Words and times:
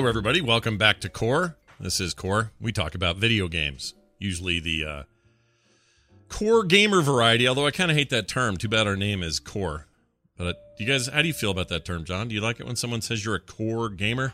Hello, 0.00 0.08
everybody. 0.08 0.40
Welcome 0.40 0.78
back 0.78 0.98
to 1.02 1.10
Core. 1.10 1.58
This 1.78 2.00
is 2.00 2.14
Core. 2.14 2.52
We 2.58 2.72
talk 2.72 2.94
about 2.94 3.18
video 3.18 3.48
games, 3.48 3.92
usually 4.18 4.58
the 4.58 4.82
uh, 4.82 5.02
core 6.30 6.64
gamer 6.64 7.02
variety. 7.02 7.46
Although 7.46 7.66
I 7.66 7.70
kind 7.70 7.90
of 7.90 7.98
hate 7.98 8.08
that 8.08 8.26
term. 8.26 8.56
Too 8.56 8.66
bad 8.66 8.86
our 8.86 8.96
name 8.96 9.22
is 9.22 9.38
Core. 9.38 9.88
But 10.38 10.56
do 10.78 10.84
you 10.84 10.90
guys, 10.90 11.08
how 11.08 11.20
do 11.20 11.28
you 11.28 11.34
feel 11.34 11.50
about 11.50 11.68
that 11.68 11.84
term, 11.84 12.06
Jon? 12.06 12.28
Do 12.28 12.34
you 12.34 12.40
like 12.40 12.60
it 12.60 12.66
when 12.66 12.76
someone 12.76 13.02
says 13.02 13.22
you're 13.26 13.34
a 13.34 13.40
core 13.40 13.90
gamer? 13.90 14.32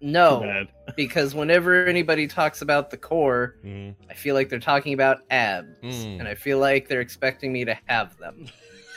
No, 0.00 0.64
because 0.96 1.34
whenever 1.34 1.84
anybody 1.84 2.26
talks 2.26 2.62
about 2.62 2.88
the 2.90 2.96
core, 2.96 3.56
Mm. 3.62 3.94
I 4.08 4.14
feel 4.14 4.34
like 4.34 4.48
they're 4.48 4.58
talking 4.58 4.94
about 4.94 5.18
abs, 5.30 5.68
Mm. 5.82 6.20
and 6.20 6.26
I 6.26 6.34
feel 6.34 6.58
like 6.60 6.88
they're 6.88 7.02
expecting 7.02 7.52
me 7.52 7.66
to 7.66 7.78
have 7.88 8.16
them, 8.16 8.46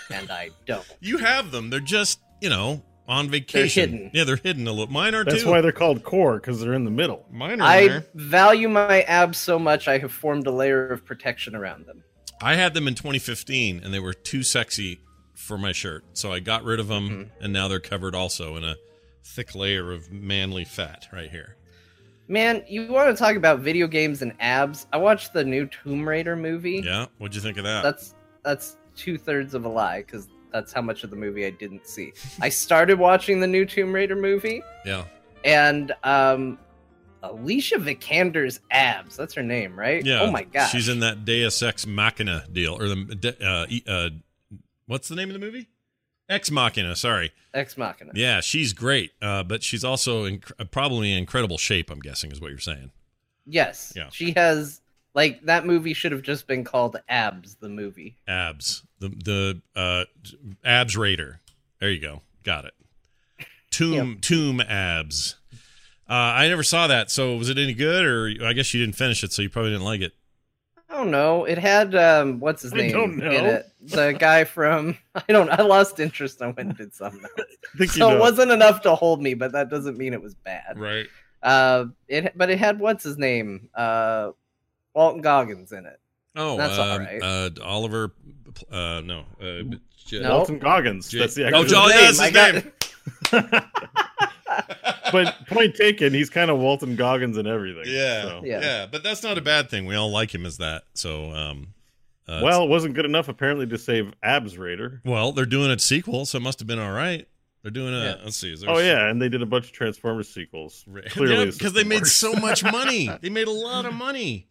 and 0.10 0.32
I 0.32 0.52
don't. 0.66 0.88
You 1.02 1.18
have 1.18 1.52
them. 1.52 1.70
They're 1.70 1.82
just, 1.82 2.22
you 2.42 2.48
know, 2.50 2.82
on 3.08 3.30
vacation. 3.30 3.92
hidden. 3.92 4.12
Yeah, 4.14 4.24
they're 4.24 4.36
hidden 4.36 4.68
a 4.68 4.72
little. 4.72 4.88
Mine 4.92 5.16
are 5.16 5.24
too. 5.24 5.32
That's 5.32 5.44
too. 5.44 5.50
why 5.50 5.62
they're 5.62 5.72
called 5.72 6.04
core 6.04 6.36
because 6.40 6.60
they're 6.60 6.74
in 6.74 6.86
the 6.86 6.92
middle. 6.92 7.26
Mine 7.32 7.62
are 7.62 7.68
I 7.68 7.88
there. 7.88 8.06
value 8.16 8.68
my 8.70 9.02
abs 9.04 9.38
so 9.38 9.58
much, 9.58 9.88
I 9.88 9.98
have 10.00 10.12
formed 10.12 10.46
a 10.48 10.52
layer 10.52 10.88
of 10.88 11.06
protection 11.06 11.56
around 11.56 11.86
them. 11.86 12.04
I 12.42 12.56
had 12.56 12.74
them 12.74 12.88
in 12.88 12.96
2015, 12.96 13.82
and 13.84 13.94
they 13.94 14.00
were 14.00 14.14
too 14.14 14.44
sexy 14.44 15.00
for 15.34 15.58
my 15.58 15.72
shirt, 15.72 16.04
so 16.14 16.32
I 16.34 16.40
got 16.40 16.64
rid 16.64 16.80
of 16.80 16.88
them, 16.88 17.10
Mm-hmm. 17.10 17.44
and 17.44 17.54
now 17.54 17.68
they're 17.68 17.80
covered 17.80 18.14
also 18.16 18.56
in 18.58 18.64
a 18.64 18.76
thick 19.24 19.56
layer 19.56 19.92
of 19.92 20.12
manly 20.12 20.66
fat 20.66 21.08
right 21.14 21.30
here. 21.30 21.56
Man, 22.28 22.64
you 22.68 22.88
want 22.92 23.16
to 23.16 23.18
talk 23.18 23.36
about 23.38 23.60
video 23.60 23.88
games 23.88 24.22
and 24.22 24.34
abs? 24.40 24.86
I 24.92 24.98
watched 24.98 25.32
the 25.34 25.44
new 25.46 25.66
Tomb 25.68 26.08
Raider 26.08 26.36
movie. 26.36 26.82
Yeah, 26.84 27.06
what'd 27.20 27.34
you 27.36 27.42
think 27.42 27.58
of 27.58 27.64
that? 27.64 27.84
That's 27.84 28.16
that's 28.44 28.78
two 28.96 29.18
thirds 29.18 29.54
of 29.54 29.64
a 29.66 29.70
lie 29.70 30.00
because 30.02 30.28
that's 30.58 30.74
how 30.74 30.82
much 30.82 31.04
of 31.04 31.10
the 31.10 31.16
movie 31.16 31.46
I 31.46 31.52
didn't 31.52 31.88
see. 31.88 32.14
I 32.42 32.50
started 32.50 32.98
watching 32.98 33.40
the 33.40 33.48
new 33.48 33.66
Tomb 33.66 33.94
Raider 33.94 34.16
movie, 34.16 34.64
yeah, 34.86 35.06
and 35.44 35.94
um, 36.04 36.58
Alicia 37.24 37.78
Vikander's 37.78 38.60
abs. 38.72 39.16
That's 39.16 39.34
her 39.36 39.44
name, 39.44 39.78
right? 39.78 40.04
yeah. 40.06 40.22
Oh 40.22 40.32
my 40.32 40.44
god. 40.44 40.68
she's 40.68 40.90
in 40.90 41.00
that 41.02 41.26
Deus 41.26 41.62
Ex 41.62 41.86
Machina 41.86 42.46
deal, 42.52 42.76
or 42.82 42.88
the 42.88 43.36
uh, 43.88 43.92
uh, 43.92 44.10
what's 44.88 45.08
the 45.08 45.16
name 45.16 45.30
of 45.30 45.34
the 45.34 45.40
movie? 45.40 45.68
Ex 46.30 46.52
Machina. 46.52 46.96
Sorry. 46.96 47.32
Ex 47.54 47.78
Machina. 47.78 48.12
Yeah, 48.16 48.42
she's 48.42 48.74
great, 48.74 49.12
uh, 49.22 49.44
but 49.44 49.64
she's 49.64 49.84
also 49.84 50.26
inc- 50.26 50.52
probably 50.72 51.12
in 51.12 51.18
incredible 51.20 51.58
shape. 51.58 51.90
I'm 51.90 52.00
guessing 52.00 52.32
is 52.32 52.42
what 52.42 52.50
you're 52.50 52.60
saying. 52.60 52.92
Yes. 53.46 53.94
Yeah. 53.96 54.10
She 54.12 54.34
has 54.36 54.82
like 55.18 55.42
that 55.46 55.66
movie 55.66 55.94
should 55.94 56.12
have 56.12 56.22
just 56.22 56.46
been 56.48 56.64
called 56.64 56.96
Abs, 57.10 57.56
the 57.56 57.68
movie. 57.70 58.16
Abs, 58.28 58.84
the 59.00 59.10
the 59.10 59.62
uh, 59.76 60.06
abs 60.64 60.96
raider. 60.96 61.42
There 61.82 61.90
you 61.92 62.00
go. 62.00 62.22
Got 62.44 62.66
it. 62.66 62.74
Tomb 63.72 64.20
tomb 64.22 64.62
abs. 64.62 65.36
Uh, 66.10 66.14
I 66.14 66.48
never 66.48 66.64
saw 66.64 66.88
that. 66.88 67.12
So 67.12 67.36
was 67.36 67.50
it 67.50 67.58
any 67.58 67.74
good, 67.74 68.06
or 68.06 68.46
I 68.46 68.54
guess 68.54 68.74
you 68.74 68.80
didn't 68.80 68.96
finish 68.96 69.24
it, 69.24 69.34
so 69.34 69.42
you 69.42 69.50
probably 69.50 69.72
didn't 69.72 69.84
like 69.86 70.02
it. 70.02 70.14
I 70.90 70.96
don't 70.96 71.12
know. 71.12 71.44
It 71.46 71.58
had 71.58 71.94
um 71.96 72.40
what's 72.40 72.62
his 72.62 72.72
I 72.74 72.78
name 72.78 72.92
don't 72.92 73.18
know. 73.18 73.30
in 73.30 73.46
it? 73.46 73.66
The 73.82 74.14
guy 74.14 74.46
from 74.46 74.98
I 75.16 75.24
don't 75.34 75.50
I 75.50 75.62
lost 75.64 76.00
interest. 76.00 76.42
I 76.42 76.46
went 76.48 76.60
and 76.60 76.78
did 76.78 76.94
something 76.94 77.22
else. 77.24 77.32
I 77.40 77.78
think 77.78 77.96
you 77.96 78.02
So 78.02 78.10
know. 78.10 78.16
it 78.16 78.20
wasn't 78.20 78.52
enough 78.52 78.82
to 78.84 78.96
hold 78.96 79.22
me, 79.22 79.34
but 79.34 79.52
that 79.52 79.70
doesn't 79.70 79.98
mean 79.98 80.14
it 80.14 80.22
was 80.22 80.36
bad. 80.36 80.78
Right. 80.80 81.08
Uh 81.44 81.86
it 82.08 82.38
but 82.38 82.50
it 82.50 82.58
had 82.60 82.80
what's 82.80 83.04
his 83.04 83.18
name? 83.18 83.70
Uh 83.76 84.32
Walton 84.98 85.22
Goggins 85.22 85.72
in 85.72 85.86
it. 85.86 86.00
Oh, 86.36 86.58
That's 86.58 86.78
all 86.78 86.92
um, 86.92 87.02
right. 87.04 87.22
uh, 87.22 87.50
Oliver. 87.64 88.12
Uh, 88.72 89.02
no. 89.06 89.26
Uh, 89.40 89.76
J- 90.08 90.22
No. 90.22 90.38
Walton 90.38 90.58
Goggins. 90.60 91.08
J- 91.10 91.20
That's 91.20 91.36
the 91.36 91.44
oh, 91.44 91.48
actor's 91.48 91.72
John, 91.72 91.90
name. 91.90 92.00
that's 92.00 92.20
his 92.22 92.32
got- 92.32 92.54
name. 93.44 93.62
but 95.12 95.36
point 95.48 95.76
taken, 95.76 96.14
he's 96.14 96.30
kind 96.30 96.50
of 96.50 96.58
Walton 96.58 96.96
Goggins 96.96 97.38
and 97.38 97.48
everything. 97.48 97.84
Yeah, 97.86 98.22
so. 98.24 98.42
yeah, 98.44 98.60
Yeah. 98.62 98.86
but 98.92 99.04
that's 99.04 99.24
not 99.24 99.38
a 99.38 99.42
bad 99.42 99.70
thing. 99.70 99.86
We 99.86 99.96
all 99.96 100.12
like 100.12 100.34
him 100.34 100.46
as 100.46 100.58
that. 100.58 100.84
So, 100.94 101.32
um, 101.32 101.68
uh, 102.28 102.42
Well, 102.44 102.64
it 102.64 102.70
wasn't 102.70 102.96
good 102.96 103.06
enough 103.06 103.28
apparently 103.30 103.68
to 103.68 103.78
save 103.78 104.12
Abs 104.24 104.58
Raider. 104.58 105.02
well, 105.06 105.32
they're 105.32 105.46
doing 105.46 105.72
a 105.72 105.80
sequel, 105.80 106.26
so 106.26 106.38
it 106.38 106.42
must 106.42 106.60
have 106.60 106.68
been 106.68 106.80
all 106.80 106.92
right. 106.92 107.28
They're 107.64 107.72
doing 107.72 107.94
a. 107.94 108.00
Yeah. 108.04 108.16
Let's 108.24 108.38
see. 108.38 108.54
Is 108.54 108.62
there 108.62 108.70
Oh 108.70 108.78
yeah, 108.78 109.10
and 109.10 109.22
they 109.22 109.30
did 109.30 109.42
a 109.42 109.46
bunch 109.46 109.66
of 109.66 109.72
Transformers 109.74 110.30
sequels. 110.30 110.86
Clearly, 111.10 111.46
because 111.46 111.62
is 111.68 111.74
they 111.74 111.84
the 111.84 111.90
made 111.90 112.06
so 112.06 112.34
much 112.34 112.64
money. 112.64 113.10
They 113.22 113.30
made 113.30 113.48
a 113.48 113.52
lot 113.52 113.86
of 113.86 113.94
money. 113.94 114.48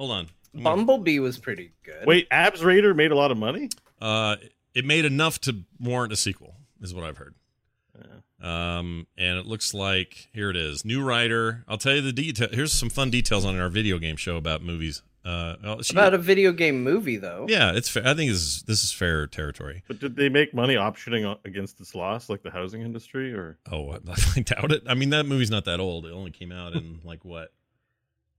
Hold 0.00 0.12
on. 0.12 0.26
Bumblebee 0.54 1.18
was 1.18 1.36
pretty 1.38 1.72
good. 1.84 2.06
Wait, 2.06 2.26
Abs 2.30 2.64
Raider 2.64 2.94
made 2.94 3.10
a 3.10 3.14
lot 3.14 3.30
of 3.30 3.36
money. 3.36 3.68
Uh, 4.00 4.36
it 4.74 4.86
made 4.86 5.04
enough 5.04 5.38
to 5.42 5.58
warrant 5.78 6.10
a 6.10 6.16
sequel, 6.16 6.54
is 6.80 6.94
what 6.94 7.04
I've 7.04 7.18
heard. 7.18 7.34
Um, 8.42 9.06
and 9.18 9.36
it 9.38 9.44
looks 9.44 9.74
like 9.74 10.28
here 10.32 10.48
it 10.48 10.56
is, 10.56 10.82
new 10.86 11.04
writer. 11.04 11.62
I'll 11.68 11.76
tell 11.76 11.94
you 11.94 12.00
the 12.00 12.12
detail. 12.14 12.48
Here's 12.50 12.72
some 12.72 12.88
fun 12.88 13.10
details 13.10 13.44
on 13.44 13.58
our 13.60 13.68
video 13.68 13.98
game 13.98 14.16
show 14.16 14.36
about 14.38 14.62
movies. 14.62 15.02
Uh, 15.22 15.56
well, 15.62 15.82
she- 15.82 15.94
About 15.94 16.14
a 16.14 16.18
video 16.18 16.50
game 16.50 16.82
movie 16.82 17.18
though. 17.18 17.44
yeah, 17.50 17.72
it's. 17.74 17.90
Fair. 17.90 18.06
I 18.06 18.14
think 18.14 18.30
this 18.30 18.40
is 18.40 18.62
this 18.62 18.82
is 18.82 18.90
fair 18.92 19.26
territory. 19.26 19.82
But 19.86 19.98
did 20.00 20.16
they 20.16 20.30
make 20.30 20.54
money 20.54 20.76
optioning 20.76 21.36
against 21.44 21.78
its 21.82 21.94
loss, 21.94 22.30
like 22.30 22.42
the 22.42 22.50
housing 22.50 22.80
industry, 22.80 23.34
or 23.34 23.58
Oh, 23.70 23.90
I, 23.90 23.98
I 24.36 24.40
doubt 24.40 24.72
it. 24.72 24.84
I 24.88 24.94
mean, 24.94 25.10
that 25.10 25.26
movie's 25.26 25.50
not 25.50 25.66
that 25.66 25.78
old. 25.78 26.06
It 26.06 26.12
only 26.12 26.30
came 26.30 26.50
out 26.52 26.72
in 26.72 27.00
like 27.04 27.22
what 27.26 27.52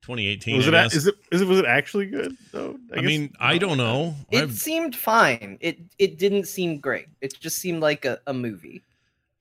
2018. 0.01 0.57
Was 0.57 0.67
it? 0.67 0.73
a- 0.73 0.85
Is 0.85 1.07
it? 1.07 1.15
Is 1.31 1.41
it? 1.41 1.47
Was 1.47 1.59
it 1.59 1.65
actually 1.65 2.07
good? 2.07 2.35
Though. 2.51 2.77
I, 2.91 2.95
guess- 2.95 3.05
mean, 3.05 3.33
I 3.39 3.57
don't 3.57 3.77
know. 3.77 4.15
It 4.31 4.43
I've- 4.43 4.53
seemed 4.53 4.95
fine. 4.95 5.57
It 5.61 5.79
it 5.99 6.17
didn't 6.17 6.45
seem 6.47 6.79
great. 6.79 7.07
It 7.21 7.39
just 7.39 7.57
seemed 7.57 7.81
like 7.81 8.05
a, 8.05 8.19
a 8.27 8.33
movie. 8.33 8.81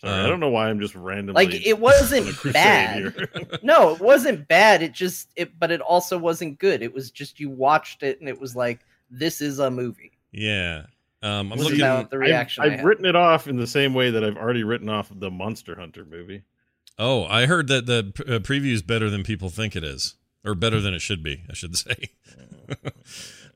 Sorry, 0.00 0.14
uh, 0.20 0.24
I 0.24 0.28
don't 0.28 0.40
know 0.40 0.48
why 0.48 0.70
I'm 0.70 0.80
just 0.80 0.94
randomly 0.94 1.44
Like 1.46 1.66
it 1.66 1.78
wasn't 1.78 2.34
bad. 2.52 3.14
no, 3.62 3.94
it 3.94 4.00
wasn't 4.00 4.48
bad. 4.48 4.82
It 4.82 4.92
just 4.92 5.28
it, 5.36 5.58
but 5.58 5.70
it 5.70 5.80
also 5.82 6.16
wasn't 6.18 6.58
good. 6.58 6.82
It 6.82 6.92
was 6.94 7.10
just 7.10 7.38
you 7.40 7.50
watched 7.50 8.02
it 8.02 8.18
and 8.20 8.28
it 8.28 8.40
was 8.40 8.56
like 8.56 8.80
this 9.10 9.40
is 9.40 9.58
a 9.58 9.70
movie. 9.70 10.12
yeah. 10.32 10.86
Um, 11.22 11.52
I'm 11.52 11.58
This 11.58 11.58
is 11.58 11.64
looking. 11.72 11.80
about 11.82 12.08
the 12.10 12.16
reaction. 12.16 12.64
I've, 12.64 12.70
I 12.70 12.72
I've 12.72 12.78
had. 12.78 12.86
written 12.88 13.04
it 13.04 13.14
off 13.14 13.46
in 13.46 13.56
the 13.58 13.66
same 13.66 13.92
way 13.92 14.10
that 14.10 14.24
I've 14.24 14.38
already 14.38 14.64
written 14.64 14.88
off 14.88 15.10
the 15.14 15.30
Monster 15.30 15.78
Hunter 15.78 16.06
movie. 16.06 16.44
Oh, 16.98 17.24
I 17.26 17.44
heard 17.44 17.68
that 17.68 17.84
the 17.84 18.10
uh, 18.26 18.38
preview 18.38 18.72
is 18.72 18.80
better 18.80 19.10
than 19.10 19.22
people 19.22 19.50
think 19.50 19.76
it 19.76 19.84
is, 19.84 20.14
or 20.44 20.54
better 20.54 20.80
than 20.80 20.94
it 20.94 21.00
should 21.00 21.22
be. 21.22 21.42
I 21.48 21.54
should 21.54 21.76
say. 21.76 22.10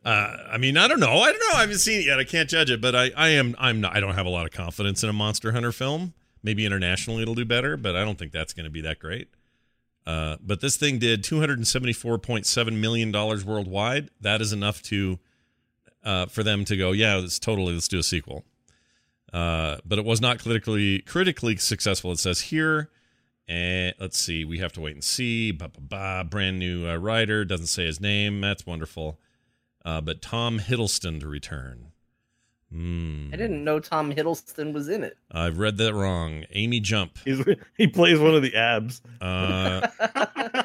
uh, 0.05 0.37
I 0.51 0.59
mean, 0.59 0.77
I 0.77 0.89
don't 0.89 1.01
know. 1.01 1.19
I 1.19 1.31
don't 1.31 1.41
know. 1.41 1.59
I 1.59 1.61
haven't 1.63 1.79
seen 1.79 2.01
it 2.01 2.07
yet. 2.07 2.19
I 2.19 2.25
can't 2.25 2.49
judge 2.49 2.71
it, 2.71 2.81
but 2.81 2.95
I, 2.95 3.11
I 3.17 3.29
am. 3.31 3.55
I'm 3.59 3.81
not. 3.81 3.97
I 3.97 4.01
don't 4.01 4.15
have 4.15 4.27
a 4.27 4.31
lot 4.31 4.47
of 4.47 4.53
confidence 4.53 5.03
in 5.03 5.09
a 5.09 5.13
Monster 5.15 5.53
Hunter 5.53 5.73
film. 5.73 6.15
Maybe 6.43 6.67
internationally 6.67 7.23
it'll 7.23 7.35
do 7.35 7.45
better, 7.45 7.77
but 7.77 7.97
I 7.97 8.05
don't 8.05 8.19
think 8.19 8.33
that's 8.33 8.53
going 8.53 8.65
to 8.65 8.71
be 8.71 8.83
that 8.83 8.99
great. 8.99 9.29
Uh, 10.07 10.37
but 10.43 10.61
this 10.61 10.77
thing 10.77 10.99
did 10.99 11.23
274.7 11.23 12.79
million 12.79 13.11
dollars 13.11 13.45
worldwide. 13.45 14.11
That 14.21 14.43
is 14.43 14.53
enough 14.53 14.83
to 14.83 15.19
uh, 16.05 16.27
for 16.27 16.43
them 16.43 16.65
to 16.67 16.77
go, 16.77 16.93
yeah, 16.93 17.19
it's 17.19 17.39
totally 17.39 17.73
let's 17.73 17.89
do 17.89 17.99
a 17.99 18.03
sequel. 18.03 18.45
Uh, 19.33 19.79
but 19.85 19.99
it 19.99 20.05
was 20.05 20.21
not 20.21 20.41
critically 20.41 21.01
critically 21.01 21.57
successful. 21.57 22.13
It 22.13 22.19
says 22.19 22.43
here, 22.43 22.91
and 23.47 23.95
let's 23.99 24.19
see, 24.19 24.45
we 24.45 24.59
have 24.59 24.73
to 24.73 24.81
wait 24.81 24.95
and 24.95 25.05
see. 25.05 25.51
Ba, 25.51 25.69
ba, 25.69 25.81
ba, 25.81 26.27
brand 26.29 26.59
new 26.59 26.89
uh, 26.89 26.97
writer 26.97 27.45
doesn't 27.45 27.67
say 27.67 27.85
his 27.85 28.01
name. 28.01 28.41
That's 28.41 28.67
wonderful. 28.67 29.19
Uh, 29.85 30.01
but 30.01 30.23
Tom 30.23 30.59
Hiddleston 30.59 31.21
to 31.21 31.29
return. 31.29 31.93
Hmm. 32.73 33.29
I 33.33 33.37
didn't 33.37 33.63
know 33.63 33.79
Tom 33.79 34.13
Hiddleston 34.13 34.73
was 34.73 34.89
in 34.89 35.05
it. 35.05 35.17
I've 35.31 35.59
read 35.59 35.77
that 35.79 35.95
wrong. 35.95 36.45
Amy 36.53 36.81
Jump. 36.81 37.19
He's, 37.25 37.45
he 37.77 37.87
plays 37.87 38.19
one 38.19 38.35
of 38.35 38.43
the 38.43 38.57
abs. 38.57 39.01
Uh, 39.21 39.87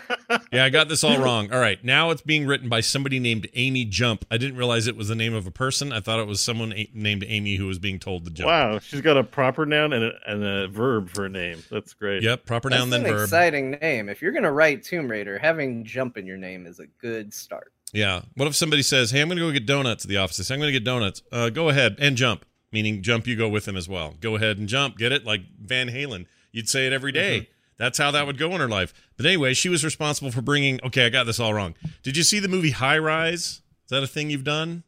yeah, 0.52 0.66
I 0.66 0.70
got 0.70 0.90
this 0.90 1.04
all 1.04 1.18
wrong. 1.20 1.52
All 1.52 1.60
right, 1.60 1.84
now 1.84 2.10
it's 2.12 2.22
being 2.22 2.46
written 2.48 2.70
by 2.70 2.82
somebody 2.82 3.20
named 3.20 3.48
Amy 3.54 3.86
Jump. 3.86 4.26
I 4.32 4.38
didn't 4.38 4.58
realize 4.58 4.88
it 4.88 4.96
was 4.96 5.08
the 5.08 5.16
name 5.16 5.34
of 5.34 5.46
a 5.48 5.52
person. 5.52 5.92
I 5.94 6.00
thought 6.00 6.20
it 6.20 6.28
was 6.28 6.42
someone 6.42 6.74
a- 6.74 6.90
named 6.94 7.24
Amy 7.28 7.56
who 7.56 7.68
was 7.68 7.80
being 7.80 8.00
told 8.00 8.26
to 8.26 8.32
jump. 8.32 8.48
Wow, 8.48 8.80
she's 8.80 9.02
got 9.02 9.18
a 9.18 9.24
proper 9.24 9.66
noun 9.66 9.94
and 9.94 10.04
a, 10.06 10.12
and 10.28 10.44
a 10.44 10.68
verb 10.68 11.10
for 11.10 11.26
a 11.26 11.30
name. 11.30 11.64
That's 11.70 11.94
great. 11.94 12.24
Yep, 12.24 12.46
proper 12.46 12.70
That's 12.70 12.80
noun 12.80 12.90
then 12.90 13.06
an 13.06 13.12
verb. 13.12 13.24
exciting 13.24 13.72
name. 13.72 14.10
If 14.10 14.22
you're 14.22 14.32
gonna 14.32 14.52
write 14.52 14.84
Tomb 14.84 15.10
Raider, 15.10 15.38
having 15.38 15.84
jump 15.86 16.18
in 16.18 16.26
your 16.26 16.38
name 16.38 16.66
is 16.66 16.80
a 16.80 16.88
good 17.02 17.34
start. 17.34 17.72
Yeah. 17.92 18.22
What 18.36 18.48
if 18.48 18.56
somebody 18.56 18.84
says, 18.84 19.12
"Hey, 19.12 19.20
I'm 19.22 19.28
going 19.30 19.40
to 19.40 19.44
go 19.46 19.52
get 19.52 19.66
donuts 19.66 20.06
at 20.06 20.10
the 20.10 20.18
office. 20.18 20.40
I 20.40 20.44
say, 20.44 20.54
I'm 20.54 20.60
going 20.60 20.68
to 20.72 20.80
get 20.80 20.84
donuts. 20.86 21.24
Uh, 21.32 21.50
go 21.50 21.70
ahead 21.70 21.96
and 21.98 22.16
jump." 22.16 22.46
Meaning, 22.72 23.02
jump. 23.02 23.26
You 23.26 23.36
go 23.36 23.50
with 23.50 23.68
him 23.68 23.76
as 23.76 23.90
well. 23.90 24.14
Go 24.22 24.36
ahead 24.36 24.60
and 24.60 24.68
jump. 24.70 24.96
Get 25.00 25.12
it? 25.12 25.26
Like 25.26 25.42
Van 25.60 25.90
Halen. 25.90 26.28
You'd 26.52 26.70
say 26.70 26.86
it 26.86 26.94
every 26.94 27.12
day. 27.12 27.40
Mm-hmm. 27.40 27.52
That's 27.80 27.98
how 27.98 28.12
that 28.12 28.28
would 28.28 28.38
go 28.38 28.52
in 28.54 28.60
her 28.60 28.68
life. 28.70 28.94
But 29.18 29.26
anyway, 29.26 29.56
she 29.56 29.70
was 29.70 29.84
responsible 29.84 30.32
for 30.32 30.42
bringing. 30.44 30.80
Okay, 30.84 31.06
I 31.06 31.10
got 31.10 31.24
this 31.26 31.40
all 31.40 31.54
wrong. 31.56 31.74
Did 32.04 32.16
you 32.18 32.24
see 32.24 32.40
the 32.40 32.48
movie 32.50 32.72
High 32.72 33.00
Rise? 33.00 33.42
Is 33.42 33.90
that 33.90 34.04
a 34.04 34.08
thing 34.08 34.30
you've 34.30 34.44
done? 34.44 34.84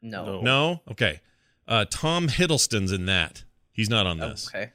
No. 0.00 0.24
No. 0.24 0.40
No. 0.40 0.80
Okay. 0.90 1.20
Uh, 1.66 1.84
Tom 1.90 2.28
Hiddleston's 2.28 2.92
in 2.92 3.04
that. 3.06 3.44
He's 3.72 3.90
not 3.90 4.06
on 4.06 4.18
this. 4.18 4.48
Okay. 4.48 4.70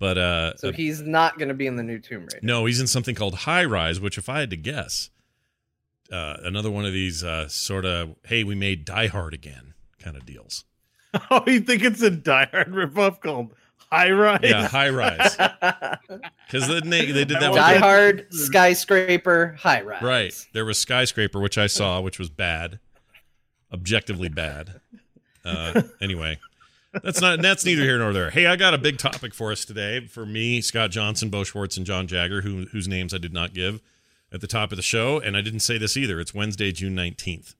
But 0.00 0.18
uh, 0.18 0.56
So 0.56 0.70
uh, 0.70 0.72
he's 0.72 1.00
not 1.02 1.38
gonna 1.38 1.54
be 1.54 1.66
in 1.68 1.76
the 1.76 1.82
new 1.84 1.98
Tomb 2.00 2.22
Raider. 2.22 2.40
no, 2.42 2.64
he's 2.64 2.80
in 2.80 2.86
something 2.88 3.14
called 3.14 3.34
High 3.36 3.64
Rise, 3.64 4.00
which, 4.00 4.18
if 4.18 4.28
I 4.28 4.40
had 4.40 4.50
to 4.50 4.56
guess, 4.56 5.10
uh, 6.10 6.38
another 6.42 6.70
one 6.70 6.84
of 6.84 6.92
these 6.92 7.22
uh, 7.22 7.48
sort 7.48 7.84
of 7.84 8.16
"Hey, 8.24 8.42
we 8.44 8.54
made 8.54 8.84
Die 8.84 9.06
Hard 9.06 9.34
again" 9.34 9.74
kind 9.98 10.16
of 10.16 10.24
deals. 10.26 10.64
Oh, 11.30 11.44
you 11.46 11.60
think 11.60 11.84
it's 11.84 12.02
a 12.02 12.10
Die 12.10 12.48
Hard 12.50 12.72
ripoff 12.72 13.20
called 13.20 13.54
High 13.94 14.10
Rise? 14.10 14.40
Yeah, 14.42 14.66
High 14.68 14.88
Rise, 14.90 15.36
because 16.46 16.68
they, 16.68 16.80
they 17.12 17.24
did 17.24 17.30
that. 17.40 17.50
with 17.50 17.58
Die 17.58 17.74
the- 17.74 17.80
Hard, 17.80 18.26
skyscraper, 18.32 19.56
high 19.58 19.82
rise. 19.82 20.02
Right. 20.02 20.46
There 20.52 20.64
was 20.64 20.78
Skyscraper, 20.78 21.40
which 21.40 21.58
I 21.58 21.66
saw, 21.66 22.00
which 22.00 22.18
was 22.18 22.30
bad, 22.30 22.78
objectively 23.72 24.28
bad. 24.28 24.80
Uh, 25.44 25.82
anyway, 26.00 26.38
that's 27.02 27.20
not 27.20 27.42
that's 27.42 27.64
neither 27.64 27.82
here 27.82 27.98
nor 27.98 28.12
there. 28.12 28.30
Hey, 28.30 28.46
I 28.46 28.56
got 28.56 28.72
a 28.74 28.78
big 28.78 28.98
topic 28.98 29.34
for 29.34 29.52
us 29.52 29.64
today. 29.64 30.06
For 30.06 30.24
me, 30.24 30.60
Scott 30.60 30.90
Johnson, 30.90 31.28
Beau 31.28 31.44
Schwartz, 31.44 31.76
and 31.76 31.84
Jon 31.86 32.06
Jagger, 32.06 32.40
who, 32.42 32.66
whose 32.72 32.88
names 32.88 33.12
I 33.12 33.18
did 33.18 33.32
not 33.32 33.52
give 33.52 33.80
at 34.32 34.40
the 34.40 34.46
top 34.46 34.72
of 34.72 34.76
the 34.76 34.82
show, 34.82 35.20
and 35.20 35.36
I 35.36 35.40
didn't 35.42 35.60
say 35.60 35.76
this 35.78 35.96
either. 35.96 36.18
It's 36.18 36.32
Wednesday, 36.34 36.72
June 36.72 36.94
nineteenth 36.94 37.54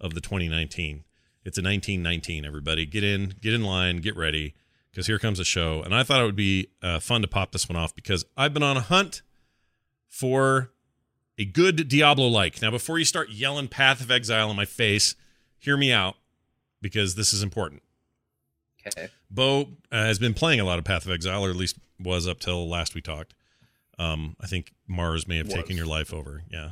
of 0.00 0.14
the 0.14 0.20
2019. 0.20 1.04
It's 1.44 1.58
a 1.58 1.62
1919. 1.62 2.44
Everybody, 2.44 2.84
get 2.86 3.04
in, 3.04 3.34
get 3.40 3.54
in 3.54 3.62
line, 3.64 3.98
get 3.98 4.16
ready, 4.16 4.54
because 4.96 5.08
here 5.08 5.18
comes 5.18 5.38
a 5.38 5.44
show. 5.44 5.82
And 5.82 5.94
I 5.94 6.02
thought 6.02 6.22
it 6.22 6.24
would 6.24 6.34
be 6.34 6.68
uh, 6.80 7.00
fun 7.00 7.20
to 7.20 7.28
pop 7.28 7.52
this 7.52 7.68
one 7.68 7.76
off 7.76 7.94
because 7.94 8.24
I've 8.34 8.54
been 8.54 8.62
on 8.62 8.78
a 8.78 8.80
hunt 8.80 9.20
for 10.08 10.70
a 11.36 11.44
good 11.44 11.86
Diablo 11.86 12.28
like. 12.28 12.62
Now, 12.62 12.70
before 12.70 12.98
you 12.98 13.04
start 13.04 13.28
yelling 13.28 13.68
Path 13.68 14.00
of 14.00 14.10
Exile 14.10 14.48
in 14.50 14.56
my 14.56 14.64
face, 14.64 15.14
hear 15.58 15.76
me 15.76 15.92
out 15.92 16.16
because 16.80 17.14
this 17.14 17.34
is 17.34 17.42
important. 17.42 17.82
Okay. 18.86 19.08
Beau 19.30 19.68
uh, 19.92 19.96
has 19.96 20.18
been 20.18 20.32
playing 20.32 20.60
a 20.60 20.64
lot 20.64 20.78
of 20.78 20.86
Path 20.86 21.04
of 21.04 21.12
Exile, 21.12 21.44
or 21.44 21.50
at 21.50 21.56
least 21.56 21.76
was 22.00 22.26
up 22.26 22.38
till 22.38 22.66
last 22.66 22.94
we 22.94 23.02
talked. 23.02 23.34
Um, 23.98 24.34
I 24.40 24.46
think 24.46 24.72
Mars 24.86 25.28
may 25.28 25.36
have 25.36 25.48
taken 25.50 25.76
your 25.76 25.86
life 25.86 26.14
over. 26.14 26.42
Yeah. 26.50 26.70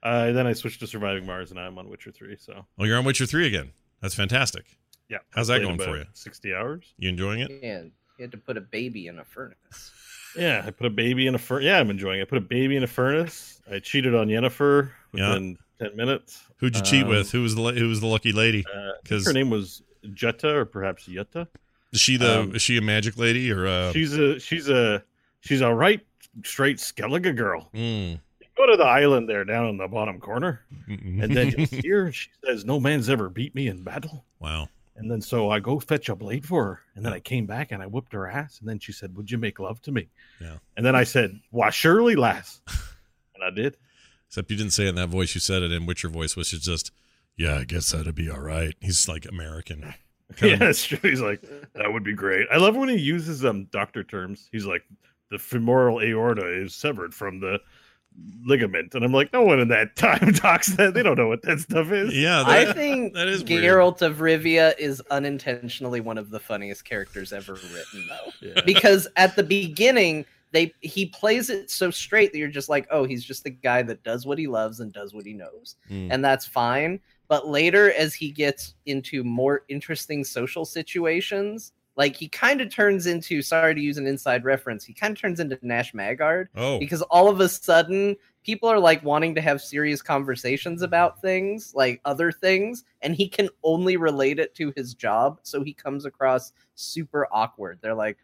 Uh, 0.00 0.30
then 0.30 0.46
I 0.46 0.52
switched 0.52 0.78
to 0.78 0.86
Surviving 0.86 1.26
Mars, 1.26 1.50
and 1.50 1.58
I'm 1.58 1.76
on 1.76 1.88
Witcher 1.88 2.12
Three. 2.12 2.36
So 2.38 2.66
Oh, 2.78 2.84
you're 2.84 2.98
on 2.98 3.04
Witcher 3.04 3.26
3 3.26 3.48
again. 3.48 3.72
That's 4.00 4.14
fantastic. 4.14 4.64
Yeah, 5.08 5.18
How's 5.30 5.48
that 5.48 5.60
going 5.62 5.78
for 5.78 5.96
you? 5.96 6.04
Sixty 6.12 6.54
hours. 6.54 6.94
You 6.98 7.08
enjoying 7.08 7.40
it? 7.40 7.50
Yeah, 7.62 7.82
You 7.82 8.22
had 8.22 8.32
to 8.32 8.38
put 8.38 8.56
a 8.56 8.60
baby 8.60 9.06
in 9.08 9.18
a 9.18 9.24
furnace. 9.24 9.92
Yeah, 10.36 10.62
I 10.64 10.70
put 10.70 10.86
a 10.86 10.90
baby 10.90 11.26
in 11.26 11.34
a 11.34 11.38
furnace. 11.38 11.64
Yeah, 11.64 11.80
I'm 11.80 11.88
enjoying 11.90 12.20
it. 12.20 12.22
I 12.22 12.24
put 12.26 12.36
a 12.38 12.42
baby 12.42 12.76
in 12.76 12.82
a 12.82 12.86
furnace. 12.86 13.60
I 13.68 13.78
cheated 13.78 14.14
on 14.14 14.28
Yennefer 14.28 14.90
Yeah. 15.14 15.30
within 15.30 15.58
ten 15.80 15.96
minutes. 15.96 16.44
Who'd 16.58 16.76
you 16.76 16.82
cheat 16.82 17.04
Um, 17.04 17.08
with? 17.08 17.32
Who 17.32 17.42
was 17.42 17.54
the 17.56 17.62
who 17.72 17.88
was 17.88 18.00
the 18.00 18.06
lucky 18.06 18.32
lady? 18.32 18.62
Uh, 18.72 18.90
Because 19.02 19.26
her 19.26 19.32
name 19.32 19.48
was 19.48 19.82
Jetta 20.12 20.54
or 20.54 20.64
perhaps 20.66 21.08
Yutta. 21.08 21.48
is 21.92 22.00
she 22.00 22.18
the 22.18 22.40
um, 22.40 22.54
is 22.54 22.60
she 22.62 22.76
a 22.76 22.82
magic 22.82 23.16
lady 23.16 23.50
or 23.50 23.66
uh, 23.66 23.90
she's 23.92 24.12
a 24.16 24.38
she's 24.38 24.68
a 24.68 25.02
she's 25.40 25.62
a 25.62 25.74
right 25.74 26.06
straight 26.44 26.76
Skellige 26.76 27.34
girl. 27.34 27.70
mm, 27.74 28.20
Go 28.56 28.66
to 28.66 28.76
the 28.76 28.84
island 28.84 29.28
there 29.30 29.44
down 29.46 29.66
in 29.70 29.78
the 29.78 29.88
bottom 29.88 30.20
corner, 30.20 30.60
mm-mm. 30.86 31.22
and 31.24 31.34
then 31.34 31.48
you'll 31.56 31.66
see 31.66 31.88
her. 31.88 32.12
She 32.12 32.28
says, 32.44 32.66
"No 32.66 32.78
man's 32.78 33.08
ever 33.08 33.30
beat 33.30 33.54
me 33.54 33.66
in 33.66 33.82
battle." 33.82 34.26
wow. 34.40 34.68
And 34.98 35.10
then 35.10 35.20
so 35.20 35.48
I 35.50 35.60
go 35.60 35.78
fetch 35.78 36.08
a 36.08 36.16
blade 36.16 36.44
for 36.44 36.64
her, 36.64 36.80
and 36.96 37.04
then 37.06 37.12
I 37.12 37.20
came 37.20 37.46
back 37.46 37.70
and 37.72 37.80
I 37.82 37.86
whipped 37.86 38.12
her 38.12 38.26
ass, 38.28 38.58
and 38.60 38.68
then 38.68 38.78
she 38.80 38.92
said, 38.92 39.16
"Would 39.16 39.30
you 39.30 39.38
make 39.38 39.60
love 39.60 39.80
to 39.82 39.92
me?" 39.92 40.08
Yeah. 40.40 40.56
And 40.76 40.84
then 40.84 40.96
I 40.96 41.04
said, 41.04 41.38
"Why, 41.50 41.70
surely, 41.70 42.16
lass," 42.16 42.60
and 43.34 43.44
I 43.44 43.50
did. 43.50 43.76
Except 44.26 44.50
you 44.50 44.56
didn't 44.56 44.72
say 44.72 44.86
it 44.86 44.90
in 44.90 44.94
that 44.96 45.08
voice. 45.08 45.34
You 45.34 45.40
said 45.40 45.62
it 45.62 45.72
in 45.72 45.86
Witcher 45.86 46.08
voice, 46.08 46.36
which 46.36 46.52
is 46.52 46.60
just, 46.60 46.90
yeah, 47.36 47.56
I 47.56 47.64
guess 47.64 47.92
that'd 47.92 48.14
be 48.14 48.28
all 48.28 48.40
right. 48.40 48.74
He's 48.80 49.08
like 49.08 49.24
American. 49.26 49.94
Yeah, 50.42 50.52
of- 50.52 50.58
that's 50.58 50.84
true. 50.84 50.98
He's 51.00 51.22
like, 51.22 51.40
"That 51.74 51.90
would 51.90 52.04
be 52.04 52.12
great." 52.12 52.46
I 52.52 52.58
love 52.58 52.76
when 52.76 52.90
he 52.90 52.98
uses 52.98 53.44
um 53.46 53.64
doctor 53.72 54.04
terms. 54.04 54.46
He's 54.52 54.66
like, 54.66 54.82
"The 55.30 55.38
femoral 55.38 56.02
aorta 56.02 56.46
is 56.46 56.74
severed 56.74 57.14
from 57.14 57.40
the." 57.40 57.60
Ligament 58.44 58.94
and 58.94 59.04
i'm 59.04 59.12
like 59.12 59.32
no 59.32 59.42
one 59.42 59.60
in 59.60 59.68
that 59.68 59.94
time 59.96 60.32
talks 60.34 60.68
that 60.76 60.94
they 60.94 61.02
don't 61.02 61.16
know 61.18 61.28
what 61.28 61.42
that 61.42 61.58
stuff 61.60 61.90
is 61.92 62.16
yeah. 62.16 62.44
I 62.46 62.72
think 62.72 63.14
that 63.14 63.28
is 63.28 63.44
weird. 63.44 63.62
Geralt 63.64 64.00
of 64.02 64.18
Rivia 64.18 64.74
is 64.78 65.02
unintentionally 65.10 66.00
one 66.00 66.16
of 66.18 66.30
the 66.30 66.40
funniest 66.40 66.84
characters 66.84 67.32
ever 67.32 67.52
written, 67.54 68.08
though. 68.08 68.32
Yeah. 68.40 68.60
because 68.64 69.06
at 69.16 69.36
the 69.36 69.42
beginning 69.42 70.24
they 70.52 70.72
he 70.80 71.06
plays 71.06 71.50
it 71.50 71.70
so 71.70 71.90
straight 71.90 72.32
that 72.32 72.38
you're 72.38 72.48
just 72.48 72.68
like 72.70 72.86
oh 72.90 73.04
he's 73.04 73.24
just 73.24 73.44
the 73.44 73.50
guy 73.50 73.82
that 73.82 74.02
does 74.02 74.24
what 74.24 74.38
he 74.38 74.46
loves 74.46 74.80
and 74.80 74.92
does 74.92 75.12
what 75.12 75.26
he 75.26 75.34
knows 75.34 75.76
Mm. 75.90 76.08
and 76.10 76.24
that's 76.24 76.46
fine 76.46 77.00
but 77.28 77.46
later 77.46 77.92
as 77.92 78.14
he 78.14 78.30
gets 78.30 78.74
into 78.86 79.22
more 79.24 79.64
interesting 79.68 80.24
social 80.24 80.64
situations 80.64 81.72
like 81.98 82.16
he 82.16 82.28
kind 82.28 82.62
of 82.62 82.70
turns 82.70 83.06
into 83.06 83.42
sorry 83.42 83.74
to 83.74 83.80
use 83.80 83.98
an 83.98 84.06
inside 84.06 84.44
reference 84.44 84.84
he 84.84 84.94
kind 84.94 85.12
of 85.12 85.20
turns 85.20 85.40
into 85.40 85.58
nash 85.60 85.92
magard 85.92 86.46
oh, 86.56 86.78
because 86.78 87.02
all 87.02 87.28
of 87.28 87.40
a 87.40 87.48
sudden 87.48 88.16
people 88.42 88.70
are 88.70 88.78
like 88.78 89.02
wanting 89.04 89.34
to 89.34 89.42
have 89.42 89.60
serious 89.60 90.00
conversations 90.00 90.80
about 90.80 91.20
things 91.20 91.74
like 91.74 92.00
other 92.06 92.32
things 92.32 92.84
and 93.02 93.14
he 93.14 93.28
can 93.28 93.50
only 93.62 93.98
relate 93.98 94.38
it 94.38 94.54
to 94.54 94.72
his 94.76 94.94
job 94.94 95.38
so 95.42 95.62
he 95.62 95.74
comes 95.74 96.06
across 96.06 96.52
super 96.78 97.26
awkward. 97.32 97.78
They're 97.82 97.94
like 97.94 98.18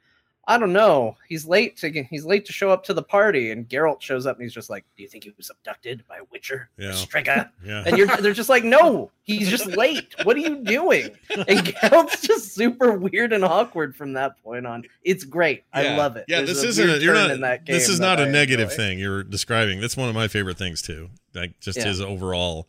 I 0.47 0.59
don't 0.59 0.73
know. 0.73 1.17
He's 1.29 1.47
late 1.47 1.77
to 1.79 1.91
he's 2.11 2.25
late 2.25 2.45
to 2.47 2.53
show 2.53 2.71
up 2.71 2.85
to 2.85 2.95
the 2.95 3.03
party, 3.03 3.51
and 3.51 3.69
Geralt 3.69 4.01
shows 4.03 4.27
up 4.27 4.37
and 4.37 4.43
he's 4.43 4.53
just 4.53 4.69
like, 4.71 4.85
"Do 4.97 5.03
you 5.03 5.09
think 5.09 5.25
he 5.25 5.33
was 5.37 5.51
abducted 5.51 6.05
by 6.09 6.19
a 6.19 6.25
Witcher, 6.31 6.69
Yeah. 6.79 6.91
Striga?" 6.91 7.51
Yeah. 7.65 7.85
And 7.87 7.97
you're 7.97 8.07
they're 8.19 8.33
just 8.35 8.49
like, 8.49 8.63
"No, 8.65 9.11
he's 9.23 9.49
just 9.49 9.67
late. 9.67 10.15
What 10.25 10.37
are 10.37 10.41
you 10.41 10.63
doing?" 10.65 11.11
And 11.31 11.47
Geralt's 11.67 12.21
just 12.21 12.55
super 12.55 12.93
weird 12.93 13.33
and 13.33 13.45
awkward 13.45 13.97
from 13.97 14.13
that 14.15 14.43
point 14.43 14.67
on. 14.67 14.85
It's 15.03 15.25
great. 15.25 15.65
I 15.73 15.97
love 15.97 16.17
it. 16.17 16.27
Yeah, 16.29 16.43
There's 16.43 16.61
this 16.61 16.79
isn't. 16.79 16.91
A, 16.91 16.99
you're 16.99 17.15
not. 17.15 17.31
in 17.31 17.41
that 17.41 17.65
this 17.67 17.89
is 17.89 17.99
not 17.99 18.21
a 18.21 18.25
I 18.25 18.29
negative 18.29 18.71
enjoy. 18.71 18.77
thing 18.77 18.99
you're 18.99 19.23
describing. 19.23 19.81
That's 19.81 19.97
one 19.97 20.09
of 20.09 20.15
my 20.15 20.29
favorite 20.29 20.59
things 20.59 20.83
too. 20.83 21.11
Like 21.35 21.59
just 21.61 21.79
Yeah. 21.79 21.87
his 21.87 22.01
overall 22.01 22.69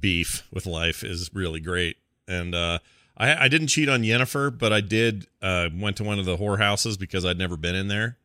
beef 0.00 0.46
with 0.52 0.66
life 0.66 1.02
is 1.04 1.30
really 1.32 1.60
great. 1.60 1.96
And 2.26 2.54
uh, 2.54 2.78
I, 3.18 3.44
I 3.44 3.48
didn't 3.48 3.66
cheat 3.68 3.88
on 3.88 4.02
Yennefer, 4.02 4.56
but 4.56 4.72
I 4.72 4.80
did 4.80 5.26
uh, 5.42 5.68
went 5.76 5.96
to 5.98 6.04
one 6.04 6.18
of 6.18 6.24
the 6.24 6.36
whorehouses 6.36 6.98
because 6.98 7.24
I'd 7.24 7.38
never 7.38 7.56
been 7.56 7.74
in 7.74 7.88
there. 7.88 8.16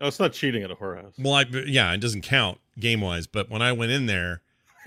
Oh, 0.00 0.06
it's 0.06 0.20
not 0.20 0.32
cheating 0.32 0.62
at 0.62 0.70
a 0.70 0.76
whorehouse. 0.76 1.12
Well, 1.18 1.34
I, 1.34 1.44
yeah, 1.66 1.92
it 1.92 2.00
doesn't 2.00 2.22
count 2.22 2.58
game 2.78 3.00
wise. 3.00 3.26
But 3.26 3.50
when 3.50 3.62
I 3.62 3.72
went 3.72 3.90
in 3.90 4.06
there, 4.06 4.42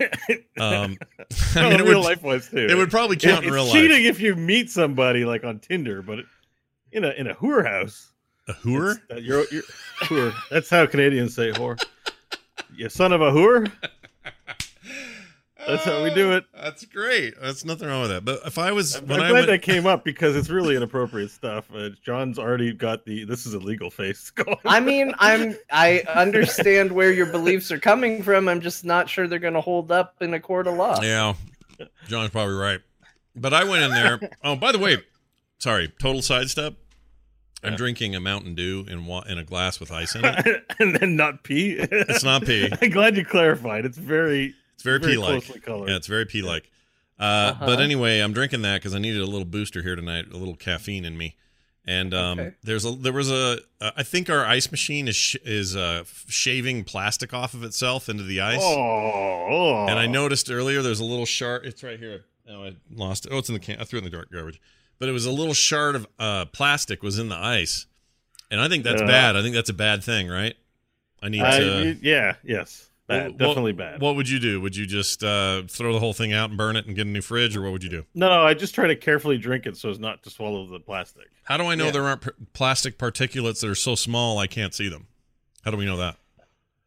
um, 0.58 0.96
I 1.54 1.60
No, 1.62 1.70
mean, 1.70 1.80
it 1.80 1.82
real 1.84 1.98
would, 1.98 2.04
life 2.06 2.22
was 2.22 2.48
too. 2.48 2.66
it 2.68 2.74
would 2.74 2.90
probably 2.90 3.16
count 3.16 3.44
It- 3.44 3.48
in 3.48 3.52
real 3.54 3.64
life. 3.64 3.74
cheating 3.74 4.04
if 4.06 4.20
you 4.20 4.34
meet 4.34 4.70
somebody 4.70 5.24
like 5.26 5.44
on 5.44 5.58
Tinder, 5.58 6.00
but 6.00 6.20
it, 6.20 6.26
in 6.92 7.04
a 7.04 7.10
in 7.10 7.26
a 7.26 7.34
whorehouse. 7.34 8.06
A 8.48 8.54
whore? 8.54 8.98
uh, 9.10 9.16
You're, 9.16 9.44
you're 9.52 9.62
whore. 10.00 10.34
That's 10.50 10.68
how 10.70 10.86
Canadians 10.86 11.34
say 11.34 11.52
whore. 11.52 11.80
You 12.74 12.88
son 12.88 13.12
of 13.12 13.20
a 13.20 13.30
whore. 13.30 13.70
That's 15.66 15.84
how 15.84 16.02
we 16.02 16.12
do 16.12 16.32
it. 16.32 16.44
That's 16.54 16.84
great. 16.84 17.34
That's 17.40 17.64
nothing 17.64 17.88
wrong 17.88 18.02
with 18.02 18.10
that. 18.10 18.24
But 18.24 18.40
if 18.46 18.58
I 18.58 18.72
was 18.72 18.96
I'm 18.96 19.06
when 19.06 19.18
glad 19.18 19.30
I 19.30 19.32
went, 19.32 19.46
that 19.46 19.62
came 19.62 19.86
up 19.86 20.04
because 20.04 20.36
it's 20.36 20.50
really 20.50 20.76
inappropriate 20.76 21.30
stuff. 21.30 21.66
Uh, 21.74 21.90
Jon's 22.04 22.38
already 22.38 22.72
got 22.72 23.04
the 23.04 23.24
this 23.24 23.46
is 23.46 23.54
illegal 23.54 23.90
face 23.90 24.30
going. 24.34 24.56
I 24.64 24.80
mean, 24.80 25.14
I'm 25.18 25.56
I 25.70 26.02
understand 26.14 26.92
where 26.92 27.12
your 27.12 27.26
beliefs 27.26 27.70
are 27.70 27.78
coming 27.78 28.22
from. 28.22 28.48
I'm 28.48 28.60
just 28.60 28.84
not 28.84 29.08
sure 29.08 29.26
they're 29.28 29.38
going 29.38 29.54
to 29.54 29.60
hold 29.60 29.92
up 29.92 30.16
in 30.20 30.34
a 30.34 30.40
court 30.40 30.66
of 30.66 30.74
law. 30.74 31.00
Yeah, 31.00 31.34
Jon's 32.08 32.30
probably 32.30 32.54
right. 32.54 32.80
But 33.34 33.54
I 33.54 33.64
went 33.64 33.84
in 33.84 33.90
there. 33.92 34.20
Oh, 34.44 34.56
by 34.56 34.72
the 34.72 34.78
way, 34.78 34.98
sorry, 35.58 35.92
total 36.00 36.20
sidestep. 36.22 36.74
I'm 37.64 37.76
drinking 37.76 38.16
a 38.16 38.20
Mountain 38.20 38.56
Dew 38.56 38.84
in 38.88 39.06
wa- 39.06 39.22
in 39.28 39.38
a 39.38 39.44
glass 39.44 39.78
with 39.78 39.92
ice 39.92 40.16
in 40.16 40.24
it. 40.24 40.64
and 40.80 40.96
then 40.96 41.14
not 41.14 41.44
pee. 41.44 41.76
It's 41.78 42.24
not 42.24 42.44
pee. 42.44 42.68
I'm 42.82 42.90
glad 42.90 43.16
you 43.16 43.24
clarified. 43.24 43.84
It's 43.84 43.96
very 43.98 44.56
It's 44.82 44.84
very, 44.84 44.98
Very 44.98 45.12
pea 45.14 45.18
like. 45.52 45.62
colored. 45.62 45.88
Yeah, 45.88 45.96
it's 45.96 46.06
very 46.08 46.26
pea 46.26 46.42
like. 46.42 46.70
Uh, 47.20 47.22
Uh-huh. 47.22 47.66
But 47.66 47.80
anyway, 47.80 48.18
I'm 48.18 48.32
drinking 48.32 48.62
that 48.62 48.80
because 48.80 48.94
I 48.94 48.98
needed 48.98 49.20
a 49.22 49.26
little 49.26 49.44
booster 49.44 49.80
here 49.82 49.94
tonight, 49.94 50.26
a 50.32 50.36
little 50.36 50.56
caffeine 50.56 51.04
in 51.04 51.16
me. 51.16 51.36
And 51.84 52.12
um, 52.14 52.38
Okay. 52.40 52.54
there's 52.62 52.84
a 52.84 52.92
there 52.92 53.12
was 53.12 53.30
a 53.30 53.58
uh, 53.80 53.90
I 53.96 54.02
think 54.04 54.28
our 54.30 54.44
ice 54.46 54.70
machine 54.70 55.08
is 55.08 55.16
sh- 55.16 55.36
is 55.44 55.74
uh, 55.76 56.04
shaving 56.28 56.84
plastic 56.84 57.32
off 57.34 57.54
of 57.54 57.62
itself 57.64 58.08
into 58.08 58.22
the 58.24 58.40
ice. 58.40 58.60
oh, 58.62 59.86
And 59.88 59.98
I 59.98 60.06
noticed 60.06 60.50
earlier 60.50 60.80
there's 60.82 61.00
a 61.00 61.04
little 61.04 61.26
shard. 61.26 61.64
It's 61.66 61.82
right 61.82 61.98
here. 61.98 62.24
Oh, 62.48 62.64
I 62.64 62.76
lost 62.92 63.26
it. 63.26 63.32
Oh, 63.32 63.38
it's 63.38 63.48
in 63.48 63.54
the 63.54 63.60
can. 63.60 63.80
I 63.80 63.84
threw 63.84 63.98
it 63.98 64.04
in 64.04 64.10
the 64.10 64.16
dark 64.16 64.30
garbage. 64.32 64.60
But 64.98 65.08
it 65.08 65.12
was 65.12 65.26
a 65.26 65.32
little 65.32 65.54
shard 65.54 65.96
of 65.96 66.06
uh, 66.20 66.44
plastic 66.46 67.02
was 67.02 67.18
in 67.18 67.28
the 67.28 67.36
ice, 67.36 67.86
and 68.50 68.60
I 68.60 68.68
think 68.68 68.84
that's 68.84 69.02
Uh. 69.02 69.06
bad. 69.06 69.36
I 69.36 69.42
think 69.42 69.54
that's 69.54 69.70
a 69.70 69.74
bad 69.74 70.02
thing, 70.04 70.28
right? 70.28 70.54
I 71.20 71.28
need 71.28 71.42
I- 71.42 71.58
to. 71.60 71.96
yeah, 72.00 72.34
yes, 72.44 72.88
bad, 73.18 73.30
What- 73.32 73.38
definitely 73.38 73.72
bad. 73.72 74.00
What 74.00 74.16
would 74.16 74.28
you 74.28 74.38
do? 74.38 74.60
Would 74.60 74.76
you 74.76 74.86
just 74.86 75.22
uh, 75.24 75.62
throw 75.68 75.92
the 75.92 75.98
whole 76.00 76.12
thing 76.12 76.32
out 76.32 76.50
and 76.50 76.58
burn 76.58 76.76
it 76.76 76.86
and 76.86 76.94
get 76.96 77.06
a 77.06 77.10
new 77.10 77.22
fridge, 77.22 77.56
or 77.56 77.62
what 77.62 77.72
would 77.72 77.82
you 77.84 77.90
do? 77.90 78.04
no, 78.14 78.28
no, 78.28 78.42
I 78.44 78.54
just 78.54 78.74
try 78.74 78.86
to 78.86 78.96
carefully 78.96 79.38
drink 79.38 79.66
it 79.66 79.76
so 79.76 79.90
as 79.90 79.98
not 79.98 80.22
to 80.24 80.30
swallow 80.30 80.66
the 80.66 80.80
plastic. 80.80 81.28
How 81.44 81.56
do 81.56 81.64
I 81.64 81.74
know 81.74 81.86
Yeah. 81.86 81.90
there 81.92 82.04
aren't 82.04 82.22
p- 82.22 82.30
plastic 82.52 82.98
particulates 82.98 83.60
that 83.60 83.68
are 83.70 83.74
so 83.74 83.94
small 83.94 84.38
I 84.38 84.46
can't 84.46 84.74
see 84.74 84.88
them? 84.88 85.06
How 85.64 85.70
do 85.70 85.76
we 85.76 85.84
know 85.86 85.96
that? 85.98 86.16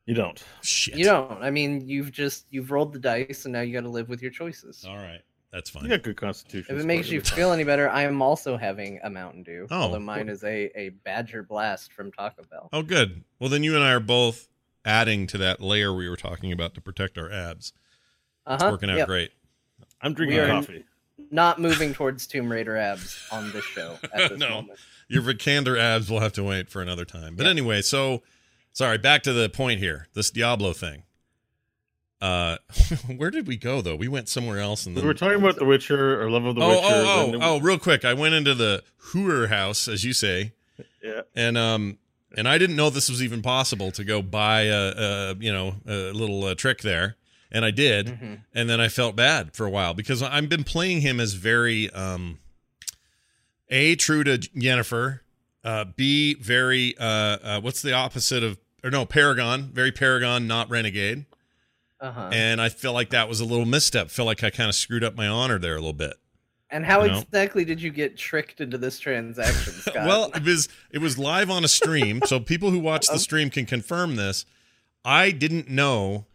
You 0.05 0.13
don't. 0.13 0.43
Shit. 0.61 0.97
You 0.97 1.05
don't. 1.05 1.41
I 1.41 1.49
mean, 1.49 1.87
you've 1.87 2.11
just 2.11 2.45
you've 2.51 2.69
rolled 2.69 2.93
the 2.93 2.99
dice, 2.99 3.45
and 3.45 3.53
now 3.53 3.61
you 3.61 3.73
got 3.73 3.81
to 3.81 3.89
live 3.89 4.07
with 4.07 4.21
your 4.21 4.29
choices. 4.29 4.85
All 4.87 4.95
right, 4.97 5.21
that's 5.51 5.69
fine. 5.71 5.81
You 5.83 5.89
got 5.89 6.03
good 6.03 6.15
constitution. 6.15 6.75
If 6.75 6.81
it 6.83 6.85
makes 6.85 7.09
you 7.09 7.21
feel 7.21 7.51
any 7.51 7.63
better, 7.71 7.89
I 7.89 8.03
am 8.03 8.21
also 8.21 8.55
having 8.55 8.99
a 9.03 9.09
Mountain 9.09 9.41
Dew. 9.43 9.65
Oh. 9.71 9.81
although 9.81 9.99
mine 9.99 10.29
is 10.29 10.43
a 10.43 10.69
a 10.79 10.89
Badger 10.89 11.41
Blast 11.41 11.91
from 11.91 12.11
Taco 12.11 12.43
Bell. 12.51 12.69
Oh, 12.71 12.83
good. 12.83 13.23
Well, 13.39 13.49
then 13.49 13.63
you 13.63 13.73
and 13.73 13.83
I 13.83 13.93
are 13.93 13.99
both 13.99 14.47
adding 14.85 15.27
to 15.27 15.37
that 15.39 15.59
layer 15.61 15.93
we 15.93 16.07
were 16.07 16.15
talking 16.15 16.51
about 16.51 16.73
to 16.75 16.81
protect 16.81 17.17
our 17.17 17.31
abs. 17.31 17.73
Uh-huh. 18.47 18.69
working 18.71 18.91
out 18.91 18.97
Yep. 18.97 19.07
great. 19.07 19.31
I'm 20.01 20.13
drinking 20.13 20.39
We 20.39 20.45
coffee. 20.47 20.83
Not 21.31 21.59
moving 21.59 21.93
towards 21.95 22.27
Tomb 22.27 22.51
Raider 22.51 22.77
abs 22.77 23.19
on 23.31 23.51
this 23.51 23.63
show 23.65 23.97
at 24.13 24.29
this 24.29 24.39
No. 24.39 24.49
moment. 24.49 24.79
Your 25.07 25.23
Vikander 25.23 25.79
abs 25.79 26.09
will 26.11 26.19
have 26.19 26.33
to 26.33 26.43
wait 26.43 26.69
for 26.69 26.81
another 26.81 27.05
time. 27.05 27.35
But 27.35 27.45
Yeah. 27.45 27.49
anyway, 27.51 27.81
so 27.81 28.21
sorry, 28.71 28.97
back 28.99 29.23
to 29.23 29.33
the 29.33 29.49
point 29.49 29.79
here. 29.79 30.07
This 30.13 30.29
Diablo 30.29 30.73
thing. 30.73 31.03
Uh, 32.21 32.57
where 33.17 33.31
did 33.31 33.47
we 33.47 33.57
go 33.57 33.81
though? 33.81 33.95
We 33.95 34.07
went 34.07 34.29
somewhere 34.29 34.59
else, 34.59 34.85
and 34.85 34.95
We 34.95 35.01
then 35.01 35.07
were 35.07 35.13
talking 35.13 35.37
about 35.39 35.55
The 35.57 35.65
Witcher 35.65 36.21
or 36.21 36.29
Love 36.29 36.45
of 36.45 36.55
the 36.55 36.61
oh, 36.61 36.69
Witcher. 36.69 36.83
oh, 36.87 37.25
then- 37.31 37.35
oh, 37.43 37.55
oh, 37.55 37.59
real 37.59 37.77
quick. 37.79 38.05
I 38.05 38.13
went 38.13 38.35
into 38.35 38.53
the 38.55 38.83
Hooer 39.11 39.47
house, 39.49 39.87
as 39.87 40.03
you 40.03 40.13
say, 40.13 40.53
yeah. 41.03 41.21
and 41.35 41.57
um, 41.57 41.97
and 42.35 42.47
I 42.47 42.57
didn't 42.57 42.75
know 42.75 42.89
this 42.89 43.09
was 43.09 43.23
even 43.23 43.41
possible 43.41 43.91
to 43.91 44.03
go 44.03 44.21
buy 44.21 44.63
a, 44.63 44.91
a 45.31 45.35
you 45.39 45.51
know 45.53 45.75
a 45.87 46.11
little 46.11 46.43
uh, 46.45 46.55
trick 46.55 46.81
there, 46.81 47.15
and 47.51 47.63
I 47.65 47.71
did, 47.71 48.07
Mhm. 48.07 48.39
and 48.53 48.69
then 48.69 48.79
I 48.81 48.87
felt 48.89 49.15
bad 49.15 49.53
for 49.55 49.65
a 49.65 49.69
while 49.69 49.93
because 49.93 50.21
I've 50.21 50.49
been 50.49 50.63
playing 50.63 51.01
him 51.01 51.19
as 51.19 51.33
very 51.33 51.89
um, 51.91 52.39
a 53.69 53.95
true 53.95 54.23
to 54.23 54.37
Yennefer, 54.55 55.21
uh, 55.63 55.85
b 55.95 56.35
very 56.35 56.95
uh, 56.97 57.03
uh, 57.03 57.61
what's 57.61 57.81
the 57.81 57.93
opposite 57.93 58.43
of 58.43 58.57
or 58.83 58.91
no 58.91 59.05
Paragon, 59.05 59.71
very 59.73 59.91
Paragon, 59.91 60.45
not 60.47 60.69
Renegade, 60.69 61.25
Uh-huh. 61.99 62.29
and 62.31 62.61
I 62.61 62.69
feel 62.69 62.93
like 62.93 63.09
that 63.09 63.27
was 63.27 63.39
a 63.39 63.45
little 63.45 63.65
misstep. 63.65 64.11
Feel 64.11 64.25
like 64.25 64.43
I 64.43 64.51
kind 64.51 64.69
of 64.69 64.75
screwed 64.75 65.03
up 65.03 65.15
my 65.15 65.27
honor 65.27 65.57
there 65.57 65.73
a 65.75 65.79
little 65.79 65.93
bit. 65.93 66.13
And 66.71 66.83
how 66.85 67.03
you 67.03 67.11
know? 67.11 67.19
exactly 67.19 67.63
did 67.63 67.81
you 67.81 67.91
get 67.91 68.17
tricked 68.17 68.59
into 68.59 68.77
this 68.77 68.99
transaction, 68.99 69.73
Scott? 69.73 70.07
well, 70.07 70.31
it 70.35 70.43
was 70.43 70.67
it 70.91 70.97
was 70.99 71.17
live 71.17 71.49
on 71.49 71.63
a 71.63 71.67
stream, 71.67 72.21
so 72.25 72.39
people 72.39 72.71
who 72.71 72.79
watch 72.79 73.05
the 73.05 73.13
uh-huh. 73.13 73.19
stream 73.19 73.49
can 73.49 73.65
confirm 73.65 74.15
this. 74.15 74.45
I 75.03 75.31
didn't 75.31 75.69
know 75.69 76.25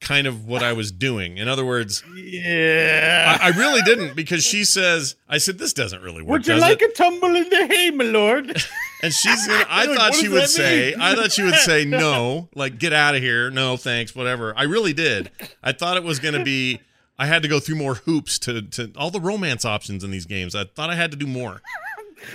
kind 0.00 0.26
of 0.26 0.46
what 0.46 0.62
I 0.62 0.72
was 0.72 0.90
doing. 0.90 1.36
In 1.36 1.46
other 1.46 1.64
words, 1.64 2.02
Yeah. 2.16 3.38
I, 3.40 3.48
I 3.48 3.50
really 3.50 3.82
didn't 3.82 4.16
because 4.16 4.42
she 4.44 4.64
says, 4.64 5.14
I 5.28 5.38
said, 5.38 5.58
this 5.58 5.72
doesn't 5.74 6.02
really 6.02 6.22
work. 6.22 6.30
Would 6.30 6.46
you 6.46 6.54
does 6.54 6.62
like 6.62 6.80
it? 6.82 6.90
a 6.90 6.94
tumble 6.94 7.34
in 7.36 7.48
the 7.48 7.66
hay, 7.66 7.90
my 7.90 8.04
lord? 8.04 8.56
And 9.02 9.14
she's 9.14 9.46
gonna, 9.46 9.64
I 9.66 9.86
Like, 9.86 9.96
thought 9.96 10.10
what 10.10 10.20
she 10.20 10.28
would 10.28 10.48
say, 10.48 10.90
mean? 10.90 11.00
I 11.00 11.14
thought 11.14 11.32
she 11.32 11.42
would 11.42 11.54
say 11.54 11.86
no, 11.86 12.50
like 12.54 12.78
get 12.78 12.92
out 12.92 13.14
of 13.14 13.22
here, 13.22 13.50
no 13.50 13.78
thanks, 13.78 14.14
whatever. 14.14 14.52
I 14.58 14.64
really 14.64 14.92
did. 14.92 15.30
I 15.62 15.72
thought 15.72 15.96
it 15.96 16.02
was 16.02 16.18
gonna 16.18 16.44
be. 16.44 16.80
I 17.20 17.26
had 17.26 17.42
to 17.42 17.48
go 17.48 17.60
through 17.60 17.76
more 17.76 17.96
hoops 17.96 18.38
to 18.40 18.62
to 18.62 18.92
all 18.96 19.10
the 19.10 19.20
romance 19.20 19.66
options 19.66 20.02
in 20.02 20.10
these 20.10 20.24
games. 20.24 20.54
I 20.54 20.64
thought 20.64 20.88
I 20.88 20.94
had 20.94 21.10
to 21.10 21.18
do 21.18 21.26
more. 21.26 21.60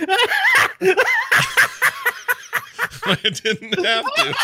I 3.04 3.16
didn't 3.22 3.84
have 3.84 4.04
to. 4.14 4.34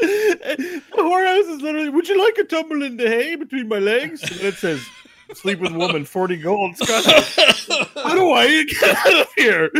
the 0.00 0.82
whorehouse 0.96 1.54
is 1.54 1.62
literally, 1.62 1.88
would 1.88 2.08
you 2.08 2.18
like 2.18 2.36
a 2.38 2.44
tumble 2.44 2.82
in 2.82 2.96
the 2.96 3.08
hay 3.08 3.36
between 3.36 3.68
my 3.68 3.78
legs? 3.78 4.22
And 4.22 4.40
it 4.40 4.54
says, 4.54 4.84
sleep 5.34 5.60
with 5.60 5.72
woman, 5.72 6.04
40 6.04 6.36
gold. 6.38 6.76
Scott, 6.76 7.04
how 7.94 8.14
do 8.16 8.32
I 8.32 8.64
get 8.64 9.06
out 9.06 9.20
of 9.20 9.28
here? 9.36 9.70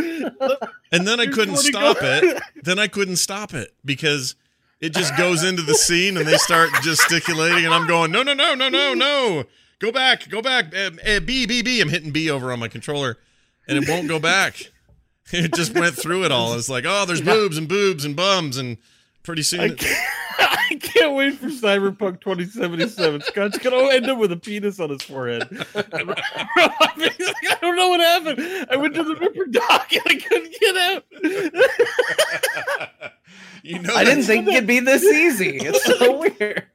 And 0.93 1.07
then 1.07 1.19
I 1.19 1.27
couldn't 1.27 1.57
stop 1.57 1.99
gold. 1.99 2.23
it. 2.23 2.43
Then 2.63 2.79
I 2.79 2.87
couldn't 2.87 3.17
stop 3.17 3.55
it 3.55 3.75
because 3.85 4.37
it 4.81 4.95
just 4.95 5.17
goes 5.17 5.43
into 5.43 5.63
the 5.63 5.75
scene 5.75 6.17
and 6.17 6.29
they 6.29 6.37
start 6.37 6.71
gesticulating 6.83 7.65
and 7.65 7.75
I'm 7.75 7.89
going, 7.89 8.13
no, 8.13 8.23
no, 8.23 8.35
no, 8.35 8.55
no, 8.55 8.69
no, 8.69 8.95
no. 8.95 9.45
Go 9.79 9.93
back, 9.93 10.29
go 10.29 10.41
back. 10.41 10.75
Uh, 10.75 10.91
uh, 11.07 11.21
B, 11.21 11.47
B, 11.47 11.63
B. 11.63 11.81
I'm 11.81 11.89
hitting 11.89 12.11
B 12.11 12.31
over 12.31 12.53
on 12.53 12.59
my 12.59 12.69
controller 12.69 13.19
and 13.67 13.83
it 13.83 13.89
won't 13.89 14.09
go 14.09 14.19
back. 14.19 14.57
It 15.33 15.55
just 15.55 15.73
went 15.75 15.97
through 15.97 16.27
it 16.27 16.33
all. 16.33 16.53
It's 16.53 16.69
like, 16.69 16.85
oh, 16.87 17.07
there's 17.07 17.23
boobs 17.23 17.57
and 17.57 17.67
boobs 17.67 18.05
and 18.05 18.15
bums 18.15 18.59
and 18.59 18.77
pretty 19.23 19.43
soon. 19.43 19.61
I 19.61 19.69
can't, 19.71 20.09
I 20.39 20.79
can't 20.83 21.15
wait 21.15 21.39
for 21.39 21.47
Cyberpunk 21.47 22.21
2077. 22.21 23.23
Scott's 23.23 23.57
going 23.57 23.89
to 23.89 23.95
end 23.97 24.07
up 24.11 24.19
with 24.19 24.33
a 24.33 24.37
penis 24.37 24.79
on 24.81 24.91
his 24.91 25.01
forehead. 25.01 25.49
I 25.75 27.57
don't 27.63 27.75
know 27.75 27.89
what 27.89 28.01
happened. 28.01 28.67
I 28.71 28.77
went 28.77 28.95
to 28.97 29.03
the 29.03 29.15
Ripperdoc 29.15 29.93
and 29.93 30.03
I 30.07 30.17
couldn't 30.29 30.55
get 30.61 30.77
out. 33.01 33.13
You 33.65 33.79
know, 33.79 33.95
I 33.95 34.05
didn't 34.05 34.25
think 34.25 34.47
it'd 34.47 34.67
be 34.67 34.81
this 34.81 35.03
easy. 35.03 35.57
It's 35.57 35.83
so 35.85 36.19
weird. 36.21 36.67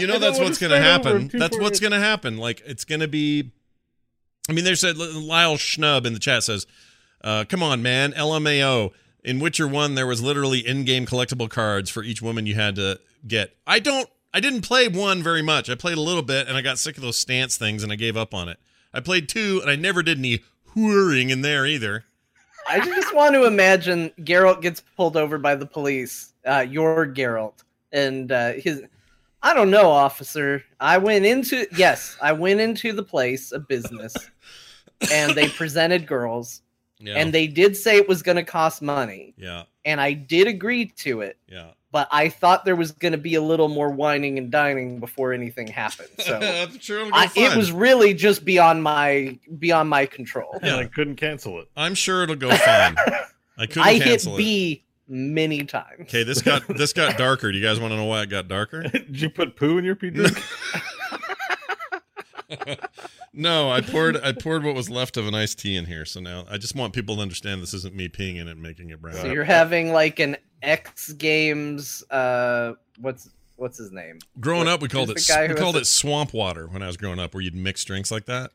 you 0.00 0.08
know 0.08 0.18
that's 0.18 0.40
what's 0.40 0.58
going 0.58 0.72
to 0.72 0.76
it's 0.76 0.84
right 0.84 1.06
over 1.06 1.20
happen. 1.20 1.30
That's 1.38 1.56
what's 1.56 1.78
going 1.78 1.92
to 1.92 2.00
happen. 2.00 2.36
Like 2.36 2.62
it's 2.66 2.84
going 2.84 3.00
to 3.00 3.06
be. 3.08 3.52
I 4.48 4.52
mean, 4.52 4.64
there's 4.64 4.82
a 4.82 4.92
Lyle 4.92 5.54
Schnub 5.54 6.06
in 6.06 6.12
the 6.12 6.18
chat 6.18 6.42
says, 6.42 6.66
uh, 7.22 7.44
"Come 7.48 7.62
on, 7.62 7.80
man, 7.80 8.12
LMAO." 8.12 8.90
In 9.22 9.38
Witcher 9.38 9.68
One, 9.68 9.94
there 9.94 10.06
was 10.06 10.22
literally 10.22 10.66
in-game 10.66 11.04
collectible 11.04 11.48
cards 11.48 11.90
for 11.90 12.02
each 12.02 12.22
woman 12.22 12.46
you 12.46 12.54
had 12.54 12.74
to 12.76 12.98
get. 13.26 13.54
I 13.64 13.78
don't. 13.78 14.08
I 14.34 14.40
didn't 14.40 14.62
play 14.62 14.88
one 14.88 15.22
very 15.22 15.42
much. 15.42 15.70
I 15.70 15.76
played 15.76 15.96
a 15.96 16.00
little 16.00 16.22
bit, 16.22 16.48
and 16.48 16.56
I 16.56 16.60
got 16.60 16.78
sick 16.78 16.96
of 16.96 17.02
those 17.02 17.18
stance 17.18 17.56
things, 17.56 17.84
and 17.84 17.92
I 17.92 17.96
gave 17.96 18.16
up 18.16 18.34
on 18.34 18.48
it. 18.48 18.58
I 18.92 18.98
played 18.98 19.28
two, 19.28 19.60
and 19.62 19.70
I 19.70 19.76
never 19.76 20.02
did 20.02 20.18
any 20.18 20.40
whoring 20.74 21.30
in 21.30 21.42
there 21.42 21.66
either. 21.66 22.04
I 22.70 22.78
just 22.84 23.14
want 23.14 23.34
to 23.34 23.46
imagine 23.46 24.10
Geralt 24.20 24.62
gets 24.62 24.80
pulled 24.96 25.16
over 25.16 25.38
by 25.38 25.56
the 25.56 25.66
police. 25.66 26.32
Uh, 26.46 26.64
your 26.68 27.06
Geralt 27.06 27.64
and 27.92 28.30
uh, 28.30 28.52
his. 28.52 28.82
I 29.42 29.54
don't 29.54 29.70
know, 29.70 29.90
officer. 29.90 30.62
I 30.80 30.98
went 30.98 31.24
into 31.24 31.66
yes, 31.76 32.16
I 32.22 32.32
went 32.32 32.60
into 32.60 32.92
the 32.92 33.02
place 33.02 33.52
of 33.52 33.66
business, 33.66 34.14
and 35.10 35.32
they 35.34 35.48
presented 35.48 36.06
girls, 36.06 36.62
Yeah. 36.98 37.14
and 37.14 37.32
they 37.32 37.46
did 37.46 37.76
say 37.76 37.96
it 37.96 38.06
was 38.08 38.22
going 38.22 38.36
to 38.36 38.44
cost 38.44 38.82
money, 38.82 39.34
yeah. 39.38 39.64
and 39.86 39.98
I 40.00 40.12
did 40.12 40.46
agree 40.46 40.86
to 40.98 41.22
it. 41.22 41.38
Yeah. 41.48 41.70
But 41.92 42.08
I 42.12 42.28
thought 42.28 42.64
there 42.64 42.76
was 42.76 42.92
going 42.92 43.12
to 43.12 43.18
be 43.18 43.34
a 43.34 43.42
little 43.42 43.68
more 43.68 43.90
whining 43.90 44.38
and 44.38 44.50
dining 44.50 45.00
before 45.00 45.32
anything 45.32 45.66
happened. 45.66 46.08
So 46.20 46.36
I'm 46.42 46.78
sure 46.78 47.00
it'll 47.00 47.14
I, 47.14 47.28
it 47.34 47.56
was 47.56 47.72
really 47.72 48.14
just 48.14 48.44
beyond 48.44 48.82
my 48.82 49.38
beyond 49.58 49.90
my 49.90 50.06
control. 50.06 50.58
And 50.62 50.76
I 50.76 50.84
couldn't 50.84 51.16
cancel 51.16 51.58
it. 51.60 51.68
I'm 51.76 51.94
sure 51.94 52.22
it'll 52.22 52.36
go 52.36 52.50
fine. 52.50 52.96
I 53.58 53.66
couldn't 53.66 53.82
I 53.82 53.94
hit 53.94 54.04
cancel 54.04 54.34
it. 54.34 54.38
B 54.38 54.84
many 55.08 55.64
times. 55.64 56.02
Okay, 56.02 56.22
this 56.22 56.40
got 56.40 56.66
this 56.68 56.92
got 56.92 57.18
darker. 57.18 57.50
Do 57.50 57.58
you 57.58 57.64
guys 57.64 57.80
want 57.80 57.92
to 57.92 57.96
know 57.96 58.04
why 58.04 58.22
it 58.22 58.30
got 58.30 58.46
darker? 58.46 58.82
Did 58.88 59.20
you 59.20 59.28
put 59.28 59.56
poo 59.56 59.76
in 59.78 59.84
your 59.84 59.96
pee 59.96 60.10
drink? 60.10 60.38
No, 63.32 63.70
I 63.70 63.80
poured 63.80 64.16
I 64.16 64.32
poured 64.32 64.64
what 64.64 64.74
was 64.74 64.90
left 64.90 65.16
of 65.16 65.26
an 65.28 65.34
iced 65.36 65.60
tea 65.60 65.76
in 65.76 65.86
here. 65.86 66.04
So 66.04 66.18
now 66.18 66.46
I 66.50 66.58
just 66.58 66.74
want 66.74 66.92
people 66.92 67.16
to 67.16 67.22
understand 67.22 67.62
this 67.62 67.74
isn't 67.74 67.94
me 67.94 68.08
peeing 68.08 68.36
in 68.36 68.48
it 68.48 68.52
and 68.52 68.62
making 68.62 68.90
it 68.90 69.00
brown. 69.00 69.14
So 69.14 69.30
you're 69.30 69.44
having 69.44 69.92
like 69.92 70.18
an 70.18 70.36
X 70.62 71.12
Games. 71.12 72.02
Uh, 72.10 72.74
what's 73.00 73.30
what's 73.56 73.78
his 73.78 73.92
name? 73.92 74.18
growing 74.40 74.66
What- 74.66 74.74
up, 74.74 74.82
we 74.82 74.88
called 74.88 75.10
it 75.10 75.14
who's 75.14 75.26
the 75.26 75.32
guy 75.34 75.46
we 75.48 75.54
called 75.54 75.76
it 75.76 75.86
swamp 75.86 76.32
water 76.32 76.66
when 76.66 76.82
I 76.82 76.86
was 76.86 76.96
growing 76.96 77.18
up, 77.18 77.34
where 77.34 77.42
you'd 77.42 77.54
mix 77.54 77.84
drinks 77.84 78.10
like 78.10 78.26
that, 78.26 78.52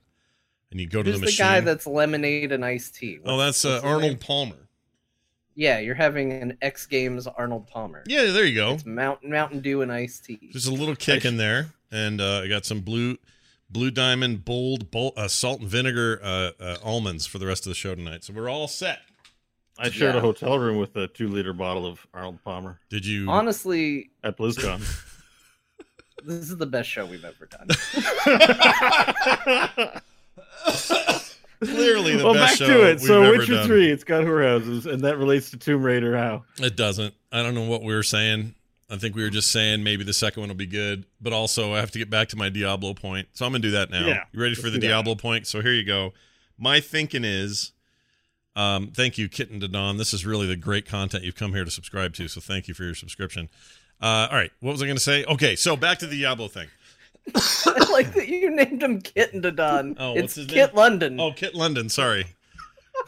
and 0.71 0.79
you'd 0.79 0.91
go 0.91 1.03
to 1.03 1.11
the 1.11 1.17
the, 1.17 1.25
machine. 1.25 1.45
guy 1.45 1.59
that's 1.61 1.85
lemonade 1.87 2.51
and 2.51 2.63
iced 2.65 2.95
tea? 2.95 3.19
oh, 3.25 3.37
that's 3.37 3.65
uh, 3.65 3.81
Arnold 3.83 4.01
name? 4.03 4.17
Palmer. 4.17 4.55
Yeah, 5.57 5.79
you're 5.79 5.95
having 5.95 6.33
an 6.33 6.57
X 6.61 6.85
Games 6.85 7.27
Arnold 7.27 7.67
Palmer. 7.67 8.03
Yeah, 8.07 8.25
there 8.31 8.43
you 8.45 8.55
go. 8.55 8.73
It's 8.73 8.85
Mountain 8.85 9.31
Mountain 9.31 9.61
Dew 9.61 9.81
and 9.81 9.91
iced 9.91 10.25
tea. 10.25 10.49
There's 10.51 10.67
a 10.67 10.73
little 10.73 10.95
kick 10.97 11.23
in 11.23 11.37
there, 11.37 11.67
and 11.91 12.19
uh, 12.19 12.41
I 12.43 12.47
got 12.49 12.65
some 12.65 12.81
blue, 12.81 13.17
blue 13.69 13.89
diamond 13.89 14.43
bold, 14.43 14.91
bold 14.91 15.13
uh, 15.15 15.29
salt 15.29 15.61
and 15.61 15.69
vinegar 15.69 16.19
uh, 16.21 16.51
uh, 16.59 16.77
almonds 16.83 17.25
for 17.25 17.37
the 17.39 17.45
rest 17.45 17.65
of 17.65 17.69
the 17.69 17.75
show 17.75 17.95
tonight. 17.95 18.25
So 18.25 18.33
we're 18.33 18.49
all 18.49 18.67
set. 18.67 18.99
I 19.77 19.89
shared 19.89 20.15
Yeah. 20.15 20.19
a 20.19 20.21
hotel 20.21 20.57
room 20.57 20.77
with 20.77 20.95
a 20.95 21.07
two 21.07 21.27
liter 21.27 21.53
bottle 21.53 21.85
of 21.85 22.05
Arnold 22.13 22.41
Palmer 22.43 22.79
Did 22.89 23.05
you? 23.05 23.29
Honestly, 23.29 24.09
at 24.23 24.37
BlizzCon. 24.37 24.79
this 26.23 26.49
is 26.49 26.57
the 26.57 26.65
best 26.65 26.89
show 26.89 27.05
we've 27.05 27.25
ever 27.25 27.45
done. 27.45 27.67
Clearly, 31.63 32.17
the 32.17 32.19
best 32.19 32.19
show. 32.19 32.25
well, 32.25 32.33
best 32.33 32.59
back 32.59 32.67
show 32.67 32.69
to 32.81 32.83
it. 32.89 32.99
So, 32.99 33.23
ever 33.23 33.37
Witcher 33.37 33.53
done. 33.53 33.67
Three, 33.67 33.89
it's 33.89 34.03
got 34.03 34.23
whorehouses, 34.23 34.91
and 34.91 35.01
that 35.03 35.17
relates 35.17 35.49
to 35.51 35.57
Tomb 35.57 35.83
Raider. 35.83 36.15
How? 36.17 36.43
It 36.59 36.75
doesn't. 36.75 37.13
I 37.31 37.41
don't 37.43 37.55
know 37.55 37.63
what 37.67 37.81
we 37.81 37.93
were 37.93 38.03
saying. 38.03 38.55
I 38.89 38.97
think 38.97 39.15
we 39.15 39.23
were 39.23 39.29
just 39.29 39.51
saying 39.51 39.83
maybe 39.83 40.03
the 40.03 40.13
second 40.13 40.41
one 40.41 40.49
will 40.49 40.55
be 40.55 40.67
good, 40.67 41.05
but 41.19 41.33
also 41.33 41.73
I 41.73 41.79
have 41.79 41.91
to 41.91 41.99
get 41.99 42.09
back 42.09 42.27
to 42.29 42.37
my 42.37 42.49
Diablo 42.49 42.93
point. 42.93 43.27
So 43.33 43.45
I'm 43.45 43.51
gonna 43.51 43.61
do 43.61 43.71
that 43.71 43.89
now. 43.89 44.05
Yeah, 44.05 44.23
you 44.31 44.41
ready 44.41 44.53
for 44.53 44.69
the 44.69 44.77
do 44.77 44.81
that. 44.81 44.87
Diablo 44.87 45.15
point? 45.15 45.47
So 45.47 45.61
here 45.61 45.73
you 45.73 45.83
go. 45.85 46.13
My 46.57 46.79
thinking 46.81 47.23
is, 47.23 47.71
um, 48.55 48.87
thank 48.93 49.17
you, 49.17 49.27
Kitten 49.29 49.59
to 49.59 49.67
Don. 49.67 49.97
This 49.97 50.13
is 50.13 50.25
really 50.25 50.47
the 50.47 50.55
great 50.55 50.85
content 50.85 51.23
you've 51.23 51.35
come 51.35 51.53
here 51.53 51.65
to 51.65 51.71
subscribe 51.71 52.13
to. 52.15 52.27
So 52.27 52.41
thank 52.41 52.67
you 52.67 52.73
for 52.73 52.83
your 52.83 52.95
subscription. 52.95 53.49
Uh, 54.01 54.27
all 54.29 54.37
right, 54.37 54.51
what 54.59 54.71
was 54.73 54.81
I 54.83 54.87
gonna 54.87 54.99
say? 54.99 55.23
Okay, 55.25 55.55
so 55.55 55.75
back 55.75 55.99
to 55.99 56.07
the 56.07 56.17
Diablo 56.17 56.47
thing. 56.47 56.67
I 57.35 57.87
like 57.91 58.13
that 58.13 58.27
you 58.27 58.49
named 58.55 58.83
him 58.83 59.01
Kitten 59.01 59.41
to 59.41 59.51
Don. 59.51 59.95
Oh, 59.99 60.13
it's 60.13 60.21
what's 60.21 60.35
his 60.35 60.47
name? 60.47 60.55
Kit 60.55 60.69
name? 60.69 60.75
London. 60.77 61.19
Oh, 61.19 61.31
Kit 61.31 61.55
London. 61.55 61.89
Sorry. 61.89 62.25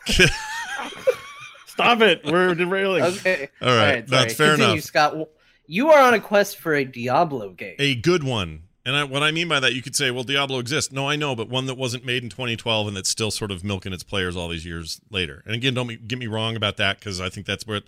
Kit- 0.05 0.29
Stop 1.67 2.01
it! 2.01 2.21
We're 2.25 2.55
derailing. 2.55 3.03
Okay. 3.03 3.49
All 3.61 3.67
right, 3.75 4.05
that's 4.07 4.33
fair 4.33 4.51
Continue, 4.55 4.73
enough. 4.73 4.83
Scott. 4.85 5.29
You 5.67 5.89
are 5.91 6.01
on 6.01 6.13
a 6.13 6.19
quest 6.19 6.57
for 6.57 6.73
a 6.73 6.85
Diablo 6.85 7.49
game. 7.51 7.75
a 7.77 7.93
good 7.95 8.23
one. 8.23 8.63
And 8.87 8.95
I, 8.95 9.03
what 9.03 9.21
I 9.21 9.31
mean 9.31 9.49
by 9.49 9.59
that, 9.59 9.73
you 9.73 9.81
could 9.81 9.97
say, 9.97 10.11
well, 10.11 10.23
Diablo 10.23 10.59
exists. 10.59 10.93
No, 10.93 11.09
I 11.09 11.17
know, 11.17 11.35
but 11.35 11.49
one 11.49 11.65
that 11.65 11.75
wasn't 11.75 12.05
made 12.05 12.23
in 12.23 12.29
2012 12.29 12.87
and 12.87 12.95
that's 12.95 13.09
still 13.09 13.31
sort 13.31 13.51
of 13.51 13.61
milking 13.61 13.91
its 13.91 14.01
players 14.01 14.37
all 14.37 14.47
these 14.47 14.65
years 14.65 15.01
later. 15.11 15.43
And 15.45 15.53
again, 15.53 15.73
don't 15.73 16.07
get 16.07 16.17
me 16.17 16.25
wrong 16.25 16.55
about 16.55 16.77
that 16.77 16.97
because 16.97 17.19
I 17.19 17.27
think 17.27 17.45
that's 17.45 17.67
what 17.67 17.83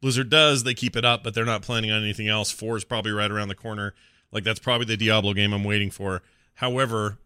Blizzard 0.00 0.30
does. 0.30 0.62
They 0.62 0.72
keep 0.72 0.96
it 0.96 1.04
up, 1.04 1.22
but 1.22 1.34
they're 1.34 1.44
not 1.44 1.60
planning 1.60 1.90
on 1.90 2.02
anything 2.02 2.26
else. 2.26 2.50
Four 2.50 2.78
is 2.78 2.84
probably 2.84 3.12
right 3.12 3.30
around 3.30 3.48
the 3.48 3.54
corner. 3.54 3.92
Like 4.32 4.42
that's 4.42 4.58
probably 4.58 4.86
the 4.86 4.96
Diablo 4.96 5.34
game 5.34 5.52
I'm 5.52 5.62
waiting 5.62 5.90
for. 5.90 6.22
However, 6.54 7.18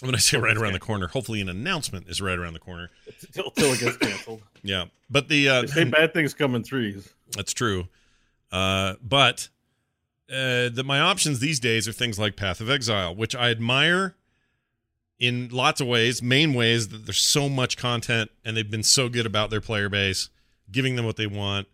when 0.00 0.14
I 0.14 0.18
say 0.18 0.38
right 0.38 0.56
around 0.56 0.72
the 0.72 0.80
corner, 0.80 1.08
hopefully 1.08 1.42
an 1.42 1.50
announcement 1.50 2.08
is 2.08 2.22
right 2.22 2.38
around 2.38 2.54
the 2.54 2.60
corner. 2.60 2.88
Till, 3.32 3.50
till 3.50 3.74
it 3.74 3.80
gets 3.80 3.98
canceled. 3.98 4.40
Yeah, 4.62 4.86
but 5.10 5.28
the 5.28 5.50
uh, 5.50 5.60
They 5.60 5.66
say 5.66 5.84
bad 5.84 6.14
things 6.14 6.32
come 6.32 6.54
in 6.54 6.64
threes. 6.64 7.12
That's 7.36 7.52
true. 7.52 7.88
Uh, 8.50 8.94
but 9.02 9.50
uh, 10.30 10.68
the, 10.68 10.82
my 10.84 11.00
options 11.00 11.38
these 11.38 11.60
days 11.60 11.86
are 11.86 11.92
things 11.92 12.18
like 12.18 12.36
Path 12.36 12.60
of 12.60 12.68
Exile, 12.68 13.14
which 13.14 13.34
I 13.34 13.50
admire 13.50 14.14
in 15.18 15.48
lots 15.50 15.80
of 15.80 15.86
ways. 15.86 16.22
Main 16.22 16.54
ways 16.54 16.88
that 16.88 17.06
there's 17.06 17.18
so 17.18 17.48
much 17.48 17.76
content 17.76 18.30
and 18.44 18.56
they've 18.56 18.70
been 18.70 18.82
so 18.82 19.08
good 19.08 19.26
about 19.26 19.50
their 19.50 19.60
player 19.60 19.88
base, 19.88 20.28
giving 20.70 20.96
them 20.96 21.04
what 21.04 21.16
they 21.16 21.26
want, 21.26 21.68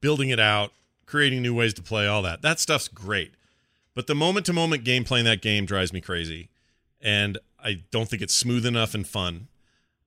building 0.00 0.30
it 0.30 0.40
out, 0.40 0.72
creating 1.04 1.42
new 1.42 1.54
ways 1.54 1.74
to 1.74 1.82
play, 1.82 2.06
all 2.06 2.22
that. 2.22 2.42
That 2.42 2.60
stuff's 2.60 2.88
great. 2.88 3.32
But 3.94 4.06
the 4.06 4.14
moment 4.14 4.46
to 4.46 4.52
moment 4.52 4.84
gameplay 4.84 5.20
in 5.20 5.24
that 5.24 5.42
game 5.42 5.66
drives 5.66 5.92
me 5.92 6.00
crazy. 6.00 6.48
And 7.00 7.38
I 7.62 7.82
don't 7.90 8.08
think 8.08 8.22
it's 8.22 8.34
smooth 8.34 8.66
enough 8.66 8.94
and 8.94 9.06
fun. 9.06 9.48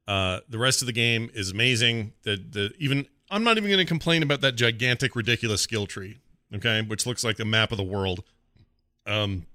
Uh, 0.07 0.39
the 0.47 0.57
rest 0.57 0.81
of 0.81 0.85
the 0.85 0.93
game 0.93 1.29
is 1.33 1.51
amazing. 1.51 2.13
The 2.23 2.35
the 2.35 2.73
even 2.79 3.07
I'm 3.29 3.43
not 3.43 3.57
even 3.57 3.69
going 3.69 3.79
to 3.79 3.85
complain 3.85 4.23
about 4.23 4.41
that 4.41 4.55
gigantic, 4.55 5.15
ridiculous 5.15 5.61
skill 5.61 5.85
tree. 5.85 6.17
Okay, 6.55 6.81
which 6.81 7.05
looks 7.05 7.23
like 7.23 7.37
the 7.37 7.45
map 7.45 7.71
of 7.71 7.77
the 7.77 7.83
world. 7.83 8.23
Um, 9.05 9.45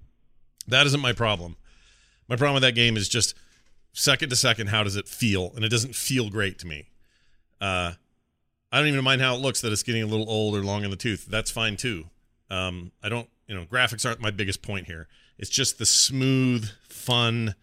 that 0.67 0.85
isn't 0.85 1.01
my 1.01 1.13
problem. 1.13 1.57
My 2.27 2.35
problem 2.35 2.55
with 2.55 2.63
that 2.63 2.75
game 2.75 2.97
is 2.97 3.09
just 3.09 3.35
second 3.93 4.29
to 4.29 4.35
second. 4.35 4.67
How 4.67 4.83
does 4.83 4.95
it 4.95 5.07
feel? 5.07 5.51
And 5.55 5.65
it 5.65 5.69
doesn't 5.69 5.95
feel 5.95 6.29
great 6.29 6.57
to 6.59 6.67
me. 6.67 6.87
Uh, 7.59 7.93
I 8.71 8.79
don't 8.79 8.87
even 8.87 9.03
mind 9.03 9.21
how 9.21 9.35
it 9.35 9.41
looks. 9.41 9.61
That 9.61 9.71
it's 9.71 9.83
getting 9.83 10.03
a 10.03 10.07
little 10.07 10.29
old 10.29 10.55
or 10.55 10.63
long 10.63 10.83
in 10.83 10.89
the 10.89 10.95
tooth. 10.95 11.25
That's 11.25 11.51
fine 11.51 11.77
too. 11.77 12.05
Um, 12.49 12.91
I 13.03 13.09
don't. 13.09 13.29
You 13.47 13.55
know, 13.55 13.65
graphics 13.65 14.05
aren't 14.05 14.21
my 14.21 14.31
biggest 14.31 14.61
point 14.63 14.87
here. 14.87 15.07
It's 15.37 15.51
just 15.51 15.77
the 15.77 15.85
smooth, 15.85 16.69
fun 16.87 17.53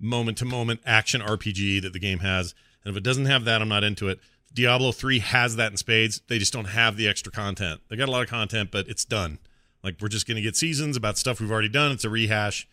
moment 0.00 0.38
to 0.38 0.44
moment 0.44 0.80
action 0.84 1.20
RPG 1.20 1.82
that 1.82 1.92
the 1.92 1.98
game 1.98 2.20
has. 2.20 2.54
And 2.84 2.92
if 2.92 2.96
it 2.96 3.04
doesn't 3.04 3.26
have 3.26 3.44
that, 3.44 3.62
I'm 3.62 3.68
not 3.68 3.84
into 3.84 4.08
it. 4.08 4.18
Diablo 4.52 4.92
3 4.92 5.20
has 5.20 5.56
that 5.56 5.70
in 5.70 5.76
spades. 5.76 6.20
They 6.28 6.38
just 6.38 6.52
don't 6.52 6.66
have 6.66 6.96
the 6.96 7.08
extra 7.08 7.32
content. 7.32 7.80
They 7.88 7.96
got 7.96 8.08
a 8.08 8.12
lot 8.12 8.22
of 8.22 8.28
content, 8.28 8.70
but 8.72 8.88
it's 8.88 9.04
done. 9.04 9.38
Like 9.82 9.96
we're 10.00 10.08
just 10.08 10.26
going 10.26 10.36
to 10.36 10.42
get 10.42 10.56
seasons 10.56 10.96
about 10.96 11.18
stuff 11.18 11.40
we've 11.40 11.50
already 11.50 11.68
done. 11.68 11.92
It's 11.92 12.04
a 12.04 12.10
rehash. 12.10 12.68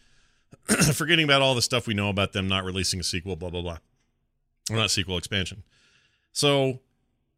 Forgetting 0.93 1.25
about 1.25 1.41
all 1.41 1.55
the 1.55 1.61
stuff 1.61 1.87
we 1.87 1.93
know 1.93 2.09
about 2.09 2.33
them 2.33 2.47
not 2.47 2.63
releasing 2.63 2.99
a 2.99 3.03
sequel, 3.03 3.35
blah 3.35 3.49
blah 3.49 3.61
blah. 3.61 3.77
Or 4.69 4.75
not 4.75 4.91
sequel 4.91 5.17
expansion. 5.17 5.63
So 6.33 6.79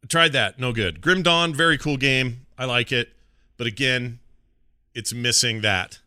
tried 0.08 0.32
that, 0.32 0.58
no 0.58 0.72
good. 0.72 1.00
Grim 1.00 1.22
Dawn, 1.22 1.54
very 1.54 1.78
cool 1.78 1.96
game. 1.96 2.46
I 2.58 2.64
like 2.64 2.92
it, 2.92 3.10
but 3.56 3.66
again, 3.66 4.20
it's 4.94 5.12
missing 5.12 5.60
that 5.60 6.00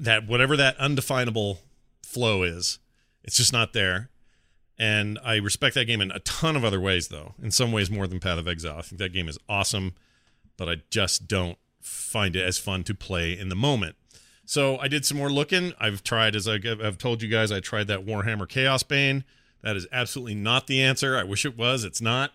that 0.00 0.26
whatever 0.26 0.56
that 0.56 0.76
undefinable 0.78 1.60
flow 2.02 2.42
is. 2.42 2.78
It's 3.22 3.36
just 3.36 3.52
not 3.52 3.72
there. 3.72 4.10
And 4.78 5.18
I 5.24 5.36
respect 5.36 5.74
that 5.76 5.84
game 5.84 6.00
in 6.00 6.10
a 6.10 6.18
ton 6.20 6.56
of 6.56 6.64
other 6.64 6.80
ways, 6.80 7.08
though. 7.08 7.34
In 7.42 7.50
some 7.52 7.70
ways, 7.70 7.90
more 7.90 8.06
than 8.08 8.18
Path 8.20 8.38
of 8.38 8.48
Exile. 8.48 8.78
I 8.78 8.82
think 8.82 8.98
that 8.98 9.12
game 9.12 9.28
is 9.28 9.38
awesome, 9.48 9.94
but 10.56 10.68
I 10.68 10.76
just 10.90 11.28
don't 11.28 11.58
find 11.80 12.34
it 12.34 12.42
as 12.42 12.58
fun 12.58 12.82
to 12.84 12.94
play 12.94 13.38
in 13.38 13.50
the 13.50 13.54
moment. 13.54 13.94
So 14.46 14.76
I 14.78 14.88
did 14.88 15.04
some 15.06 15.16
more 15.16 15.30
looking. 15.30 15.72
I've 15.78 16.02
tried, 16.02 16.34
as 16.34 16.48
I- 16.48 16.58
I've 16.64 16.98
told 16.98 17.22
you 17.22 17.28
guys, 17.28 17.52
I 17.52 17.60
tried 17.60 17.86
that 17.86 18.04
Warhammer 18.04 18.48
Chaosbane. 18.48 19.22
That 19.62 19.76
is 19.76 19.86
absolutely 19.92 20.34
not 20.34 20.66
the 20.66 20.82
answer. 20.82 21.16
I 21.16 21.22
wish 21.22 21.44
it 21.46 21.56
was. 21.56 21.84
It's 21.84 22.00
not. 22.00 22.32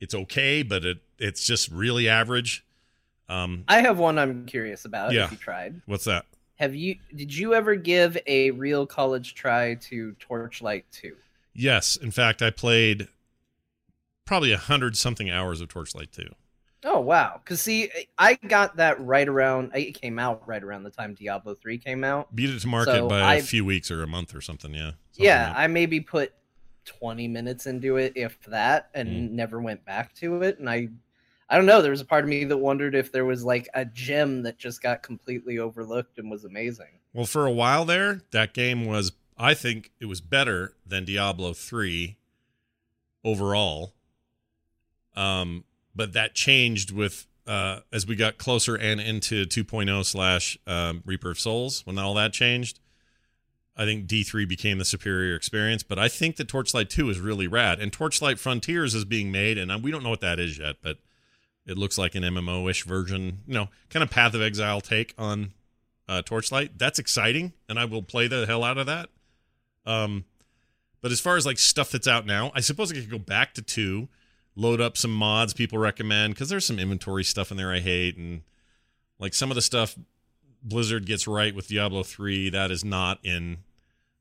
It's 0.00 0.14
okay, 0.14 0.62
but 0.62 0.84
it 0.84 0.98
it's 1.18 1.44
just 1.46 1.70
really 1.70 2.08
average. 2.08 2.64
Um, 3.28 3.64
I 3.66 3.80
have 3.80 3.98
one 3.98 4.18
I'm 4.18 4.46
curious 4.46 4.84
about. 4.84 5.12
Yeah. 5.12 5.24
If 5.24 5.32
you 5.32 5.36
tried, 5.38 5.80
what's 5.86 6.04
that? 6.04 6.26
have 6.56 6.74
you? 6.74 6.96
Did 7.14 7.34
you 7.36 7.52
ever 7.54 7.74
give 7.74 8.16
a 8.26 8.50
real 8.52 8.86
college 8.86 9.34
try 9.34 9.74
to 9.74 10.12
Torchlight 10.20 10.84
Two? 10.92 11.16
Yes. 11.56 11.96
In 11.96 12.10
fact, 12.10 12.42
I 12.42 12.50
played 12.50 13.08
probably 14.24 14.52
a 14.52 14.58
hundred 14.58 14.96
something 14.96 15.30
hours 15.30 15.60
of 15.60 15.68
Torchlight 15.68 16.12
2. 16.12 16.28
Oh 16.84 17.00
wow! 17.00 17.40
Because 17.42 17.60
see, 17.60 17.90
I 18.16 18.34
got 18.34 18.76
that 18.76 19.00
right 19.00 19.26
around. 19.26 19.72
It 19.74 20.00
came 20.00 20.20
out 20.20 20.46
right 20.46 20.62
around 20.62 20.84
the 20.84 20.90
time 20.90 21.14
Diablo 21.14 21.54
Three 21.54 21.78
came 21.78 22.04
out. 22.04 22.32
Beat 22.36 22.50
it 22.50 22.60
to 22.60 22.66
market 22.68 22.92
So 22.92 23.08
by 23.08 23.36
a 23.36 23.42
few 23.42 23.64
weeks 23.64 23.90
or 23.90 24.04
a 24.04 24.06
month 24.06 24.36
or 24.36 24.40
something. 24.40 24.72
Yeah. 24.72 24.92
Something 25.10 25.24
yeah, 25.24 25.48
like- 25.48 25.56
I 25.56 25.66
maybe 25.66 26.00
put 26.00 26.32
20 26.84 27.26
minutes 27.26 27.66
into 27.66 27.96
it, 27.96 28.12
if 28.14 28.38
that, 28.44 28.90
and 28.94 29.08
Mm. 29.08 29.30
never 29.32 29.60
went 29.60 29.84
back 29.84 30.14
to 30.16 30.42
it. 30.42 30.60
And 30.60 30.70
I, 30.70 30.88
I 31.48 31.56
don't 31.56 31.66
know. 31.66 31.82
There 31.82 31.90
was 31.90 32.00
a 32.02 32.04
part 32.04 32.22
of 32.22 32.30
me 32.30 32.44
that 32.44 32.58
wondered 32.58 32.94
if 32.94 33.10
there 33.10 33.24
was 33.24 33.42
like 33.42 33.68
a 33.74 33.84
gem 33.84 34.42
that 34.42 34.56
just 34.56 34.80
got 34.80 35.02
completely 35.02 35.58
overlooked 35.58 36.18
and 36.18 36.30
was 36.30 36.44
amazing. 36.44 37.00
Well, 37.12 37.26
for 37.26 37.46
a 37.46 37.50
while 37.52 37.84
there, 37.84 38.20
that 38.30 38.54
game 38.54 38.84
was, 38.86 39.10
I 39.38 39.54
think 39.54 39.90
it 40.00 40.06
was 40.06 40.20
better 40.20 40.74
than 40.86 41.04
Diablo 41.04 41.52
3 41.52 42.16
overall. 43.24 43.92
Um, 45.14 45.64
but 45.94 46.12
that 46.12 46.34
changed 46.34 46.90
with 46.90 47.26
uh, 47.46 47.80
as 47.92 48.06
we 48.06 48.16
got 48.16 48.38
closer 48.38 48.74
and 48.74 49.00
into 49.00 49.46
2.0 49.46 50.04
slash 50.04 50.58
um, 50.66 51.02
Reaper 51.06 51.30
of 51.30 51.38
Souls. 51.38 51.86
When 51.86 51.98
all 51.98 52.14
that 52.14 52.32
changed, 52.32 52.80
I 53.76 53.84
think 53.84 54.06
D3 54.06 54.48
became 54.48 54.78
the 54.78 54.84
superior 54.84 55.36
experience. 55.36 55.82
But 55.82 55.98
I 55.98 56.08
think 56.08 56.36
that 56.36 56.48
Torchlight 56.48 56.90
2 56.90 57.08
is 57.10 57.20
really 57.20 57.46
rad, 57.46 57.78
and 57.78 57.92
Torchlight 57.92 58.38
Frontiers 58.38 58.94
is 58.94 59.04
being 59.04 59.30
made, 59.30 59.58
and 59.58 59.82
we 59.82 59.90
don't 59.90 60.02
know 60.02 60.10
what 60.10 60.20
that 60.22 60.40
is 60.40 60.58
yet, 60.58 60.76
but 60.82 60.98
it 61.66 61.76
looks 61.76 61.98
like 61.98 62.14
an 62.14 62.22
MMO-ish 62.22 62.84
version, 62.84 63.40
you 63.46 63.54
know, 63.54 63.68
kind 63.90 64.02
of 64.02 64.10
Path 64.10 64.34
of 64.34 64.42
Exile 64.42 64.80
take 64.80 65.14
on 65.18 65.52
uh, 66.08 66.22
Torchlight. 66.22 66.78
That's 66.78 66.98
exciting, 66.98 67.52
and 67.68 67.78
I 67.78 67.84
will 67.84 68.02
play 68.02 68.28
the 68.28 68.46
hell 68.46 68.64
out 68.64 68.78
of 68.78 68.86
that. 68.86 69.10
Um, 69.86 70.24
but 71.00 71.12
as 71.12 71.20
far 71.20 71.36
as 71.36 71.46
like 71.46 71.58
stuff 71.58 71.90
that's 71.90 72.08
out 72.08 72.26
now, 72.26 72.50
I 72.54 72.60
suppose 72.60 72.90
I 72.90 72.96
could 72.96 73.10
go 73.10 73.18
back 73.18 73.54
to 73.54 73.62
two, 73.62 74.08
load 74.56 74.80
up 74.80 74.96
some 74.96 75.12
mods 75.12 75.54
people 75.54 75.78
recommend 75.78 76.34
because 76.34 76.48
there's 76.48 76.66
some 76.66 76.78
inventory 76.78 77.22
stuff 77.22 77.50
in 77.50 77.56
there 77.56 77.72
I 77.72 77.78
hate, 77.80 78.16
and 78.16 78.42
like 79.18 79.32
some 79.32 79.50
of 79.50 79.54
the 79.54 79.62
stuff 79.62 79.96
Blizzard 80.62 81.06
gets 81.06 81.28
right 81.28 81.54
with 81.54 81.68
Diablo 81.68 82.02
three 82.02 82.50
that 82.50 82.70
is 82.70 82.84
not 82.84 83.24
in 83.24 83.58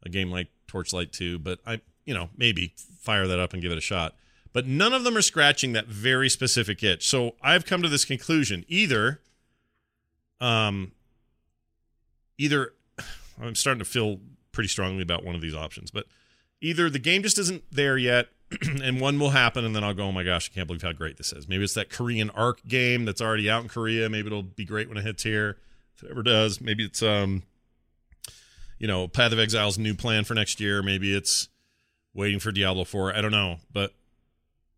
a 0.03 0.09
game 0.09 0.29
like 0.29 0.49
Torchlight 0.67 1.11
two. 1.11 1.39
But 1.39 1.59
I, 1.65 1.81
you 2.05 2.13
know, 2.13 2.29
maybe 2.37 2.73
fire 2.99 3.25
that 3.25 3.39
up 3.39 3.53
and 3.53 3.61
give 3.61 3.71
it 3.71 3.77
a 3.77 3.81
shot. 3.81 4.15
But 4.53 4.67
none 4.67 4.93
of 4.93 5.03
them 5.03 5.17
are 5.17 5.21
scratching 5.21 5.73
that 5.73 5.87
very 5.87 6.29
specific 6.29 6.83
itch. 6.83 7.07
So 7.07 7.35
I've 7.41 7.65
come 7.65 7.81
to 7.81 7.89
this 7.89 8.05
conclusion: 8.05 8.63
either, 8.67 9.21
um, 10.39 10.91
either 12.37 12.73
I'm 13.41 13.55
starting 13.55 13.79
to 13.79 13.85
feel 13.85 14.19
pretty 14.55 14.69
strongly 14.69 15.03
about 15.03 15.23
one 15.23 15.35
of 15.35 15.41
these 15.41 15.53
options, 15.53 15.91
but 15.91 16.05
either 16.61 16.89
the 16.89 16.99
game 16.99 17.21
just 17.21 17.37
isn't 17.37 17.63
there 17.71 17.97
yet 17.97 18.29
and 18.81 18.99
one 18.99 19.19
will 19.19 19.31
happen 19.31 19.65
and 19.65 19.75
then 19.75 19.83
I'll 19.83 19.93
go, 19.93 20.05
"Oh 20.05 20.11
my 20.11 20.23
gosh, 20.23 20.49
I 20.51 20.55
can't 20.55 20.67
believe 20.67 20.81
how 20.81 20.93
great 20.93 21.17
this 21.17 21.33
is." 21.33 21.47
Maybe 21.47 21.63
it's 21.63 21.73
that 21.75 21.89
Korean 21.89 22.29
arc 22.31 22.65
game 22.67 23.05
that's 23.05 23.21
already 23.21 23.49
out 23.49 23.61
in 23.63 23.69
Korea, 23.69 24.09
maybe 24.09 24.27
it'll 24.27 24.43
be 24.43 24.65
great 24.65 24.87
when 24.87 24.97
it 24.97 25.03
hits 25.03 25.23
here. 25.23 25.57
If 25.95 26.03
it 26.03 26.11
ever 26.11 26.23
does, 26.23 26.59
maybe 26.59 26.83
it's 26.85 27.03
um 27.03 27.43
you 28.77 28.87
know, 28.87 29.07
Path 29.07 29.31
of 29.31 29.39
Exile's 29.39 29.77
new 29.77 29.95
plan 29.95 30.23
for 30.25 30.33
next 30.33 30.59
year, 30.59 30.83
maybe 30.83 31.15
it's 31.15 31.47
waiting 32.13 32.39
for 32.39 32.51
Diablo 32.51 32.83
4, 32.83 33.15
I 33.15 33.21
don't 33.21 33.31
know, 33.31 33.57
but 33.71 33.93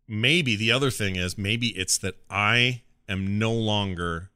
maybe 0.06 0.56
the 0.56 0.72
other 0.72 0.90
thing 0.90 1.16
is 1.16 1.36
maybe 1.36 1.68
it's 1.68 1.98
that 1.98 2.14
I 2.30 2.82
am 3.08 3.38
no 3.38 3.52
longer 3.52 4.30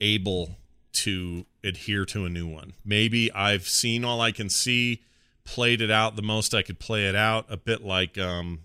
able 0.00 0.56
to 0.92 1.46
adhere 1.62 2.04
to 2.06 2.24
a 2.24 2.28
new 2.28 2.46
one. 2.46 2.74
Maybe 2.84 3.32
I've 3.32 3.68
seen 3.68 4.04
all 4.04 4.20
I 4.20 4.32
can 4.32 4.48
see, 4.48 5.02
played 5.44 5.80
it 5.80 5.90
out 5.90 6.16
the 6.16 6.22
most 6.22 6.54
I 6.54 6.62
could 6.62 6.78
play 6.78 7.08
it 7.08 7.14
out, 7.14 7.46
a 7.48 7.56
bit 7.56 7.84
like 7.84 8.18
um 8.18 8.60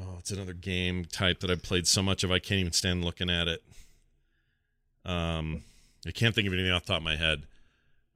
oh, 0.00 0.16
it's 0.18 0.30
another 0.30 0.54
game 0.54 1.04
type 1.04 1.40
that 1.40 1.50
I've 1.50 1.62
played 1.62 1.86
so 1.86 2.02
much 2.02 2.24
of 2.24 2.30
I 2.30 2.38
can't 2.38 2.60
even 2.60 2.72
stand 2.72 3.04
looking 3.04 3.30
at 3.30 3.48
it. 3.48 3.62
Um 5.04 5.62
I 6.06 6.10
can't 6.12 6.34
think 6.34 6.46
of 6.46 6.54
anything 6.54 6.72
off 6.72 6.84
the 6.84 6.92
top 6.92 6.98
of 6.98 7.04
my 7.04 7.16
head. 7.16 7.46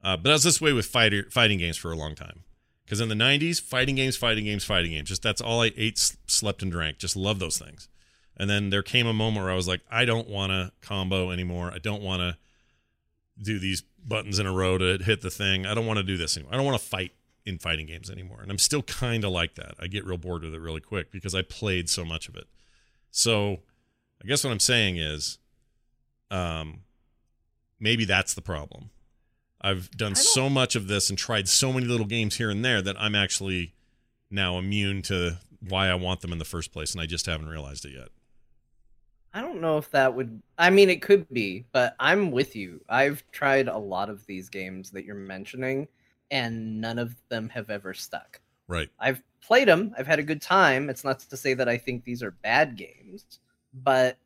Uh, 0.03 0.17
but 0.17 0.29
I 0.29 0.33
was 0.33 0.43
this 0.43 0.61
way 0.61 0.73
with 0.73 0.85
fighter, 0.85 1.27
fighting 1.29 1.59
games 1.59 1.77
for 1.77 1.91
a 1.91 1.95
long 1.95 2.15
time. 2.15 2.43
Because 2.85 2.99
in 2.99 3.09
the 3.09 3.15
90s, 3.15 3.61
fighting 3.61 3.95
games, 3.95 4.17
fighting 4.17 4.45
games, 4.45 4.65
fighting 4.65 4.91
games. 4.91 5.09
Just 5.09 5.21
that's 5.21 5.41
all 5.41 5.61
I 5.61 5.71
ate, 5.77 5.97
slept, 6.27 6.61
and 6.61 6.71
drank. 6.71 6.97
Just 6.97 7.15
love 7.15 7.39
those 7.39 7.57
things. 7.57 7.87
And 8.35 8.49
then 8.49 8.69
there 8.69 8.83
came 8.83 9.07
a 9.07 9.13
moment 9.13 9.43
where 9.43 9.51
I 9.53 9.55
was 9.55 9.67
like, 9.67 9.81
I 9.91 10.05
don't 10.05 10.27
want 10.27 10.51
to 10.51 10.71
combo 10.81 11.31
anymore. 11.31 11.71
I 11.73 11.77
don't 11.77 12.01
want 12.01 12.21
to 12.21 12.37
do 13.41 13.59
these 13.59 13.83
buttons 14.05 14.39
in 14.39 14.45
a 14.45 14.51
row 14.51 14.77
to 14.77 14.97
hit 14.97 15.21
the 15.21 15.29
thing. 15.29 15.65
I 15.65 15.73
don't 15.73 15.85
want 15.85 15.97
to 15.97 16.03
do 16.03 16.17
this 16.17 16.37
anymore. 16.37 16.53
I 16.53 16.57
don't 16.57 16.65
want 16.65 16.79
to 16.81 16.87
fight 16.87 17.11
in 17.45 17.57
fighting 17.57 17.87
games 17.87 18.09
anymore. 18.09 18.39
And 18.41 18.51
I'm 18.51 18.57
still 18.57 18.83
kind 18.83 19.23
of 19.23 19.31
like 19.31 19.55
that. 19.55 19.75
I 19.79 19.87
get 19.87 20.05
real 20.05 20.17
bored 20.17 20.43
with 20.43 20.53
it 20.53 20.59
really 20.59 20.81
quick 20.81 21.11
because 21.11 21.33
I 21.33 21.41
played 21.41 21.89
so 21.89 22.05
much 22.05 22.29
of 22.29 22.35
it. 22.35 22.45
So 23.09 23.59
I 24.23 24.27
guess 24.27 24.43
what 24.43 24.51
I'm 24.51 24.59
saying 24.59 24.97
is 24.97 25.39
um 26.29 26.81
maybe 27.79 28.05
that's 28.05 28.33
the 28.33 28.41
problem. 28.41 28.89
I've 29.63 29.91
done 29.91 30.15
so 30.15 30.49
much 30.49 30.75
of 30.75 30.87
this 30.87 31.09
and 31.09 31.17
tried 31.19 31.47
so 31.47 31.71
many 31.71 31.85
little 31.85 32.07
games 32.07 32.37
here 32.37 32.49
and 32.49 32.65
there 32.65 32.81
that 32.81 32.99
I'm 32.99 33.13
actually 33.13 33.73
now 34.31 34.57
immune 34.57 35.03
to 35.03 35.37
why 35.67 35.87
I 35.87 35.93
want 35.95 36.21
them 36.21 36.31
in 36.31 36.39
the 36.39 36.45
first 36.45 36.71
place 36.71 36.93
and 36.93 37.01
I 37.01 37.05
just 37.05 37.27
haven't 37.27 37.47
realized 37.47 37.85
it 37.85 37.91
yet. 37.91 38.09
I 39.33 39.41
don't 39.41 39.61
know 39.61 39.77
if 39.77 39.89
that 39.91 40.13
would. 40.13 40.41
I 40.57 40.69
mean, 40.69 40.89
it 40.89 41.01
could 41.01 41.27
be, 41.29 41.65
but 41.71 41.95
I'm 41.99 42.31
with 42.31 42.55
you. 42.55 42.81
I've 42.89 43.23
tried 43.31 43.67
a 43.67 43.77
lot 43.77 44.09
of 44.09 44.25
these 44.25 44.49
games 44.49 44.91
that 44.91 45.05
you're 45.05 45.15
mentioning, 45.15 45.87
and 46.29 46.81
none 46.81 46.99
of 46.99 47.15
them 47.29 47.47
have 47.49 47.69
ever 47.69 47.93
stuck. 47.93 48.41
Right. 48.67 48.89
I've 48.99 49.21
played 49.41 49.67
them. 49.67 49.93
I've 49.97 50.07
had 50.07 50.19
a 50.19 50.23
good 50.23 50.41
time. 50.41 50.89
It's 50.89 51.03
not 51.03 51.19
to 51.19 51.37
say 51.37 51.53
that 51.53 51.69
I 51.69 51.77
think 51.77 52.03
these 52.03 52.21
are 52.21 52.31
bad 52.31 52.75
games, 52.75 53.39
but 53.73 54.17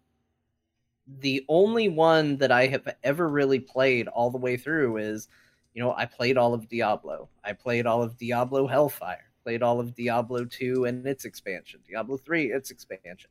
the 1.19 1.45
only 1.49 1.89
one 1.89 2.37
that 2.37 2.51
I 2.51 2.67
have 2.67 2.95
ever 3.03 3.27
really 3.29 3.59
played 3.59 4.07
all 4.07 4.31
the 4.31 4.37
way 4.37 4.57
through 4.57 4.97
is, 4.97 5.27
you 5.73 5.83
know, 5.83 5.93
I 5.95 6.05
played 6.05 6.37
all 6.37 6.53
of 6.53 6.67
Diablo. 6.67 7.29
I 7.43 7.53
played 7.53 7.85
all 7.85 8.01
of 8.01 8.17
Diablo 8.17 8.65
Hellfire. 8.65 9.29
Played 9.43 9.61
all 9.61 9.79
of 9.79 9.93
Diablo 9.93 10.45
2 10.45 10.85
and 10.85 11.05
its 11.05 11.25
expansion. 11.25 11.79
Diablo 11.87 12.17
3, 12.17 12.51
its 12.51 12.71
expansion. 12.71 13.29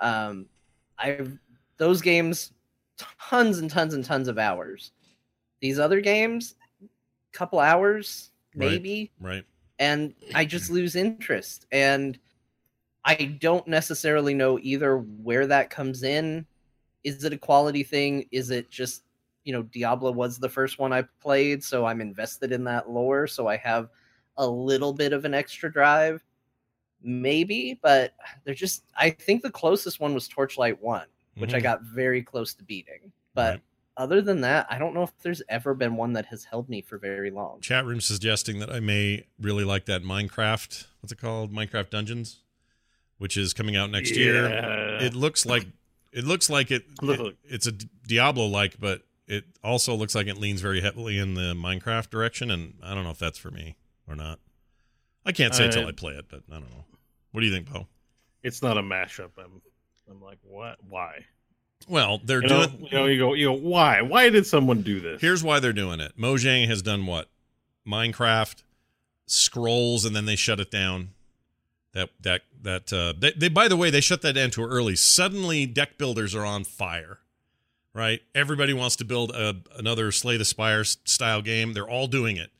Um, 0.00 0.46
I've 1.00 1.38
those 1.78 2.00
games 2.00 2.52
tons 3.28 3.58
and 3.58 3.70
tons 3.70 3.94
and 3.94 4.04
tons 4.04 4.28
of 4.28 4.38
hours. 4.38 4.92
These 5.60 5.78
other 5.78 6.00
games, 6.00 6.56
couple 7.32 7.58
hours 7.58 8.30
maybe, 8.54 9.10
right? 9.20 9.34
right. 9.34 9.44
And 9.78 10.14
I 10.34 10.44
just 10.44 10.70
lose 10.70 10.96
interest, 10.96 11.66
and 11.72 12.18
I 13.04 13.36
don't 13.40 13.66
necessarily 13.66 14.34
know 14.34 14.58
either 14.60 14.98
where 14.98 15.46
that 15.46 15.70
comes 15.70 16.02
in. 16.02 16.46
Is 17.02 17.24
it 17.24 17.32
a 17.32 17.38
quality 17.38 17.82
thing? 17.82 18.26
Is 18.30 18.50
it 18.50 18.70
just 18.70 19.04
you 19.44 19.52
know 19.52 19.62
Diablo 19.62 20.12
was 20.12 20.38
the 20.38 20.48
first 20.48 20.78
one 20.78 20.92
I 20.92 21.02
played, 21.20 21.64
so 21.64 21.86
I'm 21.86 22.00
invested 22.00 22.52
in 22.52 22.64
that 22.64 22.90
lore, 22.90 23.26
so 23.26 23.46
I 23.46 23.56
have 23.56 23.88
a 24.36 24.46
little 24.46 24.92
bit 24.92 25.12
of 25.12 25.24
an 25.24 25.34
extra 25.34 25.72
drive 25.72 26.22
maybe, 27.02 27.78
but 27.82 28.14
they're 28.44 28.54
just. 28.54 28.84
I 28.96 29.10
think 29.10 29.42
the 29.42 29.50
closest 29.50 30.00
one 30.00 30.14
was 30.14 30.28
Torchlight 30.28 30.82
One, 30.82 31.06
which 31.36 31.50
mm-hmm. 31.50 31.56
I 31.56 31.60
got 31.60 31.82
very 31.82 32.22
close 32.22 32.54
to 32.54 32.64
beating. 32.64 33.12
But 33.34 33.54
right. 33.54 33.62
other 33.96 34.20
than 34.20 34.40
that, 34.42 34.66
I 34.70 34.78
don't 34.78 34.94
know 34.94 35.02
if 35.02 35.12
there's 35.22 35.42
ever 35.48 35.74
been 35.74 35.96
one 35.96 36.12
that 36.14 36.26
has 36.26 36.44
held 36.44 36.68
me 36.68 36.82
for 36.82 36.98
very 36.98 37.30
long. 37.30 37.60
Chat 37.60 37.84
room 37.84 38.00
suggesting 38.00 38.58
that 38.60 38.70
I 38.70 38.80
may 38.80 39.26
really 39.40 39.64
like 39.64 39.86
that 39.86 40.02
Minecraft. 40.02 40.86
What's 41.00 41.12
it 41.12 41.20
called? 41.20 41.52
Minecraft 41.52 41.90
Dungeons, 41.90 42.40
which 43.18 43.36
is 43.36 43.52
coming 43.52 43.76
out 43.76 43.90
next 43.90 44.10
yeah. 44.10 44.24
year. 44.24 44.46
It 45.00 45.14
looks 45.14 45.46
like 45.46 45.66
it 46.12 46.24
looks 46.24 46.50
like 46.50 46.70
it, 46.70 46.84
it 47.02 47.36
it's 47.44 47.66
a 47.66 47.72
Diablo 47.72 48.46
like, 48.46 48.80
but 48.80 49.02
it 49.26 49.44
also 49.62 49.94
looks 49.94 50.14
like 50.14 50.26
it 50.26 50.36
leans 50.36 50.60
very 50.60 50.80
heavily 50.80 51.16
in 51.18 51.34
the 51.34 51.54
Minecraft 51.54 52.10
direction, 52.10 52.50
and 52.50 52.74
I 52.82 52.94
don't 52.94 53.04
know 53.04 53.10
if 53.10 53.18
that's 53.18 53.38
for 53.38 53.50
me 53.50 53.76
or 54.08 54.16
not. 54.16 54.40
I 55.24 55.32
can't 55.32 55.54
say 55.54 55.66
until 55.66 55.86
I 55.86 55.92
play 55.92 56.14
it, 56.14 56.26
but 56.28 56.42
I 56.50 56.54
don't 56.54 56.70
know. 56.70 56.84
What 57.32 57.40
do 57.40 57.46
you 57.46 57.52
think, 57.52 57.72
Beau? 57.72 57.86
It's 58.42 58.62
not 58.62 58.78
a 58.78 58.82
mashup. 58.82 59.30
I'm, 59.38 59.60
I'm 60.10 60.22
like, 60.22 60.38
what? 60.42 60.78
Why? 60.88 61.24
Well, 61.88 62.20
they're 62.24 62.42
you 62.42 62.48
doing. 62.48 62.60
Know, 62.60 62.88
you 62.90 62.98
know, 62.98 63.06
you 63.06 63.18
go, 63.18 63.34
you 63.34 63.46
go. 63.48 63.52
Why? 63.52 64.02
Why 64.02 64.30
did 64.30 64.46
someone 64.46 64.82
do 64.82 65.00
this? 65.00 65.20
Here's 65.20 65.42
why 65.42 65.60
they're 65.60 65.72
doing 65.72 66.00
it. 66.00 66.18
Mojang 66.18 66.66
has 66.68 66.82
done 66.82 67.06
what? 67.06 67.28
Minecraft, 67.86 68.62
scrolls, 69.26 70.04
and 70.04 70.14
then 70.14 70.26
they 70.26 70.36
shut 70.36 70.60
it 70.60 70.70
down. 70.70 71.10
That 71.92 72.10
that 72.20 72.42
that. 72.62 72.92
Uh, 72.92 73.14
they, 73.18 73.32
they 73.32 73.48
by 73.48 73.68
the 73.68 73.76
way, 73.76 73.90
they 73.90 74.00
shut 74.00 74.22
that 74.22 74.34
down 74.34 74.50
too 74.50 74.64
early. 74.64 74.96
Suddenly, 74.96 75.66
deck 75.66 75.98
builders 75.98 76.34
are 76.34 76.44
on 76.44 76.64
fire. 76.64 77.18
Right? 77.92 78.20
Everybody 78.36 78.72
wants 78.72 78.94
to 78.96 79.04
build 79.04 79.32
a, 79.32 79.56
another 79.76 80.12
Slay 80.12 80.36
the 80.36 80.44
Spire 80.44 80.84
style 80.84 81.42
game. 81.42 81.72
They're 81.72 81.88
all 81.88 82.06
doing 82.06 82.36
it. 82.36 82.50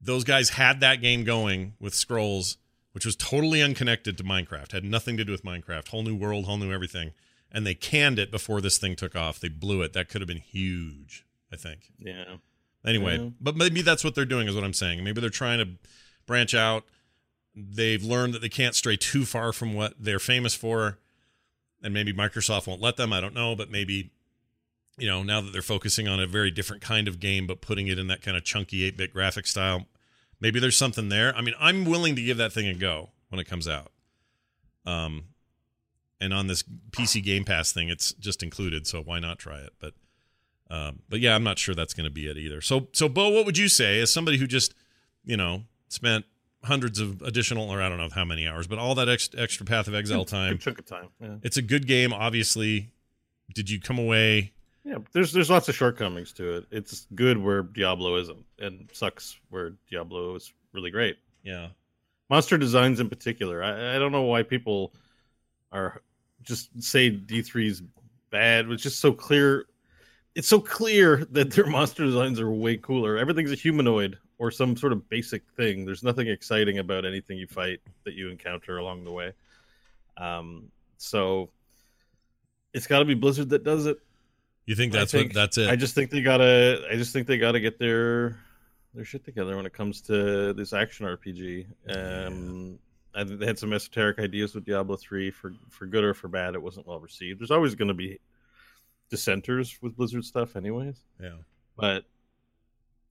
Those 0.00 0.24
guys 0.24 0.50
had 0.50 0.80
that 0.80 1.02
game 1.02 1.24
going 1.24 1.74
with 1.78 1.94
scrolls 1.94 2.56
which 2.92 3.06
was 3.06 3.16
totally 3.16 3.62
unconnected 3.62 4.18
to 4.18 4.24
Minecraft, 4.24 4.72
had 4.72 4.84
nothing 4.84 5.16
to 5.16 5.24
do 5.24 5.32
with 5.32 5.44
Minecraft, 5.44 5.88
whole 5.88 6.02
new 6.02 6.16
world, 6.16 6.46
whole 6.46 6.56
new 6.56 6.72
everything. 6.72 7.12
And 7.52 7.66
they 7.66 7.74
canned 7.74 8.18
it 8.18 8.30
before 8.30 8.60
this 8.60 8.78
thing 8.78 8.96
took 8.96 9.16
off. 9.16 9.40
They 9.40 9.48
blew 9.48 9.82
it. 9.82 9.92
That 9.92 10.08
could 10.08 10.20
have 10.20 10.28
been 10.28 10.38
huge, 10.38 11.26
I 11.52 11.56
think. 11.56 11.92
Yeah. 11.98 12.36
Anyway, 12.84 13.18
yeah. 13.18 13.28
but 13.40 13.56
maybe 13.56 13.82
that's 13.82 14.04
what 14.04 14.14
they're 14.14 14.24
doing, 14.24 14.48
is 14.48 14.54
what 14.54 14.64
I'm 14.64 14.72
saying. 14.72 15.02
Maybe 15.04 15.20
they're 15.20 15.30
trying 15.30 15.58
to 15.58 15.68
branch 16.26 16.54
out. 16.54 16.84
They've 17.54 18.02
learned 18.02 18.34
that 18.34 18.42
they 18.42 18.48
can't 18.48 18.74
stray 18.74 18.96
too 18.96 19.24
far 19.24 19.52
from 19.52 19.74
what 19.74 19.94
they're 19.98 20.20
famous 20.20 20.54
for. 20.54 20.98
And 21.82 21.92
maybe 21.92 22.12
Microsoft 22.12 22.66
won't 22.66 22.80
let 22.80 22.96
them. 22.96 23.12
I 23.12 23.20
don't 23.20 23.34
know. 23.34 23.56
But 23.56 23.70
maybe, 23.70 24.10
you 24.96 25.08
know, 25.08 25.22
now 25.22 25.40
that 25.40 25.52
they're 25.52 25.62
focusing 25.62 26.06
on 26.06 26.20
a 26.20 26.26
very 26.26 26.50
different 26.50 26.82
kind 26.82 27.08
of 27.08 27.20
game, 27.20 27.46
but 27.46 27.60
putting 27.60 27.88
it 27.88 27.98
in 27.98 28.06
that 28.06 28.22
kind 28.22 28.36
of 28.36 28.44
chunky 28.44 28.84
8 28.84 28.96
bit 28.96 29.12
graphic 29.12 29.46
style, 29.46 29.86
Maybe 30.40 30.58
there's 30.60 30.76
something 30.76 31.08
there. 31.08 31.34
I 31.36 31.42
mean, 31.42 31.54
I'm 31.60 31.84
willing 31.84 32.16
to 32.16 32.22
give 32.22 32.38
that 32.38 32.52
thing 32.52 32.66
a 32.66 32.74
go 32.74 33.10
when 33.28 33.40
it 33.40 33.44
comes 33.44 33.68
out. 33.68 33.92
Um, 34.86 35.24
and 36.20 36.32
on 36.32 36.46
this 36.46 36.62
PC 36.90 37.22
Game 37.22 37.44
Pass 37.44 37.72
thing, 37.72 37.88
it's 37.88 38.12
just 38.14 38.42
included, 38.42 38.86
so 38.86 39.02
why 39.02 39.18
not 39.18 39.38
try 39.38 39.58
it? 39.58 39.72
But, 39.78 39.94
um, 40.70 41.00
but 41.08 41.20
yeah, 41.20 41.34
I'm 41.34 41.44
not 41.44 41.58
sure 41.58 41.74
that's 41.74 41.94
going 41.94 42.04
to 42.04 42.10
be 42.10 42.26
it 42.26 42.36
either. 42.36 42.60
So, 42.60 42.88
so 42.92 43.08
Beau, 43.08 43.30
what 43.30 43.46
would 43.46 43.58
you 43.58 43.68
say 43.68 44.00
as 44.00 44.12
somebody 44.12 44.38
who 44.38 44.46
just, 44.46 44.74
you 45.24 45.36
know, 45.36 45.64
spent 45.88 46.24
hundreds 46.64 46.98
of 46.98 47.22
additional, 47.22 47.70
or 47.70 47.80
I 47.80 47.88
don't 47.88 47.98
know 47.98 48.08
how 48.14 48.24
many 48.24 48.46
hours, 48.46 48.66
but 48.66 48.78
all 48.78 48.94
that 48.96 49.08
extra, 49.08 49.40
extra 49.40 49.64
Path 49.64 49.88
of 49.88 49.94
Exile 49.94 50.24
time. 50.24 50.52
Good 50.52 50.60
chunk 50.60 50.78
of 50.78 50.86
time. 50.86 51.08
Yeah. 51.20 51.34
It's 51.42 51.56
a 51.56 51.62
good 51.62 51.86
game. 51.86 52.12
Obviously, 52.12 52.90
did 53.54 53.70
you 53.70 53.80
come 53.80 53.98
away? 53.98 54.52
Yeah, 54.84 54.98
there's 55.12 55.32
there's 55.32 55.50
lots 55.50 55.68
of 55.68 55.74
shortcomings 55.74 56.32
to 56.34 56.56
it. 56.56 56.66
It's 56.70 57.06
good 57.14 57.36
where 57.36 57.62
Diablo 57.62 58.16
isn't, 58.16 58.44
and 58.58 58.88
sucks 58.92 59.38
where 59.50 59.74
Diablo 59.90 60.34
is 60.36 60.52
really 60.72 60.90
great. 60.90 61.18
Yeah, 61.42 61.68
monster 62.30 62.56
designs 62.56 62.98
in 62.98 63.08
particular. 63.08 63.62
I, 63.62 63.96
I 63.96 63.98
don't 63.98 64.12
know 64.12 64.22
why 64.22 64.42
people 64.42 64.94
are 65.70 66.00
just 66.42 66.82
say 66.82 67.10
D3's 67.10 67.82
bad. 68.30 68.70
It's 68.70 68.82
just 68.82 69.00
so 69.00 69.12
clear. 69.12 69.66
It's 70.34 70.48
so 70.48 70.60
clear 70.60 71.26
that 71.32 71.50
their 71.50 71.66
monster 71.66 72.04
designs 72.04 72.40
are 72.40 72.50
way 72.50 72.76
cooler. 72.76 73.18
Everything's 73.18 73.52
a 73.52 73.56
humanoid 73.56 74.18
or 74.38 74.50
some 74.50 74.76
sort 74.76 74.92
of 74.92 75.06
basic 75.10 75.42
thing. 75.56 75.84
There's 75.84 76.02
nothing 76.02 76.28
exciting 76.28 76.78
about 76.78 77.04
anything 77.04 77.36
you 77.36 77.46
fight 77.46 77.80
that 78.04 78.14
you 78.14 78.30
encounter 78.30 78.78
along 78.78 79.04
the 79.04 79.10
way. 79.10 79.32
Um, 80.16 80.70
so 80.96 81.50
it's 82.72 82.86
got 82.86 83.00
to 83.00 83.04
be 83.04 83.14
Blizzard 83.14 83.50
that 83.50 83.64
does 83.64 83.86
it. 83.86 83.98
You 84.70 84.76
think 84.76 84.92
that's 84.92 85.10
think, 85.10 85.30
what 85.30 85.34
that's 85.34 85.58
it? 85.58 85.68
I 85.68 85.74
just 85.74 85.96
think 85.96 86.12
they 86.12 86.22
gotta. 86.22 86.86
I 86.88 86.94
just 86.94 87.12
think 87.12 87.26
they 87.26 87.38
gotta 87.38 87.58
get 87.58 87.76
their 87.80 88.38
their 88.94 89.04
shit 89.04 89.24
together 89.24 89.56
when 89.56 89.66
it 89.66 89.72
comes 89.72 90.00
to 90.02 90.52
this 90.52 90.72
action 90.72 91.06
RPG. 91.06 91.66
Um, 91.88 92.78
yeah. 93.16 93.24
they 93.24 93.46
had 93.46 93.58
some 93.58 93.72
esoteric 93.72 94.20
ideas 94.20 94.54
with 94.54 94.64
Diablo 94.64 94.94
three 94.94 95.32
for 95.32 95.54
for 95.70 95.86
good 95.86 96.04
or 96.04 96.14
for 96.14 96.28
bad. 96.28 96.54
It 96.54 96.62
wasn't 96.62 96.86
well 96.86 97.00
received. 97.00 97.40
There's 97.40 97.50
always 97.50 97.74
going 97.74 97.88
to 97.88 97.94
be 97.94 98.20
dissenters 99.10 99.76
with 99.82 99.96
Blizzard 99.96 100.24
stuff, 100.24 100.54
anyways. 100.54 101.00
Yeah, 101.20 101.38
but 101.76 102.04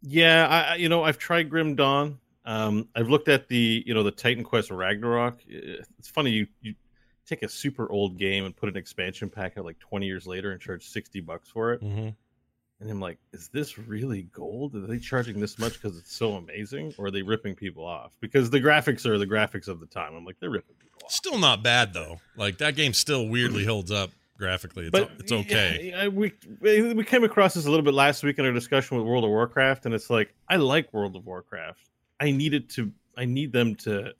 yeah, 0.01 0.47
I 0.47 0.75
you 0.75 0.87
know 0.87 1.03
I've 1.03 1.17
tried 1.17 1.49
Grim 1.49 1.75
Dawn. 1.75 2.19
Um, 2.45 2.87
I've 2.95 3.09
looked 3.09 3.27
at 3.27 3.49
the 3.49 3.83
you 3.85 3.93
know 3.93 4.03
the 4.03 4.11
Titan 4.11 4.45
Quest 4.45 4.71
Ragnarok. 4.71 5.41
It's 5.45 6.07
funny 6.07 6.31
you 6.31 6.47
you 6.61 6.75
take 7.29 7.43
a 7.43 7.49
super 7.49 7.89
old 7.91 8.17
game 8.17 8.45
and 8.45 8.55
put 8.55 8.69
an 8.69 8.75
expansion 8.75 9.29
pack 9.29 9.57
out 9.57 9.65
like 9.65 9.79
20 9.79 10.05
years 10.05 10.25
later 10.25 10.51
and 10.51 10.59
charge 10.59 10.87
60 10.87 11.21
bucks 11.21 11.49
for 11.49 11.73
it. 11.73 11.81
Mm-hmm. 11.81 12.09
And 12.81 12.89
I'm 12.89 13.01
like, 13.01 13.19
is 13.33 13.49
this 13.49 13.77
really 13.77 14.23
gold? 14.23 14.73
Are 14.75 14.87
they 14.87 14.99
charging 14.99 15.39
this 15.39 15.59
much 15.59 15.73
because 15.73 15.97
it's 15.97 16.15
so 16.15 16.35
amazing? 16.35 16.93
Or 16.97 17.07
are 17.07 17.11
they 17.11 17.21
ripping 17.21 17.55
people 17.55 17.85
off? 17.85 18.11
Because 18.21 18.49
the 18.49 18.61
graphics 18.61 19.05
are 19.05 19.17
the 19.17 19.27
graphics 19.27 19.67
of 19.67 19.81
the 19.81 19.85
time. 19.85 20.15
I'm 20.15 20.23
like, 20.23 20.39
they're 20.39 20.49
ripping 20.49 20.75
people 20.79 21.01
off. 21.03 21.11
Still 21.11 21.37
not 21.37 21.61
bad 21.61 21.93
though. 21.93 22.19
Like 22.37 22.57
that 22.59 22.75
game 22.75 22.93
still 22.93 23.27
weirdly 23.27 23.65
holds 23.65 23.91
up 23.91 24.11
graphically. 24.37 24.85
It's, 24.85 24.91
but, 24.91 25.11
it's 25.19 25.31
okay. 25.31 25.91
Yeah, 25.93 26.07
we 26.07 26.33
we 26.61 27.03
came 27.03 27.23
across 27.23 27.53
this 27.53 27.65
a 27.65 27.69
little 27.69 27.83
bit 27.83 27.93
last 27.93 28.23
week 28.23 28.39
in 28.39 28.45
our 28.45 28.53
discussion 28.53 28.97
with 28.97 29.05
World 29.05 29.25
of 29.25 29.29
Warcraft, 29.29 29.85
and 29.85 29.93
it's 29.93 30.09
like 30.09 30.33
I 30.47 30.55
like 30.55 30.91
World 30.93 31.15
of 31.15 31.25
Warcraft. 31.25 31.89
I 32.19 32.31
needed 32.31 32.69
to. 32.71 32.91
I 33.17 33.25
need 33.25 33.51
them 33.51 33.75
to 33.75 34.13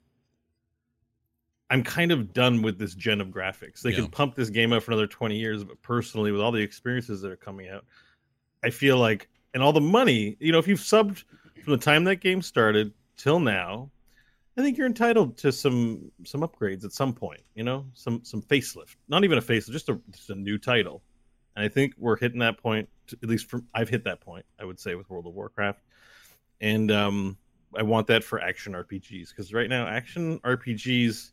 I'm 1.70 1.84
kind 1.84 2.10
of 2.10 2.32
done 2.32 2.62
with 2.62 2.78
this 2.78 2.94
gen 2.94 3.20
of 3.20 3.28
graphics. 3.28 3.80
They 3.80 3.90
yeah. 3.90 3.96
can 3.96 4.08
pump 4.08 4.34
this 4.34 4.50
game 4.50 4.72
out 4.72 4.82
for 4.82 4.90
another 4.90 5.06
20 5.06 5.36
years, 5.36 5.62
but 5.62 5.80
personally, 5.82 6.32
with 6.32 6.40
all 6.40 6.50
the 6.50 6.60
experiences 6.60 7.20
that 7.22 7.30
are 7.30 7.36
coming 7.36 7.68
out, 7.68 7.84
I 8.64 8.70
feel 8.70 8.98
like, 8.98 9.28
and 9.54 9.62
all 9.62 9.72
the 9.72 9.80
money, 9.80 10.36
you 10.40 10.50
know, 10.50 10.58
if 10.58 10.66
you've 10.66 10.80
subbed 10.80 11.22
from 11.62 11.72
the 11.72 11.78
time 11.78 12.04
that 12.04 12.16
game 12.16 12.42
started 12.42 12.92
till 13.16 13.38
now, 13.38 13.90
I 14.58 14.62
think 14.62 14.76
you're 14.76 14.86
entitled 14.86 15.38
to 15.38 15.52
some 15.52 16.10
some 16.24 16.42
upgrades 16.42 16.84
at 16.84 16.92
some 16.92 17.14
point. 17.14 17.40
You 17.54 17.64
know, 17.64 17.86
some 17.94 18.22
some 18.24 18.42
facelift, 18.42 18.96
not 19.08 19.24
even 19.24 19.38
a 19.38 19.42
facelift, 19.42 19.70
just 19.72 19.88
a 19.88 19.98
just 20.10 20.30
a 20.30 20.34
new 20.34 20.58
title. 20.58 21.02
And 21.56 21.64
I 21.64 21.68
think 21.68 21.94
we're 21.96 22.16
hitting 22.16 22.40
that 22.40 22.58
point. 22.58 22.88
At 23.22 23.28
least 23.28 23.48
for 23.48 23.62
I've 23.74 23.88
hit 23.88 24.04
that 24.04 24.20
point. 24.20 24.44
I 24.58 24.64
would 24.64 24.78
say 24.78 24.96
with 24.96 25.08
World 25.08 25.26
of 25.26 25.34
Warcraft, 25.34 25.80
and 26.60 26.90
um, 26.90 27.38
I 27.76 27.82
want 27.82 28.08
that 28.08 28.24
for 28.24 28.40
action 28.40 28.72
RPGs 28.72 29.30
because 29.30 29.54
right 29.54 29.68
now 29.68 29.86
action 29.86 30.40
RPGs 30.40 31.30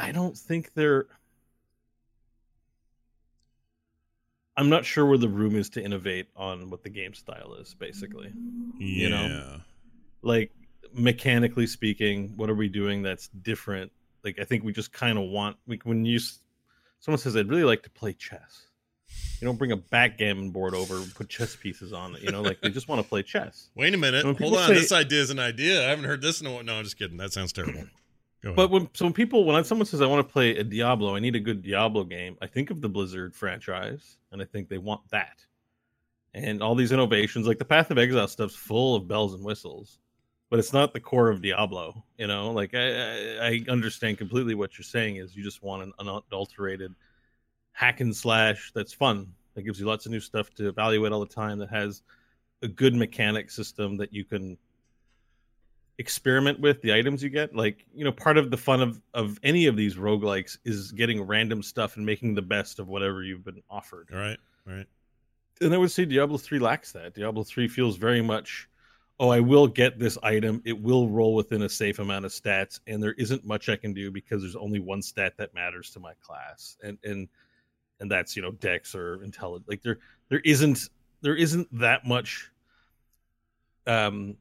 I 0.00 0.12
don't 0.12 0.36
think 0.36 0.72
they're. 0.72 1.06
I'm 4.56 4.70
not 4.70 4.84
sure 4.84 5.06
where 5.06 5.18
the 5.18 5.28
room 5.28 5.56
is 5.56 5.68
to 5.70 5.82
innovate 5.82 6.28
on 6.34 6.70
what 6.70 6.82
the 6.82 6.90
game 6.90 7.14
style 7.14 7.54
is, 7.60 7.74
basically. 7.74 8.32
Yeah. 8.78 9.02
You 9.02 9.10
know? 9.10 9.60
Like, 10.22 10.52
mechanically 10.92 11.66
speaking, 11.66 12.32
what 12.36 12.50
are 12.50 12.54
we 12.54 12.68
doing 12.68 13.02
that's 13.02 13.28
different? 13.28 13.92
Like, 14.24 14.38
I 14.38 14.44
think 14.44 14.64
we 14.64 14.72
just 14.72 14.92
kind 14.92 15.18
of 15.18 15.24
want, 15.24 15.56
we, 15.66 15.80
when 15.84 16.04
you, 16.04 16.18
someone 16.98 17.18
says, 17.18 17.36
I'd 17.36 17.48
really 17.48 17.64
like 17.64 17.82
to 17.84 17.90
play 17.90 18.12
chess. 18.12 18.66
You 19.40 19.46
don't 19.46 19.56
bring 19.56 19.72
a 19.72 19.76
backgammon 19.76 20.50
board 20.50 20.74
over 20.74 20.96
and 20.96 21.14
put 21.14 21.28
chess 21.28 21.56
pieces 21.56 21.92
on 21.92 22.16
it. 22.16 22.22
You 22.22 22.30
know, 22.30 22.42
like 22.42 22.60
they 22.60 22.68
just 22.68 22.88
want 22.88 23.02
to 23.02 23.08
play 23.08 23.22
chess. 23.22 23.70
Wait 23.74 23.94
a 23.94 23.96
minute. 23.96 24.24
Hold 24.24 24.56
on. 24.56 24.68
Say, 24.68 24.74
this 24.74 24.92
idea 24.92 25.20
is 25.20 25.30
an 25.30 25.38
idea. 25.38 25.86
I 25.86 25.90
haven't 25.90 26.04
heard 26.04 26.22
this 26.22 26.40
in 26.40 26.46
a 26.46 26.52
while. 26.52 26.62
No, 26.62 26.74
I'm 26.74 26.84
just 26.84 26.98
kidding. 26.98 27.16
That 27.16 27.32
sounds 27.32 27.52
terrible. 27.52 27.84
But 28.42 28.70
when 28.70 28.88
so 28.94 29.04
when 29.04 29.12
people 29.12 29.44
when 29.44 29.62
someone 29.64 29.86
says 29.86 30.00
I 30.00 30.06
want 30.06 30.26
to 30.26 30.32
play 30.32 30.56
a 30.56 30.64
Diablo, 30.64 31.14
I 31.14 31.20
need 31.20 31.36
a 31.36 31.40
good 31.40 31.62
Diablo 31.62 32.04
game. 32.04 32.38
I 32.40 32.46
think 32.46 32.70
of 32.70 32.80
the 32.80 32.88
Blizzard 32.88 33.34
franchise, 33.34 34.16
and 34.32 34.40
I 34.40 34.46
think 34.46 34.68
they 34.68 34.78
want 34.78 35.02
that. 35.10 35.44
And 36.32 36.62
all 36.62 36.74
these 36.74 36.92
innovations, 36.92 37.46
like 37.46 37.58
the 37.58 37.64
Path 37.64 37.90
of 37.90 37.98
Exile 37.98 38.28
stuff's 38.28 38.54
full 38.54 38.96
of 38.96 39.08
bells 39.08 39.34
and 39.34 39.44
whistles, 39.44 39.98
but 40.48 40.58
it's 40.58 40.72
not 40.72 40.94
the 40.94 41.00
core 41.00 41.28
of 41.28 41.42
Diablo. 41.42 42.04
You 42.16 42.28
know, 42.28 42.52
like 42.52 42.74
I, 42.74 43.38
I, 43.38 43.46
I 43.46 43.64
understand 43.68 44.18
completely 44.18 44.54
what 44.54 44.78
you're 44.78 44.84
saying 44.84 45.16
is 45.16 45.36
you 45.36 45.42
just 45.42 45.62
want 45.62 45.82
an 45.82 45.92
unadulterated 45.98 46.94
hack 47.72 48.00
and 48.00 48.14
slash 48.14 48.72
that's 48.74 48.92
fun 48.92 49.32
that 49.54 49.62
gives 49.62 49.80
you 49.80 49.86
lots 49.86 50.06
of 50.06 50.12
new 50.12 50.20
stuff 50.20 50.50
to 50.54 50.68
evaluate 50.68 51.12
all 51.12 51.20
the 51.20 51.26
time 51.26 51.58
that 51.58 51.70
has 51.70 52.02
a 52.62 52.68
good 52.68 52.94
mechanic 52.94 53.50
system 53.50 53.96
that 53.96 54.12
you 54.12 54.24
can 54.24 54.56
experiment 56.00 56.58
with 56.58 56.80
the 56.80 56.94
items 56.94 57.22
you 57.22 57.28
get 57.28 57.54
like 57.54 57.84
you 57.94 58.06
know 58.06 58.10
part 58.10 58.38
of 58.38 58.50
the 58.50 58.56
fun 58.56 58.80
of 58.80 59.02
of 59.12 59.38
any 59.42 59.66
of 59.66 59.76
these 59.76 59.96
roguelikes 59.96 60.56
is 60.64 60.92
getting 60.92 61.22
random 61.22 61.62
stuff 61.62 61.98
and 61.98 62.06
making 62.06 62.34
the 62.34 62.40
best 62.40 62.78
of 62.78 62.88
whatever 62.88 63.22
you've 63.22 63.44
been 63.44 63.62
offered. 63.68 64.08
Right 64.10 64.38
right. 64.66 64.86
And 65.60 65.74
i 65.74 65.76
would 65.76 65.90
say 65.90 66.06
diablo 66.06 66.38
3 66.38 66.58
lacks 66.58 66.92
that. 66.92 67.14
Diablo 67.14 67.44
3 67.44 67.68
feels 67.68 67.98
very 67.98 68.22
much 68.22 68.66
oh 69.18 69.28
i 69.28 69.40
will 69.40 69.66
get 69.66 69.98
this 69.98 70.16
item. 70.22 70.62
It 70.64 70.80
will 70.80 71.06
roll 71.06 71.34
within 71.34 71.60
a 71.62 71.68
safe 71.68 71.98
amount 71.98 72.24
of 72.24 72.32
stats 72.32 72.80
and 72.86 73.02
there 73.02 73.14
isn't 73.18 73.44
much 73.44 73.68
i 73.68 73.76
can 73.76 73.92
do 73.92 74.10
because 74.10 74.40
there's 74.40 74.56
only 74.56 74.80
one 74.80 75.02
stat 75.02 75.34
that 75.36 75.52
matters 75.52 75.90
to 75.90 76.00
my 76.00 76.14
class. 76.22 76.78
And 76.82 76.96
and 77.04 77.28
and 78.00 78.10
that's 78.10 78.34
you 78.36 78.40
know 78.40 78.52
dex 78.52 78.94
or 78.94 79.22
intelligence 79.22 79.68
like 79.68 79.82
there 79.82 79.98
there 80.30 80.40
isn't 80.46 80.88
there 81.20 81.36
isn't 81.36 81.68
that 81.78 82.06
much 82.06 82.50
um 83.86 84.38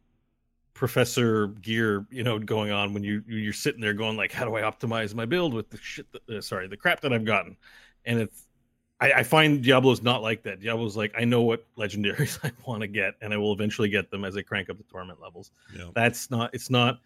professor 0.79 1.47
gear 1.61 2.07
you 2.09 2.23
know 2.23 2.39
going 2.39 2.71
on 2.71 2.93
when 2.93 3.03
you 3.03 3.21
you're 3.27 3.51
sitting 3.51 3.81
there 3.81 3.93
going 3.93 4.15
like 4.15 4.31
how 4.31 4.45
do 4.45 4.55
i 4.55 4.61
optimize 4.61 5.13
my 5.13 5.25
build 5.25 5.53
with 5.53 5.69
the 5.69 5.77
shit 5.77 6.07
that, 6.13 6.37
uh, 6.37 6.39
sorry 6.39 6.69
the 6.69 6.77
crap 6.77 7.01
that 7.01 7.11
i've 7.11 7.25
gotten 7.25 7.57
and 8.05 8.17
it's 8.17 8.47
I, 9.01 9.11
I 9.11 9.23
find 9.23 9.61
diablo's 9.61 10.01
not 10.01 10.21
like 10.21 10.41
that 10.43 10.61
diablo's 10.61 10.95
like 10.95 11.13
i 11.17 11.25
know 11.25 11.41
what 11.41 11.65
legendaries 11.77 12.39
i 12.45 12.51
want 12.65 12.79
to 12.79 12.87
get 12.87 13.15
and 13.19 13.33
i 13.33 13.37
will 13.37 13.51
eventually 13.51 13.89
get 13.89 14.09
them 14.09 14.23
as 14.23 14.37
i 14.37 14.41
crank 14.41 14.69
up 14.69 14.77
the 14.77 14.85
torment 14.85 15.19
levels 15.21 15.51
yeah. 15.75 15.87
that's 15.93 16.31
not 16.31 16.49
it's 16.53 16.69
not 16.69 17.01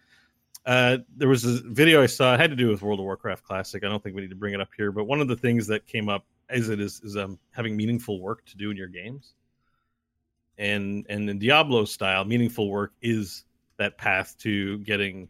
uh, 0.66 0.98
there 1.16 1.28
was 1.28 1.44
a 1.44 1.60
video 1.64 2.02
I 2.02 2.06
saw. 2.06 2.32
It 2.32 2.40
had 2.40 2.48
to 2.48 2.56
do 2.56 2.70
with 2.70 2.80
World 2.80 2.98
of 2.98 3.04
Warcraft 3.04 3.44
Classic. 3.44 3.84
I 3.84 3.88
don't 3.90 4.02
think 4.02 4.16
we 4.16 4.22
need 4.22 4.30
to 4.30 4.34
bring 4.34 4.54
it 4.54 4.62
up 4.62 4.70
here, 4.74 4.92
but 4.92 5.04
one 5.04 5.20
of 5.20 5.28
the 5.28 5.36
things 5.36 5.66
that 5.66 5.86
came 5.86 6.08
up 6.08 6.24
as 6.48 6.70
it 6.70 6.80
is 6.80 7.02
is 7.04 7.18
um, 7.18 7.38
having 7.50 7.76
meaningful 7.76 8.18
work 8.18 8.46
to 8.46 8.56
do 8.56 8.70
in 8.70 8.76
your 8.78 8.88
games. 8.88 9.34
And 10.56 11.04
and 11.10 11.28
in 11.28 11.38
Diablo 11.38 11.84
style, 11.84 12.24
meaningful 12.24 12.70
work 12.70 12.94
is 13.02 13.44
that 13.78 13.98
path 13.98 14.36
to 14.38 14.78
getting 14.78 15.28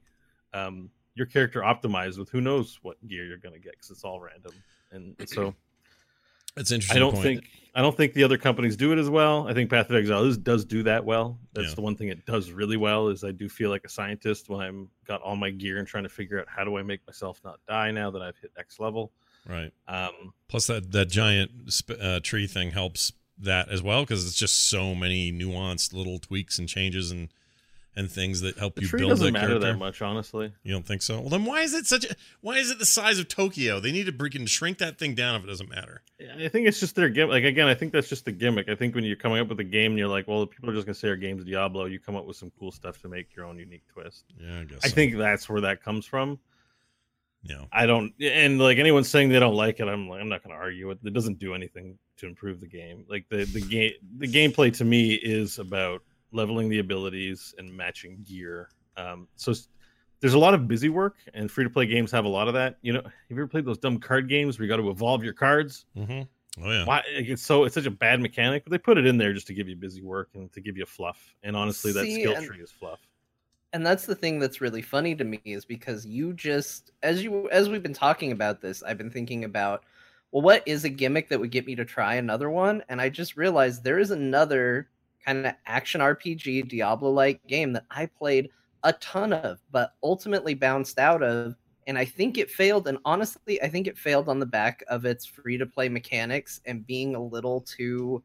um, 0.53 0.91
your 1.15 1.27
character 1.27 1.61
optimized 1.61 2.19
with 2.19 2.29
who 2.29 2.41
knows 2.41 2.79
what 2.83 2.97
gear 3.07 3.25
you're 3.25 3.39
going 3.39 3.55
to 3.55 3.61
get 3.61 3.73
because 3.73 3.91
it's 3.91 4.05
all 4.05 4.21
random. 4.21 4.53
And 4.93 5.17
so 5.27 5.55
it's 6.57 6.71
interesting. 6.71 6.97
I 6.97 7.01
don't 7.01 7.13
point. 7.13 7.25
think 7.25 7.45
I 7.75 7.83
don't 7.83 7.97
think 7.97 8.13
the 8.13 8.23
other 8.23 8.39
companies 8.39 8.77
do 8.77 8.93
it 8.93 8.99
as 8.99 9.11
well. 9.11 9.49
I 9.49 9.55
think 9.55 9.69
Path 9.69 9.91
of 9.91 9.97
Exile 9.97 10.25
is, 10.25 10.39
does 10.39 10.65
do 10.65 10.85
that 10.85 11.05
well. 11.05 11.39
That's 11.53 11.71
yeah. 11.71 11.75
the 11.75 11.81
one 11.81 11.97
thing 11.97 12.09
it 12.09 12.25
does 12.25 12.53
really 12.53 12.77
well. 12.77 13.09
Is 13.09 13.25
I 13.25 13.33
do 13.33 13.49
feel 13.49 13.71
like 13.71 13.85
a 13.85 13.89
scientist 13.89 14.49
when 14.49 14.61
I'm 14.61 14.89
got 15.05 15.21
all 15.23 15.35
my 15.35 15.51
gear 15.51 15.79
and 15.79 15.89
trying 15.89 16.05
to 16.05 16.09
figure 16.09 16.41
out 16.41 16.47
how 16.49 16.65
do 16.65 16.77
I 16.79 16.83
make 16.83 17.05
myself 17.07 17.41
not 17.45 17.59
die 17.69 17.91
now 17.91 18.11
that 18.13 18.23
I've 18.23 18.39
hit 18.39 18.53
X 18.57 18.79
level. 18.79 19.11
Right. 19.49 19.73
Um, 19.89 20.33
Plus 20.49 20.69
that 20.69 20.93
that 20.93 21.09
giant 21.09 21.51
uh, 22.01 22.21
tree 22.23 22.47
thing 22.47 22.71
helps 22.71 23.13
that 23.39 23.69
as 23.69 23.83
well 23.83 24.03
because 24.03 24.25
it's 24.25 24.37
just 24.37 24.71
so 24.71 24.95
many 24.95 25.33
nuanced 25.33 25.93
little 25.93 26.21
tweaks 26.21 26.59
and 26.59 26.69
changes 26.69 27.11
and 27.11 27.29
and 27.97 28.11
things 28.11 28.41
that 28.41 28.59
help 28.59 28.75
the 28.75 28.83
you 28.83 28.89
tree 28.89 29.01
build 29.01 29.11
doesn't 29.11 29.33
matter 29.33 29.47
character. 29.47 29.73
that 29.73 29.79
much, 29.79 30.03
honestly. 30.03 30.53
You 30.63 30.73
don't 30.73 30.87
think 30.87 31.03
so? 31.03 31.21
Well, 31.21 31.29
then 31.29 31.45
why 31.45 31.61
is 31.61 31.75
it 31.75 31.87
such 31.87 32.05
a? 32.05 32.17
Why 32.41 32.59
is 32.59 32.71
it 32.71 32.79
the 32.79 32.87
size 32.87 33.19
of 33.19 33.29
Tokyo? 33.29 33.81
They 33.81 33.93
need 33.93 34.07
to 34.07 34.13
freaking 34.13 34.49
shrink 34.49 34.79
that 34.79 34.99
thing 34.99 35.15
down 35.15 35.37
if 35.37 35.45
it 35.45 35.47
doesn't 35.47 35.71
matter. 35.71 36.03
I 36.21 36.49
think 36.49 36.67
it's 36.67 36.81
just 36.81 36.97
their 36.97 37.09
gimmick. 37.09 37.33
Like 37.33 37.45
again, 37.45 37.69
I 37.69 37.75
think 37.75 37.93
that's 37.93 38.09
just 38.09 38.25
the 38.25 38.33
gimmick. 38.33 38.69
I 38.69 38.75
think 38.75 38.95
when 38.95 39.05
you're 39.05 39.17
coming 39.17 39.41
up 39.41 39.49
with 39.49 39.61
a 39.61 39.65
game, 39.65 39.93
and 39.93 39.99
you're 39.99 40.09
like, 40.09 40.27
well, 40.27 40.47
people 40.47 40.71
are 40.71 40.75
just 40.75 40.87
gonna 40.87 40.95
say 40.95 41.09
our 41.09 41.17
game's 41.17 41.45
Diablo. 41.45 41.85
You 41.85 42.01
come 42.01 42.17
up 42.17 42.27
with 42.27 42.37
some 42.37 42.51
cool 42.59 42.73
stuff 42.73 43.01
to 43.03 43.09
make 43.09 43.35
your 43.37 43.47
own 43.47 43.59
unique 43.59 43.87
twist. 43.93 44.25
Yeah, 44.39 44.61
I 44.61 44.65
guess. 44.65 44.81
I 44.85 44.89
so. 44.89 44.95
think 44.95 45.17
that's 45.17 45.49
where 45.49 45.61
that 45.63 45.83
comes 45.83 46.07
from. 46.07 46.39
Yeah. 47.45 47.65
I 47.71 47.85
don't, 47.85 48.15
and 48.23 48.59
like 48.59 48.79
anyone 48.79 49.05
saying 49.05 49.29
they 49.29 49.39
don't 49.39 49.55
like 49.55 49.79
it, 49.79 49.87
I'm 49.87 50.09
like, 50.09 50.21
I'm 50.21 50.31
not 50.31 50.43
gonna 50.43 50.55
argue 50.55 50.91
it. 50.91 50.99
It 51.05 51.13
doesn't 51.13 51.39
do 51.39 51.55
anything 51.55 51.99
to 52.17 52.27
improve 52.27 52.61
the 52.61 52.67
game. 52.67 53.05
Like 53.09 53.29
the 53.29 53.45
the 53.45 53.61
game, 53.61 53.93
the 54.17 54.27
gameplay 54.27 54.75
to 54.79 54.85
me 54.85 55.15
is 55.15 55.59
about 55.59 56.03
leveling 56.35 56.69
the 56.69 56.81
abilities 56.81 57.55
and 57.59 57.75
matching 57.75 58.19
gear. 58.29 58.69
Um, 58.97 59.29
so 59.37 59.55
there's 60.21 60.35
a 60.35 60.39
lot 60.39 60.55
of 60.55 60.67
busy 60.69 60.89
work, 60.89 61.17
and 61.35 61.51
free 61.51 61.65
to 61.65 61.71
play 61.71 61.87
games 61.87 62.11
have 62.13 62.25
a 62.25 62.29
lot 62.29 62.49
of 62.49 62.55
that. 62.55 62.79
You 62.83 62.93
know, 62.95 63.03
have 63.03 63.13
you 63.31 63.37
ever 63.37 63.47
played 63.47 63.65
those 63.65 63.79
dumb 63.79 63.99
card 63.99 64.29
games 64.29 64.59
where 64.59 64.65
you 64.65 64.69
got 64.71 64.77
to 64.83 64.91
evolve 64.91 65.23
your 65.25 65.33
cards? 65.35 65.87
Mm-hmm. 65.97 66.23
Oh 66.65 66.71
yeah. 66.71 66.85
Why 66.85 67.03
it's 67.09 67.43
so 67.43 67.65
it's 67.65 67.75
such 67.75 67.87
a 67.87 67.91
bad 67.91 68.21
mechanic, 68.21 68.65
but 68.65 68.71
they 68.71 68.79
put 68.79 68.97
it 68.99 69.07
in 69.07 69.17
there 69.19 69.33
just 69.33 69.47
to 69.49 69.55
give 69.55 69.69
you 69.69 69.75
busy 69.77 70.03
work 70.03 70.29
and 70.35 70.53
to 70.53 70.61
give 70.61 70.77
you 70.77 70.87
fluff. 70.87 71.35
And 71.43 71.57
honestly, 71.57 71.93
that 71.93 72.05
See, 72.05 72.21
skill 72.23 72.37
and- 72.37 72.47
tree 72.47 72.61
is 72.61 72.71
fluff. 72.71 73.01
and 73.73 73.85
that's 73.85 74.07
the 74.07 74.15
thing 74.15 74.39
that's 74.39 74.61
really 74.61 74.83
funny 74.83 75.17
to 75.17 75.25
me 75.25 75.41
is 75.45 75.65
because 75.65 76.07
you 76.07 76.33
just 76.33 76.93
as 77.03 77.25
you 77.25 77.51
as 77.51 77.69
we've 77.69 77.83
been 77.83 77.93
talking 77.93 78.31
about 78.31 78.61
this 78.61 78.85
i've 78.85 78.97
been 78.99 79.11
thinking 79.11 79.43
about 79.43 79.83
well 80.31 80.43
what 80.43 80.63
is 80.65 80.85
a 80.85 80.89
gimmick 80.89 81.29
that 81.29 81.41
would 81.41 81.51
get 81.51 81.67
me 81.67 81.75
to 81.75 81.85
try 81.85 82.15
another 82.15 82.49
one 82.49 82.85
and 82.89 83.01
i 83.01 83.09
just 83.09 83.37
realized 83.37 83.83
there 83.83 83.99
is 83.99 84.13
another 84.13 84.89
kind 85.25 85.47
of 85.47 85.55
action 85.67 86.01
rpg 86.01 86.69
diablo 86.69 87.11
like 87.11 87.45
game 87.47 87.73
that 87.73 87.85
i 87.91 88.07
played 88.07 88.49
a 88.85 88.93
ton 88.95 89.33
of 89.33 89.61
but 89.73 89.95
ultimately 90.03 90.55
bounced 90.55 90.99
out 90.99 91.23
of 91.23 91.55
and 91.87 91.97
i 91.99 92.05
think 92.05 92.37
it 92.39 92.51
failed 92.51 92.87
and 92.89 92.99
honestly 93.05 93.61
i 93.63 93.69
think 93.69 93.87
it 93.87 93.97
failed 93.99 94.29
on 94.29 94.39
the 94.39 94.47
back 94.47 94.83
of 94.89 95.05
its 95.05 95.25
free 95.25 95.57
to 95.57 95.67
play 95.67 95.89
mechanics 95.89 96.61
and 96.67 96.87
being 96.87 97.15
a 97.15 97.23
little 97.23 97.61
too 97.63 98.23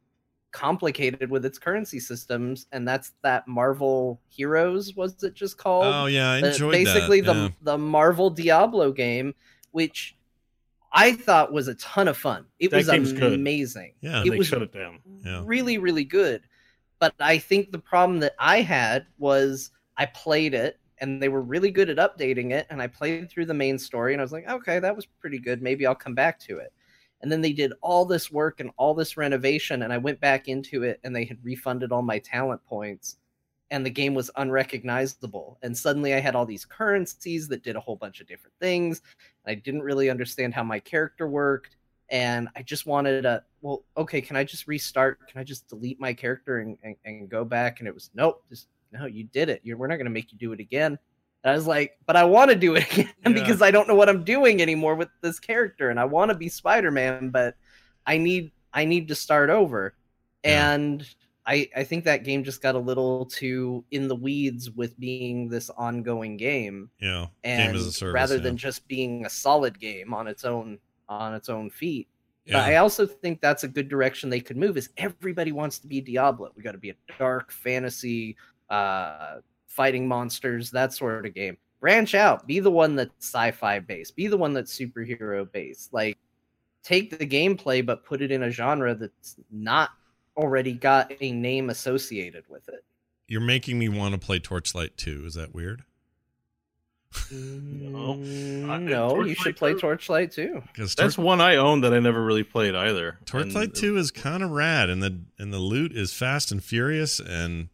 complicated 0.52 1.30
with 1.30 1.46
its 1.46 1.60
currency 1.60 2.00
systems 2.00 2.66
and 2.72 2.88
that's 2.88 3.14
that 3.22 3.48
marvel 3.48 4.20
heroes 4.30 4.96
was 4.96 5.22
it 5.24 5.36
just 5.36 5.58
called 5.60 5.86
Oh 5.86 6.08
yeah, 6.08 6.32
I 6.32 6.42
The- 6.42 6.48
enjoyed 6.52 6.72
basically 6.72 7.22
that. 7.22 7.34
the 7.34 7.40
yeah. 7.40 7.50
the 7.62 7.78
marvel 7.78 8.32
diablo 8.32 8.92
game 8.92 9.36
which 9.72 10.16
i 10.92 11.14
thought 11.14 11.54
was 11.54 11.68
a 11.68 11.76
ton 11.76 12.08
of 12.08 12.18
fun 12.18 12.46
it 12.58 12.72
That 12.72 12.78
was 12.78 12.88
game's 12.90 13.14
good. 13.14 13.34
amazing 13.34 13.94
Yeah, 14.02 14.24
it 14.26 14.32
they 14.32 14.38
was 14.40 14.48
shut 14.48 14.64
it 14.64 14.74
down. 14.74 15.00
Yeah. 15.24 15.44
really 15.46 15.78
really 15.78 16.04
good 16.04 16.42
but 17.00 17.14
i 17.20 17.38
think 17.38 17.72
the 17.72 17.80
problem 17.80 18.20
that 18.20 18.36
i 18.40 18.62
had 18.62 19.06
was 19.18 19.72
i 19.98 20.06
played 20.06 20.54
it 20.54 20.80
and 21.02 21.22
they 21.22 21.30
were 21.30 21.42
really 21.42 21.72
good 21.72 21.90
at 21.90 21.98
updating 21.98 22.52
it 22.52 22.68
and 22.70 22.82
i 22.82 22.88
played 22.88 23.30
through 23.30 23.46
the 23.46 23.54
main 23.54 23.78
story 23.78 24.14
and 24.14 24.22
i 24.22 24.24
was 24.24 24.32
like 24.32 24.48
okay 24.48 24.80
that 24.80 24.96
was 24.96 25.06
pretty 25.06 25.40
good. 25.40 25.62
Maybe 25.62 25.86
i'll 25.86 25.96
come 25.96 26.16
back 26.16 26.40
to 26.42 26.58
it. 26.58 26.74
And 27.22 27.30
then 27.30 27.42
they 27.42 27.52
did 27.52 27.74
all 27.82 28.06
this 28.06 28.32
work 28.32 28.62
and 28.62 28.72
all 28.78 28.94
this 28.94 29.18
renovation 29.18 29.84
and 29.84 29.94
i 29.94 29.98
went 29.98 30.20
back 30.20 30.48
into 30.48 30.84
it 30.84 31.00
and 31.04 31.16
they 31.16 31.26
had 31.26 31.44
refunded 31.44 31.92
all 31.92 32.02
my 32.02 32.20
talent 32.20 32.64
points 32.66 33.18
and 33.72 33.86
the 33.86 33.90
game 33.92 34.16
was 34.16 34.32
unrecognizable. 34.38 35.60
And 35.62 35.78
suddenly 35.78 36.14
i 36.14 36.20
had 36.20 36.36
all 36.36 36.46
these 36.46 36.66
currencies 36.66 37.48
that 37.50 37.64
did 37.64 37.76
a 37.76 37.80
whole 37.80 37.96
bunch 37.96 38.22
of 38.22 38.28
different 38.28 38.56
things 38.60 39.02
i 39.46 39.56
didn't 39.56 39.84
really 39.84 40.10
understand 40.10 40.54
how 40.54 40.64
my 40.64 40.80
character 40.80 41.28
worked 41.28 41.78
and 42.12 42.48
i 42.56 42.62
just 42.62 42.86
wanted 42.86 43.26
a 43.26 43.44
well 43.62 43.84
okay 43.98 44.22
can 44.22 44.36
i 44.36 44.44
just 44.44 44.68
restart 44.68 45.20
can 45.30 45.40
i 45.40 45.44
just 45.44 45.68
delete 45.68 46.00
my 46.00 46.14
character 46.14 46.60
and, 46.60 46.78
and, 46.84 46.96
and 47.06 47.30
go 47.30 47.44
back 47.46 47.80
and 47.80 47.88
it 47.88 47.94
was 47.94 48.10
nope 48.14 48.44
just 48.50 48.68
no 48.92 49.06
you 49.06 49.24
did 49.26 49.50
it 49.50 49.62
You're, 49.64 49.78
we're 49.78 49.88
not 49.88 49.98
going 49.98 50.06
to 50.06 50.12
make 50.12 50.32
you 50.32 50.38
do 50.38 50.52
it 50.52 50.60
again 50.60 50.98
and 51.44 51.52
i 51.52 51.56
was 51.56 51.68
like 51.68 51.98
but 52.06 52.16
i 52.16 52.24
want 52.24 52.50
to 52.50 52.56
do 52.56 52.76
it 52.76 52.92
again 52.92 53.10
Yeah. 53.26 53.34
because 53.34 53.62
i 53.62 53.70
don't 53.72 53.88
know 53.88 53.96
what 53.96 54.10
i'm 54.10 54.24
doing 54.24 54.62
anymore 54.62 54.96
with 54.96 55.10
this 55.22 55.40
character 55.40 55.90
and 55.90 56.00
i 56.00 56.06
want 56.06 56.30
to 56.30 56.36
be 56.36 56.50
spider-man 56.50 57.30
but 57.30 57.56
i 58.08 58.18
need 58.18 58.52
i 58.74 58.86
need 58.86 59.08
to 59.10 59.16
start 59.16 59.50
over 59.50 59.94
Yeah. 60.44 60.74
and 60.74 61.08
I, 61.46 61.68
I 61.76 61.84
think 61.84 62.04
that 62.04 62.24
game 62.26 62.44
just 62.44 62.62
got 62.62 62.76
a 62.76 62.80
little 62.80 63.26
too 63.26 63.84
in 63.90 64.08
the 64.08 64.16
weeds 64.16 64.70
with 64.70 65.00
being 65.00 65.50
this 65.50 65.72
ongoing 65.72 66.38
game 66.38 66.92
Yeah. 67.02 67.28
and 67.44 67.74
Game 67.74 67.76
as 67.76 67.88
a 67.88 67.92
service. 67.92 68.14
rather 68.14 68.36
yeah. 68.36 68.42
than 68.44 68.58
just 68.58 68.88
being 68.88 69.26
a 69.26 69.30
solid 69.32 69.80
game 69.80 70.14
on 70.14 70.28
its 70.28 70.46
own 70.46 70.78
on 71.10 71.34
its 71.34 71.50
own 71.50 71.70
feet 71.70 72.08
yeah. 72.50 72.58
but 72.58 72.70
I 72.70 72.76
also 72.78 73.06
think 73.06 73.42
that's 73.42 73.64
a 73.64 73.68
good 73.68 73.90
direction 73.90 74.30
they 74.30 74.40
could 74.40 74.58
move. 74.58 74.76
Is 74.78 74.90
everybody 74.98 75.52
wants 75.52 75.80
to 75.80 75.88
be 75.88 76.02
Diablo? 76.02 76.52
We 76.56 76.64
got 76.64 76.72
to 76.72 76.78
be 76.78 76.90
a 76.90 76.96
dark 77.18 77.52
fantasy, 77.52 78.36
uh, 78.70 79.38
fighting 79.68 80.08
monsters, 80.08 80.72
that 80.72 80.94
sort 80.94 81.26
of 81.26 81.34
game. 81.34 81.58
Branch 81.80 82.14
out. 82.16 82.48
Be 82.48 82.60
the 82.60 82.72
one 82.72 82.96
that's 82.96 83.14
sci-fi 83.20 83.80
based. 83.80 84.16
Be 84.16 84.28
the 84.28 84.38
one 84.38 84.54
that's 84.54 84.78
superhero 84.78 85.50
based. 85.50 85.94
Like, 85.94 86.18
take 86.84 87.18
the 87.18 87.26
gameplay, 87.26 87.86
but 87.86 88.04
put 88.04 88.22
it 88.22 88.32
in 88.32 88.44
a 88.44 88.50
genre 88.50 88.96
that's 88.96 89.36
not 89.52 89.92
already 90.36 90.74
got 90.74 91.12
a 91.22 91.32
name 91.32 91.70
associated 91.70 92.44
with 92.50 92.68
it. 92.70 92.84
You're 93.28 93.42
making 93.42 93.78
me 93.78 93.90
want 93.90 94.14
to 94.14 94.20
play 94.20 94.40
Torchlight 94.40 94.98
2. 94.98 95.24
Is 95.26 95.36
that 95.36 95.54
weird? 95.54 95.84
No. 97.32 98.16
Mm, 98.16 98.84
no, 98.84 99.24
you 99.24 99.36
should 99.36 99.56
play 99.58 99.74
too? 99.74 99.80
Torchlight 99.80 100.32
too. 100.32 100.62
Because 100.68 100.94
That's 100.96 101.18
one 101.18 101.42
I 101.42 101.56
own 101.56 101.82
that 101.82 101.94
I 101.94 102.00
never 102.00 102.24
really 102.24 102.44
played 102.44 102.76
either. 102.76 103.18
Torchlight 103.26 103.70
And 103.70 103.76
2 103.76 103.98
is 103.98 104.12
kind 104.12 104.44
of 104.44 104.52
rad, 104.52 104.90
and 104.90 105.02
the 105.02 105.20
and 105.38 105.52
the 105.54 105.60
loot 105.60 105.92
is 105.92 106.14
fast 106.14 106.52
and 106.52 106.64
furious, 106.64 107.20
and 107.20 107.70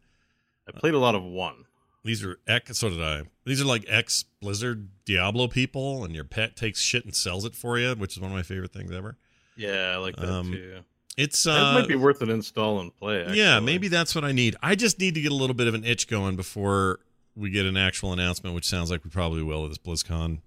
I 0.68 0.78
played 0.78 0.94
a 0.94 0.98
lot 0.98 1.14
of 1.14 1.22
one. 1.22 1.64
these 2.04 2.24
are 2.24 2.38
ex. 2.46 2.78
So 2.78 2.88
did 2.88 3.02
I. 3.02 3.22
These 3.44 3.60
are 3.60 3.66
like 3.66 3.84
ex 3.88 4.24
Blizzard 4.40 4.88
Diablo 5.04 5.48
people, 5.48 6.04
and 6.04 6.14
your 6.14 6.24
pet 6.24 6.56
takes 6.56 6.80
shit 6.80 7.04
and 7.04 7.14
sells 7.14 7.44
it 7.44 7.54
for 7.54 7.78
you, 7.78 7.94
which 7.94 8.16
is 8.16 8.20
one 8.20 8.30
of 8.30 8.36
my 8.36 8.42
favorite 8.42 8.72
things 8.72 8.90
ever. 8.92 9.16
Yeah, 9.56 9.92
I 9.94 9.96
like 9.96 10.16
that 10.16 10.28
Um, 10.30 10.52
too. 10.52 10.80
It's 11.16 11.42
that 11.44 11.58
uh, 11.62 11.72
might 11.74 11.88
be 11.88 11.96
worth 11.96 12.20
an 12.20 12.28
install 12.28 12.78
and 12.80 12.94
play. 12.94 13.26
yeah, 13.32 13.58
maybe 13.60 13.88
that's 13.88 14.14
what 14.14 14.22
I 14.22 14.32
need. 14.32 14.54
I 14.62 14.74
just 14.74 14.98
need 15.00 15.14
to 15.14 15.20
get 15.22 15.32
a 15.32 15.34
little 15.34 15.54
bit 15.54 15.66
of 15.66 15.72
an 15.74 15.82
itch 15.84 16.08
going 16.08 16.36
before 16.36 17.00
we 17.36 17.50
get 17.50 17.66
an 17.66 17.76
actual 17.76 18.12
announcement, 18.12 18.54
which 18.54 18.66
sounds 18.66 18.90
like 18.90 19.04
we 19.04 19.10
probably 19.10 19.42
will 19.42 19.64
at 19.64 19.68
this 19.70 19.78
BlizzCon, 19.78 20.40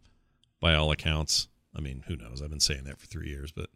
by 0.60 0.74
all 0.74 0.92
accounts. 0.92 1.48
I 1.76 1.82
mean, 1.82 2.04
who 2.08 2.18
knows? 2.18 2.42
I've 2.42 2.50
been 2.50 2.60
saying 2.60 2.84
that 2.86 3.00
for 3.00 3.06
three 3.08 3.30
years, 3.30 3.52
but 3.52 3.70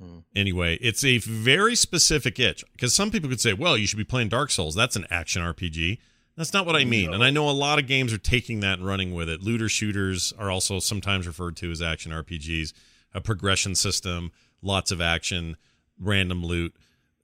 Hmm. 0.00 0.20
anyway, 0.34 0.78
it's 0.80 1.04
a 1.04 1.18
very 1.18 1.76
specific 1.76 2.40
itch 2.40 2.64
because 2.72 2.94
some 2.94 3.10
people 3.10 3.28
could 3.28 3.40
say, 3.40 3.52
"Well, 3.52 3.76
you 3.76 3.86
should 3.86 3.98
be 3.98 4.04
playing 4.04 4.30
Dark 4.30 4.50
Souls. 4.50 4.74
That's 4.74 4.96
an 4.96 5.06
action 5.10 5.42
RPG." 5.42 5.98
That's 6.36 6.54
not 6.54 6.64
what 6.64 6.74
I 6.74 6.86
mean, 6.86 7.12
and 7.12 7.22
I 7.22 7.28
know 7.28 7.50
a 7.50 7.52
lot 7.52 7.78
of 7.78 7.86
games 7.86 8.10
are 8.14 8.18
taking 8.18 8.60
that 8.60 8.78
and 8.78 8.86
running 8.86 9.12
with 9.12 9.28
it. 9.28 9.42
Looter 9.42 9.68
shooters 9.68 10.32
are 10.38 10.50
also 10.50 10.78
sometimes 10.78 11.26
referred 11.26 11.54
to 11.58 11.70
as 11.70 11.82
action 11.82 12.12
RPGs. 12.12 12.72
A 13.12 13.20
progression 13.20 13.74
system, 13.74 14.32
lots 14.62 14.90
of 14.90 15.02
action, 15.02 15.58
random 15.98 16.42
loot 16.46 16.74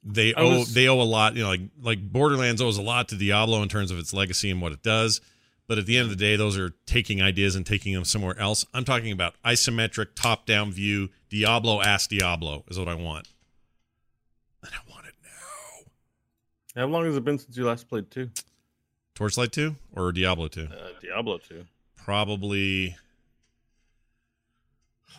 they 0.08 0.32
I 0.34 0.40
owe 0.40 0.58
was- 0.60 0.72
they 0.74 0.86
owe 0.88 1.00
a 1.00 1.02
lot 1.02 1.34
you 1.36 1.42
know 1.42 1.48
like 1.48 1.60
like 1.82 2.00
borderlands 2.00 2.62
owes 2.62 2.78
a 2.78 2.82
lot 2.82 3.08
to 3.08 3.16
diablo 3.16 3.62
in 3.62 3.68
terms 3.68 3.90
of 3.90 3.98
its 3.98 4.12
legacy 4.14 4.50
and 4.50 4.62
what 4.62 4.72
it 4.72 4.82
does. 4.82 5.20
But 5.68 5.78
at 5.78 5.86
the 5.86 5.98
end 5.98 6.04
of 6.04 6.10
the 6.10 6.16
day 6.16 6.36
those 6.36 6.56
are 6.56 6.70
taking 6.86 7.20
ideas 7.20 7.56
and 7.56 7.66
taking 7.66 7.92
them 7.92 8.04
somewhere 8.04 8.38
else. 8.38 8.64
I'm 8.72 8.84
talking 8.84 9.10
about 9.10 9.34
isometric 9.44 10.14
top 10.14 10.46
down 10.46 10.70
view 10.70 11.08
diablo 11.28 11.82
ass 11.82 12.06
diablo 12.06 12.64
is 12.68 12.78
what 12.78 12.86
i 12.88 12.94
want. 12.94 13.28
And 14.62 14.72
i 14.72 14.90
want 14.92 15.06
it 15.06 15.14
now. 15.24 16.82
How 16.82 16.86
long 16.86 17.04
has 17.06 17.16
it 17.16 17.24
been 17.24 17.38
since 17.38 17.56
you 17.56 17.66
last 17.66 17.88
played 17.88 18.10
two? 18.10 18.30
torchlight 19.16 19.50
2 19.50 19.74
or 19.92 20.12
diablo 20.12 20.46
2 20.46 20.68
Uh, 20.70 20.88
Diablo 21.00 21.38
two. 21.38 21.64
probably 21.96 22.94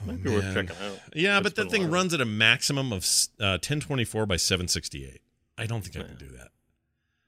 Might 0.05 0.23
be 0.23 0.29
Oh, 0.29 0.33
worth 0.35 0.53
checking 0.53 0.75
out. 0.85 0.99
yeah 1.15 1.37
It's 1.37 1.43
but 1.43 1.55
that 1.55 1.71
thing 1.71 1.89
runs 1.89 2.13
at 2.13 2.21
a 2.21 2.25
maximum 2.25 2.91
of 2.93 3.03
uh, 3.39 3.57
1024 3.59 4.25
by 4.25 4.35
768 4.37 5.21
i 5.57 5.65
don't 5.65 5.81
think 5.83 5.97
i 6.03 6.07
can 6.07 6.17
do 6.17 6.27
that 6.37 6.49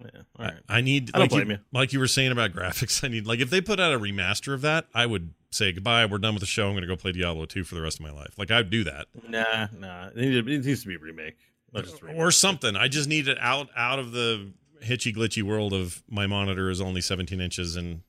Yeah, 0.01 0.21
all 0.37 0.45
right. 0.45 0.53
I, 0.69 0.77
I 0.77 0.81
need 0.81 1.09
I 1.13 1.17
don't 1.17 1.21
like 1.21 1.29
blame 1.31 1.47
you, 1.51 1.53
you. 1.57 1.59
like 1.73 1.93
you 1.93 1.99
were 1.99 2.07
saying 2.07 2.31
about 2.31 2.51
graphics. 2.53 3.03
I 3.03 3.07
need 3.07 3.25
like 3.27 3.39
if 3.39 3.49
they 3.49 3.59
put 3.61 3.79
out 3.79 3.93
a 3.93 3.99
remaster 3.99 4.53
of 4.53 4.61
that, 4.61 4.85
I 4.93 5.05
would 5.05 5.33
say 5.51 5.71
goodbye. 5.73 6.05
We're 6.05 6.19
done 6.19 6.35
with 6.35 6.41
the 6.41 6.47
show. 6.47 6.67
I'm 6.67 6.73
going 6.73 6.83
to 6.83 6.87
go 6.87 6.95
play 6.95 7.11
Diablo 7.11 7.45
2 7.45 7.63
for 7.65 7.75
the 7.75 7.81
rest 7.81 7.99
of 7.99 8.05
my 8.05 8.11
life. 8.11 8.37
Like 8.37 8.49
I'd 8.51 8.69
do 8.69 8.83
that 8.85 9.07
Nah, 9.27 9.67
nah. 9.77 10.09
It 10.15 10.45
needs, 10.45 10.83
to 10.83 10.87
be 10.87 10.95
a 10.95 10.99
remake. 10.99 11.35
Not 11.73 11.83
just 11.85 12.01
a 12.01 12.05
remake. 12.05 12.21
or 12.21 12.31
something. 12.31 12.75
I 12.77 12.87
just 12.87 13.09
need 13.09 13.27
it 13.27 13.37
out 13.41 13.67
out 13.75 13.99
of 13.99 14.11
the 14.11 14.51
hitchy 14.81 15.11
glitchy 15.11 15.43
world 15.43 15.73
of 15.73 16.01
my 16.09 16.27
monitor 16.27 16.69
is 16.69 16.79
only 16.79 17.01
17 17.01 17.41
inches 17.41 17.75
and 17.75 18.01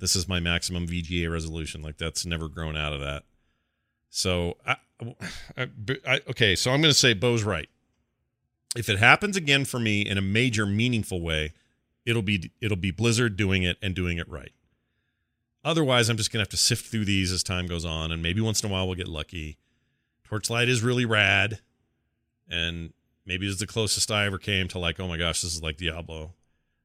this 0.00 0.16
is 0.16 0.26
my 0.26 0.40
maximum 0.40 0.88
VGA 0.88 1.30
resolution. 1.30 1.82
Like 1.82 1.98
that's 1.98 2.26
never 2.26 2.48
grown 2.48 2.76
out 2.76 2.92
of 2.94 3.00
that. 3.00 3.22
So 4.14 4.58
I, 4.66 4.76
I, 5.56 5.68
I 6.06 6.20
okay. 6.28 6.54
So 6.54 6.70
I'm 6.70 6.82
going 6.82 6.92
to 6.92 6.98
say 6.98 7.14
Beau's 7.14 7.42
right. 7.42 7.68
If 8.76 8.90
it 8.90 8.98
happens 8.98 9.36
again 9.36 9.64
for 9.64 9.80
me 9.80 10.02
in 10.02 10.18
a 10.18 10.22
major, 10.22 10.66
meaningful 10.66 11.22
way, 11.22 11.54
it'll 12.04 12.22
be 12.22 12.52
it'll 12.60 12.76
be 12.76 12.90
Blizzard 12.90 13.36
doing 13.36 13.62
it 13.62 13.78
and 13.82 13.94
doing 13.94 14.18
it 14.18 14.28
right. 14.28 14.52
Otherwise, 15.64 16.10
I'm 16.10 16.18
just 16.18 16.30
gonna 16.30 16.42
have 16.42 16.50
to 16.50 16.56
sift 16.58 16.86
through 16.86 17.06
these 17.06 17.32
as 17.32 17.42
time 17.42 17.66
goes 17.66 17.86
on, 17.86 18.12
and 18.12 18.22
maybe 18.22 18.42
once 18.42 18.62
in 18.62 18.68
a 18.68 18.72
while 18.72 18.86
we'll 18.86 18.96
get 18.96 19.08
lucky. 19.08 19.56
Torchlight 20.24 20.68
is 20.68 20.82
really 20.82 21.06
rad, 21.06 21.60
and 22.48 22.92
maybe 23.24 23.48
it's 23.48 23.60
the 23.60 23.66
closest 23.66 24.10
I 24.10 24.26
ever 24.26 24.38
came 24.38 24.68
to 24.68 24.78
like, 24.78 25.00
oh 25.00 25.08
my 25.08 25.16
gosh, 25.16 25.40
this 25.40 25.54
is 25.54 25.62
like 25.62 25.78
Diablo, 25.78 26.34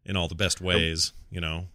in 0.06 0.16
all 0.16 0.30
the 0.30 0.36
best 0.36 0.62
ways, 0.62 1.12
you 1.30 1.42
know. 1.42 1.68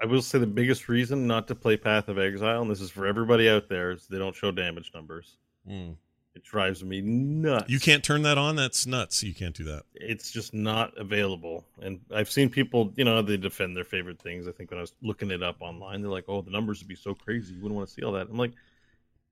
I- 0.00 0.06
will 0.06 0.22
say 0.22 0.38
the 0.38 0.46
biggest 0.46 0.88
reason 0.88 1.26
not 1.26 1.48
to 1.48 1.54
play 1.54 1.76
Path 1.76 2.08
of 2.08 2.18
Exile, 2.18 2.62
and 2.62 2.70
this 2.70 2.80
is 2.80 2.90
for 2.90 3.06
everybody 3.06 3.48
out 3.48 3.68
there, 3.68 3.90
is 3.92 4.06
they 4.06 4.18
don't 4.18 4.34
show 4.34 4.50
damage 4.52 4.92
numbers. 4.94 5.36
It 5.68 6.44
drives 6.44 6.84
me 6.84 7.00
nuts. 7.00 7.68
You 7.70 7.80
can't 7.80 8.04
turn 8.04 8.22
that 8.22 8.36
on. 8.38 8.56
That's 8.56 8.86
nuts. 8.86 9.22
You 9.22 9.34
can't 9.34 9.56
do 9.56 9.64
that. 9.64 9.84
It's 9.94 10.30
just 10.30 10.52
not 10.54 10.96
available. 10.98 11.64
And 11.80 11.98
I've 12.14 12.30
seen 12.30 12.50
people, 12.50 12.92
you 12.94 13.04
know, 13.04 13.22
they 13.22 13.38
defend 13.38 13.74
their 13.76 13.84
favorite 13.84 14.20
things. 14.20 14.46
I 14.46 14.52
think 14.52 14.70
when 14.70 14.78
I 14.78 14.82
was 14.82 14.92
looking 15.02 15.30
it 15.30 15.42
up 15.42 15.56
online, 15.60 16.02
they're 16.02 16.10
like, 16.10 16.26
"Oh, 16.28 16.42
the 16.42 16.50
numbers 16.50 16.80
would 16.80 16.88
be 16.88 16.94
so 16.94 17.14
crazy. 17.14 17.54
You 17.54 17.62
wouldn't 17.62 17.74
want 17.76 17.88
to 17.88 17.94
see 17.94 18.02
all 18.02 18.12
that." 18.12 18.28
I'm 18.28 18.36
like, 18.36 18.52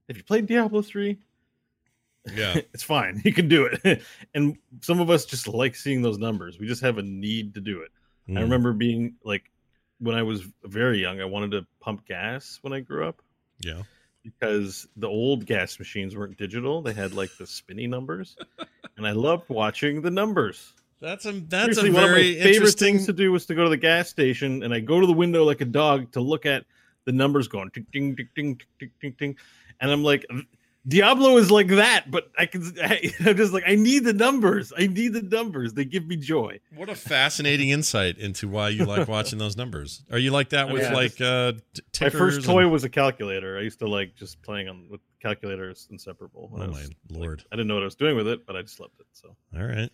if 0.08 0.16
you 0.16 0.22
played 0.24 0.46
Diablo 0.46 0.80
three, 0.82 1.18
Yeah. 2.34 2.54
it's 2.72 2.82
fine. 2.82 3.20
You 3.24 3.34
can 3.34 3.48
do 3.48 3.66
it. 3.66 4.02
and 4.34 4.56
some 4.80 4.98
of 4.98 5.10
us 5.10 5.26
just 5.26 5.46
like 5.46 5.76
seeing 5.76 6.00
those 6.02 6.18
numbers. 6.18 6.58
We 6.58 6.66
just 6.66 6.80
have 6.82 6.96
a 6.98 7.02
need 7.02 7.54
to 7.54 7.60
do 7.60 7.80
it. 7.82 7.90
I 8.28 8.32
Mm. 8.32 8.40
remember 8.40 8.72
being 8.72 9.16
like 9.24 9.50
when 10.04 10.16
I 10.16 10.22
was 10.22 10.42
very 10.62 11.00
young, 11.00 11.20
I 11.20 11.24
wanted 11.24 11.50
to 11.52 11.66
pump 11.80 12.06
gas 12.06 12.58
when 12.62 12.72
I 12.72 12.80
grew 12.80 13.06
up 13.08 13.22
Yeah. 13.60 13.82
because 14.22 14.86
the 14.96 15.08
old 15.08 15.46
gas 15.46 15.78
machines 15.78 16.16
weren't 16.16 16.36
digital; 16.38 16.82
they 16.82 16.92
had 16.92 17.12
like 17.14 17.30
the 17.38 17.46
spinny 17.46 17.86
numbers, 17.86 18.36
and 18.96 19.06
I 19.06 19.12
loved 19.12 19.48
watching 19.48 20.02
the 20.02 20.10
numbers. 20.10 20.74
That's 21.00 21.26
a 21.26 21.32
that's 21.32 21.76
Seriously, 21.76 21.90
a 21.90 21.92
one 21.92 22.04
of 22.04 22.10
my 22.10 22.16
favorite 22.16 22.46
interesting. 22.54 22.94
things 22.94 23.06
to 23.06 23.12
do 23.12 23.30
was 23.32 23.44
to 23.46 23.54
go 23.54 23.64
to 23.64 23.70
the 23.70 23.76
gas 23.76 24.08
station 24.08 24.62
and 24.62 24.72
I 24.72 24.80
go 24.80 25.00
to 25.00 25.06
the 25.06 25.12
window 25.12 25.44
like 25.44 25.60
a 25.60 25.66
dog 25.66 26.12
to 26.12 26.20
look 26.20 26.46
at 26.46 26.64
the 27.04 27.12
numbers 27.12 27.46
going 27.48 27.70
ding 27.74 27.86
ding 27.92 28.14
ding 28.14 28.28
ding 28.34 28.60
ding 28.78 28.90
ding 29.00 29.14
ding, 29.18 29.36
and 29.80 29.90
I'm 29.90 30.02
like, 30.02 30.24
Diablo 30.86 31.38
is 31.38 31.50
like 31.50 31.68
that, 31.68 32.10
but 32.10 32.30
I 32.38 32.44
can 32.46 32.62
I, 32.82 33.10
am 33.20 33.36
just 33.36 33.52
like 33.54 33.64
I 33.66 33.74
need 33.74 34.04
the 34.04 34.12
numbers. 34.12 34.72
I 34.76 34.86
need 34.86 35.14
the 35.14 35.22
numbers. 35.22 35.72
They 35.72 35.84
give 35.86 36.06
me 36.06 36.16
joy. 36.16 36.60
What 36.76 36.88
a 36.90 36.94
fascinating 36.94 37.70
insight 37.70 38.18
into 38.18 38.48
why 38.48 38.68
you 38.68 38.84
like 38.84 39.08
watching 39.16 39.38
those 39.38 39.56
numbers. 39.56 40.02
Are 40.10 40.18
you 40.18 40.30
like 40.30 40.50
that 40.50 40.68
with 40.68 40.82
Yeah. 40.82 40.92
like 40.94 41.20
uh 41.20 41.52
My 42.00 42.10
first 42.10 42.36
and- 42.38 42.44
toy 42.46 42.68
was 42.68 42.84
a 42.84 42.90
calculator. 42.90 43.56
I 43.58 43.62
used 43.62 43.78
to 43.78 43.88
like 43.88 44.14
just 44.14 44.42
playing 44.42 44.68
on 44.68 44.86
with 44.90 45.00
calculators 45.22 45.88
inseparable. 45.90 46.48
when 46.50 46.60
Oh 46.60 46.64
I 46.64 46.68
my 46.68 46.72
was, 46.80 46.88
like, 46.88 46.96
lord! 47.10 47.44
I 47.50 47.56
didn't 47.56 47.68
know 47.68 47.74
what 47.74 47.82
I 47.82 47.86
was 47.86 47.94
doing 47.94 48.14
with 48.16 48.28
it, 48.28 48.46
but 48.46 48.54
I 48.56 48.60
just 48.62 48.78
loved 48.78 49.00
it. 49.00 49.06
So 49.12 49.34
All 49.56 49.64
right, 49.64 49.90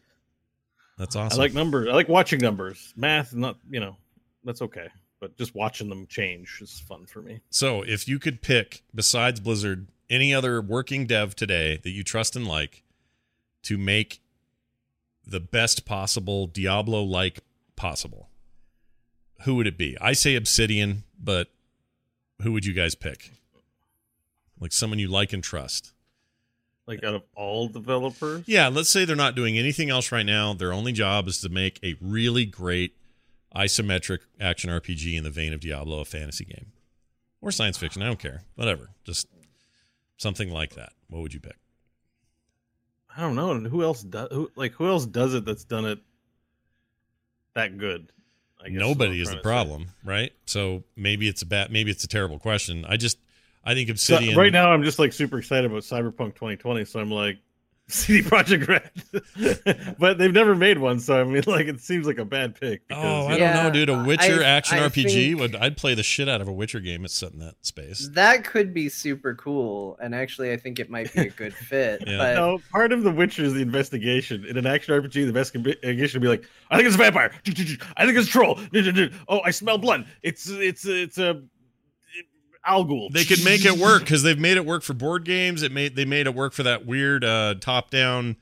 that's 0.99 1.15
awesome. 1.15 1.39
I 1.39 1.43
like 1.45 1.55
numbers. 1.55 1.89
I 1.89 1.93
like 1.93 2.09
watching 2.09 2.41
numbers. 2.41 2.93
Math, 2.97 3.33
not 3.33 3.57
you 3.71 3.79
know, 3.79 3.97
that's 4.45 4.61
okay. 4.63 4.89
But 5.21 5.37
just 5.37 5.55
watching 5.55 5.89
them 5.91 6.07
change 6.09 6.59
is 6.63 6.81
fun 6.89 7.05
for 7.07 7.21
me. 7.21 7.43
So, 7.51 7.83
if 7.83 8.09
you 8.09 8.19
could 8.19 8.41
pick, 8.41 8.83
besides 8.95 9.39
Blizzard, 9.39 9.87
any 10.11 10.35
other 10.35 10.61
working 10.61 11.07
dev 11.07 11.35
today 11.35 11.79
that 11.83 11.91
you 11.91 12.03
trust 12.03 12.37
and 12.37 12.47
like 12.47 12.83
to 13.63 13.79
make 13.79 14.21
the 15.27 15.41
best 15.41 15.87
possible 15.87 16.47
Diablo 16.47 17.03
like 17.03 17.41
possible, 17.77 18.29
who 19.45 19.55
would 19.55 19.67
it 19.67 19.79
be? 19.79 19.97
I 20.01 20.13
say 20.13 20.35
Obsidian, 20.35 21.05
but 21.19 21.49
who 22.43 22.53
would 22.53 22.67
you 22.67 22.73
guys 22.75 22.95
pick? 22.95 23.31
Like 24.59 24.73
someone 24.73 24.99
you 24.99 25.09
like 25.09 25.33
and 25.33 25.43
trust. 25.43 25.93
Like 26.87 27.05
out 27.05 27.15
of 27.15 27.23
all 27.37 27.69
developers, 27.69 28.43
Yeah, 28.47 28.69
let's 28.69 28.91
say 28.91 29.05
they're 29.05 29.15
not 29.15 29.37
doing 29.37 29.57
anything 29.57 29.91
else 29.91 30.11
right 30.11 30.27
now. 30.27 30.53
Their 30.55 30.73
only 30.73 30.93
job 30.93 31.29
is 31.29 31.41
to 31.43 31.49
make 31.49 31.79
a 31.85 31.95
really 32.01 32.45
great 32.45 32.97
isometric 33.55 34.21
action 34.41 34.71
RPG 34.71 35.17
in 35.17 35.23
the 35.23 35.31
vein 35.31 35.53
of 35.53 35.61
Diablo, 35.61 36.01
a 36.01 36.05
fantasy 36.05 36.45
game. 36.45 36.73
Or 37.41 37.53
science 37.53 37.79
fiction, 37.79 38.03
I 38.03 38.07
don't 38.07 38.19
care. 38.19 38.43
Whatever. 38.57 38.91
Just 39.05 39.29
something 40.21 40.51
like 40.51 40.75
that. 40.75 40.93
What 41.09 41.23
would 41.23 41.35
you 41.35 41.41
pick? 41.41 41.57
I 43.17 43.23
don't 43.23 43.35
know. 43.35 43.55
Who 43.69 43.83
else 43.83 44.03
does? 44.03 44.29
Who 44.31 44.51
like 44.55 44.73
who 44.73 44.87
else 44.87 45.07
does 45.07 45.35
it 45.35 45.45
that's 45.45 45.65
done 45.65 45.85
it 45.85 45.99
that 47.55 47.77
good? 47.79 48.13
I 48.63 48.69
guess 48.69 48.79
Nobody 48.79 49.21
is 49.21 49.29
the 49.29 49.37
to 49.37 49.39
say. 49.39 49.43
problem, 49.43 49.87
right? 50.05 50.33
So 50.47 50.85
maybe 50.95 51.29
it's 51.29 51.43
a 51.43 51.47
bad 51.47 51.73
maybe 51.73 51.91
it's 51.91 52.05
a 52.05 52.09
terrible 52.09 52.39
question. 52.39 52.85
I 52.87 52.97
just 52.97 53.19
I 53.65 53.75
think 53.75 53.89
So, 53.89 53.93
Obsidian 53.93 54.37
right 54.39 54.53
now, 54.53 54.71
I'm 54.71 54.85
just 54.85 54.99
like 54.99 55.13
super 55.13 55.39
excited 55.39 55.71
about 55.71 55.83
Cyberpunk 55.83 56.35
2020. 56.35 56.85
So 56.85 57.01
I'm 57.01 57.11
like, 57.11 57.39
CD 57.91 58.23
Projekt 58.29 58.67
Red, 58.69 59.95
but 59.99 60.19
they've 60.19 60.33
never 60.33 60.55
made 60.55 60.79
one. 60.79 61.01
So 61.01 61.21
I 61.21 61.25
mean, 61.25 61.43
like, 61.47 61.67
it 61.67 61.81
seems 61.81 62.07
like 62.07 62.19
a 62.19 62.25
bad 62.25 62.59
pick. 62.61 62.87
Because, 62.89 63.05
Oh, 63.05 63.27
I 63.29 63.33
you 63.35 63.39
don't 63.39 63.55
know, 63.55 63.63
know, 63.65 63.71
dude. 63.71 63.89
A 63.91 64.03
Witcher 64.05 64.41
I- 64.43 64.45
action 64.45 64.79
I 64.79 64.89
RPG 64.89 65.39
would 65.39 65.55
I'd 65.57 65.77
play 65.77 65.95
the 65.95 66.03
shit 66.03 66.29
out 66.29 66.41
of 66.41 66.49
a 66.49 66.53
Witcher 66.53 66.81
game 66.81 67.03
that's 67.03 67.15
set 67.15 67.33
in 67.33 67.39
that 67.41 67.55
space. 67.63 68.09
That 68.13 68.45
could 68.45 68.73
be 68.73 68.89
super 68.89 69.35
cool, 69.35 69.99
and 70.01 70.15
actually, 70.15 70.53
I 70.53 70.57
think 70.57 70.79
it 70.79 70.91
might 70.91 71.13
be 71.13 71.21
a 71.23 71.31
good 71.31 71.55
fit. 71.69 72.03
Yeah. 72.07 72.19
But 72.19 72.35
No, 72.35 72.61
part 72.73 72.93
of 72.93 73.03
The 73.03 73.11
Witcher 73.11 73.45
is 73.45 73.55
the 73.55 73.63
investigation. 73.63 74.45
In 74.45 74.57
an 74.57 74.67
action 74.67 74.95
RPG, 74.95 75.27
the 75.27 75.33
best 75.33 75.55
uh, 75.55 75.59
investigation 75.59 76.21
would 76.21 76.25
be 76.25 76.29
like, 76.29 76.45
I 76.71 76.77
think 76.77 76.87
it's 76.87 76.95
a 76.95 76.99
vampire. 76.99 77.31
I 77.97 78.07
think 78.07 78.19
it's 78.19 78.29
a 78.29 78.31
troll. 78.31 78.59
Oh, 79.29 79.41
I 79.45 79.51
smell 79.51 79.79
blood. 79.79 80.07
It's 80.23 80.49
it's 80.49 80.87
it's 80.87 81.19
a 81.19 81.43
Alghoul. 82.65 83.09
They 83.11 83.25
could 83.25 83.45
make 83.45 83.65
it 83.65 83.79
work 83.79 84.01
because 84.01 84.23
they've 84.23 84.39
made 84.39 84.57
it 84.57 84.67
work 84.67 84.83
for 84.83 84.95
board 84.95 85.25
games. 85.25 85.63
It 85.63 85.73
made 85.73 85.97
they 85.97 86.05
made 86.05 86.27
it 86.27 86.35
work 86.35 86.53
for 86.53 86.63
that 86.65 86.87
weird 86.87 87.25
uh, 87.25 87.55
top 87.61 87.91
down 87.91 88.37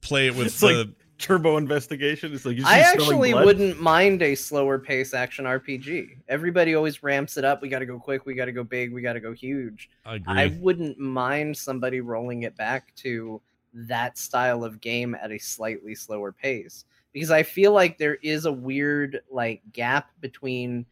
play 0.00 0.28
it 0.28 0.34
with 0.34 0.48
It's 0.48 0.60
the 0.60 0.66
like 0.66 0.88
turbo 1.18 1.56
investigation. 1.56 2.32
It's 2.32 2.44
like 2.44 2.58
I 2.64 2.80
actually 2.80 3.32
blood. 3.32 3.44
wouldn't 3.44 3.80
mind 3.80 4.22
a 4.22 4.34
slower 4.34 4.78
pace 4.78 5.14
action 5.14 5.44
RPG. 5.44 6.18
Everybody 6.28 6.74
always 6.74 7.02
ramps 7.02 7.36
it 7.36 7.44
up. 7.44 7.60
We 7.60 7.68
got 7.68 7.80
to 7.80 7.86
go 7.86 7.98
quick. 7.98 8.24
We 8.26 8.34
got 8.34 8.46
to 8.46 8.52
go 8.52 8.64
big. 8.64 8.92
We 8.92 9.02
got 9.02 9.14
to 9.14 9.20
go 9.20 9.32
huge. 9.32 9.90
I 10.04 10.16
agree. 10.16 10.34
I 10.34 10.58
wouldn't 10.60 10.98
mind 10.98 11.56
somebody 11.56 12.00
rolling 12.00 12.44
it 12.44 12.56
back 12.56 12.94
to 12.96 13.40
that 13.74 14.16
style 14.16 14.64
of 14.64 14.80
game 14.80 15.14
at 15.14 15.30
a 15.30 15.38
slightly 15.38 15.94
slower 15.94 16.32
pace 16.32 16.84
because 17.12 17.30
I 17.30 17.42
feel 17.42 17.72
like 17.72 17.98
there 17.98 18.16
is 18.16 18.44
a 18.46 18.52
weird 18.52 19.20
like 19.30 19.60
gap 19.72 20.10
between 20.20 20.86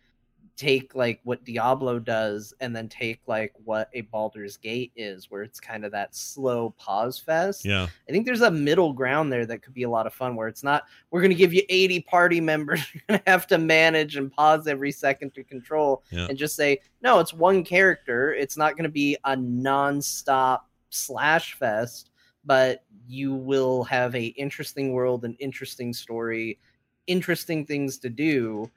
take 0.57 0.95
like 0.95 1.21
what 1.25 1.45
Diablo 1.45 1.99
does 1.99 2.55
and 2.61 2.75
then 2.75 2.89
take 2.89 3.21
like 3.27 3.53
what 3.65 3.91
a 3.93 4.01
Baldur's 4.01 4.57
Gate 4.57 4.91
is 4.97 5.31
where 5.31 5.43
it's 5.43 5.61
kind 5.61 5.85
of 5.85 5.93
that 5.93 6.17
slow 6.17 6.71
pause 6.79 7.19
fest. 7.19 7.65
yeah. 7.65 7.87
I 8.09 8.13
think 8.13 8.25
there's 8.25 8.41
a 8.41 8.51
middle 8.51 8.95
ground 8.95 9.31
there 9.31 9.45
that 9.45 9.61
could 9.63 9.75
be 9.75 9.83
a 9.83 9.91
lot 9.91 10.07
of 10.07 10.15
fun 10.15 10.35
where 10.35 10.49
it's 10.49 10.63
not 10.63 10.85
we're 11.11 11.21
going 11.21 11.31
to 11.31 11.35
give 11.37 11.53
you 11.53 11.63
80 11.69 12.01
party 12.01 12.41
members 12.41 12.81
you're 12.95 13.03
going 13.09 13.21
to 13.23 13.31
have 13.31 13.47
to 13.49 13.59
manage 13.59 14.17
and 14.17 14.33
pause 14.33 14.67
every 14.67 14.93
second 14.93 15.35
to 15.35 15.45
control 15.45 16.03
Yeah. 16.11 16.27
and 16.29 16.39
just 16.39 16.57
say 16.57 16.81
no 17.03 17.19
it's 17.19 17.35
one 17.35 17.63
character 17.63 18.33
it's 18.33 18.57
not 18.57 18.73
going 18.79 18.85
to 18.85 18.89
be 18.91 19.17
a 19.25 19.37
non-stop 19.37 20.69
slash 20.91 21.55
fest 21.55 22.11
but 22.45 22.85
you 23.07 23.35
will 23.35 23.85
have 23.85 24.15
a 24.15 24.27
interesting 24.27 24.93
world 24.93 25.25
an 25.25 25.37
interesting 25.39 25.93
story 25.93 26.59
interesting 27.07 27.65
things 27.67 27.99
to 27.99 28.09
do 28.09 28.71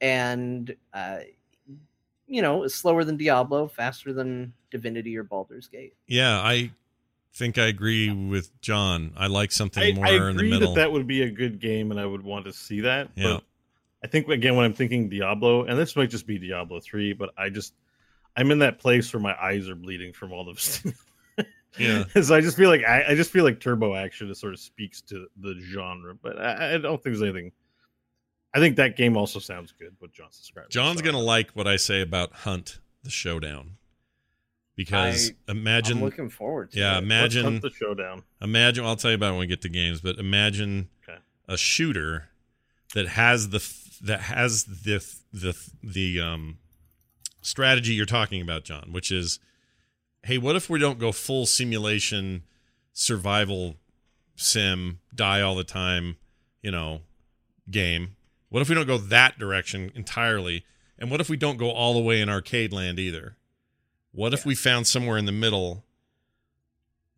and 0.00 0.74
uh 0.92 1.18
you 2.26 2.42
know 2.42 2.66
slower 2.66 3.04
than 3.04 3.16
Diablo 3.16 3.68
faster 3.68 4.12
than 4.12 4.52
Divinity 4.70 5.16
or 5.16 5.22
Baldur's 5.22 5.68
Gate 5.68 5.94
Yeah, 6.06 6.38
I 6.38 6.70
think 7.36 7.58
I 7.58 7.66
agree 7.66 8.10
with 8.10 8.58
Jon. 8.62 9.12
I 9.16 9.26
like 9.26 9.52
something 9.52 9.82
I, 9.82 9.92
more 9.92 10.06
I 10.06 10.30
in 10.30 10.36
the 10.36 10.42
middle. 10.42 10.74
that 10.74 10.80
that 10.80 10.92
would 10.92 11.06
be 11.06 11.22
a 11.22 11.30
good 11.30 11.60
game, 11.60 11.90
and 11.90 12.00
I 12.00 12.06
would 12.06 12.22
want 12.22 12.46
to 12.46 12.52
see 12.52 12.80
that. 12.80 13.10
Yeah. 13.14 13.34
But 13.34 13.44
I 14.02 14.06
think 14.08 14.28
again 14.28 14.56
when 14.56 14.64
I'm 14.64 14.72
thinking 14.72 15.08
Diablo, 15.08 15.64
and 15.64 15.78
this 15.78 15.96
might 15.96 16.10
just 16.10 16.26
be 16.26 16.38
Diablo 16.38 16.80
three, 16.80 17.12
but 17.12 17.30
I 17.36 17.50
just 17.50 17.74
I'm 18.36 18.50
in 18.50 18.58
that 18.60 18.78
place 18.78 19.12
where 19.12 19.20
my 19.20 19.36
eyes 19.40 19.68
are 19.68 19.74
bleeding 19.74 20.12
from 20.12 20.32
all 20.32 20.44
the. 20.44 20.94
Yeah. 21.78 22.04
so 22.22 22.34
I 22.34 22.40
just 22.40 22.56
feel 22.56 22.70
like 22.70 22.84
I, 22.84 23.04
I 23.08 23.14
just 23.14 23.30
feel 23.30 23.44
like 23.44 23.60
turbo 23.60 23.94
action 23.94 24.34
sort 24.34 24.54
of 24.54 24.60
speaks 24.60 25.00
to 25.02 25.26
the 25.38 25.54
genre, 25.60 26.14
but 26.14 26.38
I, 26.38 26.74
I 26.74 26.78
don't 26.78 27.02
think 27.02 27.16
there's 27.16 27.22
anything. 27.22 27.52
I 28.56 28.60
think 28.60 28.76
that 28.76 28.96
game 28.96 29.16
also 29.16 29.38
sounds 29.38 29.72
good. 29.72 29.94
What 29.98 30.12
Jon's 30.12 30.38
describing. 30.38 30.70
Jon's 30.70 30.98
So- 31.00 31.04
gonna 31.04 31.20
like 31.20 31.50
what 31.52 31.66
I 31.68 31.76
say 31.76 32.00
about 32.00 32.32
Hunt 32.32 32.78
the 33.02 33.10
Showdown 33.10 33.76
because 34.76 35.30
I- 35.48 35.52
imagine 35.52 35.98
I'm 35.98 36.04
looking 36.04 36.28
forward 36.30 36.70
to 36.72 36.78
yeah 36.78 36.92
it. 36.92 36.94
Let's 36.94 37.04
imagine 37.04 37.44
hunt 37.44 37.62
the 37.62 37.70
showdown. 37.70 38.22
imagine 38.40 38.84
I'll 38.84 38.96
tell 38.96 39.10
you 39.10 39.14
about 39.16 39.28
it 39.28 39.32
when 39.32 39.40
we 39.40 39.46
get 39.46 39.62
to 39.62 39.68
games, 39.68 40.00
but 40.00 40.18
imagine 40.18 40.88
Okay. 41.08 41.18
a 41.48 41.56
shooter 41.56 42.30
that 42.94 43.08
has 43.08 43.50
the 43.50 43.62
that 44.02 44.22
has 44.22 44.64
the 44.64 45.04
the 45.32 45.54
the 45.82 46.20
um 46.20 46.58
strategy 47.42 47.94
you're 47.94 48.06
talking 48.06 48.40
about, 48.42 48.64
Jon, 48.64 48.92
which 48.92 49.12
is 49.12 49.38
hey, 50.24 50.38
what 50.38 50.56
if 50.56 50.68
we 50.68 50.78
don't 50.78 50.98
go 50.98 51.12
full 51.12 51.46
simulation 51.46 52.42
survival 52.92 53.76
sim, 54.34 54.98
die 55.14 55.40
all 55.40 55.54
the 55.54 55.62
time, 55.64 56.16
you 56.62 56.70
know, 56.70 57.02
game? 57.70 58.16
What 58.48 58.62
if 58.62 58.68
we 58.68 58.74
don't 58.74 58.86
go 58.86 58.98
that 58.98 59.38
direction 59.38 59.90
entirely? 59.94 60.64
And 60.98 61.10
what 61.10 61.20
if 61.20 61.28
we 61.28 61.36
don't 61.36 61.56
go 61.56 61.70
all 61.70 61.94
the 61.94 62.00
way 62.00 62.20
in 62.20 62.28
arcade 62.28 62.72
land 62.72 62.98
either? 62.98 63.36
What 64.12 64.32
if 64.32 64.46
we 64.46 64.54
found 64.54 64.86
somewhere 64.86 65.18
in 65.18 65.26
the 65.26 65.32
middle 65.32 65.84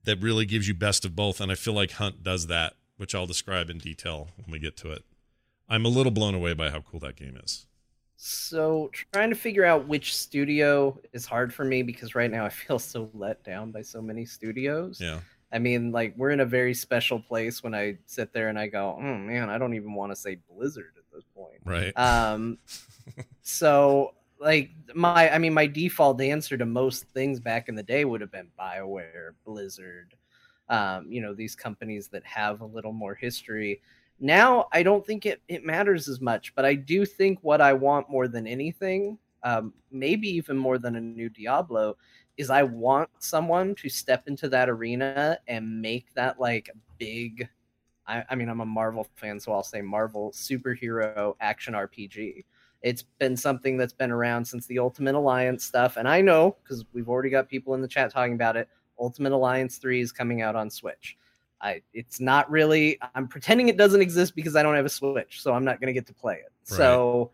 that 0.04 0.20
really 0.20 0.46
gives 0.46 0.66
you 0.66 0.74
best 0.74 1.04
of 1.04 1.14
both? 1.14 1.40
And 1.40 1.52
I 1.52 1.54
feel 1.54 1.74
like 1.74 1.92
Hunt 1.92 2.24
does 2.24 2.48
that, 2.48 2.74
which 2.96 3.14
I'll 3.14 3.26
describe 3.26 3.70
in 3.70 3.78
detail 3.78 4.28
when 4.36 4.50
we 4.50 4.58
get 4.58 4.76
to 4.78 4.90
it. 4.90 5.04
I'm 5.68 5.84
a 5.84 5.88
little 5.88 6.10
blown 6.10 6.34
away 6.34 6.54
by 6.54 6.70
how 6.70 6.80
cool 6.80 6.98
that 7.00 7.16
game 7.16 7.38
is. 7.42 7.66
So 8.16 8.90
trying 9.12 9.30
to 9.30 9.36
figure 9.36 9.64
out 9.64 9.86
which 9.86 10.16
studio 10.16 10.98
is 11.12 11.24
hard 11.24 11.54
for 11.54 11.64
me 11.64 11.82
because 11.82 12.16
right 12.16 12.30
now 12.30 12.44
I 12.44 12.48
feel 12.48 12.78
so 12.78 13.10
let 13.14 13.44
down 13.44 13.70
by 13.70 13.82
so 13.82 14.02
many 14.02 14.24
studios. 14.24 15.00
Yeah. 15.00 15.20
I 15.52 15.58
mean, 15.58 15.92
like 15.92 16.14
we're 16.16 16.30
in 16.30 16.40
a 16.40 16.46
very 16.46 16.74
special 16.74 17.20
place 17.20 17.62
when 17.62 17.74
I 17.74 17.98
sit 18.06 18.32
there 18.32 18.48
and 18.48 18.58
I 18.58 18.66
go, 18.66 18.98
"Oh 18.98 19.16
man, 19.16 19.48
I 19.48 19.56
don't 19.56 19.74
even 19.74 19.94
want 19.94 20.12
to 20.12 20.16
say 20.16 20.38
Blizzard 20.50 20.92
at 20.98 21.07
this 21.18 21.26
point." 21.34 21.60
Right. 21.64 21.92
Um, 21.96 22.58
so 23.42 24.14
like 24.40 24.70
my, 24.94 25.30
I 25.34 25.38
mean, 25.38 25.52
my 25.52 25.66
default 25.66 26.20
answer 26.20 26.56
to 26.56 26.66
most 26.66 27.04
things 27.08 27.40
back 27.40 27.68
in 27.68 27.74
the 27.74 27.82
day 27.82 28.04
would 28.04 28.20
have 28.20 28.30
been 28.30 28.48
Bioware, 28.58 29.30
Blizzard, 29.44 30.14
um, 30.68 31.10
you 31.10 31.20
know, 31.20 31.34
these 31.34 31.54
companies 31.56 32.08
that 32.08 32.24
have 32.24 32.60
a 32.60 32.66
little 32.66 32.92
more 32.92 33.14
history. 33.14 33.80
Now 34.20 34.68
I 34.72 34.82
don't 34.82 35.06
think 35.06 35.26
it 35.26 35.40
it 35.48 35.64
matters 35.64 36.08
as 36.08 36.20
much, 36.20 36.54
but 36.54 36.64
I 36.64 36.74
do 36.74 37.04
think 37.04 37.38
what 37.42 37.60
I 37.60 37.72
want 37.72 38.10
more 38.10 38.28
than 38.28 38.46
anything, 38.46 39.18
um, 39.42 39.72
maybe 39.90 40.28
even 40.28 40.56
more 40.56 40.78
than 40.78 40.96
a 40.96 41.00
new 41.00 41.28
Diablo, 41.28 41.96
is 42.36 42.50
I 42.50 42.62
want 42.62 43.08
someone 43.18 43.74
to 43.76 43.88
step 43.88 44.28
into 44.28 44.48
that 44.50 44.68
arena 44.68 45.38
and 45.48 45.82
make 45.82 46.14
that 46.14 46.40
like 46.40 46.70
big. 46.98 47.48
I, 48.08 48.24
I 48.30 48.34
mean, 48.34 48.48
I'm 48.48 48.60
a 48.60 48.66
Marvel 48.66 49.06
fan, 49.16 49.38
so 49.38 49.52
I'll 49.52 49.62
say 49.62 49.82
Marvel 49.82 50.32
superhero 50.32 51.34
action 51.40 51.74
RPG 51.74 52.44
It's 52.82 53.02
been 53.02 53.36
something 53.36 53.76
that's 53.76 53.92
been 53.92 54.10
around 54.10 54.44
since 54.44 54.66
the 54.66 54.78
Ultimate 54.78 55.14
Alliance 55.14 55.64
stuff, 55.64 55.96
and 55.96 56.08
I 56.08 56.20
know 56.20 56.56
because 56.62 56.84
we've 56.92 57.08
already 57.08 57.30
got 57.30 57.48
people 57.48 57.74
in 57.74 57.82
the 57.82 57.88
chat 57.88 58.10
talking 58.10 58.34
about 58.34 58.56
it. 58.56 58.68
Ultimate 58.98 59.32
Alliance 59.32 59.76
3 59.76 60.00
is 60.00 60.10
coming 60.10 60.42
out 60.42 60.56
on 60.56 60.70
Switch. 60.70 61.16
I 61.60 61.82
it's 61.92 62.20
not 62.20 62.50
really 62.50 62.98
I'm 63.14 63.28
pretending 63.28 63.68
it 63.68 63.76
doesn't 63.76 64.00
exist 64.00 64.36
because 64.36 64.56
I 64.56 64.62
don't 64.62 64.74
have 64.74 64.86
a 64.86 64.90
Switch, 64.90 65.42
so 65.42 65.52
I'm 65.52 65.64
not 65.64 65.80
going 65.80 65.88
to 65.88 65.92
get 65.92 66.06
to 66.06 66.14
play 66.14 66.34
it. 66.36 66.52
Right. 66.70 66.78
So 66.78 67.30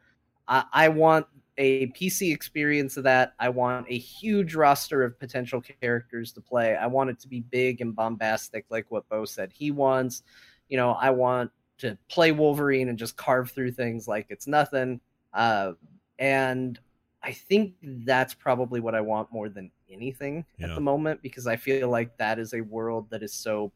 I, 0.49 0.65
I 0.73 0.89
want 0.89 1.27
a 1.57 1.87
PC 1.89 2.33
experience 2.33 2.97
of 2.97 3.05
that. 3.05 3.35
I 3.39 3.49
want 3.49 3.87
a 3.89 3.97
huge 3.97 4.55
roster 4.55 5.05
of 5.05 5.19
potential 5.19 5.63
characters 5.81 6.33
to 6.33 6.41
play. 6.41 6.75
I 6.75 6.87
want 6.87 7.11
it 7.11 7.21
to 7.21 7.29
be 7.29 7.41
big 7.41 7.81
and 7.81 7.95
bombastic, 7.95 8.65
like 8.71 8.87
what 8.91 9.09
Beau 9.09 9.25
said 9.25 9.53
he 9.53 9.71
wants. 9.71 10.23
You 10.69 10.77
know, 10.77 10.93
I 10.93 11.11
want 11.11 11.51
to 11.79 11.99
play 12.09 12.33
Wolverine 12.33 12.89
and 12.89 12.99
just 12.99 13.17
carve 13.17 13.51
through 13.51 13.73
things 13.73 14.07
like 14.09 14.27
it's 14.31 14.47
nothing. 14.47 15.01
Uh, 15.33 15.73
and 16.19 16.79
I 17.23 17.33
think 17.33 17.75
that's 17.83 18.35
probably 18.35 18.81
what 18.81 18.95
I 18.95 19.01
want 19.01 19.33
more 19.33 19.49
than 19.49 19.71
anything 19.91 20.45
Yeah. 20.59 20.69
at 20.69 20.75
the 20.75 20.81
moment 20.81 21.23
because 21.23 21.47
I 21.47 21.57
feel 21.57 21.89
like 21.89 22.17
that 22.19 22.39
is 22.39 22.55
a 22.55 22.61
world 22.61 23.09
that 23.11 23.23
is 23.23 23.33
so 23.33 23.73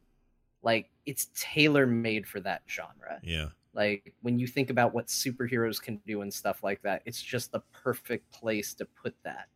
like 0.62 0.90
it's 1.06 1.28
tailor 1.34 1.86
made 1.86 2.26
for 2.26 2.40
that 2.40 2.62
genre. 2.68 3.18
Yeah. 3.22 3.48
Like 3.74 4.12
when 4.22 4.38
you 4.38 4.46
think 4.46 4.70
about 4.70 4.92
what 4.94 5.06
superheroes 5.06 5.80
can 5.80 6.00
do 6.06 6.22
and 6.22 6.32
stuff 6.32 6.62
like 6.62 6.82
that, 6.82 7.02
it's 7.04 7.22
just 7.22 7.52
the 7.52 7.60
perfect 7.72 8.30
place 8.32 8.74
to 8.74 8.84
put 8.84 9.14
that. 9.24 9.46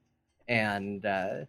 And 0.48 1.04
uh, 1.06 1.44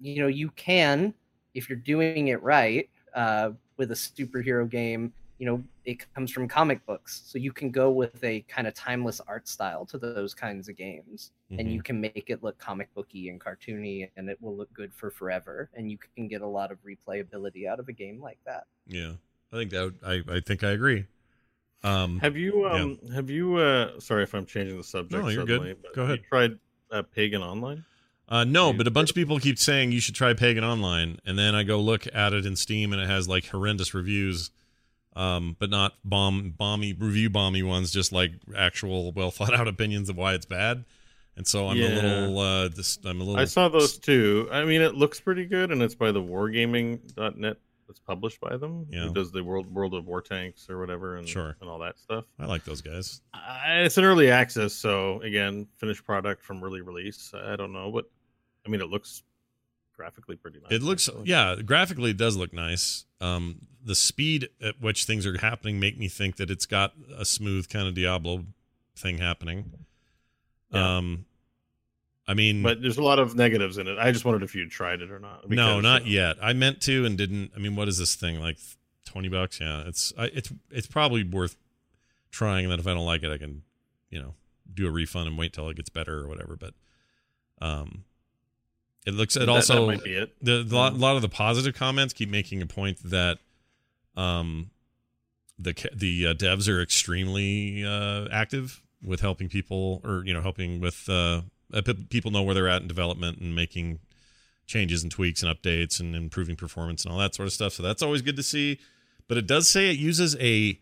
you 0.00 0.20
know, 0.20 0.28
you 0.28 0.50
can 0.50 1.14
if 1.54 1.68
you're 1.68 1.78
doing 1.78 2.28
it 2.28 2.42
right 2.42 2.88
uh, 3.14 3.50
with 3.78 3.90
a 3.90 3.94
superhero 3.94 4.68
game. 4.68 5.12
You 5.38 5.46
know, 5.46 5.64
it 5.84 6.12
comes 6.14 6.32
from 6.32 6.48
comic 6.48 6.84
books, 6.84 7.22
so 7.24 7.38
you 7.38 7.52
can 7.52 7.70
go 7.70 7.90
with 7.90 8.22
a 8.24 8.40
kind 8.48 8.66
of 8.66 8.74
timeless 8.74 9.20
art 9.28 9.46
style 9.46 9.86
to 9.86 9.96
those 9.96 10.34
kinds 10.34 10.68
of 10.68 10.76
games, 10.76 11.30
and 11.56 11.72
you 11.72 11.80
can 11.80 12.00
make 12.00 12.24
it 12.26 12.42
look 12.42 12.58
comic 12.58 12.92
booky 12.92 13.28
and 13.28 13.40
cartoony, 13.40 14.10
and 14.16 14.28
it 14.28 14.36
will 14.42 14.56
look 14.56 14.72
good 14.74 14.92
for 14.92 15.10
forever. 15.10 15.70
And 15.74 15.90
you 15.92 15.98
can 16.16 16.26
get 16.26 16.42
a 16.42 16.46
lot 16.46 16.72
of 16.72 16.78
replayability 16.84 17.68
out 17.68 17.78
of 17.78 17.88
a 17.88 17.92
game 17.92 18.20
like 18.20 18.38
that. 18.46 18.64
Yeah. 18.88 19.12
I 19.52 19.56
think 19.56 19.70
that 19.70 19.82
would, 19.84 19.98
I 20.04 20.36
I 20.36 20.40
think 20.40 20.62
I 20.64 20.72
agree. 20.72 21.06
Um 21.84 22.18
Have 22.18 22.36
you 22.36 22.66
yeah. 22.66 22.72
um 22.72 22.98
have 23.14 23.30
you 23.30 23.56
uh 23.56 23.98
sorry 24.00 24.24
if 24.24 24.34
I'm 24.34 24.44
changing 24.44 24.76
the 24.76 24.84
subject. 24.84 25.22
No, 25.22 25.28
you're 25.28 25.46
good. 25.46 25.60
suddenly, 25.60 25.76
but 25.80 25.94
Go 25.94 26.02
ahead. 26.02 26.18
You 26.18 26.24
tried 26.28 26.58
uh, 26.90 27.02
Pagan 27.02 27.42
Online? 27.42 27.84
Uh, 28.28 28.44
no, 28.44 28.72
but 28.74 28.86
a 28.86 28.90
bunch 28.90 29.08
of 29.10 29.16
people 29.16 29.38
keep 29.38 29.58
saying 29.58 29.90
you 29.90 30.00
should 30.00 30.14
try 30.14 30.34
Pagan 30.34 30.62
Online, 30.62 31.18
and 31.24 31.38
then 31.38 31.54
I 31.54 31.62
go 31.62 31.80
look 31.80 32.06
at 32.14 32.32
it 32.34 32.44
in 32.44 32.56
Steam, 32.56 32.92
and 32.92 33.00
it 33.00 33.08
has 33.08 33.26
like 33.26 33.46
horrendous 33.46 33.94
reviews, 33.94 34.50
um, 35.16 35.56
but 35.58 35.70
not 35.70 35.94
bomb 36.04 36.52
bomby 36.58 36.92
review 37.00 37.30
bomby 37.30 37.62
ones, 37.66 37.90
just 37.90 38.12
like 38.12 38.32
actual 38.54 39.12
well 39.12 39.30
thought 39.32 39.54
out 39.54 39.66
opinions 39.66 40.10
of 40.10 40.16
why 40.16 40.34
it's 40.34 40.46
bad. 40.46 40.84
And 41.36 41.46
so 41.46 41.68
I'm 41.68 41.78
a 41.78 41.88
little, 41.88 42.38
uh, 42.40 42.66
this, 42.68 42.98
I'm 43.04 43.20
a 43.20 43.24
little. 43.24 43.40
I 43.40 43.44
saw 43.44 43.68
those 43.68 43.96
too. 43.96 44.48
I 44.50 44.64
mean, 44.64 44.82
it 44.82 44.96
looks 44.96 45.20
pretty 45.20 45.46
good, 45.46 45.70
and 45.70 45.80
it's 45.80 45.94
by 45.94 46.10
the 46.10 46.20
Wargaming.net. 46.20 47.56
It's 47.88 48.00
published 48.00 48.40
by 48.40 48.56
them. 48.58 48.86
Yeah. 48.90 49.04
Who 49.06 49.14
does 49.14 49.30
the 49.32 49.42
World 49.42 49.72
World 49.72 49.94
of 49.94 50.04
War 50.06 50.20
Tanks 50.20 50.68
or 50.68 50.78
whatever, 50.78 51.16
and 51.16 51.26
Sure. 51.26 51.56
and 51.60 51.70
all 51.70 51.78
that 51.78 51.98
stuff. 51.98 52.24
I 52.38 52.44
like 52.44 52.64
those 52.64 52.82
guys. 52.82 53.22
Uh, 53.32 53.38
it's 53.66 53.96
an 53.96 54.04
early 54.04 54.30
access, 54.30 54.74
so 54.74 55.22
again, 55.22 55.66
finished 55.78 56.04
product 56.04 56.42
from 56.42 56.62
early 56.62 56.82
release. 56.82 57.32
I 57.34 57.56
don't 57.56 57.72
know, 57.72 57.90
but 57.90 58.10
I 58.66 58.70
mean, 58.70 58.80
it 58.80 58.88
looks 58.88 59.22
graphically 59.96 60.36
pretty 60.36 60.60
nice. 60.60 60.72
It 60.72 60.82
looks, 60.82 61.08
actually. 61.08 61.28
yeah, 61.28 61.56
graphically 61.64 62.10
it 62.10 62.16
does 62.16 62.36
look 62.36 62.52
nice. 62.52 63.04
Um, 63.20 63.66
the 63.84 63.94
speed 63.94 64.48
at 64.62 64.80
which 64.80 65.04
things 65.04 65.26
are 65.26 65.36
happening 65.38 65.80
make 65.80 65.98
me 65.98 66.08
think 66.08 66.36
that 66.36 66.50
it's 66.50 66.66
got 66.66 66.92
a 67.16 67.24
smooth 67.24 67.68
kind 67.68 67.88
of 67.88 67.94
Diablo 67.94 68.44
thing 68.96 69.18
happening. 69.18 69.72
Yeah. 70.72 70.98
Um, 70.98 71.24
I 72.26 72.34
mean, 72.34 72.62
but 72.62 72.82
there's 72.82 72.98
a 72.98 73.02
lot 73.02 73.18
of 73.18 73.34
negatives 73.34 73.78
in 73.78 73.88
it. 73.88 73.98
I 73.98 74.12
just 74.12 74.26
wondered 74.26 74.42
if 74.42 74.54
you'd 74.54 74.70
tried 74.70 75.00
it 75.00 75.10
or 75.10 75.18
not. 75.18 75.48
no, 75.48 75.78
because, 75.78 75.82
not 75.82 76.02
uh, 76.02 76.04
yet. 76.04 76.36
I 76.42 76.52
meant 76.52 76.82
to 76.82 77.06
and 77.06 77.16
didn't. 77.16 77.52
I 77.56 77.58
mean, 77.58 77.74
what 77.74 77.88
is 77.88 77.96
this 77.96 78.14
thing 78.14 78.38
like? 78.38 78.58
Twenty 79.06 79.30
bucks? 79.30 79.58
Yeah, 79.58 79.84
it's 79.86 80.12
I, 80.18 80.24
it's 80.26 80.52
it's 80.70 80.86
probably 80.86 81.24
worth 81.24 81.56
trying. 82.30 82.66
And 82.66 82.72
then 82.72 82.78
if 82.78 82.86
I 82.86 82.92
don't 82.92 83.06
like 83.06 83.22
it, 83.22 83.32
I 83.32 83.38
can, 83.38 83.62
you 84.10 84.20
know, 84.20 84.34
do 84.72 84.86
a 84.86 84.90
refund 84.90 85.26
and 85.26 85.38
wait 85.38 85.54
till 85.54 85.70
it 85.70 85.76
gets 85.76 85.88
better 85.88 86.18
or 86.18 86.28
whatever. 86.28 86.56
But, 86.56 86.74
um, 87.62 88.04
it 89.06 89.14
looks. 89.14 89.36
It 89.36 89.40
that- 89.40 89.48
also 89.48 89.86
that 89.86 89.96
might 89.96 90.04
be 90.04 90.14
it. 90.14 90.34
the, 90.42 90.62
the 90.62 90.74
lot, 90.74 90.94
lot 90.94 91.16
of 91.16 91.22
the 91.22 91.28
positive 91.28 91.74
comments 91.74 92.12
keep 92.14 92.28
making 92.28 92.62
a 92.62 92.66
point 92.66 92.98
that 93.04 93.38
um 94.16 94.70
the 95.58 95.72
the 95.94 96.28
uh, 96.28 96.34
devs 96.34 96.68
are 96.68 96.80
extremely 96.82 97.84
uh 97.84 98.26
active 98.32 98.82
with 99.02 99.20
helping 99.20 99.48
people 99.48 100.00
or 100.04 100.22
you 100.24 100.34
know 100.34 100.40
helping 100.42 100.80
with 100.80 101.08
uh 101.08 101.40
uh, 101.72 101.82
people 102.10 102.30
know 102.30 102.42
where 102.42 102.54
they're 102.54 102.68
at 102.68 102.82
in 102.82 102.88
development 102.88 103.38
and 103.38 103.54
making 103.54 103.98
changes 104.66 105.02
and 105.02 105.12
tweaks 105.12 105.42
and 105.42 105.54
updates 105.54 106.00
and 106.00 106.14
improving 106.16 106.56
performance 106.56 107.04
and 107.04 107.12
all 107.12 107.18
that 107.18 107.34
sort 107.34 107.46
of 107.46 107.52
stuff 107.52 107.72
so 107.72 107.82
that's 107.82 108.02
always 108.02 108.22
good 108.22 108.36
to 108.36 108.42
see 108.42 108.78
but 109.28 109.36
it 109.36 109.46
does 109.46 109.68
say 109.68 109.90
it 109.90 109.98
uses 109.98 110.36
a 110.40 110.78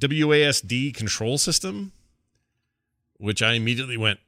WASD 0.00 0.94
control 0.94 1.36
system 1.38 1.92
which 3.18 3.42
I 3.42 3.52
immediately 3.54 3.96
went 3.96 4.20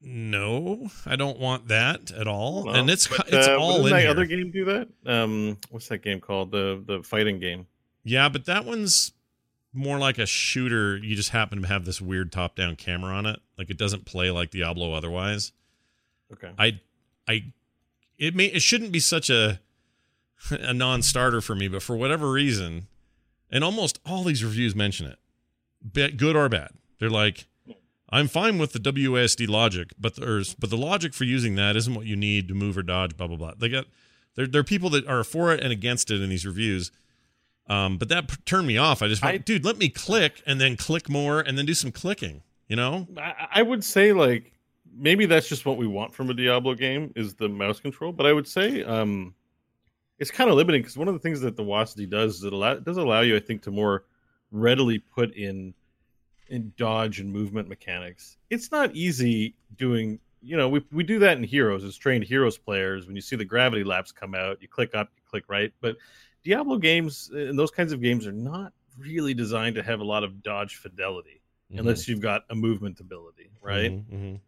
no 0.00 0.90
I 1.04 1.16
don't 1.16 1.38
want 1.38 1.68
that 1.68 2.10
at 2.12 2.28
all 2.28 2.64
Well, 2.64 2.74
and 2.76 2.88
it's 2.90 3.08
but, 3.08 3.28
it's 3.32 3.48
uh, 3.48 3.56
all 3.58 3.84
in 3.86 3.92
that 3.92 4.00
here. 4.02 4.10
other 4.10 4.26
game 4.26 4.50
do 4.50 4.64
that? 4.66 4.88
Um, 5.06 5.58
what's 5.70 5.88
that 5.88 5.98
game 6.02 6.20
called? 6.20 6.50
The 6.52 6.82
the 6.86 7.02
fighting 7.02 7.40
game. 7.40 7.66
Yeah, 8.04 8.28
but 8.28 8.44
that 8.46 8.64
one's 8.64 9.12
more 9.74 9.98
like 9.98 10.18
a 10.18 10.26
shooter. 10.26 10.96
You 10.96 11.14
just 11.14 11.30
happen 11.30 11.60
to 11.62 11.68
have 11.68 11.84
this 11.84 12.00
weird 12.00 12.32
top-down 12.32 12.76
camera 12.76 13.12
on 13.14 13.26
it. 13.26 13.38
Like 13.58 13.70
it 13.70 13.76
doesn't 13.76 14.06
play 14.06 14.30
like 14.30 14.50
Diablo 14.50 14.94
otherwise. 14.94 15.52
Okay. 16.32 16.50
I 16.58 16.80
I 17.26 17.52
it 18.18 18.34
may 18.34 18.46
it 18.46 18.62
shouldn't 18.62 18.92
be 18.92 19.00
such 19.00 19.30
a 19.30 19.60
a 20.50 20.72
non-starter 20.72 21.40
for 21.40 21.54
me, 21.54 21.66
but 21.68 21.82
for 21.82 21.96
whatever 21.96 22.30
reason, 22.30 22.86
and 23.50 23.64
almost 23.64 23.98
all 24.06 24.22
these 24.24 24.44
reviews 24.44 24.74
mention 24.74 25.06
it. 25.06 26.16
Good 26.16 26.36
or 26.36 26.48
bad. 26.48 26.70
They're 26.98 27.10
like 27.10 27.46
I'm 28.10 28.28
fine 28.28 28.58
with 28.58 28.72
the 28.72 28.78
WASD 28.78 29.48
logic, 29.48 29.92
but 29.98 30.16
there's 30.16 30.54
but 30.54 30.70
the 30.70 30.76
logic 30.76 31.14
for 31.14 31.24
using 31.24 31.56
that 31.56 31.76
isn't 31.76 31.94
what 31.94 32.06
you 32.06 32.16
need 32.16 32.48
to 32.48 32.54
move 32.54 32.78
or 32.78 32.82
dodge. 32.82 33.16
Blah 33.16 33.26
blah 33.26 33.36
blah. 33.36 33.52
They 33.58 33.68
got 33.68 33.86
there. 34.34 34.46
There 34.46 34.60
are 34.60 34.64
people 34.64 34.90
that 34.90 35.06
are 35.06 35.24
for 35.24 35.52
it 35.52 35.60
and 35.60 35.72
against 35.72 36.10
it 36.10 36.22
in 36.22 36.30
these 36.30 36.46
reviews. 36.46 36.90
Um, 37.68 37.98
but 37.98 38.08
that 38.08 38.46
turned 38.46 38.66
me 38.66 38.78
off. 38.78 39.02
I 39.02 39.08
just 39.08 39.22
went, 39.22 39.34
I- 39.34 39.38
dude, 39.38 39.64
let 39.64 39.76
me 39.76 39.90
click 39.90 40.42
and 40.46 40.58
then 40.60 40.76
click 40.76 41.08
more 41.10 41.40
and 41.40 41.58
then 41.58 41.66
do 41.66 41.74
some 41.74 41.92
clicking. 41.92 42.42
You 42.66 42.76
know? 42.76 43.06
I, 43.16 43.48
I 43.56 43.62
would 43.62 43.84
say 43.84 44.12
like 44.12 44.52
maybe 44.96 45.26
that's 45.26 45.48
just 45.48 45.66
what 45.66 45.76
we 45.76 45.86
want 45.86 46.14
from 46.14 46.30
a 46.30 46.34
Diablo 46.34 46.74
game 46.74 47.12
is 47.14 47.34
the 47.34 47.48
mouse 47.48 47.80
control. 47.80 48.12
But 48.12 48.26
I 48.26 48.32
would 48.32 48.48
say 48.48 48.82
um, 48.84 49.34
it's 50.18 50.30
kind 50.30 50.50
of 50.50 50.56
limiting 50.56 50.82
because 50.82 50.96
one 50.96 51.08
of 51.08 51.14
the 51.14 51.20
things 51.20 51.40
that 51.40 51.56
the 51.56 51.62
WASD 51.62 52.08
does 52.10 52.36
is 52.36 52.44
it, 52.44 52.52
allow, 52.52 52.72
it 52.72 52.84
does 52.84 52.96
allow 52.96 53.20
you, 53.20 53.36
I 53.36 53.40
think, 53.40 53.62
to 53.62 53.70
more 53.70 54.04
readily 54.50 54.98
put 54.98 55.34
in 55.34 55.74
in 56.48 56.72
dodge 56.76 57.20
and 57.20 57.32
movement 57.32 57.68
mechanics. 57.68 58.36
It's 58.50 58.70
not 58.70 58.94
easy 58.94 59.54
doing. 59.76 60.18
You 60.40 60.56
know, 60.56 60.68
we 60.68 60.84
we 60.92 61.02
do 61.02 61.18
that 61.20 61.36
in 61.36 61.42
Heroes 61.42 61.84
as 61.84 61.96
trained 61.96 62.24
Heroes 62.24 62.58
players. 62.58 63.06
When 63.06 63.16
you 63.16 63.22
see 63.22 63.36
the 63.36 63.44
gravity 63.44 63.84
lapse 63.84 64.12
come 64.12 64.34
out, 64.34 64.62
you 64.62 64.68
click 64.68 64.94
up, 64.94 65.10
you 65.16 65.22
click 65.28 65.44
right. 65.48 65.72
But 65.80 65.96
Diablo 66.44 66.78
games 66.78 67.30
and 67.32 67.58
those 67.58 67.70
kinds 67.70 67.92
of 67.92 68.00
games 68.00 68.26
are 68.26 68.32
not 68.32 68.72
really 68.96 69.34
designed 69.34 69.74
to 69.76 69.82
have 69.82 70.00
a 70.00 70.04
lot 70.04 70.24
of 70.24 70.42
dodge 70.42 70.76
fidelity 70.76 71.40
unless 71.70 72.08
you've 72.08 72.20
got 72.20 72.44
a 72.50 72.54
movement 72.54 72.98
ability, 73.00 73.50
right? 73.60 73.92
Mhm, 73.92 74.04
mhm. 74.12 74.40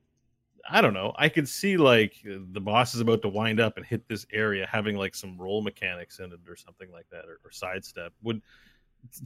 I 0.68 0.80
don't 0.80 0.94
know. 0.94 1.12
I 1.16 1.28
could 1.28 1.48
see 1.48 1.76
like 1.76 2.14
the 2.24 2.60
boss 2.60 2.94
is 2.94 3.00
about 3.00 3.22
to 3.22 3.28
wind 3.28 3.60
up 3.60 3.76
and 3.76 3.84
hit 3.84 4.06
this 4.08 4.26
area, 4.32 4.66
having 4.70 4.96
like 4.96 5.14
some 5.14 5.36
roll 5.36 5.62
mechanics 5.62 6.18
in 6.18 6.32
it 6.32 6.40
or 6.48 6.56
something 6.56 6.90
like 6.92 7.06
that, 7.10 7.24
or, 7.26 7.40
or 7.44 7.50
sidestep 7.50 8.12
would 8.22 8.40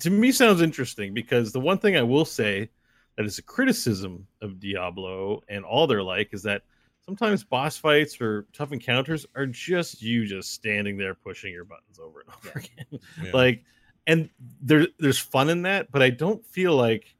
to 0.01 0.11
me 0.11 0.33
sounds 0.33 0.61
interesting 0.61 1.15
because 1.15 1.53
the 1.53 1.61
one 1.61 1.79
thing 1.79 1.97
I 1.97 2.03
will 2.03 2.25
say 2.25 2.71
that 3.17 3.27
is 3.27 3.39
a 3.39 3.43
criticism 3.43 4.27
of 4.41 4.61
Diablo 4.61 5.43
and 5.49 5.65
all 5.65 5.87
they're 5.87 6.03
like 6.03 6.33
is 6.33 6.43
that 6.45 6.63
sometimes 7.05 7.45
boss 7.45 7.77
fights 7.77 8.21
or 8.21 8.47
tough 8.53 8.73
encounters 8.73 9.27
are 9.35 9.47
just 9.47 10.03
you 10.03 10.27
just 10.27 10.53
standing 10.53 10.97
there 10.97 11.15
pushing 11.15 11.53
your 11.53 11.65
buttons 11.65 11.99
over 11.99 12.21
and 12.21 12.31
over 12.37 12.59
again. 12.59 13.01
Yeah. 13.23 13.31
Like 13.33 13.65
and 14.07 14.29
there 14.61 14.87
there's 14.99 15.19
fun 15.19 15.49
in 15.49 15.63
that, 15.63 15.91
but 15.91 16.03
I 16.03 16.11
don't 16.11 16.45
feel 16.45 16.75
like 16.75 17.15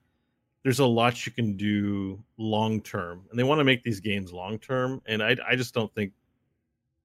there's 0.63 0.79
a 0.79 0.87
lot 0.87 1.27
you 1.27 1.33
can 1.33 1.57
do 1.57 2.23
long 2.39 2.81
term. 2.81 3.23
And 3.31 3.39
they 3.39 3.45
want 3.45 3.61
to 3.61 3.65
make 3.65 3.83
these 3.83 4.01
games 4.01 4.33
long 4.33 4.59
term 4.59 5.03
and 5.07 5.23
I 5.23 5.37
I 5.47 5.57
just 5.57 5.75
don't 5.75 5.95
think 5.95 6.13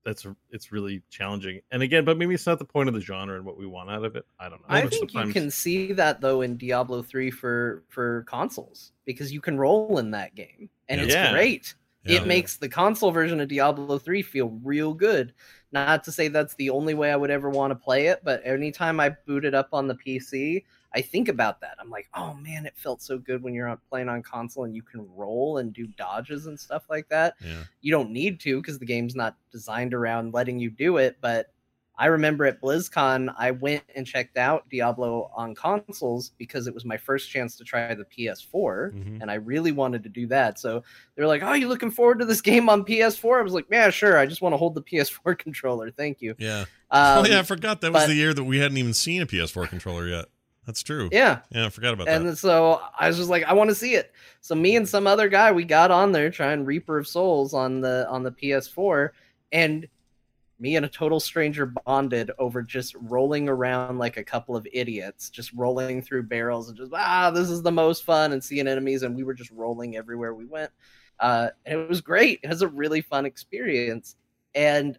that's 0.05 0.25
it's 0.49 0.71
really 0.71 1.01
challenging. 1.09 1.61
And 1.71 1.83
again, 1.83 2.05
but 2.05 2.17
maybe 2.17 2.33
it's 2.33 2.45
not 2.47 2.59
the 2.59 2.65
point 2.65 2.87
of 2.89 2.95
the 2.95 3.01
genre 3.01 3.35
and 3.35 3.45
what 3.45 3.57
we 3.57 3.65
want 3.67 3.89
out 3.89 4.05
of 4.05 4.15
it. 4.15 4.25
I 4.39 4.49
don't 4.49 4.61
know. 4.61 4.75
I 4.75 4.85
think 4.87 5.13
you 5.13 5.31
can 5.33 5.51
see 5.51 5.93
that 5.93 6.21
though 6.21 6.41
in 6.41 6.57
Diablo 6.57 7.01
3 7.01 7.31
for 7.31 7.83
for 7.89 8.23
consoles 8.27 8.91
because 9.05 9.31
you 9.31 9.41
can 9.41 9.57
roll 9.57 9.97
in 9.97 10.11
that 10.11 10.35
game 10.35 10.69
and 10.87 11.01
it's 11.01 11.13
Yeah. 11.13 11.31
great. 11.31 11.75
Yeah. 12.05 12.21
It 12.21 12.27
makes 12.27 12.57
the 12.57 12.69
console 12.69 13.11
version 13.11 13.39
of 13.39 13.49
Diablo 13.49 13.97
3 13.97 14.21
feel 14.21 14.57
real 14.63 14.93
good. 14.93 15.33
Not 15.71 16.03
to 16.05 16.11
say 16.11 16.29
that's 16.29 16.55
the 16.55 16.69
only 16.69 16.93
way 16.93 17.11
I 17.11 17.15
would 17.15 17.29
ever 17.29 17.49
want 17.49 17.71
to 17.71 17.75
play 17.75 18.07
it, 18.07 18.21
but 18.23 18.41
anytime 18.45 18.99
I 18.99 19.09
boot 19.09 19.45
it 19.45 19.53
up 19.53 19.69
on 19.73 19.87
the 19.87 19.95
PC, 19.95 20.63
I 20.95 21.01
think 21.01 21.27
about 21.27 21.61
that. 21.61 21.75
I'm 21.79 21.89
like, 21.89 22.07
oh 22.15 22.33
man, 22.33 22.65
it 22.65 22.75
felt 22.75 23.01
so 23.01 23.19
good 23.19 23.43
when 23.43 23.53
you're 23.53 23.79
playing 23.89 24.09
on 24.09 24.23
console 24.23 24.63
and 24.63 24.75
you 24.75 24.81
can 24.81 25.07
roll 25.15 25.59
and 25.59 25.71
do 25.71 25.85
dodges 25.85 26.47
and 26.47 26.59
stuff 26.59 26.85
like 26.89 27.07
that. 27.09 27.35
Yeah. 27.45 27.63
You 27.81 27.91
don't 27.91 28.09
need 28.09 28.39
to 28.41 28.59
because 28.59 28.79
the 28.79 28.85
game's 28.85 29.15
not 29.15 29.35
designed 29.51 29.93
around 29.93 30.33
letting 30.33 30.57
you 30.57 30.71
do 30.71 30.97
it. 30.97 31.17
But 31.21 31.51
I 31.99 32.05
remember 32.05 32.45
at 32.45 32.61
BlizzCon, 32.61 33.33
I 33.37 33.51
went 33.51 33.83
and 33.93 34.07
checked 34.07 34.37
out 34.37 34.69
Diablo 34.69 35.29
on 35.35 35.53
consoles 35.53 36.31
because 36.37 36.65
it 36.65 36.73
was 36.73 36.85
my 36.85 36.95
first 36.95 37.29
chance 37.29 37.57
to 37.57 37.63
try 37.65 37.93
the 37.93 38.05
PS4, 38.05 38.93
Mhm. 38.93 39.21
and 39.21 39.29
I 39.29 39.33
really 39.35 39.73
wanted 39.73 40.03
to 40.03 40.09
do 40.09 40.25
that. 40.27 40.57
So 40.59 40.81
they're 41.15 41.27
like, 41.27 41.43
"Oh, 41.43 41.53
you 41.53 41.67
looking 41.67 41.91
forward 41.91 42.19
to 42.19 42.25
this 42.25 42.41
game 42.49 42.69
on 42.69 42.85
PS4?" 42.85 43.39
I 43.39 43.43
was 43.43 43.53
like, 43.53 43.65
"Yeah, 43.69 43.89
sure. 43.89 44.17
I 44.17 44.25
just 44.25 44.41
want 44.41 44.53
to 44.53 44.57
hold 44.57 44.75
the 44.75 44.81
PS4 44.81 45.35
controller. 45.37 45.91
Thank 45.91 46.21
you." 46.21 46.35
Yeah. 46.39 46.61
Um, 46.89 47.19
oh 47.19 47.25
yeah, 47.25 47.39
I 47.39 47.43
forgot 47.43 47.81
that 47.81 47.91
was 47.93 48.03
but- 48.03 48.07
the 48.07 48.15
year 48.15 48.33
that 48.33 48.45
we 48.45 48.59
hadn't 48.59 48.77
even 48.77 48.93
seen 48.93 49.21
a 49.21 49.25
PS4 49.25 49.67
controller 49.67 50.07
yet. 50.07 50.25
That's 50.65 50.83
true. 50.83 51.09
Yeah. 51.11 51.39
Yeah, 51.51 51.65
I 51.65 51.69
forgot 51.69 51.93
about 51.95 52.07
and 52.07 52.25
that. 52.25 52.29
And 52.29 52.37
so 52.37 52.79
I 52.99 53.07
was 53.07 53.17
just 53.17 53.29
like, 53.29 53.43
I 53.43 53.53
want 53.53 53.71
to 53.71 53.75
see 53.75 53.95
it. 53.95 54.11
So 54.41 54.53
me 54.53 54.75
and 54.75 54.87
some 54.87 55.07
other 55.07 55.27
guy, 55.27 55.51
we 55.51 55.63
got 55.65 55.89
on 55.89 56.11
there 56.11 56.29
trying 56.29 56.63
Reaper 56.63 56.97
of 56.99 57.07
Souls 57.07 57.53
on 57.55 57.81
the 57.81 58.07
on 58.09 58.21
the 58.23 58.31
PS4, 58.31 59.09
and 59.51 59.87
me 60.59 60.75
and 60.75 60.85
a 60.85 60.89
total 60.89 61.19
stranger 61.19 61.65
bonded 61.65 62.31
over 62.37 62.61
just 62.61 62.95
rolling 62.99 63.47
around 63.47 63.97
like 63.97 64.17
a 64.17 64.23
couple 64.23 64.55
of 64.55 64.67
idiots, 64.73 65.29
just 65.29 65.53
rolling 65.53 66.01
through 66.01 66.23
barrels 66.23 66.69
and 66.69 66.77
just 66.77 66.91
ah, 66.93 67.31
this 67.31 67.49
is 67.49 67.61
the 67.61 67.71
most 67.71 68.03
fun 68.03 68.33
and 68.33 68.43
seeing 68.43 68.67
enemies, 68.67 69.03
and 69.03 69.15
we 69.15 69.23
were 69.23 69.33
just 69.33 69.51
rolling 69.51 69.95
everywhere 69.95 70.33
we 70.33 70.45
went. 70.45 70.71
Uh, 71.19 71.49
and 71.65 71.79
it 71.79 71.89
was 71.89 72.01
great. 72.01 72.39
It 72.43 72.49
was 72.49 72.61
a 72.61 72.67
really 72.67 73.01
fun 73.01 73.25
experience, 73.25 74.15
and 74.55 74.97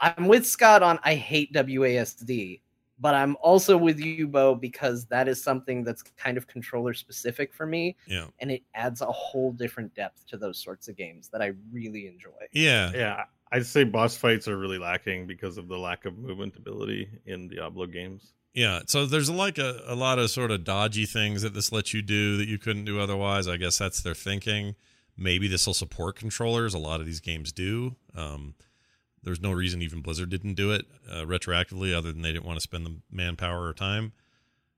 I'm 0.00 0.28
with 0.28 0.46
Scott 0.46 0.82
on 0.82 0.98
I 1.04 1.14
hate 1.14 1.52
WASD, 1.52 2.60
but 3.00 3.14
I'm 3.14 3.36
also 3.40 3.76
with 3.76 3.98
you, 3.98 4.28
Beau, 4.28 4.54
because 4.54 5.06
that 5.06 5.28
is 5.28 5.42
something 5.42 5.84
that's 5.84 6.02
kind 6.02 6.36
of 6.36 6.46
controller 6.46 6.94
specific 6.94 7.52
for 7.52 7.66
me, 7.66 7.96
Yeah. 8.06 8.26
and 8.40 8.50
it 8.50 8.62
adds 8.74 9.00
a 9.00 9.06
whole 9.06 9.52
different 9.52 9.94
depth 9.94 10.26
to 10.28 10.36
those 10.36 10.58
sorts 10.62 10.88
of 10.88 10.96
games 10.96 11.28
that 11.30 11.42
I 11.42 11.52
really 11.72 12.06
enjoy. 12.06 12.30
Yeah. 12.52 12.92
Yeah, 12.94 13.24
I'd 13.50 13.66
say 13.66 13.84
boss 13.84 14.16
fights 14.16 14.46
are 14.48 14.58
really 14.58 14.78
lacking 14.78 15.26
because 15.26 15.58
of 15.58 15.68
the 15.68 15.78
lack 15.78 16.04
of 16.04 16.18
movement 16.18 16.56
ability 16.56 17.08
in 17.26 17.48
Diablo 17.48 17.86
games. 17.86 18.32
Yeah, 18.54 18.80
so 18.86 19.06
there's 19.06 19.30
like 19.30 19.58
a, 19.58 19.82
a 19.86 19.94
lot 19.94 20.18
of 20.18 20.30
sort 20.30 20.50
of 20.50 20.64
dodgy 20.64 21.06
things 21.06 21.42
that 21.42 21.54
this 21.54 21.70
lets 21.70 21.94
you 21.94 22.02
do 22.02 22.36
that 22.38 22.48
you 22.48 22.58
couldn't 22.58 22.84
do 22.84 23.00
otherwise. 23.00 23.46
I 23.46 23.56
guess 23.56 23.78
that's 23.78 24.00
their 24.02 24.14
thinking. 24.14 24.74
Maybe 25.16 25.48
this 25.48 25.66
will 25.66 25.74
support 25.74 26.16
controllers. 26.16 26.74
A 26.74 26.78
lot 26.78 27.00
of 27.00 27.06
these 27.06 27.20
games 27.20 27.52
do. 27.52 27.96
Um, 28.14 28.54
there's 29.22 29.40
no 29.40 29.52
reason 29.52 29.82
even 29.82 30.00
Blizzard 30.00 30.30
didn't 30.30 30.54
do 30.54 30.72
it 30.72 30.86
uh, 31.10 31.24
retroactively, 31.24 31.94
other 31.94 32.12
than 32.12 32.22
they 32.22 32.32
didn't 32.32 32.46
want 32.46 32.56
to 32.56 32.62
spend 32.62 32.86
the 32.86 32.96
manpower 33.10 33.66
or 33.66 33.72
time 33.72 34.12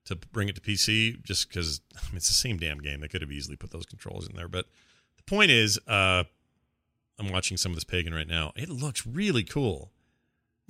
to 0.06 0.16
bring 0.16 0.48
it 0.48 0.54
to 0.56 0.60
PC. 0.60 1.22
Just 1.22 1.48
because 1.48 1.80
I 1.96 2.06
mean, 2.08 2.16
it's 2.16 2.28
the 2.28 2.34
same 2.34 2.56
damn 2.56 2.78
game. 2.78 3.00
They 3.00 3.08
could 3.08 3.22
have 3.22 3.32
easily 3.32 3.56
put 3.56 3.70
those 3.70 3.86
controls 3.86 4.28
in 4.28 4.36
there. 4.36 4.48
But 4.48 4.66
the 5.16 5.22
point 5.22 5.50
is, 5.50 5.78
uh, 5.86 6.24
I'm 7.20 7.30
watching 7.30 7.56
some 7.56 7.70
of 7.72 7.76
this 7.76 7.84
pagan 7.84 8.14
right 8.14 8.26
now. 8.26 8.52
It 8.56 8.68
looks 8.70 9.06
really 9.06 9.44
cool. 9.44 9.92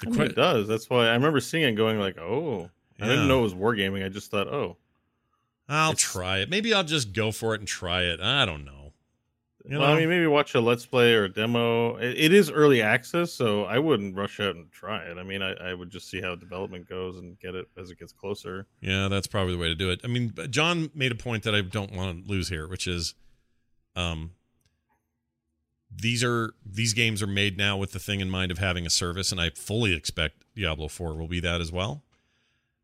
I 0.04 0.06
mean, 0.10 0.14
que- 0.16 0.24
it 0.26 0.34
does. 0.36 0.66
That's 0.68 0.90
why 0.90 1.06
I 1.08 1.12
remember 1.12 1.40
seeing 1.40 1.62
it 1.64 1.72
going 1.76 1.98
like, 1.98 2.18
oh, 2.18 2.68
I 3.00 3.04
Yeah. 3.06 3.10
didn't 3.12 3.28
know 3.28 3.38
it 3.40 3.42
was 3.42 3.54
wargaming. 3.54 4.04
I 4.04 4.08
just 4.08 4.30
thought, 4.30 4.48
oh, 4.48 4.76
I'll 5.68 5.92
It's- 5.92 6.12
try 6.12 6.38
it. 6.38 6.50
Maybe 6.50 6.74
I'll 6.74 6.84
just 6.84 7.12
go 7.12 7.30
for 7.32 7.54
it 7.54 7.60
and 7.60 7.68
try 7.68 8.02
it. 8.02 8.20
I 8.20 8.44
don't 8.44 8.64
know. 8.64 8.92
You 9.66 9.78
well, 9.78 9.92
I 9.92 9.96
mean, 9.98 10.08
maybe 10.08 10.26
watch 10.26 10.54
a 10.54 10.60
let's 10.60 10.86
play 10.86 11.12
or 11.14 11.24
a 11.24 11.28
demo. 11.28 11.96
It, 11.96 12.16
it 12.18 12.32
is 12.32 12.50
early 12.50 12.80
access, 12.80 13.30
so 13.30 13.64
I 13.64 13.78
wouldn't 13.78 14.16
rush 14.16 14.40
out 14.40 14.56
and 14.56 14.72
try 14.72 15.02
it. 15.04 15.18
I 15.18 15.22
mean, 15.22 15.42
I, 15.42 15.52
I 15.52 15.74
would 15.74 15.90
just 15.90 16.08
see 16.08 16.20
how 16.22 16.34
development 16.34 16.88
goes 16.88 17.18
and 17.18 17.38
get 17.38 17.54
it 17.54 17.68
as 17.76 17.90
it 17.90 17.98
gets 17.98 18.10
closer. 18.12 18.66
Yeah, 18.80 19.08
that's 19.08 19.26
probably 19.26 19.52
the 19.52 19.58
way 19.58 19.68
to 19.68 19.74
do 19.74 19.90
it. 19.90 20.00
I 20.02 20.06
mean, 20.06 20.32
Jon 20.48 20.90
made 20.94 21.12
a 21.12 21.14
point 21.14 21.42
that 21.44 21.54
I 21.54 21.60
don't 21.60 21.92
want 21.92 22.24
to 22.24 22.28
lose 22.30 22.48
here, 22.48 22.66
which 22.66 22.86
is, 22.88 23.14
um, 23.94 24.30
these 25.94 26.22
are 26.22 26.54
these 26.64 26.94
games 26.94 27.22
are 27.22 27.26
made 27.26 27.56
now 27.58 27.76
with 27.76 27.92
the 27.92 27.98
thing 27.98 28.20
in 28.20 28.30
mind 28.30 28.50
of 28.50 28.58
having 28.58 28.86
a 28.86 28.90
service, 28.90 29.32
and 29.32 29.40
I 29.40 29.50
fully 29.50 29.94
expect 29.94 30.44
Diablo 30.54 30.88
Four 30.88 31.14
will 31.14 31.28
be 31.28 31.40
that 31.40 31.60
as 31.60 31.72
well. 31.72 32.02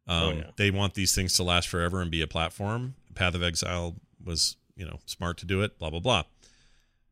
Um, 0.08 0.22
Oh, 0.22 0.30
yeah. 0.32 0.50
They 0.56 0.70
want 0.70 0.94
these 0.94 1.14
things 1.14 1.34
to 1.36 1.42
last 1.42 1.68
forever 1.68 2.00
and 2.00 2.10
be 2.10 2.22
a 2.22 2.26
platform. 2.26 2.94
Path 3.14 3.34
of 3.34 3.42
Exile 3.42 3.96
was, 4.24 4.56
you 4.76 4.84
know, 4.84 5.00
smart 5.06 5.38
to 5.38 5.46
do 5.46 5.62
it. 5.62 5.78
Blah 5.78 5.90
blah 5.90 6.00
blah. 6.00 6.22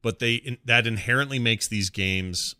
But 0.02 0.18
they 0.18 0.58
that 0.64 0.86
inherently 0.86 1.38
makes 1.38 1.66
these 1.68 1.90
games 1.90 2.54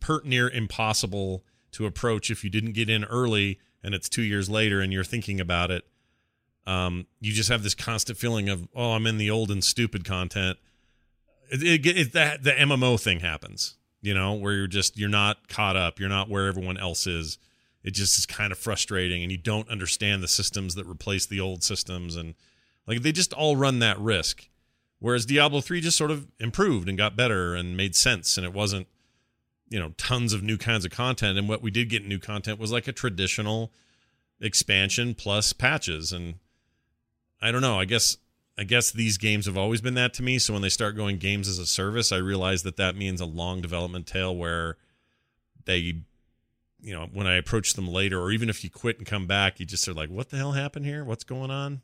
pert 0.00 0.26
near 0.26 0.48
impossible 0.48 1.44
to 1.72 1.86
approach 1.86 2.30
if 2.30 2.42
you 2.42 2.50
didn't 2.50 2.72
get 2.72 2.90
in 2.90 3.04
early 3.04 3.60
and 3.82 3.94
it's 3.94 4.08
two 4.08 4.22
years 4.22 4.48
later 4.50 4.80
and 4.80 4.92
you're 4.92 5.04
thinking 5.04 5.40
about 5.40 5.70
it. 5.70 5.84
Um, 6.66 7.06
you 7.20 7.32
just 7.32 7.48
have 7.48 7.62
this 7.62 7.74
constant 7.76 8.18
feeling 8.18 8.48
of, 8.48 8.66
oh, 8.74 8.92
I'm 8.92 9.06
in 9.06 9.18
the 9.18 9.30
old 9.30 9.52
and 9.52 9.62
stupid 9.62 10.04
content. 10.04 10.58
It, 11.50 11.62
it, 11.62 11.86
it, 11.86 12.12
that 12.12 12.42
the 12.42 12.52
MMO 12.52 13.00
thing 13.00 13.20
happens, 13.20 13.76
you 14.00 14.14
know, 14.14 14.34
where 14.34 14.52
you're 14.52 14.66
just 14.66 14.98
you're 14.98 15.08
not 15.08 15.48
caught 15.48 15.76
up, 15.76 15.98
you're 15.98 16.08
not 16.08 16.28
where 16.28 16.46
everyone 16.46 16.76
else 16.76 17.06
is. 17.06 17.38
It 17.82 17.94
just 17.94 18.18
is 18.18 18.26
kind 18.26 18.50
of 18.50 18.58
frustrating, 18.58 19.22
and 19.22 19.30
you 19.30 19.38
don't 19.38 19.68
understand 19.68 20.22
the 20.22 20.28
systems 20.28 20.74
that 20.74 20.86
replace 20.86 21.26
the 21.26 21.40
old 21.40 21.62
systems, 21.62 22.16
and 22.16 22.34
like 22.86 23.02
they 23.02 23.12
just 23.12 23.32
all 23.32 23.56
run 23.56 23.78
that 23.78 23.98
risk. 23.98 24.48
Whereas 24.98 25.26
Diablo 25.26 25.60
three 25.60 25.80
just 25.80 25.98
sort 25.98 26.10
of 26.10 26.26
improved 26.40 26.88
and 26.88 26.98
got 26.98 27.16
better 27.16 27.54
and 27.54 27.76
made 27.76 27.94
sense, 27.94 28.36
and 28.36 28.44
it 28.44 28.52
wasn't 28.52 28.88
you 29.68 29.78
know 29.78 29.90
tons 29.96 30.32
of 30.32 30.42
new 30.42 30.56
kinds 30.56 30.84
of 30.84 30.90
content 30.90 31.38
and 31.38 31.48
what 31.48 31.62
we 31.62 31.70
did 31.70 31.88
get 31.88 32.06
new 32.06 32.18
content 32.18 32.58
was 32.58 32.72
like 32.72 32.86
a 32.86 32.92
traditional 32.92 33.72
expansion 34.40 35.14
plus 35.14 35.52
patches 35.52 36.12
and 36.12 36.34
i 37.40 37.50
don't 37.50 37.62
know 37.62 37.78
i 37.78 37.84
guess 37.84 38.16
i 38.58 38.64
guess 38.64 38.90
these 38.90 39.18
games 39.18 39.46
have 39.46 39.56
always 39.56 39.80
been 39.80 39.94
that 39.94 40.14
to 40.14 40.22
me 40.22 40.38
so 40.38 40.52
when 40.52 40.62
they 40.62 40.68
start 40.68 40.96
going 40.96 41.18
games 41.18 41.48
as 41.48 41.58
a 41.58 41.66
service 41.66 42.12
i 42.12 42.16
realize 42.16 42.62
that 42.62 42.76
that 42.76 42.96
means 42.96 43.20
a 43.20 43.26
long 43.26 43.60
development 43.60 44.06
tail 44.06 44.34
where 44.34 44.76
they 45.64 46.02
you 46.80 46.94
know 46.94 47.08
when 47.12 47.26
i 47.26 47.34
approach 47.34 47.74
them 47.74 47.88
later 47.88 48.20
or 48.20 48.30
even 48.30 48.48
if 48.48 48.62
you 48.62 48.70
quit 48.70 48.98
and 48.98 49.06
come 49.06 49.26
back 49.26 49.58
you 49.58 49.66
just 49.66 49.86
are 49.88 49.94
like 49.94 50.10
what 50.10 50.30
the 50.30 50.36
hell 50.36 50.52
happened 50.52 50.86
here 50.86 51.04
what's 51.04 51.24
going 51.24 51.50
on 51.50 51.80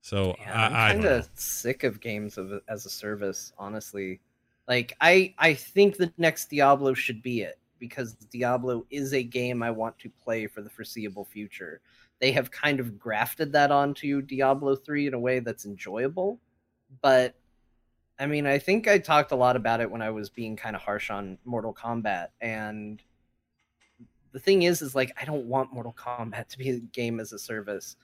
so 0.00 0.36
Yeah, 0.38 0.54
I, 0.54 0.90
I'm 0.90 1.02
kind 1.02 1.04
of 1.04 1.28
sick 1.34 1.84
of 1.84 2.00
games 2.00 2.38
of 2.38 2.62
as 2.68 2.86
a 2.86 2.90
service, 2.90 3.52
honestly. 3.58 4.20
Like 4.66 4.96
I, 5.00 5.34
I 5.38 5.54
think 5.54 5.96
the 5.96 6.12
next 6.18 6.50
Diablo 6.50 6.94
should 6.94 7.22
be 7.22 7.42
it 7.42 7.58
because 7.78 8.14
Diablo 8.14 8.86
is 8.90 9.14
a 9.14 9.22
game 9.22 9.62
I 9.62 9.70
want 9.70 9.98
to 10.00 10.10
play 10.10 10.46
for 10.46 10.62
the 10.62 10.70
foreseeable 10.70 11.24
future. 11.24 11.80
They 12.20 12.32
have 12.32 12.50
kind 12.50 12.80
of 12.80 12.98
grafted 12.98 13.52
that 13.52 13.70
onto 13.70 14.22
Diablo 14.22 14.76
3 14.76 15.08
in 15.08 15.14
a 15.14 15.18
way 15.18 15.40
that's 15.40 15.66
enjoyable, 15.66 16.40
but 17.00 17.34
I 18.18 18.26
mean, 18.26 18.46
I 18.46 18.58
think 18.58 18.88
I 18.88 18.98
talked 18.98 19.30
a 19.30 19.36
lot 19.36 19.54
about 19.54 19.80
it 19.80 19.90
when 19.90 20.02
I 20.02 20.10
was 20.10 20.28
being 20.28 20.56
kind 20.56 20.74
of 20.74 20.82
harsh 20.82 21.10
on 21.10 21.38
Mortal 21.44 21.72
Kombat 21.72 22.28
and 22.40 23.02
the 24.32 24.40
thing 24.40 24.62
is 24.62 24.82
is 24.82 24.94
like 24.94 25.12
I 25.20 25.24
don't 25.24 25.46
want 25.46 25.72
Mortal 25.72 25.94
Kombat 25.96 26.48
to 26.48 26.58
be 26.58 26.70
a 26.70 26.80
game 26.80 27.20
as 27.20 27.32
a 27.32 27.38
service 27.38 27.96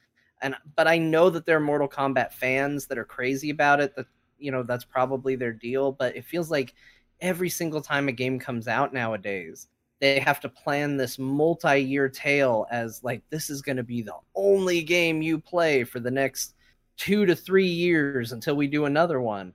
and 0.45 0.55
but 0.77 0.87
I 0.87 0.99
know 0.99 1.31
that 1.31 1.47
there 1.47 1.57
are 1.57 1.61
Mortal 1.61 1.89
Kombat 1.89 2.33
fans 2.33 2.87
that 2.87 2.99
are 2.99 3.05
crazy 3.05 3.51
about 3.51 3.81
it. 3.81 3.97
That 3.97 4.07
you 4.39 4.53
know 4.53 4.63
that's 4.63 4.85
probably 4.85 5.37
their 5.37 5.53
deal. 5.53 5.93
But 5.93 6.17
it 6.17 6.25
feels 6.25 6.51
like 6.51 6.75
every 7.21 7.49
single 7.49 7.81
time 7.81 8.09
a 8.09 8.13
game 8.13 8.39
comes 8.39 8.69
out 8.69 8.93
nowadays, 8.93 9.69
they 10.05 10.21
have 10.21 10.39
to 10.39 10.51
plan 10.51 10.99
this 10.99 11.19
multi-year 11.19 12.11
tale 12.11 12.67
as 12.71 13.03
like 13.03 13.23
this 13.31 13.49
is 13.49 13.63
going 13.63 13.79
to 13.79 13.83
be 13.83 14.03
the 14.03 14.15
only 14.35 14.83
game 14.83 15.23
you 15.23 15.39
play 15.39 15.83
for 15.83 15.99
the 15.99 16.11
next 16.11 16.55
two 16.99 17.25
to 17.25 17.35
three 17.35 17.67
years 17.67 18.33
until 18.33 18.55
we 18.55 18.67
do 18.67 18.85
another 18.85 19.23
one. 19.23 19.55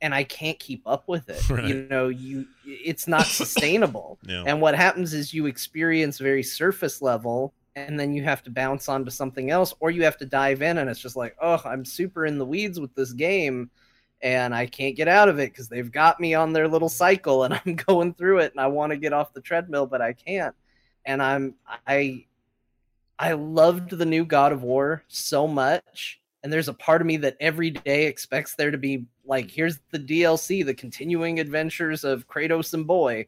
And 0.00 0.12
I 0.12 0.24
can't 0.24 0.58
keep 0.58 0.82
up 0.84 1.06
with 1.06 1.28
it. 1.28 1.40
Right. 1.48 1.64
You 1.64 1.86
know, 1.88 2.08
you 2.08 2.46
it's 2.64 3.06
not 3.06 3.26
sustainable. 3.26 4.18
Yeah. 4.24 4.42
And 4.46 4.60
what 4.60 4.74
happens 4.74 5.14
is 5.14 5.32
you 5.32 5.46
experience 5.46 6.18
very 6.18 6.42
surface 6.42 7.00
level 7.00 7.54
and 7.76 8.00
then 8.00 8.12
you 8.14 8.24
have 8.24 8.42
to 8.42 8.50
bounce 8.50 8.88
onto 8.88 9.12
something 9.12 9.52
else 9.52 9.72
or 9.78 9.92
you 9.92 10.02
have 10.02 10.16
to 10.16 10.26
dive 10.26 10.60
in 10.60 10.78
and 10.78 10.90
it's 10.90 10.98
just 10.98 11.14
like, 11.14 11.36
"Oh, 11.40 11.62
I'm 11.64 11.84
super 11.84 12.26
in 12.26 12.36
the 12.36 12.44
weeds 12.44 12.80
with 12.80 12.92
this 12.96 13.12
game 13.12 13.70
and 14.22 14.54
I 14.54 14.66
can't 14.66 14.96
get 14.96 15.08
out 15.08 15.28
of 15.28 15.38
it 15.38 15.54
cuz 15.54 15.68
they've 15.68 15.90
got 15.90 16.20
me 16.20 16.34
on 16.34 16.52
their 16.52 16.68
little 16.68 16.88
cycle 16.88 17.44
and 17.44 17.54
I'm 17.66 17.74
going 17.74 18.14
through 18.14 18.38
it 18.38 18.52
and 18.52 18.60
I 18.60 18.66
want 18.66 18.90
to 18.90 18.96
get 18.96 19.12
off 19.12 19.32
the 19.32 19.40
treadmill 19.40 19.86
but 19.86 20.02
I 20.02 20.12
can't." 20.12 20.54
And 21.04 21.22
I'm 21.22 21.54
I 21.86 22.26
I 23.18 23.32
loved 23.32 23.90
the 23.90 24.06
new 24.06 24.24
God 24.24 24.52
of 24.52 24.62
War 24.62 25.02
so 25.08 25.46
much 25.46 26.20
and 26.42 26.52
there's 26.52 26.68
a 26.68 26.74
part 26.74 27.00
of 27.00 27.06
me 27.06 27.16
that 27.18 27.36
every 27.40 27.70
day 27.70 28.06
expects 28.06 28.54
there 28.54 28.70
to 28.70 28.78
be 28.78 29.06
like 29.24 29.50
here's 29.50 29.78
the 29.90 29.98
DLC, 29.98 30.64
the 30.64 30.74
continuing 30.74 31.40
adventures 31.40 32.04
of 32.04 32.28
Kratos 32.28 32.74
and 32.74 32.86
Boy. 32.86 33.26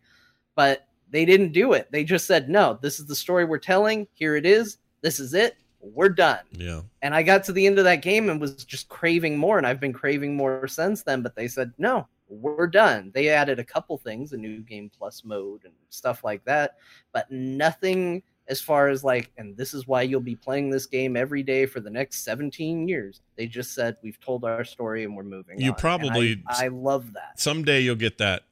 But 0.55 0.87
they 1.11 1.25
didn't 1.25 1.53
do 1.53 1.73
it. 1.73 1.91
They 1.91 2.05
just 2.05 2.27
said, 2.27 2.49
"No, 2.49 2.79
this 2.81 3.01
is 3.01 3.07
the 3.07 3.15
story 3.15 3.45
we're 3.45 3.59
telling. 3.59 4.07
Here 4.15 4.37
it 4.37 4.47
is. 4.47 4.79
This 5.03 5.19
is 5.19 5.35
it. 5.35 5.57
We're 5.81 6.09
done." 6.11 6.41
yeah 6.53 6.83
And 7.03 7.15
I 7.15 7.23
got 7.23 7.45
to 7.45 7.53
the 7.53 7.67
end 7.67 7.79
of 7.79 7.85
that 7.85 8.03
game 8.03 8.29
and 8.29 8.41
was 8.41 8.65
just 8.65 8.89
craving 8.89 9.37
more 9.37 9.59
and 9.59 9.67
I've 9.67 9.81
been 9.81 9.93
craving 9.93 10.37
more 10.37 10.69
since 10.69 11.03
then, 11.03 11.23
but 11.23 11.35
they 11.35 11.49
said, 11.49 11.73
"No, 11.79 12.07
we're 12.29 12.67
done. 12.67 13.11
They 13.15 13.29
added 13.29 13.59
a 13.59 13.65
couple 13.65 13.99
things, 13.99 14.33
a 14.33 14.37
new 14.37 14.61
game 14.61 14.91
plus 14.97 15.25
mode 15.25 15.65
and 15.65 15.75
stuff 15.89 16.23
like 16.23 16.45
that, 16.45 16.77
but 17.13 17.31
nothing 17.31 18.23
as 18.49 18.61
far 18.61 18.89
as 18.89 19.05
like, 19.05 19.31
and 19.39 19.57
this 19.57 19.75
is 19.75 19.87
why 19.87 20.03
you'll 20.03 20.21
be 20.21 20.35
playing 20.35 20.71
this 20.71 20.87
game 20.87 21.17
every 21.17 21.43
day 21.43 21.67
for 21.67 21.79
the 21.81 21.91
next 21.91 22.25
17 22.25 22.89
years. 22.89 23.21
They 23.37 23.47
just 23.47 23.75
said, 23.75 23.97
we've 24.03 24.19
told 24.21 24.45
our 24.45 24.65
story 24.65 25.05
and 25.05 25.17
we're 25.17 25.23
moving. 25.23 25.61
You 25.61 25.71
on." 25.71 25.77
Probably- 25.77 26.43
I, 26.49 26.65
I 26.65 26.69
love 26.69 27.13
that. 27.13 27.39
Someday 27.39 27.81
you'll 27.81 27.95
get 27.95 28.19
that. 28.19 28.43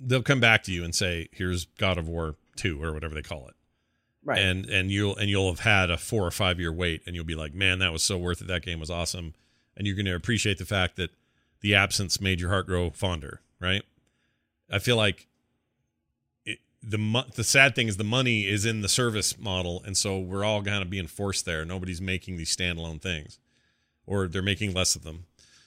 They'll 0.00 0.22
come 0.22 0.40
back 0.40 0.62
to 0.64 0.72
you 0.72 0.84
and 0.84 0.94
say, 0.94 1.28
"Here's 1.32 1.64
God 1.64 1.98
of 1.98 2.08
War 2.08 2.36
2 2.56 2.82
or 2.82 2.92
whatever 2.92 3.14
they 3.14 3.22
call 3.22 3.48
it." 3.48 3.54
Right. 4.28 4.38
And 4.38 4.66
and 4.66 4.90
you'll 4.90 5.16
and 5.16 5.30
you'll 5.30 5.48
have 5.48 5.60
had 5.60 5.90
a 5.90 5.96
4 5.96 6.26
or 6.26 6.30
5 6.30 6.60
year 6.60 6.70
wait 6.70 7.02
and 7.06 7.16
you'll 7.16 7.24
be 7.24 7.34
like, 7.34 7.54
"Man, 7.54 7.78
that 7.78 7.92
was 7.92 8.02
so 8.02 8.18
worth 8.18 8.42
it. 8.42 8.46
That 8.46 8.62
game 8.62 8.78
was 8.78 8.90
awesome." 8.90 9.34
And 9.74 9.86
you're 9.86 9.96
going 9.96 10.06
to 10.06 10.14
appreciate 10.14 10.58
the 10.58 10.66
fact 10.66 10.96
that 10.96 11.10
the 11.60 11.74
absence 11.74 12.20
made 12.20 12.38
your 12.40 12.50
heart 12.50 12.66
grow 12.66 12.90
fonder, 12.90 13.40
right? 13.58 13.82
I 14.70 14.80
feel 14.80 14.96
like 14.96 15.28
it, 16.44 16.58
the 16.82 17.24
the 17.34 17.42
sad 17.42 17.74
thing 17.74 17.88
is 17.88 17.96
the 17.96 18.04
money 18.04 18.46
is 18.46 18.66
in 18.66 18.82
the 18.82 18.88
service 18.88 19.38
model 19.38 19.82
and 19.86 19.96
so 19.96 20.18
we're 20.18 20.44
all 20.44 20.62
kind 20.62 20.82
of 20.82 20.90
being 20.90 21.06
forced 21.06 21.46
there. 21.46 21.64
Nobody's 21.64 22.00
making 22.02 22.36
these 22.36 22.54
standalone 22.54 23.00
things 23.00 23.38
or 24.06 24.28
they're 24.28 24.42
making 24.42 24.74
less 24.74 24.94
of 24.94 25.04
them. 25.04 25.24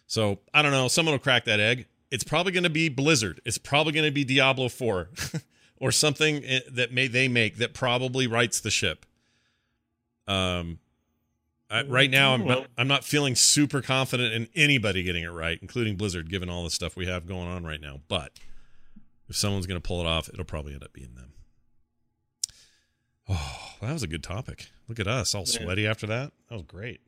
So, 0.07 0.39
I 0.53 0.61
don't 0.61 0.71
know, 0.71 0.87
someone 0.87 1.13
will 1.13 1.19
crack 1.19 1.45
that 1.45 1.59
egg. 1.59 1.85
It's 2.09 2.23
probably 2.23 2.51
going 2.51 2.65
to 2.65 2.69
be 2.69 2.89
Blizzard. 2.89 3.39
It's 3.45 3.57
probably 3.57 3.93
going 3.93 4.05
to 4.05 4.11
be 4.11 4.25
Diablo 4.25 4.67
4 4.67 5.09
or 5.81 5.91
something 5.91 6.45
that 6.71 6.93
may 6.93 7.07
they 7.07 7.27
make 7.27 7.57
that 7.57 7.73
probably 7.73 8.27
rights 8.27 8.61
the 8.61 8.71
ship. 8.71 9.05
Um 10.27 10.79
I, 11.69 11.83
right 11.83 12.09
now 12.11 12.33
I'm 12.33 12.45
not, 12.45 12.67
I'm 12.77 12.87
not 12.89 13.05
feeling 13.05 13.33
super 13.33 13.81
confident 13.81 14.33
in 14.33 14.49
anybody 14.55 15.03
getting 15.03 15.23
it 15.23 15.29
right, 15.31 15.57
including 15.61 15.95
Blizzard 15.95 16.29
given 16.29 16.49
all 16.49 16.65
the 16.65 16.69
stuff 16.69 16.97
we 16.97 17.05
have 17.07 17.25
going 17.25 17.47
on 17.47 17.63
right 17.63 17.79
now. 17.79 18.01
But 18.09 18.33
if 19.29 19.37
someone's 19.37 19.67
going 19.67 19.79
to 19.81 19.87
pull 19.87 20.01
it 20.01 20.05
off, 20.05 20.27
it'll 20.27 20.43
probably 20.43 20.73
end 20.73 20.83
up 20.83 20.91
being 20.91 21.15
them. 21.15 21.31
Oh, 23.29 23.75
that 23.81 23.93
was 23.93 24.03
a 24.03 24.07
good 24.07 24.21
topic. 24.21 24.69
Look 24.89 24.99
at 24.99 25.07
us, 25.07 25.33
all 25.33 25.45
Yeah. 25.47 25.61
sweaty 25.63 25.87
after 25.87 26.05
that. 26.07 26.33
That 26.49 26.55
was 26.55 26.63
great. 26.63 26.99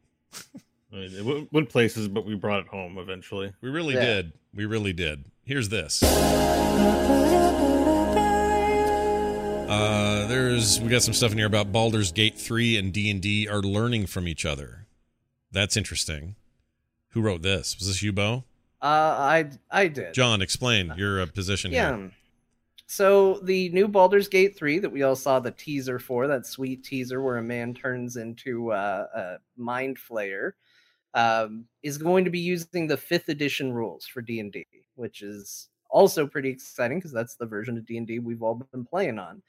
I 0.93 0.95
mean, 0.95 1.13
it 1.13 1.25
went- 1.25 1.51
went 1.51 1.69
places, 1.69 2.07
but 2.07 2.25
we 2.25 2.35
brought 2.35 2.61
it 2.61 2.67
home 2.67 2.97
eventually. 2.97 3.51
We 3.59 3.69
really 3.69 3.95
Yeah. 3.95 4.05
did. 4.05 4.33
We 4.53 4.63
really 4.63 4.93
did. 4.93 5.25
Here's 5.43 5.67
this. 5.67 6.01
Uh, 9.73 10.27
there's 10.27 10.79
we 10.79 10.87
got 10.89 11.01
some 11.01 11.13
stuff 11.13 11.31
in 11.31 11.37
here 11.37 11.47
about 11.47 11.71
Baldur's 11.71 12.11
Gate 12.11 12.37
3 12.37 12.77
and 12.77 12.93
D&D 12.93 13.47
are 13.47 13.61
learning 13.61 14.05
from 14.05 14.27
each 14.27 14.45
other. 14.45 14.85
That's 15.51 15.75
interesting. 15.75 16.35
Who 17.09 17.21
wrote 17.21 17.41
this? 17.41 17.77
Was 17.79 17.87
this 17.87 18.03
you, 18.03 18.13
Beau? 18.13 18.43
Uh, 18.81 18.85
I 18.85 19.49
I 19.71 19.87
did. 19.87 20.13
Jon, 20.13 20.41
explain 20.41 20.93
your 20.97 21.21
uh, 21.21 21.25
position 21.25 21.71
Yeah. 21.71 21.97
here. 21.97 22.11
So 22.85 23.39
the 23.39 23.69
new 23.69 23.87
Baldur's 23.87 24.27
Gate 24.27 24.55
3 24.55 24.77
that 24.79 24.91
we 24.91 25.01
all 25.01 25.15
saw 25.15 25.39
the 25.39 25.51
teaser 25.51 25.97
for, 25.97 26.27
that 26.27 26.45
sweet 26.45 26.83
teaser 26.83 27.21
where 27.21 27.37
a 27.37 27.43
man 27.43 27.73
turns 27.73 28.17
into 28.17 28.71
uh, 28.71 29.07
a 29.15 29.35
mind 29.57 29.97
flayer, 29.97 30.51
um, 31.15 31.65
is 31.81 31.97
going 31.97 32.25
to 32.25 32.29
be 32.29 32.39
using 32.39 32.85
the 32.87 32.97
fifth 32.97 33.29
edition 33.29 33.73
rules 33.73 34.05
for 34.05 34.21
D&D, 34.21 34.65
which 34.95 35.23
is 35.23 35.69
also 35.93 36.27
pretty 36.27 36.49
exciting 36.49 36.97
because 36.97 37.13
that's 37.13 37.35
the 37.35 37.45
version 37.45 37.77
of 37.77 37.85
D&D 37.85 38.19
we've 38.19 38.41
all 38.41 38.55
been 38.71 38.83
playing 38.83 39.19
on. 39.19 39.41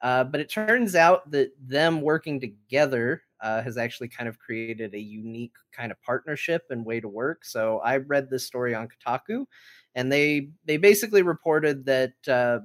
Uh, 0.00 0.22
but 0.22 0.40
it 0.40 0.48
turns 0.48 0.94
out 0.94 1.28
that 1.30 1.50
them 1.60 2.00
working 2.00 2.38
together 2.38 3.22
uh, 3.40 3.62
has 3.62 3.76
actually 3.76 4.08
kind 4.08 4.28
of 4.28 4.38
created 4.38 4.94
a 4.94 5.00
unique 5.00 5.54
kind 5.72 5.90
of 5.90 6.00
partnership 6.02 6.62
and 6.70 6.84
way 6.84 7.00
to 7.00 7.08
work. 7.08 7.44
So 7.44 7.78
I 7.78 7.96
read 7.96 8.30
this 8.30 8.46
story 8.46 8.74
on 8.74 8.88
Kotaku, 8.88 9.46
and 9.94 10.12
they 10.12 10.50
they 10.64 10.76
basically 10.76 11.22
reported 11.22 11.84
that 11.86 12.12
uh, 12.28 12.60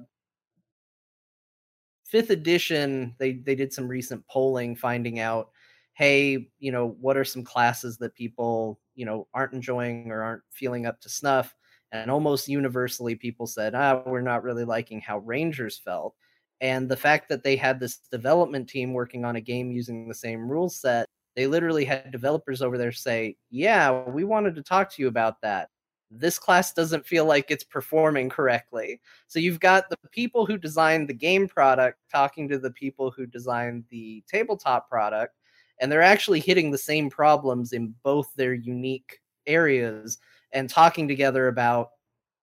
fifth 2.04 2.30
edition 2.30 3.14
they 3.18 3.32
they 3.32 3.54
did 3.56 3.72
some 3.72 3.88
recent 3.88 4.24
polling, 4.28 4.76
finding 4.76 5.18
out, 5.18 5.50
hey, 5.94 6.50
you 6.58 6.70
know, 6.70 6.96
what 7.00 7.16
are 7.16 7.24
some 7.24 7.42
classes 7.42 7.98
that 7.98 8.14
people 8.14 8.80
you 8.94 9.06
know 9.06 9.26
aren't 9.34 9.54
enjoying 9.54 10.12
or 10.12 10.22
aren't 10.22 10.42
feeling 10.50 10.86
up 10.86 11.00
to 11.00 11.08
snuff, 11.08 11.54
and 11.94 12.10
almost 12.10 12.48
universally 12.48 13.14
people 13.14 13.46
said, 13.46 13.74
ah, 13.74 14.02
we're 14.04 14.20
not 14.20 14.42
really 14.42 14.64
liking 14.64 15.00
how 15.00 15.18
Rangers 15.18 15.78
felt. 15.78 16.14
And 16.60 16.88
the 16.88 16.96
fact 16.96 17.28
that 17.28 17.44
they 17.44 17.56
had 17.56 17.78
this 17.78 17.98
development 18.10 18.68
team 18.68 18.92
working 18.92 19.24
on 19.24 19.36
a 19.36 19.40
game 19.40 19.70
using 19.70 20.08
the 20.08 20.14
same 20.14 20.48
rule 20.48 20.68
set 20.68 21.06
they 21.36 21.46
literally 21.46 21.84
had 21.84 22.12
developers 22.12 22.62
over 22.62 22.78
there 22.78 22.92
say 22.92 23.36
yeah 23.50 23.90
we 24.08 24.24
wanted 24.24 24.54
to 24.54 24.62
talk 24.62 24.90
to 24.90 25.02
you 25.02 25.08
about 25.08 25.40
that. 25.42 25.68
This 26.10 26.38
class 26.38 26.72
doesn't 26.72 27.06
feel 27.06 27.24
like 27.24 27.50
it's 27.50 27.64
performing 27.64 28.28
correctly. 28.28 29.00
So 29.26 29.40
you've 29.40 29.58
got 29.58 29.90
the 29.90 29.98
people 30.12 30.46
who 30.46 30.56
designed 30.56 31.08
the 31.08 31.14
game 31.14 31.48
product 31.48 31.98
talking 32.10 32.48
to 32.50 32.58
the 32.58 32.70
people 32.70 33.10
who 33.10 33.26
designed 33.26 33.84
the 33.90 34.22
tabletop 34.28 34.88
product 34.88 35.34
and 35.80 35.90
they're 35.90 36.02
actually 36.02 36.38
hitting 36.38 36.70
the 36.70 36.78
same 36.78 37.10
problems 37.10 37.72
in 37.72 37.94
both 38.04 38.32
their 38.36 38.54
unique 38.54 39.18
areas 39.46 40.18
and 40.54 40.70
talking 40.70 41.06
together 41.08 41.48
about 41.48 41.90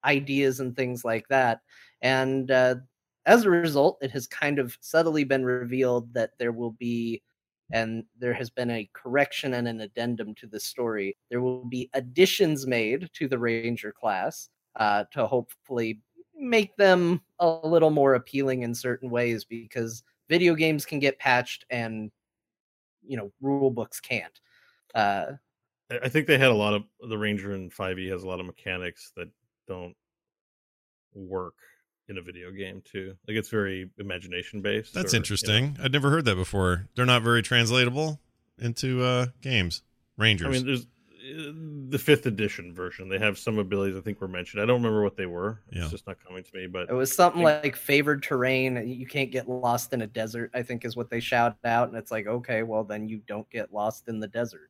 ideas 0.05 0.59
and 0.59 0.76
things 0.76 1.03
like 1.03 1.28
that 1.30 1.62
and 2.01 2.51
uh, 2.51 2.76
as 3.26 3.45
a 3.45 3.49
result, 3.49 3.97
it 4.01 4.12
has 4.12 4.28
kind 4.28 4.59
of 4.59 4.78
subtly 4.82 5.24
been 5.24 5.45
revealed 5.45 6.14
that 6.14 6.32
there 6.39 6.51
will 6.51 6.72
be, 6.72 7.22
and 7.72 8.03
there 8.18 8.34
has 8.34 8.49
been 8.49 8.72
a 8.72 8.89
correction 8.93 9.53
and 9.53 9.68
an 9.68 9.82
addendum 9.82 10.34
to 10.36 10.47
the 10.47 10.59
story. 10.59 11.16
There 11.30 11.41
will 11.41 11.66
be 11.66 11.89
additions 11.93 12.66
made 12.66 13.09
to 13.14 13.28
the 13.28 13.38
Ranger 13.38 13.91
class 13.91 14.49
uh, 14.76 15.05
to 15.12 15.28
hopefully 15.28 16.01
make 16.36 16.76
them 16.78 17.22
a 17.39 17.47
little 17.64 17.91
more 17.91 18.16
appealing 18.16 18.64
in 18.64 18.74
certain 18.74 19.09
ways 19.09 19.45
because 19.45 20.03
video 20.28 20.55
games 20.55 20.86
can 20.86 20.97
get 20.97 21.20
patched 21.20 21.66
and, 21.70 22.12
you 23.05 23.18
know, 23.18 23.32
rule 23.41 23.70
books 23.70 23.99
can't. 23.99 24.39
Uh, 24.95 25.34
I 25.91 25.99
I 26.05 26.09
think 26.09 26.27
they 26.27 26.37
had 26.37 26.49
a 26.51 26.55
lot 26.55 26.73
of 26.73 26.83
the 27.07 27.17
Ranger 27.17 27.53
in 27.53 27.69
5e 27.69 28.09
has 28.11 28.23
a 28.23 28.27
lot 28.27 28.39
of 28.39 28.45
mechanics 28.45 29.11
that 29.17 29.27
don't 29.67 29.95
work 31.13 31.55
in 32.07 32.17
a 32.17 32.21
video 32.21 32.51
game 32.51 32.81
too. 32.83 33.15
Like 33.27 33.37
it's 33.37 33.49
very 33.49 33.89
imagination 33.97 34.61
based. 34.61 34.93
That's 34.93 35.13
or, 35.13 35.17
you 35.17 35.19
know. 35.19 35.23
interesting. 35.23 35.77
I'd 35.81 35.91
never 35.91 36.09
heard 36.09 36.25
that 36.25 36.35
before. 36.35 36.87
They're 36.95 37.05
not 37.05 37.21
very 37.21 37.41
translatable 37.41 38.19
into 38.59 39.03
uh 39.03 39.27
games. 39.41 39.83
Rangers. 40.17 40.47
I 40.47 40.51
mean, 40.51 40.65
there's 40.65 40.81
uh, 40.83 41.51
the 41.89 41.99
fifth 41.99 42.25
edition 42.25 42.73
version. 42.73 43.07
They 43.09 43.17
have 43.19 43.37
some 43.37 43.59
abilities 43.59 43.95
I 43.95 44.01
think 44.01 44.19
were 44.19 44.27
mentioned. 44.27 44.61
I 44.61 44.65
don't 44.65 44.77
remember 44.81 45.03
what 45.03 45.15
they 45.15 45.25
were. 45.25 45.61
It's 45.69 45.77
Yeah. 45.77 45.87
just 45.89 46.05
not 46.07 46.17
coming 46.25 46.43
to 46.43 46.49
me. 46.55 46.67
But 46.67 46.89
It 46.89 46.93
was 46.93 47.13
something 47.15 47.41
Like- 47.43 47.63
like 47.63 47.75
favored 47.75 48.23
terrain. 48.23 48.87
You 48.87 49.05
can't 49.05 49.31
get 49.31 49.47
lost 49.47 49.93
in 49.93 50.01
a 50.01 50.07
desert, 50.07 50.51
I 50.53 50.63
think 50.63 50.83
is 50.83 50.95
what 50.95 51.09
they 51.09 51.19
shout 51.19 51.57
out. 51.63 51.87
And 51.89 51.97
it's 51.97 52.11
like, 52.11 52.27
okay, 52.27 52.63
well, 52.63 52.83
then 52.83 53.07
you 53.07 53.21
don't 53.27 53.49
get 53.49 53.71
lost 53.73 54.07
in 54.09 54.19
the 54.19 54.27
desert. 54.27 54.69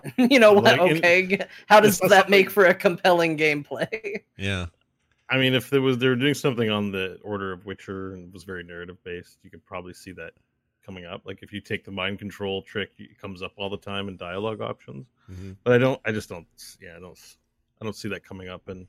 you 0.16 0.38
know 0.38 0.52
what? 0.52 0.64
Like, 0.64 0.80
in- 0.90 0.96
okay. 0.98 1.46
How 1.66 1.80
does 1.80 1.98
that 2.00 2.30
make 2.30 2.50
for 2.50 2.66
a 2.66 2.74
compelling 2.74 3.36
gameplay? 3.36 4.22
yeah. 4.36 4.66
I 5.30 5.38
mean, 5.38 5.54
if 5.54 5.70
there 5.70 5.80
was 5.80 5.98
they 5.98 6.08
were 6.08 6.16
doing 6.16 6.34
something 6.34 6.70
on 6.70 6.92
the 6.92 7.18
Order 7.22 7.52
of 7.52 7.64
Witcher 7.64 8.12
and 8.12 8.32
was 8.32 8.44
very 8.44 8.62
narrative 8.62 9.02
based, 9.02 9.38
you 9.42 9.50
could 9.50 9.64
probably 9.64 9.94
see 9.94 10.12
that 10.12 10.32
coming 10.84 11.06
up. 11.06 11.22
Like 11.24 11.42
if 11.42 11.52
you 11.52 11.60
take 11.60 11.84
the 11.84 11.90
mind 11.90 12.18
control 12.18 12.62
trick, 12.62 12.90
it 12.98 13.18
comes 13.18 13.42
up 13.42 13.52
all 13.56 13.70
the 13.70 13.78
time 13.78 14.08
in 14.08 14.16
dialogue 14.16 14.60
options. 14.60 15.06
Mhm. 15.30 15.56
But 15.64 15.72
I 15.74 15.78
don't. 15.78 16.00
I 16.04 16.12
just 16.12 16.28
don't. 16.28 16.46
Yeah, 16.80 16.96
I 16.96 17.00
don't. 17.00 17.18
I 17.80 17.84
don't 17.84 17.96
see 17.96 18.08
that 18.10 18.24
coming 18.24 18.48
up 18.48 18.68
in 18.68 18.86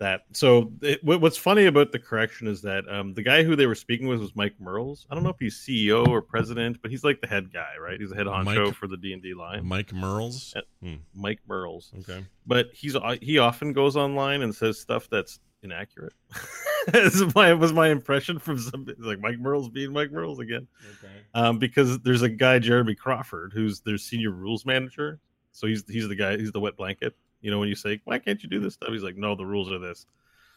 that. 0.00 0.22
So 0.32 0.72
it, 0.82 1.02
what- 1.04 1.20
what's 1.20 1.36
funny 1.36 1.66
about 1.66 1.92
the 1.92 1.98
correction 1.98 2.48
is 2.48 2.60
that 2.62 2.88
um, 2.88 3.14
the 3.14 3.22
guy 3.22 3.42
who 3.44 3.54
they 3.54 3.66
were 3.66 3.74
speaking 3.74 4.08
with 4.08 4.20
was 4.20 4.34
Mike 4.34 4.54
Mearls. 4.60 5.06
I 5.10 5.14
don't 5.14 5.22
know 5.22 5.30
if 5.30 5.38
he's 5.38 5.56
CEO 5.56 6.06
or 6.08 6.20
president, 6.20 6.82
but 6.82 6.90
he's 6.90 7.04
like 7.04 7.20
the 7.20 7.26
head 7.28 7.52
guy, 7.52 7.74
right? 7.80 8.00
He's 8.00 8.10
the 8.10 8.16
head 8.16 8.26
honcho 8.26 8.64
Mike- 8.66 8.74
for 8.74 8.88
the 8.88 8.96
D 8.96 9.12
and 9.12 9.22
D 9.22 9.32
line. 9.34 9.64
Mike 9.64 9.92
Mearls. 9.92 10.54
Hmm. 10.82 10.94
Mike 11.14 11.40
Mearls 11.48 11.92
Okay. 12.00 12.24
but 12.46 12.68
he's 12.72 12.96
uh, 12.96 13.16
he 13.22 13.38
often 13.38 13.72
goes 13.72 13.96
online 13.96 14.42
and 14.42 14.54
says 14.54 14.78
stuff 14.80 15.08
that's 15.10 15.38
inaccurate. 15.62 16.14
This 16.86 17.14
is 17.20 17.34
my 17.34 17.52
was 17.52 17.74
my 17.74 17.88
impression 17.90 18.38
from 18.38 18.58
some 18.58 18.86
like 18.98 19.20
Mike 19.20 19.38
Mearls 19.38 19.68
being 19.68 19.92
Mike 19.92 20.10
Mearls 20.10 20.38
again. 20.40 20.66
Okay. 20.98 21.12
Um, 21.34 21.58
because 21.58 21.98
there's 22.00 22.22
a 22.22 22.28
guy 22.28 22.58
Jeremy 22.58 22.94
Crawford 22.94 23.52
who's 23.52 23.80
their 23.82 23.98
senior 23.98 24.30
rules 24.30 24.64
manager. 24.64 25.20
So 25.52 25.66
he's 25.66 25.84
he's 25.86 26.08
the 26.08 26.14
guy 26.14 26.38
he's 26.38 26.52
the 26.52 26.58
wet 26.60 26.78
blanket. 26.78 27.14
You 27.40 27.50
know 27.50 27.58
when 27.58 27.68
you 27.68 27.74
say 27.74 28.00
why 28.04 28.18
can't 28.18 28.42
you 28.42 28.48
do 28.48 28.60
this 28.60 28.74
stuff? 28.74 28.90
He's 28.90 29.02
like 29.02 29.16
no 29.16 29.34
the 29.34 29.46
rules 29.46 29.70
are 29.72 29.78
this. 29.78 30.06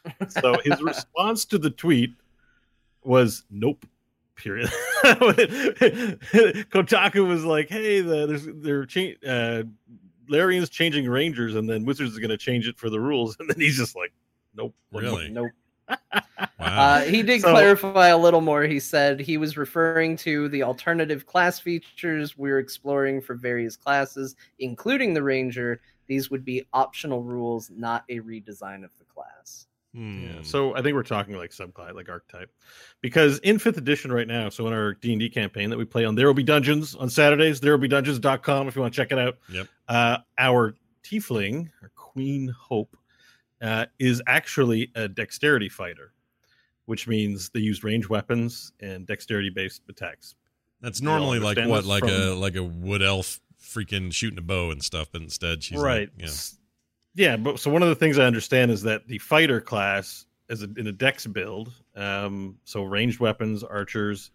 So 0.30 0.58
his 0.66 0.82
response 0.82 1.46
to 1.46 1.58
the 1.58 1.70
tweet 1.70 2.12
was 3.04 3.44
nope. 3.50 3.86
Period. 4.36 4.68
Kotaku 6.72 7.28
was 7.28 7.46
like, 7.46 7.70
"Hey, 7.70 8.02
the, 8.02 8.26
there's 8.26 8.48
they're 8.56 8.86
cha- 8.86 9.14
uh, 9.28 9.64
Larian's 10.28 10.70
changing 10.70 11.08
Rangers, 11.08 11.56
and 11.56 11.70
then 11.70 11.86
Wizards 11.86 12.14
is 12.14 12.20
going 12.20 12.30
to 12.32 12.38
change 12.38 12.68
it 12.68 12.78
for 12.78 12.90
the 12.90 13.00
rules." 13.00 13.38
And 13.40 13.50
then 13.50 13.60
he's 13.60 13.78
just 13.78 13.96
like, 13.96 14.12
"Nope." 14.56 14.74
Really? 14.92 15.30
Nope. 15.30 15.52
Wow. 15.88 15.98
Uh, 16.60 17.02
he 17.02 17.22
did 17.24 17.42
So- 17.42 17.52
clarify 17.52 18.08
a 18.08 18.18
little 18.18 18.42
more. 18.42 18.64
He 18.64 18.80
said 18.80 19.20
he 19.20 19.38
was 19.38 19.58
referring 19.58 20.16
to 20.18 20.48
the 20.50 20.64
alternative 20.64 21.26
class 21.26 21.60
features 21.60 22.38
we're 22.38 22.60
exploring 22.60 23.22
for 23.22 23.36
various 23.36 23.76
classes, 23.76 24.36
including 24.60 25.14
the 25.14 25.22
Ranger. 25.24 25.80
These 26.08 26.30
would 26.30 26.46
be 26.46 26.66
optional 26.74 27.24
rules, 27.24 27.70
not 27.70 28.04
a 28.10 28.20
redesign 28.20 28.84
of 28.84 28.92
the 28.98 29.06
class. 29.06 29.68
Hmm. 29.94 30.24
Yeah, 30.24 30.42
so 30.42 30.76
I 30.76 30.82
think 30.82 30.96
we're 30.96 31.04
talking 31.04 31.36
like 31.38 31.52
subclass, 31.52 31.94
like 31.94 32.10
archetype, 32.10 32.50
because 33.02 33.38
in 33.40 33.60
fifth 33.60 33.78
edition 33.78 34.12
right 34.12 34.28
now. 34.28 34.50
So 34.50 34.66
in 34.66 34.74
our 34.74 34.94
D 34.94 35.12
and 35.12 35.20
D 35.20 35.30
campaign 35.30 35.70
that 35.70 35.78
we 35.78 35.86
play 35.86 36.04
on, 36.04 36.16
there 36.16 36.26
will 36.26 36.34
be 36.34 36.44
dungeons 36.44 36.96
on 36.96 37.10
Saturdays. 37.10 37.60
There 37.60 37.72
will 37.72 37.80
be 37.80 37.88
dungeons.com 37.88 38.68
if 38.68 38.76
you 38.76 38.82
want 38.82 38.94
to 38.94 38.98
check 39.00 39.12
it 39.12 39.20
out. 39.20 39.38
Yep. 39.50 39.68
Uh, 39.88 40.18
our 40.40 40.76
tiefling, 41.04 41.70
our 41.84 41.92
Queen 41.96 42.48
Hope, 42.48 42.98
uh, 43.62 43.86
is 44.00 44.20
actually 44.26 44.92
a 44.96 45.08
dexterity 45.08 45.70
fighter, 45.70 46.12
which 46.86 47.08
means 47.08 47.50
they 47.50 47.60
use 47.60 47.84
range 47.84 48.10
weapons 48.10 48.74
and 48.80 49.06
dexterity 49.06 49.52
based 49.52 49.84
attacks. 49.90 50.34
That's 50.82 51.02
normally 51.02 51.40
like 51.40 51.58
what, 51.60 51.82
this 51.82 51.86
like 51.86 52.04
a 52.04 52.34
like 52.34 52.56
a 52.56 52.64
wood 52.64 53.04
elf 53.04 53.40
freaking 53.64 54.14
shooting 54.14 54.38
a 54.38 54.42
bow 54.42 54.72
and 54.72 54.84
stuff, 54.84 55.10
but 55.12 55.22
instead 55.22 55.64
she's 55.64 55.80
right. 55.80 56.10
Like, 56.20 56.28
yeah. 56.28 56.30
Yeah, 57.16 57.38
but 57.38 57.60
so 57.60 57.70
one 57.72 57.84
of 57.84 57.90
the 57.90 57.96
things 57.96 58.18
I 58.18 58.26
understand 58.26 58.72
is 58.72 58.82
that 58.84 59.08
the 59.08 59.20
fighter 59.20 59.62
class 59.62 60.26
is 60.50 60.64
a, 60.64 60.70
in 60.78 60.88
a 60.88 60.92
dex 60.92 61.28
build, 61.28 61.72
um, 61.96 62.58
so 62.66 62.84
ranged 62.84 63.20
weapons, 63.20 63.64
archers 63.64 64.32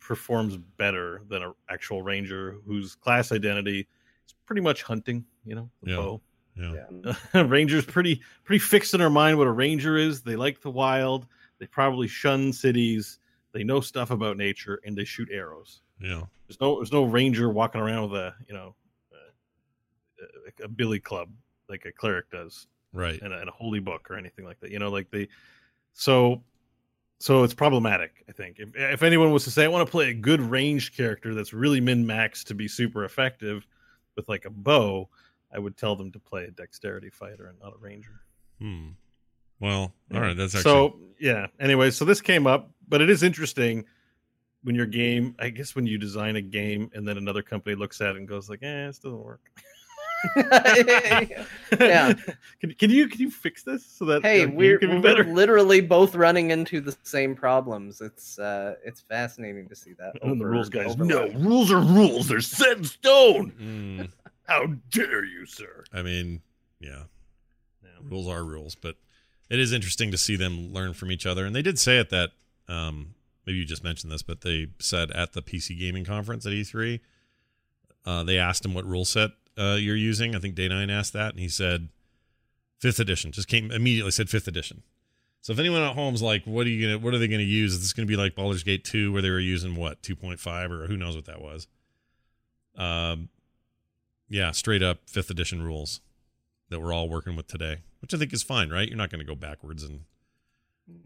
performs 0.00 0.56
better 0.56 1.22
than 1.28 1.42
an 1.42 1.52
actual 1.68 2.02
ranger 2.02 2.56
whose 2.66 2.94
class 2.94 3.32
identity 3.32 3.80
is 4.26 4.34
pretty 4.46 4.62
much 4.62 4.82
hunting. 4.82 5.24
You 5.44 5.56
know, 5.56 5.70
the 5.82 5.90
Yeah. 5.90 5.96
bow. 5.96 6.20
Yeah. 7.34 7.42
Rangers 7.44 7.84
pretty 7.86 8.20
pretty 8.44 8.58
fixed 8.60 8.92
in 8.94 9.00
their 9.00 9.08
mind 9.10 9.38
what 9.38 9.46
a 9.46 9.52
ranger 9.52 9.96
is. 9.96 10.20
They 10.22 10.36
like 10.36 10.60
the 10.60 10.70
wild. 10.70 11.26
They 11.58 11.66
probably 11.66 12.06
shun 12.08 12.52
cities. 12.52 13.18
They 13.52 13.64
know 13.64 13.80
stuff 13.80 14.10
about 14.10 14.36
nature 14.36 14.80
and 14.84 14.96
they 14.96 15.04
shoot 15.04 15.28
arrows. 15.32 15.80
Yeah. 16.02 16.22
There's 16.48 16.60
no 16.60 16.76
there's 16.76 16.92
no 16.92 17.04
ranger 17.04 17.48
walking 17.48 17.80
around 17.80 18.10
with 18.10 18.20
a 18.20 18.34
you 18.48 18.54
know 18.54 18.74
a, 20.60 20.64
a 20.64 20.68
billy 20.68 21.00
club 21.00 21.28
like 21.68 21.84
a 21.84 21.92
cleric 21.92 22.30
does 22.30 22.66
Right. 22.94 23.20
and 23.22 23.32
a, 23.32 23.38
and 23.38 23.48
a 23.48 23.52
holy 23.52 23.80
book 23.80 24.10
or 24.10 24.16
anything 24.16 24.44
like 24.44 24.60
that. 24.60 24.70
You 24.70 24.78
know, 24.78 24.90
like 24.90 25.10
they 25.10 25.28
so 25.94 26.42
so 27.20 27.42
it's 27.44 27.54
problematic. 27.54 28.24
I 28.28 28.32
think 28.32 28.58
if 28.58 28.70
if 28.74 29.02
anyone 29.02 29.32
was 29.32 29.44
to 29.44 29.50
say 29.50 29.64
I 29.64 29.68
want 29.68 29.86
to 29.86 29.90
play 29.90 30.10
a 30.10 30.14
good 30.14 30.40
ranged 30.40 30.94
character 30.94 31.34
that's 31.34 31.52
really 31.54 31.80
min 31.80 32.06
max 32.06 32.44
to 32.44 32.54
be 32.54 32.68
super 32.68 33.04
effective 33.04 33.66
with 34.16 34.28
like 34.28 34.44
a 34.44 34.50
bow, 34.50 35.08
I 35.54 35.58
would 35.58 35.76
tell 35.78 35.96
them 35.96 36.12
to 36.12 36.18
play 36.18 36.44
a 36.44 36.50
dexterity 36.50 37.08
fighter 37.08 37.46
and 37.46 37.58
not 37.60 37.72
a 37.74 37.78
ranger. 37.78 38.20
Hmm. 38.60 38.88
Well, 39.60 39.94
all 40.12 40.20
right. 40.20 40.36
That's 40.36 40.54
actually 40.54 40.70
so 40.70 40.98
yeah. 41.18 41.46
Anyway, 41.60 41.90
so 41.92 42.04
this 42.04 42.20
came 42.20 42.46
up, 42.46 42.70
but 42.88 43.00
it 43.00 43.08
is 43.08 43.22
interesting 43.22 43.84
when 44.64 44.74
your 44.74 44.86
game. 44.86 45.34
I 45.38 45.50
guess 45.50 45.74
when 45.74 45.86
you 45.86 45.98
design 45.98 46.36
a 46.36 46.42
game 46.42 46.90
and 46.94 47.06
then 47.06 47.16
another 47.16 47.42
company 47.42 47.74
looks 47.74 48.00
at 48.00 48.10
it 48.10 48.16
and 48.16 48.28
goes 48.28 48.48
like, 48.48 48.62
"Eh, 48.62 48.86
this 48.86 48.98
doesn't 48.98 49.22
work." 49.22 49.40
Yeah. 51.80 52.14
Can, 52.60 52.74
can 52.74 52.90
you 52.90 53.08
can 53.08 53.20
you 53.20 53.28
fix 53.28 53.64
this 53.64 53.84
so 53.84 54.04
that 54.04 54.22
hey, 54.22 54.46
we're, 54.46 54.78
can 54.78 55.00
be 55.00 55.08
we're 55.08 55.24
literally 55.34 55.80
both 55.80 56.14
running 56.14 56.52
into 56.52 56.80
the 56.80 56.96
same 57.02 57.34
problems. 57.34 58.00
It's 58.00 58.38
uh, 58.38 58.76
it's 58.84 59.00
fascinating 59.00 59.68
to 59.68 59.74
see 59.74 59.94
that. 59.94 60.12
And 60.22 60.40
the 60.40 60.46
rules 60.46 60.68
guys. 60.68 60.92
overlap. 60.92 61.32
No, 61.32 61.40
rules 61.40 61.72
are 61.72 61.80
rules. 61.80 62.28
They're 62.28 62.40
set 62.40 62.78
in 62.78 62.84
stone. 62.84 63.48
Hmm. 63.58 64.02
How 64.44 64.66
dare 64.90 65.24
you, 65.24 65.44
sir? 65.44 65.82
I 65.92 66.02
mean, 66.02 66.42
yeah. 66.78 67.02
Rules 68.08 68.28
are 68.28 68.44
rules, 68.44 68.76
but 68.76 68.96
it 69.50 69.58
is 69.58 69.72
interesting 69.72 70.10
to 70.12 70.18
see 70.18 70.36
them 70.36 70.72
learn 70.72 70.94
from 70.94 71.10
each 71.10 71.26
other. 71.26 71.44
And 71.44 71.54
they 71.54 71.62
did 71.62 71.78
say 71.78 71.98
at 71.98 72.10
that, 72.10 72.30
um, 72.68 73.14
maybe 73.46 73.58
you 73.58 73.64
just 73.64 73.84
mentioned 73.84 74.12
this, 74.12 74.22
but 74.22 74.40
they 74.42 74.68
said 74.78 75.10
at 75.12 75.32
the 75.32 75.42
PC 75.42 75.78
gaming 75.78 76.04
conference 76.04 76.46
at 76.46 76.52
E3, 76.52 77.00
uh, 78.04 78.22
they 78.24 78.38
asked 78.38 78.64
him 78.64 78.74
what 78.74 78.84
rule 78.84 79.04
set 79.04 79.30
uh, 79.58 79.76
you're 79.78 79.96
using. 79.96 80.34
I 80.34 80.38
think 80.38 80.54
Day 80.54 80.68
Nine 80.68 80.90
asked 80.90 81.12
that, 81.12 81.30
and 81.30 81.40
he 81.40 81.48
said 81.48 81.88
fifth 82.78 82.98
edition. 82.98 83.32
Just 83.32 83.48
came 83.48 83.70
immediately 83.70 84.10
said 84.10 84.28
fifth 84.28 84.48
edition. 84.48 84.82
So 85.40 85.52
if 85.52 85.58
anyone 85.58 85.82
at 85.82 85.94
home's 85.94 86.22
like, 86.22 86.44
what 86.44 86.66
are 86.66 86.70
you 86.70 86.86
gonna, 86.88 86.98
what 86.98 87.14
are 87.14 87.18
they 87.18 87.28
gonna 87.28 87.42
use? 87.42 87.74
Is 87.74 87.80
this 87.80 87.92
gonna 87.92 88.06
be 88.06 88.16
like 88.16 88.34
Baldur's 88.34 88.62
Gate 88.62 88.84
two, 88.84 89.12
where 89.12 89.22
they 89.22 89.30
were 89.30 89.40
using 89.40 89.76
what 89.76 90.02
two 90.02 90.16
point 90.16 90.40
five 90.40 90.70
or 90.70 90.86
who 90.86 90.96
knows 90.96 91.16
what 91.16 91.26
that 91.26 91.40
was? 91.40 91.66
Um, 92.76 93.28
yeah, 94.28 94.50
straight 94.52 94.82
up 94.82 95.00
fifth 95.06 95.30
edition 95.30 95.62
rules 95.62 96.00
that 96.70 96.80
we're 96.80 96.92
all 96.92 97.08
working 97.08 97.36
with 97.36 97.46
today, 97.46 97.78
which 98.00 98.14
I 98.14 98.16
think 98.16 98.32
is 98.32 98.42
fine, 98.42 98.70
right? 98.70 98.88
You're 98.88 98.96
not 98.96 99.10
going 99.10 99.18
to 99.18 99.26
go 99.26 99.34
backwards 99.34 99.82
and 99.82 100.00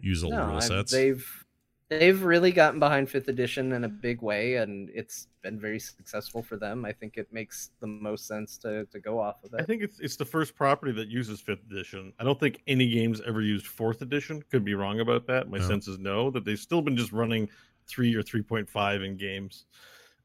use 0.00 0.22
old 0.22 0.34
No, 0.34 0.46
rule 0.46 0.60
sets. 0.60 0.92
They've 0.92 1.44
they've 1.88 2.22
really 2.22 2.50
gotten 2.52 2.80
behind 2.80 3.08
fifth 3.08 3.28
edition 3.28 3.72
in 3.72 3.84
a 3.84 3.88
big 3.88 4.20
way, 4.22 4.56
and 4.56 4.90
it's 4.92 5.28
been 5.42 5.58
very 5.60 5.78
successful 5.78 6.42
for 6.42 6.56
them. 6.56 6.84
I 6.84 6.92
think 6.92 7.16
it 7.16 7.32
makes 7.32 7.70
the 7.80 7.86
most 7.86 8.26
sense 8.26 8.58
to, 8.58 8.84
to 8.86 8.98
go 9.00 9.20
off 9.20 9.42
of 9.44 9.54
it. 9.54 9.60
I 9.60 9.64
think 9.64 9.82
it's 9.82 10.00
it's 10.00 10.16
the 10.16 10.24
first 10.24 10.54
property 10.56 10.92
that 10.92 11.08
uses 11.08 11.40
fifth 11.40 11.64
edition. 11.70 12.12
I 12.18 12.24
don't 12.24 12.38
think 12.40 12.62
any 12.66 12.88
games 12.90 13.20
ever 13.26 13.40
used 13.42 13.66
fourth 13.66 14.02
edition. 14.02 14.42
Could 14.50 14.64
be 14.64 14.74
wrong 14.74 15.00
about 15.00 15.26
that. 15.28 15.48
My 15.48 15.58
No. 15.58 15.66
sense 15.68 15.86
is 15.88 15.98
no. 15.98 16.30
That 16.30 16.44
they've 16.44 16.58
still 16.58 16.82
been 16.82 16.96
just 16.96 17.12
running 17.12 17.48
three 17.86 18.14
or 18.14 18.22
three 18.22 18.42
point 18.42 18.68
five 18.68 19.02
in 19.02 19.16
games. 19.16 19.66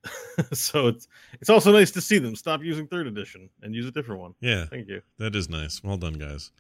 so 0.52 0.88
it's 0.88 1.08
it's 1.42 1.50
also 1.52 1.72
nice 1.72 1.92
to 1.92 2.02
see 2.02 2.18
them 2.18 2.36
stop 2.36 2.64
using 2.64 2.88
third 2.88 3.06
edition 3.06 3.50
and 3.62 3.76
use 3.76 3.86
a 3.86 3.92
different 3.92 4.20
one. 4.20 4.34
yeah, 4.40 4.66
Thank 4.66 4.88
you. 4.88 5.02
that 5.20 5.36
is 5.36 5.48
nice. 5.48 5.84
Well 5.84 5.98
done, 5.98 6.14
guys. 6.14 6.52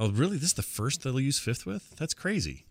Oh, 0.00 0.10
really? 0.10 0.36
This 0.36 0.48
is 0.48 0.54
the 0.54 0.62
first 0.62 1.02
they'll 1.04 1.20
use 1.20 1.38
fifth 1.38 1.64
with? 1.64 1.94
That's 1.96 2.12
crazy. 2.12 2.66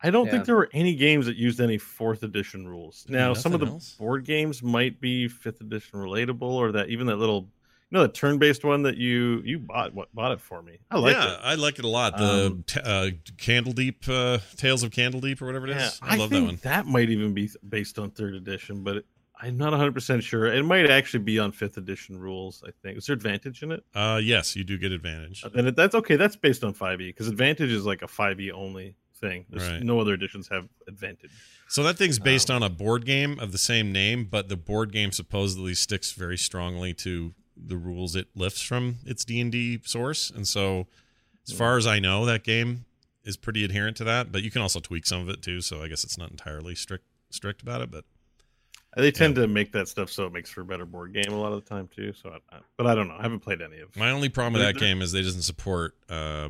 I 0.00 0.10
don't 0.10 0.26
Yeah. 0.26 0.32
think 0.32 0.44
there 0.46 0.54
were 0.56 0.68
any 0.72 0.94
games 0.94 1.26
that 1.26 1.36
used 1.36 1.60
any 1.60 1.76
fourth 1.78 2.22
edition 2.22 2.68
rules. 2.68 3.04
Now, 3.08 3.34
some 3.34 3.52
of 3.52 3.60
the 3.60 3.66
else? 3.66 3.94
board 3.98 4.24
games 4.24 4.62
might 4.62 5.00
be 5.00 5.26
fifth 5.28 5.60
edition 5.60 5.98
relatable, 5.98 6.42
or 6.42 6.72
that 6.72 6.88
even 6.88 7.08
that 7.08 7.16
little, 7.16 7.48
you 7.90 7.96
know, 7.98 8.02
the 8.02 8.08
turn-based 8.12 8.64
one 8.64 8.82
that 8.84 8.96
you 8.96 9.42
you 9.44 9.58
bought 9.58 9.94
what 9.94 10.14
bought 10.14 10.30
it 10.32 10.40
for 10.40 10.62
me. 10.62 10.78
I 10.90 10.98
like 10.98 11.16
it. 11.16 11.18
yeah, 11.18 11.32
it. 11.34 11.40
I 11.42 11.54
like 11.56 11.78
it 11.80 11.84
a 11.84 11.88
lot. 11.88 12.16
The 12.16 12.46
Um, 12.46 12.64
t- 12.66 12.80
uh, 12.80 13.10
Candlekeep, 13.38 14.08
uh, 14.08 14.38
Tales 14.56 14.82
of 14.82 14.90
Candlekeep, 14.90 15.42
or 15.42 15.46
whatever 15.46 15.66
it 15.66 15.76
is. 15.76 15.98
Yeah, 16.02 16.08
I 16.08 16.16
love 16.16 16.30
that 16.30 16.42
one. 16.42 16.58
That 16.62 16.86
might 16.86 17.10
even 17.10 17.34
be 17.34 17.50
based 17.68 17.98
on 17.98 18.10
third 18.10 18.34
edition, 18.34 18.84
but 18.84 18.98
it, 18.98 19.06
I'm 19.40 19.56
not 19.56 19.70
100 19.70 19.94
percent 19.94 20.22
sure. 20.22 20.46
It 20.46 20.64
might 20.64 20.88
actually 20.90 21.24
be 21.24 21.38
on 21.38 21.50
fifth 21.52 21.76
edition 21.76 22.18
rules. 22.18 22.62
I 22.66 22.70
think 22.82 22.98
is 22.98 23.06
there 23.06 23.14
advantage 23.14 23.62
in 23.62 23.72
it? 23.72 23.84
Uh, 23.94 24.20
yes, 24.22 24.54
you 24.54 24.64
do 24.64 24.78
get 24.78 24.92
advantage. 24.92 25.44
And 25.54 25.68
that's 25.74 25.94
okay. 25.96 26.16
That's 26.16 26.36
based 26.36 26.62
on 26.64 26.74
5e 26.74 26.98
because 26.98 27.26
advantage 27.28 27.70
is 27.72 27.84
like 27.86 28.02
a 28.02 28.06
5e 28.08 28.50
only 28.52 28.94
thing. 29.18 29.44
There's 29.50 29.68
Right. 29.68 29.82
no 29.82 30.00
other 30.00 30.14
editions 30.14 30.48
have 30.48 30.68
advantage. 30.86 31.30
So 31.68 31.82
that 31.82 31.98
thing's 31.98 32.18
based 32.18 32.50
Um, 32.50 32.56
on 32.56 32.62
a 32.62 32.70
board 32.70 33.04
game 33.04 33.38
of 33.38 33.52
the 33.52 33.58
same 33.58 33.92
name, 33.92 34.24
but 34.24 34.48
the 34.48 34.56
board 34.56 34.92
game 34.92 35.12
supposedly 35.12 35.74
sticks 35.74 36.12
very 36.12 36.38
strongly 36.38 36.94
to 36.94 37.34
the 37.56 37.76
rules 37.76 38.14
it 38.16 38.28
lifts 38.34 38.62
from 38.62 38.98
its 39.04 39.24
D 39.24 39.40
and 39.40 39.52
D 39.52 39.80
source. 39.84 40.30
And 40.30 40.46
so, 40.46 40.86
as 41.46 41.52
far 41.52 41.76
as 41.76 41.86
I 41.86 41.98
know, 41.98 42.24
that 42.26 42.44
game 42.44 42.84
is 43.24 43.36
pretty 43.36 43.64
adherent 43.64 43.96
to 43.98 44.04
that. 44.04 44.30
But 44.32 44.42
you 44.42 44.50
can 44.50 44.62
also 44.62 44.80
tweak 44.80 45.04
some 45.06 45.20
of 45.20 45.28
it 45.28 45.42
too. 45.42 45.60
So 45.60 45.82
I 45.82 45.88
guess 45.88 46.04
it's 46.04 46.16
not 46.16 46.30
entirely 46.30 46.74
strict 46.74 47.04
strict 47.30 47.60
about 47.60 47.82
it. 47.82 47.90
But 47.90 48.04
They 48.96 49.10
tend 49.10 49.34
to 49.36 49.46
make 49.46 49.72
that 49.72 49.86
stuff 49.88 50.10
so 50.10 50.24
it 50.26 50.32
makes 50.32 50.48
for 50.50 50.62
a 50.62 50.64
better 50.64 50.86
board 50.86 51.12
game 51.12 51.30
a 51.32 51.38
lot 51.38 51.52
of 51.52 51.62
the 51.62 51.68
time 51.68 51.88
too. 51.94 52.12
So, 52.14 52.30
I, 52.30 52.56
I- 52.56 52.60
but 52.78 52.86
I 52.86 52.94
don't 52.94 53.08
know. 53.08 53.16
I 53.18 53.22
haven't 53.22 53.40
played 53.40 53.60
any 53.60 53.78
of. 53.80 53.94
my 53.96 54.10
only 54.10 54.28
problem 54.30 54.54
with 54.54 54.62
that 54.62 54.78
game 54.80 55.02
is 55.02 55.12
they 55.12 55.22
doesn't 55.22 55.42
support 55.42 55.94
uh, 56.08 56.48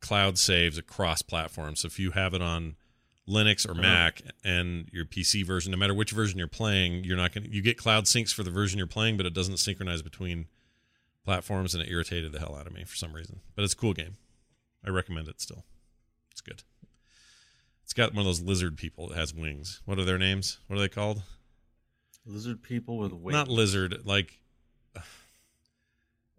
cloud 0.00 0.38
saves 0.38 0.78
across 0.78 1.22
platforms. 1.22 1.80
So 1.80 1.86
if 1.86 1.98
you 1.98 2.12
have 2.12 2.34
it 2.34 2.42
on 2.42 2.76
Linux 3.28 3.66
or 3.66 3.72
Uh-huh. 3.72 3.82
Mac 3.82 4.22
and 4.44 4.88
your 4.92 5.04
PC 5.04 5.44
version, 5.44 5.70
no 5.70 5.76
matter 5.78 5.94
which 5.94 6.12
version 6.12 6.38
you're 6.38 6.48
playing, 6.48 7.04
you're 7.04 7.16
not 7.16 7.32
going 7.32 7.44
to 7.44 7.50
you 7.52 7.60
get 7.62 7.76
cloud 7.76 8.04
syncs 8.04 8.32
for 8.32 8.42
the 8.42 8.50
version 8.50 8.78
you're 8.78 8.86
playing, 8.86 9.16
but 9.16 9.26
it 9.26 9.34
doesn't 9.34 9.58
synchronize 9.58 10.02
between 10.02 10.46
platforms 11.24 11.74
and 11.74 11.82
it 11.82 11.90
irritated 11.90 12.32
the 12.32 12.38
hell 12.38 12.56
out 12.58 12.66
of 12.66 12.72
me 12.72 12.84
for 12.84 12.96
some 12.96 13.12
reason. 13.12 13.40
But 13.54 13.64
it's 13.64 13.74
a 13.74 13.76
cool 13.76 13.92
game. 13.92 14.16
I 14.84 14.90
recommend 14.90 15.28
it 15.28 15.40
still. 15.40 15.64
It's 16.30 16.40
good. 16.40 16.62
It's 17.82 17.92
got 17.92 18.10
one 18.12 18.20
of 18.20 18.24
those 18.26 18.40
lizard 18.40 18.76
people 18.76 19.08
that 19.08 19.16
has 19.18 19.34
wings. 19.34 19.80
What 19.84 19.98
are 19.98 20.04
their 20.04 20.18
names? 20.18 20.58
What 20.66 20.76
are 20.76 20.80
they 20.80 20.88
called? 20.88 21.22
Lizard 22.24 22.62
people 22.62 22.98
with 22.98 23.12
wings. 23.12 23.32
Not 23.32 23.48
lizard, 23.48 24.02
like 24.04 24.40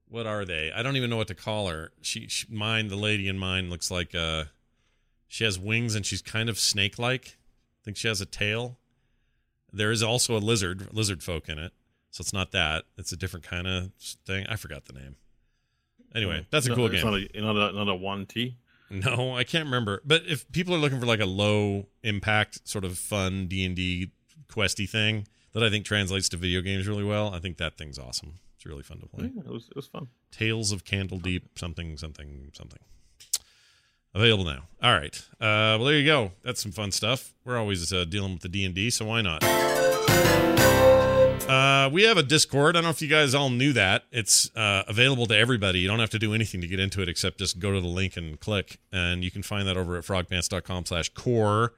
what 0.10 0.26
are 0.26 0.44
they? 0.44 0.72
I 0.76 0.84
don't 0.84 0.98
even 0.98 1.10
know 1.10 1.18
what 1.18 1.28
to 1.30 1.36
call 1.36 1.68
her. 1.68 1.92
She, 2.02 2.28
she 2.28 2.46
mine, 2.50 2.88
the 2.88 2.96
lady 2.96 3.28
in 3.28 3.38
mine 3.38 3.70
looks 3.70 3.90
like 3.90 4.14
uh 4.14 4.46
she 5.28 5.44
has 5.44 5.58
wings 5.60 5.96
and 5.96 6.06
she's 6.06 6.22
kind 6.22 6.50
of 6.50 6.58
snake-like. 6.60 7.38
I 7.38 7.80
think 7.86 7.98
she 7.98 8.08
has 8.08 8.20
a 8.20 8.26
tail. 8.26 8.78
There 9.72 9.92
is 9.92 10.02
also 10.02 10.36
a 10.36 10.40
lizard, 10.40 10.92
lizard 10.92 11.22
folk 11.22 11.48
in 11.48 11.60
it. 11.60 11.72
So 12.10 12.22
it's 12.24 12.34
not 12.34 12.52
that. 12.52 12.86
It's 12.98 13.12
a 13.12 13.16
different 13.16 13.46
kind 13.46 13.68
of 13.68 13.92
thing. 14.26 14.48
I 14.50 14.56
forgot 14.56 14.86
the 14.86 14.94
name. 14.94 15.16
Anyway, 16.16 16.48
that's 16.50 16.66
a 16.66 16.70
No, 16.70 16.76
cool 16.76 16.90
game. 16.90 17.06
Not 17.06 17.14
a, 17.14 17.42
not 17.42 17.56
a 17.56 17.72
not 17.74 17.88
a 17.88 17.94
one 17.96 18.26
T. 18.26 18.58
No, 18.90 19.36
I 19.36 19.44
can't 19.44 19.66
remember. 19.66 20.02
But 20.04 20.24
if 20.26 20.52
people 20.52 20.74
are 20.74 20.80
looking 20.80 21.00
for 21.00 21.06
like 21.06 21.20
a 21.20 21.28
low 21.28 21.86
impact, 22.02 22.68
sort 22.68 22.84
of 22.84 22.98
fun 22.98 23.46
D 23.46 23.64
and 23.64 23.76
D 23.76 24.10
questy 24.52 24.90
thing 24.90 25.28
that 25.54 25.62
I 25.62 25.70
think 25.70 25.86
translates 25.86 26.28
to 26.30 26.38
video 26.38 26.62
games 26.62 26.88
really 26.88 27.04
well, 27.04 27.32
I 27.32 27.38
think 27.38 27.58
that 27.58 27.78
thing's 27.78 28.00
awesome. 28.00 28.40
It's 28.60 28.66
really 28.66 28.84
fun 28.84 29.00
to 29.00 29.08
play. 29.08 29.32
Yeah, 29.34 29.44
it 29.46 29.54
was 29.54 29.70
it 29.70 29.76
was 29.78 29.88
fun. 29.88 30.10
Tales 30.32 30.74
of 30.74 30.84
Candlekeep, 30.84 31.44
something, 31.56 31.96
something, 31.96 32.52
something. 32.52 32.80
Available 34.14 34.44
now. 34.44 34.64
All 34.84 34.92
right. 34.92 35.18
Uh, 35.40 35.80
well, 35.80 35.86
there 35.86 35.98
you 35.98 36.06
go. 36.06 36.34
That's 36.44 36.62
some 36.62 36.74
fun 36.74 36.92
stuff. 36.92 37.34
We're 37.46 37.58
always 37.58 37.94
uh, 37.94 38.04
dealing 38.04 38.34
with 38.34 38.42
the 38.42 38.50
D 38.50 38.66
and 38.66 38.76
D, 38.76 38.90
so 38.90 39.06
why 39.06 39.22
not? 39.22 39.46
Uh, 41.48 41.90
we 41.90 42.04
have 42.04 42.18
a 42.18 42.24
Discord. 42.24 42.76
I 42.76 42.80
don't 42.80 42.84
know 42.84 42.90
if 42.90 43.02
you 43.02 43.08
guys 43.08 43.34
all 43.34 43.50
knew 43.50 43.72
that. 43.72 44.04
It's 44.12 44.54
uh, 44.58 44.84
available 44.90 45.26
to 45.28 45.38
everybody. 45.38 45.80
You 45.80 45.88
don't 45.88 46.00
have 46.00 46.10
to 46.10 46.20
do 46.20 46.34
anything 46.34 46.60
to 46.60 46.68
get 46.68 46.82
into 46.82 47.02
it 47.02 47.08
except 47.08 47.38
just 47.38 47.60
go 47.60 47.72
to 47.72 47.80
the 47.80 47.88
link 47.88 48.18
and 48.18 48.38
click. 48.42 48.78
And 48.92 49.24
you 49.24 49.32
can 49.32 49.42
find 49.42 49.66
that 49.70 49.78
over 49.78 49.96
at 49.96 50.04
frogpants.com 50.04 50.86
slash 50.86 51.08
core. 51.10 51.76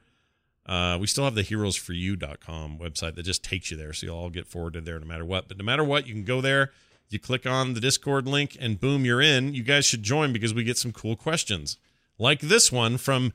Uh, 0.66 0.98
we 1.00 1.08
still 1.08 1.24
have 1.24 1.36
the 1.36 1.44
heroesforyou.com 1.44 2.78
website 2.78 3.16
that 3.16 3.24
just 3.24 3.44
takes 3.44 3.72
you 3.72 3.78
there. 3.78 3.94
So 3.94 4.06
you'll 4.08 4.18
all 4.18 4.30
get 4.30 4.48
forwarded 4.48 4.86
there 4.86 5.00
no 5.00 5.06
matter 5.06 5.26
what. 5.26 5.48
But 5.48 5.58
no 5.58 5.64
matter 5.66 5.84
what, 5.84 6.08
you 6.08 6.14
can 6.14 6.24
go 6.24 6.40
there. 6.42 6.72
You 7.10 7.20
click 7.20 7.46
on 7.46 7.74
the 7.74 7.82
Discord 7.82 8.28
link 8.28 8.56
and 8.60 8.80
boom, 8.80 9.04
you're 9.04 9.22
in. 9.22 9.54
You 9.54 9.64
guys 9.64 9.86
should 9.86 10.04
join 10.04 10.32
because 10.32 10.54
we 10.54 10.64
get 10.64 10.78
some 10.78 10.92
cool 10.94 11.16
questions 11.16 11.78
like 12.18 12.40
this 12.40 12.72
one 12.72 12.98
from 12.98 13.34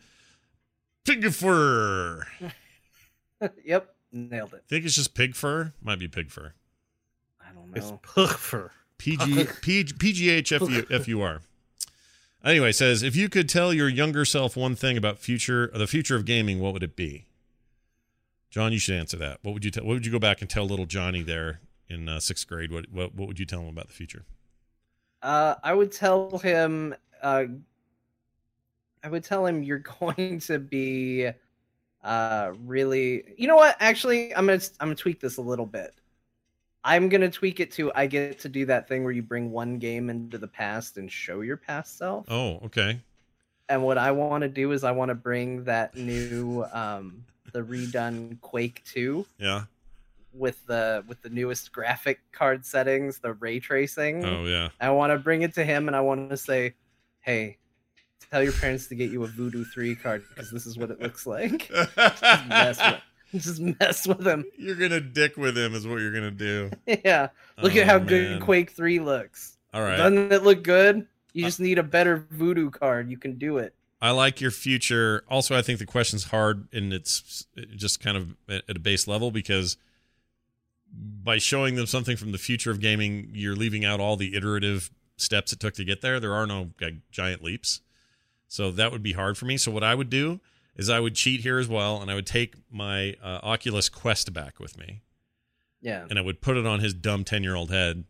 Pig 1.05 1.31
Fur. 1.33 2.27
yep, 3.65 3.95
nailed 4.13 4.55
it. 4.55 4.65
think 4.69 4.85
it's 4.87 4.95
just 4.95 5.15
pig 5.15 5.35
fur. 5.35 5.73
Might 5.83 5.99
be 5.99 6.09
pig 6.09 6.31
fur. 6.31 6.55
I 7.41 7.53
don't 7.53 7.77
It's 7.77 7.91
know. 7.91 8.01
puffer. 8.03 8.73
PG, 8.99 9.47
PG, 9.61 9.93
PGHFUR. 10.43 11.41
Anyway, 12.45 12.73
says 12.73 13.03
if 13.03 13.17
you 13.17 13.29
could 13.29 13.49
tell 13.49 13.73
your 13.73 13.89
younger 13.89 14.25
self 14.25 14.57
one 14.57 14.77
thing 14.77 14.97
about 14.97 15.19
future 15.19 15.71
the 15.75 15.87
future 15.87 16.17
of 16.17 16.25
gaming, 16.25 16.61
what 16.61 16.73
would 16.73 16.83
it 16.83 16.97
be? 16.97 17.27
Jon, 18.51 18.73
you 18.73 18.79
should 18.79 18.95
answer 18.95 19.17
that. 19.19 19.39
What 19.43 19.53
would 19.53 19.65
you 19.65 19.71
tell? 19.71 19.85
What 19.85 19.95
would 19.95 20.07
you 20.07 20.13
go 20.13 20.19
back 20.19 20.41
and 20.41 20.49
tell 20.49 20.65
little 20.65 20.87
Johnny 20.87 21.23
there 21.23 21.61
in 21.89 22.09
uh, 22.09 22.21
sixth 22.21 22.47
grade? 22.47 22.73
What, 22.73 22.87
what 22.91 23.15
what 23.15 23.29
would 23.29 23.39
you 23.39 23.47
tell 23.47 23.61
him 23.61 23.69
about 23.69 23.89
the 23.89 23.93
future? 23.93 24.25
Uh, 25.23 25.57
I 25.63 25.75
would 25.75 25.93
tell 25.93 26.39
him. 26.39 26.95
Uh, 27.23 27.45
I 29.03 29.09
would 29.09 29.25
tell 29.25 29.45
him 29.47 29.63
you're 29.63 29.79
going 30.01 30.41
to 30.41 30.59
be, 30.59 31.29
uh, 32.03 32.53
really. 32.65 33.25
You 33.37 33.49
know 33.49 33.57
what? 33.57 33.77
Actually, 33.81 34.35
I'm 34.35 34.47
gonna 34.47 34.61
I'm 34.81 34.89
gonna 34.89 34.95
tweak 34.95 35.21
this 35.21 35.37
a 35.37 35.43
little 35.43 35.67
bit. 35.67 35.95
I'm 36.87 37.09
gonna 37.09 37.29
tweak 37.31 37.59
it 37.61 37.71
to 37.73 37.93
I 37.95 38.07
get 38.07 38.39
to 38.41 38.49
do 38.49 38.65
that 38.67 38.87
thing 38.89 39.03
where 39.03 39.13
you 39.13 39.23
bring 39.23 39.51
one 39.51 39.79
game 39.79 40.09
into 40.09 40.39
the 40.39 40.47
past 40.49 40.97
and 40.97 41.11
show 41.11 41.41
your 41.43 41.57
past 41.57 41.99
self. 41.99 42.25
Oh, 42.31 42.61
okay. 42.67 43.01
And 43.69 43.83
what 43.83 43.99
I 43.99 44.13
want 44.13 44.43
to 44.43 44.49
do 44.49 44.71
is 44.71 44.85
I 44.85 44.93
want 44.93 45.09
to 45.09 45.15
bring 45.17 45.65
that 45.65 45.97
new, 45.97 46.65
um, 46.73 47.25
the 47.53 47.61
redone 47.63 48.41
Quake 48.41 48.83
Two 48.85 49.27
Yeah. 49.39 49.65
with 50.33 50.65
the 50.67 51.03
with 51.09 51.21
the 51.23 51.29
newest 51.31 51.73
graphic 51.73 52.21
card 52.31 52.65
settings, 52.65 53.19
the 53.19 53.33
ray 53.33 53.59
tracing. 53.59 54.25
Oh, 54.25 54.45
yeah. 54.45 54.69
I 54.81 54.91
want 54.91 55.11
to 55.13 55.19
bring 55.19 55.43
it 55.43 55.53
to 55.55 55.65
him 55.65 55.89
and 55.89 55.97
I 55.97 56.01
want 56.01 56.31
to 56.31 56.37
say, 56.37 56.75
hey, 57.21 57.57
tell 58.31 58.43
your 58.45 58.53
parents 58.53 58.87
to 58.89 58.95
get 58.95 59.11
you 59.11 59.25
a 59.25 59.27
Voodoo 59.27 59.65
3 59.65 59.97
card 59.97 60.23
because 60.29 60.53
this 60.53 60.67
is 60.67 60.79
what 60.79 60.91
it 60.93 61.01
looks 61.01 61.27
like. 61.27 61.69
Just 63.43 63.61
mess 63.61 64.07
with, 64.07 64.27
him. 64.27 64.45
You're 64.57 64.77
gonna 64.77 65.01
dick 65.01 65.37
with 65.37 65.57
him, 65.57 65.75
is 65.75 65.87
what 65.87 66.01
you're 66.01 66.13
gonna 66.13 66.31
do. 66.31 66.71
yeah. 66.87 67.29
Look 67.61 67.77
Oh, 67.77 67.81
at 67.81 67.87
how 67.87 67.99
man. 67.99 68.07
good 68.07 68.43
Quake 68.43 68.71
3 68.71 69.01
looks. 69.01 69.57
All 69.73 69.83
right. 69.83 69.97
Doesn't 69.97 70.33
it 70.33 70.43
look 70.43 70.63
good? 70.63 71.07
You 71.33 71.45
uh, 71.45 71.49
just 71.49 71.61
need 71.61 71.79
a 71.79 71.83
better 71.83 72.27
Voodoo 72.31 72.71
card. 72.71 73.11
You 73.11 73.19
can 73.19 73.37
do 73.39 73.59
it. 73.59 73.75
I 74.01 74.11
like 74.11 74.41
your 74.41 74.51
future. 74.51 75.25
Also, 75.29 75.57
I 75.57 75.63
think 75.63 75.79
the 75.79 75.87
question's 75.87 76.25
hard 76.25 76.69
and 76.73 76.93
it's 76.93 77.47
just 77.75 78.01
kind 78.01 78.17
of 78.17 78.37
at 78.49 78.63
at 78.69 78.77
a 78.77 78.81
base 78.81 79.07
level 79.09 79.31
because 79.31 79.77
by 80.93 81.39
showing 81.39 81.75
them 81.75 81.87
something 81.87 82.17
from 82.17 82.33
the 82.33 82.39
future 82.39 82.71
of 82.71 82.81
gaming, 82.81 83.31
you're 83.33 83.57
leaving 83.57 83.85
out 83.85 84.01
all 84.01 84.17
the 84.17 84.35
iterative 84.35 84.91
steps 85.17 85.53
it 85.53 85.61
took 85.61 85.75
to 85.75 85.85
get 85.85 86.01
there. 86.01 86.21
There 86.21 86.35
are 86.35 86.47
no 86.47 86.71
like, 86.81 86.95
giant 87.11 87.43
leaps. 87.43 87.81
So 88.49 88.71
that 88.71 88.93
would 88.93 89.03
be 89.03 89.13
hard 89.13 89.37
for 89.37 89.45
me. 89.47 89.57
So 89.57 89.71
what 89.73 89.83
I 89.83 89.95
would 89.95 90.09
do 90.11 90.41
is 90.77 90.89
I 90.91 91.01
would 91.01 91.15
cheat 91.15 91.41
here 91.41 91.59
as 91.59 91.69
well 91.69 92.01
and 92.01 92.11
I 92.11 92.15
would 92.15 92.27
take 92.27 92.55
my 92.71 93.15
uh, 93.23 93.41
Oculus 93.43 93.89
Quest 93.89 94.33
back 94.33 94.61
with 94.61 94.79
me 94.79 95.03
Yeah. 95.81 96.07
and 96.09 96.19
I 96.19 96.23
would 96.23 96.41
put 96.41 96.57
it 96.57 96.67
on 96.67 96.81
his 96.81 96.93
dumb 96.95 97.25
10 97.25 97.43
year 97.43 97.55
old 97.55 97.71
head 97.71 98.05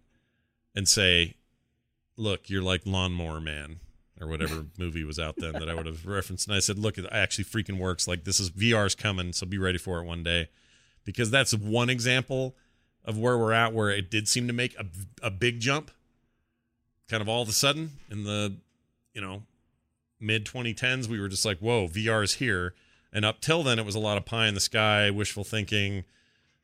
and 0.75 0.87
say, 0.89 1.35
Look, 2.17 2.49
you're 2.51 2.63
like 2.63 2.83
Lawnmower 2.87 3.41
Man 3.41 3.81
or 4.21 4.27
whatever 4.27 4.65
movie 4.79 5.05
was 5.05 5.19
out 5.19 5.37
then 5.37 5.53
that 5.53 5.69
I 5.69 5.75
would 5.75 5.87
have 5.87 6.07
referenced. 6.07 6.49
And 6.49 6.57
I 6.57 6.61
said, 6.61 6.79
Look, 6.79 6.99
it 6.99 7.07
actually 7.13 7.45
freaking 7.45 7.79
works. 7.79 8.09
Like, 8.09 8.25
this 8.25 8.41
is 8.41 8.51
VR's 8.51 8.95
coming, 8.95 9.33
so 9.33 9.47
be 9.47 9.59
ready 9.59 9.79
for 9.79 10.01
it 10.01 10.05
one 10.05 10.23
day. 10.23 10.49
Because 11.05 11.31
that's 11.31 11.53
one 11.55 11.89
example 11.91 12.57
of 13.05 13.17
where 13.19 13.37
we're 13.39 13.53
at, 13.53 13.73
where 13.73 13.91
it 13.91 14.11
did 14.11 14.27
seem 14.29 14.47
to 14.49 14.53
make 14.53 14.75
a, 14.79 14.87
a 15.23 15.31
big 15.31 15.61
jump 15.61 15.91
kind 17.09 17.21
of 17.21 17.29
all 17.29 17.43
of 17.43 17.49
a 17.49 17.53
sudden 17.53 17.93
in 18.11 18.25
the, 18.25 18.57
you 19.15 19.21
know, 19.21 19.43
mid 20.21 20.45
2010s. 20.45 21.09
We 21.09 21.21
were 21.21 21.29
just 21.29 21.45
like, 21.45 21.59
Whoa, 21.59 21.89
VR 21.89 22.23
is 22.23 22.35
here. 22.35 22.75
And 23.13 23.25
up 23.25 23.41
till 23.41 23.63
then, 23.63 23.79
it 23.79 23.87
was 23.87 23.95
a 23.95 24.01
lot 24.01 24.17
of 24.19 24.25
pie 24.25 24.47
in 24.47 24.55
the 24.55 24.61
sky, 24.61 25.11
wishful 25.11 25.45
thinking 25.45 26.05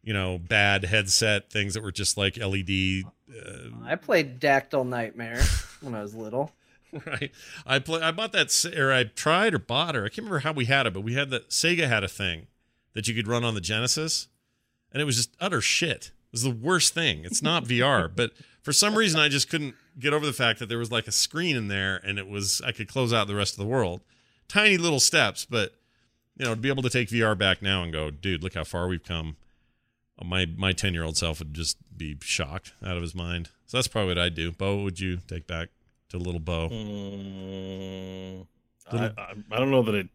you 0.02 0.12
know, 0.12 0.38
bad 0.38 0.84
headset 0.84 1.50
things 1.50 1.74
that 1.74 1.82
were 1.82 1.92
just 1.92 2.16
like 2.16 2.36
LED. 2.36 3.04
Uh, 3.30 3.68
I 3.84 3.94
played 3.96 4.40
Dactyl 4.40 4.86
Nightmare 4.86 5.40
when 5.80 5.94
I 5.94 6.02
was 6.02 6.14
little. 6.14 6.52
right. 7.06 7.30
I 7.64 7.78
play. 7.78 8.02
I 8.02 8.10
bought 8.10 8.32
that, 8.32 8.64
or 8.76 8.92
I 8.92 9.04
tried 9.04 9.54
or 9.54 9.58
bought, 9.58 9.96
or 9.96 10.04
I 10.04 10.08
can't 10.08 10.18
remember 10.18 10.40
how 10.40 10.52
we 10.52 10.66
had 10.66 10.86
it, 10.86 10.92
but 10.92 11.02
we 11.02 11.14
had 11.14 11.30
that. 11.30 11.48
Sega 11.48 11.88
had 11.88 12.04
a 12.04 12.08
thing 12.08 12.48
that 12.92 13.08
you 13.08 13.14
could 13.14 13.28
run 13.28 13.44
on 13.44 13.54
the 13.54 13.60
Genesis, 13.60 14.28
and 14.92 15.00
it 15.00 15.04
was 15.04 15.16
just 15.16 15.34
utter 15.40 15.60
shit. 15.60 16.06
It 16.26 16.32
was 16.32 16.42
the 16.42 16.50
worst 16.50 16.92
thing. 16.92 17.24
It's 17.24 17.42
not 17.42 17.64
VR, 17.64 18.10
but 18.14 18.32
for 18.60 18.72
some 18.72 18.96
reason, 18.96 19.20
I 19.20 19.28
just 19.28 19.48
couldn't 19.48 19.74
get 19.98 20.12
over 20.12 20.26
the 20.26 20.32
fact 20.32 20.58
that 20.58 20.68
there 20.68 20.78
was 20.78 20.90
like 20.90 21.06
a 21.06 21.12
screen 21.12 21.56
in 21.56 21.68
there, 21.68 22.00
and 22.04 22.18
it 22.18 22.28
was 22.28 22.60
I 22.64 22.72
could 22.72 22.88
close 22.88 23.12
out 23.12 23.26
the 23.26 23.34
rest 23.34 23.54
of 23.54 23.58
the 23.58 23.66
world. 23.66 24.00
Tiny 24.48 24.76
little 24.76 25.00
steps, 25.00 25.44
but 25.44 25.74
you 26.36 26.44
know, 26.44 26.54
to 26.54 26.60
be 26.60 26.68
able 26.68 26.82
to 26.82 26.90
take 26.90 27.08
VR 27.08 27.36
back 27.36 27.62
now 27.62 27.82
and 27.82 27.92
go, 27.92 28.10
dude, 28.10 28.42
look 28.42 28.54
how 28.54 28.64
far 28.64 28.88
we've 28.88 29.04
come 29.04 29.36
my 30.24 30.46
my 30.56 30.72
10 30.72 30.94
year 30.94 31.04
old 31.04 31.16
self 31.16 31.38
would 31.38 31.54
just 31.54 31.76
be 31.96 32.16
shocked 32.20 32.72
out 32.84 32.96
of 32.96 33.02
his 33.02 33.14
mind 33.14 33.50
so 33.66 33.76
that's 33.76 33.88
probably 33.88 34.08
what 34.08 34.18
i'd 34.18 34.34
do 34.34 34.52
Beau 34.52 34.76
what 34.76 34.84
would 34.84 35.00
you 35.00 35.18
take 35.26 35.46
back 35.46 35.68
to 36.10 36.18
little 36.18 36.40
Beau 36.40 36.68
Mm, 36.70 38.46
I, 38.90 39.06
I, 39.06 39.34
I 39.52 39.58
don't 39.58 39.70
know 39.70 39.82
that 39.82 39.94
it. 39.94 40.08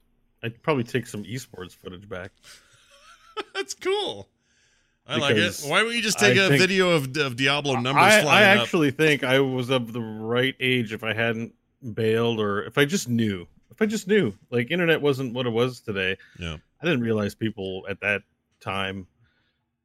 I'd 0.44 0.62
probably 0.62 0.84
take 0.84 1.08
some 1.08 1.24
esports 1.24 1.74
footage 1.76 2.08
back. 2.08 2.32
that's 3.56 3.74
cool 3.74 4.28
i 5.08 5.18
like 5.18 5.36
it 5.36 5.62
why 5.66 5.82
don't 5.82 5.94
you 5.94 6.02
just 6.02 6.20
take 6.20 6.38
I 6.38 6.46
a 6.46 6.50
video 6.50 6.92
of, 6.92 7.16
of 7.18 7.36
diablo 7.36 7.76
numbers 7.76 8.04
I, 8.04 8.20
I 8.20 8.22
flying 8.22 8.58
up 8.58 8.64
actually 8.64 8.92
think 8.92 9.24
I 9.24 9.40
was 9.40 9.70
of 9.70 9.94
the 9.94 10.02
right 10.02 10.56
age 10.60 10.94
if 10.94 11.04
I 11.04 11.14
hadn't 11.14 11.54
bailed 11.94 12.40
or 12.40 12.64
if 12.64 12.78
I 12.78 12.86
just 12.86 13.10
knew. 13.10 13.48
If 13.72 13.82
I 13.82 13.86
just 13.86 14.08
knew, 14.08 14.34
like 14.50 14.72
internet 14.72 15.02
wasn't 15.02 15.34
what 15.34 15.46
it 15.46 15.52
was 15.52 15.80
today. 15.80 16.18
yeah 16.40 16.58
I 16.82 16.86
didn't 16.86 17.02
realize 17.02 17.36
people 17.36 17.86
at 17.90 18.00
that 18.02 18.24
time 18.60 19.08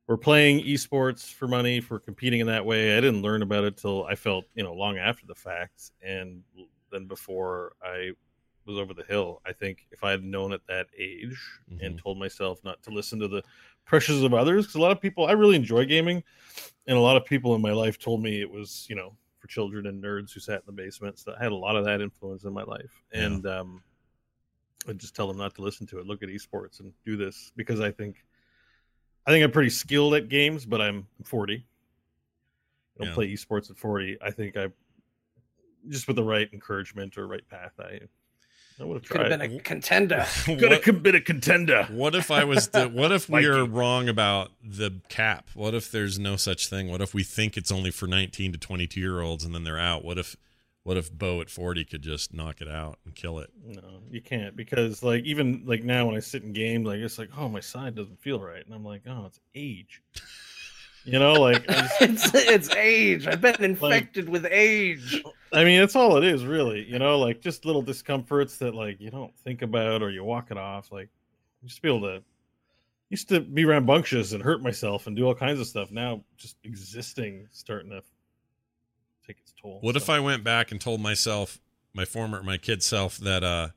were 0.06 0.16
playing 0.16 0.64
esports 0.64 1.32
for 1.32 1.46
money 1.48 1.80
for 1.80 1.98
competing 1.98 2.40
in 2.40 2.46
that 2.46 2.64
way. 2.64 2.96
I 2.96 3.00
didn't 3.00 3.22
learn 3.22 3.42
about 3.42 3.64
it 3.64 3.76
till 3.76 4.04
I 4.04 4.14
felt 4.14 4.44
you 4.54 4.62
know 4.62 4.72
long 4.72 4.98
after 4.98 5.26
the 5.26 5.34
fact, 5.34 5.90
and 6.02 6.42
then 6.90 7.06
before 7.06 7.74
I 7.82 8.12
was 8.66 8.78
over 8.78 8.94
the 8.94 9.04
hill. 9.04 9.40
I 9.44 9.52
think 9.52 9.86
if 9.90 10.04
I 10.04 10.12
had 10.12 10.22
known 10.22 10.52
at 10.52 10.66
that 10.68 10.86
age 10.96 11.38
and 11.68 11.80
mm-hmm. 11.80 11.96
told 11.96 12.18
myself 12.18 12.62
not 12.64 12.82
to 12.84 12.90
listen 12.90 13.18
to 13.18 13.28
the 13.28 13.42
pressures 13.84 14.22
of 14.22 14.34
others, 14.34 14.64
because 14.66 14.76
a 14.76 14.80
lot 14.80 14.92
of 14.92 15.00
people, 15.00 15.26
I 15.26 15.32
really 15.32 15.56
enjoy 15.56 15.84
gaming, 15.86 16.22
and 16.86 16.96
a 16.96 17.00
lot 17.00 17.16
of 17.16 17.24
people 17.24 17.54
in 17.54 17.60
my 17.62 17.72
life 17.72 17.98
told 17.98 18.22
me 18.22 18.40
it 18.40 18.50
was 18.50 18.86
you 18.88 18.96
know 18.96 19.16
for 19.38 19.48
children 19.48 19.86
and 19.86 20.02
nerds 20.02 20.32
who 20.32 20.40
sat 20.40 20.56
in 20.60 20.66
the 20.66 20.72
basement. 20.72 21.18
So 21.18 21.34
I 21.38 21.42
had 21.42 21.52
a 21.52 21.56
lot 21.56 21.76
of 21.76 21.84
that 21.84 22.00
influence 22.00 22.44
in 22.44 22.52
my 22.52 22.62
life, 22.62 23.02
Yeah. 23.12 23.26
and 23.26 23.46
um, 23.46 23.82
I 24.88 24.92
just 24.92 25.14
tell 25.16 25.26
them 25.28 25.36
not 25.36 25.54
to 25.56 25.62
listen 25.62 25.86
to 25.88 25.98
it. 25.98 26.06
Look 26.06 26.22
at 26.22 26.28
esports 26.28 26.80
and 26.80 26.92
do 27.04 27.16
this 27.16 27.52
because 27.56 27.80
I 27.80 27.90
think 27.90 28.24
I 29.26 29.30
think 29.30 29.44
I'm 29.44 29.52
pretty 29.52 29.70
skilled 29.70 30.14
at 30.14 30.28
games, 30.28 30.66
but 30.66 30.80
I'm 30.80 31.06
40. 31.24 31.54
I 31.54 32.98
don't 32.98 33.08
Yeah. 33.08 33.14
play 33.14 33.32
esports 33.32 33.70
at 33.70 33.76
40. 33.78 34.18
I 34.20 34.30
think 34.30 34.56
I 34.56 34.68
just 35.88 36.06
with 36.06 36.16
the 36.16 36.24
right 36.24 36.48
encouragement 36.52 37.16
or 37.18 37.26
right 37.26 37.46
path, 37.48 37.72
I 37.80 38.00
I 38.82 38.84
would 38.84 38.94
have 38.96 39.08
Could 39.08 39.20
have 39.20 39.38
been 39.38 39.56
a 39.56 39.60
contender. 39.60 40.26
Could 40.44 40.72
have 40.72 41.02
been 41.02 41.14
a 41.14 41.20
contender. 41.20 41.86
what 41.90 42.16
if 42.16 42.30
i 42.32 42.42
was 42.42 42.68
the, 42.68 42.88
what 42.88 43.12
if 43.12 43.28
we 43.28 43.46
are 43.46 43.64
wrong 43.64 44.08
about 44.08 44.50
the 44.62 45.00
cap? 45.08 45.48
What 45.54 45.72
if 45.74 45.90
there's 45.92 46.18
no 46.18 46.34
such 46.36 46.66
thing? 46.66 46.90
What 46.90 47.00
if 47.00 47.14
we 47.14 47.22
think 47.22 47.56
it's 47.56 47.70
only 47.70 47.92
for 47.92 48.08
19 48.08 48.52
to 48.52 48.58
22 48.58 49.00
year 49.00 49.20
olds 49.20 49.44
and 49.44 49.54
then 49.54 49.62
they're 49.62 49.78
out? 49.78 50.04
What 50.04 50.18
if 50.18 50.36
what 50.82 50.96
if 50.96 51.16
Beau 51.16 51.40
at 51.40 51.48
40 51.48 51.84
could 51.84 52.02
just 52.02 52.34
knock 52.34 52.60
it 52.60 52.68
out 52.68 52.98
and 53.04 53.14
kill 53.14 53.38
it? 53.38 53.50
No, 53.64 54.02
you 54.10 54.20
can't 54.20 54.56
because 54.56 55.02
like 55.04 55.22
even 55.22 55.62
like 55.64 55.84
now 55.84 56.06
when 56.06 56.16
I 56.16 56.20
sit 56.20 56.42
in 56.42 56.52
games, 56.52 56.84
like 56.84 56.98
it's 56.98 57.18
like 57.18 57.30
oh 57.38 57.48
my 57.48 57.60
side 57.60 57.94
doesn't 57.94 58.20
feel 58.20 58.40
right, 58.40 58.64
and 58.66 58.74
I'm 58.74 58.84
like 58.84 59.02
oh 59.06 59.26
it's 59.26 59.38
age. 59.54 60.02
You 61.04 61.18
know, 61.18 61.34
like 61.34 61.66
just- 61.68 62.02
it's 62.02 62.30
it's 62.34 62.70
age. 62.70 63.26
I've 63.26 63.40
been 63.40 63.62
infected 63.62 64.28
with 64.28 64.46
age. 64.46 65.22
I 65.52 65.64
mean 65.64 65.80
that's 65.80 65.96
all 65.96 66.16
it 66.16 66.24
is 66.24 66.44
really. 66.44 66.84
You 66.84 66.98
know, 66.98 67.18
like 67.18 67.40
just 67.40 67.64
little 67.64 67.82
discomforts 67.82 68.56
that 68.58 68.74
like 68.74 69.00
you 69.00 69.10
don't 69.10 69.36
think 69.38 69.62
about 69.62 70.02
or 70.02 70.10
you 70.10 70.24
walk 70.24 70.50
it 70.50 70.56
off. 70.58 70.92
Like 70.92 71.08
just 71.64 71.82
be 71.82 71.88
able 71.88 72.00
to 72.02 72.22
used 73.10 73.28
to 73.28 73.40
be 73.40 73.64
rambunctious 73.64 74.32
and 74.32 74.42
hurt 74.42 74.62
myself 74.62 75.06
and 75.06 75.14
do 75.14 75.26
all 75.26 75.34
kinds 75.34 75.60
of 75.60 75.66
stuff. 75.66 75.90
Now 75.90 76.22
just 76.38 76.56
existing 76.64 77.46
starting 77.52 77.90
to 77.90 78.02
take 79.26 79.38
its 79.38 79.52
toll. 79.60 79.78
What 79.82 79.96
if 79.96 80.08
I 80.08 80.20
went 80.20 80.44
back 80.44 80.72
and 80.72 80.80
told 80.80 81.00
myself, 81.00 81.60
my 81.92 82.04
former, 82.06 82.42
my 82.42 82.56
kid 82.56 82.82
self, 82.82 83.18
that 83.18 83.44
uh, 83.44 83.68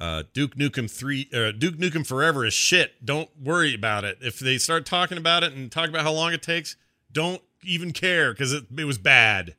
uh, 0.00 0.22
Duke 0.32 0.56
Nukem 0.56 0.90
three, 0.90 1.28
uh, 1.32 1.52
Duke 1.52 1.76
Nukem 1.76 2.06
Forever 2.06 2.46
is 2.46 2.54
shit. 2.54 3.04
Don't 3.04 3.28
worry 3.38 3.74
about 3.74 4.04
it. 4.04 4.18
If 4.22 4.38
they 4.38 4.56
start 4.56 4.86
talking 4.86 5.18
about 5.18 5.44
it 5.44 5.52
and 5.52 5.70
talk 5.70 5.88
about 5.90 6.02
how 6.02 6.12
long 6.12 6.32
it 6.32 6.42
takes, 6.42 6.76
Don't 7.12 7.42
even 7.62 7.92
care 7.92 8.32
because 8.32 8.52
it, 8.52 8.64
it 8.76 8.84
was 8.84 8.98
bad. 8.98 9.54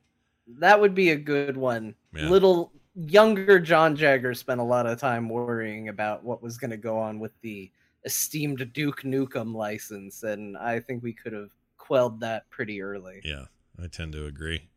That 0.60 0.82
would 0.82 0.96
be 0.96 1.12
a 1.12 1.16
good 1.16 1.56
one. 1.56 1.96
Yeah. 2.14 2.28
Little 2.30 2.72
younger 2.96 3.60
Jon 3.60 3.96
Jagger 3.96 4.34
spent 4.34 4.60
a 4.60 4.64
lot 4.64 4.88
of 4.88 5.00
time 5.00 5.30
worrying 5.30 5.89
about 5.89 6.24
what 6.24 6.42
was 6.42 6.58
going 6.58 6.72
to 6.72 6.78
go 6.78 6.98
on 6.98 7.20
with 7.20 7.32
the 7.42 7.72
esteemed 8.04 8.74
Duke 8.74 9.04
Nukem 9.04 9.54
license, 9.54 10.24
and 10.24 10.58
I 10.58 10.80
think 10.80 11.04
we 11.04 11.14
could 11.14 11.34
have 11.34 11.50
quelled 11.78 12.20
that 12.22 12.50
pretty 12.50 12.82
early. 12.82 13.22
Yeah, 13.24 13.46
I 13.82 13.88
tend 13.88 14.14
to 14.14 14.26
agree. 14.26 14.70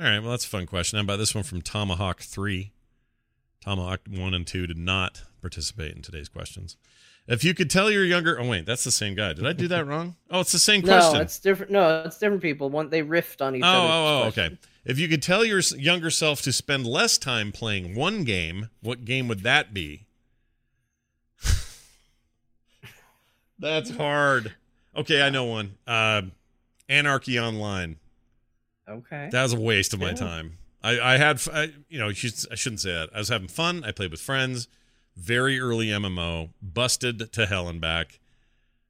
All 0.00 0.06
right, 0.06 0.18
well, 0.20 0.32
that's 0.32 0.44
a 0.44 0.48
fun 0.48 0.66
question. 0.66 0.96
How 0.96 1.04
about 1.04 1.18
this 1.18 1.34
one 1.34 1.44
from 1.44 1.62
Tomahawk 1.62 2.20
3? 2.20 2.72
Tomahawk 3.60 4.00
1 4.08 4.34
and 4.34 4.46
2 4.46 4.66
did 4.66 4.78
not 4.78 5.22
participate 5.40 5.94
in 5.94 6.02
today's 6.02 6.28
questions. 6.28 6.76
If 7.26 7.44
you 7.44 7.52
could 7.54 7.68
tell 7.68 7.90
your 7.90 8.04
younger, 8.04 8.40
oh 8.40 8.48
wait, 8.48 8.64
that's 8.64 8.84
the 8.84 8.90
same 8.90 9.14
guy. 9.14 9.32
Did 9.34 9.46
I 9.46 9.52
do 9.52 9.68
that 9.68 9.86
wrong? 9.88 10.16
Oh, 10.30 10.40
it's 10.40 10.52
the 10.52 10.58
same 10.58 10.80
question. 10.82 11.14
No, 11.14 11.20
it's 11.20 11.38
different. 11.38 11.70
No, 11.72 12.02
it's 12.06 12.18
different 12.18 12.40
people. 12.42 12.70
One 12.70 12.88
they 12.88 13.02
riffed 13.02 13.42
on 13.44 13.54
each 13.54 13.62
Oh, 13.62 13.66
other. 13.66 13.88
oh, 13.92 14.22
oh, 14.24 14.28
okay. 14.28 14.58
If 14.86 14.98
you 14.98 15.08
could 15.08 15.22
tell 15.22 15.44
your 15.44 15.58
younger 15.76 16.08
self 16.10 16.40
to 16.42 16.52
spend 16.52 16.86
less 16.86 17.18
time 17.18 17.52
playing 17.52 17.94
one 17.94 18.24
game, 18.24 18.70
what 18.80 19.04
game 19.04 19.28
would 19.28 19.42
that 19.42 19.74
be? 19.74 20.06
That's 23.58 23.90
hard. 23.90 24.54
Okay, 24.96 25.20
I 25.20 25.28
know 25.30 25.44
one. 25.44 25.74
Uh, 25.86 26.22
Anarchy 26.88 27.38
Online. 27.38 27.96
Okay. 28.88 29.28
That 29.30 29.42
was 29.42 29.52
a 29.52 29.60
waste 29.60 29.92
of 29.92 30.00
my 30.00 30.10
Yeah. 30.10 30.14
time. 30.14 30.58
I, 30.82 31.00
I 31.00 31.16
had, 31.16 31.40
I, 31.52 31.72
you 31.88 31.98
know, 31.98 32.08
I 32.08 32.12
shouldn't 32.12 32.80
say 32.80 32.92
that. 32.92 33.10
I 33.14 33.18
was 33.18 33.28
having 33.28 33.48
fun. 33.48 33.84
I 33.84 33.92
played 33.92 34.10
with 34.10 34.20
friends. 34.20 34.68
Very 35.16 35.58
early 35.58 35.88
MMO. 35.88 36.50
Busted 36.62 37.32
to 37.32 37.46
hell 37.46 37.68
and 37.68 37.80
back. 37.80 38.20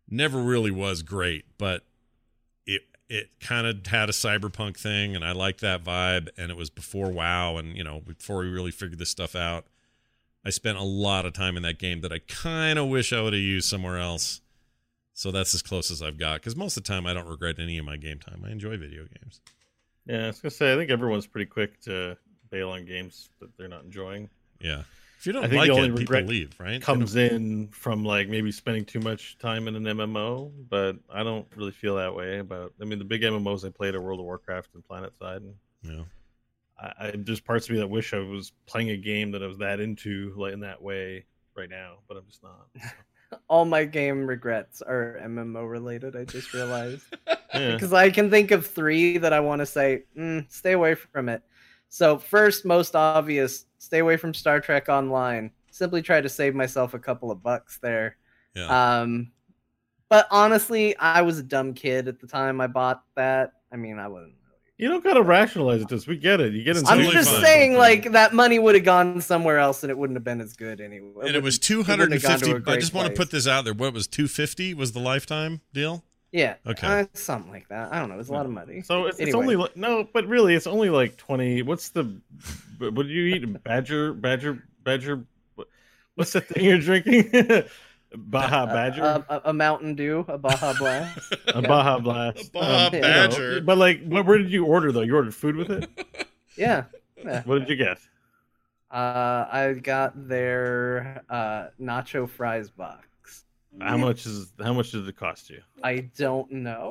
Never 0.08 0.38
really 0.38 0.70
was 0.70 1.02
great, 1.02 1.44
but 1.58 1.84
it 2.66 2.82
it 3.08 3.30
kind 3.40 3.66
of 3.66 3.86
had 3.86 4.08
a 4.08 4.12
cyberpunk 4.12 4.78
thing, 4.78 5.14
and 5.14 5.24
I 5.24 5.32
liked 5.32 5.60
that 5.60 5.84
vibe. 5.84 6.28
And 6.36 6.50
it 6.50 6.56
was 6.56 6.70
before 6.70 7.10
WoW, 7.10 7.56
and 7.56 7.76
you 7.76 7.84
know, 7.84 8.00
before 8.00 8.38
we 8.38 8.48
really 8.48 8.70
figured 8.70 8.98
this 8.98 9.10
stuff 9.10 9.34
out. 9.34 9.66
I 10.44 10.50
spent 10.50 10.78
a 10.78 10.82
lot 10.82 11.26
of 11.26 11.32
time 11.34 11.56
in 11.56 11.62
that 11.64 11.78
game 11.78 12.00
that 12.02 12.12
I 12.12 12.20
kind 12.20 12.78
of 12.78 12.88
wish 12.88 13.12
I 13.12 13.20
would 13.20 13.32
have 13.32 13.42
used 13.42 13.68
somewhere 13.68 13.98
else. 13.98 14.40
So 15.12 15.30
that's 15.30 15.54
as 15.54 15.62
close 15.62 15.90
as 15.90 16.00
I've 16.00 16.16
got. 16.16 16.40
Because 16.40 16.54
most 16.54 16.76
of 16.76 16.84
the 16.84 16.88
time, 16.88 17.06
I 17.06 17.12
don't 17.12 17.26
regret 17.26 17.58
any 17.58 17.76
of 17.76 17.84
my 17.84 17.96
game 17.96 18.18
time. 18.18 18.44
I 18.46 18.50
enjoy 18.50 18.78
video 18.78 19.04
games. 19.04 19.40
Yeah, 20.08 20.24
I 20.24 20.26
was 20.28 20.40
gonna 20.40 20.50
say 20.50 20.72
I 20.72 20.76
think 20.76 20.90
everyone's 20.90 21.26
pretty 21.26 21.46
quick 21.46 21.80
to 21.82 22.16
bail 22.50 22.70
on 22.70 22.84
games 22.84 23.28
that 23.40 23.56
they're 23.56 23.68
not 23.68 23.84
enjoying. 23.84 24.28
Yeah. 24.60 24.82
If 25.18 25.26
you 25.26 25.32
don't 25.32 25.44
I 25.44 25.48
think 25.48 25.58
like 25.58 25.66
the 25.68 25.74
only 25.74 25.88
it, 25.88 25.96
people 25.96 26.14
regret 26.14 26.26
leave, 26.26 26.54
right? 26.60 26.80
Comes 26.80 27.16
in 27.16 27.68
from 27.68 28.04
like 28.04 28.28
maybe 28.28 28.52
spending 28.52 28.84
too 28.84 29.00
much 29.00 29.36
time 29.38 29.66
in 29.66 29.74
an 29.74 29.82
MMO, 29.84 30.52
but 30.70 30.96
I 31.12 31.24
don't 31.24 31.46
really 31.56 31.72
feel 31.72 31.96
that 31.96 32.14
way 32.14 32.38
about. 32.38 32.72
I 32.80 32.84
mean, 32.84 33.00
the 33.00 33.04
big 33.04 33.22
MMOs 33.22 33.66
I 33.66 33.70
played 33.70 33.94
are 33.96 34.00
World 34.00 34.20
of 34.20 34.26
Warcraft 34.26 34.70
and 34.74 34.84
PlanetSide, 34.84 35.38
and 35.38 35.54
Yeah. 35.82 36.02
I, 36.80 37.08
I 37.08 37.12
there's 37.16 37.40
parts 37.40 37.66
of 37.66 37.72
me 37.72 37.78
that 37.78 37.90
wish 37.90 38.14
I 38.14 38.20
was 38.20 38.52
playing 38.66 38.90
a 38.90 38.96
game 38.96 39.32
that 39.32 39.42
I 39.42 39.46
was 39.46 39.58
that 39.58 39.80
into, 39.80 40.32
like 40.36 40.52
in 40.52 40.60
that 40.60 40.80
way 40.80 41.24
right 41.56 41.68
now, 41.68 41.96
but 42.06 42.16
I'm 42.16 42.26
just 42.26 42.42
not. 42.44 42.68
All 43.48 43.64
my 43.64 43.84
game 43.84 44.26
regrets 44.26 44.80
are 44.82 45.18
MMO 45.22 45.68
related. 45.68 46.16
I 46.16 46.24
just 46.24 46.52
realized 46.54 47.04
Yeah. 47.54 47.72
because 47.72 47.92
I 47.92 48.10
can 48.10 48.30
think 48.30 48.50
of 48.50 48.66
three 48.66 49.18
that 49.18 49.32
I 49.32 49.40
want 49.40 49.60
to 49.60 49.66
say, 49.66 50.04
mm, 50.16 50.50
stay 50.50 50.72
away 50.72 50.94
from 50.94 51.28
it. 51.28 51.42
So 51.88 52.18
first, 52.18 52.64
most 52.64 52.94
obvious, 52.94 53.66
stay 53.78 53.98
away 53.98 54.16
from 54.16 54.34
Star 54.34 54.60
Trek 54.60 54.88
Online. 54.88 55.50
Simply 55.70 56.02
try 56.02 56.20
to 56.20 56.28
save 56.28 56.54
myself 56.54 56.94
a 56.94 56.98
couple 56.98 57.30
of 57.30 57.42
bucks 57.42 57.78
there. 57.78 58.16
Yeah. 58.54 59.00
Um, 59.00 59.32
but 60.08 60.26
honestly, 60.30 60.96
I 60.96 61.22
was 61.22 61.38
a 61.38 61.42
dumb 61.42 61.74
kid 61.74 62.08
at 62.08 62.20
the 62.20 62.26
time 62.26 62.60
I 62.60 62.66
bought 62.66 63.02
that. 63.16 63.52
I 63.72 63.76
mean, 63.76 63.98
I 63.98 64.08
wasn't. 64.08 64.34
You 64.78 64.88
don't 64.88 65.02
gotta 65.02 65.22
rationalize 65.22 65.82
it. 65.82 65.88
Just 65.88 66.06
we 66.06 66.16
get 66.16 66.40
it. 66.40 66.52
You 66.52 66.62
get 66.62 66.76
it. 66.76 66.84
I'm 66.86 67.00
just 67.10 67.30
fine. 67.32 67.42
saying, 67.42 67.76
like 67.76 68.12
that 68.12 68.32
money 68.32 68.58
would 68.60 68.76
have 68.76 68.84
gone 68.84 69.20
somewhere 69.20 69.58
else, 69.58 69.82
and 69.82 69.90
it 69.90 69.98
wouldn't 69.98 70.16
have 70.16 70.22
been 70.24 70.40
as 70.40 70.54
good 70.54 70.80
anyway. 70.80 71.26
and 71.26 71.34
it 71.36 71.42
was 71.42 71.56
wouldn't- 71.56 71.62
two 71.62 71.80
it 71.80 71.86
hundred 71.86 72.10
wouldn't 72.10 72.12
and 72.14 72.22
have 72.22 72.30
gone 72.30 72.38
fifty. 72.38 72.52
to 72.52 72.56
a 72.56 72.60
I 72.60 72.62
great 72.76 72.80
just 72.80 72.94
want 72.94 73.08
to 73.08 73.14
put 73.14 73.30
this 73.32 73.48
out 73.48 73.64
there. 73.64 73.74
What 73.74 73.92
was 73.92 74.06
two 74.06 74.28
fifty? 74.28 74.74
Was 74.74 74.92
the 74.92 75.00
lifetime 75.00 75.60
deal? 75.74 76.04
Yeah. 76.30 76.54
Okay. 76.66 76.86
uh, 76.86 77.06
something 77.14 77.50
like 77.50 77.68
that. 77.70 77.92
I 77.92 77.98
don't 77.98 78.08
know. 78.08 78.18
It's 78.20 78.28
a 78.28 78.32
lot 78.32 78.44
of 78.46 78.52
money. 78.52 78.82
So 78.82 79.06
it's, 79.06 79.18
it's 79.18 79.34
Anyway. 79.34 79.38
only 79.40 79.56
li- 79.56 79.70
no, 79.74 80.06
but 80.12 80.26
really, 80.28 80.54
it's 80.54 80.66
only 80.68 80.90
like 80.90 81.16
twenty. 81.16 81.62
What's 81.62 81.88
the? 81.88 82.04
What 82.78 82.94
do 82.94 83.04
you 83.08 83.34
eat? 83.34 83.64
Badger, 83.64 84.12
badger, 84.12 84.62
badger. 84.84 85.24
What's 86.14 86.32
the 86.34 86.40
thing 86.40 86.64
you're 86.64 86.78
drinking? 86.78 87.30
Baja 88.16 88.66
Badger, 88.66 89.02
A, 89.02 89.24
a, 89.28 89.40
a 89.46 89.52
Mountain 89.52 89.94
Dew, 89.94 90.24
a 90.28 90.38
Baja 90.38 90.72
Blast. 90.78 91.34
a 91.48 91.60
Baja 91.62 91.98
Blast, 91.98 92.48
A 92.48 92.50
Baja 92.52 92.84
you 92.96 93.00
know, 93.02 93.08
Badger. 93.08 93.60
but 93.60 93.76
like, 93.78 94.02
what, 94.04 94.24
where 94.26 94.38
did 94.38 94.50
you 94.50 94.64
order 94.64 94.92
though? 94.92 95.02
You 95.02 95.14
ordered 95.16 95.34
food 95.34 95.56
with 95.56 95.70
it. 95.70 95.88
yeah. 96.56 96.84
yeah. 97.16 97.42
What 97.46 97.58
did 97.60 97.68
you 97.68 97.76
get? 97.76 97.98
Uh, 98.90 99.46
I 99.52 99.74
got 99.82 100.28
their 100.28 101.22
uh, 101.28 101.66
nacho 101.80 102.28
fries 102.28 102.70
box. 102.70 103.44
How 103.80 103.98
much 103.98 104.24
is? 104.24 104.52
How 104.62 104.72
much 104.72 104.92
did 104.92 105.06
it 105.06 105.16
cost 105.16 105.50
you? 105.50 105.60
I 105.82 106.08
don't 106.16 106.50
know. 106.50 106.88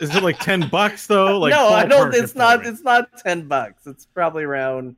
Is 0.00 0.14
it 0.14 0.22
like 0.22 0.38
ten 0.38 0.68
bucks 0.68 1.06
though? 1.08 1.38
Like 1.38 1.50
no, 1.50 1.68
I 1.68 1.84
don't. 1.86 2.14
It's 2.14 2.34
not. 2.36 2.62
me. 2.62 2.68
It's 2.68 2.82
not 2.82 3.08
ten 3.18 3.48
bucks. 3.48 3.86
It's 3.86 4.06
probably 4.06 4.44
around. 4.44 4.94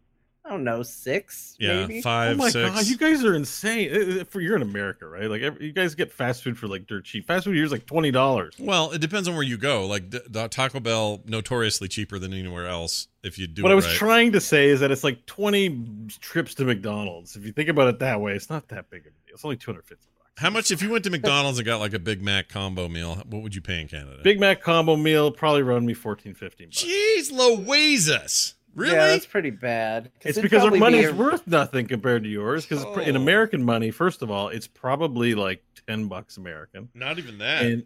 I 0.48 0.52
don't 0.52 0.64
know, 0.64 0.82
six. 0.82 1.54
Yeah, 1.58 1.80
maybe? 1.86 1.98
Oh 1.98 2.02
five, 2.02 2.36
my 2.38 2.48
six. 2.48 2.70
god, 2.70 2.86
you 2.86 2.96
guys 2.96 3.22
are 3.22 3.34
insane! 3.34 4.24
For 4.24 4.40
you're 4.40 4.56
in 4.56 4.62
America, 4.62 5.06
right? 5.06 5.28
Like 5.28 5.42
you 5.60 5.72
guys 5.72 5.94
get 5.94 6.10
fast 6.10 6.42
food 6.42 6.56
for 6.58 6.66
like 6.68 6.86
dirt 6.86 7.04
cheap. 7.04 7.26
Fast 7.26 7.44
food 7.44 7.54
here 7.54 7.64
is 7.64 7.70
like 7.72 7.84
twenty 7.84 8.10
dollars. 8.10 8.54
well, 8.58 8.90
it 8.92 9.00
depends 9.02 9.28
on 9.28 9.34
where 9.34 9.42
you 9.42 9.58
go. 9.58 9.86
Like 9.86 10.10
the, 10.10 10.24
the 10.26 10.48
Taco 10.48 10.80
Bell, 10.80 11.20
notoriously 11.26 11.86
cheaper 11.88 12.18
than 12.18 12.32
anywhere 12.32 12.66
else. 12.66 13.08
If 13.22 13.38
you 13.38 13.46
do 13.46 13.62
What 13.62 13.70
it 13.70 13.72
I 13.72 13.74
was 13.76 13.86
right. 13.86 13.94
trying 13.96 14.32
to 14.32 14.40
say 14.40 14.68
is 14.68 14.80
that 14.80 14.90
it's 14.90 15.04
like 15.04 15.26
20 15.26 16.06
trips 16.20 16.54
to 16.54 16.64
McDonald's. 16.64 17.36
If 17.36 17.44
you 17.44 17.52
think 17.52 17.68
about 17.68 17.88
it 17.88 17.98
that 17.98 18.20
way, 18.20 18.32
it's 18.32 18.48
not 18.48 18.68
that 18.68 18.88
big 18.88 19.00
of 19.02 19.06
a 19.08 19.26
deal. 19.26 19.34
It's 19.34 19.44
only 19.44 19.56
250 19.56 19.94
bucks. 20.18 20.30
How 20.40 20.50
much 20.50 20.70
if 20.70 20.80
you 20.80 20.88
went 20.90 21.02
to 21.04 21.10
McDonald's 21.10 21.58
and 21.58 21.66
got 21.66 21.80
like 21.80 21.92
a 21.94 21.98
Big 21.98 22.22
Mac 22.22 22.48
combo 22.48 22.88
meal? 22.88 23.16
What 23.28 23.42
would 23.42 23.54
you 23.56 23.60
pay 23.60 23.80
in 23.80 23.88
Canada? 23.88 24.20
Big 24.22 24.38
Mac 24.40 24.62
combo 24.62 24.96
meal 24.96 25.30
probably 25.32 25.62
run 25.62 25.84
me 25.84 25.94
14, 25.94 26.32
15 26.34 26.68
bucks. 26.68 26.84
Jeez, 26.84 27.32
Louises. 27.32 28.54
Really? 28.74 28.92
Yeah, 28.94 29.06
that's 29.08 29.26
pretty 29.26 29.50
bad. 29.50 30.10
It's 30.20 30.38
because 30.38 30.62
our 30.64 30.70
probably 30.70 31.00
be 31.00 31.04
a- 31.04 31.12
worth 31.14 31.46
nothing 31.46 31.86
compared 31.88 32.22
to 32.24 32.28
yours. 32.28 32.64
Because 32.64 32.84
oh. 32.84 32.98
in 33.00 33.16
Oh. 33.16 33.20
American 33.20 33.62
money, 33.62 33.90
first 33.90 34.22
of 34.22 34.30
all, 34.30 34.48
it's 34.48 34.66
probably 34.68 35.34
like 35.34 35.62
10 35.88 36.06
bucks 36.08 36.36
American. 36.36 36.88
Not 36.94 37.18
even 37.18 37.38
that. 37.38 37.64
And 37.64 37.84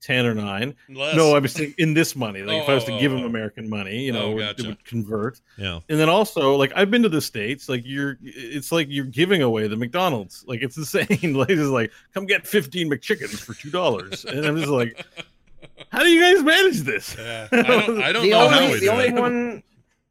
10 0.00 0.26
or 0.26 0.34
9. 0.34 0.74
Less. 0.90 1.16
No, 1.16 1.34
I 1.34 1.38
was 1.40 1.52
saying 1.54 1.74
in 1.78 1.92
this 1.94 2.14
money. 2.14 2.42
Like 2.42 2.62
if 2.62 2.68
I 2.68 2.74
was 2.74 2.84
to 2.84 2.92
Oh, 2.94 3.00
give 3.00 3.10
oh, 3.12 3.16
them 3.16 3.24
oh. 3.24 3.28
American 3.28 3.68
money, 3.68 4.04
you 4.04 4.12
know, 4.12 4.26
Oh, 4.26 4.30
it 4.30 4.34
would- 4.34 4.40
gotcha. 4.42 4.62
it 4.64 4.66
would 4.68 4.84
convert. 4.84 5.40
yeah. 5.56 5.80
And 5.88 5.98
then 5.98 6.08
also, 6.08 6.54
like 6.56 6.72
I've 6.76 6.90
been 6.90 7.02
to 7.02 7.08
the 7.08 7.20
states, 7.20 7.68
like 7.68 7.82
you're, 7.84 8.16
it's 8.22 8.70
like 8.70 8.86
you're 8.90 9.06
giving 9.06 9.42
away 9.42 9.66
the 9.66 9.76
McDonald's. 9.76 10.44
Like 10.46 10.62
it's 10.62 10.76
insane. 10.76 11.08
like 11.34 11.50
it's 11.50 11.62
like, 11.62 11.90
come 12.14 12.26
get 12.26 12.46
fifteen 12.46 12.90
McChickens 12.90 13.40
for 13.40 13.54
two 13.54 13.70
dollars, 13.70 14.24
and 14.24 14.44
I'm 14.46 14.56
just 14.56 14.68
like, 14.68 15.04
how 15.90 16.00
do 16.04 16.08
you 16.10 16.20
guys 16.20 16.44
manage 16.44 16.80
this? 16.82 17.16
Yeah. 17.18 17.48
I 17.52 17.62
don't, 17.62 18.02
I 18.02 18.12
don't 18.12 18.22
the 18.22 18.30
know 18.30 18.44
only, 18.46 18.58
how 18.58 18.66
we 18.68 18.74
the 18.74 18.80
do 18.80 18.90
only 18.90 19.04
it. 19.06 19.14
one 19.14 19.62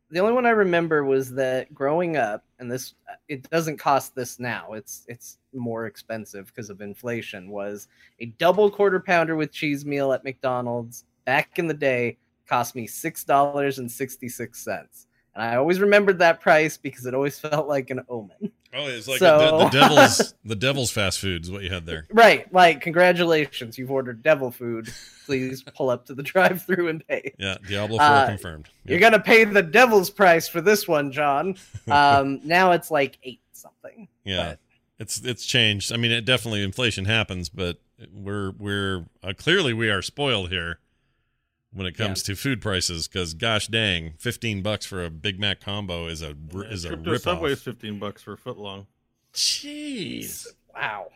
the 0.10 0.20
only 0.20 0.34
one 0.34 0.46
I 0.46 0.52
remember 0.52 1.04
was 1.04 1.32
that 1.34 1.74
growing 1.74 2.16
up, 2.16 2.44
and 2.60 2.72
this 2.72 2.94
it 3.28 3.50
doesn't 3.50 3.78
cost 3.78 4.16
this 4.16 4.40
now. 4.40 4.74
It's 4.74 5.06
it's 5.08 5.40
more 5.54 5.86
expensive 5.86 6.48
because 6.48 6.70
of 6.70 6.82
inflation. 6.82 7.50
Was 7.50 7.88
a 8.20 8.28
double 8.38 8.70
quarter 8.72 9.00
pounder 9.00 9.36
with 9.36 9.52
cheese 9.52 9.86
meal 9.86 10.14
at 10.14 10.24
McDonald's 10.24 11.06
back 11.26 11.60
in 11.60 11.68
the 11.68 11.74
day 11.74 12.18
cost 12.48 12.76
me 12.76 12.88
six 12.88 13.24
dollars 13.24 13.80
and 13.80 13.92
sixty 13.92 14.30
six 14.30 14.64
cents, 14.64 15.07
and 15.38 15.46
I 15.52 15.56
always 15.56 15.80
remembered 15.80 16.20
that 16.20 16.42
price 16.42 16.78
because 16.78 17.06
it 17.06 17.14
always 17.14 17.40
felt 17.40 17.68
like 17.68 17.90
an 17.90 18.02
omen. 18.10 18.52
Oh, 18.74 18.86
it's 18.88 19.08
like 19.08 19.20
So- 19.20 19.60
the, 19.60 19.64
the 19.66 19.70
devil's 19.80 20.34
the 20.44 20.56
devil's 20.56 20.92
fast 20.92 21.20
food 21.20 21.44
is 21.44 21.52
what 21.52 21.64
you 21.64 21.70
had 21.70 21.86
there. 21.86 22.06
Right, 22.12 22.52
like 22.54 22.82
congratulations, 22.82 23.78
you've 23.78 23.92
ordered 23.92 24.22
devil 24.24 24.52
food. 24.52 24.90
Please 25.26 25.64
pull 25.76 25.90
up 25.90 26.06
to 26.08 26.14
the 26.16 26.24
drive-through 26.24 26.88
and 26.90 27.08
pay. 27.08 27.34
Yeah, 27.40 27.58
Diablo 27.68 27.98
4 27.98 28.06
Uh, 28.06 28.28
confirmed. 28.28 28.70
You're 28.86 29.00
gonna 29.00 29.20
pay 29.20 29.44
the 29.46 29.64
devil's 29.64 30.10
price 30.10 30.48
for 30.48 30.62
this 30.62 30.88
one, 30.88 31.12
Jon. 31.12 31.56
Um, 31.88 32.42
now 32.44 32.74
it's 32.74 32.92
like 32.92 33.18
eight 33.24 33.40
something. 33.54 34.10
Yeah, 34.26 34.56
it's 35.00 35.22
it's 35.22 35.46
changed. 35.46 35.94
I 35.94 35.98
mean, 35.98 36.12
it 36.12 36.26
definitely 36.26 36.62
inflation 36.64 37.06
happens, 37.06 37.48
but 37.48 37.80
we're 38.14 38.52
we're 38.52 39.06
uh, 39.24 39.34
clearly 39.38 39.72
we 39.74 39.90
are 39.90 40.02
spoiled 40.02 40.50
here 40.50 40.80
when 41.78 41.88
it 41.88 41.96
comes 41.96 42.24
to 42.24 42.36
food 42.36 42.62
prices. 42.62 43.08
Because 43.08 43.34
gosh 43.34 43.68
dang, 43.68 44.14
fifteen 44.18 44.62
bucks 44.62 44.86
for 44.86 45.06
a 45.06 45.10
Big 45.10 45.40
Mac 45.40 45.62
combo 45.62 46.08
is 46.08 46.22
a 46.22 46.36
is 46.70 46.84
a 46.86 46.90
Trip 46.90 47.04
to 47.06 47.12
rip 47.12 47.22
Subway 47.22 47.52
is 47.52 47.62
fifteen 47.62 48.00
bucks 48.00 48.22
for 48.22 48.34
a 48.34 48.38
foot 48.38 48.58
long. 48.58 48.88
Jeez. 49.34 50.48
Wow. 50.74 51.08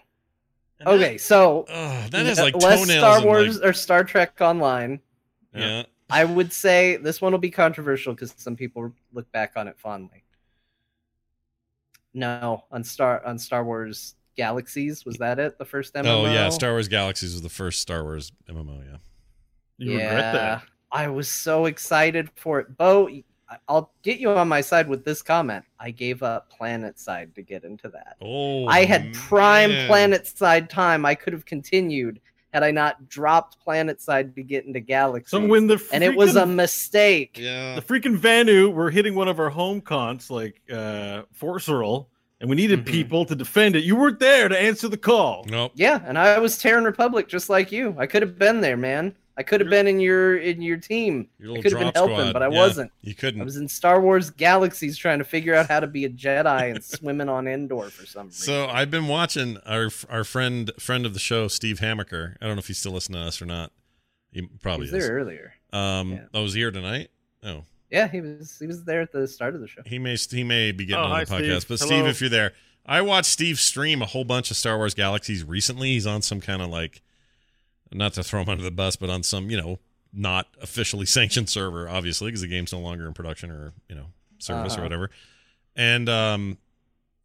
And 0.79 0.89
Okay, 0.89 1.17
so 1.17 1.65
Oh, 1.69 2.07
that 2.11 2.25
has 2.25 2.39
like 2.39 2.55
less. 2.55 2.87
Star 2.89 3.23
Wars 3.23 3.59
like- 3.59 3.69
or 3.69 3.73
Star 3.73 4.03
Trek 4.03 4.39
Online. 4.41 4.99
yeah. 5.53 5.83
I 6.09 6.25
would 6.25 6.51
say 6.51 6.97
this 6.97 7.21
one 7.21 7.31
will 7.31 7.39
be 7.39 7.51
controversial 7.51 8.13
because 8.13 8.33
some 8.37 8.55
people 8.57 8.91
look 9.13 9.31
back 9.31 9.53
on 9.55 9.67
it 9.69 9.79
fondly. 9.79 10.23
No, 12.13 12.65
on 12.71 12.83
Star 12.83 13.25
on 13.25 13.39
Star 13.39 13.63
Wars 13.63 14.15
Galaxies 14.35 15.05
was 15.05 15.17
that 15.17 15.39
it? 15.39 15.57
The 15.57 15.65
first 15.65 15.93
MMO. 15.93 16.05
Oh 16.07 16.25
yeah, 16.25 16.49
Star 16.49 16.71
Wars 16.71 16.87
Galaxies 16.89 17.33
was 17.33 17.41
the 17.41 17.49
first 17.49 17.81
Star 17.81 18.03
Wars 18.03 18.31
MMO. 18.49 18.83
Yeah. 18.89 18.97
You 19.81 19.93
regret 19.93 20.33
that. 20.33 20.63
I 20.91 21.07
was 21.07 21.29
so 21.29 21.65
excited 21.65 22.29
for 22.35 22.59
it. 22.59 22.77
Beau, 22.77 23.09
I'll 23.67 23.91
get 24.03 24.19
you 24.19 24.29
on 24.31 24.47
my 24.47 24.61
side 24.61 24.87
with 24.87 25.03
this 25.03 25.21
comment. 25.21 25.65
I 25.79 25.91
gave 25.91 26.23
up 26.23 26.51
PlanetSide 26.57 27.33
to 27.35 27.41
get 27.41 27.63
into 27.63 27.89
that. 27.89 28.17
Oh, 28.21 28.65
I 28.67 28.85
had 28.85 29.13
prime 29.13 29.71
man. 29.71 29.89
PlanetSide 29.89 30.69
time. 30.69 31.05
I 31.05 31.15
could 31.15 31.33
have 31.33 31.45
continued 31.45 32.19
had 32.53 32.63
I 32.63 32.71
not 32.71 33.07
dropped 33.07 33.57
PlanetSide 33.65 34.35
to 34.35 34.43
get 34.43 34.65
into 34.65 34.81
Galaxy. 34.81 35.29
So 35.29 35.45
when 35.45 35.67
the 35.67 35.81
and 35.93 36.03
it 36.03 36.15
was 36.15 36.35
a 36.35 36.45
mistake. 36.45 37.37
Yeah. 37.37 37.75
the 37.75 37.81
freaking 37.81 38.17
Vanu 38.17 38.73
were 38.73 38.89
hitting 38.91 39.15
one 39.15 39.29
of 39.29 39.39
our 39.39 39.49
home 39.49 39.79
cons 39.81 40.29
like 40.29 40.61
uh 40.69 41.23
Forseral, 41.37 42.07
and 42.41 42.49
we 42.49 42.55
needed 42.57 42.81
Mhm. 42.83 42.87
people 42.87 43.25
to 43.25 43.35
defend 43.35 43.75
it. 43.77 43.83
You 43.85 43.95
weren't 43.95 44.19
there 44.19 44.49
to 44.49 44.57
answer 44.59 44.89
the 44.89 44.97
call. 44.97 45.45
Nope. 45.49 45.71
Yeah, 45.75 46.01
and 46.05 46.17
I 46.17 46.39
was 46.39 46.57
Terran 46.57 46.83
Republic 46.83 47.27
just 47.29 47.49
like 47.49 47.71
you. 47.71 47.95
I 47.97 48.05
could 48.05 48.21
have 48.21 48.37
been 48.37 48.59
there, 48.59 48.77
man. 48.77 49.15
I 49.37 49.43
could 49.43 49.61
have 49.61 49.69
been 49.69 49.87
in 49.87 49.99
your 49.99 50.37
in 50.37 50.61
your 50.61 50.77
team. 50.77 51.27
Your 51.39 51.57
I 51.57 51.61
could 51.61 51.71
have 51.71 51.79
been 51.81 51.91
helping, 51.95 52.15
squad. 52.17 52.33
but 52.33 52.43
I 52.43 52.49
Yeah, 52.49 52.57
wasn't. 52.59 52.91
You 53.01 53.15
couldn't. 53.15 53.41
I 53.41 53.43
was 53.45 53.55
in 53.57 53.67
Star 53.67 54.01
Wars 54.01 54.29
Galaxies 54.29 54.97
trying 54.97 55.19
to 55.19 55.25
figure 55.25 55.55
out 55.55 55.67
how 55.67 55.79
to 55.79 55.87
be 55.87 56.05
a 56.05 56.09
Jedi 56.09 56.71
and 56.75 56.83
swimming 56.83 57.29
on 57.29 57.47
Endor 57.47 57.89
for 57.89 58.05
some 58.05 58.27
reason. 58.27 58.45
So 58.45 58.67
I've 58.67 58.91
been 58.91 59.07
watching 59.07 59.57
our 59.65 59.89
our 60.09 60.23
friend 60.23 60.71
friend 60.79 61.05
of 61.05 61.13
the 61.13 61.19
show, 61.19 61.47
Steve 61.47 61.79
Hammaker. 61.79 62.35
I 62.41 62.45
don't 62.47 62.55
know 62.55 62.59
if 62.59 62.67
he's 62.67 62.77
still 62.77 62.91
listening 62.91 63.21
to 63.21 63.27
us 63.27 63.41
or 63.41 63.45
not. 63.45 63.71
He 64.31 64.41
he 64.41 64.47
probably 64.61 64.85
was 64.85 64.93
is. 64.93 65.07
there 65.07 65.17
earlier. 65.17 65.53
Um, 65.73 66.11
Yeah. 66.13 66.19
oh, 66.33 66.43
was 66.43 66.53
here 66.53 66.71
tonight? 66.71 67.09
Oh, 67.43 67.63
Yeah, 67.89 68.07
he 68.09 68.19
was 68.21 68.57
he 68.59 68.67
was 68.67 68.83
there 68.83 69.01
at 69.01 69.11
the 69.13 69.27
start 69.27 69.55
of 69.55 69.61
the 69.61 69.67
show. 69.67 69.81
he 69.85 69.97
may 69.97 70.15
he 70.17 70.43
may 70.43 70.71
be 70.73 70.85
getting 70.85 71.03
Oh, 71.03 71.07
on 71.07 71.11
hi, 71.11 71.23
the 71.23 71.31
podcast. 71.35 71.61
Steve. 71.61 71.67
But 71.69 71.79
Hello. 71.79 71.87
Steve, 72.01 72.05
if 72.07 72.21
you're 72.21 72.29
there, 72.29 72.53
I 72.85 73.01
watched 73.01 73.29
Steve 73.29 73.59
stream 73.59 74.01
a 74.01 74.05
whole 74.05 74.25
bunch 74.25 74.51
of 74.51 74.57
Star 74.57 74.75
Wars 74.77 74.93
Galaxies 74.93 75.43
recently. 75.45 75.89
He's 75.93 76.05
on 76.07 76.21
some 76.21 76.41
kind 76.41 76.61
of 76.61 76.69
like, 76.69 77.01
not 77.93 78.13
to 78.13 78.23
throw 78.23 78.41
him 78.41 78.49
under 78.49 78.63
the 78.63 78.71
bus, 78.71 78.95
but 78.95 79.09
on 79.09 79.23
some 79.23 79.49
you 79.49 79.57
know 79.57 79.79
not 80.13 80.47
officially 80.61 81.05
sanctioned 81.17 81.49
server, 81.49 81.87
obviously, 81.89 82.27
because 82.29 82.41
the 82.41 82.47
game's 82.47 82.73
no 82.73 82.79
longer 82.79 83.07
in 83.07 83.13
production 83.13 83.49
or 83.51 83.73
you 83.89 83.95
know 83.95 84.07
service 84.39 84.73
or 84.73 84.77
Uh-huh. 84.79 84.83
whatever. 84.85 85.09
And 85.75 86.09
um, 86.09 86.57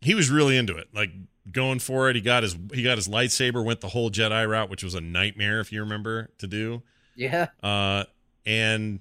he 0.01 0.15
was 0.15 0.31
really 0.31 0.57
into 0.57 0.77
it, 0.77 0.89
like 0.95 1.11
going 1.51 1.79
for 1.81 2.09
it. 2.11 2.17
He 2.17 2.23
got 2.23 2.43
his 2.43 2.57
he 2.73 2.83
got 2.83 2.97
his 2.97 3.09
lightsaber, 3.09 3.65
went 3.65 3.81
the 3.81 3.89
whole 3.89 4.11
Jedi 4.11 4.49
route, 4.49 4.71
which 4.71 4.85
was 4.85 4.95
a 4.95 5.01
nightmare 5.01 5.59
if 5.61 5.73
you 5.73 5.81
remember 5.81 6.31
to 6.39 6.47
do. 6.47 6.83
Yeah, 7.17 7.49
Uh, 7.63 8.05
and 8.45 9.01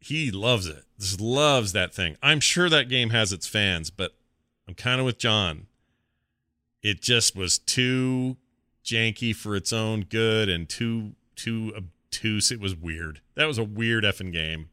he 0.00 0.30
loves 0.30 0.66
it. 0.66 0.82
Just 0.98 1.20
loves 1.20 1.72
that 1.72 1.94
thing. 1.94 2.16
I'm 2.22 2.40
sure 2.40 2.68
that 2.70 2.88
game 2.88 3.10
has 3.10 3.32
its 3.32 3.46
fans, 3.46 3.90
but 3.90 4.14
I'm 4.66 4.74
kind 4.74 4.98
of 4.98 5.04
with 5.06 5.18
Jon. 5.18 5.66
It 6.82 7.00
just 7.02 7.36
was 7.36 7.58
too 7.58 8.36
janky 8.84 9.34
for 9.34 9.56
its 9.56 9.72
own 9.72 10.02
good 10.02 10.48
and 10.48 10.68
too 10.68 11.12
too 11.36 11.72
obtuse. 11.76 12.50
It 12.52 12.60
was 12.60 12.74
weird. 12.74 13.20
That 13.34 13.46
was 13.46 13.58
a 13.58 13.64
weird 13.64 14.04
effing 14.04 14.32
game. 14.32 14.68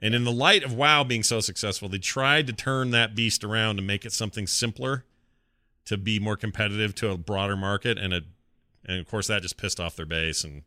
And 0.00 0.14
in 0.14 0.24
the 0.24 0.32
light 0.32 0.62
of 0.62 0.74
WoW 0.74 1.04
being 1.04 1.22
so 1.22 1.40
successful, 1.40 1.88
they 1.88 1.98
tried 1.98 2.46
to 2.48 2.52
turn 2.52 2.90
that 2.90 3.14
beast 3.14 3.42
around 3.44 3.78
and 3.78 3.86
make 3.86 4.04
it 4.04 4.12
something 4.12 4.46
simpler 4.46 5.04
to 5.86 5.96
be 5.96 6.18
more 6.18 6.36
competitive 6.36 6.94
to 6.96 7.10
a 7.10 7.16
broader 7.16 7.56
market 7.56 7.96
and 7.98 8.12
a 8.12 8.22
and 8.84 9.00
of 9.00 9.08
course 9.08 9.26
that 9.28 9.42
just 9.42 9.56
pissed 9.56 9.80
off 9.80 9.96
their 9.96 10.06
base 10.06 10.44
and 10.44 10.62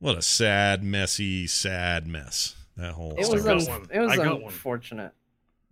what 0.00 0.16
a 0.16 0.22
sad, 0.22 0.82
messy, 0.82 1.46
sad 1.46 2.06
mess. 2.06 2.54
That 2.76 2.92
whole 2.92 3.14
it 3.18 3.24
Star 3.24 3.34
was 3.36 3.44
Wars. 3.44 3.66
got 3.66 3.74
un- 3.74 3.80
one. 3.82 3.90
it 3.92 4.00
was 4.00 4.12
I 4.12 4.16
got 4.16 4.34
one. 4.34 4.42
unfortunate. 4.44 5.12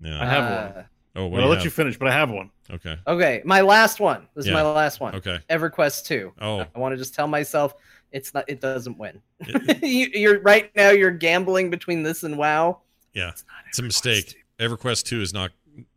yeah. 0.00 0.20
I 0.22 0.26
have 0.26 0.44
Uh, 0.44 0.72
one. 0.74 0.84
Oh, 1.16 1.24
what 1.24 1.32
Well, 1.32 1.40
I'll 1.42 1.48
you 1.48 1.54
let 1.54 1.64
you 1.64 1.70
finish, 1.70 1.98
but 1.98 2.08
I 2.08 2.12
have 2.12 2.30
one. 2.30 2.50
Okay. 2.70 2.98
Okay, 3.06 3.42
my 3.44 3.62
last 3.62 4.00
one. 4.00 4.28
This 4.34 4.46
Yeah. 4.46 4.52
is 4.52 4.54
my 4.54 4.62
last 4.62 5.00
one. 5.00 5.14
Okay. 5.16 5.38
EverQuest 5.50 6.04
two. 6.04 6.32
Oh. 6.40 6.60
I 6.74 6.78
want 6.78 6.92
to 6.92 6.96
just 6.96 7.14
tell 7.14 7.26
myself 7.26 7.74
it's 8.12 8.34
not. 8.34 8.44
It 8.48 8.60
doesn't 8.60 8.98
win. 8.98 9.20
It- 9.40 9.82
you, 9.82 10.08
you're 10.12 10.40
right 10.40 10.70
now. 10.76 10.90
You're 10.90 11.10
gambling 11.10 11.70
between 11.70 12.02
this 12.02 12.22
and 12.22 12.36
WoW. 12.36 12.80
Yeah. 13.14 13.30
It's. 13.30 13.44
It's 13.68 13.78
a 13.78 13.82
mistake. 13.82 14.36
2. 14.58 14.68
EverQuest 14.68 15.04
2 15.04 15.20
is 15.22 15.32
not 15.32 15.52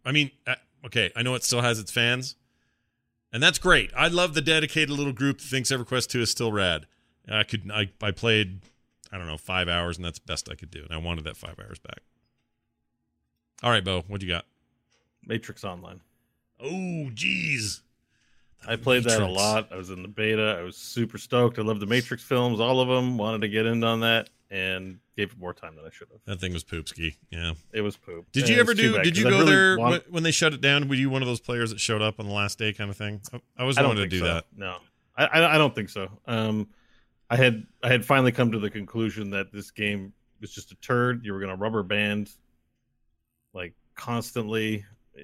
I 0.05 0.11
mean, 0.11 0.31
uh, 0.47 0.55
okay, 0.85 1.11
I 1.15 1.21
know 1.21 1.35
it 1.35 1.43
still 1.43 1.61
has 1.61 1.79
its 1.79 1.91
fans. 1.91 2.35
And 3.31 3.41
that's 3.43 3.59
great. 3.59 3.91
I 3.95 4.07
love 4.07 4.33
the 4.33 4.41
dedicated 4.41 4.89
little 4.89 5.13
group 5.13 5.37
that 5.39 5.45
thinks 5.47 5.71
EverQuest 5.71 6.07
2 6.09 6.21
is 6.21 6.31
still 6.31 6.51
rad. 6.51 6.85
I 7.29 7.43
could 7.43 7.69
I 7.71 7.89
I 8.01 8.11
played 8.11 8.61
I 9.11 9.17
don't 9.17 9.27
know, 9.27 9.37
5 9.37 9.67
hours 9.67 9.97
and 9.97 10.05
that's 10.05 10.19
the 10.19 10.25
best 10.25 10.49
I 10.51 10.55
could 10.55 10.71
do. 10.71 10.83
And 10.83 10.91
I 10.93 10.97
wanted 10.97 11.23
that 11.25 11.35
5 11.37 11.55
hours 11.59 11.79
back. 11.79 11.99
All 13.63 13.71
right, 13.71 13.83
Beau, 13.83 14.03
what 14.07 14.21
you 14.21 14.27
got? 14.29 14.45
Matrix 15.25 15.63
Online. 15.63 16.01
Oh, 16.61 17.09
jeez. 17.13 17.81
I 18.67 18.75
played 18.75 19.05
that 19.05 19.21
a 19.21 19.25
lot. 19.27 19.69
I 19.71 19.77
was 19.77 19.89
in 19.89 20.01
the 20.01 20.09
beta. 20.09 20.57
I 20.59 20.63
was 20.63 20.75
super 20.75 21.17
stoked. 21.17 21.57
I 21.59 21.61
love 21.61 21.79
the 21.79 21.85
Matrix 21.85 22.21
films, 22.23 22.59
all 22.59 22.81
of 22.81 22.89
them. 22.89 23.17
Wanted 23.17 23.41
to 23.41 23.47
get 23.47 23.65
in 23.65 23.83
on 23.85 24.01
that 24.01 24.29
and 24.51 24.99
gave 25.15 25.31
it 25.31 25.37
more 25.39 25.53
time 25.53 25.75
than 25.77 25.85
I 25.85 25.89
should 25.91 26.09
have. 26.11 26.19
That 26.25 26.41
thing 26.41 26.51
was 26.51 26.63
poopski. 26.65 27.15
Yeah. 27.29 27.53
It 27.71 27.81
was 27.81 27.95
poop. 27.95 28.25
Did 28.33 28.43
And 28.43 28.49
you 28.53 28.59
ever 28.59 28.73
do? 28.73 28.95
bad, 28.95 29.03
Did 29.05 29.17
you 29.17 29.23
go 29.25 29.29
really 29.39 29.45
there 29.45 29.77
want- 29.77 30.11
when 30.11 30.23
they 30.23 30.31
shut 30.31 30.53
it 30.53 30.59
down? 30.59 30.89
Were 30.89 30.95
you 30.95 31.09
one 31.09 31.21
of 31.21 31.27
those 31.27 31.39
players 31.39 31.69
that 31.69 31.79
showed 31.79 32.01
up 32.01 32.19
on 32.19 32.25
the 32.27 32.33
last 32.33 32.57
day, 32.59 32.73
kind 32.73 32.89
of 32.89 32.97
thing? 32.97 33.21
I, 33.31 33.39
I 33.59 33.63
was 33.63 33.77
I 33.77 33.81
don't 33.81 33.91
wanting 33.91 34.03
to 34.05 34.09
do 34.09 34.19
so. 34.19 34.25
that. 34.25 34.45
No, 34.57 34.77
I, 35.15 35.25
I 35.25 35.55
I 35.55 35.57
don't 35.57 35.73
think 35.73 35.89
so. 35.89 36.09
Um, 36.27 36.67
I 37.29 37.37
had 37.37 37.65
I 37.81 37.87
had 37.87 38.03
finally 38.05 38.31
come 38.33 38.51
to 38.51 38.59
the 38.59 38.69
conclusion 38.69 39.29
that 39.31 39.53
this 39.53 39.71
game 39.71 40.11
was 40.41 40.51
just 40.51 40.71
a 40.71 40.75
turd. 40.75 41.23
You 41.23 41.31
were 41.31 41.39
going 41.39 41.51
to 41.51 41.55
rubber 41.55 41.83
band 41.83 42.29
like 43.53 43.73
constantly. 43.95 44.83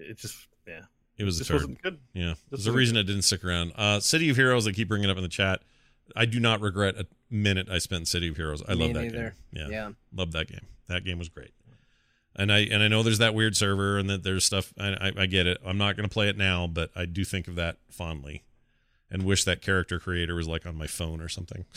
It 0.10 0.18
just 0.18 0.36
yeah, 0.68 0.82
It 1.18 1.24
was 1.24 1.38
a 1.38 1.44
just 1.44 1.52
wasn't 1.54 1.82
good. 1.82 2.00
Yeah, 2.14 2.34
This 2.34 2.38
there's 2.50 2.68
a 2.68 2.70
was 2.72 2.76
a 2.76 2.78
reason 2.78 2.98
it 2.98 3.04
didn't 3.04 3.22
stick 3.24 3.44
around. 3.44 3.72
Uh, 3.76 4.00
City 4.00 4.30
of 4.30 4.36
Heroes, 4.36 4.68
I 4.68 4.72
keep 4.72 4.88
bringing 4.88 5.10
up 5.10 5.18
in 5.18 5.24
the 5.24 5.30
chat. 5.30 5.62
I 6.16 6.26
do 6.26 6.40
not 6.40 6.62
regret 6.62 6.96
a 6.98 7.08
minute 7.30 7.68
I 7.70 7.80
spent 7.80 8.02
in 8.02 8.06
City 8.06 8.28
of 8.28 8.36
Heroes. 8.38 8.62
I 8.68 8.76
Me 8.76 8.82
love 8.86 8.94
that 8.94 9.02
neither. 9.04 9.18
game. 9.20 9.32
Yeah, 9.52 9.68
Yeah. 9.70 9.90
love 10.14 10.32
that 10.34 10.48
game. 10.48 10.66
That 10.88 11.04
game 11.04 11.18
was 11.20 11.30
great. 11.30 11.52
And 12.38 12.52
I 12.52 12.60
and 12.60 12.84
I 12.84 12.90
know 12.90 13.02
there's 13.02 13.20
that 13.20 13.34
weird 13.34 13.56
server 13.56 13.98
and 13.98 14.10
that 14.10 14.24
there's 14.24 14.44
stuff. 14.44 14.74
I 14.78 14.90
I, 14.90 15.12
I 15.20 15.26
get 15.26 15.48
it. 15.48 15.58
I'm 15.66 15.78
not 15.78 15.96
going 15.96 16.08
to 16.08 16.14
play 16.14 16.28
it 16.28 16.38
now, 16.38 16.68
but 16.68 16.92
I 16.96 17.06
do 17.06 17.24
think 17.24 17.48
of 17.48 17.56
that 17.56 17.78
fondly, 17.90 18.44
and 19.10 19.24
wish 19.24 19.46
that 19.46 19.62
character 19.62 20.00
creator 20.00 20.36
was 20.36 20.46
like 20.48 20.66
on 20.66 20.76
my 20.78 20.86
phone 20.88 21.22
or 21.22 21.30
something. 21.30 21.64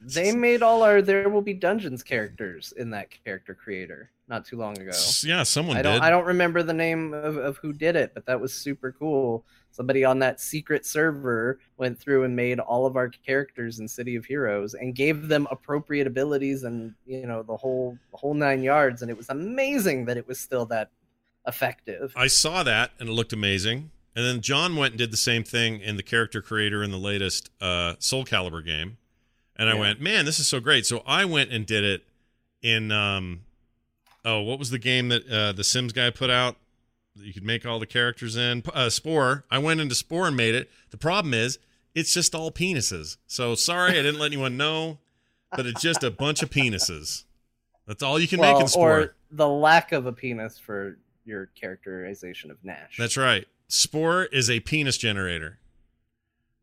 They 0.00 0.32
made 0.32 0.62
all 0.62 0.82
our 0.82 1.02
There 1.02 1.28
Will 1.28 1.42
Be 1.42 1.54
Dungeons 1.54 2.02
characters 2.02 2.72
in 2.76 2.90
that 2.90 3.08
character 3.24 3.54
creator 3.54 4.10
not 4.28 4.44
too 4.44 4.56
long 4.56 4.78
ago. 4.78 4.92
yeah, 5.22 5.42
someone 5.42 5.76
I 5.76 5.82
don't 5.82 5.94
did. 5.94 6.02
I 6.02 6.10
don't 6.10 6.24
remember 6.24 6.62
the 6.62 6.74
name 6.74 7.14
of, 7.14 7.36
of 7.36 7.56
who 7.58 7.72
did 7.72 7.96
it, 7.96 8.12
but 8.14 8.26
that 8.26 8.40
was 8.40 8.52
super 8.52 8.92
cool. 8.92 9.44
Somebody 9.70 10.04
on 10.04 10.18
that 10.20 10.40
secret 10.40 10.86
server 10.86 11.58
went 11.76 11.98
through 11.98 12.24
and 12.24 12.34
made 12.34 12.58
all 12.58 12.86
of 12.86 12.96
our 12.96 13.08
characters 13.08 13.78
in 13.78 13.86
City 13.86 14.16
of 14.16 14.24
Heroes 14.24 14.74
and 14.74 14.94
gave 14.94 15.28
them 15.28 15.46
appropriate 15.50 16.06
abilities 16.06 16.64
and 16.64 16.94
you 17.06 17.26
know 17.26 17.42
the 17.42 17.56
whole 17.56 17.98
the 18.10 18.16
whole 18.16 18.34
nine 18.34 18.62
yards 18.62 19.02
and 19.02 19.10
it 19.10 19.16
was 19.16 19.28
amazing 19.28 20.06
that 20.06 20.16
it 20.16 20.26
was 20.26 20.40
still 20.40 20.66
that 20.66 20.90
effective. 21.46 22.12
I 22.16 22.26
saw 22.26 22.62
that 22.62 22.92
and 22.98 23.08
it 23.08 23.12
looked 23.12 23.32
amazing. 23.32 23.90
And 24.16 24.24
then 24.24 24.40
Jon 24.40 24.76
went 24.76 24.92
and 24.92 24.98
did 24.98 25.10
the 25.10 25.18
same 25.18 25.44
thing 25.44 25.80
in 25.80 25.98
the 25.98 26.02
character 26.02 26.40
creator 26.40 26.82
in 26.82 26.90
the 26.90 26.98
latest 26.98 27.50
uh, 27.60 27.96
Soul 27.98 28.24
Calibur 28.24 28.64
game. 28.64 28.96
And 29.58 29.70
I 29.70 29.74
went, 29.74 30.00
man, 30.00 30.24
this 30.26 30.38
is 30.38 30.46
so 30.46 30.60
great. 30.60 30.84
So 30.84 31.02
I 31.06 31.24
went 31.24 31.50
and 31.50 31.64
did 31.64 31.82
it 31.82 32.04
in, 32.62 32.92
um, 32.92 33.40
oh, 34.24 34.40
what 34.42 34.58
was 34.58 34.70
the 34.70 34.78
game 34.78 35.08
that 35.08 35.28
uh, 35.30 35.52
the 35.52 35.64
Sims 35.64 35.92
guy 35.92 36.10
put 36.10 36.28
out? 36.30 36.56
that 37.14 37.24
You 37.24 37.32
could 37.32 37.44
make 37.44 37.64
all 37.64 37.78
the 37.78 37.86
characters 37.86 38.36
in 38.36 38.62
uh, 38.74 38.90
Spore. 38.90 39.44
I 39.50 39.58
went 39.58 39.80
into 39.80 39.94
Spore 39.94 40.26
and 40.26 40.36
made 40.36 40.54
it. 40.54 40.70
The 40.90 40.98
problem 40.98 41.32
is, 41.32 41.58
it's 41.94 42.12
just 42.12 42.34
all 42.34 42.50
penises. 42.50 43.16
So 43.26 43.54
sorry, 43.54 43.92
I 43.92 44.02
didn't 44.02 44.18
let 44.18 44.26
anyone 44.26 44.58
know, 44.58 44.98
but 45.56 45.64
it's 45.64 45.80
just 45.80 46.04
a 46.04 46.10
bunch 46.10 46.42
of 46.42 46.50
penises. 46.50 47.24
That's 47.86 48.02
all 48.02 48.18
you 48.18 48.28
can 48.28 48.40
make 48.40 48.60
in 48.60 48.68
Spore. 48.68 49.00
or 49.00 49.14
the 49.30 49.48
lack 49.48 49.92
of 49.92 50.04
a 50.04 50.12
penis 50.12 50.58
for 50.58 50.98
your 51.24 51.46
characterization 51.54 52.50
of 52.50 52.62
Nash. 52.62 52.96
That's 52.98 53.16
right. 53.16 53.46
Spore 53.68 54.24
is 54.24 54.50
a 54.50 54.60
penis 54.60 54.98
generator. 54.98 55.58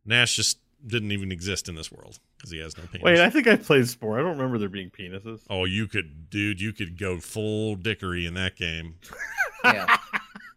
Nash 0.06 0.36
just 0.36 0.60
didn't 0.86 1.12
even 1.12 1.32
exist 1.32 1.70
in 1.70 1.76
this 1.76 1.92
world 1.92 2.20
because 2.38 2.52
he 2.52 2.60
has 2.60 2.78
no 2.78 2.84
penis. 2.86 3.04
Wait, 3.04 3.20
I 3.20 3.30
think 3.30 3.48
I 3.48 3.56
played 3.56 3.88
Spore. 3.88 4.20
I 4.20 4.22
don't 4.22 4.38
remember 4.38 4.58
there 4.58 4.70
being 4.70 4.90
penises. 4.90 5.42
oh, 5.50 5.66
you 5.66 5.88
could, 5.88 6.30
dude, 6.30 6.60
you 6.62 6.74
could 6.74 6.98
go 6.98 7.20
full 7.20 7.76
dickery 7.76 8.26
in 8.26 8.34
that 8.36 8.56
game. 8.56 8.96
yeah. 9.66 9.98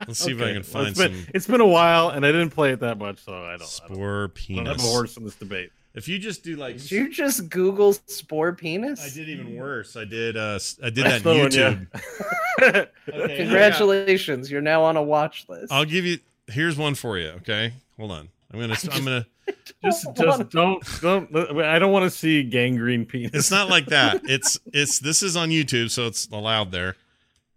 Let's 0.07 0.19
see 0.21 0.33
if 0.33 0.41
I 0.41 0.45
Okay. 0.45 0.53
can 0.53 0.63
Well, 0.63 0.85
find 0.85 0.89
it's 0.89 0.99
been, 0.99 1.13
some 1.15 1.27
it's 1.35 1.47
been 1.47 1.61
a 1.61 1.67
while, 1.67 2.11
and 2.11 2.27
I 2.27 2.33
didn't 2.33 2.51
play 2.51 2.73
it 2.73 2.81
that 2.81 2.99
much, 2.99 3.25
so 3.25 3.33
I 3.33 3.37
don't. 3.37 3.53
I 3.55 3.57
don't, 3.57 3.67
Spore 3.67 4.31
I 4.51 4.55
don't 4.57 4.67
have 4.67 4.79
a 4.79 4.83
horse 4.83 5.17
in 5.17 5.25
this 5.25 5.37
debate. 5.37 5.71
If 5.95 6.09
you 6.09 6.19
just 6.19 6.45
do 6.45 6.57
like, 6.57 6.77
Did 6.77 6.91
you 6.91 7.09
just 7.11 7.49
Google 7.49 7.95
spore 8.05 8.53
penis? 8.53 9.01
I 9.01 9.09
did 9.09 9.31
even 9.31 9.57
worse. 9.57 9.97
I 9.97 10.05
did. 10.05 10.37
uh 10.37 10.57
s- 10.57 10.79
I 10.85 10.91
did 10.91 11.07
That's 11.07 11.23
that 11.23 11.31
on 11.31 11.37
the 11.37 11.43
one, 11.43 11.51
YouTube. 11.51 12.89
yeah. 13.09 13.25
Okay, 13.25 13.37
Congratulations, 13.39 14.51
you're 14.51 14.61
now 14.61 14.83
on 14.83 14.97
a 14.99 15.03
watch 15.03 15.47
list. 15.49 15.73
I'll 15.73 15.87
give 15.87 16.05
you. 16.05 16.19
Here's 16.49 16.77
one 16.77 16.95
for 16.95 17.17
you. 17.19 17.29
Okay, 17.29 17.73
hold 17.99 18.13
on. 18.13 18.29
I'm 18.53 18.61
gonna. 18.61 18.77
I'm 18.93 19.05
gonna. 19.05 19.27
just, 19.85 20.05
don't 20.05 20.17
just 20.17 20.19
wanna- 20.19 20.45
don't, 20.45 21.01
don't. 21.33 21.61
I 21.63 21.79
don't 21.79 21.93
want 21.93 22.05
to 22.05 22.11
see 22.11 22.43
gangrene 22.43 23.05
penis. 23.05 23.31
It's 23.35 23.51
not 23.51 23.69
like 23.69 23.87
that. 23.87 24.23
It's 24.29 24.59
it's 24.73 24.99
this 24.99 25.23
is 25.23 25.37
on 25.37 25.51
YouTube, 25.51 25.91
so 25.91 26.07
it's 26.07 26.27
allowed 26.29 26.73
there. 26.73 26.97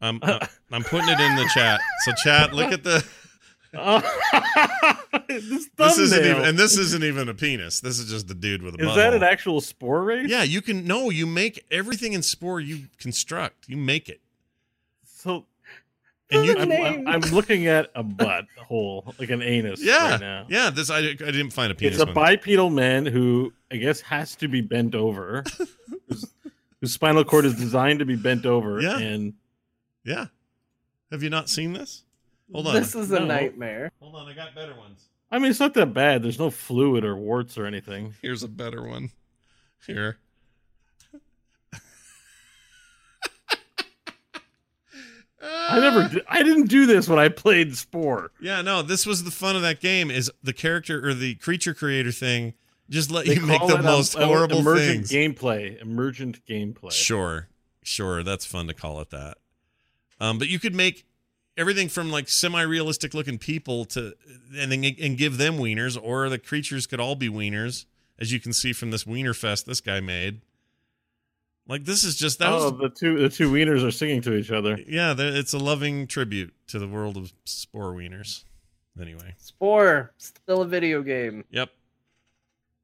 Um, 0.02 0.20
uh. 0.22 0.40
I'm 0.42 0.50
I'm 0.72 0.84
putting 0.84 1.10
it 1.10 1.20
in 1.20 1.36
the 1.36 1.50
chat. 1.54 1.82
So 2.02 2.12
chat, 2.24 2.54
look 2.54 2.72
at 2.72 2.84
the 2.84 3.06
oh, 3.78 4.02
this 5.28 5.70
This 5.78 5.98
isn't 6.00 6.26
even, 6.26 6.44
and 6.44 6.58
this 6.58 6.76
isn't 6.78 7.04
even 7.04 7.30
a 7.30 7.36
penis. 7.36 7.82
This 7.82 8.00
is 8.00 8.10
just 8.10 8.28
the 8.28 8.34
dude 8.34 8.64
with 8.64 8.80
a. 8.80 8.90
Is 8.90 8.96
that 8.96 9.14
an 9.14 9.22
actual 9.22 9.62
spore 9.62 10.04
race? 10.04 10.28
Yeah, 10.28 10.42
you 10.42 10.62
can. 10.62 10.86
No, 10.86 11.12
you 11.12 11.28
make 11.28 11.64
everything 11.70 12.14
in 12.14 12.24
Spore. 12.24 12.60
You 12.60 12.86
construct. 12.98 13.70
You 13.70 13.78
make 13.78 14.10
it, 14.10 14.22
So 15.06 15.46
and 16.32 16.46
you. 16.46 16.58
I'm, 16.58 16.72
I'm, 16.72 17.08
I'm 17.08 17.22
looking 17.32 17.68
at 17.68 17.90
a 17.96 18.04
butt 18.04 18.46
hole, 18.58 19.14
like 19.20 19.30
an 19.30 19.42
anus. 19.42 19.84
yeah, 19.84 20.12
right 20.12 20.20
now. 20.20 20.46
yeah. 20.50 20.70
This 20.70 20.90
I, 20.90 21.00
I 21.00 21.14
didn't 21.14 21.52
find 21.52 21.72
a 21.72 21.76
penis. 21.76 21.96
It's 21.96 22.04
a 22.04 22.06
one. 22.06 22.14
bipedal 22.16 22.70
man 22.70 23.06
who 23.06 23.54
I 23.72 23.78
guess 23.78 24.02
has 24.02 24.36
to 24.38 24.48
be 24.48 24.62
bent 24.62 24.96
over, 24.96 25.44
whose, 26.08 26.26
whose 26.82 26.94
spinal 26.94 27.24
cord 27.24 27.46
is 27.46 27.56
designed 27.56 28.00
to 28.00 28.06
be 28.06 28.16
bent 28.16 28.46
over. 28.46 28.82
Yeah. 28.82 28.98
And 29.00 29.34
Yeah. 30.04 30.28
Have 31.12 31.24
you 31.24 31.30
not 31.32 31.50
seen 31.50 31.74
this? 31.74 32.04
Hold 32.54 32.68
on. 32.68 32.74
This 32.76 32.94
is 32.96 33.12
a 33.12 33.20
No. 33.20 33.26
nightmare. 33.26 33.92
Hold 34.00 34.16
on. 34.16 34.28
I 34.28 34.34
got 34.34 34.54
better 34.56 34.76
ones. 34.76 35.06
I 35.32 35.38
mean, 35.40 35.52
it's 35.52 35.60
not 35.60 35.74
that 35.76 35.94
bad. 35.94 36.24
There's 36.24 36.40
no 36.40 36.50
fluid 36.50 37.04
or 37.06 37.16
warts 37.16 37.58
or 37.58 37.66
anything. 37.66 38.14
Here's 38.22 38.42
a 38.44 38.48
better 38.48 38.84
one. 38.88 39.12
Here. 39.86 40.18
I 45.42 45.80
never, 45.80 46.10
di- 46.10 46.22
I 46.28 46.44
didn't 46.44 46.68
do 46.68 46.86
this 46.86 47.08
when 47.08 47.20
I 47.20 47.30
played 47.30 47.76
Spore. 47.78 48.32
Yeah, 48.42 48.62
no, 48.62 48.82
this 48.82 49.06
was 49.06 49.24
the 49.24 49.32
fun 49.32 49.56
of 49.56 49.62
that 49.62 49.80
game 49.80 50.12
is 50.12 50.30
the 50.44 50.54
character 50.54 51.08
or 51.08 51.14
the 51.14 51.36
creature 51.36 51.74
creator 51.74 52.12
thing 52.12 52.54
just 52.90 53.12
let 53.12 53.26
They 53.28 53.36
you 53.36 53.42
make 53.42 53.66
the 53.68 53.82
most 53.82 54.16
uh, 54.16 54.26
horrible 54.26 54.58
emergent 54.60 55.08
things. 55.08 55.12
gameplay. 55.12 55.80
Emergent 55.82 56.44
gameplay. 56.46 56.92
Sure. 56.92 57.48
Sure, 57.84 58.24
that's 58.24 58.46
fun 58.46 58.68
to 58.68 58.74
call 58.74 59.00
it 59.00 59.12
that. 59.12 59.38
Um, 60.20 60.40
but 60.40 60.50
you 60.50 60.60
could 60.60 60.76
make 60.76 61.06
everything 61.56 61.88
from 61.88 62.12
like 62.12 62.28
semi-realistic 62.28 63.14
looking 63.14 63.38
people 63.38 63.86
to 63.86 64.14
and 64.58 64.72
then 64.72 64.84
and 64.84 65.18
give 65.18 65.38
them 65.38 65.58
wieners 65.58 65.98
or 66.02 66.30
the 66.30 66.40
creatures 66.40 66.88
could 66.88 67.00
all 67.00 67.16
be 67.16 67.30
wieners 67.30 67.86
as 68.18 68.32
you 68.32 68.40
can 68.40 68.54
see 68.54 68.74
from 68.74 68.92
this 68.92 69.06
wiener 69.06 69.34
fest 69.34 69.66
this 69.66 69.82
guy 69.82 70.00
made. 70.00 70.42
Like 71.70 71.86
this 71.86 72.04
is 72.04 72.16
just 72.16 72.40
that 72.40 72.50
oh, 72.50 72.72
was 72.72 72.82
the 72.82 72.90
two 72.90 73.20
the 73.20 73.30
two 73.30 73.52
wieners 73.52 73.86
are 73.86 73.92
singing 73.92 74.22
to 74.24 74.34
each 74.34 74.50
other. 74.50 74.80
yeah, 74.88 75.14
it's 75.16 75.54
a 75.54 75.60
loving 75.60 76.08
tribute 76.08 76.52
to 76.68 76.80
the 76.80 76.88
world 76.88 77.16
of 77.16 77.32
spore 77.46 77.94
wieners. 77.94 78.44
Anyway. 79.00 79.36
Spore, 79.38 80.12
still 80.18 80.64
a 80.64 80.68
video 80.68 81.04
game. 81.04 81.46
Yep. 81.52 81.70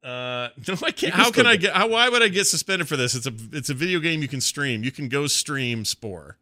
Uh, 0.04 0.48
no, 0.68 0.74
I 0.74 0.92
can't. 0.92 0.98
Can 0.98 1.10
How 1.10 1.30
can 1.32 1.46
I 1.46 1.56
get- 1.56 1.72
get? 1.72 1.74
How, 1.74 1.88
why 1.88 2.08
would 2.08 2.22
I 2.22 2.28
get 2.28 2.46
suspended 2.46 2.88
for 2.88 2.96
this? 2.96 3.16
It's 3.16 3.26
a 3.26 3.32
it's 3.52 3.70
a 3.70 3.74
video 3.74 3.98
game 3.98 4.22
you 4.22 4.28
can 4.28 4.40
stream. 4.40 4.84
You 4.84 4.92
can 4.92 5.08
go 5.08 5.26
stream 5.26 5.84
Spore, 5.84 6.38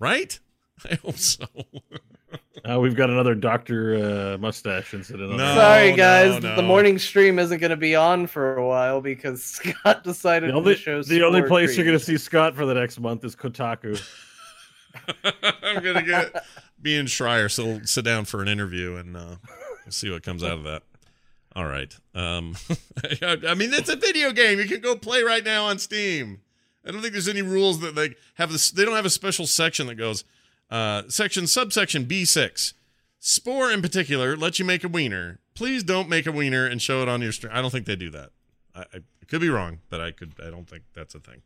right? 0.00 0.36
I 0.90 0.96
hope 0.96 1.16
so. 1.16 1.46
Uh, 2.68 2.78
we've 2.80 2.96
got 2.96 3.08
another 3.08 3.34
Doctor 3.34 4.34
uh, 4.34 4.38
Mustache 4.38 4.92
incident. 4.92 5.30
No. 5.30 5.54
Sorry, 5.54 5.92
guys. 5.92 6.42
no. 6.42 6.56
The 6.56 6.62
morning 6.62 6.98
stream 6.98 7.38
isn't 7.38 7.58
going 7.58 7.70
to 7.70 7.76
be 7.76 7.94
on 7.94 8.26
for 8.26 8.56
a 8.56 8.66
while 8.66 9.00
because 9.00 9.42
Scott 9.44 10.04
decided 10.04 10.50
The 10.50 10.54
only, 10.54 10.74
to 10.74 10.80
show 10.80 11.02
the 11.02 11.22
only 11.22 11.40
Spore 11.40 11.48
place 11.48 11.76
you're 11.76 11.86
going 11.86 11.98
to 11.98 12.04
see 12.04 12.18
Scott 12.18 12.54
for 12.54 12.66
the 12.66 12.74
next 12.74 13.00
month 13.00 13.24
is 13.24 13.34
Kotaku. 13.34 14.00
I'm 15.62 15.82
gonna 15.82 16.02
get 16.02 16.44
me 16.82 16.96
and 16.96 17.08
Schreier 17.08 17.50
so 17.50 17.80
sit 17.84 18.04
down 18.04 18.24
for 18.24 18.42
an 18.42 18.48
interview 18.48 18.96
and 18.96 19.16
uh, 19.16 19.36
we'll 19.84 19.90
see 19.90 20.10
what 20.10 20.22
comes 20.22 20.42
out 20.42 20.52
of 20.52 20.64
that. 20.64 20.82
All 21.54 21.66
right. 21.66 21.94
Um, 22.14 22.56
I, 23.22 23.38
I 23.48 23.54
mean, 23.54 23.72
it's 23.72 23.88
a 23.88 23.96
video 23.96 24.32
game. 24.32 24.58
You 24.58 24.66
can 24.66 24.80
go 24.80 24.96
play 24.96 25.22
right 25.22 25.44
now 25.44 25.66
on 25.66 25.78
Steam. 25.78 26.40
I 26.86 26.90
don't 26.90 27.00
think 27.00 27.12
there's 27.12 27.28
any 27.28 27.42
rules 27.42 27.80
that 27.80 27.94
they 27.94 28.14
have 28.34 28.52
this. 28.52 28.70
They 28.70 28.84
don't 28.84 28.94
have 28.94 29.06
a 29.06 29.10
special 29.10 29.46
section 29.46 29.86
that 29.88 29.96
goes 29.96 30.24
uh, 30.70 31.02
section 31.08 31.46
subsection 31.46 32.04
B6. 32.04 32.72
Spore 33.20 33.70
in 33.70 33.82
particular 33.82 34.36
lets 34.36 34.58
you 34.58 34.64
make 34.64 34.84
a 34.84 34.88
wiener. 34.88 35.40
Please 35.54 35.82
don't 35.82 36.08
make 36.08 36.26
a 36.26 36.32
wiener 36.32 36.66
and 36.66 36.80
show 36.80 37.02
it 37.02 37.08
on 37.08 37.20
your 37.20 37.32
stream. 37.32 37.52
I 37.54 37.60
don't 37.60 37.70
think 37.70 37.86
they 37.86 37.96
do 37.96 38.10
that. 38.10 38.30
I, 38.74 38.80
I 38.94 38.98
could 39.26 39.40
be 39.40 39.48
wrong, 39.48 39.80
but 39.90 40.00
I 40.00 40.12
could. 40.12 40.34
I 40.44 40.50
don't 40.50 40.68
think 40.68 40.84
that's 40.94 41.14
a 41.14 41.20
thing. 41.20 41.42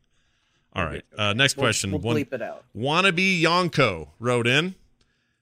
All 0.74 0.84
right. 0.84 1.02
Uh, 1.16 1.32
next 1.32 1.56
We'll- 1.56 1.64
question. 1.64 1.90
We'll, 1.92 2.00
One- 2.00 2.16
bleep 2.16 2.32
it 2.32 2.42
out. 2.42 2.64
Wannabe 2.76 3.40
Yonko 3.40 4.08
wrote 4.18 4.46
in 4.46 4.74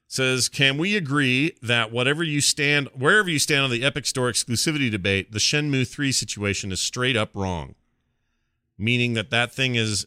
says, 0.07 0.47
"Can 0.49 0.77
we 0.77 0.95
agree 0.97 1.53
that 1.61 1.91
whatever 1.91 2.23
you 2.23 2.39
stand, 2.41 2.89
wherever 2.93 3.29
you 3.29 3.39
stand 3.39 3.63
on 3.63 3.69
the 3.71 3.83
Epic 3.83 4.05
Store 4.05 4.29
exclusivity 4.31 4.89
debate, 4.91 5.31
the 5.31 5.39
Shenmue 5.39 5.87
3 5.87 6.11
situation 6.11 6.71
is 6.71 6.81
straight 6.81 7.15
up 7.15 7.29
wrong, 7.33 7.75
meaning 8.77 9.13
that 9.13 9.29
that 9.29 9.53
thing 9.53 9.75
is 9.75 10.05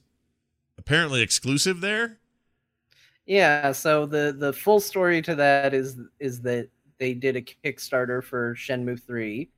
apparently 0.78 1.20
exclusive 1.22 1.80
there." 1.82 2.18
Yeah, 3.26 3.72
so 3.72 4.06
the 4.06 4.34
the 4.38 4.52
full 4.52 4.80
story 4.80 5.22
to 5.22 5.34
that 5.36 5.72
is 5.74 5.98
is 6.20 6.40
that 6.42 6.68
they 6.98 7.14
did 7.14 7.36
a 7.36 7.42
Kickstarter 7.42 8.22
for 8.22 8.54
Shenmue 8.54 9.02
3. 9.02 9.50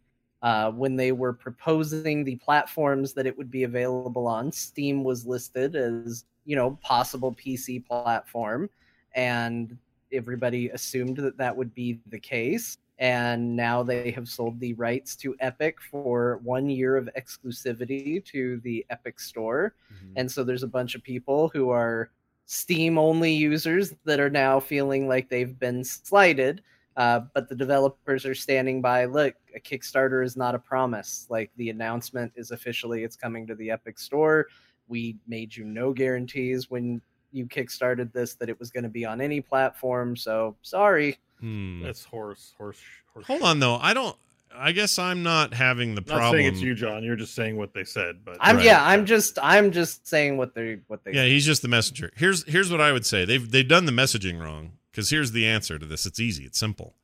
Uh, 0.43 0.71
when 0.71 0.97
they 0.97 1.13
were 1.13 1.33
proposing 1.33 2.23
the 2.25 2.37
platforms 2.37 3.13
that 3.15 3.27
it 3.27 3.37
would 3.37 3.51
be 3.51 3.65
available 3.65 4.27
on, 4.27 4.53
Steam 4.53 5.03
was 5.03 5.27
listed 5.27 5.75
as, 5.75 6.25
you 6.45 6.55
know, 6.55 6.79
possible 6.83 7.35
PC 7.35 7.85
platform, 7.85 8.71
and 9.15 9.77
everybody 10.13 10.69
assumed 10.71 11.17
that 11.17 11.37
that 11.39 11.57
would 11.57 11.75
be 11.75 12.01
the 12.09 12.21
case. 12.21 12.79
And 12.99 13.57
now 13.57 13.83
they 13.83 14.11
have 14.13 14.29
sold 14.29 14.61
the 14.61 14.73
rights 14.75 15.17
to 15.17 15.35
Epic 15.41 15.79
for 15.91 16.39
one 16.45 16.69
year 16.71 16.97
of 16.97 17.09
exclusivity 17.19 18.25
to 18.27 18.61
the 18.61 18.87
Epic 18.91 19.19
Store. 19.21 19.75
And 20.17 20.31
so 20.31 20.45
there's 20.45 20.63
a 20.63 20.69
bunch 20.69 20.95
of 20.95 21.03
people 21.03 21.49
who 21.53 21.71
are 21.71 22.11
Steam 22.47 22.97
only 22.97 23.33
users 23.33 23.95
that 24.05 24.21
are 24.21 24.31
now 24.31 24.61
feeling 24.61 25.09
like 25.09 25.29
they've 25.29 25.59
been 25.59 25.85
slighted. 25.85 26.63
Uh, 26.97 27.21
but 27.35 27.49
the 27.49 27.55
developers 27.55 28.25
are 28.25 28.35
standing 28.35 28.81
by. 28.81 29.05
Look, 29.05 29.35
a 29.55 29.61
Kickstarter 29.61 30.25
is 30.25 30.37
not 30.37 30.55
a 30.55 30.59
promise. 30.59 31.27
Like 31.29 31.51
the 31.57 31.69
announcement 31.69 32.33
is 32.37 32.53
officially 32.53 33.05
it's 33.05 33.17
coming 33.17 33.47
to 33.49 33.55
the 33.55 33.71
Epic 33.71 33.99
Store. 33.99 34.47
We 34.89 35.17
made 35.27 35.55
you 35.55 35.65
no 35.65 35.93
guarantees 35.93 36.71
when 36.71 37.03
you 37.33 37.47
kickstarted 37.47 38.13
this 38.13 38.35
that 38.35 38.49
it 38.49 38.59
was 38.59 38.71
going 38.71 38.85
to 38.85 38.89
be 38.89 39.05
on 39.05 39.21
any 39.21 39.41
platform. 39.41 40.17
So 40.17 40.57
sorry. 40.63 41.19
Hmm. 41.41 41.83
That's 41.83 42.05
horse, 42.05 42.55
horse, 42.57 42.81
horse. 43.13 43.27
Hold 43.27 43.43
on, 43.43 43.61
though. 43.61 43.77
I 43.77 43.93
don't. 43.93 44.17
I 44.59 44.73
guess 44.73 44.99
I'm 44.99 45.23
not 45.23 45.53
having 45.55 45.95
the 45.95 46.01
Not 46.01 46.07
problem. 46.07 46.33
saying 46.41 46.47
it's 46.53 46.61
you, 46.61 46.75
Jon. 46.75 47.03
You're 47.03 47.17
just 47.17 47.35
saying 47.35 47.57
what 47.57 47.75
they 47.75 47.85
said. 47.85 48.25
But 48.25 48.37
I'm 48.41 48.57
Right. 48.57 48.65
yeah. 48.65 48.85
I'm 48.85 49.05
just 49.07 49.39
I'm 49.43 49.71
just 49.73 50.07
saying 50.09 50.37
what 50.37 50.55
they 50.55 50.79
what 50.89 51.05
they. 51.05 51.13
Yeah, 51.13 51.25
he's 51.25 51.45
just 51.47 51.63
the 51.63 51.69
messenger. 51.69 52.11
Here's 52.17 52.45
here's 52.47 52.71
what 52.71 52.81
I 52.81 52.93
would 52.93 53.05
say. 53.07 53.25
They've 53.25 53.51
they've 53.51 53.67
done 53.69 53.85
the 53.87 53.93
messaging 53.93 54.41
wrong 54.41 54.73
because 54.91 55.11
here's 55.11 55.33
the 55.33 55.47
answer 55.47 55.79
to 55.79 55.87
this. 55.87 56.07
It's 56.07 56.19
easy. 56.21 56.45
It's 56.45 56.59
simple. 56.59 56.95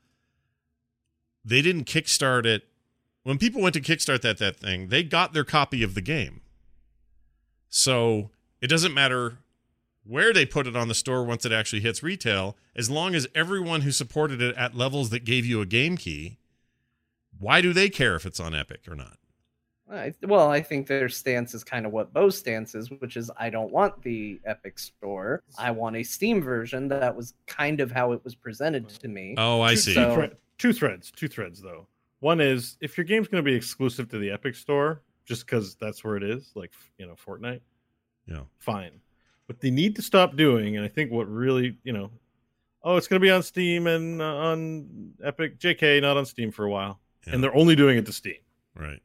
They 1.44 1.60
didn't 1.62 1.84
kickstart 1.84 2.46
it. 2.46 2.62
When 3.24 3.38
people 3.38 3.60
went 3.62 3.74
to 3.74 3.80
kickstart 3.80 4.22
that 4.22 4.38
that 4.38 4.56
thing, 4.56 4.88
they 4.88 5.02
got 5.02 5.32
their 5.32 5.44
copy 5.44 5.82
of 5.82 5.94
the 5.94 6.00
game. 6.00 6.40
So 7.68 8.30
it 8.60 8.66
doesn't 8.68 8.94
matter 8.94 9.38
where 10.04 10.32
they 10.32 10.44
put 10.44 10.66
it 10.66 10.74
on 10.76 10.88
the 10.88 10.94
store 10.94 11.24
once 11.24 11.44
it 11.44 11.52
actually 11.52 11.80
hits 11.80 12.02
retail, 12.02 12.56
as 12.74 12.90
long 12.90 13.14
as 13.14 13.28
everyone 13.34 13.82
who 13.82 13.92
supported 13.92 14.42
it 14.42 14.54
at 14.56 14.74
levels 14.76 15.10
that 15.10 15.24
gave 15.24 15.46
you 15.46 15.60
a 15.60 15.66
game 15.66 15.96
key. 15.96 16.38
Why 17.42 17.60
do 17.60 17.72
they 17.72 17.90
care 17.90 18.14
if 18.14 18.24
it's 18.24 18.38
on 18.40 18.54
Epic 18.54 18.82
or 18.88 18.94
not? 18.94 19.18
I, 19.90 20.14
well, 20.22 20.48
I 20.48 20.62
think 20.62 20.86
their 20.86 21.08
stance 21.08 21.54
is 21.54 21.64
kind 21.64 21.84
of 21.84 21.92
what 21.92 22.14
Beau's 22.14 22.38
stance 22.38 22.74
is, 22.74 22.90
which 22.90 23.16
is 23.16 23.30
I 23.36 23.50
don't 23.50 23.72
want 23.72 24.00
the 24.02 24.40
Epic 24.46 24.78
Store. 24.78 25.42
I 25.58 25.70
want 25.72 25.96
a 25.96 26.02
Steam 26.02 26.40
version. 26.40 26.88
That 26.88 27.14
was 27.14 27.34
kind 27.46 27.80
of 27.80 27.90
how 27.90 28.12
it 28.12 28.22
was 28.24 28.34
presented 28.34 28.88
to 28.88 29.08
me. 29.08 29.34
Oh, 29.36 29.60
I 29.60 29.72
two, 29.74 29.80
see. 29.80 29.94
Two, 29.94 30.14
thre- 30.14 30.34
two 30.56 30.72
threads. 30.72 31.10
Two 31.10 31.28
threads 31.28 31.60
though. 31.60 31.88
One 32.20 32.40
is 32.40 32.78
if 32.80 32.96
your 32.96 33.04
game's 33.04 33.26
going 33.28 33.44
to 33.44 33.50
be 33.50 33.54
exclusive 33.56 34.08
to 34.10 34.18
the 34.18 34.30
Epic 34.30 34.54
Store, 34.54 35.02
just 35.26 35.44
because 35.44 35.74
that's 35.74 36.04
where 36.04 36.16
it 36.16 36.22
is, 36.22 36.52
like 36.54 36.72
you 36.96 37.06
know 37.06 37.14
Fortnite, 37.14 37.60
Yeah. 38.26 38.42
fine. 38.60 38.92
What 39.46 39.60
they 39.60 39.70
need 39.70 39.96
to 39.96 40.02
stop 40.02 40.36
doing, 40.36 40.76
and 40.76 40.84
I 40.86 40.88
think 40.88 41.10
what 41.10 41.28
really, 41.28 41.76
you 41.82 41.92
know, 41.92 42.10
oh, 42.84 42.96
it's 42.96 43.08
going 43.08 43.20
to 43.20 43.24
be 43.26 43.30
on 43.30 43.42
Steam 43.42 43.88
and 43.88 44.22
uh, 44.22 44.24
on 44.36 45.12
Epic, 45.22 45.58
JK, 45.58 46.00
not 46.00 46.16
on 46.16 46.24
Steam 46.24 46.50
for 46.52 46.64
a 46.64 46.70
while, 46.70 47.00
Yeah. 47.26 47.34
and 47.34 47.42
they're 47.44 47.54
only 47.54 47.76
doing 47.76 47.98
it 47.98 48.06
to 48.06 48.12
Steam. 48.12 48.36
Right. 48.74 49.00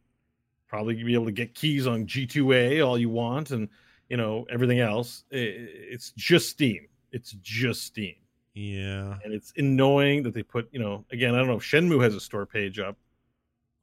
Probably 0.67 1.01
be 1.03 1.13
able 1.13 1.25
to 1.25 1.31
get 1.31 1.53
keys 1.55 1.87
on 1.87 2.05
G2A 2.05 2.85
all 2.85 2.97
you 2.97 3.09
want, 3.09 3.51
and 3.51 3.69
you 4.09 4.17
know 4.17 4.45
everything 4.49 4.79
else. 4.79 5.23
It's 5.31 6.11
just 6.17 6.49
Steam. 6.49 6.87
It's 7.11 7.31
just 7.41 7.83
Steam 7.83 8.15
Yeah. 8.53 9.17
and 9.23 9.33
it's 9.33 9.53
annoying 9.57 10.23
that 10.23 10.33
they 10.33 10.43
put 10.43 10.67
you 10.73 10.79
know 10.79 11.05
again 11.11 11.33
i 11.33 11.37
don't 11.37 11.47
know 11.47 11.55
if 11.57 11.63
shenmue 11.63 12.01
has 12.03 12.15
a 12.15 12.19
store 12.19 12.45
page 12.45 12.79
up 12.79 12.97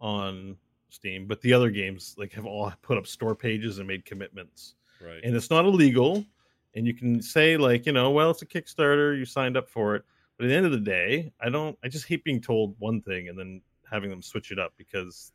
on 0.00 0.56
steam 0.90 1.26
but 1.26 1.40
the 1.40 1.52
other 1.52 1.70
games 1.70 2.14
like 2.18 2.32
have 2.32 2.44
all 2.46 2.72
put 2.82 2.98
up 2.98 3.06
store 3.06 3.34
pages 3.34 3.78
and 3.78 3.88
made 3.88 4.04
commitments 4.04 4.74
Right. 5.00 5.20
and 5.24 5.34
it's 5.34 5.50
not 5.50 5.64
illegal 5.64 6.24
and 6.74 6.86
you 6.86 6.94
can 6.94 7.22
say 7.22 7.56
like 7.56 7.86
you 7.86 7.92
know 7.92 8.10
well 8.10 8.30
it's 8.30 8.42
a 8.42 8.46
kickstarter 8.46 9.16
you 9.18 9.24
signed 9.24 9.56
up 9.56 9.68
for 9.70 9.96
it 9.96 10.04
but 10.36 10.44
at 10.44 10.48
the 10.48 10.54
end 10.54 10.66
of 10.66 10.72
the 10.72 10.78
day 10.80 11.32
i 11.40 11.48
don't 11.48 11.76
i 11.82 11.88
just 11.88 12.06
hate 12.06 12.22
being 12.24 12.40
told 12.40 12.74
one 12.78 13.00
thing 13.00 13.28
and 13.28 13.38
then 13.38 13.60
having 13.90 14.10
them 14.10 14.22
switch 14.22 14.50
it 14.50 14.58
up 14.58 14.72
because 14.76 15.32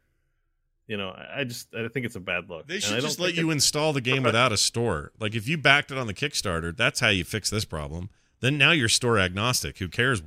you 0.87 0.97
know 0.97 1.09
i, 1.09 1.41
I 1.41 1.43
just 1.43 1.67
i 1.75 1.87
think 1.87 2.05
it's 2.05 2.15
a 2.15 2.19
bad 2.19 2.49
look 2.49 2.67
They 2.67 2.75
And 2.75 2.83
I 2.83 2.87
should 2.87 2.93
don't 2.95 3.01
just 3.03 3.19
let 3.19 3.35
you 3.35 3.49
it- 3.49 3.53
install 3.53 3.93
the 3.93 4.01
game 4.01 4.23
without 4.23 4.51
a 4.51 4.57
store. 4.57 5.11
Like 5.19 5.35
if 5.35 5.47
you 5.47 5.57
backed 5.57 5.91
it 5.91 5.97
on 5.97 6.07
the 6.07 6.13
Kickstarter, 6.13 6.75
that's 6.75 6.99
how 6.99 7.09
you 7.09 7.23
fix 7.23 7.49
this 7.49 7.65
problem. 7.65 8.09
Then 8.41 8.57
now 8.57 8.71
you're 8.71 8.89
store 8.89 9.19
agnostic. 9.19 9.77
Who 9.79 9.87
cares 9.89 10.21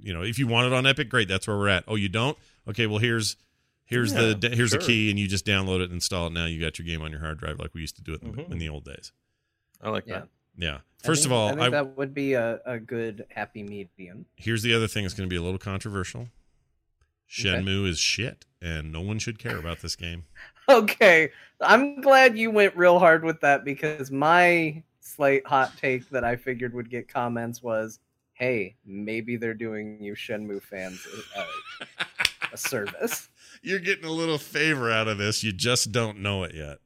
you 0.00 0.12
know, 0.12 0.22
if 0.22 0.38
you 0.40 0.46
want 0.48 0.66
it 0.66 0.72
on 0.72 0.86
Epic, 0.86 1.08
great. 1.08 1.28
That's 1.28 1.46
where 1.46 1.56
we're 1.56 1.68
at. 1.68 1.84
Oh, 1.86 1.94
you 1.94 2.08
don't? 2.08 2.36
Okay, 2.68 2.86
well 2.86 2.98
here's 2.98 3.36
here's 3.84 4.12
Yeah, 4.12 4.34
the 4.38 4.50
here's 4.54 4.70
the 4.72 4.80
sure. 4.80 4.86
key, 4.88 5.10
and 5.10 5.18
you 5.18 5.28
just 5.28 5.46
download 5.46 5.80
it 5.80 5.84
and 5.84 5.92
install 5.92 6.26
it. 6.26 6.32
Now 6.32 6.46
you 6.46 6.60
got 6.60 6.78
your 6.78 6.86
game 6.86 7.00
on 7.02 7.10
your 7.12 7.20
hard 7.20 7.38
drive 7.38 7.58
like 7.60 7.74
we 7.74 7.80
used 7.80 7.96
to 7.96 8.02
do 8.02 8.14
it 8.14 8.22
in, 8.22 8.32
Mhm. 8.32 8.50
in 8.52 8.58
the 8.58 8.68
old 8.68 8.84
days. 8.84 9.12
I 9.82 9.90
like 9.90 10.04
Yeah. 10.06 10.20
that. 10.20 10.28
Yeah. 10.56 10.78
First 11.04 11.22
think- 11.22 11.26
of 11.26 11.32
all, 11.38 11.48
I 11.48 11.50
think 11.52 11.62
I, 11.62 11.68
that 11.70 11.96
would 11.96 12.12
be 12.12 12.32
a, 12.32 12.60
a 12.66 12.78
good 12.80 13.24
happy 13.30 13.62
medium. 13.62 14.26
here's 14.34 14.62
the 14.62 14.74
other 14.74 14.88
thing 14.88 15.04
that's 15.04 15.14
going 15.14 15.28
to 15.28 15.32
be 15.32 15.36
a 15.36 15.42
little 15.42 15.58
controversial. 15.58 16.28
Shenmue 17.28 17.86
is 17.88 17.98
shit, 17.98 18.46
and 18.60 18.90
no 18.92 19.00
one 19.00 19.18
should 19.18 19.38
care 19.38 19.58
about 19.58 19.80
this 19.80 19.96
game. 19.96 20.24
Okay, 20.70 21.30
I'm 21.62 22.02
glad 22.02 22.36
you 22.36 22.50
went 22.50 22.76
real 22.76 22.98
hard 22.98 23.24
with 23.24 23.40
that 23.40 23.64
because 23.64 24.10
my 24.10 24.82
slight 25.00 25.46
hot 25.46 25.72
take 25.78 26.06
that 26.10 26.24
I 26.24 26.36
figured 26.36 26.74
would 26.74 26.90
get 26.90 27.08
comments 27.08 27.62
was, 27.62 28.00
"Hey, 28.34 28.76
maybe 28.84 29.36
they're 29.36 29.54
doing 29.54 29.96
you 30.04 30.12
Shenmue 30.12 30.60
fans 30.60 31.06
a, 31.34 31.46
a 32.52 32.56
service." 32.58 33.30
You're 33.62 33.78
getting 33.78 34.04
a 34.04 34.12
little 34.12 34.36
favor 34.36 34.90
out 34.92 35.08
of 35.08 35.16
this. 35.16 35.42
You 35.42 35.52
just 35.52 35.90
don't 35.90 36.18
know 36.18 36.42
it 36.44 36.54
yet. 36.54 36.80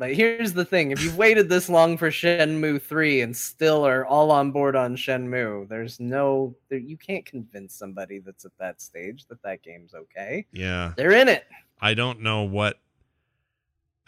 But 0.00 0.14
here's 0.14 0.54
the 0.54 0.64
thing: 0.64 0.92
if 0.92 1.04
you've 1.04 1.18
waited 1.18 1.50
this 1.50 1.68
long 1.68 1.98
for 1.98 2.10
Shenmue 2.10 2.80
three 2.80 3.20
and 3.20 3.36
still 3.36 3.86
are 3.86 4.06
all 4.06 4.30
on 4.30 4.50
board 4.50 4.74
on 4.74 4.96
Shenmue, 4.96 5.68
there's 5.68 6.00
no, 6.00 6.56
there, 6.70 6.78
you 6.78 6.96
can't 6.96 7.26
convince 7.26 7.74
somebody 7.74 8.18
that's 8.18 8.46
at 8.46 8.56
that 8.58 8.80
stage 8.80 9.26
that 9.26 9.42
that 9.42 9.62
game's 9.62 9.92
okay. 9.92 10.46
Yeah. 10.52 10.94
They're 10.96 11.12
in 11.12 11.28
it. 11.28 11.44
I 11.82 11.92
don't 11.92 12.22
know 12.22 12.44
what 12.44 12.78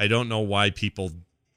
I 0.01 0.09
don't 0.09 0.31
know 0.31 0.41
why 0.41 0.71
people 0.71 1.13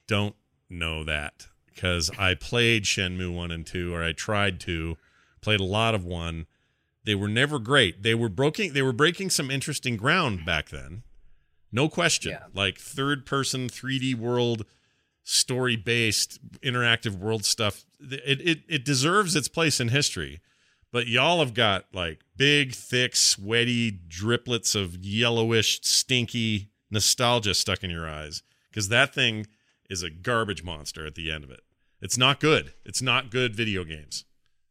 don't 0.05 0.35
know 0.69 1.05
that 1.05 1.47
because 1.67 2.11
I 2.19 2.35
played 2.35 2.83
Shenmue 2.83 3.33
1 3.33 3.51
and 3.51 3.65
2 3.65 3.93
or 3.93 4.03
I 4.03 4.11
tried 4.11 4.59
to 4.61 4.97
played 5.39 5.61
a 5.61 5.63
lot 5.63 5.95
of 5.95 6.03
1 6.03 6.45
they 7.05 7.15
were 7.15 7.27
never 7.27 7.57
great 7.59 8.03
they 8.03 8.15
were 8.15 8.29
breaking 8.29 8.73
they 8.73 8.81
were 8.81 8.91
breaking 8.91 9.29
some 9.29 9.49
interesting 9.49 9.95
ground 9.95 10.45
back 10.45 10.69
then 10.69 11.03
no 11.75 11.87
question 11.89 12.31
Yeah. 12.31 12.45
like 12.53 12.77
third 12.79 13.25
person 13.25 13.67
3D 13.69 14.15
world 14.15 14.65
story 15.23 15.75
based 15.75 16.39
interactive 16.61 17.17
world 17.17 17.45
stuff 17.45 17.83
it, 17.99 18.39
it 18.41 18.59
it 18.67 18.85
deserves 18.85 19.35
its 19.35 19.47
place 19.47 19.79
in 19.79 19.89
history 19.89 20.39
but 20.91 21.07
y'all 21.07 21.39
have 21.39 21.53
got 21.53 21.85
like 21.93 22.21
big, 22.37 22.73
thick, 22.73 23.17
sweaty 23.17 23.91
driplets 24.07 24.75
of 24.81 24.95
yellowish, 25.03 25.81
stinky 25.83 26.69
nostalgia 26.89 27.53
stuck 27.53 27.83
in 27.83 27.89
your 27.89 28.07
eyes 28.07 28.41
because 28.69 28.87
that 28.87 29.13
thing 29.13 29.45
is 29.89 30.03
a 30.03 30.09
garbage 30.09 30.63
monster 30.63 31.05
at 31.05 31.15
the 31.15 31.29
end 31.29 31.43
of 31.43 31.51
it. 31.51 31.59
It's 32.01 32.17
not 32.17 32.39
good. 32.39 32.73
It's 32.85 33.01
not 33.01 33.29
good 33.29 33.53
video 33.57 33.83
games, 33.83 34.23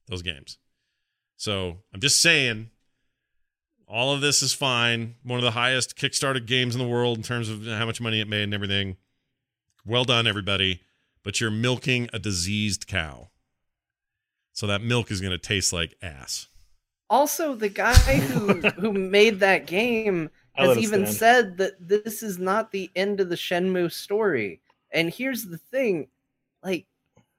those 0.09 0.23
games. 0.23 0.57
So 1.37 1.81
I'm 1.93 2.01
just 2.01 2.23
saying, 2.23 2.71
all 3.87 4.13
of 4.13 4.21
this 4.21 4.43
is 4.43 4.53
fine. 4.53 5.17
One 5.23 5.39
of 5.39 5.45
the 5.45 5.53
highest 5.53 5.97
Kickstarter 5.97 6.45
games 6.45 6.75
in 6.75 6.81
the 6.81 6.89
world 6.89 7.17
in 7.17 7.23
terms 7.23 7.49
of 7.49 7.65
how 7.67 7.87
much 7.87 8.01
money 8.01 8.21
it 8.21 8.29
made 8.29 8.45
and 8.45 8.55
everything. 8.55 8.97
Well 9.87 10.05
done, 10.05 10.27
everybody. 10.27 10.81
But 11.23 11.41
you're 11.41 11.51
milking 11.51 12.09
a 12.13 12.19
diseased 12.19 12.87
cow. 12.87 13.29
So 14.53 14.67
that 14.67 14.83
milk 14.83 15.11
is 15.11 15.21
going 15.21 15.33
to 15.33 15.39
taste 15.39 15.73
like 15.73 15.97
ass. 16.03 16.49
Also, 17.11 17.55
the 17.55 17.69
guy 17.69 17.95
who 17.95 18.61
who 18.81 18.93
made 18.93 19.41
that 19.41 19.67
game 19.67 20.31
has 20.55 20.79
even 20.79 21.07
stand. 21.07 21.17
said 21.17 21.57
that 21.59 21.89
this 21.89 22.23
is 22.23 22.39
not 22.39 22.71
the 22.71 22.91
end 22.95 23.21
of 23.21 23.29
the 23.29 23.35
Shenmue 23.35 23.93
story. 23.93 24.61
And 24.93 25.13
here's 25.13 25.45
the 25.45 25.59
thing, 25.59 26.09
like 26.63 26.87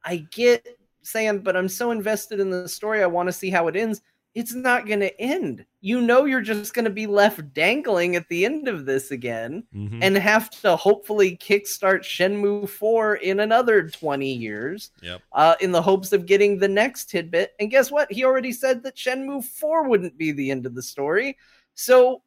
I 0.03 0.17
get 0.17 0.67
saying, 1.01 1.39
but 1.39 1.55
I'm 1.55 1.69
so 1.69 1.91
invested 1.91 2.39
in 2.39 2.49
the 2.49 2.67
story, 2.67 3.01
I 3.01 3.07
want 3.07 3.27
to 3.27 3.33
see 3.33 3.49
how 3.49 3.67
it 3.67 3.75
ends. 3.75 4.01
It's 4.35 4.53
not 4.53 4.85
going 4.85 4.99
to 4.99 5.17
end. 5.19 5.65
You 5.79 6.01
know, 6.01 6.25
you're 6.25 6.41
just 6.41 6.73
going 6.73 6.83
to 6.85 6.91
be 6.91 7.07
left 7.07 7.53
dangling 7.53 8.17
at 8.17 8.27
the 8.27 8.43
end 8.43 8.67
of 8.67 8.85
this 8.85 9.11
again 9.11 9.63
Mhm. 9.73 9.99
and 10.01 10.17
have 10.17 10.49
to 10.61 10.75
hopefully 10.75 11.37
kickstart 11.37 12.01
Shenmue 12.01 12.67
4 12.67 13.15
in 13.15 13.39
another 13.39 13.87
20 13.89 14.31
years 14.33 14.91
Yep. 15.01 15.21
uh, 15.31 15.55
in 15.61 15.71
the 15.71 15.81
hopes 15.81 16.11
of 16.11 16.25
getting 16.25 16.59
the 16.59 16.67
next 16.67 17.09
tidbit. 17.09 17.53
And 17.61 17.71
guess 17.71 17.89
what? 17.91 18.11
He 18.11 18.25
already 18.25 18.51
said 18.51 18.83
that 18.83 18.95
Shenmue 18.97 19.45
4 19.45 19.87
wouldn't 19.87 20.17
be 20.17 20.31
the 20.33 20.51
end 20.51 20.65
of 20.65 20.75
the 20.75 20.83
story. 20.83 21.37
So 21.73 22.21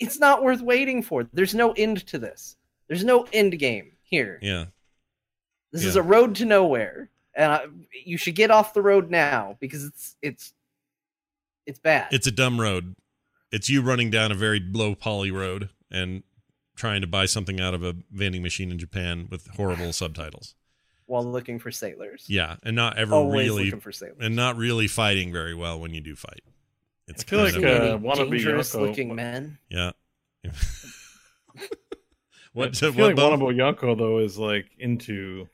it's 0.00 0.18
not 0.18 0.42
worth 0.42 0.62
waiting 0.62 1.02
for. 1.02 1.28
There's 1.34 1.54
no 1.54 1.72
end 1.72 2.06
to 2.06 2.18
this. 2.18 2.56
There's 2.88 3.04
no 3.04 3.26
end 3.32 3.58
game 3.58 3.92
here. 4.04 4.38
Yeah. 4.40 4.66
This 5.70 5.84
is 5.84 5.96
a 5.96 6.02
road 6.02 6.34
to 6.36 6.44
nowhere. 6.46 7.10
And 7.34 7.52
I, 7.52 7.66
you 8.04 8.16
should 8.16 8.36
get 8.36 8.50
off 8.50 8.72
the 8.74 8.82
road 8.82 9.10
now 9.10 9.56
because 9.60 9.84
it's 9.84 10.16
it's 10.22 10.54
it's 11.66 11.78
bad. 11.78 12.08
It's 12.12 12.26
a 12.26 12.30
dumb 12.32 12.60
road. 12.60 12.94
It's 13.52 13.68
you 13.70 13.82
running 13.82 14.10
down 14.10 14.32
a 14.32 14.34
very 14.34 14.60
low 14.60 14.94
poly 14.94 15.30
road 15.30 15.68
and 15.90 16.22
trying 16.76 17.00
to 17.02 17.06
buy 17.06 17.26
something 17.26 17.60
out 17.60 17.72
of 17.74 17.84
a 17.84 17.94
vending 18.10 18.42
machine 18.42 18.70
in 18.72 18.78
Japan 18.78 19.28
with 19.30 19.46
horrible 19.56 19.92
subtitles. 20.02 20.54
while 21.06 21.24
looking 21.24 21.58
for 21.58 21.70
sailors. 21.70 22.24
Yeah, 22.28 22.56
and 22.64 22.74
not 22.74 22.98
ever 22.98 23.14
Always 23.14 23.48
really 23.48 23.64
looking 23.66 23.80
for 23.80 23.92
sailors. 23.92 24.16
and 24.20 24.34
not 24.34 24.56
really 24.56 24.88
fighting 24.88 25.32
very 25.32 25.54
well 25.54 25.78
when 25.78 25.94
you 25.94 26.00
do 26.00 26.16
fight. 26.16 26.40
It's 27.06 27.22
I 27.22 27.26
feel 27.26 27.38
kind 27.50 27.54
like, 27.62 27.64
of- 27.64 27.80
uh, 27.80 27.84
Any 27.84 28.02
wannabe 28.26 28.30
dangerous 28.30 28.74
Yoko- 28.74 28.88
looking 28.88 29.14
men. 29.14 29.58
yeah. 29.68 29.92
what 32.52 32.68
I 32.68 32.72
feel 32.72 32.90
what 32.92 32.98
like 33.08 33.16
Beau? 33.16 33.36
Wannabe 33.36 33.54
Yonko 33.56 33.96
though 33.98 34.18
is 34.18 34.38
like 34.38 34.66
into 34.78 35.48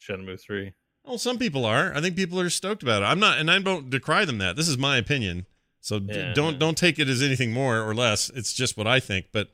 Shenmue 0.00 0.40
three. 0.40 0.72
Well, 1.08 1.18
some 1.18 1.38
people 1.38 1.64
are. 1.64 1.92
I 1.94 2.00
think 2.00 2.16
people 2.16 2.38
are 2.38 2.50
stoked 2.50 2.82
about 2.82 3.02
it. 3.02 3.06
I'm 3.06 3.18
not, 3.18 3.38
and 3.38 3.50
I 3.50 3.58
don't 3.60 3.88
decry 3.88 4.24
them 4.26 4.38
that. 4.38 4.56
This 4.56 4.68
is 4.68 4.76
my 4.76 4.98
opinion. 4.98 5.46
So 5.80 5.98
d- 5.98 6.14
Yeah. 6.14 6.34
don't 6.34 6.58
don't 6.58 6.76
take 6.76 6.98
it 6.98 7.08
as 7.08 7.22
anything 7.22 7.52
more 7.52 7.80
or 7.80 7.94
less. 7.94 8.30
It's 8.34 8.52
just 8.52 8.76
what 8.76 8.86
I 8.86 9.00
think. 9.00 9.26
But 9.32 9.50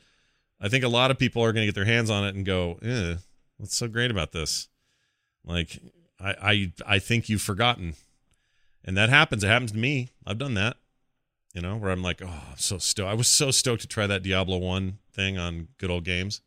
I 0.60 0.68
think 0.68 0.82
a 0.84 0.88
lot 0.88 1.10
of 1.10 1.18
people 1.18 1.42
are 1.42 1.52
going 1.52 1.62
to 1.62 1.66
get 1.66 1.74
their 1.76 1.84
hands 1.84 2.10
on 2.10 2.24
it 2.26 2.34
and 2.34 2.44
go, 2.44 2.78
"Eh, 2.82 3.16
what's 3.58 3.76
so 3.76 3.86
great 3.88 4.10
about 4.10 4.32
this?" 4.32 4.68
Like 5.44 5.78
I 6.18 6.72
I 6.86 6.94
I 6.96 6.98
think 6.98 7.28
you've 7.28 7.42
forgotten, 7.42 7.94
and 8.84 8.96
that 8.96 9.08
happens. 9.10 9.44
It 9.44 9.48
happens 9.48 9.70
to 9.72 9.78
me. 9.78 10.08
I've 10.26 10.38
done 10.38 10.54
that. 10.54 10.76
You 11.54 11.60
know, 11.62 11.76
where 11.76 11.92
I'm 11.92 12.02
like, 12.02 12.20
oh, 12.20 12.26
I'm 12.50 12.56
so 12.58 12.78
stoked. 12.78 13.08
I 13.08 13.14
was 13.14 13.28
so 13.28 13.52
stoked 13.52 13.82
to 13.82 13.86
try 13.86 14.08
that 14.08 14.24
Diablo 14.24 14.56
one 14.58 14.98
thing 15.12 15.38
on 15.38 15.68
Good 15.78 15.88
Old 15.90 16.04
Games. 16.04 16.40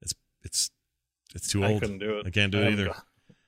It's 0.00 0.14
it's 0.42 0.70
it's 1.34 1.48
too 1.52 1.62
old. 1.62 1.76
I 1.76 1.80
couldn't 1.80 1.98
do 1.98 2.18
it. 2.20 2.26
I 2.26 2.30
can't 2.30 2.50
do 2.50 2.58
it 2.60 2.64
I'm- 2.64 2.72
either. 2.72 2.94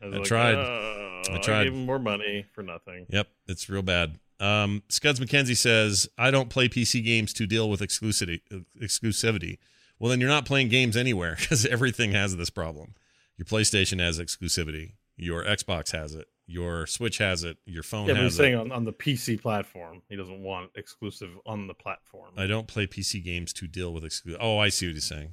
I, 0.03 0.07
I 0.07 0.09
like, 0.09 0.25
tried. 0.25 0.55
"Uh, 0.55 1.23
I 1.33 1.39
tried. 1.39 1.65
gave 1.65 1.73
him 1.75 1.87
more 1.87 1.99
money 1.99 2.47
for 2.53 2.63
nothing. 2.63 3.07
Yep, 3.09 3.29
it's 3.49 3.69
real 3.69 3.83
bad. 3.83 4.19
Um, 4.39 4.83
Scuds 4.89 5.19
McKenzie 5.19 5.57
says, 5.57 6.09
"I 6.19 6.31
don't 6.31 6.51
play 6.51 6.69
PC 6.69 7.03
games 7.05 7.33
to 7.35 7.47
deal 7.47 7.71
with 7.71 7.81
exclusivity. 7.81 8.41
Exclusivity. 8.81 9.59
Well, 9.99 10.11
then 10.11 10.21
you're 10.21 10.29
not 10.29 10.45
playing 10.45 10.69
games 10.69 10.97
anywhere 10.97 11.37
because 11.41 11.65
everything 11.67 12.13
has 12.13 12.37
this 12.37 12.51
problem. 12.51 12.95
Your 13.39 13.47
PlayStation 13.47 13.99
has 14.01 14.19
exclusivity. 14.19 14.93
Your 15.17 15.43
Xbox 15.45 15.93
has 15.93 16.15
it. 16.15 16.27
Your 16.47 16.87
Switch 16.87 17.19
has 17.19 17.43
it. 17.43 17.57
Your 17.65 17.83
phone 17.83 18.07
Yeah, 18.07 18.15
but 18.15 18.23
he's 18.25 18.35
it. 18.35 18.37
saying 18.37 18.55
on, 18.55 18.71
on 18.73 18.85
the 18.85 18.93
PC 18.93 19.41
platform, 19.41 20.03
he 20.09 20.17
doesn't 20.17 20.43
want 20.43 20.71
exclusive 20.77 21.31
on 21.47 21.67
the 21.67 21.75
platform. 21.75 22.33
I 22.37 22.47
don't 22.47 22.69
play 22.69 22.87
PC 22.87 23.25
games 23.25 23.53
to 23.55 23.67
deal 23.67 23.93
with 23.93 24.05
exclusive. 24.05 24.41
Oh, 24.43 24.59
I 24.59 24.69
see 24.69 24.87
what 24.87 24.95
he's 24.95 25.07
saying. 25.07 25.33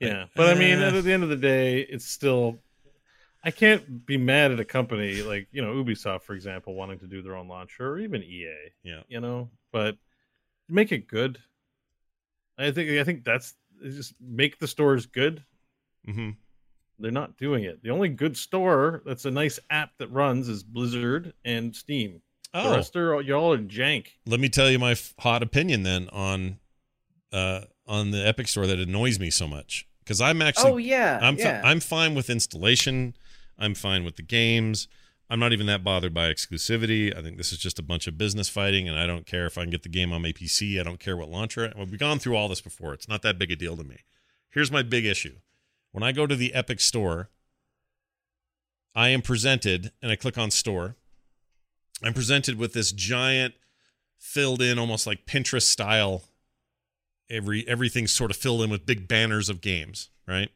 Yeah, 0.00 0.26
but 0.36 0.54
I 0.54 0.58
mean, 0.58 0.78
Uh, 0.80 0.88
at 0.94 1.04
the 1.04 1.12
end 1.12 1.22
of 1.22 1.30
the 1.30 1.36
day, 1.36 1.80
it's 1.80 2.04
still. 2.06 2.58
I 3.46 3.52
can't 3.52 4.04
be 4.04 4.16
mad 4.16 4.50
at 4.50 4.58
a 4.58 4.64
company 4.64 5.22
like 5.22 5.46
you 5.52 5.62
know 5.62 5.72
Ubisoft, 5.72 6.22
for 6.24 6.34
example, 6.34 6.74
wanting 6.74 6.98
to 6.98 7.06
do 7.06 7.22
their 7.22 7.36
own 7.36 7.46
launcher, 7.46 7.88
or 7.92 7.98
even 8.00 8.22
EA. 8.22 8.52
Yeah. 8.82 9.02
you 9.08 9.20
know, 9.20 9.50
but 9.72 9.96
make 10.68 10.90
it 10.90 11.06
good. 11.06 11.38
I 12.58 12.72
think 12.72 12.90
I 12.98 13.04
think 13.04 13.24
that's 13.24 13.54
just 13.84 14.14
make 14.20 14.58
the 14.58 14.66
stores 14.66 15.06
good. 15.06 15.44
Mm-hmm. 16.08 16.30
They're 16.98 17.10
not 17.12 17.36
doing 17.36 17.62
it. 17.64 17.82
The 17.84 17.90
only 17.90 18.08
good 18.08 18.36
store 18.36 19.02
that's 19.06 19.26
a 19.26 19.30
nice 19.30 19.60
app 19.70 19.90
that 19.98 20.10
runs 20.10 20.48
is 20.48 20.64
Blizzard 20.64 21.32
and 21.44 21.74
Steam. 21.76 22.22
Oh. 22.52 22.70
The 22.70 22.76
rest 22.76 22.96
are 22.96 23.20
y'all 23.22 23.52
are 23.52 23.58
jank. 23.58 24.06
let 24.26 24.40
me 24.40 24.48
tell 24.48 24.70
you 24.70 24.78
my 24.80 24.92
f- 24.92 25.14
hot 25.20 25.42
opinion 25.44 25.84
then 25.84 26.08
on 26.08 26.58
uh 27.32 27.60
on 27.86 28.10
the 28.10 28.26
Epic 28.26 28.48
Store 28.48 28.66
that 28.66 28.80
annoys 28.80 29.20
me 29.20 29.30
so 29.30 29.46
much 29.46 29.86
because 30.02 30.20
I'm 30.20 30.42
actually 30.42 30.70
Oh 30.72 30.76
yeah, 30.78 31.20
I'm 31.22 31.36
fi- 31.36 31.60
I'm 31.62 31.78
fine 31.78 32.16
with 32.16 32.28
installation. 32.28 33.14
I'm 33.58 33.74
fine 33.74 34.04
with 34.04 34.16
the 34.16 34.22
games. 34.22 34.88
I'm 35.28 35.40
not 35.40 35.52
even 35.52 35.66
that 35.66 35.82
bothered 35.82 36.14
by 36.14 36.32
exclusivity. 36.32 37.16
I 37.16 37.20
think 37.20 37.36
this 37.36 37.52
is 37.52 37.58
just 37.58 37.78
a 37.78 37.82
bunch 37.82 38.06
of 38.06 38.16
business 38.16 38.48
fighting, 38.48 38.88
and 38.88 38.98
I 38.98 39.06
don't 39.06 39.26
care 39.26 39.46
if 39.46 39.58
I 39.58 39.62
can 39.62 39.70
get 39.70 39.82
the 39.82 39.88
game 39.88 40.12
on 40.12 40.22
my 40.22 40.30
PC. 40.30 40.78
I 40.78 40.84
don't 40.84 41.00
care 41.00 41.16
what 41.16 41.28
launcher. 41.28 41.72
We've 41.76 41.98
gone 41.98 42.18
through 42.18 42.36
all 42.36 42.48
this 42.48 42.60
before. 42.60 42.94
It's 42.94 43.08
not 43.08 43.22
that 43.22 43.38
big 43.38 43.50
a 43.50 43.56
deal 43.56 43.76
to 43.76 43.84
me. 43.84 44.04
Here's 44.50 44.70
my 44.70 44.82
big 44.82 45.04
issue: 45.04 45.36
when 45.90 46.04
I 46.04 46.12
go 46.12 46.26
to 46.26 46.36
the 46.36 46.54
Epic 46.54 46.80
Store, 46.80 47.30
I 48.94 49.08
am 49.08 49.20
presented, 49.20 49.90
and 50.00 50.12
I 50.12 50.16
click 50.16 50.38
on 50.38 50.50
Store. 50.50 50.96
I'm 52.02 52.14
presented 52.14 52.56
with 52.56 52.72
this 52.72 52.92
giant, 52.92 53.54
filled 54.18 54.62
in, 54.62 54.78
almost 54.78 55.06
like 55.06 55.26
Pinterest 55.26 55.62
style. 55.62 56.24
Every 57.28 57.66
everything's 57.66 58.12
sort 58.12 58.30
of 58.30 58.36
filled 58.36 58.62
in 58.62 58.70
with 58.70 58.86
big 58.86 59.08
banners 59.08 59.48
of 59.48 59.60
games, 59.60 60.10
right? 60.28 60.50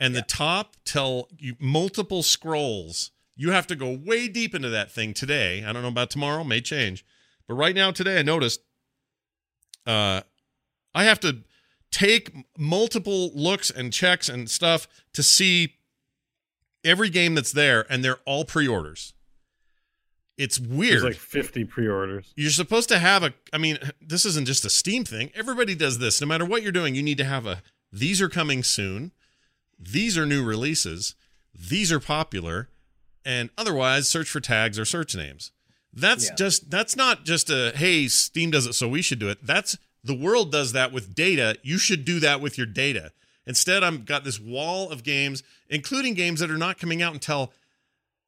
And 0.00 0.14
the 0.14 0.22
top 0.22 0.76
tell 0.84 1.28
you 1.38 1.54
multiple 1.60 2.22
scrolls 2.22 3.10
You 3.36 3.50
have 3.50 3.66
to 3.68 3.76
go 3.76 3.90
way 4.04 4.28
deep 4.28 4.54
into 4.54 4.70
that 4.70 4.90
thing 4.90 5.14
today. 5.14 5.64
I 5.64 5.72
don't 5.72 5.82
know 5.82 5.88
about 5.88 6.10
tomorrow, 6.10 6.42
may 6.42 6.60
change. 6.60 7.04
But 7.46 7.54
right 7.54 7.74
now, 7.74 7.90
today, 7.90 8.18
I 8.18 8.22
noticed 8.22 8.60
uh, 9.86 10.22
I 10.94 11.04
have 11.04 11.20
to 11.20 11.42
take 11.90 12.32
multiple 12.58 13.30
looks 13.34 13.70
and 13.70 13.92
checks 13.92 14.28
and 14.28 14.48
stuff 14.48 14.86
to 15.14 15.22
see 15.22 15.74
every 16.84 17.10
game 17.10 17.34
that's 17.34 17.52
there, 17.52 17.86
and 17.90 18.04
they're 18.04 18.20
all 18.24 18.44
pre-orders. 18.44 19.14
It's 20.38 20.58
weird. 20.58 21.02
There's 21.02 21.04
like 21.04 21.16
50 21.16 21.64
pre-orders. 21.64 22.32
You're 22.34 22.50
supposed 22.50 22.88
to 22.88 22.98
have 22.98 23.22
a. 23.22 23.34
I 23.52 23.58
mean, 23.58 23.78
this 24.00 24.24
isn't 24.24 24.46
just 24.46 24.64
a 24.64 24.70
Steam 24.70 25.04
thing. 25.04 25.30
Everybody 25.34 25.74
does 25.74 25.98
this. 25.98 26.20
No 26.20 26.26
matter 26.26 26.46
what 26.46 26.62
you're 26.62 26.72
doing, 26.72 26.94
you 26.94 27.02
need 27.02 27.18
to 27.18 27.24
have 27.24 27.46
a. 27.46 27.62
These 27.92 28.22
are 28.22 28.28
coming 28.28 28.62
soon. 28.62 29.12
These 29.80 30.18
are 30.18 30.26
new 30.26 30.44
releases. 30.44 31.14
These 31.54 31.90
are 31.90 32.00
popular, 32.00 32.68
and 33.24 33.50
otherwise, 33.56 34.08
search 34.08 34.28
for 34.28 34.40
tags 34.40 34.78
or 34.78 34.84
search 34.84 35.14
names. 35.16 35.52
That's 35.92 36.26
Yeah. 36.26 36.34
just. 36.36 36.70
That's 36.70 36.94
not 36.96 37.24
just 37.24 37.48
a. 37.50 37.72
Hey, 37.74 38.06
Steam 38.08 38.50
does 38.50 38.66
it, 38.66 38.74
so 38.74 38.86
we 38.88 39.02
should 39.02 39.18
do 39.18 39.28
it. 39.28 39.38
That's 39.44 39.76
the 40.04 40.14
world 40.14 40.52
does 40.52 40.72
that 40.72 40.92
with 40.92 41.14
data. 41.14 41.56
You 41.62 41.78
should 41.78 42.04
do 42.04 42.20
that 42.20 42.40
with 42.40 42.56
your 42.58 42.66
data. 42.66 43.12
Instead, 43.46 43.82
I've 43.82 44.04
got 44.04 44.22
this 44.22 44.38
wall 44.38 44.90
of 44.90 45.02
games, 45.02 45.42
including 45.68 46.14
games 46.14 46.40
that 46.40 46.50
are 46.50 46.58
not 46.58 46.78
coming 46.78 47.02
out 47.02 47.14
until 47.14 47.52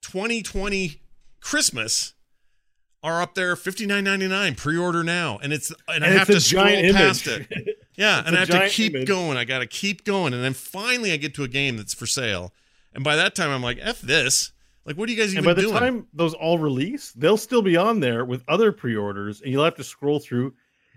2020 0.03 1.01
Christmas 1.41 2.15
are 3.03 3.21
up 3.23 3.35
there 3.35 3.55
59.99 3.57 4.57
pre-order 4.57 5.03
now 5.03 5.39
and 5.43 5.53
it's 5.53 5.73
and, 5.89 6.05
I 6.05 6.09
And 6.09 6.19
have 6.19 6.27
to 6.29 6.41
scroll 6.41 6.65
giant 6.67 6.95
past 6.97 7.27
image. 7.27 7.47
it. 7.51 7.72
Yeah, 7.97 8.21
It's 8.21 8.29
and 8.29 8.37
I 8.37 8.41
have 8.41 8.49
to 8.49 8.69
keep 8.69 8.95
image. 8.95 9.09
going. 9.09 9.37
I 9.37 9.45
got 9.45 9.59
to 9.59 9.67
keep 9.67 10.05
going 10.05 10.33
and 10.35 10.43
then 10.43 10.55
finally 10.55 11.13
I 11.13 11.17
get 11.17 11.35
to 11.35 11.45
a 11.45 11.49
game 11.49 11.77
that's 11.77 11.95
for 11.95 12.07
sale. 12.07 12.53
And 12.95 13.05
by 13.05 13.17
that 13.17 13.35
time 13.35 13.51
I'm 13.51 13.63
like, 13.63 13.79
F 13.81 14.01
this. 14.01 14.53
Like 14.85 14.97
what 14.97 15.09
are 15.09 15.13
you 15.13 15.19
guys 15.19 15.35
And 15.35 15.45
even 15.45 15.45
by 15.45 15.55
the 15.55 15.63
doing? 15.63 15.75
time 15.75 16.07
those 16.13 16.35
all 16.35 16.59
release, 16.59 17.13
they'll 17.13 17.37
still 17.37 17.63
be 17.63 17.77
on 17.77 18.01
there 18.01 18.25
with 18.25 18.43
other 18.49 18.73
pre-orders, 18.73 19.41
and 19.41 19.53
you'll 19.53 19.65
have 19.65 19.77
to 19.77 19.85
scroll 19.85 20.19
through 20.19 20.55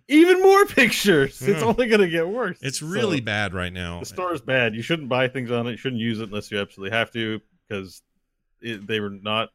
even 0.07 0.41
more 0.41 0.65
pictures. 0.67 1.41
It's 1.41 1.61
hmm. 1.61 1.67
only 1.67 1.87
going 1.87 2.01
to 2.01 2.09
get 2.09 2.27
worse. 2.27 2.57
it's 2.61 2.81
really 2.81 3.17
So, 3.17 3.23
bad 3.25 3.53
right 3.53 3.73
now. 3.73 3.99
The 3.99 4.05
store 4.05 4.33
is 4.33 4.41
bad. 4.41 4.75
You 4.75 4.81
shouldn't 4.81 5.09
buy 5.09 5.27
things 5.27 5.51
on 5.51 5.67
it. 5.67 5.71
You 5.71 5.77
shouldn't 5.77 6.01
use 6.01 6.19
it 6.19 6.29
unless 6.29 6.51
you 6.51 6.59
absolutely 6.59 6.95
have 6.97 7.11
to, 7.11 7.41
because 7.67 8.01
it, 8.61 8.85
they 8.87 8.99
were 8.99 9.09
not. 9.09 9.49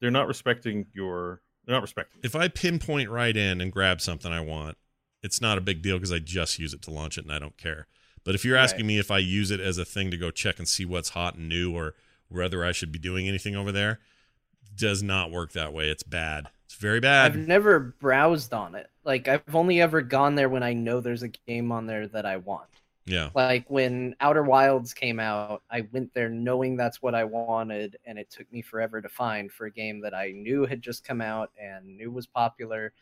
They're 0.00 0.10
not 0.10 0.26
respecting 0.28 0.86
your. 0.92 1.40
They're 1.64 1.74
not 1.74 1.82
respecting. 1.82 2.20
If 2.22 2.36
I 2.36 2.48
pinpoint 2.48 3.10
right 3.10 3.36
in 3.36 3.60
and 3.60 3.72
grab 3.72 4.00
something 4.00 4.30
I 4.32 4.40
want, 4.40 4.76
it's 5.26 5.40
not 5.40 5.58
a 5.58 5.60
big 5.60 5.82
deal 5.82 5.96
because 5.96 6.12
I 6.12 6.20
just 6.20 6.58
use 6.58 6.72
it 6.72 6.80
to 6.82 6.90
launch 6.92 7.18
it 7.18 7.24
and 7.24 7.32
I 7.32 7.40
don't 7.40 7.56
care. 7.58 7.88
But 8.24 8.34
if 8.34 8.44
you're 8.44 8.56
asking 8.56 8.86
me 8.86 8.98
if 8.98 9.10
I 9.10 9.18
use 9.18 9.50
it 9.50 9.60
as 9.60 9.76
a 9.76 9.84
thing 9.84 10.10
to 10.12 10.16
go 10.16 10.30
check 10.30 10.58
and 10.58 10.66
see 10.66 10.84
what's 10.84 11.10
hot 11.10 11.34
and 11.34 11.48
new 11.48 11.74
or 11.74 11.94
whether 12.28 12.64
I 12.64 12.72
should 12.72 12.90
be 12.92 12.98
doing 12.98 13.28
anything 13.28 13.54
over 13.54 13.70
there, 13.70 13.98
does 14.74 15.02
not 15.02 15.30
work 15.30 15.52
that 15.52 15.72
way. 15.72 15.88
It's 15.90 16.02
bad. 16.02 16.48
It's 16.64 16.74
very 16.74 17.00
bad. 17.00 17.32
I've 17.32 17.38
never 17.38 17.78
browsed 17.78 18.52
on 18.52 18.74
it. 18.74 18.88
Like 19.04 19.28
I've 19.28 19.54
only 19.54 19.80
ever 19.80 20.00
gone 20.00 20.34
there 20.36 20.48
when 20.48 20.62
I 20.62 20.72
know 20.72 21.00
there's 21.00 21.22
a 21.22 21.28
game 21.28 21.70
on 21.72 21.86
there 21.86 22.06
that 22.08 22.26
I 22.26 22.36
want. 22.38 22.68
yeah. 23.04 23.30
Like 23.34 23.68
when 23.68 24.16
Outer 24.20 24.42
Wilds 24.42 24.92
came 24.92 25.20
out, 25.20 25.62
I 25.70 25.86
went 25.92 26.12
there 26.14 26.28
knowing 26.28 26.76
that's 26.76 27.00
what 27.02 27.14
I 27.14 27.24
wanted, 27.24 27.96
and 28.04 28.18
it 28.18 28.30
took 28.30 28.50
me 28.52 28.62
forever 28.62 29.00
to 29.00 29.08
find 29.08 29.50
for 29.52 29.66
a 29.66 29.70
game 29.70 30.00
that 30.00 30.14
I 30.14 30.32
knew 30.32 30.66
had 30.66 30.82
just 30.82 31.04
come 31.04 31.20
out 31.20 31.50
and 31.60 31.96
knew 31.96 32.10
was 32.10 32.26
popular 32.26 32.92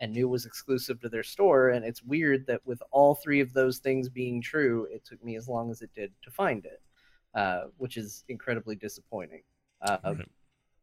and 0.00 0.12
knew 0.12 0.28
was 0.28 0.46
exclusive 0.46 1.00
to 1.00 1.08
their 1.08 1.22
store. 1.22 1.70
And 1.70 1.84
it's 1.84 2.02
weird 2.02 2.46
that 2.46 2.60
with 2.66 2.82
all 2.90 3.14
three 3.14 3.40
of 3.40 3.52
those 3.52 3.78
things 3.78 4.08
being 4.08 4.40
true, 4.42 4.86
it 4.90 5.04
took 5.04 5.22
me 5.24 5.36
as 5.36 5.48
long 5.48 5.70
as 5.70 5.80
it 5.82 5.90
did 5.94 6.12
to 6.22 6.30
find 6.30 6.64
it, 6.64 6.80
uh, 7.34 7.64
which 7.78 7.96
is 7.96 8.24
incredibly 8.28 8.74
disappointing. 8.76 9.42
Uh, 9.80 9.98
Right. 10.04 10.28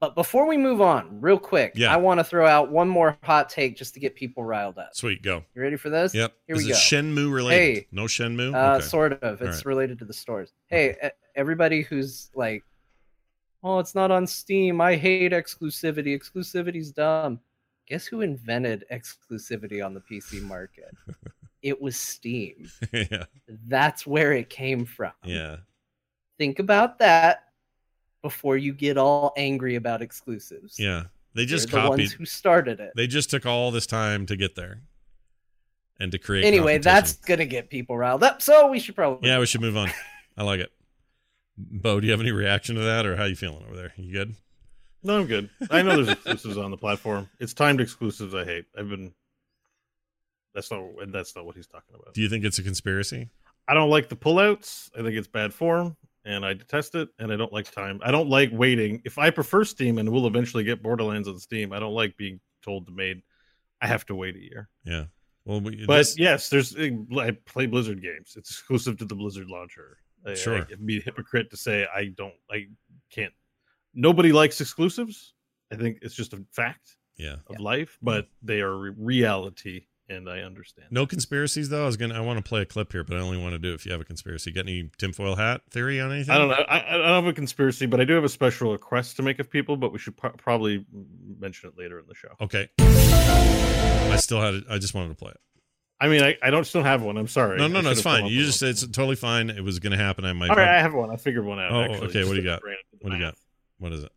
But 0.01 0.15
before 0.15 0.47
we 0.47 0.55
move 0.55 0.79
on, 0.79 1.19
real 1.19 1.37
quick, 1.37 1.73
Yeah. 1.75 1.93
I 1.93 1.97
want 1.97 2.21
to 2.21 2.23
throw 2.23 2.47
out 2.47 2.71
one 2.71 2.87
more 2.87 3.17
hot 3.23 3.49
take 3.49 3.75
just 3.75 3.93
to 3.95 3.99
get 3.99 4.15
people 4.15 4.45
riled 4.45 4.77
up. 4.77 4.95
Sweet. 4.95 5.21
Go. 5.21 5.43
You 5.53 5.61
ready 5.61 5.75
for 5.75 5.89
this? 5.89 6.15
Yep. 6.15 6.33
Here 6.47 6.55
Is 6.55 6.63
we 6.63 6.69
go. 6.69 6.75
Shenmue 6.77 7.33
related? 7.33 7.75
Hey. 7.75 7.87
No 7.91 8.03
Shenmue? 8.03 8.53
Uh, 8.55 8.75
okay. 8.77 8.85
Sort 8.85 9.21
of. 9.21 9.41
It's 9.41 9.57
right. 9.57 9.65
related 9.65 9.99
to 9.99 10.05
the 10.05 10.13
stores. 10.13 10.53
Hey, 10.67 10.95
e- 11.03 11.09
everybody 11.35 11.81
who's 11.81 12.31
like, 12.33 12.63
"Oh, 13.61 13.79
it's 13.79 13.93
not 13.93 14.09
on 14.09 14.25
Steam. 14.25 14.79
I 14.79 14.95
hate 14.95 15.33
exclusivity. 15.33 16.13
Exclusivity's 16.17 16.93
dumb." 16.93 17.41
Guess 17.89 18.05
who 18.05 18.21
invented 18.21 18.85
exclusivity 18.91 19.83
on 19.83 19.93
the 19.93 20.01
PC 20.01 20.41
market? 20.41 20.95
it 21.61 21.81
was 21.81 21.97
Steam. 21.97 22.69
yeah. 22.93 23.25
That's 23.67 24.05
where 24.05 24.33
it 24.33 24.49
came 24.49 24.85
from. 24.85 25.11
Yeah. 25.23 25.57
Think 26.37 26.59
about 26.59 26.99
that 26.99 27.45
before 28.21 28.57
you 28.57 28.73
get 28.73 28.97
all 28.97 29.33
angry 29.37 29.75
about 29.75 30.01
exclusives. 30.01 30.79
Yeah. 30.79 31.05
They 31.33 31.45
just 31.45 31.69
They're 31.69 31.83
the 31.83 31.89
ones 31.89 32.11
who 32.11 32.25
started 32.25 32.79
it. 32.79 32.93
They 32.95 33.07
just 33.07 33.29
took 33.29 33.45
all 33.45 33.71
this 33.71 33.87
time 33.87 34.25
to 34.27 34.35
get 34.35 34.55
there 34.55 34.81
and 35.99 36.11
to 36.11 36.17
create. 36.17 36.45
Anyway, 36.45 36.77
that's 36.77 37.13
gonna 37.13 37.45
get 37.45 37.69
people 37.69 37.97
riled 37.97 38.23
up. 38.23 38.41
So 38.41 38.69
we 38.69 38.79
should 38.79 38.95
probably 38.95 39.29
Yeah, 39.29 39.39
we 39.39 39.45
should 39.45 39.61
move 39.61 39.77
on. 39.77 39.89
I 40.37 40.43
like 40.43 40.59
it. 40.59 40.71
Beau, 41.57 41.99
do 41.99 42.07
you 42.07 42.11
have 42.11 42.21
any 42.21 42.31
reaction 42.31 42.75
to 42.75 42.81
that, 42.81 43.05
or 43.05 43.15
how 43.17 43.25
you 43.25 43.35
feeling 43.35 43.63
over 43.65 43.75
there? 43.75 43.93
You 43.97 44.13
good? 44.13 44.35
No, 45.03 45.19
I'm 45.19 45.27
good. 45.27 45.49
I 45.71 45.81
know 45.81 45.95
there's 45.95 46.09
exclusives 46.09 46.57
on 46.57 46.71
the 46.71 46.77
platform. 46.77 47.29
It's 47.39 47.53
timed 47.53 47.79
exclusives. 47.81 48.35
I 48.35 48.43
hate. 48.43 48.65
I've 48.77 48.89
been. 48.89 49.13
That's 50.53 50.71
not. 50.71 50.81
and 51.01 51.13
That's 51.13 51.35
not 51.35 51.45
what 51.45 51.55
he's 51.55 51.67
talking 51.67 51.95
about. 51.95 52.13
Do 52.13 52.21
you 52.21 52.29
think 52.29 52.43
it's 52.43 52.59
a 52.59 52.63
conspiracy? 52.63 53.29
I 53.67 53.73
don't 53.73 53.89
like 53.89 54.09
the 54.09 54.15
pullouts. 54.15 54.89
I 54.97 55.03
think 55.03 55.15
it's 55.15 55.27
bad 55.27 55.53
form, 55.53 55.95
and 56.25 56.43
I 56.45 56.53
detest 56.53 56.95
it. 56.95 57.09
And 57.19 57.31
I 57.31 57.35
don't 57.35 57.53
like 57.53 57.71
time. 57.71 57.99
I 58.03 58.11
don't 58.11 58.27
like 58.29 58.49
waiting. 58.51 59.01
If 59.05 59.17
I 59.17 59.29
prefer 59.29 59.63
Steam 59.63 59.99
and 59.99 60.09
will 60.09 60.27
eventually 60.27 60.63
get 60.63 60.81
Borderlands 60.83 61.27
on 61.27 61.37
Steam, 61.39 61.71
I 61.71 61.79
don't 61.79 61.93
like 61.93 62.17
being 62.17 62.39
told 62.63 62.87
to 62.87 62.91
made. 62.91 63.21
I 63.81 63.87
have 63.87 64.05
to 64.07 64.15
wait 64.15 64.35
a 64.35 64.41
year. 64.41 64.67
Yeah. 64.83 65.05
Well, 65.45 65.61
we, 65.61 65.85
But 65.85 65.97
this- 65.99 66.19
yes, 66.19 66.49
there's. 66.49 66.75
Eh, 66.77 66.91
I 67.17 67.31
play 67.45 67.67
Blizzard 67.67 68.01
games. 68.01 68.33
It's 68.35 68.49
exclusive 68.49 68.97
to 68.97 69.05
the 69.05 69.15
Blizzard 69.15 69.47
launcher. 69.49 69.97
I- 70.25 70.33
Sure. 70.33 70.57
I, 70.57 70.61
it'd 70.63 70.85
be 70.85 70.97
a 70.97 71.01
hypocrite 71.01 71.49
to 71.51 71.57
say 71.57 71.87
I 71.95 72.05
don't. 72.17 72.33
I 72.51 72.65
can't. 73.11 73.33
Nobody 73.93 74.31
likes 74.31 74.61
exclusives. 74.61 75.33
I 75.71 75.75
think 75.75 75.99
it's 76.01 76.15
just 76.15 76.33
a 76.33 76.43
fact 76.51 76.97
yeah. 77.17 77.35
of 77.47 77.59
life, 77.59 77.97
mm-hmm. 77.97 78.05
but 78.05 78.27
they 78.41 78.61
are 78.61 78.75
re- 78.75 78.93
reality, 78.97 79.85
and 80.07 80.29
I 80.29 80.39
understand. 80.39 80.87
No 80.91 81.05
conspiracies 81.05 81.69
though. 81.69 81.83
I 81.83 81.85
was 81.85 81.97
gonna. 81.97 82.15
I 82.15 82.21
want 82.21 82.43
to 82.43 82.47
play 82.47 82.61
a 82.61 82.65
clip 82.65 82.91
here, 82.91 83.03
but 83.03 83.17
I 83.17 83.19
only 83.19 83.37
want 83.37 83.53
to 83.53 83.59
do 83.59 83.71
it 83.71 83.75
if 83.75 83.85
you 83.85 83.91
have 83.91 84.01
a 84.01 84.05
conspiracy. 84.05 84.51
Got 84.51 84.61
any 84.61 84.89
tinfoil 84.97 85.35
hat 85.35 85.61
theory 85.69 85.99
on 85.99 86.11
anything? 86.11 86.33
I 86.33 86.37
don't 86.37 86.49
know. 86.49 86.55
I, 86.55 86.95
I 86.95 86.97
don't 86.97 87.23
have 87.23 87.27
a 87.27 87.33
conspiracy, 87.33 87.85
but 87.85 87.99
I 87.99 88.05
do 88.05 88.13
have 88.13 88.23
a 88.23 88.29
special 88.29 88.71
request 88.71 89.17
to 89.17 89.23
make 89.23 89.39
of 89.39 89.49
people. 89.49 89.77
But 89.77 89.91
we 89.91 89.99
should 89.99 90.17
pro- 90.17 90.31
probably 90.31 90.85
mention 91.39 91.69
it 91.69 91.77
later 91.77 91.99
in 91.99 92.05
the 92.07 92.15
show. 92.15 92.29
Okay. 92.41 92.69
I 92.79 94.17
still 94.17 94.41
had 94.41 94.55
it. 94.55 94.63
I 94.69 94.79
just 94.79 94.93
wanted 94.93 95.09
to 95.09 95.15
play 95.15 95.31
it. 95.31 95.39
I 96.01 96.07
mean, 96.07 96.23
I, 96.23 96.37
I 96.41 96.49
don't 96.49 96.65
still 96.65 96.83
have 96.83 97.01
one. 97.01 97.17
I'm 97.17 97.27
sorry. 97.27 97.57
No, 97.57 97.67
no, 97.67 97.81
no. 97.81 97.91
It's 97.91 98.01
fine. 98.01 98.25
You 98.27 98.45
just 98.45 98.61
one. 98.61 98.71
it's 98.71 98.87
totally 98.87 99.17
fine. 99.17 99.49
It 99.49 99.63
was 99.63 99.79
gonna 99.79 99.97
happen. 99.97 100.23
I 100.23 100.33
might. 100.33 100.49
All 100.49 100.55
right, 100.55 100.77
I 100.77 100.81
have 100.81 100.93
one. 100.93 101.11
I 101.11 101.17
figured 101.17 101.45
one 101.45 101.59
out. 101.59 101.73
Oh, 101.73 101.81
actually, 101.81 102.07
okay. 102.07 102.23
What 102.23 102.31
do 102.31 102.37
you 102.37 102.43
got? 102.43 102.63
ran 102.63 102.75
into 102.75 102.83
the 102.93 103.03
What 103.03 103.11
do 103.11 103.17
you 103.17 103.23
got? 103.23 103.35
Math. 103.79 103.91
What 103.91 103.93
is 103.93 104.03
it? 104.03 104.11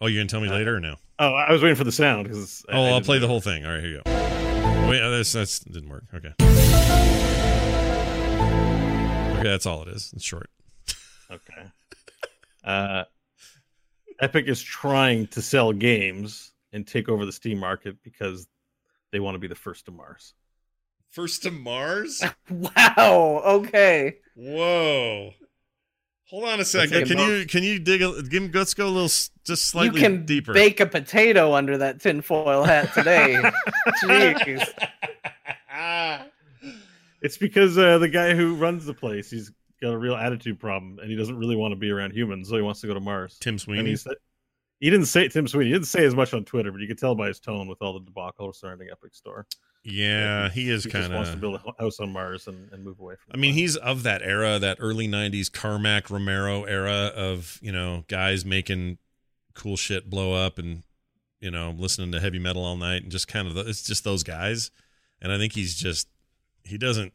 Oh, 0.00 0.06
you're 0.06 0.20
gonna 0.20 0.28
tell 0.28 0.40
me 0.40 0.48
later 0.48 0.76
or 0.76 0.80
no? 0.80 0.96
Oh, 1.18 1.32
I 1.32 1.52
was 1.52 1.62
waiting 1.62 1.76
for 1.76 1.84
the 1.84 1.92
sound 1.92 2.24
because. 2.24 2.64
Oh, 2.68 2.84
I'll 2.86 3.00
play 3.00 3.18
the 3.18 3.28
whole 3.28 3.40
thing. 3.40 3.64
All 3.64 3.72
right, 3.72 3.80
here 3.80 3.90
you 3.90 4.02
go. 4.04 4.10
Wait, 4.88 5.00
uh, 5.00 5.10
that's 5.10 5.32
that's 5.32 5.60
didn't 5.60 5.88
work. 5.88 6.04
Okay. 6.12 6.32
Okay, 9.38 9.48
that's 9.48 9.66
all 9.66 9.82
it 9.82 9.88
is. 9.88 10.12
It's 10.14 10.24
short. 10.24 10.50
Okay. 11.30 11.62
Uh, 12.64 13.04
Epic 14.20 14.46
is 14.46 14.62
trying 14.62 15.26
to 15.28 15.42
sell 15.42 15.72
games 15.72 16.52
and 16.72 16.86
take 16.86 17.08
over 17.08 17.24
the 17.26 17.32
Steam 17.32 17.58
market 17.58 17.96
because 18.04 18.46
they 19.10 19.20
want 19.20 19.34
to 19.34 19.38
be 19.38 19.48
the 19.48 19.54
first 19.54 19.86
to 19.86 19.90
Mars. 19.92 20.34
First 21.10 21.42
to 21.42 21.50
Mars? 21.50 22.22
Wow. 22.50 23.42
Okay. 23.44 24.18
Whoa. 24.36 25.32
Hold 26.32 26.44
on 26.48 26.60
a 26.60 26.64
second. 26.64 27.06
Can 27.08 27.18
a- 27.18 27.28
you 27.28 27.46
can 27.46 27.62
you 27.62 27.78
dig 27.78 28.00
a 28.00 28.22
give 28.22 28.54
let's 28.54 28.72
go 28.72 28.86
a 28.86 28.88
little 28.88 29.08
just 29.44 29.66
slightly 29.66 30.00
you 30.00 30.06
can 30.06 30.24
deeper. 30.24 30.54
bake 30.54 30.80
a 30.80 30.86
potato 30.86 31.52
under 31.52 31.76
that 31.76 32.00
tinfoil 32.00 32.64
hat 32.64 32.90
today. 32.94 33.38
Jeez. 34.02 34.66
It's 37.20 37.36
because 37.36 37.76
uh, 37.78 37.98
the 37.98 38.08
guy 38.08 38.34
who 38.34 38.54
runs 38.56 38.84
the 38.86 38.94
place, 38.94 39.30
he's 39.30 39.52
got 39.80 39.92
a 39.92 39.98
real 39.98 40.14
attitude 40.16 40.58
problem, 40.58 40.98
and 41.00 41.10
he 41.10 41.16
doesn't 41.16 41.36
really 41.36 41.54
want 41.54 41.72
to 41.72 41.76
be 41.76 41.90
around 41.90 42.12
humans, 42.12 42.48
so 42.48 42.56
he 42.56 42.62
wants 42.62 42.80
to 42.80 42.86
go 42.86 42.94
to 42.94 43.00
Mars. 43.00 43.36
Tim 43.38 43.52
And 43.54 43.60
Sweeney. 43.60 43.90
he 43.90 43.96
said, 43.96 44.14
he 44.80 44.90
didn't 44.90 45.06
say 45.06 45.28
Tim 45.28 45.46
Sweeney. 45.46 45.66
He 45.66 45.72
didn't 45.74 45.86
say 45.86 46.04
as 46.04 46.14
much 46.16 46.34
on 46.34 46.44
Twitter, 46.44 46.72
but 46.72 46.80
you 46.80 46.88
could 46.88 46.98
tell 46.98 47.14
by 47.14 47.28
his 47.28 47.38
tone 47.38 47.68
with 47.68 47.78
all 47.82 47.92
the 47.92 48.04
debacle 48.04 48.52
surrounding 48.52 48.88
Epic 48.90 49.14
Store. 49.14 49.46
Yeah, 49.84 50.48
he 50.48 50.70
is 50.70 50.86
kind 50.86 51.12
wants 51.12 51.30
to 51.30 51.36
build 51.36 51.56
a 51.56 51.82
house 51.82 51.98
on 51.98 52.12
Mars 52.12 52.46
and, 52.46 52.72
and 52.72 52.84
move 52.84 53.00
away 53.00 53.16
from. 53.16 53.32
I 53.34 53.36
mean, 53.36 53.54
he's 53.54 53.76
of 53.76 54.04
that 54.04 54.22
era, 54.22 54.58
that 54.60 54.76
early 54.80 55.08
'90s 55.08 55.50
Carmack 55.52 56.08
Romero 56.08 56.62
era 56.64 57.10
of 57.16 57.58
you 57.62 57.72
know 57.72 58.04
guys 58.06 58.44
making 58.44 58.98
cool 59.54 59.76
shit 59.76 60.08
blow 60.08 60.32
up 60.32 60.58
and 60.58 60.84
you 61.40 61.50
know 61.50 61.74
listening 61.76 62.12
to 62.12 62.20
heavy 62.20 62.38
metal 62.38 62.64
all 62.64 62.76
night 62.76 63.02
and 63.02 63.10
just 63.10 63.26
kind 63.26 63.48
of 63.48 63.56
it's 63.66 63.82
just 63.82 64.04
those 64.04 64.22
guys. 64.22 64.70
And 65.20 65.32
I 65.32 65.38
think 65.38 65.54
he's 65.54 65.74
just 65.74 66.06
he 66.64 66.78
doesn't 66.78 67.12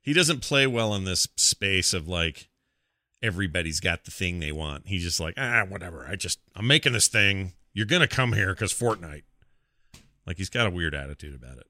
he 0.00 0.12
doesn't 0.12 0.40
play 0.40 0.66
well 0.66 0.94
in 0.94 1.04
this 1.04 1.28
space 1.36 1.94
of 1.94 2.08
like 2.08 2.48
everybody's 3.22 3.78
got 3.78 4.04
the 4.04 4.10
thing 4.10 4.40
they 4.40 4.52
want. 4.52 4.88
He's 4.88 5.04
just 5.04 5.20
like, 5.20 5.34
ah, 5.36 5.64
whatever. 5.68 6.04
I 6.08 6.16
just 6.16 6.40
I'm 6.56 6.66
making 6.66 6.94
this 6.94 7.06
thing. 7.06 7.52
You're 7.72 7.86
gonna 7.86 8.08
come 8.08 8.32
here 8.32 8.54
because 8.54 8.72
Fortnite. 8.72 9.22
Like 10.26 10.36
he's 10.36 10.50
got 10.50 10.66
a 10.66 10.70
weird 10.70 10.94
attitude 10.94 11.34
about 11.34 11.58
it. 11.58 11.66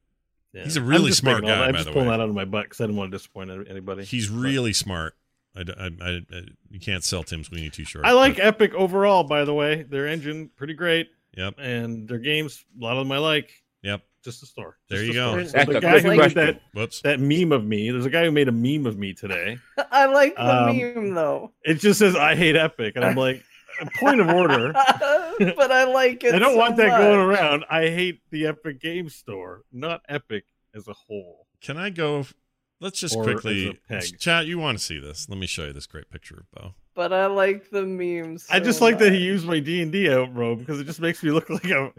Yeah. 0.52 0.64
He's 0.64 0.76
a 0.76 0.80
I'm 0.80 0.86
really 0.86 1.12
smart 1.12 1.38
making 1.42 1.50
all 1.50 1.56
guy, 1.56 1.60
that- 1.60 1.68
I'm 1.68 1.72
by 1.72 1.78
just 1.78 1.86
the 1.86 1.92
pulling 1.92 2.08
way. 2.08 2.16
that 2.16 2.22
out 2.22 2.28
of 2.28 2.34
my 2.34 2.44
butt 2.44 2.64
because 2.64 2.80
I 2.80 2.84
didn't 2.84 2.96
want 2.96 3.10
to 3.12 3.18
disappoint 3.18 3.50
anybody. 3.70 4.04
He's 4.04 4.28
But- 4.28 4.38
really 4.40 4.72
smart. 4.72 5.14
I, 5.56 5.60
I, 5.60 5.90
I, 6.00 6.10
I- 6.32 6.42
you 6.70 6.80
can't 6.80 7.04
sell 7.04 7.22
Tim 7.22 7.44
Sweeney 7.44 7.70
too 7.70 7.84
short. 7.84 8.04
I 8.04 8.12
like 8.12 8.36
but- 8.36 8.44
Epic 8.44 8.74
overall, 8.74 9.24
by 9.24 9.44
the 9.44 9.54
way. 9.54 9.82
Their 9.82 10.06
engine 10.08 10.50
pretty 10.56 10.74
great, 10.74 11.08
Yep. 11.36 11.54
and 11.58 12.08
their 12.08 12.18
games 12.18 12.64
a 12.80 12.84
lot 12.84 12.92
of 12.96 12.98
them 13.06 13.12
I 13.12 13.18
like. 13.18 13.50
Yep. 13.82 14.02
Just 14.24 14.42
a 14.44 14.46
store. 14.46 14.76
There 14.88 15.02
you 15.02 15.10
a 15.10 15.14
go. 15.14 15.44
store. 15.44 15.64
The 15.64 15.78
a 15.78 15.80
guy 15.80 15.98
who 15.98 16.16
made 16.16 16.30
that 16.36 16.60
Whoops. 16.74 17.00
that 17.02 17.18
meme 17.18 17.50
of 17.50 17.64
me. 17.64 17.90
There's 17.90 18.06
a 18.06 18.10
guy 18.10 18.24
who 18.24 18.30
made 18.30 18.46
a 18.46 18.52
meme 18.52 18.86
of 18.86 18.96
me 18.96 19.14
today. 19.14 19.58
I 19.90 20.06
like 20.06 20.36
the 20.36 20.68
Um, 20.68 20.76
meme 20.76 21.14
though. 21.14 21.50
It 21.64 21.80
just 21.80 21.98
says 21.98 22.14
I 22.14 22.36
hate 22.36 22.54
Epic, 22.54 22.92
and 22.94 23.04
I'm 23.04 23.16
like, 23.16 23.42
point 23.98 24.20
of 24.20 24.28
order. 24.28 24.72
but 24.72 25.72
I 25.72 25.84
like 25.84 26.24
it. 26.24 26.34
I 26.34 26.38
don't 26.38 26.54
so 26.54 26.58
want 26.58 26.76
that 26.76 26.98
going 26.98 27.20
around. 27.20 27.64
I 27.70 27.88
hate 27.88 28.20
the 28.30 28.46
Epic 28.46 28.80
Game 28.80 29.08
Store, 29.08 29.62
not 29.72 30.02
Epic 30.08 30.44
as 30.74 30.88
a 30.88 30.92
whole. 30.92 31.46
Can 31.60 31.76
I 31.76 31.90
go? 31.90 32.26
Let's 32.80 32.98
just 32.98 33.16
Or 33.16 33.22
quickly 33.22 33.68
as 33.68 33.74
a 33.74 33.78
peg. 34.10 34.18
chat. 34.18 34.46
You 34.46 34.58
want 34.58 34.78
to 34.78 34.84
see 34.84 34.98
this? 34.98 35.28
Let 35.28 35.38
me 35.38 35.46
show 35.46 35.66
you 35.66 35.72
this 35.72 35.86
great 35.86 36.10
picture 36.10 36.40
of 36.40 36.50
Beau. 36.50 36.74
But 36.94 37.12
I 37.12 37.26
like 37.26 37.70
the 37.70 37.84
memes. 37.84 38.46
I 38.50 38.58
just 38.60 38.80
so 38.80 38.86
like 38.86 38.98
that 38.98 39.12
he 39.12 39.18
used 39.18 39.46
my 39.46 39.60
D 39.60 39.80
and 39.82 39.92
D 39.92 40.12
out 40.12 40.34
robe 40.34 40.58
because 40.58 40.80
it 40.80 40.84
just 40.84 41.00
makes 41.00 41.22
me 41.22 41.30
look 41.30 41.48
like 41.48 41.64
a, 41.66 41.92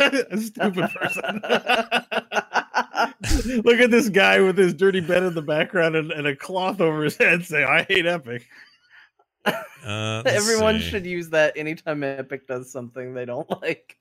a 0.30 0.38
stupid 0.38 0.90
person. 0.90 1.40
look 3.64 3.80
at 3.80 3.90
this 3.90 4.08
guy 4.08 4.40
with 4.40 4.56
his 4.56 4.74
dirty 4.74 5.00
bed 5.00 5.22
in 5.22 5.34
the 5.34 5.42
background 5.42 5.96
and, 5.96 6.12
and 6.12 6.26
a 6.26 6.36
cloth 6.36 6.80
over 6.80 7.04
his 7.04 7.16
head, 7.16 7.44
saying, 7.44 7.66
"I 7.68 7.84
hate 7.88 8.06
Epic." 8.06 8.46
Uh, 9.44 10.22
Everyone 10.26 10.78
see. 10.78 10.88
should 10.88 11.06
use 11.06 11.30
that 11.30 11.54
anytime 11.56 12.02
Epic 12.02 12.46
does 12.46 12.70
something 12.72 13.14
they 13.14 13.24
don't 13.24 13.48
like. 13.62 13.96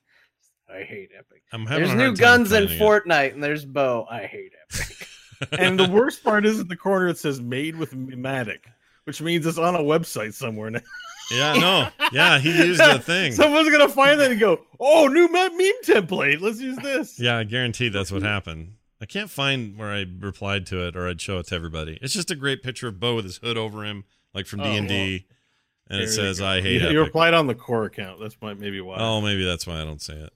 I 0.74 0.84
hate 0.84 1.10
Epic. 1.18 1.44
I'm 1.52 1.66
having 1.66 1.88
There's 1.90 1.98
new 1.98 2.16
guns 2.16 2.52
in 2.52 2.68
finding 2.68 2.78
it. 2.78 2.82
Fortnite, 2.82 3.34
and 3.34 3.44
there's 3.44 3.66
Beau. 3.66 4.08
I 4.10 4.26
hate 4.26 4.54
Epic. 4.72 5.08
And 5.60 5.78
the 5.78 5.90
worst 5.90 6.24
part 6.24 6.46
is 6.46 6.58
at 6.62 6.70
the 6.70 6.78
corner 6.78 7.10
it 7.10 7.18
says 7.18 7.42
"Made 7.42 7.76
with 7.76 7.92
Matic," 7.94 8.60
which 9.04 9.22
means 9.22 9.46
it's 9.46 9.58
on 9.58 9.76
a 9.76 9.80
website 9.80 10.34
somewhere 10.34 10.70
now. 10.70 10.80
Yeah, 11.30 11.54
no, 11.56 11.88
yeah, 12.14 12.40
he 12.40 12.50
used 12.66 12.80
the 12.80 12.98
thing. 13.00 13.34
Someone's 13.34 13.70
gonna 13.70 13.90
find 13.90 14.22
that 14.22 14.32
and 14.32 14.40
go, 14.40 14.62
"Oh, 14.80 15.08
new 15.08 15.28
meme 15.30 15.52
template. 15.84 16.40
Let's 16.40 16.62
use 16.62 16.78
this." 16.78 17.20
Yeah, 17.20 17.38
I 17.40 17.44
guarantee 17.44 17.90
that's 17.90 18.10
what 18.10 18.22
happened. 18.22 18.76
I 19.02 19.06
can't 19.06 19.30
find 19.30 19.78
where 19.78 19.92
I 19.92 20.06
replied 20.20 20.66
to 20.68 20.88
it 20.88 20.96
or 20.96 21.10
I'd 21.10 21.20
show 21.20 21.40
it 21.40 21.48
to 21.48 21.56
everybody. 21.56 22.00
It's 22.02 22.14
just 22.14 22.32
a 22.32 22.36
great 22.36 22.64
picture 22.64 22.88
of 22.88 23.02
Beau 23.02 23.16
with 23.16 23.26
his 23.26 23.38
hood 23.38 23.58
over 23.58 23.84
him, 23.84 24.06
like 24.34 24.46
from 24.46 24.62
Oh, 24.62 24.64
D 24.64 24.78
and 24.78 24.88
D, 24.88 25.26
and 25.90 26.00
it 26.02 26.06
There 26.06 26.08
you 26.08 26.08
says 26.14 26.40
go. 26.40 26.46
"I 26.48 26.62
hate 26.62 26.74
You, 26.74 26.80
Epic." 26.82 26.92
you 26.94 27.00
replied 27.02 27.34
on 27.34 27.48
the 27.48 27.56
core 27.56 27.86
account. 27.86 28.20
That's 28.20 28.36
my, 28.42 28.54
maybe 28.54 28.80
why. 28.82 28.98
Oh, 29.00 29.22
maybe 29.22 29.44
that's 29.46 29.66
why 29.68 29.82
I 29.82 29.86
don't 29.86 30.02
say 30.02 30.14
it. 30.16 30.34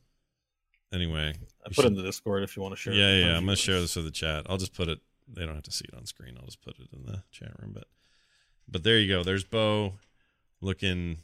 Anyway, 0.94 1.34
I 1.65 1.68
put 1.68 1.76
should- 1.76 1.84
it 1.86 1.88
in 1.88 1.95
the 1.95 2.03
Discord 2.03 2.44
if 2.44 2.56
you 2.56 2.61
want 2.61 2.74
to 2.74 2.78
share. 2.80 2.94
Yeah, 2.94 3.10
it. 3.10 3.19
yeah, 3.26 3.38
I'm 3.38 3.44
gonna 3.45 3.56
share 3.56 3.80
this 3.82 3.95
with 3.95 4.06
the 4.06 4.11
chat. 4.11 4.45
I'll 4.49 4.57
just 4.57 4.74
put 4.74 4.88
it. 4.88 4.99
They 5.28 5.45
don't 5.45 5.56
have 5.56 5.64
to 5.64 5.72
see 5.72 5.86
it 5.91 5.94
on 5.95 6.06
screen. 6.06 6.36
I'll 6.40 6.45
just 6.45 6.61
put 6.61 6.76
it 6.80 6.88
in 6.94 7.03
the 7.03 7.24
chat 7.32 7.52
room. 7.60 7.72
But, 7.74 7.86
but 8.69 8.84
there 8.84 8.98
you 8.98 9.14
go. 9.14 9.24
There's 9.24 9.44
Beau, 9.44 9.94
looking. 10.61 11.18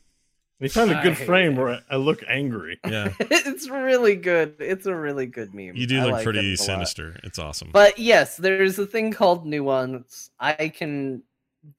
We 0.60 0.68
found 0.70 0.92
a 0.92 1.02
good 1.02 1.14
hate 1.14 1.26
frame 1.26 1.56
where 1.56 1.82
I 1.90 1.96
look 1.98 2.24
angry. 2.28 2.80
Yeah, 2.86 3.14
it's 3.20 3.70
really 3.70 4.16
good. 4.16 4.56
It's 4.60 4.86
a 4.86 4.96
really 4.96 5.26
good 5.26 5.54
meme. 5.54 5.76
you 5.76 5.88
do 5.88 6.00
I 6.00 6.04
look 6.04 6.12
like 6.14 6.24
pretty 6.24 6.54
it 6.54 6.58
sinister. 6.58 7.18
It's 7.24 7.40
awesome. 7.40 7.70
But 7.74 7.98
yes, 8.00 8.38
there's 8.38 8.78
a 8.80 8.86
thing 8.86 9.12
called 9.12 9.46
nuance. 9.46 10.30
I 10.40 10.70
can 10.70 11.24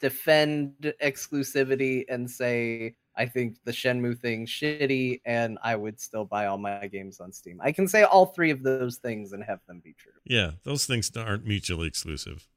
defend 0.00 0.94
exclusivity 1.02 2.04
and 2.08 2.30
say 2.30 2.94
I 3.16 3.26
think 3.26 3.58
the 3.64 3.70
Shenmue 3.70 4.18
thing 4.18 4.44
shitty, 4.44 5.20
and 5.24 5.56
I 5.62 5.76
would 5.76 6.00
still 6.00 6.24
buy 6.24 6.46
all 6.46 6.58
my 6.58 6.88
games 6.88 7.20
on 7.20 7.30
Steam. 7.32 7.60
I 7.62 7.70
can 7.70 7.86
say 7.86 8.02
all 8.02 8.26
three 8.26 8.50
of 8.50 8.62
those 8.64 8.96
things 8.96 9.32
and 9.32 9.44
have 9.44 9.60
them 9.68 9.80
be 9.84 9.94
true. 9.96 10.10
yeah, 10.24 10.52
those 10.64 10.84
things 10.86 11.10
aren't 11.16 11.44
mutually 11.46 11.86
exclusive. 11.86 12.48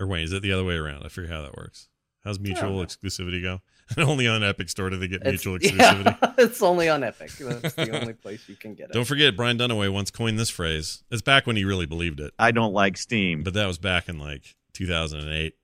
Or 0.00 0.08
wait, 0.08 0.24
is 0.24 0.32
it 0.32 0.42
the 0.42 0.52
other 0.52 0.64
way 0.64 0.74
around? 0.74 1.04
I 1.04 1.08
forget 1.08 1.30
how 1.30 1.42
that 1.42 1.56
works. 1.56 1.88
How's 2.24 2.40
mutual 2.40 2.70
know. 2.78 2.84
exclusivity 2.84 3.40
go? 3.40 3.60
Only 4.02 4.26
on 4.26 4.42
Epic 4.42 4.68
Store 4.70 4.90
do 4.90 4.96
they 4.96 5.06
get 5.06 5.20
It's- 5.26 5.44
mutual 5.44 5.58
yeah, 5.60 5.94
exclusivity. 5.94 6.34
it's 6.38 6.62
only 6.62 6.88
on 6.88 7.04
Epic. 7.04 7.30
That's 7.38 7.74
the 7.74 8.00
only 8.00 8.12
place 8.24 8.48
you 8.48 8.56
can 8.56 8.74
get 8.74 8.88
it. 8.90 8.92
Don't 8.94 9.04
forget, 9.04 9.36
Brian 9.36 9.58
Dunaway 9.58 9.92
once 9.92 10.10
coined 10.10 10.38
this 10.38 10.48
phrase. 10.50 11.04
It's 11.10 11.20
back 11.22 11.46
when 11.46 11.54
he 11.54 11.64
really 11.64 11.84
believed 11.86 12.18
it, 12.18 12.32
I 12.38 12.50
don't 12.50 12.72
like 12.72 12.96
Steam. 12.96 13.42
but 13.44 13.52
that 13.54 13.66
was 13.66 13.78
back 13.78 14.08
in 14.08 14.18
like 14.18 14.56
2008. 14.72 15.54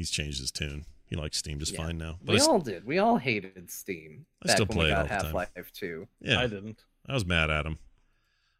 He's 0.00 0.10
changed 0.10 0.40
his 0.40 0.50
tune. 0.50 0.86
He 1.04 1.14
likes 1.14 1.36
Steam 1.36 1.58
just 1.58 1.74
Yeah. 1.74 1.84
fine 1.84 1.98
now. 1.98 2.18
But 2.24 2.32
we 2.32 2.38
I 2.38 2.40
s- 2.42 2.48
all 2.48 2.58
did. 2.58 2.86
We 2.86 2.96
all 2.98 3.18
hated 3.18 3.70
Steam. 3.70 4.24
I 4.42 4.46
back 4.46 4.56
still 4.56 4.64
when 4.66 4.76
play 4.78 4.86
we 4.86 4.92
it 4.92 4.94
got 4.94 4.98
all 5.00 5.04
the 5.04 5.08
time. 5.10 5.24
Half 5.26 5.34
Life 5.34 5.72
2. 5.74 6.08
yeah, 6.22 6.40
I 6.40 6.46
didn't. 6.46 6.82
I 7.06 7.12
was 7.12 7.26
mad 7.26 7.50
at 7.50 7.66
him. 7.66 7.78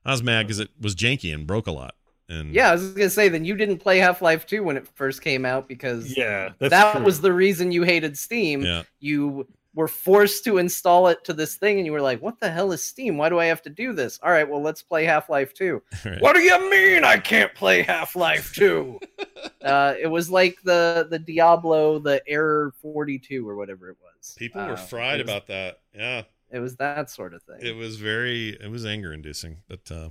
I 0.05 0.11
was 0.11 0.23
mad 0.23 0.43
because 0.47 0.61
it 0.61 0.69
was 0.79 0.95
janky 0.95 1.33
and 1.33 1.47
broke 1.47 1.67
a 1.67 1.73
lot. 1.73 1.95
And 2.29 2.55
Yeah, 2.55 2.69
I 2.69 2.73
was 2.73 2.93
gonna 2.93 3.09
say 3.09 3.31
then 3.31 3.47
you 3.47 3.57
didn't 3.57 3.79
play 3.79 3.97
Half 4.01 4.21
Life 4.21 4.45
2 4.47 4.62
when 4.62 4.77
it 4.77 4.87
first 4.95 5.23
came 5.23 5.47
out 5.47 5.67
because 5.67 6.15
Yeah, 6.15 6.51
that 6.59 6.93
true. 6.97 7.03
was 7.05 7.23
the 7.23 7.33
reason 7.33 7.73
you 7.73 7.85
hated 7.85 8.19
Steam. 8.19 8.61
yeah, 8.61 8.83
You 8.99 9.49
were 9.75 9.87
forced 9.89 10.43
to 10.45 10.59
install 10.59 11.07
it 11.09 11.23
to 11.25 11.33
this 11.33 11.55
thing, 11.57 11.77
and 11.79 11.87
you 11.87 11.93
were 11.93 12.01
like, 12.01 12.21
"What 12.21 12.41
the 12.41 12.51
hell 12.51 12.73
is 12.73 12.83
Steam? 12.83 13.17
Why 13.17 13.29
do 13.29 13.39
I 13.39 13.45
have 13.47 13.63
to 13.63 13.71
do 13.71 13.93
this?" 13.93 14.19
All 14.23 14.31
right, 14.31 14.49
well, 14.49 14.61
let's 14.63 14.83
play 14.83 15.05
Half 15.05 15.29
Life 15.31 15.55
2. 15.55 15.81
right. 16.05 16.21
What 16.21 16.35
do 16.35 16.41
you 16.43 16.71
mean 16.71 17.05
I 17.05 17.19
can't 17.19 17.55
play 17.55 17.83
Half 17.83 18.17
Life 18.17 18.53
2? 18.55 18.99
uh, 19.63 19.95
it 20.01 20.09
was 20.09 20.31
like 20.31 20.57
the 20.65 21.07
the 21.09 21.19
Diablo, 21.21 21.99
the 21.99 22.21
Error 22.27 22.73
42 22.83 23.49
or 23.49 23.55
whatever 23.57 23.91
it 23.91 23.97
was. 24.03 24.35
people 24.37 24.61
Uh, 24.61 24.69
were 24.71 24.77
fried 24.77 25.21
was- 25.21 25.31
about 25.31 25.47
that. 25.47 25.81
Yeah, 25.95 26.23
It 26.51 26.59
was 26.61 26.77
that 26.77 27.09
sort 27.11 27.33
of 27.35 27.43
thing. 27.45 27.59
it 27.61 27.77
was 27.77 27.97
very, 27.97 28.51
it 28.61 28.71
was 28.71 28.85
anger 28.85 29.13
inducing. 29.13 29.59
But 29.69 29.91
uh, 29.91 30.09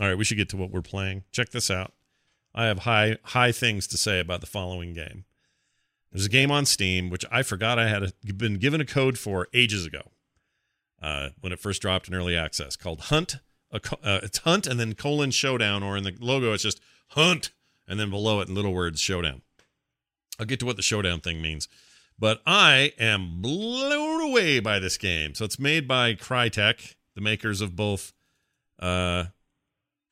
all 0.00 0.08
right, 0.08 0.16
we 0.18 0.24
should 0.24 0.36
get 0.38 0.48
to 0.50 0.56
what 0.56 0.70
we're 0.70 0.80
playing. 0.82 1.24
Check 1.32 1.50
this 1.50 1.70
out. 1.70 1.92
I 2.54 2.66
have 2.66 2.80
high 2.80 3.16
high 3.24 3.50
things 3.52 3.86
to 3.88 3.96
say 3.96 4.20
about 4.20 4.40
the 4.42 4.46
following 4.46 4.92
game. 4.92 5.24
There's 6.12 6.26
a 6.26 6.30
game 6.30 6.50
on 6.50 6.66
Steam 6.66 7.08
which 7.10 7.24
I 7.30 7.42
forgot 7.42 7.78
I 7.78 7.88
had 7.88 8.02
a, 8.02 8.32
been 8.34 8.58
given 8.58 8.80
a 8.80 8.84
code 8.84 9.18
for 9.18 9.48
ages 9.54 9.86
ago, 9.86 10.10
uh, 11.00 11.30
when 11.40 11.52
it 11.52 11.58
first 11.58 11.82
dropped 11.82 12.08
in 12.08 12.14
early 12.14 12.36
access, 12.36 12.76
called 12.76 13.00
Hunt. 13.02 13.36
Uh, 13.72 14.20
it's 14.22 14.38
Hunt 14.38 14.66
and 14.66 14.78
then 14.78 14.94
colon 14.94 15.30
Showdown, 15.30 15.82
or 15.82 15.96
in 15.96 16.04
the 16.04 16.14
logo 16.20 16.52
it's 16.52 16.62
just 16.62 16.80
Hunt 17.08 17.50
and 17.88 17.98
then 17.98 18.10
below 18.10 18.40
it 18.40 18.48
in 18.48 18.54
little 18.54 18.74
words 18.74 19.00
Showdown. 19.00 19.42
I'll 20.38 20.46
get 20.46 20.60
to 20.60 20.66
what 20.66 20.76
the 20.76 20.82
Showdown 20.82 21.20
thing 21.20 21.40
means, 21.40 21.68
but 22.18 22.42
I 22.46 22.92
am 22.98 23.40
blown 23.40 24.20
away 24.20 24.60
by 24.60 24.78
this 24.78 24.98
game. 24.98 25.34
So 25.34 25.44
it's 25.44 25.58
made 25.58 25.88
by 25.88 26.14
Crytek, 26.14 26.94
the 27.14 27.20
makers 27.20 27.60
of 27.60 27.74
both 27.74 28.12
uh, 28.78 29.26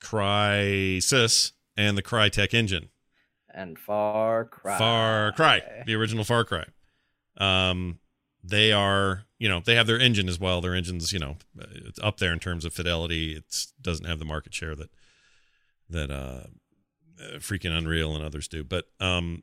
Crysis 0.03 1.53
and 1.77 1.97
the 1.99 2.03
Crytek 2.03 2.55
engine. 2.55 2.89
And 3.55 3.79
Far 3.79 4.45
Cry. 4.45 4.79
Far 4.79 5.33
Cry, 5.33 5.63
the 5.87 5.95
original 5.95 6.25
Far 6.25 6.45
Cry. 6.45 6.65
Um, 7.37 7.99
they 8.43 8.73
are, 8.73 9.25
you 9.39 9.49
know, 9.49 9.61
they 9.65 9.75
have 9.75 9.87
their 9.87 9.99
engine 9.99 10.29
as 10.29 10.41
well. 10.41 10.61
Their 10.61 10.75
engine's, 10.75 11.13
you 11.13 11.19
know, 11.19 11.37
it's 11.59 11.99
up 12.01 12.19
there 12.19 12.33
in 12.33 12.39
terms 12.39 12.65
of 12.65 12.73
fidelity. 12.73 13.35
It 13.35 13.67
doesn't 13.81 14.07
have 14.07 14.19
the 14.19 14.25
market 14.25 14.55
share 14.55 14.75
that 14.75 14.91
that 15.89 16.11
uh, 16.11 16.47
freaking 17.39 17.77
Unreal 17.77 18.15
and 18.15 18.25
others 18.25 18.49
do. 18.49 18.65
But 18.65 18.87
um, 19.01 19.43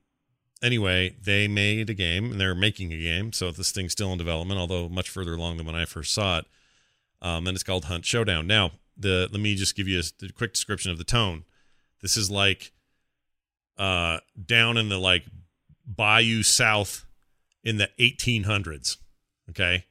anyway, 0.61 1.15
they 1.21 1.47
made 1.47 1.89
a 1.89 1.93
game 1.93 2.31
and 2.31 2.41
they're 2.41 2.55
making 2.55 2.93
a 2.93 2.97
game. 2.97 3.33
So 3.33 3.51
this 3.51 3.71
thing's 3.71 3.91
still 3.91 4.11
in 4.11 4.17
development, 4.17 4.59
although 4.59 4.89
much 4.89 5.09
further 5.09 5.33
along 5.33 5.57
than 5.57 5.65
when 5.65 5.75
I 5.75 5.85
first 5.85 6.13
saw 6.13 6.39
it. 6.39 6.45
Um, 7.21 7.47
and 7.47 7.55
it's 7.55 7.63
called 7.63 7.85
Hunt 7.85 8.05
Showdown. 8.05 8.47
Now, 8.47 8.71
the 8.95 9.27
let 9.31 9.41
me 9.41 9.55
just 9.55 9.75
give 9.75 9.87
you 9.87 9.99
a, 9.99 10.25
a 10.25 10.31
quick 10.31 10.53
description 10.53 10.91
of 10.91 10.97
the 10.97 11.03
tone. 11.03 11.43
This 12.01 12.17
is 12.17 12.31
like 12.31 12.71
uh 13.77 14.19
down 14.43 14.77
in 14.77 14.89
the 14.89 14.97
like 14.97 15.23
bayou 15.85 16.43
south 16.43 17.05
in 17.63 17.77
the 17.77 17.89
1800s 17.99 18.97
okay? 19.49 19.85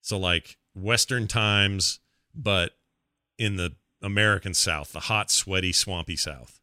So 0.00 0.18
like 0.18 0.56
western 0.74 1.26
times 1.26 2.00
but 2.34 2.72
in 3.38 3.56
the 3.56 3.72
american 4.02 4.52
south 4.52 4.92
the 4.92 5.00
hot 5.00 5.30
sweaty 5.30 5.72
swampy 5.72 6.16
south. 6.16 6.60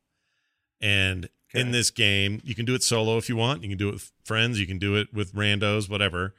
And 0.80 1.30
in 1.54 1.72
this 1.72 1.90
game 1.90 2.42
you 2.44 2.56
can 2.56 2.66
do 2.66 2.76
it 2.76 2.84
solo 2.84 3.18
if 3.18 3.30
you 3.30 3.36
want. 3.36 3.64
You 3.64 3.70
can 3.70 3.78
do 3.78 3.90
it 3.90 3.94
with 3.94 4.12
friends. 4.24 4.60
You 4.60 4.68
can 4.68 4.80
do 4.80 4.96
it 4.96 5.14
with 5.14 5.34
randos 5.34 5.90
whatever. 5.90 6.34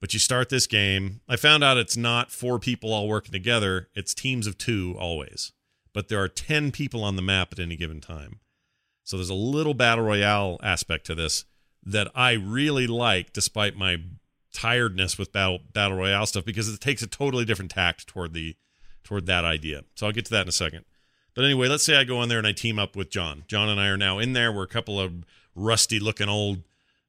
But 0.00 0.12
you 0.12 0.20
start 0.20 0.50
this 0.50 0.66
game. 0.66 1.20
I 1.28 1.36
found 1.36 1.64
out 1.64 1.78
it's 1.78 1.96
not 1.96 2.30
four 2.30 2.58
people 2.58 2.92
all 2.92 3.08
working 3.08 3.32
together. 3.32 3.88
It's 3.94 4.14
teams 4.14 4.46
of 4.46 4.58
two 4.58 4.94
always. 4.98 5.52
But 5.92 6.08
there 6.08 6.22
are 6.22 6.28
10 6.28 6.70
people 6.72 7.02
on 7.02 7.16
the 7.16 7.22
map 7.22 7.52
at 7.52 7.58
any 7.58 7.76
given 7.76 8.00
time 8.00 8.40
so 9.06 9.16
there's 9.16 9.30
a 9.30 9.34
little 9.34 9.72
battle 9.72 10.04
royale 10.04 10.58
aspect 10.64 11.06
to 11.06 11.14
this 11.14 11.44
that 11.84 12.10
I 12.12 12.32
really 12.32 12.88
like, 12.88 13.32
despite 13.32 13.76
my 13.76 13.98
tiredness 14.52 15.16
with 15.16 15.32
battle 15.32 15.60
battle 15.72 15.96
royale 15.96 16.26
stuff, 16.26 16.44
because 16.44 16.68
it 16.68 16.80
takes 16.80 17.02
a 17.02 17.06
totally 17.06 17.44
different 17.44 17.70
tact 17.70 18.08
toward 18.08 18.34
the 18.34 18.56
toward 19.04 19.26
that 19.26 19.44
idea. 19.44 19.84
So 19.94 20.06
I'll 20.06 20.12
get 20.12 20.24
to 20.24 20.32
that 20.32 20.42
in 20.42 20.48
a 20.48 20.52
second. 20.52 20.84
But 21.34 21.44
anyway, 21.44 21.68
let's 21.68 21.84
say 21.84 21.94
I 21.94 22.02
go 22.02 22.20
in 22.20 22.28
there 22.28 22.38
and 22.38 22.46
I 22.48 22.52
team 22.52 22.80
up 22.80 22.96
with 22.96 23.08
Jon. 23.08 23.44
Jon 23.46 23.68
and 23.68 23.80
I 23.80 23.86
are 23.86 23.96
now 23.96 24.18
in 24.18 24.32
there. 24.32 24.50
We're 24.50 24.64
a 24.64 24.68
couple 24.68 24.98
of 24.98 25.24
rusty 25.54 26.00
looking 26.00 26.28
old 26.28 26.64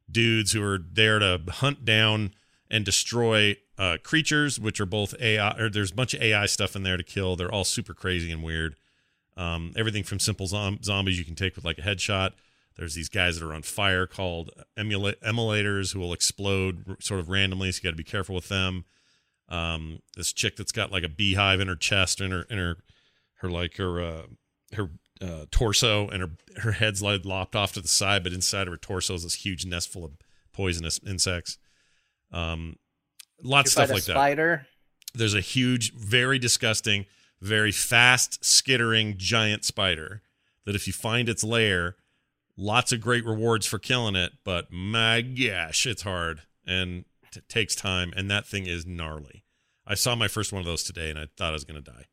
dudes 0.10 0.52
who 0.52 0.62
are 0.62 0.78
there 0.78 1.18
to 1.18 1.42
hunt 1.50 1.84
down 1.84 2.36
and 2.70 2.86
destroy 2.86 3.56
uh, 3.80 3.98
creatures, 4.04 4.60
which 4.60 4.80
are 4.80 4.86
both 4.86 5.16
AI. 5.20 5.58
Or 5.58 5.68
there's 5.68 5.92
a 5.92 5.96
bunch 5.96 6.14
of 6.14 6.22
AI 6.22 6.46
stuff 6.46 6.76
in 6.76 6.84
there 6.84 6.98
to 6.98 7.04
kill. 7.04 7.36
They're 7.36 7.52
all 7.52 7.64
super 7.64 7.96
crazy 7.96 8.32
and 8.32 8.44
weird. 8.44 8.76
Um, 9.38 9.72
everything 9.78 10.04
from 10.04 10.20
simple 10.20 10.48
zom- 10.48 10.82
zombies 10.84 11.20
you 11.20 11.24
can 11.26 11.36
take 11.36 11.56
with 11.56 11.64
like 11.64 11.78
a 11.78 11.82
headshot. 11.82 12.32
There's 12.76 12.96
these 12.96 13.10
guys 13.10 13.40
that 13.40 13.46
are 13.48 13.54
on 13.54 13.62
fire 13.62 14.06
called 14.08 14.50
emula- 14.78 15.16
immolators 15.24 15.92
who 15.92 16.00
will 16.00 16.12
explode 16.14 16.84
r- 16.90 16.98
sort 17.00 17.20
of 17.20 17.30
randomly, 17.30 17.72
so 17.72 17.78
you 17.80 17.84
got 17.84 17.92
to 17.92 17.96
be 17.96 18.04
careful 18.04 18.36
with 18.36 18.50
them. 18.50 18.86
Um, 19.50 20.00
this 20.16 20.34
chick 20.34 20.58
that's 20.58 20.72
got 20.72 20.92
like 20.92 21.04
a 21.04 21.10
beehive 21.10 21.60
in 21.60 21.68
her 21.68 21.76
chest, 21.76 22.20
in 22.20 22.32
her 22.32 22.42
in 22.50 22.58
her 22.58 22.78
her 23.42 23.50
like 23.50 23.78
her 23.78 24.02
uh, 24.02 24.24
her 24.74 24.90
uh, 25.22 25.46
torso, 25.52 26.08
and 26.10 26.22
her 26.22 26.32
her 26.62 26.72
head's 26.74 27.02
like 27.02 27.24
lopped 27.24 27.56
off 27.56 27.74
to 27.74 27.82
the 27.82 27.88
side, 27.88 28.24
but 28.24 28.34
inside 28.34 28.68
of 28.68 28.74
her 28.74 28.78
torso 28.78 29.14
is 29.14 29.24
this 29.24 29.36
huge 29.36 29.66
nest 29.66 29.90
full 29.90 30.04
of 30.04 30.12
poisonous 30.52 31.00
insects. 31.08 31.58
Um, 32.32 32.76
lots 33.44 33.76
You 33.76 33.82
of 33.84 33.88
stuff 33.88 33.96
like 33.96 34.04
that 34.06 34.14
spider. 34.14 34.68
there's 35.14 35.34
a 35.36 35.42
huge, 35.42 35.94
very 35.94 36.40
disgusting, 36.40 37.06
very 37.42 37.72
fast, 37.72 38.44
skittering 38.44 39.16
giant 39.18 39.66
spider 39.66 40.22
that 40.66 40.76
if 40.76 40.88
you 40.88 40.94
find 40.94 41.30
its 41.30 41.44
lair, 41.44 41.96
lots 42.58 42.92
of 42.92 43.02
great 43.02 43.26
rewards 43.26 43.66
for 43.66 43.80
killing 43.80 44.16
it, 44.16 44.34
but 44.44 44.72
my 44.72 45.22
gosh, 45.22 45.86
it's 45.86 46.02
hard 46.02 46.42
and 46.66 47.06
t- 47.32 47.42
takes 47.48 47.76
time, 47.76 48.12
and 48.16 48.30
that 48.30 48.46
thing 48.46 48.66
is 48.66 48.86
gnarly. 48.86 49.44
I 49.86 49.96
saw 49.96 50.16
my 50.16 50.28
first 50.28 50.52
one 50.52 50.60
of 50.60 50.66
those 50.66 50.84
today, 50.84 51.10
and 51.10 51.18
I 51.18 51.28
thought 51.38 51.50
I 51.50 51.54
was 51.54 51.64
going 51.64 51.82
to 51.82 51.92
die. 51.92 52.06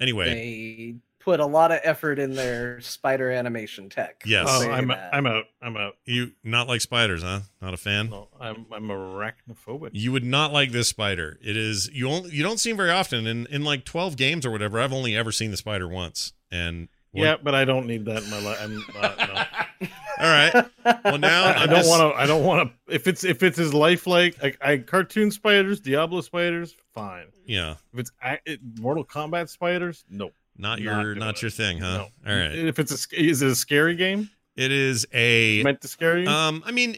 Anyway, 0.00 0.34
They 0.34 0.94
put 1.24 1.40
a 1.40 1.46
lot 1.46 1.72
of 1.72 1.80
effort 1.84 2.18
in 2.18 2.34
their 2.34 2.80
spider 2.80 3.30
animation 3.30 3.88
tech. 3.88 4.22
Yes. 4.26 4.48
I'll 4.48 4.58
Oh, 4.58 4.62
say 4.62 4.70
I'm 4.70 4.88
that. 4.88 5.14
I'm 5.14 5.26
out. 5.26 5.44
I'm 5.60 5.76
out. 5.76 5.94
you 6.04 6.32
not 6.44 6.68
like 6.68 6.80
spiders, 6.80 7.22
huh? 7.22 7.40
Not 7.60 7.74
a 7.74 7.76
fan. 7.76 8.10
No, 8.10 8.28
I'm 8.40 8.66
I'm 8.72 8.88
arachnophobic. 8.88 9.90
You 9.92 10.12
would 10.12 10.24
not 10.24 10.52
like 10.52 10.72
this 10.72 10.88
spider. 10.88 11.38
It 11.42 11.56
is 11.56 11.88
you 11.92 12.08
only 12.08 12.30
you 12.30 12.42
don't 12.42 12.58
see 12.58 12.70
him 12.70 12.76
very 12.76 12.90
often. 12.90 13.26
In 13.26 13.46
in 13.46 13.64
like 13.64 13.84
twelve 13.84 14.16
games 14.16 14.44
or 14.46 14.50
whatever, 14.50 14.80
I've 14.80 14.92
only 14.92 15.16
ever 15.16 15.32
seen 15.32 15.50
the 15.50 15.56
spider 15.56 15.88
once. 15.88 16.32
And 16.50 16.88
one- 17.12 17.24
Yeah, 17.26 17.36
but 17.42 17.54
I 17.54 17.64
don't 17.64 17.86
need 17.86 18.04
that 18.06 18.22
in 18.22 18.30
my 18.30 18.40
life. 18.40 18.58
I'm 18.60 18.84
uh, 19.00 19.26
no. 19.26 19.86
all 20.18 20.28
right. 20.30 20.66
Well, 21.04 21.18
now 21.18 21.44
I 21.46 21.52
I'm 21.64 21.68
don't 21.70 21.86
want 21.86 22.14
to. 22.14 22.20
I 22.20 22.26
don't 22.26 22.44
want 22.44 22.70
to. 22.88 22.94
If 22.94 23.06
it's 23.06 23.24
if 23.24 23.42
it's 23.42 23.58
as 23.58 23.72
lifelike, 23.72 24.42
like 24.42 24.58
I 24.60 24.78
cartoon 24.78 25.30
spiders, 25.30 25.80
Diablo 25.80 26.20
spiders, 26.20 26.74
fine. 26.94 27.26
Yeah, 27.46 27.74
If 27.92 27.98
it's 28.00 28.12
it, 28.46 28.60
Mortal 28.78 29.04
Kombat 29.04 29.48
spiders, 29.48 30.04
no. 30.08 30.30
Not 30.56 30.78
Not 30.78 30.80
your 30.80 31.02
doing 31.14 31.18
not 31.18 31.36
it. 31.36 31.42
your 31.42 31.50
thing, 31.50 31.78
huh? 31.78 31.96
No. 31.98 32.30
All 32.30 32.36
right. 32.38 32.52
If 32.54 32.78
it's 32.78 32.92
a 33.12 33.20
is 33.20 33.42
it 33.42 33.48
a 33.50 33.54
scary 33.54 33.94
game 33.96 34.30
It 34.56 34.70
is 34.72 35.06
a 35.12 35.62
meant 35.62 35.80
to 35.82 35.88
scare 35.88 36.18
you? 36.18 36.28
um. 36.28 36.62
I 36.66 36.72
mean, 36.72 36.96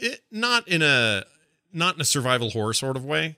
it, 0.00 0.20
not 0.30 0.68
in 0.68 0.82
a 0.82 1.24
not 1.72 1.94
in 1.96 2.00
a 2.00 2.04
survival 2.04 2.50
horror 2.50 2.74
sort 2.74 2.96
of 2.96 3.04
way. 3.04 3.36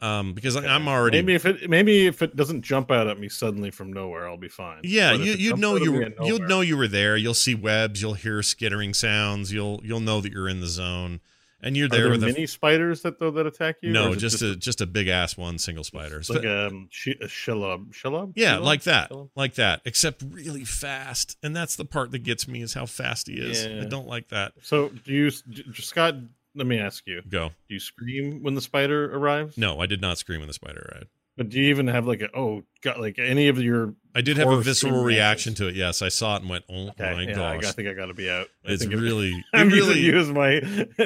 Um, 0.00 0.32
because 0.32 0.54
I, 0.54 0.64
I'm 0.64 0.86
already 0.86 1.18
maybe 1.18 1.34
if 1.34 1.44
it 1.44 1.68
maybe 1.68 2.06
if 2.06 2.22
it 2.22 2.36
doesn't 2.36 2.62
jump 2.62 2.92
out 2.92 3.08
at 3.08 3.18
me 3.18 3.28
suddenly 3.28 3.72
from 3.72 3.92
nowhere, 3.92 4.28
I'll 4.28 4.36
be 4.36 4.46
fine. 4.48 4.82
Yeah, 4.84 5.16
But 5.16 5.26
you 5.26 5.32
it 5.32 5.38
you'd 5.40 5.58
know 5.58 5.74
you 5.74 5.90
me 5.90 5.98
were 5.98 6.04
you'll 6.24 6.28
nowhere- 6.38 6.46
know 6.48 6.60
you 6.60 6.76
were 6.76 6.86
there. 6.86 7.16
You'll 7.16 7.34
see 7.34 7.56
webs. 7.56 8.00
You'll 8.00 8.14
hear 8.14 8.40
skittering 8.44 8.94
sounds. 8.94 9.52
You'll 9.52 9.80
you'll 9.82 9.98
know 9.98 10.20
that 10.20 10.30
you're 10.32 10.48
in 10.48 10.60
the 10.60 10.68
zone, 10.68 11.18
and 11.62 11.76
you're 11.76 11.88
there 11.88 12.02
there 12.02 12.10
with 12.10 12.22
a 12.22 12.26
many 12.26 12.46
spiders 12.46 13.02
that 13.02 13.18
though 13.18 13.30
that 13.32 13.46
attack 13.46 13.76
you? 13.82 13.90
no, 13.90 14.12
it 14.12 14.16
just 14.16 14.42
a 14.42 14.56
just 14.56 14.80
a 14.80 14.86
big 14.86 15.08
ass 15.08 15.36
one 15.36 15.58
single 15.58 15.84
spider. 15.84 16.22
like 16.28 16.44
um 16.44 16.88
she, 16.90 17.12
a 17.12 17.26
Shelob 17.26 17.92
Shelob. 17.92 18.32
Yeah, 18.36 18.58
like 18.58 18.82
that, 18.84 19.10
like 19.34 19.54
that. 19.54 19.80
Except 19.84 20.22
really 20.30 20.64
fast, 20.64 21.36
and 21.42 21.54
that's 21.54 21.76
the 21.76 21.84
part 21.84 22.12
that 22.12 22.20
gets 22.20 22.46
me 22.48 22.62
is 22.62 22.74
how 22.74 22.86
fast 22.86 23.28
he 23.28 23.34
is. 23.34 23.66
I 23.66 23.88
don't 23.88 24.06
like 24.06 24.28
that. 24.28 24.52
So 24.62 24.88
do 24.88 25.12
you, 25.12 25.30
d- 25.30 25.64
Scott? 25.74 26.14
Let 26.54 26.66
me 26.66 26.78
ask 26.78 27.06
you: 27.06 27.22
Go. 27.28 27.50
Do 27.68 27.74
you 27.74 27.80
scream 27.80 28.42
when 28.42 28.54
the 28.54 28.60
spider 28.60 29.14
arrives? 29.14 29.56
No, 29.56 29.80
I 29.80 29.86
did 29.86 30.00
not 30.00 30.18
scream 30.18 30.40
when 30.40 30.48
the 30.48 30.54
spider 30.54 30.90
arrived. 30.92 31.08
But 31.38 31.50
do 31.50 31.60
you 31.60 31.70
even 31.70 31.86
have 31.86 32.04
like 32.06 32.20
a 32.20 32.36
oh 32.36 32.64
got 32.82 32.98
like 33.00 33.18
any 33.20 33.46
of 33.46 33.58
your? 33.62 33.94
I 34.12 34.20
did 34.22 34.36
have 34.38 34.48
a 34.48 34.60
visceral 34.60 35.04
reaction 35.04 35.54
to 35.54 35.68
it. 35.68 35.76
Yes, 35.76 36.02
I 36.02 36.08
saw 36.08 36.34
it 36.34 36.40
and 36.40 36.50
went, 36.50 36.64
"Oh 36.68 36.88
Okay, 36.88 37.14
my 37.14 37.22
yeah, 37.22 37.32
gosh!" 37.32 37.64
I, 37.64 37.68
I 37.68 37.72
think 37.72 37.88
I 37.88 37.94
got 37.94 38.06
to 38.06 38.14
be 38.14 38.28
out. 38.28 38.48
I 38.66 38.72
it's 38.72 38.84
really, 38.84 39.32
I'm 39.54 39.68
it 39.68 39.72
really. 39.72 40.10
as 40.18 40.28
my 40.30 40.60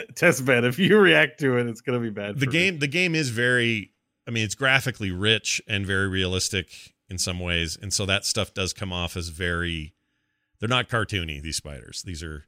test 0.16 0.46
bed. 0.46 0.64
If 0.64 0.78
you 0.78 0.98
react 0.98 1.38
to 1.40 1.59
it, 1.59 1.66
it's 1.66 1.82
gonna 1.82 2.00
be 2.00 2.09
bad. 2.09 2.36
the 2.40 2.46
for 2.46 2.50
me. 2.50 2.59
game, 2.59 2.78
the 2.78 2.88
game 2.88 3.14
is 3.14 3.28
very. 3.28 3.92
I 4.26 4.30
mean, 4.30 4.44
it's 4.44 4.54
graphically 4.54 5.10
rich 5.10 5.60
and 5.68 5.84
very 5.86 6.09
realistic 6.09 6.94
in 7.10 7.18
some 7.18 7.38
ways, 7.38 7.76
and 7.80 7.92
so 7.92 8.06
that 8.06 8.24
stuff 8.24 8.54
does 8.54 8.72
come 8.72 8.90
off 8.92 9.16
as 9.16 9.28
very. 9.28 9.92
They're 10.59 10.68
not 10.68 10.88
cartoony. 10.88 11.42
These 11.42 11.56
spiders. 11.56 12.02
These 12.02 12.22
are 12.22 12.46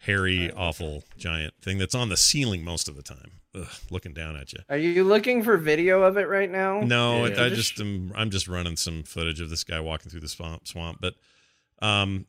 hairy, 0.00 0.50
awful, 0.52 1.04
giant 1.16 1.54
thing 1.62 1.78
that's 1.78 1.94
on 1.94 2.08
the 2.08 2.16
ceiling 2.16 2.64
most 2.64 2.88
of 2.88 2.96
the 2.96 3.02
time, 3.02 3.32
Ugh, 3.54 3.66
looking 3.90 4.12
down 4.12 4.36
at 4.36 4.52
you. 4.52 4.60
Are 4.68 4.76
you 4.76 5.04
looking 5.04 5.42
for 5.42 5.56
video 5.56 6.02
of 6.02 6.16
it 6.16 6.28
right 6.28 6.50
now? 6.50 6.80
No, 6.80 7.26
Yeah. 7.26 7.44
I 7.44 7.48
just 7.50 7.80
am. 7.80 8.12
I'm 8.14 8.30
just 8.30 8.48
running 8.48 8.76
some 8.76 9.02
footage 9.02 9.40
of 9.40 9.50
this 9.50 9.64
guy 9.64 9.80
walking 9.80 10.10
through 10.10 10.20
the 10.20 10.28
swamp. 10.28 10.66
Swamp, 10.66 10.98
but 11.00 11.14
um, 11.80 12.26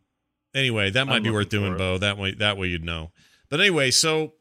anyway, 0.54 0.90
that 0.92 1.08
might 1.08 1.18
I'm 1.18 1.24
be 1.24 1.30
worth 1.30 1.50
doing. 1.50 1.78
Beau. 1.78 1.98
That 1.98 2.18
way, 2.18 2.34
that 2.36 2.58
way 2.58 2.68
you'd 2.68 2.84
know. 2.84 3.12
But 3.50 3.60
anyway, 3.60 3.92
so 3.92 4.34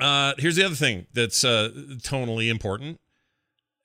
uh, 0.00 0.34
here's 0.38 0.56
the 0.56 0.64
other 0.64 0.74
thing 0.74 1.06
that's 1.12 1.44
uh, 1.44 1.70
tonally 1.98 2.48
important. 2.50 3.00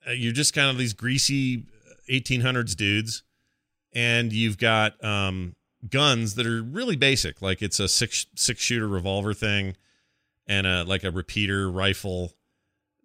Uh, 0.08 0.12
you're 0.12 0.34
just 0.34 0.54
kind 0.54 0.70
of 0.70 0.78
these 0.78 0.94
greasy 0.94 1.66
1800s 2.10 2.76
dudes, 2.76 3.24
and 3.94 4.32
you've 4.32 4.58
got 4.58 5.04
um, 5.04 5.56
guns 5.88 6.36
that 6.36 6.46
are 6.46 6.62
really 6.62 6.96
basic. 6.96 7.42
Like 7.42 7.62
it's 7.62 7.80
a 7.80 7.88
six 7.88 8.26
six 8.36 8.62
shooter 8.62 8.88
revolver 8.88 9.34
thing, 9.34 9.76
and 10.48 10.68
a 10.68 10.84
like 10.84 11.04
a 11.04 11.12
repeater 11.12 11.70
rifle 11.70 12.34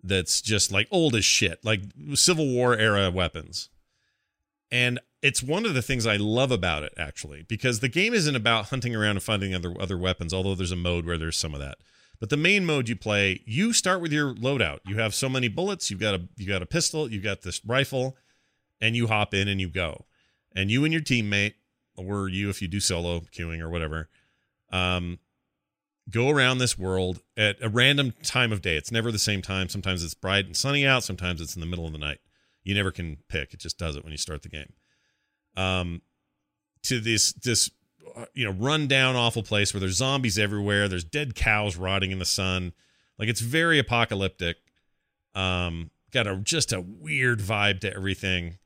that's 0.02 0.40
just 0.42 0.72
like 0.72 0.88
old 0.90 1.14
as 1.14 1.24
shit, 1.24 1.64
like 1.64 1.82
Civil 2.14 2.46
War 2.46 2.76
era 2.76 3.10
weapons. 3.10 3.70
And 4.70 4.98
it's 5.22 5.42
one 5.42 5.64
of 5.64 5.74
the 5.74 5.82
things 5.82 6.06
I 6.06 6.16
love 6.16 6.51
about 6.51 6.82
it 6.82 6.92
actually, 6.98 7.44
because 7.48 7.80
the 7.80 7.88
game 7.88 8.12
isn't 8.12 8.36
about 8.36 8.66
hunting 8.66 8.94
around 8.94 9.16
and 9.16 9.22
finding 9.22 9.55
other 9.55 9.74
other 9.80 9.96
weapons, 9.96 10.34
although 10.34 10.55
there's 10.55 10.72
a 10.72 10.76
mode 10.76 11.06
where 11.06 11.18
there's 11.18 11.36
some 11.36 11.55
of 11.55 11.60
that. 11.60 11.78
But 12.20 12.30
the 12.30 12.36
main 12.36 12.64
mode 12.64 12.88
you 12.88 12.96
play, 12.96 13.42
you 13.44 13.72
start 13.72 14.01
with 14.01 14.12
your 14.12 14.34
loadout. 14.34 14.80
You 14.86 14.98
have 14.98 15.14
so 15.14 15.28
many 15.28 15.48
bullets, 15.48 15.90
you've 15.90 16.01
got 16.01 16.14
a 16.14 16.28
you 16.36 16.46
got 16.46 16.62
a 16.62 16.66
pistol, 16.66 17.10
you 17.10 17.20
got 17.20 17.42
this 17.42 17.64
rifle, 17.64 18.16
and 18.80 18.94
you 18.96 19.06
hop 19.06 19.34
in 19.34 19.48
and 19.48 19.60
you 19.60 19.68
go. 19.68 20.06
And 20.55 20.70
you 20.70 20.84
and 20.84 20.92
your 20.92 21.02
teammate, 21.02 21.55
or 21.97 22.29
you 22.29 22.49
if 22.51 22.61
you 22.62 22.69
do 22.69 22.81
solo 22.81 23.21
queuing 23.21 23.61
or 23.61 23.69
whatever, 23.69 24.09
um, 24.71 25.19
go 26.11 26.29
around 26.29 26.59
this 26.59 26.79
world 26.79 27.21
at 27.37 27.57
a 27.62 27.69
random 27.69 28.12
time 28.23 28.53
of 28.53 28.62
day. 28.62 28.77
It's 28.77 28.93
never 28.93 29.11
the 29.11 29.19
same 29.19 29.43
time. 29.43 29.69
Sometimes 29.69 30.03
it's 30.03 30.15
bright 30.15 30.47
and 30.47 30.57
sunny 30.57 30.87
out. 30.87 31.05
Sometimes 31.05 31.41
it's 31.41 31.55
in 31.55 31.61
the 31.61 31.66
middle 31.66 31.87
of 31.87 31.93
the 31.93 31.99
night. 31.99 32.19
You 32.62 32.75
never 32.75 32.91
can 32.91 33.19
pick. 33.29 33.53
It 33.55 33.61
just 33.61 33.79
does 33.79 33.97
it 33.97 34.05
when 34.05 34.12
you 34.12 34.19
start 34.19 34.43
the 34.43 34.49
game. 34.49 34.73
Um, 35.57 36.03
to 36.85 37.01
this 37.01 37.33
this 37.33 37.71
uh, 38.16 38.27
you 38.35 38.45
know 38.45 38.53
run 38.53 38.87
down 38.87 39.16
awful 39.16 39.43
place 39.43 39.73
where 39.73 39.81
there's 39.81 39.97
zombies 39.97 40.39
everywhere. 40.39 40.89
There's 40.89 41.05
dead 41.05 41.35
cows 41.35 41.77
rotting 41.77 42.11
in 42.11 42.19
the 42.19 42.25
sun. 42.25 42.73
Like 43.19 43.29
it's 43.29 43.41
very 43.41 43.79
apocalyptic. 43.79 44.57
Um, 45.35 45.91
got 46.11 46.27
a 46.27 46.37
just 46.37 46.73
a 46.73 46.81
weird 46.81 47.41
vibe 47.41 47.81
to 47.81 47.95
everything. 47.95 48.59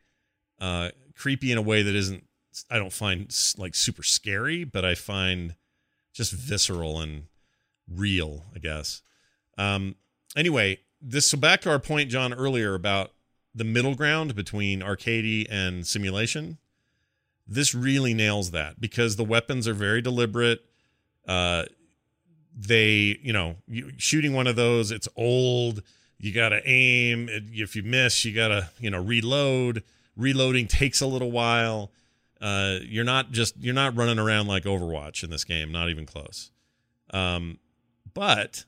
Uh, 0.60 0.90
creepy 1.16 1.52
in 1.52 1.58
a 1.58 1.62
way 1.62 1.82
that 1.82 1.94
isn't. 1.94 2.24
I 2.70 2.78
don't 2.78 2.92
find 2.92 3.34
like 3.56 3.74
super 3.74 4.02
scary, 4.02 4.64
but 4.64 4.84
I 4.84 4.94
find 4.94 5.54
just 6.12 6.32
visceral 6.32 7.00
and 7.00 7.24
real, 7.92 8.44
I 8.54 8.58
guess. 8.58 9.02
Um, 9.56 9.96
anyway, 10.36 10.80
this 11.00 11.28
so 11.28 11.36
back 11.36 11.60
to 11.62 11.70
our 11.70 11.78
point, 11.78 12.10
Jon, 12.10 12.32
earlier 12.32 12.74
about 12.74 13.12
the 13.54 13.64
middle 13.64 13.94
ground 13.94 14.34
between 14.34 14.80
arcadey 14.80 15.46
and 15.50 15.86
simulation. 15.86 16.58
This 17.46 17.74
really 17.74 18.14
nails 18.14 18.50
that 18.50 18.80
because 18.80 19.16
the 19.16 19.24
weapons 19.24 19.66
are 19.66 19.74
very 19.74 20.02
deliberate. 20.02 20.60
Uh, 21.26 21.64
they, 22.54 23.18
you 23.22 23.32
know, 23.32 23.56
you, 23.66 23.92
shooting 23.96 24.32
one 24.34 24.46
of 24.46 24.56
those, 24.56 24.90
it's 24.90 25.08
old. 25.16 25.82
You 26.18 26.32
got 26.32 26.50
to 26.50 26.60
aim. 26.68 27.28
If 27.30 27.76
you 27.76 27.82
miss, 27.82 28.24
you 28.24 28.34
got 28.34 28.48
to, 28.48 28.70
you 28.80 28.90
know, 28.90 29.02
reload. 29.02 29.82
Reloading 30.16 30.66
takes 30.66 31.00
a 31.00 31.06
little 31.06 31.30
while. 31.30 31.92
Uh, 32.40 32.78
you're 32.82 33.04
not 33.04 33.32
just 33.32 33.56
you're 33.58 33.74
not 33.74 33.96
running 33.96 34.18
around 34.18 34.46
like 34.46 34.64
Overwatch 34.64 35.24
in 35.24 35.30
this 35.30 35.44
game, 35.44 35.72
not 35.72 35.88
even 35.88 36.06
close. 36.06 36.50
Um, 37.10 37.58
but 38.14 38.64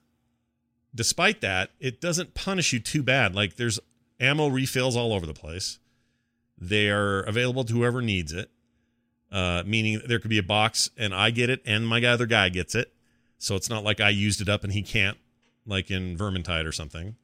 despite 0.94 1.40
that, 1.40 1.70
it 1.78 2.01
doesn't 2.01 2.34
punish 2.34 2.72
you 2.72 2.80
too 2.80 3.02
bad. 3.02 3.34
Like 3.34 3.56
there's 3.56 3.78
ammo 4.18 4.48
refills 4.48 4.97
all 4.97 5.12
over 5.12 5.26
the 5.26 5.34
place. 5.34 5.78
They 6.59 6.88
are 6.88 7.20
available 7.22 7.64
to 7.64 7.72
whoever 7.72 8.02
needs 8.02 8.32
it. 8.32 8.51
Uh, 9.32 9.62
meaning 9.64 10.01
there 10.06 10.18
could 10.18 10.30
be 10.30 10.38
a 10.38 10.42
box 10.42 10.90
and 10.97 11.14
I 11.14 11.30
get 11.30 11.51
it 11.51 11.62
and 11.64 11.86
my 11.86 12.02
other 12.05 12.26
guy 12.26 12.48
gets 12.48 12.74
it. 12.74 12.92
So 13.38 13.55
it's 13.55 13.70
not 13.70 13.84
like 13.84 14.01
I 14.01 14.10
used 14.10 14.40
it 14.40 14.48
up 14.48 14.64
and 14.64 14.72
he 14.72 14.82
can't, 14.82 15.16
like 15.64 15.90
in 15.90 16.16
Vermintide 16.16 16.66
or 16.66 16.72
something. 16.72 17.14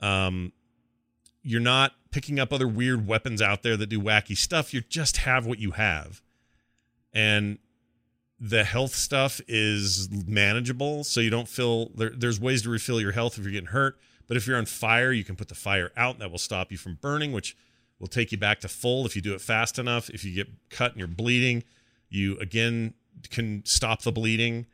Um, 0.00 0.52
you're 1.42 1.60
not 1.60 1.92
picking 2.14 2.38
up 2.38 2.52
other 2.52 2.68
weird 2.68 3.08
weapons 3.08 3.42
out 3.42 3.64
there 3.64 3.76
that 3.76 3.88
do 3.88 4.00
wacky 4.00 4.36
stuff. 4.36 4.72
You 4.72 4.82
just 4.82 5.16
have 5.18 5.46
what 5.46 5.58
you 5.58 5.72
have. 5.72 6.22
And 7.12 7.58
the 8.38 8.62
health 8.62 8.94
stuff 8.94 9.40
is 9.48 10.08
manageable, 10.24 11.02
so 11.02 11.18
you 11.18 11.28
don't 11.28 11.48
feel 11.48 11.88
there, 11.96 12.12
there's 12.16 12.38
ways 12.38 12.62
to 12.62 12.70
refill 12.70 13.00
your 13.00 13.10
health 13.10 13.36
if 13.36 13.42
you're 13.42 13.52
getting 13.52 13.70
hurt. 13.70 13.98
But 14.28 14.36
if 14.36 14.46
you're 14.46 14.56
on 14.56 14.66
fire, 14.66 15.10
you 15.10 15.24
can 15.24 15.34
put 15.34 15.48
the 15.48 15.56
fire 15.56 15.90
out. 15.96 16.20
That 16.20 16.30
will 16.30 16.38
stop 16.38 16.70
you 16.70 16.78
from 16.78 16.98
burning, 17.00 17.32
which 17.32 17.56
will 17.98 18.06
take 18.06 18.30
you 18.30 18.38
back 18.38 18.60
to 18.60 18.68
full 18.68 19.04
if 19.06 19.16
you 19.16 19.22
do 19.22 19.34
it 19.34 19.40
fast 19.40 19.76
enough. 19.76 20.08
If 20.08 20.24
you 20.24 20.32
get 20.32 20.46
cut 20.70 20.92
and 20.92 21.00
you're 21.00 21.08
bleeding, 21.08 21.64
you 22.10 22.38
again 22.38 22.94
can 23.30 23.64
stop 23.66 24.02
the 24.02 24.12
bleeding. 24.12 24.66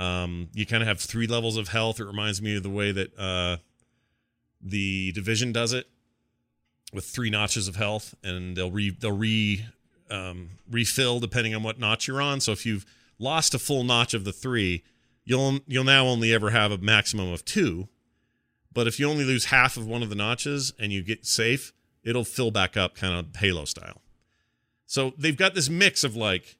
Um, 0.00 0.48
you 0.54 0.66
kind 0.66 0.82
of 0.82 0.88
have 0.88 1.00
three 1.00 1.28
levels 1.28 1.56
of 1.56 1.68
health. 1.68 2.00
It 2.00 2.06
reminds 2.06 2.42
me 2.42 2.56
of 2.56 2.64
the 2.64 2.70
way 2.70 2.90
that 2.90 3.16
uh, 3.16 3.58
the 4.60 5.12
division 5.12 5.52
does 5.52 5.72
it 5.72 5.86
with 6.92 7.04
three 7.04 7.30
notches 7.30 7.68
of 7.68 7.76
health, 7.76 8.14
and 8.22 8.56
they'll 8.56 8.70
re 8.70 8.90
they'll 8.90 9.16
re 9.16 9.66
um, 10.10 10.50
refill 10.70 11.20
depending 11.20 11.54
on 11.54 11.62
what 11.62 11.78
notch 11.78 12.08
you're 12.08 12.22
on. 12.22 12.40
So 12.40 12.52
if 12.52 12.66
you've 12.66 12.84
lost 13.18 13.54
a 13.54 13.58
full 13.58 13.84
notch 13.84 14.14
of 14.14 14.24
the 14.24 14.32
three, 14.32 14.82
you'll 15.24 15.60
you'll 15.66 15.84
now 15.84 16.06
only 16.06 16.32
ever 16.32 16.50
have 16.50 16.72
a 16.72 16.78
maximum 16.78 17.32
of 17.32 17.44
two. 17.44 17.88
But 18.72 18.86
if 18.86 19.00
you 19.00 19.08
only 19.08 19.24
lose 19.24 19.46
half 19.46 19.76
of 19.76 19.86
one 19.86 20.02
of 20.02 20.10
the 20.10 20.14
notches 20.14 20.72
and 20.78 20.92
you 20.92 21.02
get 21.02 21.26
safe, 21.26 21.72
it'll 22.04 22.24
fill 22.24 22.50
back 22.50 22.76
up 22.76 22.94
kind 22.94 23.14
of 23.14 23.36
Halo 23.36 23.64
style. 23.64 24.00
So 24.86 25.12
they've 25.18 25.36
got 25.36 25.54
this 25.54 25.68
mix 25.68 26.04
of 26.04 26.16
like 26.16 26.56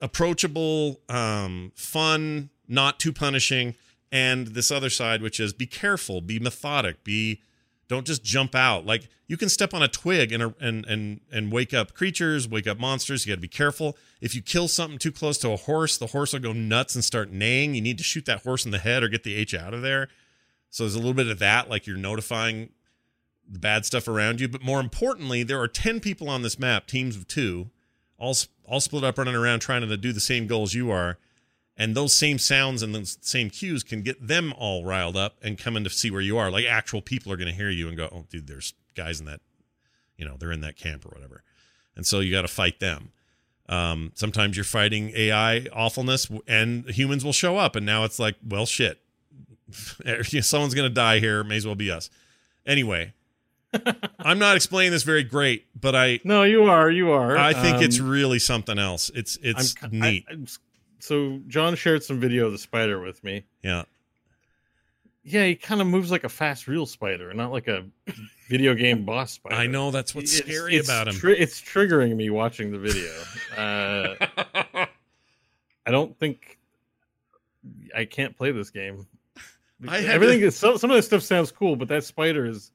approachable, 0.00 1.00
um, 1.08 1.72
fun, 1.74 2.50
not 2.66 2.98
too 2.98 3.12
punishing, 3.12 3.74
and 4.10 4.48
this 4.48 4.70
other 4.70 4.90
side, 4.90 5.22
which 5.22 5.40
is 5.40 5.52
be 5.52 5.66
careful, 5.66 6.20
be 6.20 6.38
methodic, 6.38 7.04
be 7.04 7.42
don't 7.88 8.06
just 8.06 8.22
jump 8.22 8.54
out. 8.54 8.86
Like 8.86 9.08
you 9.26 9.36
can 9.36 9.48
step 9.48 9.74
on 9.74 9.82
a 9.82 9.88
twig 9.88 10.32
and 10.32 10.54
and 10.60 10.84
and 10.86 11.20
and 11.32 11.52
wake 11.52 11.74
up 11.74 11.94
creatures, 11.94 12.48
wake 12.48 12.66
up 12.66 12.78
monsters. 12.78 13.26
You 13.26 13.32
got 13.32 13.36
to 13.36 13.40
be 13.40 13.48
careful. 13.48 13.96
If 14.20 14.34
you 14.34 14.42
kill 14.42 14.68
something 14.68 14.98
too 14.98 15.12
close 15.12 15.38
to 15.38 15.50
a 15.50 15.56
horse, 15.56 15.98
the 15.98 16.08
horse 16.08 16.32
will 16.32 16.40
go 16.40 16.52
nuts 16.52 16.94
and 16.94 17.04
start 17.04 17.30
neighing. 17.30 17.74
You 17.74 17.80
need 17.80 17.98
to 17.98 18.04
shoot 18.04 18.26
that 18.26 18.42
horse 18.42 18.64
in 18.64 18.70
the 18.70 18.78
head 18.78 19.02
or 19.02 19.08
get 19.08 19.24
the 19.24 19.34
H 19.34 19.54
out 19.54 19.74
of 19.74 19.82
there. 19.82 20.08
So 20.70 20.84
there's 20.84 20.94
a 20.94 20.98
little 20.98 21.14
bit 21.14 21.28
of 21.28 21.38
that, 21.38 21.70
like 21.70 21.86
you're 21.86 21.96
notifying 21.96 22.70
the 23.50 23.58
bad 23.58 23.86
stuff 23.86 24.06
around 24.06 24.40
you. 24.40 24.48
But 24.48 24.62
more 24.62 24.80
importantly, 24.80 25.42
there 25.42 25.60
are 25.60 25.68
ten 25.68 26.00
people 26.00 26.28
on 26.28 26.42
this 26.42 26.58
map, 26.58 26.86
teams 26.86 27.16
of 27.16 27.26
two, 27.26 27.70
all 28.18 28.36
all 28.66 28.80
split 28.80 29.04
up, 29.04 29.16
running 29.16 29.34
around 29.34 29.60
trying 29.60 29.86
to 29.88 29.96
do 29.96 30.12
the 30.12 30.20
same 30.20 30.46
goals 30.46 30.74
you 30.74 30.90
are 30.90 31.18
and 31.78 31.94
those 31.94 32.12
same 32.12 32.38
sounds 32.38 32.82
and 32.82 32.94
those 32.94 33.16
same 33.22 33.48
cues 33.48 33.82
can 33.84 34.02
get 34.02 34.26
them 34.26 34.52
all 34.58 34.84
riled 34.84 35.16
up 35.16 35.36
and 35.40 35.56
coming 35.56 35.84
to 35.84 35.90
see 35.90 36.10
where 36.10 36.20
you 36.20 36.36
are. 36.36 36.50
Like 36.50 36.66
actual 36.66 37.00
people 37.00 37.32
are 37.32 37.36
going 37.36 37.48
to 37.48 37.54
hear 37.54 37.70
you 37.70 37.86
and 37.88 37.96
go 37.96 38.08
oh 38.12 38.26
dude 38.28 38.48
there's 38.48 38.74
guys 38.96 39.20
in 39.20 39.26
that 39.26 39.40
you 40.16 40.24
know 40.26 40.36
they're 40.38 40.50
in 40.52 40.60
that 40.62 40.76
camp 40.76 41.06
or 41.06 41.10
whatever. 41.10 41.42
And 41.96 42.04
so 42.06 42.20
you 42.20 42.30
got 42.32 42.42
to 42.42 42.48
fight 42.48 42.80
them. 42.80 43.12
Um, 43.68 44.12
sometimes 44.14 44.56
you're 44.56 44.64
fighting 44.64 45.12
ai 45.14 45.66
awfulness 45.72 46.28
and 46.46 46.88
humans 46.90 47.24
will 47.24 47.32
show 47.34 47.56
up 47.58 47.76
and 47.76 47.86
now 47.86 48.02
it's 48.04 48.18
like 48.18 48.34
well 48.46 48.66
shit. 48.66 48.98
Someone's 50.42 50.74
going 50.74 50.88
to 50.88 50.94
die 50.94 51.18
here 51.20 51.44
may 51.44 51.56
as 51.56 51.66
well 51.66 51.74
be 51.76 51.90
us. 51.90 52.10
Anyway 52.66 53.12
i'm 54.20 54.38
not 54.38 54.56
explaining 54.56 54.90
this 54.90 55.02
very 55.02 55.22
great 55.22 55.66
but 55.78 55.94
i 55.94 56.18
no 56.24 56.42
you 56.42 56.64
are 56.64 56.90
you 56.90 57.10
are. 57.10 57.36
I 57.36 57.52
think 57.52 57.76
Um, 57.76 57.82
it's 57.82 57.98
really 58.00 58.38
something 58.38 58.78
else. 58.78 59.10
It's 59.14 59.38
it's 59.42 59.74
I'm- 59.82 59.90
neat. 59.92 60.24
I- 60.30 60.36
so 60.98 61.40
Jon 61.46 61.74
shared 61.76 62.02
some 62.02 62.18
video 62.20 62.46
of 62.46 62.52
the 62.52 62.58
spider 62.58 63.00
with 63.00 63.22
me. 63.24 63.44
yeah 63.62 63.84
Yeah, 65.24 65.44
he 65.46 65.54
kind 65.54 65.80
of 65.80 65.86
moves 65.86 66.10
like 66.10 66.24
a 66.24 66.28
fast 66.28 66.66
real 66.68 66.86
spider, 66.86 67.32
not 67.34 67.52
like 67.52 67.68
a 67.68 67.84
video 68.48 68.74
game 68.74 69.04
boss 69.04 69.32
spider. 69.32 69.54
i 69.56 69.66
know 69.66 69.90
that's 69.90 70.14
what's 70.14 70.34
It's- 70.38 70.48
scary 70.48 70.76
it's 70.76 70.88
about 70.88 71.08
him 71.08 71.14
tri- 71.14 71.32
it's 71.38 71.60
triggering 71.60 72.16
me 72.16 72.30
watching 72.30 72.72
the 72.72 72.78
video. 72.78 73.12
Uh, 73.56 74.86
I 75.86 75.90
don't 75.90 76.18
think 76.18 76.58
I 77.94 78.04
can't 78.04 78.36
play 78.36 78.52
this 78.52 78.70
game. 78.70 79.06
I 79.88 80.00
Everything 80.00 80.40
to- 80.40 80.46
is 80.46 80.56
some, 80.56 80.78
some 80.78 80.90
of 80.90 80.96
this 80.96 81.06
stuff 81.06 81.22
sounds 81.22 81.50
cool, 81.52 81.76
but 81.76 81.88
that 81.88 82.04
spider 82.04 82.44
is 82.46 82.72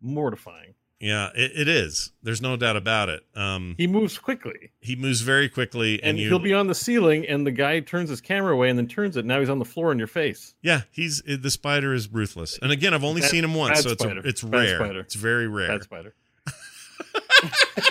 mortifying. 0.00 0.74
Yeah, 1.02 1.30
it, 1.34 1.50
it 1.56 1.68
is. 1.68 2.12
There's 2.22 2.40
no 2.40 2.56
doubt 2.56 2.76
about 2.76 3.08
it. 3.08 3.24
Um, 3.34 3.74
He 3.76 3.88
moves 3.88 4.18
quickly, 4.18 4.70
he 4.80 4.94
moves 4.94 5.20
very 5.20 5.48
quickly, 5.48 6.00
and, 6.00 6.10
and 6.10 6.18
you, 6.18 6.28
he'll 6.28 6.38
be 6.38 6.54
on 6.54 6.68
the 6.68 6.76
ceiling, 6.76 7.26
and 7.26 7.44
the 7.44 7.50
guy 7.50 7.80
turns 7.80 8.08
his 8.08 8.20
camera 8.20 8.54
away 8.54 8.70
and 8.70 8.78
then 8.78 8.86
turns 8.86 9.16
it. 9.16 9.24
Now 9.24 9.40
he's 9.40 9.50
on 9.50 9.58
the 9.58 9.64
floor 9.64 9.90
in 9.90 9.98
your 9.98 10.06
face. 10.06 10.54
yeah, 10.62 10.82
he's 10.92 11.20
the 11.26 11.50
spider 11.50 11.92
is 11.92 12.10
ruthless. 12.12 12.56
And 12.62 12.70
again, 12.70 12.94
I've 12.94 13.02
only 13.04 13.20
Bad- 13.20 13.30
seen 13.30 13.42
him 13.44 13.54
once, 13.54 13.82
so 13.82 13.90
it's 13.90 14.02
spider. 14.04 14.22
it's 14.24 14.42
Bad 14.42 14.52
rare. 14.52 14.76
spider. 14.78 15.00
It's 15.00 15.14
very 15.16 15.48
rare. 15.48 15.68
Bad 15.68 15.82
spider. 15.82 16.14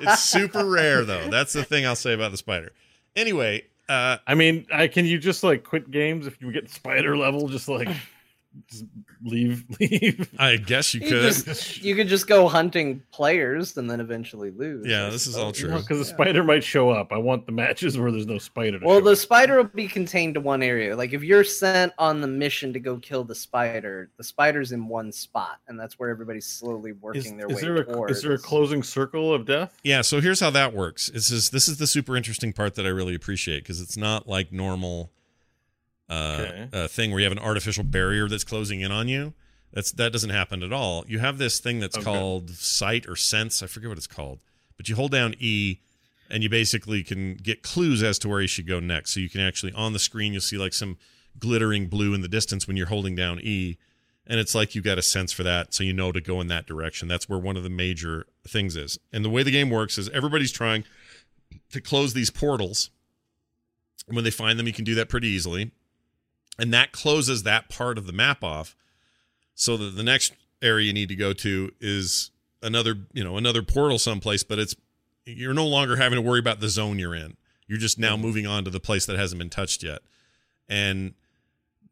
It's 0.00 0.22
super 0.24 0.68
rare 0.68 1.04
though. 1.04 1.28
That's 1.28 1.52
the 1.54 1.64
thing 1.64 1.86
I'll 1.86 1.96
say 1.96 2.12
about 2.12 2.30
the 2.30 2.36
spider. 2.36 2.72
Anyway, 3.16 3.64
uh, 3.88 4.18
I 4.26 4.34
mean, 4.34 4.66
I 4.72 4.86
can 4.86 5.06
you 5.06 5.18
just 5.18 5.42
like 5.42 5.64
quit 5.64 5.90
games 5.90 6.26
if 6.26 6.40
you 6.42 6.52
get 6.52 6.68
spider 6.70 7.16
level? 7.16 7.48
Just 7.48 7.68
like 7.68 7.88
leave, 9.22 9.64
leave. 9.80 10.28
I 10.38 10.56
guess 10.56 10.94
you 10.94 11.00
You, 11.00 11.08
could. 11.08 11.22
just, 11.22 11.82
you 11.82 11.94
could 11.94 12.08
just 12.08 12.26
go 12.26 12.48
hunting 12.48 13.02
players 13.12 13.76
and 13.76 13.90
then 13.90 14.00
eventually 14.00 14.50
lose. 14.50 14.86
Yeah, 14.86 15.10
this 15.10 15.26
is 15.26 15.36
all 15.36 15.52
true. 15.52 15.76
because 15.78 15.98
the 15.98 16.04
spider 16.04 16.42
might 16.44 16.64
show 16.64 16.90
up. 16.90 17.12
I 17.12 17.18
want 17.18 17.46
the 17.46 17.52
matches 17.52 17.98
where 17.98 18.10
there's 18.10 18.26
no 18.26 18.38
spider. 18.38 18.78
To 18.80 18.86
Well, 18.86 18.98
show 18.98 19.04
the 19.04 19.12
up. 19.12 19.18
spider 19.18 19.56
will 19.58 19.64
be 19.64 19.88
contained 19.88 20.34
to 20.34 20.40
one 20.40 20.62
area. 20.62 20.96
Like 20.96 21.12
if 21.12 21.22
you're 21.22 21.44
sent 21.44 21.92
on 21.98 22.20
the 22.20 22.26
mission 22.28 22.72
to 22.72 22.80
go 22.80 22.96
kill 22.98 23.24
the 23.24 23.34
spider, 23.34 24.10
the 24.16 24.24
spider's 24.24 24.72
in 24.72 24.88
one 24.88 25.12
spot, 25.12 25.58
and 25.68 25.78
that's 25.78 25.98
where 25.98 26.10
everybody's 26.10 26.46
slowly 26.46 26.92
working 26.92 27.22
is, 27.22 27.32
their 27.36 27.46
is 27.48 27.56
way 27.56 27.60
there 27.62 27.76
a 27.76 27.84
towards. 27.84 28.16
is 28.16 28.22
there 28.22 28.32
a 28.32 28.38
closing 28.38 28.82
circle 28.82 29.32
of 29.32 29.46
death? 29.46 29.78
Yeah, 29.82 30.02
so 30.02 30.20
here's 30.20 30.40
how 30.40 30.50
that 30.50 30.74
works. 30.74 31.08
This 31.08 31.30
is 31.30 31.50
this 31.50 31.68
is 31.68 31.78
the 31.78 31.86
super 31.86 32.16
interesting 32.16 32.52
part 32.52 32.74
that 32.76 32.86
I 32.86 32.90
really 32.90 33.14
appreciate 33.14 33.62
because 33.62 33.80
it's 33.80 33.96
not 33.96 34.26
like 34.28 34.52
normal 34.52 35.10
Okay. 36.10 36.68
uh 36.72 36.88
thing 36.88 37.10
where 37.10 37.20
you 37.20 37.24
have 37.24 37.32
an 37.36 37.38
artificial 37.42 37.84
barrier 37.84 38.28
that's 38.28 38.44
closing 38.44 38.80
in 38.80 38.90
on 38.92 39.08
you. 39.08 39.34
That's 39.72 39.92
that 39.92 40.12
doesn't 40.12 40.30
happen 40.30 40.62
at 40.62 40.72
all. 40.72 41.04
You 41.06 41.18
have 41.18 41.38
this 41.38 41.58
thing 41.60 41.80
that's 41.80 41.96
Okay. 41.96 42.04
called 42.04 42.50
sight 42.50 43.06
or 43.06 43.16
sense. 43.16 43.62
I 43.62 43.66
forget 43.66 43.88
what 43.90 43.98
it's 43.98 44.06
called, 44.06 44.38
but 44.76 44.88
you 44.88 44.96
hold 44.96 45.10
down 45.12 45.34
E, 45.38 45.78
and 46.30 46.42
you 46.42 46.48
basically 46.48 47.02
can 47.02 47.34
get 47.34 47.62
clues 47.62 48.02
as 48.02 48.18
to 48.20 48.28
where 48.28 48.40
you 48.40 48.46
should 48.48 48.66
go 48.66 48.80
next. 48.80 49.12
So 49.12 49.20
you 49.20 49.28
can 49.28 49.40
actually 49.42 49.72
on 49.72 49.92
the 49.92 49.98
screen 49.98 50.32
you'll 50.32 50.40
see 50.40 50.56
like 50.56 50.72
some 50.72 50.96
glittering 51.38 51.86
blue 51.88 52.14
in 52.14 52.20
the 52.22 52.28
distance 52.28 52.66
when 52.66 52.76
you're 52.76 52.86
holding 52.88 53.14
down 53.14 53.38
E, 53.42 53.76
and 54.26 54.40
it's 54.40 54.54
like 54.54 54.74
you 54.74 54.80
got 54.82 54.96
a 54.98 55.02
sense 55.02 55.32
for 55.32 55.42
that, 55.42 55.74
so 55.74 55.84
you 55.84 55.92
know 55.92 56.10
to 56.12 56.20
go 56.20 56.40
in 56.40 56.46
that 56.48 56.66
direction. 56.66 57.06
That's 57.06 57.28
where 57.28 57.38
one 57.38 57.56
of 57.58 57.62
the 57.62 57.70
major 57.70 58.26
things 58.46 58.74
is. 58.76 58.98
And 59.12 59.24
the 59.24 59.30
way 59.30 59.42
the 59.42 59.50
game 59.50 59.68
works 59.70 59.98
is 59.98 60.08
everybody's 60.10 60.52
trying 60.52 60.84
to 61.72 61.80
close 61.82 62.14
these 62.14 62.30
portals. 62.30 62.88
And 64.06 64.14
when 64.16 64.24
they 64.24 64.30
find 64.30 64.58
them, 64.58 64.66
you 64.66 64.72
can 64.72 64.84
do 64.84 64.94
that 64.96 65.08
pretty 65.10 65.28
easily. 65.28 65.70
And 66.58 66.72
that 66.74 66.92
closes 66.92 67.44
that 67.44 67.68
part 67.68 67.98
of 67.98 68.06
the 68.06 68.12
map 68.12 68.42
off 68.42 68.76
so 69.54 69.76
that 69.76 69.96
the 69.96 70.02
next 70.02 70.32
area 70.60 70.86
you 70.86 70.92
need 70.92 71.08
to 71.08 71.16
go 71.16 71.32
to 71.32 71.70
is 71.80 72.30
another, 72.62 72.96
you 73.12 73.22
know, 73.22 73.36
another 73.36 73.62
portal 73.62 73.98
someplace, 73.98 74.42
but 74.42 74.58
it's 74.58 74.74
you're 75.24 75.54
no 75.54 75.66
longer 75.66 75.96
having 75.96 76.16
to 76.16 76.22
worry 76.22 76.40
about 76.40 76.60
the 76.60 76.68
zone 76.68 76.98
you're 76.98 77.14
in. 77.14 77.36
You're 77.66 77.78
just 77.78 77.98
now 77.98 78.14
mm-hmm. 78.14 78.22
moving 78.22 78.46
on 78.46 78.64
to 78.64 78.70
the 78.70 78.80
place 78.80 79.06
that 79.06 79.18
hasn't 79.18 79.38
been 79.38 79.50
touched 79.50 79.82
yet. 79.82 80.00
And 80.68 81.14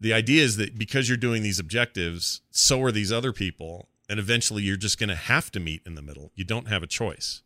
the 0.01 0.13
idea 0.13 0.43
is 0.43 0.57
that 0.57 0.79
because 0.79 1.09
you're 1.09 1.17
doing 1.17 1.43
these 1.43 1.59
objectives, 1.59 2.41
so 2.51 2.83
are 2.83 2.93
these 2.93 3.13
other 3.13 3.33
people. 3.33 3.89
And 4.09 4.21
eventually 4.21 4.63
you're 4.63 4.77
just 4.77 4.99
going 4.99 5.09
to 5.09 5.17
have 5.17 5.51
to 5.53 5.61
meet 5.61 5.83
in 5.85 5.97
the 5.97 6.03
middle. 6.03 6.31
You 6.35 6.45
don't 6.45 6.69
have 6.69 6.83
a 6.83 6.87
choice. 6.87 7.43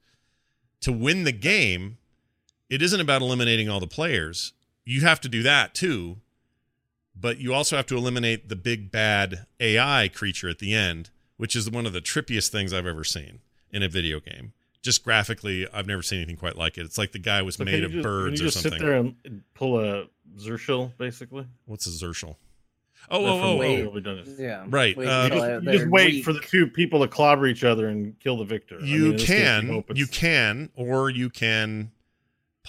To 0.82 0.92
win 0.92 1.24
the 1.24 1.32
game, 1.32 1.98
it 2.68 2.82
isn't 2.82 3.00
about 3.00 3.22
eliminating 3.22 3.68
all 3.68 3.80
the 3.80 3.86
players. 3.86 4.52
You 4.84 5.00
have 5.00 5.20
to 5.22 5.28
do 5.28 5.42
that 5.42 5.74
too. 5.74 6.18
But 7.14 7.38
you 7.38 7.52
also 7.52 7.76
have 7.76 7.86
to 7.86 7.96
eliminate 7.96 8.48
the 8.48 8.56
big 8.56 8.90
bad 8.90 9.46
AI 9.58 10.08
creature 10.08 10.48
at 10.48 10.58
the 10.58 10.74
end, 10.74 11.10
which 11.36 11.54
is 11.54 11.70
one 11.70 11.86
of 11.86 11.92
the 11.92 12.00
trippiest 12.00 12.48
things 12.48 12.72
I've 12.72 12.86
ever 12.86 13.04
seen 13.04 13.40
in 13.70 13.82
a 13.82 13.88
video 13.88 14.20
game. 14.20 14.52
Just 14.82 15.04
graphically, 15.04 15.66
I've 15.72 15.86
never 15.86 16.02
seen 16.02 16.18
anything 16.20 16.36
quite 16.36 16.56
like 16.56 16.78
it. 16.78 16.82
It's 16.86 16.96
like 16.96 17.12
the 17.12 17.18
guy 17.18 17.42
was 17.42 17.56
So 17.56 17.64
made 17.64 17.84
of 17.84 17.92
just- 17.92 18.02
birds 18.02 18.40
can 18.40 18.44
you 18.44 18.48
or 18.48 18.50
just 18.50 18.62
something. 18.62 18.80
sit 18.80 18.86
there 18.86 18.96
and 18.96 19.14
and 19.24 19.42
pull 19.54 19.78
a 19.80 20.06
Zershil, 20.38 20.92
basically. 20.96 21.44
What's 21.66 21.86
a 21.86 21.90
Zershal? 21.90 22.36
Oh, 23.10 23.22
They're 23.22 23.32
oh, 23.32 23.60
oh, 23.60 23.62
oh. 23.88 23.90
We've 23.90 24.04
done 24.04 24.24
this. 24.24 24.38
Yeah. 24.38 24.64
Right, 24.68 24.96
Wait 24.96 25.06
uh, 25.08 25.24
You 25.24 25.30
just, 25.30 25.64
you 25.64 25.72
just 25.72 25.86
wait 25.90 26.14
weak. 26.14 26.24
for 26.24 26.32
the 26.32 26.40
two 26.40 26.66
people 26.68 27.00
to 27.00 27.08
clobber 27.08 27.46
each 27.46 27.64
other 27.64 27.88
and 27.88 28.18
kill 28.20 28.36
the 28.36 28.44
victor. 28.44 28.78
I 28.80 28.84
You 28.84 28.98
mean, 29.00 29.04
in 29.12 29.16
this 29.16 29.26
case, 29.26 29.38
you 29.62 29.82
can, 29.82 29.96
you 29.96 30.06
can, 30.06 30.70
or 30.76 31.10
you 31.10 31.28
can 31.30 31.90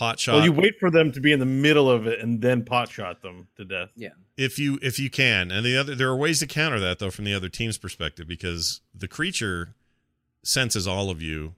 pot 0.02 0.20
shot. 0.20 0.34
Well, 0.36 0.44
you 0.46 0.52
wait 0.52 0.80
for 0.80 0.90
them 0.90 1.12
to 1.12 1.20
be 1.20 1.32
in 1.32 1.40
the 1.40 1.46
middle 1.46 1.88
of 1.90 2.08
it 2.08 2.20
and 2.20 2.42
then 2.42 2.66
pot 2.66 2.90
shot 2.90 3.22
them 3.22 3.48
to 3.56 3.64
death. 3.64 3.90
Yeah. 3.96 4.10
if 4.36 4.58
you 4.58 4.80
if 4.82 4.98
you 4.98 5.12
can 5.12 5.52
and 5.52 5.64
the 5.64 5.78
other 5.78 5.94
there 5.94 6.10
are 6.10 6.16
ways 6.18 6.40
to 6.40 6.48
counter 6.48 6.80
that 6.80 6.98
though 6.98 7.12
from 7.12 7.26
the 7.26 7.34
other 7.36 7.50
team's 7.50 7.78
perspective 7.78 8.28
because 8.28 8.82
the 8.96 9.08
creature 9.08 9.76
senses 10.44 10.88
all 10.88 11.12
of 11.12 11.22
you 11.22 11.54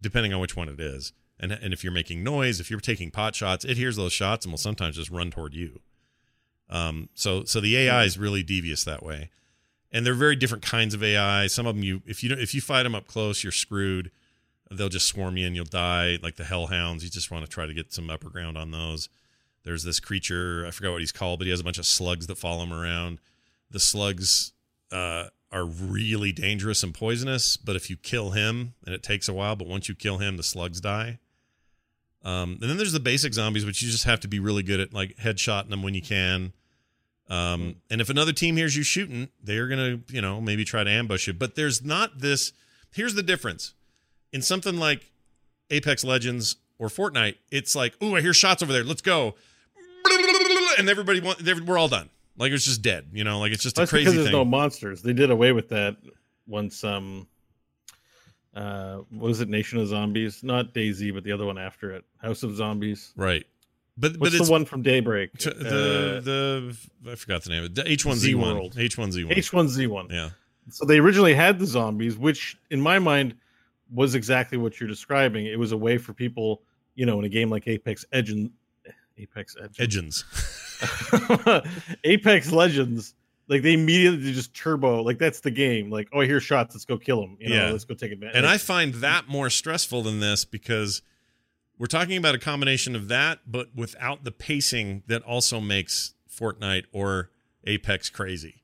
depending 0.00 0.32
on 0.32 0.40
which 0.40 0.56
one 0.56 0.68
it 0.70 0.80
is 0.80 1.12
and 1.38 1.52
and 1.52 1.74
if 1.74 1.84
you're 1.84 1.92
making 1.92 2.24
noise 2.24 2.60
if 2.60 2.70
you're 2.70 2.80
taking 2.80 3.10
pot 3.10 3.34
shots 3.34 3.62
it 3.64 3.76
hears 3.76 3.96
those 3.96 4.12
shots 4.14 4.46
and 4.46 4.52
will 4.52 4.58
sometimes 4.58 4.96
just 4.96 5.10
run 5.10 5.30
toward 5.30 5.52
you 5.52 5.80
um 6.70 7.10
so 7.12 7.44
so 7.44 7.60
the 7.60 7.76
ai 7.76 8.04
is 8.04 8.16
really 8.16 8.42
devious 8.42 8.84
that 8.84 9.02
way 9.02 9.28
and 9.92 10.06
they're 10.06 10.14
very 10.14 10.36
different 10.36 10.64
kinds 10.64 10.94
of 10.94 11.02
ai 11.02 11.46
some 11.46 11.66
of 11.66 11.74
them 11.74 11.84
you 11.84 12.00
if 12.06 12.22
you 12.22 12.30
don't 12.30 12.40
if 12.40 12.54
you 12.54 12.60
fight 12.62 12.84
them 12.84 12.94
up 12.94 13.06
close 13.06 13.44
you're 13.44 13.52
screwed 13.52 14.10
they'll 14.76 14.88
just 14.88 15.06
swarm 15.06 15.36
you 15.36 15.46
and 15.46 15.56
you'll 15.56 15.64
die. 15.64 16.18
Like 16.22 16.36
the 16.36 16.44
hellhounds, 16.44 17.04
you 17.04 17.10
just 17.10 17.30
want 17.30 17.44
to 17.44 17.50
try 17.50 17.66
to 17.66 17.74
get 17.74 17.92
some 17.92 18.10
upper 18.10 18.30
ground 18.30 18.56
on 18.56 18.70
those. 18.70 19.08
There's 19.64 19.84
this 19.84 20.00
creature, 20.00 20.64
I 20.66 20.70
forgot 20.70 20.92
what 20.92 21.00
he's 21.00 21.12
called, 21.12 21.38
but 21.38 21.46
he 21.46 21.50
has 21.50 21.60
a 21.60 21.64
bunch 21.64 21.78
of 21.78 21.86
slugs 21.86 22.26
that 22.26 22.36
follow 22.36 22.64
him 22.64 22.72
around. 22.72 23.18
The 23.70 23.80
slugs 23.80 24.52
uh, 24.90 25.26
are 25.52 25.64
really 25.64 26.32
dangerous 26.32 26.82
and 26.82 26.92
poisonous, 26.92 27.56
but 27.56 27.76
if 27.76 27.88
you 27.88 27.96
kill 27.96 28.30
him, 28.30 28.74
and 28.84 28.94
it 28.94 29.02
takes 29.02 29.28
a 29.28 29.32
while, 29.32 29.54
but 29.54 29.68
once 29.68 29.88
you 29.88 29.94
kill 29.94 30.18
him, 30.18 30.36
the 30.36 30.42
slugs 30.42 30.80
die. 30.80 31.18
Um, 32.24 32.58
and 32.60 32.70
then 32.70 32.76
there's 32.76 32.92
the 32.92 33.00
basic 33.00 33.34
zombies, 33.34 33.64
which 33.64 33.82
you 33.82 33.90
just 33.90 34.04
have 34.04 34.20
to 34.20 34.28
be 34.28 34.38
really 34.38 34.62
good 34.62 34.80
at, 34.80 34.92
like 34.92 35.16
headshotting 35.16 35.70
them 35.70 35.82
when 35.82 35.94
you 35.94 36.02
can. 36.02 36.52
Um, 37.28 37.76
and 37.90 38.00
if 38.00 38.10
another 38.10 38.32
team 38.32 38.56
hears 38.56 38.76
you 38.76 38.82
shooting, 38.82 39.28
they're 39.42 39.68
gonna, 39.68 40.00
you 40.08 40.20
know, 40.20 40.40
maybe 40.40 40.64
try 40.64 40.84
to 40.84 40.90
ambush 40.90 41.26
you. 41.26 41.32
But 41.32 41.54
there's 41.54 41.82
not 41.82 42.18
this. 42.18 42.52
Here's 42.92 43.14
the 43.14 43.22
difference: 43.22 43.74
in 44.32 44.42
something 44.42 44.76
like 44.76 45.10
Apex 45.70 46.04
Legends 46.04 46.56
or 46.78 46.88
Fortnite, 46.88 47.36
it's 47.50 47.74
like, 47.76 47.94
oh, 48.00 48.14
I 48.16 48.20
hear 48.20 48.32
shots 48.34 48.62
over 48.62 48.72
there. 48.72 48.84
Let's 48.84 49.02
go, 49.02 49.34
and 50.78 50.88
everybody 50.88 51.20
want. 51.20 51.42
We're 51.66 51.78
all 51.78 51.88
done. 51.88 52.08
Like 52.36 52.52
it's 52.52 52.64
just 52.64 52.82
dead. 52.82 53.06
You 53.12 53.24
know, 53.24 53.38
like 53.40 53.52
it's 53.52 53.62
just 53.62 53.78
a 53.78 53.86
crazy 53.86 54.04
because 54.04 54.14
there's 54.14 54.26
thing. 54.26 54.32
no 54.32 54.44
monsters. 54.44 55.02
They 55.02 55.12
did 55.12 55.30
away 55.30 55.52
with 55.52 55.68
that 55.68 55.96
once. 56.46 56.82
Um, 56.82 57.26
uh, 58.54 58.96
what 59.10 59.28
was 59.28 59.40
it? 59.40 59.48
Nation 59.48 59.78
of 59.78 59.88
Zombies, 59.88 60.42
not 60.42 60.74
DayZ, 60.74 61.14
but 61.14 61.24
the 61.24 61.32
other 61.32 61.46
one 61.46 61.58
after 61.58 61.90
it, 61.92 62.04
House 62.20 62.42
of 62.42 62.54
Zombies. 62.56 63.12
right. 63.16 63.46
But 63.98 64.12
What's 64.16 64.32
but 64.32 64.40
it's 64.40 64.46
the 64.46 64.52
one 64.52 64.64
from 64.64 64.80
Daybreak? 64.82 65.36
t- 65.36 65.50
Uh, 65.50 65.52
the 65.54 66.76
the 67.02 67.10
I 67.12 67.14
forgot 67.14 67.42
the 67.44 67.50
name. 67.50 67.64
of 67.64 67.78
it. 67.78 67.84
H 67.86 68.06
one 68.06 68.16
Z 68.16 68.34
one. 68.34 68.70
H 68.78 68.96
one 68.96 69.12
Z 69.12 69.24
one. 69.24 69.34
H1Z1. 69.36 70.10
Yeah. 70.10 70.30
So 70.70 70.86
they 70.86 70.98
originally 70.98 71.34
had 71.34 71.58
the 71.58 71.66
zombies, 71.66 72.16
which 72.16 72.56
in 72.70 72.80
my 72.80 72.98
mind 72.98 73.34
was 73.92 74.14
exactly 74.14 74.58
what 74.58 74.80
you're 74.80 74.88
describing. 74.88 75.46
It 75.46 75.58
was 75.58 75.72
a 75.72 75.76
way 75.76 75.98
for 75.98 76.12
people, 76.12 76.62
you 76.94 77.06
know, 77.06 77.18
in 77.18 77.24
a 77.24 77.28
game 77.28 77.50
like 77.50 77.66
Apex 77.68 78.04
Legends, 78.12 78.50
Apex 79.18 79.54
Legends, 79.56 79.76
Edgens. 79.80 80.24
Apex 82.04 82.50
Legends, 82.52 83.14
like 83.48 83.62
they 83.62 83.74
immediately 83.74 84.32
just 84.32 84.54
turbo, 84.54 85.02
like 85.02 85.18
that's 85.18 85.40
the 85.40 85.50
game. 85.50 85.90
Like, 85.90 86.08
oh, 86.12 86.20
here's 86.20 86.42
shots, 86.42 86.74
let's 86.74 86.84
go 86.84 86.96
kill 86.98 87.20
them. 87.20 87.36
You 87.40 87.50
know, 87.50 87.54
Yeah. 87.56 87.70
let's 87.70 87.84
go 87.84 87.94
take 87.94 88.12
advantage. 88.12 88.36
And 88.36 88.46
I 88.46 88.58
find 88.58 88.94
that 88.94 89.28
more 89.28 89.50
stressful 89.50 90.02
than 90.02 90.20
this 90.20 90.44
because 90.44 91.02
we're 91.78 91.86
talking 91.86 92.16
about 92.16 92.34
a 92.34 92.38
combination 92.38 92.94
of 92.96 93.08
that, 93.08 93.40
but 93.46 93.68
without 93.74 94.24
the 94.24 94.32
pacing 94.32 95.02
that 95.06 95.22
also 95.22 95.60
makes 95.60 96.14
Fortnite 96.30 96.84
or 96.92 97.30
Apex 97.64 98.08
crazy. 98.10 98.62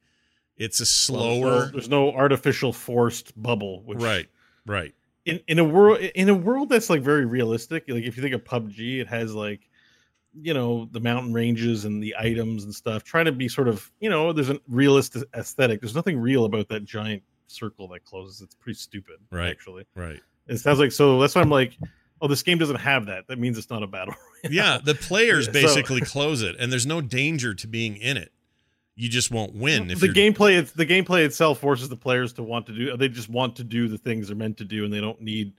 It's 0.56 0.80
a 0.80 1.12
Well, 1.12 1.20
there's 1.22 1.40
no- 1.40 1.48
slower. 1.50 1.70
There's 1.72 1.88
no, 1.88 2.12
artificial 2.12 2.72
forced 2.72 3.40
bubble, 3.40 3.82
which 3.84 3.98
right, 3.98 4.26
right. 4.66 4.94
In 5.28 5.40
in 5.48 5.58
a 5.58 5.64
world 5.64 5.98
in 6.00 6.28
a 6.28 6.34
world 6.34 6.68
that's 6.68 6.90
like 6.90 7.02
very 7.02 7.24
realistic 7.26 7.84
like 7.88 8.04
if 8.04 8.16
you 8.16 8.22
think 8.22 8.34
of 8.34 8.44
PUBG 8.44 9.00
it 9.00 9.06
has 9.08 9.34
like 9.34 9.68
you 10.40 10.52
know 10.54 10.88
the 10.92 11.00
mountain 11.00 11.32
ranges 11.32 11.84
and 11.84 12.02
the 12.02 12.14
items 12.18 12.64
and 12.64 12.74
stuff 12.74 13.02
trying 13.04 13.24
to 13.24 13.32
be 13.32 13.48
sort 13.48 13.68
of 13.68 13.90
you 14.00 14.08
know 14.10 14.32
there's 14.32 14.50
a 14.50 14.58
realistic 14.68 15.24
aesthetic 15.34 15.80
there's 15.80 15.94
nothing 15.94 16.18
real 16.18 16.44
about 16.44 16.68
that 16.68 16.84
giant 16.84 17.22
circle 17.46 17.88
that 17.88 18.04
closes 18.04 18.40
it's 18.42 18.54
pretty 18.54 18.78
stupid 18.78 19.16
Right. 19.30 19.48
actually 19.50 19.84
Right. 19.94 20.20
it 20.46 20.58
sounds 20.58 20.78
like 20.78 20.92
so 20.92 21.18
that's 21.20 21.34
why 21.34 21.40
i'm 21.40 21.48
like 21.50 21.76
oh 22.20 22.28
this 22.28 22.42
game 22.42 22.58
doesn't 22.58 22.76
have 22.76 23.06
that 23.06 23.26
that 23.28 23.38
means 23.38 23.56
it's 23.58 23.70
not 23.70 23.82
a 23.82 23.86
battle 23.86 24.14
royale. 24.44 24.52
Yeah, 24.54 24.78
the 24.84 24.94
players 24.94 25.46
Yeah, 25.46 25.52
so- 25.54 25.60
basically 25.62 26.00
close 26.02 26.42
it, 26.42 26.56
and 26.60 26.70
there's 26.70 26.86
no 26.86 27.00
danger 27.00 27.54
to 27.54 27.66
being 27.66 27.96
in 27.96 28.16
it. 28.16 28.30
You 29.00 29.08
just 29.08 29.30
won't 29.30 29.54
win 29.54 29.90
if 29.92 30.00
the 30.00 30.08
gameplay 30.08 30.58
it's 30.58 30.72
the 30.72 30.84
gameplay 30.84 31.24
itself 31.24 31.60
forces 31.60 31.88
the 31.88 31.96
players 31.96 32.32
to 32.34 32.42
want 32.42 32.66
to 32.66 32.72
do 32.72 32.96
they 32.96 33.08
just 33.08 33.28
want 33.28 33.54
to 33.56 33.64
do 33.64 33.86
the 33.86 33.96
things 33.96 34.26
they're 34.26 34.36
meant 34.36 34.56
to 34.58 34.64
do 34.64 34.84
and 34.84 34.92
they 34.92 35.00
don't 35.00 35.20
need 35.22 35.52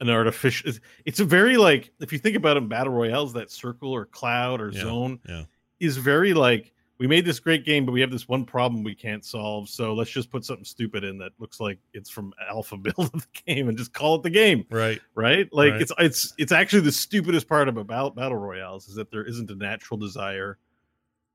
an 0.00 0.10
artificial 0.10 0.68
it's, 0.68 0.80
it's 1.04 1.20
a 1.20 1.24
very 1.24 1.56
like 1.56 1.92
if 2.00 2.12
you 2.12 2.18
think 2.18 2.36
about 2.36 2.56
it 2.56 2.62
in 2.64 2.68
battle 2.68 2.92
royales 2.92 3.32
that 3.34 3.52
circle 3.52 3.92
or 3.92 4.04
cloud 4.06 4.60
or 4.60 4.70
Yeah, 4.72 4.80
zone 4.82 5.20
yeah. 5.28 5.44
is 5.78 5.96
very 5.96 6.34
like 6.34 6.72
we 6.98 7.06
made 7.06 7.24
this 7.24 7.38
great 7.38 7.64
game 7.64 7.86
but 7.86 7.92
we 7.92 8.00
have 8.00 8.10
this 8.10 8.26
one 8.26 8.44
problem 8.44 8.82
we 8.82 8.96
can't 8.96 9.24
solve 9.24 9.68
so 9.68 9.94
let's 9.94 10.10
just 10.10 10.28
put 10.30 10.44
something 10.44 10.64
stupid 10.64 11.04
in 11.04 11.18
that 11.18 11.30
looks 11.38 11.60
like 11.60 11.78
it's 11.94 12.10
from 12.10 12.32
alpha 12.50 12.76
build 12.76 13.10
of 13.14 13.22
the 13.22 13.42
game 13.46 13.68
and 13.68 13.78
just 13.78 13.92
call 13.92 14.16
it 14.16 14.24
the 14.24 14.30
game 14.30 14.64
right. 14.70 15.00
right 15.14 15.48
like 15.52 15.70
Right. 15.74 15.82
it's 15.82 15.92
it's 15.98 16.34
it's 16.36 16.52
actually 16.52 16.82
the 16.82 16.90
stupidest 16.90 17.48
part 17.48 17.68
about 17.68 17.86
battle, 17.86 18.10
battle 18.10 18.38
royales 18.38 18.88
is 18.88 18.96
that 18.96 19.12
there 19.12 19.24
isn't 19.24 19.48
a 19.52 19.54
natural 19.54 19.98
desire 19.98 20.58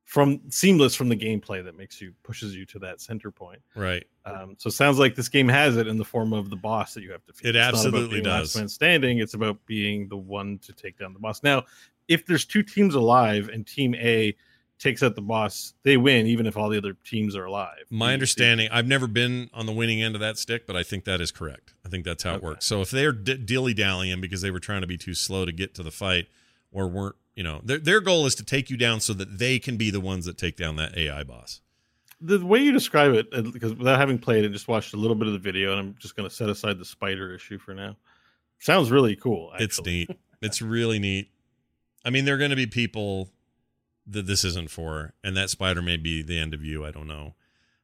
from 0.08 0.40
seamless 0.50 0.96
from 0.96 1.10
the 1.10 1.16
gameplay 1.18 1.62
that 1.62 1.78
makes 1.78 2.00
you 2.00 2.14
pushes 2.24 2.56
you 2.56 2.66
to 2.66 2.80
that 2.80 3.02
center 3.02 3.30
point 3.30 3.60
Right. 3.76 4.06
um, 4.26 4.56
so 4.58 4.70
it 4.70 4.72
sounds 4.72 4.98
like 5.00 5.16
this 5.16 5.28
game 5.28 5.50
has 5.50 5.76
it 5.76 5.86
in 5.86 5.98
the 5.98 6.06
form 6.06 6.32
of 6.32 6.50
the 6.50 6.56
boss 6.56 6.94
that 6.94 7.04
you 7.04 7.12
have 7.12 7.26
to 7.26 7.32
It 7.32 7.36
defeat. 7.38 7.56
It's 7.56 7.58
absolutely 7.58 8.22
being 8.22 8.26
last 8.26 8.54
does. 8.54 8.56
man 8.56 8.70
standing 8.70 9.20
it's 9.20 9.34
about 9.34 9.58
being 9.66 10.08
the 10.08 10.16
one 10.16 10.60
to 10.60 10.72
take 10.72 10.98
down 10.98 11.12
the 11.12 11.20
boss 11.20 11.44
now 11.44 11.64
if 12.08 12.26
there's 12.26 12.46
two 12.46 12.64
teams 12.64 12.96
alive 12.96 13.50
and 13.52 13.68
team 13.68 13.94
a 13.96 14.34
takes 14.80 15.04
out 15.04 15.16
the 15.16 15.22
boss 15.22 15.74
they 15.84 15.98
win 15.98 16.26
even 16.26 16.46
if 16.46 16.56
all 16.56 16.70
the 16.70 16.78
other 16.78 16.96
teams 17.04 17.36
are 17.36 17.44
alive 17.46 17.84
My 17.90 18.14
understanding, 18.14 18.70
I've 18.72 18.88
never 18.88 19.08
been 19.08 19.50
on 19.54 19.66
the 19.66 19.74
winning 19.74 20.02
end 20.02 20.16
of 20.16 20.22
that 20.22 20.38
stick, 20.38 20.66
but 20.68 20.78
I 20.78 20.84
think 20.84 21.04
that 21.06 21.20
is 21.20 21.32
correct. 21.32 21.74
I 21.84 21.90
think 21.90 22.06
that's 22.06 22.24
how 22.24 22.36
it 22.36 22.44
works. 22.44 22.66
So 22.66 22.80
if 22.82 22.92
they're 22.92 23.12
d- 23.12 23.38
dilly 23.38 23.74
dallying 23.74 24.22
because 24.22 24.42
they 24.42 24.52
were 24.52 24.60
trying 24.60 24.82
to 24.82 24.88
be 24.88 24.96
too 24.98 25.16
slow 25.16 25.46
to 25.46 25.52
get 25.52 25.74
to 25.76 25.84
the 25.84 25.90
fight, 25.92 26.28
or 26.78 26.88
weren't, 26.88 27.16
you 27.36 27.42
know, 27.44 27.60
their 27.64 27.80
their 27.80 28.00
goal 28.02 28.28
is 28.28 28.36
to 28.36 28.46
take 28.46 28.70
you 28.70 28.78
down 28.78 29.00
so 29.00 29.12
that 29.14 29.40
they 29.40 29.58
can 29.58 29.78
be 29.78 29.90
the 29.90 30.00
ones 30.00 30.26
that 30.26 30.38
take 30.38 30.56
down 30.56 30.76
that 30.76 30.96
AI 30.96 31.24
boss. 31.24 31.60
the 32.22 32.46
way 32.46 32.60
you 32.60 32.72
describe 32.72 33.14
it, 33.14 33.32
because 33.52 33.74
without 33.74 34.00
having 34.00 34.20
played 34.20 34.46
and 34.46 34.54
just 34.54 34.68
watched 34.68 34.94
a 34.94 34.98
little 34.98 35.16
bit 35.16 35.26
of 35.28 35.34
the 35.34 35.40
video, 35.40 35.72
and 35.72 35.80
I'm 35.80 35.96
just 36.00 36.16
going 36.16 36.30
to 36.30 36.34
set 36.34 36.50
aside 36.50 36.78
the 36.78 36.86
spider 36.86 37.34
issue 37.34 37.58
for 37.58 37.74
now. 37.74 37.96
Sounds 38.60 38.92
really 38.92 39.16
cool. 39.16 39.52
It's 39.60 39.84
neat. 39.84 40.10
It's 40.40 40.62
really 40.62 41.00
neat. 41.00 41.32
I 42.06 42.12
mean, 42.12 42.26
there 42.26 42.36
are 42.36 42.38
going 42.38 42.52
to 42.52 42.56
be 42.56 42.68
people 42.68 43.32
that 44.06 44.28
this 44.28 44.46
isn't 44.46 44.70
for, 44.70 45.14
and 45.24 45.36
that 45.36 45.50
spider 45.50 45.82
may 45.82 45.98
be 45.98 46.22
the 46.22 46.38
end 46.38 46.54
of 46.54 46.64
you. 46.64 46.86
I 46.86 46.92
don't 46.92 47.08
know, 47.08 47.34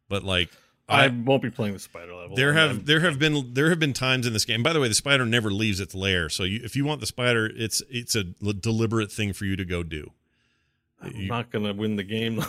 but 0.07 0.23
like 0.23 0.51
I 0.89 1.05
I, 1.05 1.07
won't 1.07 1.41
be 1.41 1.49
playing 1.49 1.73
the 1.73 1.80
spider 1.80 2.14
level. 2.14 2.35
there 2.35 2.53
have 2.53 2.69
I'm- 2.72 2.85
there 2.85 2.99
have 2.99 3.18
been 3.19 3.53
there 3.53 3.69
have 3.69 3.80
been 3.80 3.93
times 3.93 4.27
in 4.27 4.34
this 4.34 4.43
game. 4.45 4.64
By 4.64 4.73
the 4.73 4.80
way, 4.80 4.88
the 4.89 4.93
spider 4.93 5.26
never 5.26 5.49
leaves 5.51 5.80
its 5.80 5.95
lair. 5.95 6.30
So 6.30 6.43
you, 6.43 6.60
if 6.64 6.76
you 6.76 6.84
want 6.85 6.99
the 6.99 7.07
spider, 7.07 7.49
it's 7.55 7.81
it's 7.89 8.15
a 8.15 8.26
l- 8.45 8.53
deliberate 8.53 9.11
thing 9.11 9.31
for 9.34 9.45
you 9.45 9.55
to 9.55 9.65
go 9.65 9.84
do. 9.84 10.11
I'm 11.01 11.15
You- 11.15 11.27
not 11.27 11.51
going 11.51 11.65
to 11.65 11.73
win 11.73 11.95
the 11.95 12.03
game. 12.03 12.41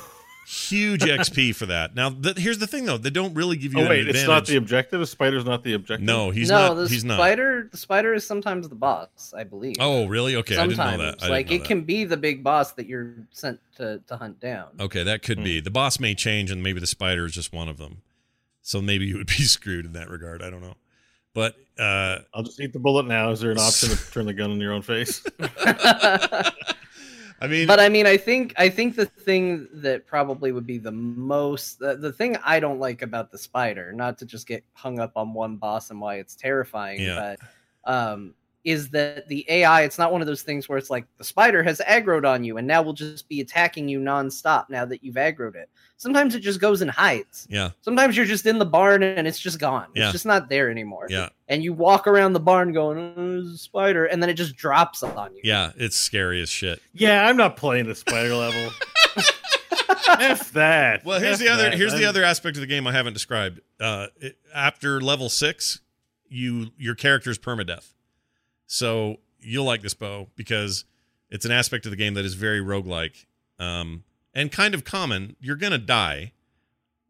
huge 0.47 1.01
XP 1.05 1.55
for 1.55 1.67
that. 1.67 1.95
Now, 1.95 2.11
th- 2.11 2.37
here's 2.37 2.59
the 2.59 2.67
thing 2.67 2.85
though: 2.87 2.99
they 2.99 3.09
don't 3.11 3.35
really 3.35 3.57
give 3.57 3.73
you. 3.73 3.79
oh 3.81 3.83
an 3.85 3.89
wait, 3.89 4.09
it's 4.09 4.27
not 4.27 4.47
the 4.47 4.57
objective. 4.57 4.99
The 5.01 5.07
spider's 5.07 5.45
not 5.45 5.63
the 5.63 5.75
objective. 5.75 6.05
No, 6.05 6.31
he's 6.31 6.51
no, 6.51 6.69
not. 6.69 6.75
the 6.75 6.89
he's 6.89 7.05
not. 7.05 7.19
spider. 7.19 7.69
The 7.71 7.77
spider 7.79 8.15
is 8.15 8.27
sometimes 8.27 8.69
the 8.69 8.75
boss, 8.75 9.33
I 9.37 9.45
believe. 9.45 9.77
Oh, 9.79 10.07
really? 10.07 10.35
Okay, 10.37 10.55
I 10.55 10.67
sometimes, 10.67 10.77
didn't 10.77 10.99
know 10.99 11.05
that. 11.07 11.19
Didn't 11.21 11.31
like 11.31 11.49
know 11.51 11.55
it 11.55 11.59
that. 11.61 11.69
can 11.69 11.83
be 11.83 12.05
the 12.05 12.17
big 12.17 12.43
boss 12.43 12.73
that 12.73 12.87
you're 12.87 13.15
sent 13.31 13.61
to 13.77 14.01
to 14.09 14.17
hunt 14.17 14.41
down. 14.41 14.69
Okay, 14.81 15.03
that 15.05 15.23
could 15.23 15.43
be. 15.45 15.61
Hmm. 15.61 15.65
The 15.65 15.71
boss 15.71 15.99
may 16.01 16.15
change, 16.17 16.51
and 16.51 16.63
maybe 16.65 16.81
the 16.81 16.87
spider 16.89 17.25
is 17.27 17.33
just 17.33 17.53
one 17.53 17.69
of 17.69 17.79
them. 17.79 18.03
So 18.67 18.81
maybe 18.81 19.05
you 19.05 19.19
would 19.19 19.27
be 19.29 19.35
screwed 19.45 19.85
in 19.87 19.93
that 19.93 20.11
regard. 20.11 20.43
I 20.43 20.51
don't 20.51 20.63
know. 20.63 20.75
But 21.35 21.55
uh, 21.79 22.19
I'll 22.33 22.43
just 22.43 22.61
eat 22.61 22.73
the 22.73 22.79
bullet 22.79 23.07
now. 23.07 23.31
Is 23.31 23.41
there 23.41 23.51
an 23.51 23.59
option 23.59 23.91
to 23.91 23.97
turn 24.13 24.25
the 24.27 24.33
gun 24.33 24.51
in 24.53 24.61
your 24.61 24.73
own 24.73 24.83
face? 24.83 25.25
I 27.41 27.49
mean, 27.49 27.67
but 27.67 27.81
I 27.81 27.89
mean, 27.89 28.07
I 28.07 28.17
think 28.17 28.55
I 28.57 28.69
think 28.69 28.95
the 28.97 29.05
thing 29.07 29.69
that 29.75 30.07
probably 30.07 30.53
would 30.53 30.67
be 30.67 30.79
the 30.79 30.93
most 30.93 31.79
the, 31.81 31.97
the 31.97 32.13
thing 32.13 32.37
I 32.45 32.59
don't 32.61 32.79
like 32.79 33.03
about 33.03 33.31
the 33.33 33.39
spider, 33.39 33.93
not 33.93 34.17
to 34.19 34.27
just 34.27 34.47
get 34.47 34.65
hung 34.73 34.99
up 34.99 35.13
on 35.17 35.35
one 35.35 35.57
boss 35.57 35.91
and 35.91 36.01
why 36.01 36.17
it's 36.17 36.37
terrifying, 36.37 37.01
Yeah. 37.03 37.35
but 37.85 37.93
um, 37.93 38.35
is 38.65 38.89
that 38.91 39.29
the 39.29 39.45
AI? 39.49 39.83
It's 39.83 39.99
not 39.99 40.11
one 40.11 40.21
of 40.23 40.27
those 40.27 40.43
things 40.43 40.69
where 40.69 40.79
it's 40.79 40.89
like 40.91 41.07
the 41.19 41.25
spider 41.25 41.63
has 41.63 41.81
aggroed 41.87 42.27
on 42.27 42.45
you 42.45 42.57
and 42.57 42.67
now 42.67 42.81
will 42.83 42.95
just 42.95 43.29
be 43.29 43.41
attacking 43.41 43.89
you 43.89 44.01
nonstop 44.01 44.71
now 44.71 44.85
that 44.87 45.05
you've 45.05 45.17
aggroed 45.17 45.55
it. 45.55 45.69
Sometimes 45.97 46.35
it 46.35 46.41
just 46.41 46.61
goes 46.61 46.81
and 46.83 46.91
hides. 46.91 47.47
yeah, 47.51 47.71
Sometimes 47.83 48.17
you're 48.17 48.27
just 48.27 48.47
in 48.47 48.59
the 48.59 48.65
barn 48.67 49.03
and 49.03 49.29
it's 49.29 49.39
just 49.39 49.59
gone. 49.59 49.87
Yeah. 49.95 50.05
It's 50.05 50.13
just 50.13 50.27
not 50.27 50.49
there 50.49 50.71
anymore. 50.71 51.07
yeah, 51.09 51.29
And 51.49 51.63
you 51.63 51.73
walk 51.73 52.07
around 52.07 52.33
the 52.33 52.41
barn 52.41 52.73
going, 52.73 52.99
oh, 52.99 53.15
there's 53.17 53.53
a 53.55 53.59
spider, 53.59 54.07
and 54.07 54.21
then 54.23 54.29
it 54.29 54.35
just 54.35 54.57
drops 54.57 55.03
on 55.03 55.35
you. 55.35 55.41
yeah. 55.45 55.73
It's 55.77 55.97
scary 55.97 56.41
as 56.43 56.49
shit. 56.49 56.81
yeah, 56.93 57.27
I'm 57.27 57.37
not 57.37 57.57
playing 57.57 57.87
the 57.87 57.95
spider 57.95 58.35
level. 58.35 58.71
F 60.21 60.53
that. 60.53 61.05
Well, 61.05 61.21
here's 61.21 61.41
F 61.41 61.47
the 61.47 61.49
other. 61.53 61.63
that. 61.65 61.75
Here's 61.75 61.93
the 61.93 62.01
I'm- 62.01 62.09
other 62.09 62.25
aspect 62.25 62.57
of 62.57 62.61
the 62.61 62.67
game 62.67 62.87
I 62.87 62.93
haven't 62.93 63.15
described. 63.15 63.61
Uh, 63.81 64.09
it, 64.21 64.37
after 64.55 65.01
level 65.01 65.29
six, 65.29 65.81
you 66.29 66.69
your 66.79 66.95
character's 66.95 67.39
permadeath. 67.39 67.93
So 68.67 69.17
you'll 69.41 69.65
like 69.65 69.83
this 69.83 69.95
Beau 69.95 70.29
because 70.37 70.85
it's 71.31 71.45
an 71.45 71.53
aspect 71.53 71.85
of 71.87 71.91
the 71.91 71.97
game 71.97 72.15
that 72.15 72.25
is 72.25 72.35
very 72.35 72.61
roguelike 72.61 73.27
um, 73.59 74.05
and 74.35 74.51
kind 74.51 74.75
of 74.75 74.85
common. 74.85 75.37
You're 75.41 75.57
gonna 75.57 75.79
die 75.79 76.33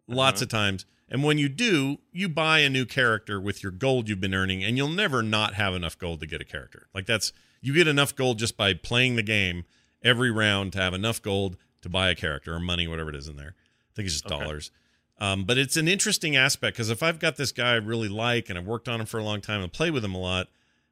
lots 0.07 0.41
Uh-huh. 0.41 0.45
of 0.45 0.49
times, 0.51 0.87
and 1.09 1.23
when 1.23 1.39
you 1.39 1.49
do, 1.49 1.99
you 2.13 2.29
buy 2.29 2.59
a 2.61 2.69
new 2.69 2.85
character 2.85 3.41
with 3.41 3.63
your 3.63 3.73
gold 3.73 4.09
you've 4.09 4.21
been 4.21 4.35
earning, 4.35 4.63
and 4.65 4.77
you'll 4.77 4.89
never 4.89 5.23
not 5.23 5.55
have 5.55 5.75
enough 5.75 5.99
gold 5.99 6.21
to 6.21 6.27
get 6.27 6.41
a 6.41 6.45
character. 6.45 6.89
Like 6.95 7.07
that's 7.07 7.33
you 7.61 7.73
get 7.73 7.89
enough 7.89 8.15
gold 8.15 8.39
just 8.39 8.57
by 8.57 8.75
playing 8.75 9.17
the 9.17 9.23
game 9.23 9.65
every 10.03 10.31
round 10.31 10.73
to 10.75 10.79
have 10.81 10.93
enough 10.93 11.23
gold 11.23 11.57
to 11.81 11.89
buy 11.89 12.11
a 12.11 12.15
character 12.15 12.55
or 12.55 12.61
money, 12.61 12.87
whatever 12.87 13.09
it 13.11 13.17
is 13.17 13.27
in 13.29 13.37
there. 13.37 13.55
I 13.57 13.93
think 13.95 14.07
it's 14.07 14.15
just 14.15 14.27
Okay. 14.27 14.39
dollars. 14.43 14.71
Um, 15.19 15.45
but 15.45 15.57
it's 15.57 15.77
an 15.77 15.87
interesting 15.89 16.35
aspect 16.37 16.77
because 16.77 16.91
if 16.91 17.03
I've 17.03 17.19
got 17.21 17.37
this 17.37 17.53
guy 17.53 17.73
I 17.73 17.77
really 17.77 18.09
like 18.09 18.51
and 18.51 18.59
I've 18.59 18.67
worked 18.67 18.89
on 18.89 19.01
him 19.01 19.07
for 19.07 19.19
a 19.19 19.23
long 19.25 19.41
time 19.41 19.63
and 19.63 19.73
played 19.73 19.93
with 19.93 20.05
him 20.05 20.15
a 20.15 20.19
lot, 20.21 20.49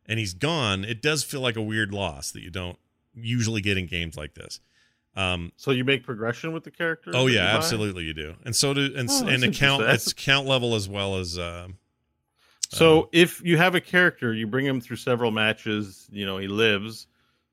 and 0.07 0.19
he's 0.19 0.35
gone, 0.35 0.85
it 0.85 1.01
does 1.03 1.25
feel 1.25 1.41
like 1.41 1.57
a 1.57 1.63
weird 1.63 1.93
loss 1.93 2.31
that 2.33 2.43
you 2.43 2.51
don't 2.51 2.79
usually 3.15 3.61
get 3.61 3.77
in 3.79 3.87
games 3.87 4.17
like 4.17 4.35
this. 4.35 4.61
Um, 5.15 5.53
So 5.57 5.71
you 5.73 5.85
make 5.85 6.05
progression 6.05 6.53
with 6.53 6.65
the 6.65 6.71
character? 6.71 7.11
oh 7.15 7.27
yeah, 7.27 7.53
you 7.53 7.57
absolutely 7.59 8.05
you 8.05 8.15
do, 8.15 8.35
and 8.45 8.57
so 8.57 8.73
do 8.75 8.93
and 8.97 9.09
Oh, 9.11 9.27
and 9.27 9.29
that's 9.29 9.41
the 9.43 9.51
count 9.53 9.83
interesting. 9.83 9.95
it's 9.95 10.13
count 10.15 10.47
level 10.47 10.75
as 10.75 10.89
well 10.89 11.17
as 11.19 11.39
uh, 11.39 11.69
So 12.71 13.11
if 13.13 13.43
you 13.45 13.59
have 13.59 13.75
a 13.75 13.81
character, 13.81 14.33
you 14.33 14.47
bring 14.47 14.65
him 14.65 14.81
through 14.81 14.97
several 14.97 15.31
matches, 15.31 16.09
you 16.11 16.25
know, 16.25 16.39
he 16.39 16.49
lives. 16.49 17.07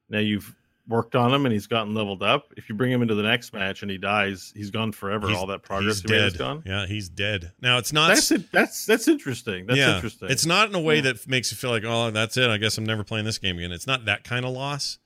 Now 0.10 0.20
you've 0.20 0.56
worked 0.90 1.16
on 1.16 1.34
him 1.34 1.46
and 1.46 1.54
he's 1.54 1.68
gotten 1.68 1.94
leveled 1.94 2.22
up. 2.24 2.52
If 2.58 2.68
you 2.68 2.76
bring 2.76 2.92
him 2.92 3.02
into 3.02 3.16
the 3.16 3.24
next 3.24 3.54
match 3.54 3.84
and 3.84 3.90
he 3.92 3.98
dies, 3.98 4.52
he's 4.56 4.72
gone 4.72 4.92
forever. 4.92 5.28
he's- 5.28 5.40
All 5.40 5.48
that 5.48 5.62
progress 5.64 6.02
he's 6.02 6.10
he 6.12 6.18
made 6.18 6.26
is 6.26 6.34
dead. 6.34 6.40
gone. 6.40 6.64
Yeah, 6.66 6.86
he's 6.88 7.08
dead. 7.08 7.52
Now 7.62 7.78
it's 7.78 7.94
not 7.94 8.08
That's 8.10 8.32
it. 8.32 8.52
That's 8.52 8.86
that's 8.86 9.08
interesting. 9.08 9.68
That's 9.68 9.78
yeah, 9.78 9.96
interesting. 9.96 10.30
It's 10.30 10.46
not 10.46 10.68
in 10.68 10.76
a 10.76 10.80
way 10.82 10.96
Yeah. 10.98 11.02
that 11.14 11.28
makes 11.28 11.52
you 11.52 11.58
feel 11.58 11.70
like, 11.70 11.84
oh, 11.86 12.12
that's 12.12 12.36
it. 12.38 12.50
I 12.50 12.58
guess 12.58 12.78
I'm 12.78 12.86
never 12.86 13.04
playing 13.04 13.26
this 13.26 13.38
game 13.38 13.58
again. 13.58 13.72
It's 13.72 13.88
not 13.88 14.06
that 14.06 14.24
kind 14.24 14.44
of 14.46 14.52
loss. 14.52 14.98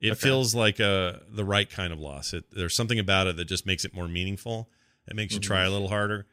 It 0.00 0.12
Okay. 0.12 0.20
feels 0.20 0.54
like 0.54 0.80
a 0.80 1.20
the 1.28 1.44
right 1.44 1.68
kind 1.68 1.92
of 1.92 1.98
loss. 2.00 2.32
It, 2.32 2.44
there's 2.50 2.74
something 2.74 2.98
about 2.98 3.26
it 3.26 3.36
that 3.36 3.44
just 3.46 3.66
makes 3.66 3.84
it 3.84 3.92
more 3.94 4.08
meaningful. 4.08 4.70
It 5.06 5.14
makes 5.16 5.34
you 5.34 5.40
Mm-hmm. 5.40 5.46
try 5.46 5.64
a 5.64 5.70
little 5.70 5.88
harder. 5.88 6.26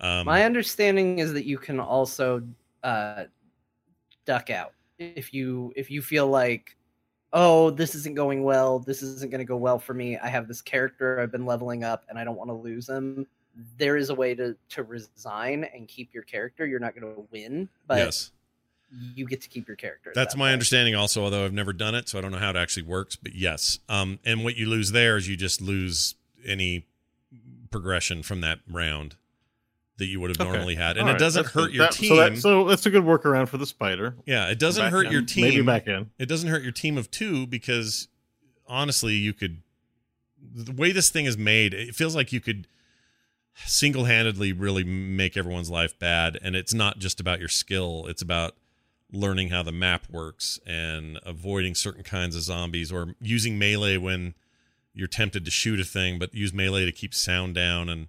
Um, 0.00 0.26
My 0.26 0.44
understanding 0.44 1.18
is 1.20 1.32
that 1.32 1.46
you 1.46 1.56
can 1.58 1.78
also 1.80 2.42
uh, 2.82 3.24
duck 4.26 4.50
out 4.50 4.72
if 4.98 5.32
you 5.32 5.72
if 5.76 5.90
you 5.90 6.02
feel 6.02 6.26
like, 6.26 6.76
oh, 7.34 7.70
this 7.70 7.94
isn't 7.94 8.14
going 8.14 8.44
well. 8.44 8.78
This 8.78 9.02
isn't 9.02 9.30
going 9.30 9.40
to 9.40 9.44
go 9.44 9.56
well 9.56 9.78
for 9.78 9.92
me. 9.92 10.16
I 10.16 10.28
have 10.28 10.48
this 10.48 10.62
character 10.62 11.20
I've 11.20 11.32
been 11.32 11.44
leveling 11.44 11.84
up, 11.84 12.04
and 12.08 12.18
I 12.18 12.24
don't 12.24 12.36
want 12.36 12.48
to 12.48 12.54
lose 12.54 12.88
him. 12.88 13.26
There 13.76 13.96
is 13.96 14.08
a 14.08 14.14
way 14.14 14.34
to 14.34 14.56
to 14.70 14.82
resign 14.82 15.64
and 15.74 15.86
keep 15.86 16.14
your 16.14 16.22
character. 16.22 16.66
You're 16.66 16.80
not 16.80 16.98
going 16.98 17.14
to 17.14 17.28
win, 17.30 17.68
but 17.86 17.98
yes, 17.98 18.30
you 19.14 19.26
get 19.26 19.42
to 19.42 19.48
keep 19.48 19.68
your 19.68 19.76
character. 19.76 20.12
that's 20.14 20.34
that 20.34 20.38
my 20.38 20.46
point. 20.46 20.54
understanding. 20.54 20.94
Also, 20.94 21.22
although 21.22 21.44
I've 21.44 21.52
never 21.52 21.72
done 21.72 21.94
it, 21.94 22.08
so 22.08 22.18
I 22.18 22.22
don't 22.22 22.32
know 22.32 22.38
how 22.38 22.50
it 22.50 22.56
actually 22.56 22.84
works. 22.84 23.16
But 23.16 23.34
yes, 23.34 23.78
um, 23.88 24.18
and 24.24 24.42
what 24.44 24.56
you 24.56 24.66
lose 24.66 24.92
there 24.92 25.16
is 25.16 25.28
you 25.28 25.36
just 25.36 25.60
lose 25.60 26.14
any 26.46 26.86
progression 27.70 28.22
from 28.22 28.40
that 28.40 28.60
round 28.70 29.16
that 29.98 30.06
you 30.06 30.18
would 30.20 30.30
have 30.30 30.40
Okay. 30.40 30.50
normally 30.50 30.74
had, 30.74 30.96
and 30.96 31.08
All 31.08 31.14
it 31.14 31.18
doesn't 31.18 31.44
that's 31.44 31.54
hurt 31.54 31.72
your 31.72 31.86
That- 31.86 31.92
team. 31.92 32.08
So, 32.08 32.16
that, 32.16 32.38
so 32.38 32.64
that's 32.68 32.84
a 32.86 32.90
good 32.90 33.04
workaround 33.04 33.48
for 33.48 33.58
the 33.58 33.66
spider. 33.66 34.16
yeah, 34.26 34.48
it 34.48 34.58
doesn't 34.58 34.82
Back 34.84 34.92
hurt 34.92 35.10
your 35.12 35.22
team. 35.22 35.44
Maybe 35.44 35.62
back 35.62 35.86
in. 35.86 36.10
it 36.18 36.26
doesn't 36.26 36.48
hurt 36.48 36.62
your 36.62 36.72
team 36.72 36.98
of 36.98 37.10
two 37.10 37.46
because 37.46 38.08
honestly 38.66 39.14
you 39.14 39.32
could 39.32 39.58
the 40.54 40.72
way 40.72 40.90
this 40.92 41.10
thing 41.10 41.26
is 41.26 41.36
made 41.38 41.72
it 41.74 41.94
feels 41.94 42.14
like 42.16 42.32
you 42.32 42.40
could 42.40 42.66
single-handedly 43.66 44.52
really 44.52 44.82
make 44.84 45.36
everyone's 45.36 45.70
life 45.70 45.98
bad 45.98 46.38
and 46.42 46.56
it's 46.56 46.74
not 46.74 46.98
just 46.98 47.20
about 47.20 47.38
your 47.38 47.48
skill 47.48 48.04
it's 48.08 48.22
about 48.22 48.56
learning 49.12 49.50
how 49.50 49.62
the 49.62 49.70
map 49.72 50.06
works 50.10 50.58
and 50.66 51.20
avoiding 51.24 51.74
certain 51.74 52.02
kinds 52.02 52.34
of 52.34 52.42
zombies 52.42 52.90
or 52.90 53.14
using 53.20 53.58
melee 53.58 53.96
when 53.96 54.34
you're 54.92 55.06
tempted 55.06 55.44
to 55.44 55.50
shoot 55.50 55.78
a 55.78 55.84
thing 55.84 56.18
but 56.18 56.34
use 56.34 56.52
melee 56.52 56.84
to 56.84 56.92
keep 56.92 57.14
sound 57.14 57.54
down 57.54 57.88
and 57.88 58.08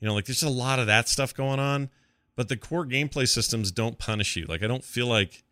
you 0.00 0.08
know 0.08 0.14
like 0.14 0.24
there's 0.24 0.42
a 0.42 0.50
lot 0.50 0.78
of 0.78 0.86
that 0.86 1.08
stuff 1.08 1.34
going 1.34 1.60
on 1.60 1.90
but 2.36 2.48
the 2.48 2.56
core 2.56 2.86
gameplay 2.86 3.28
systems 3.28 3.70
don't 3.70 3.98
punish 3.98 4.36
you. 4.36 4.46
Like 4.46 4.62
i 4.62 4.66
don't 4.66 4.84
feel 4.84 5.06
like 5.06 5.42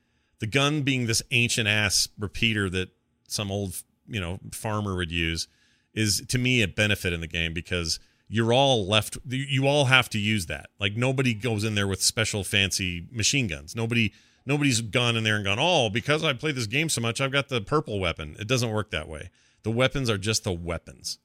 the 0.41 0.47
gun 0.47 0.83
being 0.83 1.07
this 1.07 1.23
ancient 1.31 1.69
ass 1.69 2.09
repeater 2.19 2.70
that 2.70 2.91
some 3.27 3.51
old 3.51 3.83
you 4.07 4.20
know 4.20 4.41
farmer 4.53 4.97
would 4.97 5.12
use 5.12 5.49
is 5.95 6.25
to 6.29 6.39
me 6.39 6.62
a 6.62 6.69
benefit 6.69 7.12
in 7.12 7.20
the 7.20 7.27
game 7.27 7.53
because 7.53 8.01
you're 8.29 8.53
all 8.53 8.87
left 8.87 9.19
you 9.27 9.66
all 9.66 9.87
have 9.87 10.09
to 10.11 10.19
use 10.19 10.47
that. 10.47 10.69
Like 10.79 10.97
nobody 10.97 11.35
goes 11.35 11.65
in 11.65 11.75
there 11.75 11.89
with 11.89 12.03
special 12.03 12.45
fancy 12.45 13.07
machine 13.11 13.47
guns. 13.47 13.75
Nobody 13.75 14.12
nobody's 14.47 14.81
gone 14.81 15.16
in 15.16 15.25
there 15.25 15.37
and 15.37 15.45
gone 15.45 15.59
oh 15.61 15.91
because 15.91 16.25
i 16.25 16.33
play 16.33 16.53
this 16.53 16.66
game 16.66 16.89
so 16.89 17.03
much 17.03 17.20
i've 17.20 17.33
got 17.33 17.49
the 17.49 17.61
purple 17.61 18.01
weapon. 18.01 18.37
It 18.39 18.49
doesn't 18.49 18.70
work 18.70 18.91
that 18.91 19.09
way. 19.09 19.31
The 19.62 19.70
weapons 19.70 20.09
are 20.09 20.19
just 20.19 20.45
the 20.45 20.53
weapons 20.53 21.19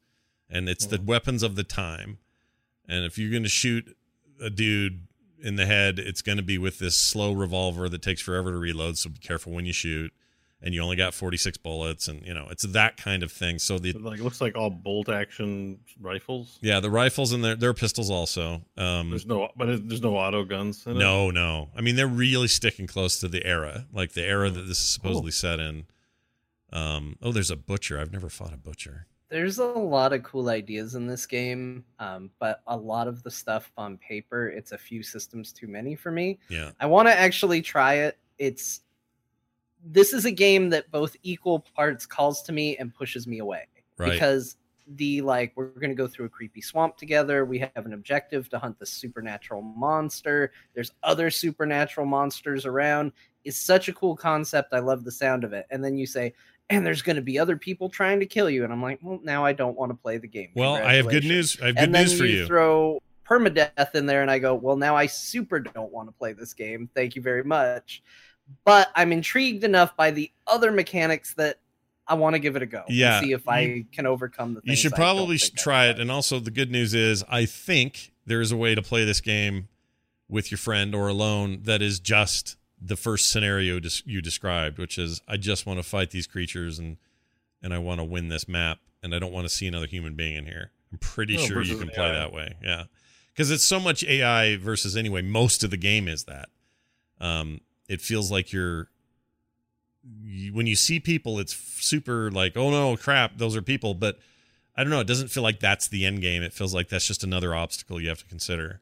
and 0.49 0.67
it's 0.67 0.85
the 0.85 0.97
mm. 0.97 1.05
weapons 1.05 1.43
of 1.43 1.55
the 1.55 1.63
time 1.63 2.17
and 2.87 3.05
if 3.05 3.17
you're 3.17 3.31
going 3.31 3.43
to 3.43 3.49
shoot 3.49 3.95
a 4.41 4.49
dude 4.49 5.07
in 5.41 5.55
the 5.57 5.65
head, 5.65 5.99
it's 5.99 6.21
going 6.21 6.37
to 6.37 6.43
be 6.43 6.57
with 6.57 6.79
this 6.79 6.97
slow 6.99 7.33
revolver 7.33 7.89
that 7.89 8.01
takes 8.01 8.21
forever 8.21 8.51
to 8.51 8.57
reload. 8.57 8.97
So 8.97 9.09
be 9.09 9.19
careful 9.19 9.51
when 9.53 9.65
you 9.65 9.73
shoot. 9.73 10.11
And 10.65 10.73
you 10.73 10.81
only 10.81 10.95
got 10.95 11.13
46 11.13 11.57
bullets, 11.57 12.07
and 12.07 12.25
you 12.25 12.33
know 12.33 12.47
it's 12.49 12.63
that 12.63 12.95
kind 12.95 13.21
of 13.21 13.33
thing. 13.33 13.59
So 13.59 13.79
the 13.79 13.89
It 13.89 14.01
like 14.01 14.21
looks 14.21 14.39
like 14.39 14.55
all 14.55 14.69
bolt 14.69 15.09
action 15.09 15.79
rifles. 15.99 16.57
yeah, 16.61 16.79
the 16.79 16.89
rifles 16.89 17.33
and 17.33 17.43
their 17.43 17.55
their 17.57 17.73
pistols 17.73 18.09
also. 18.09 18.61
Um, 18.77 19.09
There's 19.09 19.25
no, 19.25 19.49
but 19.57 19.65
there's 19.85 20.01
no 20.01 20.15
auto 20.15 20.45
guns. 20.45 20.85
In 20.87 20.93
it? 20.95 20.99
no, 20.99 21.31
no. 21.31 21.67
I 21.75 21.81
mean, 21.81 21.97
they're 21.97 22.07
really 22.07 22.47
sticking 22.47 22.87
close 22.87 23.19
to 23.19 23.27
the 23.27 23.45
era, 23.45 23.87
like 23.91 24.13
the 24.13 24.23
era 24.23 24.49
that 24.49 24.61
this 24.61 24.79
is 24.79 24.87
supposedly 24.87 25.31
Cool. 25.31 25.31
set 25.33 25.59
in. 25.59 25.83
Um, 26.71 27.17
oh, 27.21 27.33
there's 27.33 27.51
a 27.51 27.57
butcher. 27.57 27.99
I've 27.99 28.13
never 28.13 28.29
fought 28.29 28.53
a 28.53 28.57
butcher. 28.57 29.07
There's 29.33 29.57
a 29.57 29.65
lot 29.65 30.13
of 30.13 30.21
cool 30.21 30.49
ideas 30.49 30.93
in 30.93 31.07
this 31.07 31.25
game, 31.25 31.83
um, 31.97 32.29
but 32.37 32.61
a 32.67 32.77
lot 32.77 33.07
of 33.07 33.23
the 33.23 33.31
stuff 33.31 33.71
on 33.75 33.97
paper, 33.97 34.49
it's 34.49 34.73
a 34.73 34.77
few 34.77 35.01
systems 35.01 35.51
too 35.51 35.67
many 35.67 35.95
for 35.95 36.11
me. 36.11 36.37
Yeah, 36.49 36.69
I 36.79 36.85
want 36.85 37.07
to 37.07 37.17
actually 37.17 37.63
try 37.63 37.95
it. 37.95 38.19
It's 38.37 38.81
this 39.83 40.13
is 40.13 40.25
a 40.25 40.31
game 40.31 40.69
that 40.69 40.91
both 40.91 41.15
equal 41.23 41.65
parts 41.75 42.05
calls 42.05 42.43
to 42.43 42.51
me 42.51 42.77
and 42.77 42.93
pushes 42.93 43.25
me 43.25 43.39
away 43.39 43.63
right. 43.97 44.11
because 44.11 44.57
the 44.95 45.21
like 45.21 45.51
we're 45.55 45.69
going 45.69 45.89
to 45.89 45.95
go 45.95 46.07
through 46.07 46.27
a 46.27 46.29
creepy 46.29 46.61
swamp 46.61 46.97
together. 46.97 47.43
We 47.43 47.57
have 47.57 47.87
an 47.87 47.93
objective 47.93 48.49
to 48.49 48.59
hunt 48.59 48.77
the 48.77 48.85
supernatural 48.85 49.63
monster. 49.63 50.51
There's 50.75 50.91
other 51.01 51.31
supernatural 51.31 52.05
monsters 52.05 52.67
around. 52.67 53.13
It's 53.45 53.57
such 53.57 53.87
a 53.87 53.93
cool 53.93 54.15
concept. 54.15 54.73
I 54.73 54.79
love 54.79 55.03
the 55.03 55.11
sound 55.11 55.43
of 55.43 55.53
it. 55.53 55.65
And 55.71 55.83
then 55.83 55.97
you 55.97 56.05
say, 56.05 56.35
and 56.73 56.85
there's 56.85 57.01
going 57.01 57.15
to 57.15 57.21
be 57.21 57.37
other 57.39 57.57
people 57.57 57.89
trying 57.89 58.19
to 58.19 58.25
kill 58.25 58.49
you. 58.49 58.63
And 58.63 58.73
I'm 58.73 58.81
like, 58.81 58.99
well, 59.01 59.19
now 59.23 59.45
I 59.45 59.53
don't 59.53 59.77
want 59.77 59.91
to 59.91 59.95
play 59.95 60.17
the 60.17 60.27
game. 60.27 60.49
well, 60.55 60.75
I 60.75 60.95
have 60.95 61.09
good 61.09 61.23
news. 61.23 61.57
I 61.61 61.67
have 61.67 61.75
good 61.75 61.83
and 61.83 61.93
news 61.93 62.17
for 62.17 62.25
you. 62.25 62.45
Throw 62.45 63.01
permadeath 63.27 63.95
in 63.95 64.05
there, 64.05 64.21
and 64.21 64.29
I 64.29 64.39
go, 64.39 64.53
well, 64.53 64.75
now 64.75 64.95
I 64.95 65.05
super 65.05 65.59
don't 65.59 65.91
want 65.91 66.09
to 66.09 66.11
play 66.13 66.33
this 66.33 66.53
game. 66.53 66.89
Thank 66.95 67.15
you 67.15 67.21
very 67.21 67.43
much. 67.43 68.03
But 68.65 68.89
I'm 68.95 69.11
intrigued 69.11 69.63
enough 69.63 69.95
by 69.95 70.11
the 70.11 70.31
other 70.47 70.71
mechanics 70.71 71.33
that 71.35 71.59
I 72.07 72.15
want 72.15 72.35
to 72.35 72.39
give 72.39 72.55
it 72.55 72.61
a 72.61 72.65
go. 72.65 72.83
Yeah, 72.89 73.21
see 73.21 73.31
if 73.31 73.47
I 73.47 73.85
can 73.93 74.05
overcome 74.05 74.55
the. 74.55 74.61
you 74.63 74.75
should 74.75 74.91
probably 74.93 75.37
try 75.37 75.87
it 75.87 75.99
and 75.99 76.11
also 76.11 76.39
the 76.39 76.51
good 76.51 76.69
news 76.69 76.93
is 76.93 77.23
i 77.29 77.45
think 77.45 78.11
there 78.25 78.41
is 78.41 78.51
a 78.51 78.57
way 78.57 78.75
to 78.75 78.81
play 78.81 79.05
this 79.05 79.21
game 79.21 79.69
with 80.29 80.51
your 80.51 80.57
friend 80.57 80.93
or 80.93 81.07
alone 81.07 81.59
that 81.63 81.81
is 81.81 81.99
just 81.99 82.57
the 82.85 82.95
first 82.97 83.29
scenario 83.29 83.79
you 84.05 84.21
described 84.21 84.77
which 84.77 84.97
is 84.97 85.21
i 85.27 85.37
just 85.37 85.65
want 85.65 85.79
to 85.79 85.83
fight 85.83 86.11
these 86.11 86.27
creatures 86.27 86.79
and 86.79 86.97
and 87.61 87.73
i 87.73 87.77
want 87.77 87.99
to 87.99 88.03
win 88.03 88.27
this 88.27 88.47
map 88.47 88.79
and 89.01 89.15
i 89.15 89.19
don't 89.19 89.31
want 89.31 89.45
to 89.47 89.53
see 89.53 89.67
another 89.67 89.87
human 89.87 90.15
being 90.15 90.35
in 90.35 90.45
here. 90.45 90.71
I'm 90.91 90.97
pretty 90.99 91.37
Oh, 91.37 91.41
sure 91.41 91.61
you 91.63 91.77
can 91.77 91.89
play 91.89 92.05
AI. 92.07 92.13
that 92.13 92.33
way 92.33 92.55
yeah. 92.63 92.83
Because 93.33 93.49
it's 93.51 93.63
so 93.63 93.79
much 93.79 94.03
ai 94.03 94.57
versus 94.57 94.95
anyway 94.97 95.21
most 95.21 95.63
of 95.63 95.71
the 95.71 95.77
game 95.77 96.07
is 96.07 96.25
that. 96.25 96.49
Um 97.21 97.61
it 97.89 98.01
feels 98.01 98.29
like 98.31 98.51
you're 98.53 98.89
you, 100.23 100.53
when 100.53 100.67
you 100.67 100.75
see 100.75 100.99
people 100.99 101.39
it's 101.39 101.53
super 101.55 102.29
like 102.31 102.57
oh 102.57 102.69
no 102.69 102.97
crap 102.97 103.37
those 103.37 103.55
are 103.55 103.61
people 103.61 103.93
but 103.93 104.19
i 104.75 104.83
don't 104.83 104.91
know 104.91 104.99
it 104.99 105.07
doesn't 105.07 105.29
feel 105.29 105.43
like 105.43 105.59
that's 105.59 105.87
the 105.87 106.05
end 106.05 106.21
game. 106.21 106.43
It 106.43 106.53
feels 106.53 106.73
like 106.73 106.89
that's 106.89 107.07
just 107.07 107.23
another 107.23 107.55
obstacle 107.55 107.99
you 108.01 108.09
have 108.09 108.19
to 108.19 108.25
consider 108.25 108.81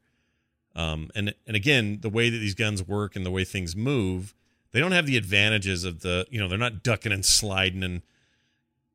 um 0.75 1.09
and 1.15 1.33
and 1.45 1.55
again 1.55 1.99
the 2.01 2.09
way 2.09 2.29
that 2.29 2.37
these 2.37 2.55
guns 2.55 2.85
work 2.87 3.15
and 3.15 3.25
the 3.25 3.31
way 3.31 3.43
things 3.43 3.75
move 3.75 4.33
they 4.71 4.79
don't 4.79 4.93
have 4.93 5.05
the 5.05 5.17
advantages 5.17 5.83
of 5.83 6.01
the 6.01 6.25
you 6.29 6.39
know 6.39 6.47
they're 6.47 6.57
not 6.57 6.81
ducking 6.83 7.11
and 7.11 7.25
sliding 7.25 7.83
and 7.83 8.01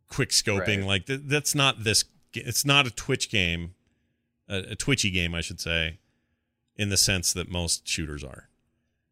quick 0.09 0.31
scoping 0.31 0.79
Right. 0.79 0.87
like 0.87 1.07
th- 1.07 1.23
that's 1.25 1.55
not 1.55 1.85
this 1.85 2.05
it's 2.33 2.65
not 2.65 2.87
a 2.87 2.91
twitch 2.91 3.29
game 3.31 3.75
a, 4.49 4.59
a 4.59 4.75
twitchy 4.75 5.11
game 5.11 5.35
i 5.35 5.41
should 5.41 5.61
say 5.61 5.99
in 6.77 6.89
the 6.89 6.97
sense 6.97 7.33
that 7.33 7.51
most 7.51 7.87
shooters 7.89 8.23
are 8.23 8.49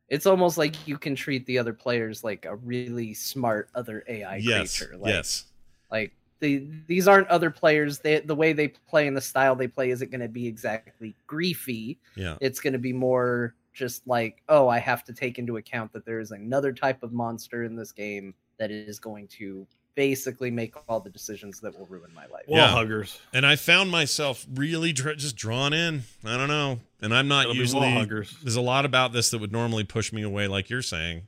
It's 0.08 0.26
almost 0.26 0.58
like 0.58 0.74
you 0.86 0.96
can 0.98 1.14
treat 1.14 1.46
the 1.46 1.58
other 1.58 1.72
players 1.72 2.22
like 2.22 2.44
a 2.44 2.56
really 2.56 3.14
smart 3.14 3.68
other 3.74 4.04
AI 4.08 4.36
yes 4.36 4.78
creature. 4.78 4.96
Like, 4.96 5.12
yes 5.12 5.44
Like 5.90 6.12
the 6.44 6.66
these 6.86 7.08
aren't 7.08 7.28
other 7.28 7.50
players. 7.50 7.98
They, 8.00 8.20
the 8.20 8.34
way 8.34 8.52
they 8.52 8.68
play 8.68 9.06
and 9.08 9.16
the 9.16 9.20
style 9.20 9.56
they 9.56 9.66
play 9.68 9.90
isn't 9.90 10.10
going 10.10 10.20
to 10.20 10.28
be 10.28 10.46
exactly 10.46 11.14
griefy. 11.28 11.96
yeah 12.16 12.36
It's 12.40 12.60
going 12.60 12.74
to 12.74 12.78
be 12.78 12.92
more 12.92 13.54
just 13.72 14.06
like, 14.06 14.42
oh, 14.48 14.68
I 14.68 14.78
have 14.78 15.02
to 15.04 15.12
take 15.12 15.38
into 15.38 15.56
account 15.56 15.92
that 15.94 16.04
there 16.06 16.20
is 16.20 16.30
another 16.30 16.72
type 16.72 17.02
of 17.02 17.12
monster 17.12 17.64
in 17.64 17.74
this 17.74 17.90
game 17.92 18.34
that 18.58 18.70
is 18.70 18.98
going 19.00 19.26
to 19.28 19.66
basically 19.96 20.50
make 20.50 20.74
all 20.88 21.00
the 21.00 21.10
decisions 21.10 21.60
that 21.60 21.76
will 21.78 21.86
ruin 21.86 22.10
my 22.14 22.26
life. 22.26 22.44
Wall 22.48 22.58
Yeah. 22.58 22.68
huggers. 22.68 23.20
and 23.32 23.44
I 23.46 23.56
found 23.56 23.90
myself 23.90 24.44
really 24.54 24.92
dr- 24.92 25.16
just 25.18 25.36
drawn 25.36 25.72
in. 25.72 26.02
I 26.24 26.36
don't 26.36 26.48
know, 26.48 26.80
and 27.00 27.14
I'm 27.14 27.26
not 27.28 27.44
Gotta 27.44 27.54
be 27.54 27.58
usually. 27.60 27.92
huggers. 27.92 28.36
There's 28.42 28.56
a 28.56 28.60
lot 28.60 28.84
about 28.84 29.12
this 29.12 29.30
that 29.30 29.38
would 29.40 29.52
normally 29.52 29.84
push 29.84 30.12
me 30.12 30.22
away, 30.22 30.46
like 30.48 30.68
you're 30.70 30.82
saying, 30.82 31.22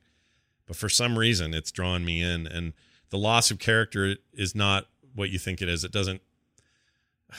but 0.67 0.77
for 0.77 0.89
some 0.89 1.17
reason, 1.19 1.55
it's 1.55 1.71
drawn 1.73 2.05
me 2.05 2.21
in. 2.21 2.47
And 2.49 2.73
the 3.11 3.19
loss 3.19 3.53
of 3.53 3.59
character 3.61 4.17
is 4.33 4.55
not 4.55 4.87
what 5.17 5.31
you 5.31 5.39
think 5.41 5.61
it 5.61 5.69
is. 5.69 5.83
It 5.85 5.91
doesn't. 5.93 6.21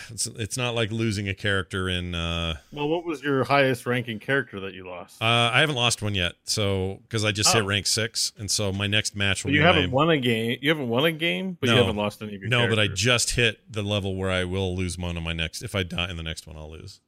It's 0.09 0.27
it's 0.27 0.57
not 0.57 0.75
like 0.75 0.91
losing 0.91 1.29
a 1.29 1.33
character 1.33 1.87
in. 1.87 2.13
Uh, 2.13 2.55
Well, 2.73 2.89
what 2.89 3.05
was 3.05 3.23
your 3.23 3.45
highest 3.45 3.85
ranking 3.85 4.19
character 4.19 4.59
that 4.59 4.73
you 4.73 4.85
lost? 4.85 5.21
uh, 5.21 5.25
I 5.53 5.61
haven't 5.61 5.75
lost 5.77 6.01
one 6.01 6.13
yet, 6.13 6.33
so 6.43 6.99
because 7.03 7.23
I 7.23 7.31
just 7.31 7.53
hit 7.53 7.63
Oh. 7.63 7.65
rank 7.65 7.87
six, 7.87 8.33
and 8.37 8.51
so 8.51 8.73
my 8.73 8.85
next 8.85 9.15
match 9.15 9.45
will 9.45 9.51
But 9.51 9.55
you 9.55 9.61
be 9.61 9.65
haven't 9.65 9.89
my- 9.89 9.95
won 9.95 10.09
a 10.09 10.17
game. 10.17 10.57
You 10.61 10.69
haven't 10.69 10.89
won 10.89 11.05
a 11.05 11.13
game, 11.13 11.57
but 11.61 11.67
No. 11.67 11.73
you 11.73 11.79
haven't 11.79 11.95
lost 11.95 12.21
any 12.21 12.35
of 12.35 12.41
your. 12.41 12.49
No, 12.49 12.67
but 12.67 12.77
I 12.79 12.87
just 12.87 13.31
hit 13.31 13.59
the 13.71 13.81
level 13.81 14.15
where 14.17 14.29
I 14.29 14.43
will 14.43 14.75
lose 14.75 14.97
one 14.97 15.15
on 15.15 15.23
my 15.23 15.33
next. 15.33 15.61
If 15.61 15.73
I 15.73 15.83
die 15.83 16.09
in 16.09 16.17
the 16.17 16.23
next 16.23 16.45
one, 16.47 16.57
I'll 16.57 16.69
lose. 16.71 16.99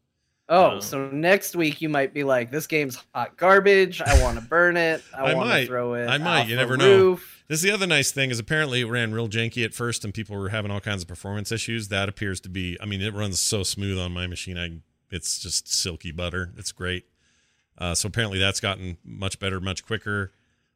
Oh, 0.47 0.77
Oh. 0.77 0.79
so 0.79 1.09
next 1.09 1.57
week 1.57 1.81
you 1.81 1.89
might 1.89 2.13
be 2.13 2.23
like, 2.23 2.49
"This 2.49 2.65
game's 2.65 2.97
hot 3.13 3.35
garbage. 3.35 4.01
I 4.01 4.21
want 4.23 4.39
to 4.39 4.45
burn 4.45 4.77
it. 4.77 5.03
I, 5.13 5.31
I 5.31 5.33
want 5.35 5.49
might. 5.49 5.59
to 5.61 5.67
throw 5.67 5.95
it. 5.95 6.07
I 6.07 6.17
might. 6.17 6.47
You 6.47 6.53
a 6.55 6.57
never 6.57 6.77
know. 6.77 7.19
Roof." 7.49 7.55
This 7.55 7.59
is 7.59 7.63
the 7.63 7.71
other 7.71 7.88
nice 7.88 8.11
thing 8.11 8.30
is 8.30 8.39
apparently 8.39 8.81
it 8.81 8.85
ran 8.85 9.11
real 9.11 9.27
janky 9.27 9.65
at 9.65 9.73
first, 9.73 10.05
and 10.05 10.13
people 10.13 10.38
were 10.38 10.49
having 10.49 10.71
all 10.71 10.80
kinds 10.80 11.01
of 11.01 11.07
performance 11.07 11.51
issues. 11.51 11.88
That 11.88 12.07
appears 12.07 12.39
to 12.41 12.49
be. 12.49 12.77
I 12.80 12.85
mean, 12.85 13.01
it 13.01 13.13
runs 13.13 13.39
so 13.39 13.63
smooth 13.63 13.99
on 13.99 14.11
my 14.11 14.27
machine. 14.27 14.57
I 14.57 14.81
it's 15.11 15.39
just 15.39 15.71
silky 15.71 16.11
butter. 16.11 16.53
It's 16.57 16.71
great. 16.71 17.05
Uh, 17.77 17.95
so 17.95 18.07
apparently 18.07 18.39
that's 18.39 18.59
gotten 18.59 18.97
much 19.03 19.39
better, 19.39 19.59
much 19.59 19.85
quicker. 19.85 20.34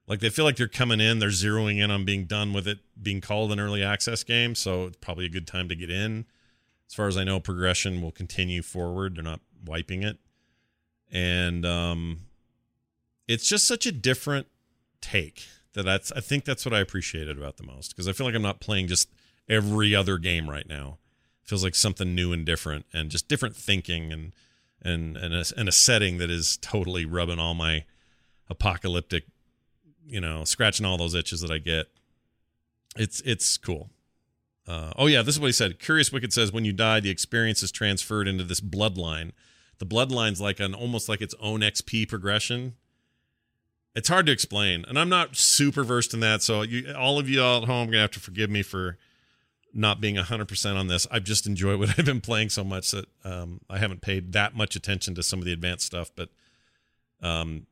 Like 0.07 0.19
they 0.19 0.29
feel 0.29 0.45
like 0.45 0.57
they're 0.57 0.67
coming 0.67 0.99
in, 0.99 1.19
they're 1.19 1.29
zeroing 1.29 1.81
in 1.81 1.91
on 1.91 2.05
being 2.05 2.25
done 2.25 2.53
with 2.53 2.67
it 2.67 2.79
being 3.01 3.21
called 3.21 3.51
an 3.51 3.59
early 3.59 3.83
access 3.83 4.23
game. 4.23 4.55
So 4.55 4.85
it's 4.87 4.97
probably 4.97 5.25
a 5.25 5.29
good 5.29 5.47
time 5.47 5.69
to 5.69 5.75
get 5.75 5.89
in. 5.89 6.25
As 6.87 6.95
far 6.95 7.07
as 7.07 7.17
I 7.17 7.23
know, 7.23 7.39
progression 7.39 8.01
will 8.01 8.11
continue 8.11 8.61
forward. 8.61 9.15
They're 9.15 9.23
not 9.23 9.39
wiping 9.65 10.03
it, 10.03 10.17
and 11.11 11.65
um, 11.65 12.19
it's 13.27 13.47
just 13.47 13.65
such 13.65 13.85
a 13.85 13.91
different 13.91 14.47
take 15.01 15.47
that 15.73 15.83
that's 15.83 16.11
I 16.11 16.19
think 16.19 16.45
that's 16.45 16.65
what 16.65 16.73
I 16.73 16.79
appreciated 16.79 17.37
about 17.37 17.57
the 17.57 17.63
most 17.63 17.89
because 17.89 18.07
I 18.07 18.13
feel 18.13 18.25
like 18.25 18.35
I'm 18.35 18.41
not 18.41 18.59
playing 18.59 18.87
just 18.87 19.09
every 19.49 19.95
other 19.95 20.17
game 20.17 20.49
right 20.49 20.67
now. 20.67 20.97
It 21.43 21.49
feels 21.49 21.63
like 21.63 21.75
something 21.75 22.15
new 22.15 22.31
and 22.31 22.45
different 22.45 22.85
and 22.93 23.09
just 23.09 23.27
different 23.27 23.55
thinking 23.55 24.11
and 24.11 24.33
and 24.81 25.17
and 25.17 25.33
a, 25.33 25.45
and 25.57 25.67
a 25.67 25.71
setting 25.71 26.17
that 26.17 26.29
is 26.29 26.57
totally 26.57 27.05
rubbing 27.05 27.39
all 27.39 27.53
my 27.53 27.85
apocalyptic, 28.49 29.25
you 30.05 30.21
know, 30.21 30.43
scratching 30.43 30.85
all 30.85 30.97
those 30.97 31.15
itches 31.15 31.41
that 31.41 31.51
I 31.51 31.57
get. 31.57 31.87
It's 32.95 33.21
it's 33.21 33.57
cool. 33.57 33.89
Uh, 34.67 34.93
oh 34.97 35.07
yeah, 35.07 35.21
this 35.21 35.35
is 35.35 35.41
what 35.41 35.47
he 35.47 35.53
said. 35.53 35.79
Curious 35.79 36.11
Wicked 36.11 36.31
says 36.31 36.51
when 36.51 36.65
you 36.65 36.71
die, 36.73 36.99
the 36.99 37.09
experience 37.09 37.63
is 37.63 37.71
transferred 37.71 38.27
into 38.27 38.43
this 38.43 38.61
bloodline. 38.61 39.31
The 39.79 39.85
bloodline's 39.85 40.39
like 40.39 40.59
an 40.59 40.73
almost 40.73 41.09
like 41.09 41.21
its 41.21 41.35
own 41.39 41.61
XP 41.61 42.07
progression. 42.07 42.75
It's 43.95 44.09
hard 44.09 44.25
to 44.25 44.31
explain, 44.31 44.85
and 44.87 44.97
I'm 44.97 45.09
not 45.09 45.35
super 45.35 45.83
versed 45.83 46.13
in 46.13 46.19
that. 46.21 46.41
So 46.41 46.63
you, 46.63 46.93
all 46.97 47.19
of 47.19 47.29
you 47.29 47.41
all 47.43 47.61
at 47.61 47.67
home, 47.67 47.89
are 47.89 47.91
gonna 47.91 48.01
have 48.01 48.11
to 48.11 48.19
forgive 48.19 48.49
me 48.49 48.63
for 48.63 48.97
not 49.73 49.99
being 49.99 50.15
100% 50.15 50.75
on 50.75 50.87
this. 50.87 51.07
I've 51.09 51.23
just 51.23 51.47
enjoyed 51.47 51.79
what 51.79 51.89
I've 51.97 52.05
been 52.05 52.21
playing 52.21 52.49
so 52.49 52.63
much 52.63 52.91
that 52.91 53.05
um, 53.23 53.61
I 53.69 53.77
haven't 53.77 54.01
paid 54.01 54.33
that 54.33 54.55
much 54.55 54.75
attention 54.75 55.15
to 55.15 55.23
some 55.23 55.39
of 55.39 55.45
the 55.45 55.53
advanced 55.53 55.85
stuff. 55.85 56.11
But 56.15 56.29
um, 57.21 57.65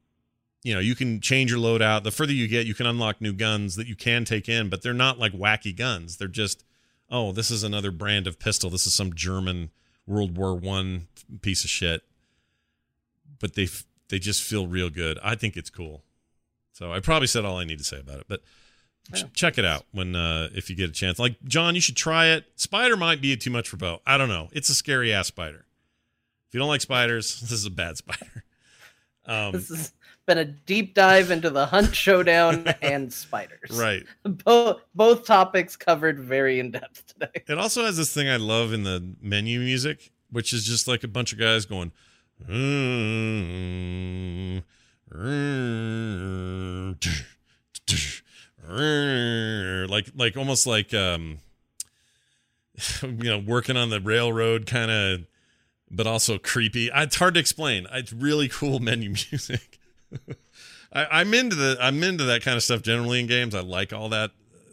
you 0.63 0.73
know, 0.73 0.79
you 0.79 0.95
can 0.95 1.21
change 1.21 1.51
your 1.51 1.59
loadout. 1.59 2.03
The 2.03 2.11
further 2.11 2.33
you 2.33 2.47
get, 2.47 2.65
you 2.65 2.73
can 2.73 2.85
unlock 2.85 3.19
new 3.19 3.33
guns 3.33 3.75
that 3.75 3.87
you 3.87 3.95
can 3.95 4.25
take 4.25 4.47
in, 4.47 4.69
but 4.69 4.81
they're 4.81 4.93
not 4.93 5.19
like 5.19 5.33
wacky 5.33 5.75
guns. 5.75 6.17
They're 6.17 6.27
just, 6.27 6.63
oh, 7.09 7.31
this 7.31 7.49
is 7.49 7.63
another 7.63 7.91
brand 7.91 8.27
of 8.27 8.39
pistol. 8.39 8.69
This 8.69 8.85
is 8.85 8.93
some 8.93 9.13
German 9.13 9.71
World 10.05 10.37
War 10.37 10.55
One 10.55 11.07
piece 11.41 11.63
of 11.63 11.69
shit. 11.69 12.03
But 13.39 13.55
they 13.55 13.67
they 14.09 14.19
just 14.19 14.43
feel 14.43 14.67
real 14.67 14.89
good. 14.89 15.17
I 15.23 15.35
think 15.35 15.57
it's 15.57 15.69
cool. 15.69 16.03
So 16.81 16.91
I 16.91 16.99
probably 16.99 17.27
said 17.27 17.45
all 17.45 17.59
I 17.59 17.63
need 17.63 17.77
to 17.77 17.83
say 17.83 17.99
about 17.99 18.17
it, 18.21 18.25
but 18.27 18.41
ch- 19.13 19.31
check 19.33 19.59
it 19.59 19.65
out 19.65 19.85
when 19.91 20.15
uh, 20.15 20.49
if 20.55 20.67
you 20.67 20.75
get 20.75 20.89
a 20.89 20.93
chance. 20.93 21.19
Like 21.19 21.35
Jon, 21.43 21.75
you 21.75 21.81
should 21.81 21.95
try 21.95 22.29
it. 22.29 22.45
Spider 22.55 22.97
might 22.97 23.21
be 23.21 23.37
too 23.37 23.51
much 23.51 23.69
for 23.69 23.77
Beau. 23.77 24.01
I 24.03 24.17
don't 24.17 24.29
know. 24.29 24.49
It's 24.51 24.67
a 24.67 24.73
scary 24.73 25.13
ass 25.13 25.27
spider. 25.27 25.67
If 26.47 26.55
you 26.55 26.59
don't 26.59 26.69
like 26.69 26.81
spiders, 26.81 27.39
this 27.41 27.51
is 27.51 27.67
a 27.67 27.69
bad 27.69 27.97
spider. 27.97 28.43
Um, 29.27 29.51
This 29.51 29.69
has 29.69 29.93
been 30.25 30.39
a 30.39 30.45
deep 30.45 30.95
dive 30.95 31.29
into 31.29 31.51
the 31.51 31.67
Hunt 31.67 31.93
Showdown 31.95 32.65
and 32.81 33.13
spiders. 33.13 33.69
right. 33.73 34.01
Both 34.23 34.81
both 34.95 35.23
topics 35.27 35.75
covered 35.75 36.19
very 36.19 36.59
in 36.59 36.71
depth 36.71 37.05
today. 37.13 37.43
It 37.47 37.59
also 37.59 37.85
has 37.85 37.95
this 37.95 38.11
thing 38.11 38.27
I 38.27 38.37
love 38.37 38.73
in 38.73 38.81
the 38.81 39.13
menu 39.21 39.59
music, 39.59 40.11
which 40.31 40.51
is 40.51 40.65
just 40.65 40.87
like 40.87 41.03
a 41.03 41.07
bunch 41.07 41.31
of 41.31 41.37
guys 41.37 41.67
going, 41.67 41.91
"Mm, 42.49 42.55
mm, 44.57 44.63
like 49.87 50.07
like 50.15 50.37
almost 50.37 50.67
like 50.67 50.93
um, 50.93 51.39
you 53.01 53.29
know 53.29 53.39
working 53.39 53.77
on 53.77 53.89
the 53.89 53.99
railroad 53.99 54.65
kind 54.65 54.91
of, 54.91 55.25
but 55.89 56.07
also 56.07 56.37
creepy. 56.37 56.89
It's 56.93 57.15
hard 57.17 57.33
to 57.35 57.39
explain. 57.39 57.87
It's 57.91 58.13
really 58.13 58.47
cool 58.47 58.79
menu 58.81 59.09
music. 59.09 59.79
I, 60.93 61.07
I'm 61.21 61.33
into 61.33 61.55
the 61.55 61.77
I'm 61.79 62.03
into 62.03 62.23
that 62.25 62.41
kind 62.41 62.57
of 62.57 62.63
stuff 62.63 62.81
generally 62.81 63.19
in 63.19 63.27
games. 63.27 63.55
I 63.55 63.61
like 63.61 63.93
all 63.93 64.09
that 64.09 64.31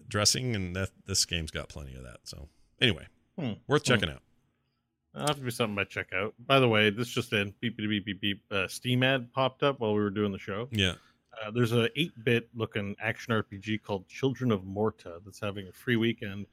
dressing, 0.09 0.55
and 0.55 0.75
that 0.77 0.91
this 1.07 1.25
game's 1.25 1.51
got 1.51 1.69
plenty 1.69 1.95
of 1.95 2.03
that. 2.05 2.19
So 2.25 2.49
anyway, 2.81 3.07
Hmm. 3.39 3.53
worth 3.67 3.85
checking 3.85 4.11
out. 4.11 4.23
That'll 5.19 5.35
have 5.35 5.39
to 5.39 5.45
be 5.45 5.51
something 5.51 5.77
I 5.77 5.83
check 5.85 6.13
out. 6.13 6.35
By 6.47 6.61
the 6.61 6.69
way, 6.69 6.91
this 6.91 7.09
just 7.09 7.33
in 7.33 7.53
beep 7.61 7.77
beep 7.77 7.91
beep 7.91 8.05
beep 8.05 8.21
beep. 8.21 8.43
Uh, 8.53 8.69
Steam 8.69 9.03
ad 9.03 9.33
popped 9.33 9.65
up 9.65 9.81
while 9.81 9.93
we 9.93 10.01
were 10.01 10.11
doing 10.11 10.31
the 10.31 10.39
show. 10.39 10.69
Yeah. 10.71 10.95
Uh, 11.43 11.51
there's 11.51 11.73
a 11.73 11.89
8-bit 11.97 12.49
looking 12.55 12.95
action 13.03 13.33
RPG 13.33 13.83
called 13.83 14.07
Children 14.09 14.53
of 14.53 14.65
Morta 14.65 15.21
that's 15.25 15.41
having 15.41 15.67
a 15.67 15.73
free 15.73 15.97
weekend, 15.97 16.47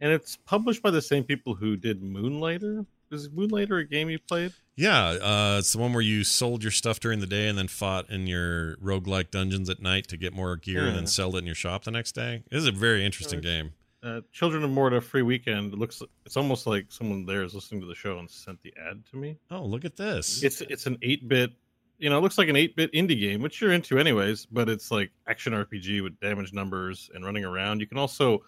and 0.00 0.12
it's 0.12 0.36
published 0.36 0.82
by 0.82 0.90
the 0.92 1.02
same 1.02 1.24
people 1.24 1.54
who 1.54 1.76
did 1.76 2.00
Moonlighter. 2.00 2.86
Is 3.10 3.28
Moonlighter 3.28 3.78
a 3.78 3.84
game 3.84 4.08
you 4.08 4.20
played? 4.20 4.52
Yeah, 4.76 5.00
uh, 5.00 5.56
it's 5.58 5.72
the 5.72 5.78
one 5.78 5.92
where 5.92 6.02
you 6.02 6.22
sold 6.22 6.62
your 6.62 6.70
stuff 6.70 7.00
during 7.00 7.18
the 7.18 7.26
day 7.26 7.48
and 7.48 7.58
then 7.58 7.68
fought 7.68 8.08
in 8.08 8.26
your 8.28 8.76
roguelike 8.76 9.30
dungeons 9.30 9.68
at 9.68 9.82
night 9.82 10.06
to 10.08 10.16
get 10.16 10.32
more 10.32 10.56
gear 10.56 10.86
and 10.86 10.96
then 10.96 11.06
sell 11.06 11.34
it 11.36 11.40
in 11.40 11.46
your 11.46 11.54
shop 11.54 11.84
the 11.84 11.90
next 11.90 12.12
day. 12.12 12.42
It 12.50 12.56
is 12.56 12.66
a 12.66 12.72
very 12.72 13.04
interesting 13.04 13.40
game. 13.40 13.72
Uh, 14.02 14.20
Children 14.32 14.64
of 14.64 14.70
Morta 14.70 15.00
free 15.00 15.22
weekend. 15.22 15.72
It 15.72 15.78
looks 15.78 16.02
it's 16.26 16.36
almost 16.36 16.66
like 16.66 16.86
someone 16.88 17.24
there 17.24 17.44
is 17.44 17.54
listening 17.54 17.80
to 17.82 17.86
the 17.86 17.94
show 17.94 18.18
and 18.18 18.28
sent 18.28 18.60
the 18.62 18.74
ad 18.88 19.04
to 19.10 19.16
me. 19.16 19.38
Oh, 19.50 19.64
look 19.64 19.84
at 19.84 19.96
this. 19.96 20.42
It's 20.42 20.60
it's 20.62 20.86
an 20.86 20.96
8-bit, 20.96 21.52
you 21.98 22.10
know, 22.10 22.18
it 22.18 22.20
looks 22.20 22.36
like 22.36 22.48
an 22.48 22.56
8-bit 22.56 22.92
indie 22.92 23.18
game, 23.20 23.42
which 23.42 23.60
you're 23.60 23.72
into 23.72 23.98
anyways, 23.98 24.46
but 24.46 24.68
it's 24.68 24.90
like 24.90 25.12
action 25.28 25.52
RPG 25.52 26.02
with 26.02 26.18
damage 26.18 26.52
numbers 26.52 27.10
and 27.14 27.24
running 27.24 27.44
around. 27.44 27.78
You 27.80 27.86
can 27.86 27.98
also 27.98 28.42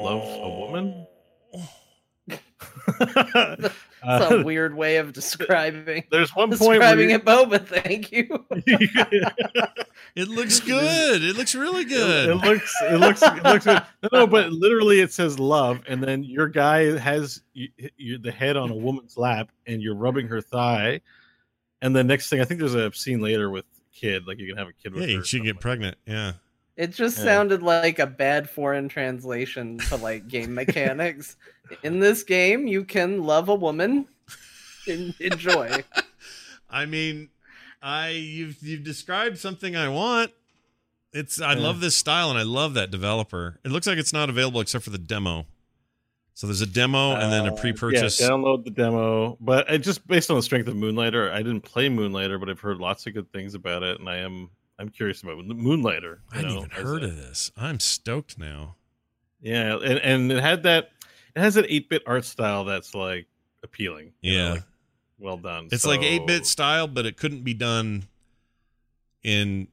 love 0.00 0.22
a 0.24 0.48
woman. 0.48 1.06
That's 4.02 4.24
Uh, 4.32 4.38
a 4.40 4.42
weird 4.44 4.74
way 4.74 4.96
of 4.96 5.12
describing 5.12 6.04
There's 6.10 6.34
one 6.34 6.48
point 6.50 6.60
where 6.60 6.78
describing 6.96 7.10
it, 7.10 7.22
Boba. 7.22 7.66
Thank 7.66 8.10
you. 8.12 8.46
It 10.16 10.28
looks 10.28 10.58
good. 10.60 11.22
It 11.22 11.36
looks 11.36 11.54
really 11.54 11.84
good. 11.98 12.30
it 12.30 12.34
looks 12.36 12.74
it 12.82 12.98
looks 12.98 13.22
it 13.22 13.42
looks 13.44 13.64
good. 13.66 13.82
No, 14.04 14.08
no, 14.20 14.26
but 14.26 14.52
literally 14.52 15.00
it 15.00 15.12
says 15.12 15.38
love, 15.38 15.80
and 15.86 16.02
then 16.02 16.24
your 16.24 16.48
guy 16.48 16.98
has 16.98 17.42
you, 17.52 17.68
you, 17.98 18.16
the 18.18 18.32
head 18.32 18.56
on 18.56 18.70
a 18.70 18.74
woman's 18.74 19.16
lap, 19.18 19.50
and 19.66 19.82
you're 19.82 19.94
rubbing 19.94 20.26
her 20.28 20.40
thigh, 20.40 21.00
and 21.82 21.94
the 21.94 22.02
next 22.02 22.30
thing 22.30 22.40
I 22.40 22.44
think 22.44 22.58
there's 22.60 22.74
a 22.74 22.90
scene 22.92 23.20
later 23.20 23.50
with 23.50 23.66
kid, 23.94 24.26
like 24.26 24.38
you 24.38 24.48
can 24.48 24.56
have 24.56 24.68
a 24.68 24.72
kid 24.72 24.94
with 24.94 25.08
yeah, 25.08 25.16
her. 25.18 25.24
she 25.24 25.36
can 25.38 25.44
get 25.44 25.50
something. 25.56 25.60
pregnant. 25.62 25.96
Yeah. 26.06 26.32
It 26.80 26.92
just 26.94 27.18
Yeah. 27.18 27.24
sounded 27.24 27.62
like 27.62 27.98
a 27.98 28.06
bad 28.06 28.48
foreign 28.48 28.88
translation 28.88 29.76
to 29.90 29.96
like 29.96 30.28
game 30.28 30.54
mechanics. 30.54 31.36
In 31.82 32.00
this 32.00 32.22
game, 32.22 32.66
you 32.66 32.84
can 32.84 33.22
love 33.24 33.50
a 33.50 33.54
woman. 33.54 34.06
En- 34.88 35.12
enjoy. 35.20 35.84
I 36.70 36.86
mean, 36.86 37.28
I 37.82 38.08
you've 38.10 38.62
you've 38.62 38.82
described 38.82 39.36
something 39.38 39.76
I 39.76 39.88
want. 39.88 40.32
It's 41.12 41.38
I 41.38 41.52
Yeah. 41.52 41.58
love 41.60 41.80
this 41.80 41.96
style 41.96 42.30
and 42.30 42.38
I 42.38 42.44
love 42.44 42.72
that 42.74 42.90
developer. 42.90 43.60
It 43.62 43.70
looks 43.72 43.86
like 43.86 43.98
it's 43.98 44.14
not 44.14 44.30
available 44.30 44.62
except 44.62 44.82
for 44.84 44.90
the 44.90 44.96
demo. 44.98 45.46
So 46.32 46.46
there's 46.46 46.62
a 46.62 46.66
demo 46.66 47.12
and 47.16 47.30
then 47.30 47.44
a 47.46 47.52
Uh, 47.52 47.56
pre-purchase. 47.60 48.18
Yeah, 48.22 48.28
download 48.28 48.64
the 48.64 48.70
demo. 48.70 49.36
But 49.38 49.68
it 49.68 49.80
just 49.80 50.06
based 50.06 50.30
on 50.30 50.36
the 50.36 50.42
strength 50.42 50.66
of 50.68 50.76
Moonlighter, 50.76 51.30
I 51.30 51.38
didn't 51.42 51.60
play 51.60 51.90
Moonlighter, 51.90 52.38
but 52.38 52.48
I've 52.48 52.60
heard 52.60 52.78
lots 52.78 53.06
of 53.06 53.12
good 53.12 53.30
things 53.32 53.52
about 53.54 53.82
it, 53.82 54.00
and 54.00 54.08
I 54.08 54.16
am 54.18 54.48
I'm 54.80 54.88
curious 54.88 55.22
about 55.22 55.36
Moonlighter. 55.44 56.20
I 56.32 56.36
hadn't 56.36 56.50
even 56.52 56.70
heard 56.70 57.02
of 57.04 57.16
this. 57.16 57.52
I'm 57.56 57.78
stoked 57.78 58.38
now. 58.38 58.76
Yeah, 59.42 59.76
and 59.76 59.98
and 59.98 60.32
it 60.32 60.40
had 60.42 60.62
that 60.64 60.90
it 61.36 61.40
has 61.40 61.56
an 61.56 61.66
eight 61.68 61.88
bit 61.88 62.02
art 62.06 62.24
style 62.24 62.64
that's 62.64 62.94
like 62.94 63.26
appealing. 63.62 64.12
you 64.22 64.36
know, 64.38 64.44
Yeah. 64.44 64.50
like, 64.52 64.62
well 65.18 65.36
done. 65.36 65.68
It's 65.70 65.84
like 65.84 66.00
8-bit 66.00 66.46
style, 66.46 66.86
but 66.88 67.04
it 67.04 67.18
couldn't 67.18 67.42
be 67.44 67.52
done 67.52 68.04
in 69.22 69.68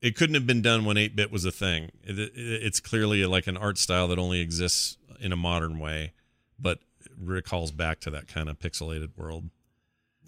it 0.00 0.16
couldn't 0.16 0.34
have 0.34 0.46
been 0.46 0.62
done 0.62 0.84
when 0.84 0.96
8-bit 0.96 1.30
was 1.32 1.44
a 1.44 1.50
thing. 1.52 1.90
It, 2.04 2.18
it, 2.18 2.32
it's 2.34 2.80
clearly 2.80 3.24
like 3.26 3.46
an 3.46 3.56
art 3.56 3.78
style 3.78 4.08
that 4.08 4.18
only 4.18 4.40
exists 4.40 4.96
in 5.20 5.32
a 5.32 5.36
modern 5.36 5.78
way, 5.78 6.12
but 6.58 6.80
recalls 7.16 7.70
back 7.72 8.00
to 8.00 8.10
that 8.10 8.26
kind 8.28 8.48
of 8.48 8.58
pixelated 8.58 9.10
world. 9.16 9.50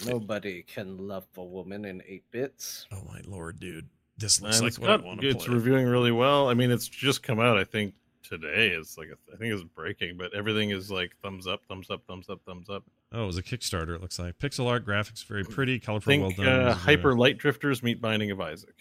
Nobody 0.07 0.63
can 0.63 1.07
love 1.09 1.27
a 1.37 1.45
woman 1.45 1.85
in 1.85 2.03
eight 2.07 2.25
bits. 2.31 2.87
Oh 2.93 3.03
my 3.09 3.21
lord, 3.27 3.61
dude. 3.61 3.89
This 4.21 4.39
And 4.39 4.49
like 4.49 4.69
it's 4.69 4.79
what 4.79 4.91
I 4.91 4.97
want 4.97 5.21
to 5.21 5.29
it's 5.29 5.49
reviewing 5.49 5.87
really 5.87 6.13
well. 6.13 6.49
I 6.49 6.55
mean, 6.55 6.71
it's 6.71 6.87
just 6.87 7.23
come 7.23 7.41
out. 7.41 7.57
I 7.57 7.65
think 7.65 7.95
today 8.23 8.69
is 8.69 8.97
like 8.99 9.09
a, 9.09 9.17
I 9.33 9.37
think 9.37 9.53
it's 9.53 9.63
breaking, 9.63 10.17
but 10.17 10.35
everything 10.35 10.71
is 10.71 10.91
like 10.91 11.17
thumbs 11.23 11.47
up, 11.47 11.63
thumbs 11.69 11.91
up, 11.91 12.03
thumbs 12.07 12.29
up, 12.29 12.41
thumbs 12.47 12.69
up. 12.69 12.85
Oh, 13.13 13.25
it 13.25 13.27
was 13.27 13.39
a 13.39 13.43
Kickstarter. 13.43 13.95
It 13.97 14.03
looks 14.03 14.19
like 14.19 14.39
pixel 14.39 14.67
art 14.69 14.87
graphics, 14.87 15.25
very 15.25 15.45
pretty, 15.45 15.81
colorful, 15.81 16.11
Think 16.11 16.39
well 16.39 16.47
done. 16.47 16.67
uh, 16.69 16.75
Hyper. 16.75 17.17
Light 17.17 17.39
Drifters 17.39 17.83
meet 17.83 18.01
Binding 18.01 18.31
of 18.31 18.41
Isaac. 18.41 18.75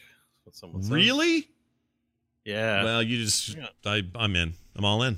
That's 0.45 0.45
what 0.45 0.55
someone 0.55 0.83
said. 0.83 0.93
Really? 0.93 1.49
Yeah. 2.45 2.83
Well, 2.83 3.01
you 3.01 3.17
just 3.23 3.55
Yeah. 3.55 3.67
I 3.85 4.03
I'm 4.15 4.35
in. 4.35 4.53
I'm 4.75 4.85
all 4.85 5.03
in. 5.03 5.17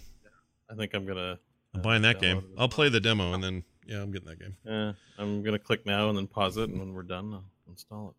I 0.69 0.75
think 0.75 0.93
I'm 0.93 1.05
gonna. 1.05 1.39
I'm 1.73 1.79
uh, 1.79 1.83
buying 1.83 2.01
that 2.03 2.19
game. 2.21 2.43
I'll 2.57 2.69
play 2.69 2.89
the 2.89 2.99
demo 2.99 3.33
and 3.33 3.43
then 3.43 3.63
yeah, 3.85 4.01
I'm 4.01 4.11
getting 4.11 4.29
that 4.29 4.39
game. 4.39 4.55
Yeah, 4.65 4.93
I'm 5.17 5.43
gonna 5.43 5.59
click 5.59 5.85
now 5.85 6.09
and 6.09 6.17
then 6.17 6.27
pause 6.27 6.57
it, 6.57 6.69
and 6.69 6.79
when 6.79 6.93
we're 6.93 7.03
done, 7.03 7.33
I'll 7.33 7.43
install 7.69 8.09
it. 8.09 8.15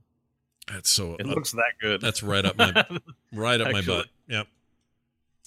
That's 0.72 0.90
so 0.90 1.16
It 1.18 1.26
uh, 1.26 1.30
looks 1.30 1.52
that 1.52 1.72
good. 1.80 2.00
that's 2.00 2.22
right 2.22 2.44
up 2.44 2.56
my 2.56 2.72
right 3.32 3.60
up 3.60 3.72
my 3.72 3.82
butt. 3.82 4.06
Yep. 4.28 4.46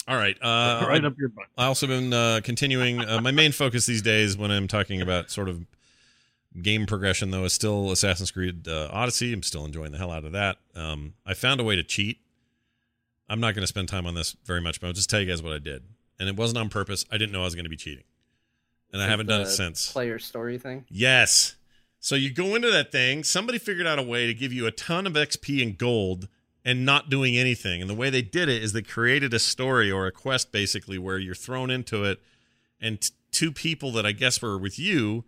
All 0.07 0.17
right. 0.17 0.37
Uh, 0.39 0.85
right 0.87 1.03
up 1.03 1.17
your 1.17 1.29
butt. 1.29 1.45
I 1.57 1.65
also 1.65 1.87
been 1.87 2.13
uh, 2.13 2.41
continuing. 2.43 3.01
Uh, 3.01 3.21
my 3.21 3.31
main 3.31 3.51
focus 3.51 3.87
these 3.87 4.03
days, 4.03 4.37
when 4.37 4.51
I'm 4.51 4.67
talking 4.67 5.01
about 5.01 5.31
sort 5.31 5.49
of 5.49 5.65
game 6.61 6.85
progression, 6.85 7.31
though, 7.31 7.43
is 7.43 7.53
still 7.53 7.91
Assassin's 7.91 8.29
Creed 8.29 8.67
uh, 8.67 8.89
Odyssey. 8.91 9.33
I'm 9.33 9.41
still 9.41 9.65
enjoying 9.65 9.91
the 9.91 9.97
hell 9.97 10.11
out 10.11 10.23
of 10.23 10.31
that. 10.33 10.57
Um, 10.75 11.15
I 11.25 11.33
found 11.33 11.59
a 11.59 11.63
way 11.63 11.75
to 11.75 11.83
cheat. 11.83 12.19
I'm 13.27 13.39
not 13.39 13.55
going 13.55 13.63
to 13.63 13.67
spend 13.67 13.87
time 13.89 14.05
on 14.05 14.13
this 14.13 14.35
very 14.45 14.61
much, 14.61 14.79
but 14.79 14.87
I'll 14.87 14.93
just 14.93 15.09
tell 15.09 15.19
you 15.19 15.25
guys 15.25 15.41
what 15.41 15.53
I 15.53 15.57
did, 15.59 15.81
and 16.19 16.29
it 16.29 16.35
wasn't 16.35 16.59
on 16.59 16.69
purpose. 16.69 17.03
I 17.11 17.17
didn't 17.17 17.31
know 17.31 17.41
I 17.41 17.45
was 17.45 17.55
going 17.55 17.65
to 17.65 17.69
be 17.69 17.75
cheating, 17.75 18.03
and 18.93 19.01
I 19.01 19.07
haven't 19.07 19.25
done 19.25 19.41
it 19.41 19.47
since. 19.47 19.91
Player 19.91 20.19
story 20.19 20.59
thing. 20.59 20.85
Yes. 20.87 21.55
So 22.05 22.13
you 22.13 22.31
go 22.31 22.53
into 22.53 22.69
that 22.69 22.91
thing, 22.91 23.23
somebody 23.23 23.57
figured 23.57 23.87
out 23.87 23.97
a 23.97 24.03
way 24.03 24.27
to 24.27 24.33
give 24.35 24.53
you 24.53 24.67
a 24.67 24.71
ton 24.71 25.07
of 25.07 25.13
XP 25.13 25.59
and 25.63 25.75
gold 25.75 26.27
and 26.63 26.85
not 26.85 27.09
doing 27.09 27.35
anything. 27.35 27.81
And 27.81 27.89
the 27.89 27.95
way 27.95 28.11
they 28.11 28.21
did 28.21 28.47
it 28.47 28.61
is 28.61 28.73
they 28.73 28.83
created 28.83 29.33
a 29.33 29.39
story 29.39 29.89
or 29.89 30.05
a 30.05 30.11
quest 30.11 30.51
basically 30.51 30.99
where 30.99 31.17
you're 31.17 31.33
thrown 31.33 31.71
into 31.71 32.03
it 32.03 32.21
and 32.79 33.01
t- 33.01 33.09
two 33.31 33.51
people 33.51 33.91
that 33.93 34.05
I 34.05 34.11
guess 34.11 34.39
were 34.39 34.55
with 34.55 34.77
you 34.77 35.23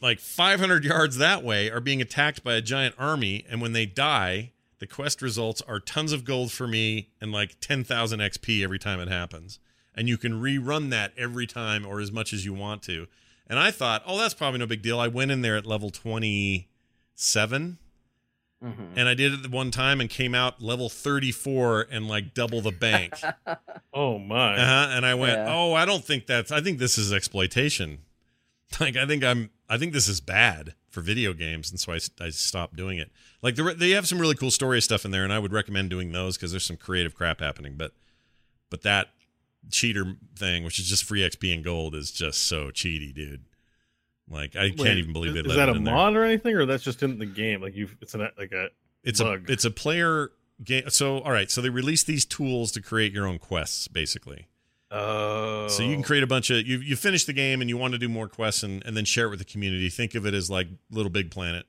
like 0.00 0.20
500 0.20 0.84
yards 0.84 1.16
that 1.16 1.42
way 1.42 1.68
are 1.72 1.80
being 1.80 2.00
attacked 2.00 2.44
by 2.44 2.54
a 2.54 2.62
giant 2.62 2.94
army 2.96 3.44
and 3.50 3.60
when 3.60 3.72
they 3.72 3.84
die, 3.84 4.52
the 4.78 4.86
quest 4.86 5.20
results 5.20 5.60
are 5.62 5.80
tons 5.80 6.12
of 6.12 6.24
gold 6.24 6.52
for 6.52 6.68
me 6.68 7.08
and 7.20 7.32
like 7.32 7.58
10,000 7.58 8.20
XP 8.20 8.62
every 8.62 8.78
time 8.78 9.00
it 9.00 9.08
happens. 9.08 9.58
And 9.92 10.08
you 10.08 10.18
can 10.18 10.40
rerun 10.40 10.90
that 10.90 11.14
every 11.18 11.48
time 11.48 11.84
or 11.84 11.98
as 11.98 12.12
much 12.12 12.32
as 12.32 12.44
you 12.44 12.54
want 12.54 12.84
to. 12.84 13.08
And 13.48 13.58
I 13.58 13.70
thought, 13.70 14.02
oh, 14.06 14.18
that's 14.18 14.34
probably 14.34 14.58
no 14.60 14.66
big 14.66 14.82
deal. 14.82 15.00
I 15.00 15.08
went 15.08 15.30
in 15.30 15.40
there 15.42 15.56
at 15.56 15.66
level 15.66 15.90
27 15.90 17.78
Mm-hmm. 18.64 18.98
and 18.98 19.08
I 19.08 19.14
did 19.14 19.32
it 19.44 19.50
one 19.52 19.70
time 19.70 20.00
and 20.00 20.10
came 20.10 20.34
out 20.34 20.60
level 20.60 20.88
34 20.88 21.86
and 21.92 22.08
like 22.08 22.34
double 22.34 22.60
the 22.60 22.72
bank. 22.72 23.14
Oh 23.94 24.18
my! 24.18 24.56
Uh-huh. 24.56 24.88
And 24.96 25.06
I 25.06 25.14
went, 25.14 25.32
Yeah. 25.38 25.46
oh, 25.48 25.74
I 25.74 25.84
don't 25.84 26.04
think 26.04 26.26
that's. 26.26 26.50
I 26.52 26.60
think 26.60 26.78
this 26.78 26.98
is 26.98 27.12
exploitation. 27.12 28.00
Like 28.80 28.96
I 28.96 29.06
think 29.06 29.22
I'm. 29.24 29.50
I 29.68 29.78
think 29.78 29.92
this 29.92 30.08
is 30.08 30.20
bad 30.20 30.74
for 30.90 31.00
video 31.00 31.32
games, 31.32 31.70
and 31.70 31.78
so 31.80 31.92
I, 31.92 32.00
I 32.20 32.30
stopped 32.30 32.76
doing 32.76 32.98
it. 32.98 33.10
Like 33.42 33.54
the, 33.56 33.74
they 33.74 33.90
have 33.90 34.06
some 34.08 34.18
really 34.20 34.34
cool 34.34 34.50
story 34.50 34.82
stuff 34.82 35.04
in 35.06 35.10
there, 35.10 35.24
and 35.24 35.32
I 35.32 35.38
would 35.38 35.52
recommend 35.52 35.88
doing 35.88 36.12
those 36.12 36.36
because 36.36 36.50
there's 36.50 36.66
some 36.66 36.76
creative 36.76 37.14
crap 37.14 37.40
happening. 37.40 37.76
But 37.76 37.92
but 38.70 38.82
that 38.82 39.08
cheater 39.70 40.16
thing, 40.36 40.64
which 40.64 40.78
is 40.78 40.86
just 40.88 41.04
free 41.04 41.20
XP 41.20 41.54
and 41.54 41.64
gold, 41.64 41.94
is 41.94 42.10
just 42.10 42.46
so 42.46 42.70
cheaty, 42.70 43.14
dude. 43.14 43.44
Like 44.30 44.56
I 44.56 44.70
can't 44.70 44.98
even 44.98 45.12
believe 45.12 45.30
is, 45.30 45.34
they 45.34 45.40
Is 45.40 45.46
let 45.46 45.56
that 45.56 45.68
it 45.68 45.74
a 45.74 45.78
in 45.78 45.84
there. 45.84 45.94
mod 45.94 46.14
or 46.14 46.24
anything, 46.24 46.54
or 46.54 46.66
that's 46.66 46.84
just 46.84 47.02
in 47.02 47.18
the 47.18 47.26
game? 47.26 47.62
Like 47.62 47.74
you, 47.74 47.88
it's 48.00 48.14
an 48.14 48.28
like 48.38 48.52
a. 48.52 48.68
It's 49.02 49.20
bug. 49.22 49.48
a 49.48 49.52
it's 49.52 49.64
a 49.64 49.70
player 49.70 50.30
game. 50.62 50.90
So 50.90 51.20
all 51.20 51.32
right, 51.32 51.50
so 51.50 51.60
they 51.60 51.70
release 51.70 52.02
these 52.04 52.24
tools 52.26 52.72
to 52.72 52.82
create 52.82 53.12
your 53.12 53.26
own 53.26 53.38
quests, 53.38 53.88
basically. 53.88 54.48
Oh. 54.90 55.68
So 55.68 55.82
you 55.82 55.94
can 55.94 56.02
create 56.02 56.22
a 56.22 56.26
bunch 56.26 56.50
of 56.50 56.66
you 56.66 56.78
you 56.78 56.96
finish 56.96 57.24
the 57.24 57.32
game 57.32 57.60
and 57.60 57.68
you 57.70 57.76
want 57.76 57.92
to 57.92 57.98
do 57.98 58.08
more 58.08 58.28
quests 58.28 58.62
and, 58.62 58.84
and 58.84 58.96
then 58.96 59.04
share 59.04 59.26
it 59.26 59.30
with 59.30 59.38
the 59.38 59.44
community. 59.44 59.88
Think 59.88 60.14
of 60.14 60.26
it 60.26 60.34
as 60.34 60.50
like 60.50 60.68
LittleBigPlanet 60.92 61.64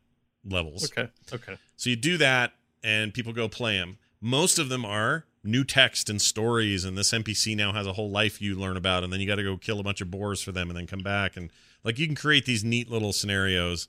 levels. 0.46 0.92
Okay. 0.92 1.10
Okay. 1.34 1.58
So 1.78 1.90
you 1.90 1.96
do 1.96 2.18
that 2.18 2.54
and 2.84 3.14
people 3.14 3.34
go 3.34 3.48
play 3.48 3.78
them. 3.78 3.98
Most 4.22 4.58
of 4.60 4.70
them 4.70 4.86
are 4.86 5.26
new 5.44 5.64
text 5.64 6.10
and 6.10 6.22
stories 6.22 6.84
and 6.84 6.98
this 6.98 7.11
NPC 7.11 7.56
now 7.56 7.72
has 7.72 7.88
a 7.88 7.94
whole 7.94 8.10
life 8.11 8.41
you 8.41 8.56
learn 8.56 8.76
about 8.76 9.03
and 9.03 9.14
then 9.14 9.20
you 9.22 9.28
got 9.28 9.36
to 9.36 9.44
go 9.44 9.56
kill 9.57 9.80
a 9.80 9.84
bunch 9.84 10.02
of 10.02 10.11
boars 10.11 10.41
for 10.41 10.52
them 10.52 10.70
and 10.70 10.78
then 10.78 10.86
come 10.86 10.99
back 10.99 11.38
and 11.38 11.49
like 11.84 11.98
you 11.98 12.06
can 12.06 12.16
create 12.16 12.45
these 12.45 12.64
neat 12.64 12.90
little 12.91 13.14
scenarios. 13.14 13.88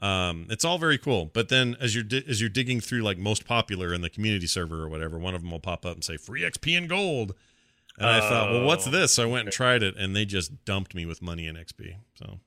Um, 0.00 0.46
it's 0.50 0.64
all 0.64 0.76
very 0.76 0.98
cool. 0.98 1.26
But 1.26 1.48
then 1.48 1.76
as 1.80 1.94
you're 1.94 2.04
di- 2.04 2.24
as 2.28 2.40
you're 2.40 2.50
digging 2.50 2.80
through 2.80 3.02
like 3.02 3.16
most 3.16 3.46
popular 3.46 3.94
in 3.94 4.00
the 4.02 4.10
community 4.10 4.46
server 4.46 4.82
or 4.82 4.88
whatever, 4.88 5.18
one 5.18 5.34
of 5.34 5.40
them 5.42 5.50
will 5.52 5.60
pop 5.60 5.86
up 5.86 5.94
and 5.94 6.04
say 6.04 6.16
free 6.16 6.42
XP 6.42 6.76
and 6.76 6.88
gold. 6.88 7.34
And 7.98 8.06
I 8.06 8.20
thought, 8.20 8.50
well, 8.50 8.64
what's 8.64 8.86
Oh, 8.86 8.90
this? 8.90 9.14
So 9.14 9.22
I 9.22 9.26
went 9.26 9.46
and 9.46 9.52
tried 9.52 9.82
it, 9.82 9.96
and 9.96 10.14
they 10.14 10.26
just 10.26 10.66
dumped 10.66 10.94
me 10.94 11.06
with 11.06 11.22
money 11.22 11.46
and 11.46 11.56
XP. 11.56 11.94
So, 12.18 12.40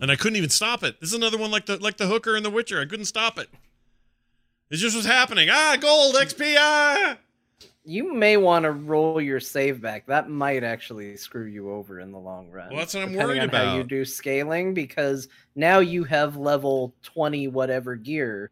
and 0.00 0.08
I 0.08 0.14
couldn't 0.14 0.36
even 0.36 0.50
stop 0.50 0.84
it. 0.84 1.00
This 1.00 1.08
is 1.08 1.16
another 1.16 1.36
one 1.36 1.50
like 1.50 1.66
the 1.66 1.78
like 1.78 1.96
the 1.96 2.06
hooker 2.06 2.36
in 2.36 2.44
The 2.44 2.50
Witcher. 2.50 2.80
I 2.80 2.84
couldn't 2.84 3.06
stop 3.06 3.38
it. 3.38 3.48
It 4.70 4.76
just 4.76 4.94
what's 4.94 5.06
happening. 5.06 5.48
Ah, 5.50 5.76
gold 5.80 6.14
XP. 6.14 6.54
Ah. 6.56 7.16
You 7.84 8.14
may 8.14 8.36
want 8.36 8.64
to 8.64 8.70
roll 8.70 9.20
your 9.20 9.40
save 9.40 9.80
back. 9.80 10.06
That 10.06 10.30
might 10.30 10.62
actually 10.62 11.16
screw 11.16 11.46
you 11.46 11.70
over 11.70 11.98
in 11.98 12.12
the 12.12 12.18
long 12.18 12.50
run. 12.50 12.68
Well, 12.68 12.78
that's 12.78 12.94
what 12.94 13.02
I'm 13.02 13.12
depending 13.12 13.38
worried 13.38 13.54
on 13.54 13.66
How 13.66 13.76
you 13.76 13.84
do 13.84 14.04
scaling 14.04 14.74
because 14.74 15.28
now 15.56 15.80
you 15.80 16.04
have 16.04 16.36
level 16.36 16.94
twenty 17.02 17.48
whatever 17.48 17.96
gear, 17.96 18.50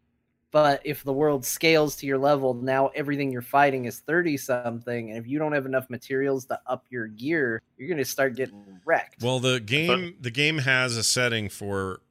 but 0.51 0.81
if 0.83 1.03
the 1.03 1.13
world 1.13 1.45
scales 1.45 1.95
to 1.97 2.05
your 2.07 2.17
level, 2.17 2.53
now 2.53 2.87
everything 2.87 3.31
you're 3.31 3.41
fighting 3.41 3.85
is 3.85 3.99
thirty 3.99 4.35
something, 4.35 5.11
and 5.11 5.17
if 5.17 5.25
you 5.25 5.39
don't 5.39 5.53
have 5.53 5.65
enough 5.65 5.89
materials 5.89 6.45
to 6.47 6.59
up 6.65 6.85
your 6.89 7.07
gear, 7.07 7.61
you're 7.77 7.87
gonna 7.87 8.03
start 8.03 8.35
getting 8.35 8.79
wrecked. 8.83 9.21
Well, 9.21 9.39
the 9.39 9.59
game 9.61 10.15
the 10.19 10.31
game 10.31 10.57
has 10.57 10.97
a 10.97 11.03
setting 11.03 11.47
for 11.47 12.01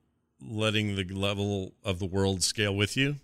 letting 0.41 0.95
the 0.95 1.05
level 1.05 1.75
of 1.85 1.99
the 1.99 2.07
world 2.07 2.43
scale 2.43 2.75
with 2.75 2.97
you, 2.97 3.17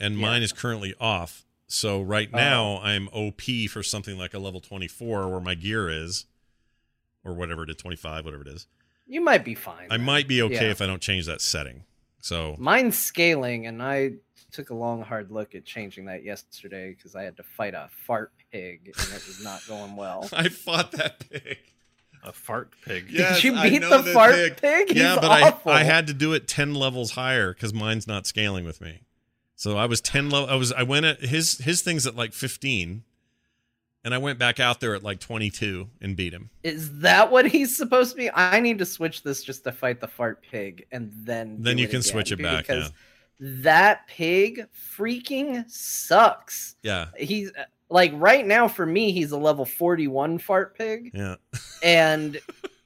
and 0.00 0.16
Yeah. 0.16 0.20
mine 0.26 0.42
is 0.42 0.52
currently 0.52 0.94
off. 1.00 1.44
So 1.66 2.02
right 2.02 2.28
Oh. 2.32 2.36
now 2.36 2.80
I'm 2.82 3.08
OP 3.12 3.66
for 3.68 3.82
something 3.82 4.18
like 4.18 4.34
a 4.34 4.38
level 4.38 4.60
24 4.60 5.28
where 5.30 5.40
my 5.40 5.54
gear 5.54 5.88
is, 5.88 6.26
or 7.24 7.34
whatever 7.34 7.64
it 7.64 7.70
is, 7.70 7.76
25, 7.76 8.24
whatever 8.24 8.42
it 8.42 8.48
is. 8.48 8.66
you 9.06 9.20
might 9.20 9.44
be 9.44 9.54
fine. 9.54 9.86
I 9.90 9.96
then. 9.98 10.06
might 10.06 10.26
be 10.28 10.40
okay 10.42 10.54
Yeah. 10.66 10.70
if 10.70 10.80
I 10.80 10.86
don't 10.86 11.02
change 11.02 11.26
that 11.26 11.40
setting. 11.42 11.84
So 12.20 12.56
Mine's 12.58 12.96
scaling, 12.98 13.66
and 13.66 13.82
I 13.82 14.12
took 14.50 14.70
a 14.70 14.74
long, 14.74 15.02
hard 15.02 15.30
look 15.30 15.54
at 15.54 15.66
changing 15.66 16.06
that 16.06 16.22
yesterday 16.24 16.94
because 16.94 17.14
I 17.14 17.22
had 17.24 17.36
to 17.36 17.42
fight 17.42 17.74
a 17.74 17.90
fart 18.06 18.32
pig, 18.50 18.86
and 18.96 19.08
it 19.08 19.26
was 19.26 19.42
not 19.44 19.66
going 19.66 19.94
well. 19.96 20.26
I 20.32 20.48
fought 20.48 20.92
that 20.92 21.28
pig. 21.28 21.58
a 22.22 22.32
fart 22.32 22.72
pig. 22.82 23.08
Yes, 23.10 23.42
Did 23.42 23.44
you 23.44 23.62
beat 23.62 23.80
know 23.82 24.00
the 24.00 24.12
fart 24.12 24.34
pig. 24.34 24.56
pig? 24.56 24.96
yeah, 24.96 25.12
He's 25.12 25.20
but 25.20 25.42
awful. 25.42 25.72
I 25.72 25.80
I 25.80 25.82
had 25.84 26.06
to 26.06 26.14
do 26.14 26.32
it 26.32 26.48
10 26.48 26.72
levels 26.74 27.10
higher 27.10 27.52
because 27.52 27.74
mine's 27.74 28.06
not 28.06 28.26
scaling 28.26 28.64
with 28.64 28.80
me. 28.80 29.00
So 29.56 29.76
I 29.76 29.86
was 29.86 30.00
10 30.00 30.30
level. 30.30 30.48
I 30.48 30.56
was 30.56 30.72
I 30.72 30.82
went 30.82 31.06
at 31.06 31.20
his 31.20 31.58
his 31.58 31.80
thing's 31.82 32.06
at 32.06 32.16
like 32.16 32.32
15, 32.32 33.04
and 34.04 34.14
I 34.14 34.18
went 34.18 34.38
back 34.38 34.58
out 34.58 34.80
there 34.80 34.94
at 34.94 35.02
like 35.02 35.20
22 35.20 35.88
and 36.00 36.16
beat 36.16 36.32
him. 36.32 36.50
Is 36.62 37.00
that 37.00 37.30
what 37.30 37.46
he's 37.46 37.76
supposed 37.76 38.10
to 38.12 38.16
be? 38.16 38.30
I 38.30 38.60
need 38.60 38.78
to 38.78 38.86
switch 38.86 39.22
this 39.22 39.42
just 39.44 39.64
to 39.64 39.72
fight 39.72 40.00
the 40.00 40.08
fart 40.08 40.42
pig, 40.42 40.86
and 40.92 41.12
then 41.14 41.58
Then 41.60 41.78
you 41.78 41.88
can 41.88 42.02
switch 42.02 42.32
it 42.32 42.42
back, 42.42 42.66
because 42.66 42.92
that 43.40 44.06
pig 44.08 44.66
freaking 44.96 45.68
sucks. 45.70 46.76
Yeah, 46.82 47.06
He's 47.16 47.52
like 47.88 48.12
right 48.14 48.46
now 48.46 48.66
for 48.66 48.86
me, 48.86 49.12
he's 49.12 49.30
a 49.30 49.38
level 49.38 49.64
forty-one 49.64 50.38
fart 50.38 50.76
pig, 50.76 51.12
yeah, 51.14 51.36
and 51.82 52.40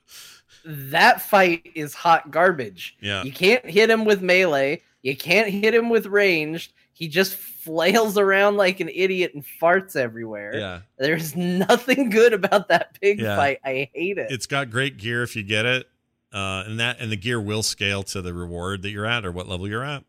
that 0.65 1.23
fight 1.23 1.67
is 1.75 1.95
hot 1.95 2.31
garbage. 2.31 2.97
yeah. 3.01 3.23
You 3.23 3.33
can't 3.33 3.65
hit 3.65 3.89
him 3.89 4.05
with 4.05 4.21
melee. 4.21 4.83
You 5.03 5.17
can't 5.17 5.49
hit 5.49 5.75
him 5.75 5.89
with 5.89 6.07
ranged. 6.07 6.73
He 6.93 7.07
just 7.07 7.37
flails 7.37 8.19
around 8.19 8.57
like 8.57 8.81
an 8.81 8.89
idiot 8.93 9.33
and 9.35 9.45
farts 9.63 9.95
everywhere. 9.95 10.57
Yeah, 10.57 10.81
There's 10.99 11.37
nothing 11.37 12.11
good 12.11 12.33
about 12.33 12.69
that 12.69 12.99
pig 13.01 13.21
Yeah. 13.21 13.37
fight. 13.37 13.61
I 13.65 13.89
hate 13.95 14.19
it. 14.19 14.31
it's 14.31 14.47
got 14.47 14.71
great 14.71 14.97
gear 14.97 15.23
if 15.23 15.37
you 15.37 15.45
get 15.45 15.65
it, 15.65 15.87
uh, 16.33 16.65
and 16.67 16.81
that 16.81 16.99
and 17.01 17.13
the 17.13 17.17
gear 17.17 17.41
will 17.41 17.63
scale 17.63 18.03
to 18.05 18.21
the 18.21 18.35
reward 18.35 18.83
that 18.83 18.91
you're 18.91 19.07
at 19.07 19.25
or 19.25 19.31
what 19.31 19.47
level 19.49 19.69
you're 19.69 19.85
at. 19.85 20.03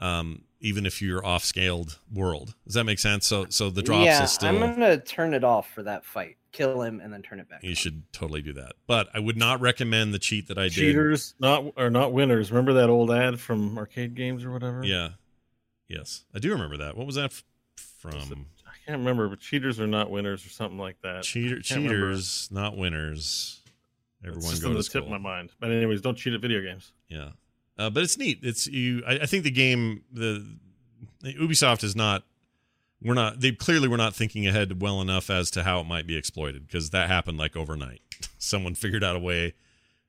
Um, 0.00 0.42
even 0.60 0.84
if 0.84 1.00
you're 1.00 1.24
off 1.24 1.44
scaled 1.44 1.98
world, 2.12 2.54
does 2.66 2.74
that 2.74 2.84
make 2.84 2.98
sense? 2.98 3.26
So 3.26 3.46
so 3.48 3.70
the 3.70 3.82
drops 3.82 4.04
yeah, 4.04 4.24
is 4.24 4.32
still. 4.32 4.48
I'm 4.50 4.60
gonna 4.60 4.98
turn 4.98 5.32
it 5.32 5.44
off 5.44 5.70
for 5.72 5.82
that 5.84 6.04
fight. 6.04 6.36
Kill 6.52 6.82
him 6.82 7.00
and 7.00 7.12
then 7.12 7.22
turn 7.22 7.40
it 7.40 7.48
back. 7.48 7.62
You 7.62 7.70
on. 7.70 7.74
should 7.74 8.12
totally 8.12 8.42
do 8.42 8.52
that. 8.52 8.74
But 8.86 9.08
I 9.14 9.18
would 9.18 9.36
not 9.38 9.60
recommend 9.60 10.12
the 10.12 10.18
cheat 10.18 10.48
that 10.48 10.58
I 10.58 10.64
did. 10.64 10.72
Cheaters, 10.74 11.34
not 11.40 11.64
are 11.76 11.90
not 11.90 12.12
winners. 12.12 12.50
Remember 12.50 12.74
that 12.74 12.90
old 12.90 13.10
ad 13.10 13.40
from 13.40 13.78
arcade 13.78 14.14
games 14.14 14.44
or 14.44 14.52
whatever? 14.52 14.84
Yeah. 14.84 15.10
Yes. 15.88 16.24
I 16.34 16.38
do 16.38 16.50
remember 16.52 16.76
that. 16.78 16.96
What 16.96 17.06
was 17.06 17.16
that 17.16 17.32
f- 17.32 17.44
from? 17.76 18.46
I 18.66 18.74
can't 18.86 18.98
remember, 18.98 19.28
but 19.28 19.40
cheaters 19.40 19.80
are 19.80 19.86
not 19.86 20.10
winners 20.10 20.44
or 20.44 20.50
something 20.50 20.78
like 20.78 20.96
that. 21.02 21.22
Cheater, 21.22 21.56
can't 21.56 21.82
remember. 21.82 21.94
cheaters, 21.94 22.48
not 22.50 22.76
winners. 22.76 23.60
It's 24.20 24.28
Everyone 24.28 24.50
just 24.50 24.62
go 24.62 24.68
on 24.68 24.74
to 24.76 24.82
the 24.82 24.88
tip 24.88 25.04
of 25.04 25.10
my 25.10 25.18
mind. 25.18 25.50
But 25.58 25.70
anyways, 25.70 26.00
don't 26.00 26.16
cheat 26.16 26.34
at 26.34 26.40
video 26.40 26.60
games. 26.60 26.92
Yeah. 27.08 27.30
Uh, 27.78 27.90
but 27.90 28.02
it's 28.02 28.18
neat. 28.18 28.40
It's 28.42 28.66
you. 28.66 29.02
I, 29.06 29.20
I 29.20 29.26
think 29.26 29.44
the 29.44 29.50
game, 29.50 30.02
the, 30.12 30.46
the 31.20 31.34
Ubisoft 31.34 31.82
is 31.82 31.96
not 31.96 32.24
we're 33.04 33.14
not 33.14 33.40
they 33.40 33.52
clearly 33.52 33.88
were 33.88 33.96
not 33.96 34.14
thinking 34.14 34.46
ahead 34.46 34.80
well 34.80 35.00
enough 35.00 35.30
as 35.30 35.50
to 35.52 35.64
how 35.64 35.80
it 35.80 35.86
might 35.86 36.06
be 36.06 36.16
exploited 36.16 36.66
because 36.66 36.90
that 36.90 37.08
happened 37.08 37.38
like 37.38 37.56
overnight. 37.56 38.00
Someone 38.38 38.74
figured 38.74 39.04
out 39.04 39.16
a 39.16 39.20
way 39.20 39.54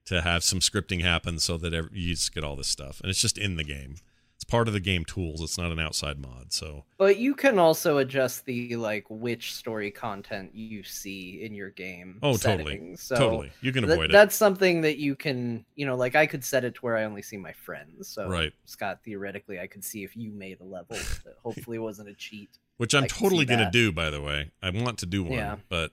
to 0.06 0.22
have 0.22 0.44
some 0.44 0.60
scripting 0.60 1.02
happen 1.02 1.40
so 1.40 1.58
that 1.58 1.74
every, 1.74 1.90
you 1.94 2.14
just 2.14 2.34
get 2.34 2.44
all 2.44 2.56
this 2.56 2.68
stuff. 2.68 3.00
And 3.02 3.10
it's 3.10 3.22
just 3.22 3.38
in 3.38 3.56
the 3.56 3.64
game 3.64 3.96
it's 4.44 4.52
part 4.52 4.68
of 4.68 4.74
the 4.74 4.80
game 4.80 5.06
tools 5.06 5.42
it's 5.42 5.58
not 5.58 5.72
an 5.72 5.80
outside 5.80 6.20
mod 6.20 6.52
so 6.52 6.84
But 6.98 7.18
you 7.18 7.34
can 7.34 7.58
also 7.60 7.98
adjust 8.00 8.46
the 8.46 8.76
like 8.76 9.06
which 9.10 9.54
story 9.54 9.90
content 9.92 10.52
you 10.54 10.84
see 10.84 11.42
in 11.44 11.54
your 11.54 11.70
game. 11.70 12.20
Oh, 12.22 12.38
totally. 12.38 12.96
So 12.98 13.16
Totally. 13.16 13.52
You 13.62 13.72
can 13.72 13.84
th- 13.84 13.94
avoid 13.94 14.10
it. 14.10 14.14
That's 14.14 14.36
something 14.36 14.82
that 14.82 14.98
you 14.98 15.16
can, 15.16 15.66
you 15.76 15.86
know, 15.86 15.96
like 15.96 16.16
I 16.16 16.26
could 16.28 16.44
set 16.44 16.64
it 16.64 16.76
to 16.76 16.82
where 16.82 16.96
I 16.98 17.04
only 17.04 17.22
see 17.22 17.38
my 17.38 17.52
friends. 17.52 18.08
So 18.08 18.28
Right. 18.30 18.54
Scott, 18.66 19.00
theoretically, 19.04 19.60
I 19.60 19.68
could 19.68 19.84
see 19.84 20.04
if 20.04 20.16
you 20.16 20.32
made 20.32 20.60
a 20.62 20.64
level 20.64 20.96
that 21.26 21.36
hopefully 21.44 21.80
wasn't 21.80 22.10
a 22.10 22.14
cheat. 22.14 22.50
which 22.78 22.94
i'm 22.94 23.04
I 23.06 23.08
totally 23.08 23.46
gonna 23.46 23.64
that. 23.66 23.72
do 23.72 23.92
by 23.92 24.10
the 24.10 24.22
way 24.22 24.52
i 24.62 24.70
want 24.70 24.98
to 25.00 25.06
do 25.06 25.24
one 25.24 25.34
Yeah. 25.34 25.56
but 25.70 25.92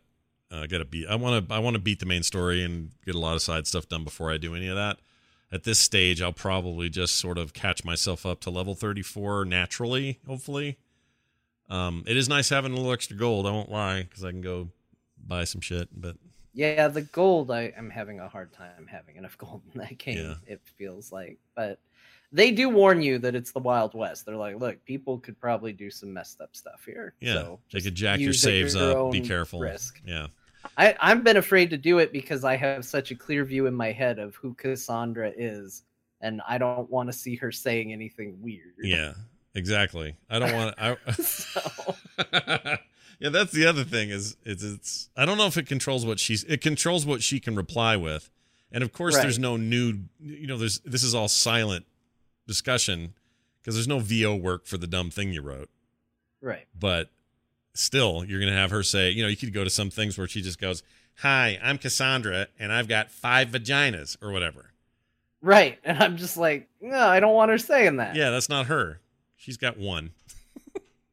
uh, 0.53 0.61
i 0.63 0.67
gotta 0.67 0.85
beat 0.85 1.07
i 1.09 1.15
want 1.17 1.49
to 1.49 1.55
i 1.55 1.59
want 1.59 1.75
to 1.75 1.81
beat 1.83 1.99
the 2.01 2.07
main 2.07 2.23
story 2.23 2.63
and 2.65 2.91
get 3.05 3.15
a 3.15 3.19
lot 3.19 3.35
of 3.35 3.43
side 3.43 3.67
stuff 3.67 3.89
done 3.89 4.05
before 4.05 4.31
i 4.33 4.39
do 4.39 4.55
any 4.55 4.69
of 4.69 4.77
that 4.77 4.99
at 5.53 5.65
this 5.65 5.79
stage 5.79 6.21
i'll 6.23 6.33
probably 6.33 6.89
just 6.89 7.17
sort 7.17 7.39
of 7.39 7.53
catch 7.53 7.85
myself 7.85 8.25
up 8.27 8.41
to 8.41 8.51
level 8.51 8.75
34 8.75 9.45
naturally 9.45 10.19
hopefully 10.27 10.79
um 11.69 12.05
it 12.07 12.17
is 12.17 12.29
nice 12.29 12.49
having 12.49 12.73
a 12.73 12.77
little 12.77 12.93
extra 12.93 13.17
gold 13.17 13.47
i 13.47 13.51
won't 13.51 13.71
lie 13.71 14.03
because 14.03 14.25
i 14.25 14.31
can 14.31 14.41
go 14.41 14.69
buy 15.27 15.45
some 15.45 15.61
shit 15.61 15.89
but 15.95 16.17
Yeah, 16.53 16.89
the 16.89 17.03
gold 17.03 17.51
I 17.51 17.73
am 17.77 17.91
having 17.91 18.19
a 18.19 18.29
hard 18.29 18.53
time 18.53 18.87
having 18.91 19.17
enough 19.17 19.39
gold 19.39 19.63
in 19.73 19.81
that 19.81 19.99
game. 19.99 20.19
Yeah. 20.19 20.35
It 20.55 20.61
feels 20.77 21.13
like, 21.13 21.39
but 21.55 21.79
they 22.33 22.51
do 22.51 22.69
warn 22.69 23.03
you 23.03 23.19
that 23.19 23.35
it's 23.37 23.53
the 23.53 23.61
Wild 23.61 23.95
West. 23.95 24.27
They're 24.27 24.37
like, 24.37 24.59
look, 24.59 24.85
people 24.85 25.19
could 25.19 25.39
probably 25.41 25.73
do 25.73 25.91
some 25.91 26.13
messed 26.13 26.41
up 26.41 26.57
stuff 26.57 26.83
here. 26.85 27.15
yeah 27.21 27.35
so 27.35 27.61
they 27.73 27.81
could 27.81 27.95
jack 27.95 28.19
your 28.19 28.33
saves 28.33 28.75
your 28.75 29.07
up 29.07 29.13
be 29.13 29.21
careful 29.21 29.61
Risk. 29.61 30.01
yeah 30.05 30.27
I, 30.77 30.95
I've 31.01 31.25
been 31.25 31.37
afraid 31.37 31.71
to 31.71 31.77
do 31.77 31.99
it 31.99 32.13
because 32.13 32.45
I 32.45 32.57
have 32.57 32.85
such 32.85 33.11
a 33.11 33.15
clear 33.15 33.45
view 33.45 33.67
in 33.67 33.75
my 33.75 33.93
head 33.93 34.19
of 34.19 34.35
who 34.37 34.55
Cassandra 34.55 35.33
is, 35.37 35.83
and 36.21 36.41
I 36.49 36.59
don't 36.59 36.91
want 36.91 37.09
to 37.09 37.13
see 37.13 37.37
her 37.37 37.51
saying 37.53 37.93
anything 37.93 38.39
weird. 38.41 38.75
yeah 38.79 39.13
exactly 39.53 40.15
i 40.29 40.39
don't 40.39 40.53
want 40.55 40.73
i 40.79 40.97
So, 41.13 41.97
yeah, 43.21 43.29
that's 43.29 43.53
the 43.53 43.67
other 43.67 43.85
thing 43.85 44.09
is 44.11 44.37
is 44.45 44.65
it's 44.65 45.11
I 45.17 45.27
don't 45.27 45.39
know 45.39 45.47
if 45.47 45.57
it 45.59 45.67
controls 45.67 46.07
what 46.07 46.19
she's 46.19 46.43
it 46.45 46.61
controls 46.63 47.05
what 47.05 47.23
she 47.23 47.39
can 47.39 47.55
reply 47.55 47.97
with. 47.97 48.31
And 48.73 48.83
of 48.83 48.93
course 48.93 49.17
there's 49.17 49.39
no 49.39 49.57
new 49.57 50.05
you 50.21 50.47
know 50.47 50.57
there's 50.57 50.79
this 50.81 51.03
is 51.03 51.15
all 51.15 51.29
silent 51.29 51.85
discussion 52.47 53.15
because 53.61 53.75
there's 53.75 53.89
no 53.89 53.99
VO 53.99 54.35
work 54.35 54.67
for 54.67 54.79
the 54.79 54.87
dumb 54.87 55.11
thing 55.11 55.33
you 55.33 55.43
wrote. 55.43 55.69
right. 56.41 56.67
But 56.79 57.11
still 57.75 58.25
you're 58.25 58.41
going 58.41 58.53
to 58.53 58.59
have 58.59 58.71
her 58.71 58.83
say, 58.83 59.11
you 59.11 59.23
know, 59.23 59.29
you 59.29 59.37
could 59.37 59.53
go 59.53 59.65
to 59.65 59.71
some 59.71 59.91
things 59.91 60.19
where 60.19 60.27
she 60.27 60.43
just 60.43 60.61
goes, 60.61 60.83
"Hi, 61.19 61.59
I'm 61.63 61.79
Cassandra 61.79 62.49
and 62.59 62.73
I've 62.73 62.89
got 62.89 63.11
five 63.11 63.49
vaginas" 63.49 64.17
or 64.23 64.33
whatever. 64.33 64.71
Right. 65.43 65.79
And 65.85 65.99
I'm 65.99 66.17
just 66.17 66.37
like, 66.37 66.69
no, 66.81 66.99
I 66.99 67.21
don't 67.21 67.35
want 67.35 67.51
her 67.51 67.59
saying 67.59 67.97
that. 67.97 68.15
Yeah, 68.15 68.31
that's 68.31 68.49
not 68.49 68.67
her. 68.67 69.01
She's 69.37 69.57
got 69.57 69.79
one. 69.79 70.11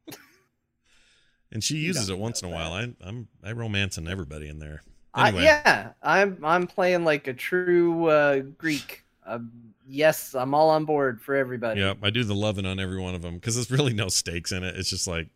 and 1.52 1.64
she 1.64 1.76
uses 1.76 2.10
it 2.10 2.18
once 2.18 2.42
in 2.42 2.50
a 2.50 2.52
while. 2.52 2.72
I 2.72 2.92
I'm 3.02 3.28
I 3.42 3.52
romancing 3.52 4.06
everybody 4.06 4.48
in 4.48 4.58
there. 4.58 4.82
I, 5.14 5.30
yeah, 5.30 5.90
I'm 6.02 6.38
I'm 6.44 6.66
playing 6.66 7.04
like 7.04 7.26
a 7.26 7.32
true 7.32 8.06
uh, 8.06 8.40
Greek. 8.40 9.04
Uh, 9.26 9.38
yes, 9.88 10.34
I'm 10.34 10.54
all 10.54 10.70
on 10.70 10.84
board 10.84 11.20
for 11.20 11.34
everybody. 11.34 11.80
Yep, 11.80 11.98
I 12.02 12.10
do 12.10 12.22
the 12.22 12.34
loving 12.34 12.66
on 12.66 12.78
every 12.78 13.00
one 13.00 13.14
of 13.14 13.22
them 13.22 13.34
because 13.34 13.54
there's 13.54 13.70
really 13.70 13.94
no 13.94 14.08
stakes 14.08 14.52
in 14.52 14.62
it. 14.62 14.76
It's 14.76 14.90
just 14.90 15.08
like, 15.08 15.28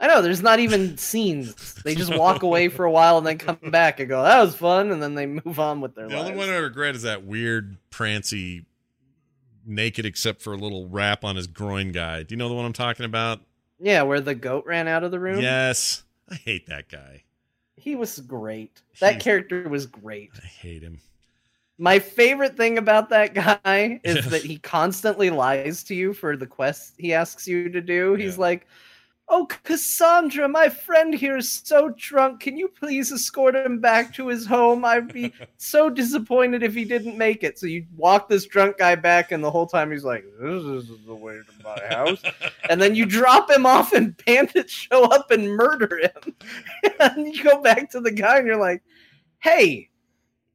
I 0.00 0.06
know 0.06 0.22
there's 0.22 0.42
not 0.42 0.60
even 0.60 0.96
scenes. 0.96 1.74
They 1.82 1.94
just 1.96 2.16
walk 2.16 2.42
away 2.42 2.68
for 2.68 2.84
a 2.84 2.90
while 2.90 3.18
and 3.18 3.26
then 3.26 3.36
come 3.38 3.58
back 3.70 3.98
and 3.98 4.08
go, 4.08 4.22
"That 4.22 4.40
was 4.40 4.54
fun," 4.54 4.92
and 4.92 5.02
then 5.02 5.14
they 5.16 5.26
move 5.26 5.58
on 5.58 5.80
with 5.80 5.94
their 5.96 6.08
the 6.08 6.16
lives. 6.16 6.28
only 6.30 6.38
one 6.38 6.48
I 6.50 6.56
regret 6.58 6.94
is 6.94 7.02
that 7.02 7.24
weird 7.24 7.76
prancy, 7.90 8.64
naked 9.66 10.06
except 10.06 10.40
for 10.42 10.52
a 10.52 10.56
little 10.56 10.88
wrap 10.88 11.24
on 11.24 11.36
his 11.36 11.46
groin 11.46 11.90
guy. 11.92 12.22
Do 12.22 12.32
you 12.32 12.36
know 12.36 12.48
the 12.48 12.54
one 12.54 12.64
I'm 12.64 12.72
talking 12.72 13.06
about? 13.06 13.40
Yeah, 13.80 14.02
where 14.02 14.20
the 14.20 14.34
goat 14.34 14.64
ran 14.66 14.88
out 14.88 15.04
of 15.04 15.10
the 15.10 15.20
room. 15.20 15.40
Yes, 15.40 16.04
I 16.30 16.34
hate 16.36 16.66
that 16.68 16.88
guy. 16.88 17.24
he 17.76 17.94
was 17.96 18.18
great. 18.20 18.82
That 19.00 19.14
He- 19.14 19.20
character 19.20 19.68
was 19.68 19.86
great. 19.86 20.30
I 20.42 20.46
hate 20.46 20.82
him. 20.82 20.98
My 21.80 22.00
favorite 22.00 22.56
thing 22.56 22.76
about 22.76 23.08
that 23.10 23.34
guy 23.34 24.00
is 24.02 24.26
that 24.30 24.42
he 24.42 24.58
constantly 24.58 25.30
lies 25.30 25.84
to 25.84 25.94
you 25.94 26.12
for 26.12 26.36
the 26.36 26.46
quest 26.46 26.94
he 26.98 27.14
asks 27.14 27.46
you 27.46 27.68
to 27.70 27.80
do. 27.80 28.14
He's 28.14 28.34
Yeah. 28.34 28.40
like, 28.40 28.66
Oh, 29.30 29.46
Cassandra, 29.62 30.48
my 30.48 30.70
friend 30.70 31.12
here 31.12 31.36
is 31.36 31.50
so 31.50 31.90
drunk. 31.98 32.40
Can 32.40 32.56
you 32.56 32.66
please 32.66 33.12
escort 33.12 33.54
him 33.54 33.78
back 33.78 34.14
to 34.14 34.28
his 34.28 34.46
home? 34.46 34.86
I'd 34.86 35.12
be 35.12 35.34
so 35.58 35.90
disappointed 35.90 36.62
if 36.62 36.74
he 36.74 36.86
didn't 36.86 37.18
make 37.18 37.44
it. 37.44 37.58
So 37.58 37.66
you 37.66 37.84
walk 37.94 38.30
this 38.30 38.46
drunk 38.46 38.78
guy 38.78 38.94
back, 38.94 39.30
and 39.30 39.44
the 39.44 39.50
whole 39.50 39.66
time 39.66 39.90
he's 39.90 40.04
like, 40.04 40.24
This 40.40 40.64
is 40.64 40.90
the 41.06 41.14
way 41.14 41.34
to 41.34 41.62
my 41.62 41.94
house. 41.94 42.22
and 42.70 42.80
then 42.80 42.94
you 42.94 43.04
drop 43.04 43.50
him 43.50 43.66
off, 43.66 43.92
and 43.92 44.16
bandits 44.24 44.72
show 44.72 45.04
up 45.04 45.30
and 45.30 45.46
murder 45.56 45.98
him. 45.98 46.34
and 47.00 47.26
you 47.34 47.44
go 47.44 47.60
back 47.60 47.90
to 47.90 48.00
the 48.00 48.12
guy, 48.12 48.38
and 48.38 48.46
you're 48.46 48.56
like, 48.56 48.82
Hey, 49.40 49.90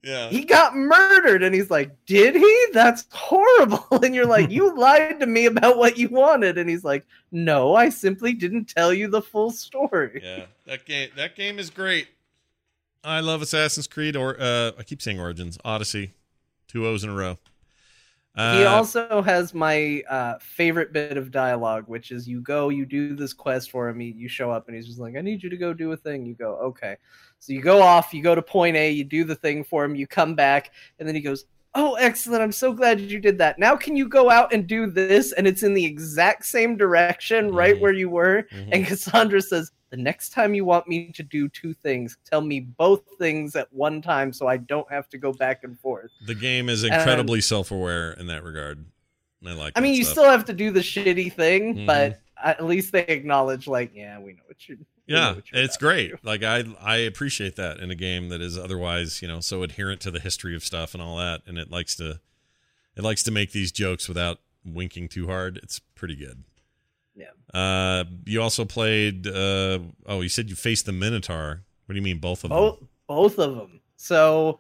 Yeah. 0.03 0.27
he 0.29 0.43
got 0.43 0.75
murdered 0.75 1.43
and 1.43 1.55
he's 1.55 1.71
like 1.71 1.91
did 2.05 2.35
he 2.35 2.65
that's 2.73 3.05
horrible 3.09 3.87
and 4.03 4.13
you're 4.13 4.25
like 4.25 4.49
you 4.51 4.75
lied 4.77 5.21
to 5.21 5.25
me 5.25 5.45
about 5.45 5.77
what 5.77 5.97
you 5.97 6.09
wanted 6.09 6.57
and 6.57 6.69
he's 6.69 6.83
like 6.83 7.05
no 7.31 7.73
i 7.73 7.87
simply 7.87 8.33
didn't 8.33 8.65
tell 8.65 8.93
you 8.93 9.07
the 9.07 9.21
full 9.21 9.49
story 9.49 10.19
yeah. 10.21 10.45
That 10.65 10.85
game 10.85 11.09
that 11.15 11.35
game 11.35 11.59
is 11.59 11.69
great. 11.69 12.07
I 13.03 13.19
love 13.19 13.41
Assassin's 13.41 13.87
Creed 13.87 14.15
or 14.15 14.39
uh 14.39 14.71
I 14.77 14.83
keep 14.83 15.01
saying 15.01 15.19
Origins, 15.19 15.57
Odyssey. 15.65 16.13
Two 16.67 16.87
O's 16.87 17.03
in 17.03 17.09
a 17.09 17.15
row. 17.15 17.37
Uh, 18.35 18.57
he 18.57 18.63
also 18.63 19.21
has 19.21 19.53
my 19.53 20.01
uh, 20.09 20.39
favorite 20.39 20.91
bit 20.91 21.17
of 21.17 21.29
dialogue 21.29 21.83
which 21.85 22.09
is 22.09 22.27
you 22.27 22.41
go 22.41 22.69
you 22.69 22.83
do 22.83 23.15
this 23.15 23.31
quest 23.31 23.69
for 23.69 23.87
him 23.87 24.01
you, 24.01 24.11
you 24.11 24.27
show 24.27 24.49
up 24.49 24.65
and 24.65 24.75
he's 24.75 24.87
just 24.87 24.97
like 24.97 25.15
i 25.15 25.21
need 25.21 25.43
you 25.43 25.51
to 25.51 25.57
go 25.57 25.71
do 25.71 25.91
a 25.91 25.97
thing 25.97 26.25
you 26.25 26.33
go 26.33 26.55
okay 26.55 26.97
so 27.43 27.51
you 27.51 27.61
go 27.61 27.81
off 27.81 28.13
you 28.13 28.23
go 28.23 28.33
to 28.35 28.41
point 28.41 28.75
a 28.77 28.89
you 28.89 29.03
do 29.03 29.23
the 29.25 29.35
thing 29.35 29.63
for 29.63 29.83
him 29.83 29.95
you 29.95 30.07
come 30.07 30.33
back 30.33 30.71
and 30.99 31.07
then 31.07 31.13
he 31.15 31.19
goes 31.21 31.45
oh 31.75 31.95
excellent 31.95 32.41
i'm 32.41 32.51
so 32.51 32.71
glad 32.71 33.01
you 33.01 33.19
did 33.19 33.37
that 33.37 33.59
now 33.59 33.75
can 33.75 33.95
you 33.97 34.07
go 34.07 34.29
out 34.29 34.53
and 34.53 34.65
do 34.67 34.87
this 34.89 35.33
and 35.33 35.45
it's 35.47 35.63
in 35.63 35.73
the 35.73 35.83
exact 35.85 36.45
same 36.45 36.77
direction 36.77 37.51
right 37.53 37.75
Mhm. 37.75 37.79
where 37.81 37.91
you 37.93 38.09
were 38.09 38.43
Mhm. 38.51 38.69
and 38.71 38.85
cassandra 38.87 39.41
says 39.41 39.71
the 39.89 39.97
next 39.97 40.29
time 40.29 40.53
you 40.55 40.63
want 40.65 40.87
me 40.87 41.11
to 41.11 41.21
do 41.23 41.49
two 41.49 41.73
things 41.73 42.17
tell 42.25 42.41
me 42.41 42.61
both 42.61 43.01
things 43.19 43.55
at 43.55 43.67
one 43.73 44.01
time 44.01 44.31
so 44.31 44.47
i 44.47 44.55
don't 44.57 44.89
have 44.91 45.09
to 45.09 45.17
go 45.17 45.33
back 45.33 45.63
and 45.65 45.77
forth 45.79 46.11
the 46.25 46.35
game 46.35 46.69
is 46.69 46.83
incredibly 46.85 47.41
self-aware 47.41 48.13
in 48.13 48.27
that 48.27 48.43
regard. 48.43 48.85
I 49.45 49.51
like 49.51 49.73
I 49.75 49.81
mean, 49.81 49.93
you 49.95 50.05
stuff. 50.05 50.13
still 50.13 50.29
have 50.31 50.45
to 50.45 50.53
do 50.53 50.71
the 50.71 50.79
shitty 50.79 51.33
thing, 51.33 51.75
Mhm. 51.75 51.85
but 51.85 52.21
at 52.41 52.63
least 52.63 52.93
they 52.93 53.05
acknowledge, 53.05 53.67
like, 53.67 53.91
yeah, 53.93 54.17
we 54.17 54.31
know 54.31 54.41
what 54.45 54.69
you're. 54.69 54.77
know 54.77 54.85
Yeah, 55.05 55.35
it's 55.51 55.77
to 55.77 55.79
great. 55.79 56.23
Like 56.23 56.43
I 56.43 56.63
I 56.81 56.95
appreciate 56.97 57.55
that 57.57 57.79
in 57.79 57.91
a 57.91 57.95
game 57.95 58.29
that 58.29 58.41
is 58.41 58.57
otherwise, 58.57 59.21
you 59.21 59.27
know, 59.27 59.39
so 59.41 59.63
adherent 59.63 60.01
to 60.01 60.11
the 60.11 60.19
history 60.19 60.55
of 60.55 60.63
stuff 60.63 60.93
and 60.93 61.03
all 61.03 61.17
that 61.17 61.41
and 61.45 61.57
it 61.57 61.69
likes 61.69 61.95
to 61.97 62.19
it 62.95 63.03
likes 63.03 63.23
to 63.23 63.31
make 63.31 63.51
these 63.51 63.71
jokes 63.71 64.07
without 64.07 64.39
winking 64.65 65.09
too 65.09 65.27
hard. 65.27 65.57
It's 65.61 65.79
pretty 65.79 66.15
good. 66.15 66.43
Yeah. 67.15 67.31
Uh 67.53 68.05
you 68.25 68.41
also 68.41 68.65
played 68.65 69.27
uh 69.27 69.79
oh, 70.05 70.21
you 70.21 70.29
said 70.29 70.49
you 70.49 70.55
faced 70.55 70.85
the 70.85 70.93
Minotaur. 70.93 71.63
What 71.85 71.93
do 71.93 71.97
you 71.99 72.03
mean 72.03 72.19
both 72.19 72.43
of 72.45 72.49
Both, 72.51 72.79
them? 72.79 72.89
both 73.07 73.39
of 73.39 73.55
them. 73.55 73.81
So 73.97 74.59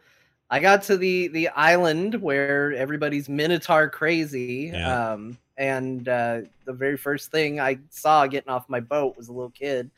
I 0.49 0.59
got 0.59 0.83
to 0.83 0.97
the 0.97 1.29
the 1.29 1.47
island 1.49 2.15
where 2.15 2.73
everybody's 2.73 3.29
Minotaur 3.29 3.89
crazy. 3.89 4.71
Yeah. 4.73 5.11
Um, 5.13 5.37
and 5.57 6.07
uh, 6.09 6.41
the 6.65 6.73
very 6.73 6.97
first 6.97 7.31
thing 7.31 7.59
I 7.59 7.79
saw 7.89 8.25
getting 8.27 8.49
off 8.49 8.67
my 8.69 8.79
boat 8.79 9.15
was 9.15 9.27
a 9.29 9.31
little 9.31 9.51
kid. 9.51 9.89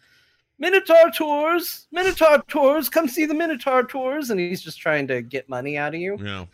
Minotaur 0.57 1.11
tours, 1.11 1.88
Minotaur 1.91 2.41
tours, 2.48 2.90
come 2.90 3.07
see 3.07 3.26
the 3.26 3.34
Minotaur 3.34 3.84
tours, 3.84 4.30
and 4.30 4.40
he's 4.40 4.61
just 4.61 4.80
trying 4.80 5.07
to 5.07 5.22
get 5.22 5.49
money 5.49 5.77
out 5.77 5.94
of 5.94 5.99
you. 5.99 6.18
Yeah. 6.22 6.45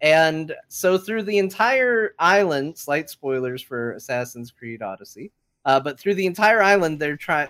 And 0.00 0.54
so 0.68 0.96
through 0.96 1.24
the 1.24 1.38
entire 1.38 2.14
island, 2.18 2.78
slight 2.78 3.10
spoilers 3.10 3.60
for 3.60 3.92
Assassin's 3.92 4.50
Creed 4.50 4.80
Odyssey, 4.80 5.30
uh, 5.66 5.78
but 5.78 6.00
through 6.00 6.14
the 6.14 6.24
entire 6.26 6.62
island, 6.62 6.98
they're 6.98 7.16
trying. 7.16 7.48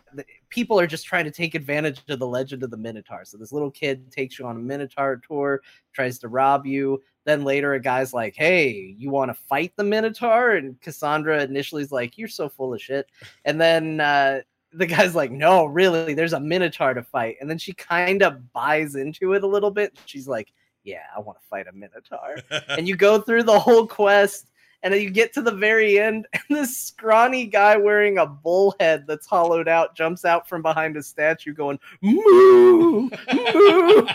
People 0.48 0.80
are 0.80 0.86
just 0.86 1.06
trying 1.06 1.26
to 1.26 1.30
take 1.30 1.54
advantage 1.54 2.02
of 2.08 2.18
the 2.18 2.26
legend 2.26 2.64
of 2.64 2.72
the 2.72 2.76
Minotaur. 2.76 3.24
So 3.24 3.36
this 3.36 3.52
little 3.52 3.70
kid 3.70 4.10
takes 4.10 4.36
you 4.36 4.46
on 4.46 4.56
a 4.56 4.60
Minotaur 4.60 5.20
tour, 5.24 5.62
tries 5.92 6.18
to 6.18 6.28
rob 6.28 6.66
you. 6.66 7.00
Then 7.24 7.44
later, 7.44 7.74
a 7.74 7.80
guy's 7.80 8.12
like, 8.12 8.34
"Hey, 8.34 8.96
you 8.98 9.10
want 9.10 9.30
to 9.30 9.34
fight 9.34 9.72
the 9.76 9.84
Minotaur?" 9.84 10.56
And 10.56 10.80
Cassandra 10.80 11.44
initially 11.44 11.82
is 11.82 11.92
like, 11.92 12.18
"You're 12.18 12.26
so 12.26 12.48
full 12.48 12.74
of 12.74 12.82
shit." 12.82 13.06
And 13.44 13.60
then 13.60 14.00
uh, 14.00 14.40
the 14.72 14.86
guy's 14.86 15.14
like, 15.14 15.30
"No, 15.30 15.66
really, 15.66 16.14
there's 16.14 16.32
a 16.32 16.40
Minotaur 16.40 16.94
to 16.94 17.02
fight." 17.02 17.36
And 17.40 17.48
then 17.50 17.58
she 17.58 17.72
kind 17.72 18.22
of 18.22 18.52
buys 18.52 18.94
into 18.94 19.34
it 19.34 19.42
a 19.42 19.46
little 19.46 19.70
bit. 19.70 19.98
She's 20.06 20.28
like, 20.28 20.52
"Yeah, 20.84 21.02
I 21.16 21.20
want 21.20 21.38
to 21.40 21.46
fight 21.48 21.66
a 21.68 21.72
Minotaur." 21.72 22.36
and 22.68 22.88
you 22.88 22.96
go 22.96 23.20
through 23.20 23.44
the 23.44 23.58
whole 23.58 23.86
quest 23.86 24.46
And 24.82 24.94
then 24.94 25.02
you 25.02 25.10
get 25.10 25.34
to 25.34 25.42
the 25.42 25.50
very 25.50 25.98
end, 25.98 26.26
and 26.32 26.42
this 26.48 26.76
scrawny 26.76 27.46
guy 27.46 27.76
wearing 27.76 28.18
a 28.18 28.26
bull 28.26 28.74
head 28.80 29.04
that's 29.06 29.26
hollowed 29.26 29.68
out 29.68 29.94
jumps 29.96 30.24
out 30.24 30.48
from 30.48 30.62
behind 30.62 30.96
a 30.96 31.02
statue 31.02 31.52
going, 31.52 31.78
moo, 32.00 33.10
moo. 33.54 34.06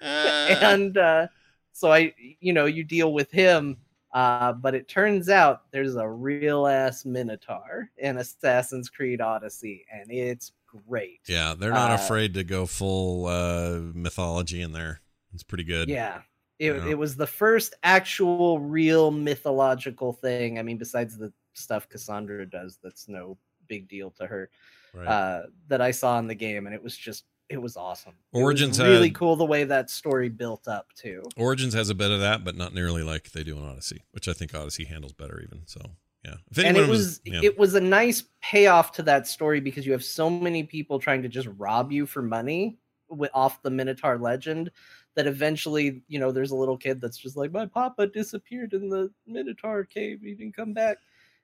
and 0.00 0.98
uh, 0.98 1.28
so 1.72 1.92
I, 1.92 2.14
you 2.40 2.52
know, 2.52 2.66
you 2.66 2.84
deal 2.84 3.12
with 3.12 3.30
him. 3.30 3.76
Uh, 4.14 4.52
but 4.52 4.74
it 4.76 4.88
turns 4.88 5.28
out 5.28 5.62
there's 5.72 5.96
a 5.96 6.08
real 6.08 6.66
ass 6.68 7.04
Minotaur 7.04 7.90
in 7.98 8.18
Assassin's 8.18 8.88
Creed 8.88 9.20
Odyssey, 9.20 9.84
and 9.92 10.10
it's 10.10 10.52
great. 10.66 11.20
Yeah, 11.26 11.54
they're 11.58 11.72
not 11.72 11.90
Uh, 11.90 11.94
afraid 11.94 12.34
to 12.34 12.44
go 12.44 12.64
full 12.64 13.26
uh, 13.26 13.80
mythology 13.92 14.62
in 14.62 14.70
there. 14.72 15.00
It's 15.34 15.42
pretty 15.42 15.64
good. 15.64 15.88
Yeah. 15.88 16.22
It, 16.60 16.72
it 16.86 16.94
was 16.94 17.16
the 17.16 17.26
first 17.26 17.74
actual 17.82 18.60
real 18.60 19.10
mythological 19.10 20.12
thing. 20.12 20.60
I 20.60 20.62
mean, 20.62 20.78
besides 20.78 21.18
the 21.18 21.32
stuff 21.54 21.88
Cassandra 21.88 22.48
does, 22.48 22.78
that's 22.80 23.08
no 23.08 23.36
big 23.66 23.88
deal 23.88 24.12
to 24.12 24.26
her. 24.26 24.48
Right. 24.94 25.08
Uh, 25.08 25.42
that 25.66 25.80
I 25.80 25.90
saw 25.90 26.20
in 26.20 26.28
the 26.28 26.36
game, 26.36 26.66
and 26.66 26.74
it 26.74 26.80
was 26.80 26.96
just 26.96 27.24
it 27.48 27.60
was 27.60 27.76
awesome. 27.76 28.14
It 28.32 28.36
was 28.36 28.42
Origins 28.42 28.80
really 28.80 29.08
had- 29.08 29.14
cool 29.14 29.36
the 29.36 29.44
way 29.44 29.64
that 29.64 29.90
story 29.90 30.28
built 30.28 30.66
up 30.68 30.92
too. 30.94 31.22
Origins 31.36 31.74
has 31.74 31.90
a 31.90 31.94
bit 31.94 32.10
of 32.10 32.20
that, 32.20 32.44
but 32.44 32.56
not 32.56 32.74
nearly 32.74 33.02
like 33.02 33.32
they 33.32 33.44
do 33.44 33.56
in 33.56 33.64
Odyssey, 33.64 34.02
which 34.12 34.28
I 34.28 34.32
think 34.32 34.54
Odyssey 34.54 34.84
handles 34.84 35.12
better 35.12 35.40
even. 35.40 35.62
So 35.66 35.80
yeah. 36.24 36.36
And 36.64 36.76
it 36.76 36.88
was 36.88 37.20
yeah. 37.24 37.40
it 37.42 37.58
was 37.58 37.74
a 37.74 37.80
nice 37.80 38.24
payoff 38.40 38.92
to 38.92 39.02
that 39.02 39.26
story 39.26 39.60
because 39.60 39.84
you 39.84 39.92
have 39.92 40.04
so 40.04 40.30
many 40.30 40.62
people 40.62 40.98
trying 40.98 41.22
to 41.22 41.28
just 41.28 41.48
rob 41.58 41.92
you 41.92 42.06
for 42.06 42.22
money 42.22 42.78
with 43.10 43.30
off 43.34 43.62
the 43.62 43.70
Minotaur 43.70 44.18
legend 44.18 44.70
that 45.16 45.26
eventually 45.26 46.02
you 46.08 46.18
know 46.18 46.32
there's 46.32 46.50
a 46.50 46.56
little 46.56 46.78
kid 46.78 47.00
that's 47.00 47.18
just 47.18 47.36
like 47.36 47.52
my 47.52 47.66
papa 47.66 48.06
disappeared 48.06 48.72
in 48.72 48.88
the 48.88 49.10
Minotaur 49.26 49.84
cave 49.84 50.20
he 50.22 50.34
didn't 50.34 50.56
come 50.56 50.72
back 50.72 50.98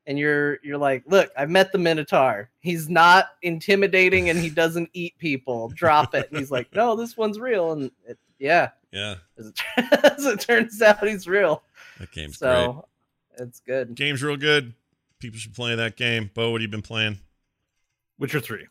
and 0.07 0.19
you're 0.19 0.59
you're 0.63 0.79
like 0.79 1.05
look 1.07 1.31
I've 1.37 1.51
met 1.51 1.73
the 1.73 1.79
Minotaur 1.79 2.51
he's 2.61 2.89
not 2.89 3.31
intimidating 3.43 4.31
and 4.31 4.39
he 4.39 4.51
doesn't 4.63 4.91
eat 4.93 5.17
people 5.19 5.69
drop 5.69 6.15
it 6.15 6.29
and 6.31 6.39
he's 6.39 6.51
like 6.51 6.75
no 6.75 6.97
this 6.97 7.17
one's 7.17 7.39
real 7.39 7.73
and 7.73 7.91
it, 8.07 8.19
yeah 8.39 8.71
yeah, 8.93 9.17
as 9.39 9.47
it, 9.47 9.61
as 10.05 10.27
it 10.27 10.41
turns 10.41 10.83
out 10.83 11.07
he's 11.07 11.29
real 11.29 11.63
that 12.01 12.11
game's 12.11 12.39
so 12.39 12.87
it's 13.41 13.61
good. 13.61 13.95
Game's 13.95 14.23
real 14.23 14.37
good. 14.37 14.75
People 15.19 15.39
should 15.39 15.55
play 15.55 15.75
that 15.75 15.97
game. 15.97 16.31
Beau, 16.35 16.51
what 16.51 16.61
have 16.61 16.63
you 16.63 16.69
been 16.69 16.83
playing? 16.83 17.19
Witcher 18.19 18.41
three. 18.41 18.67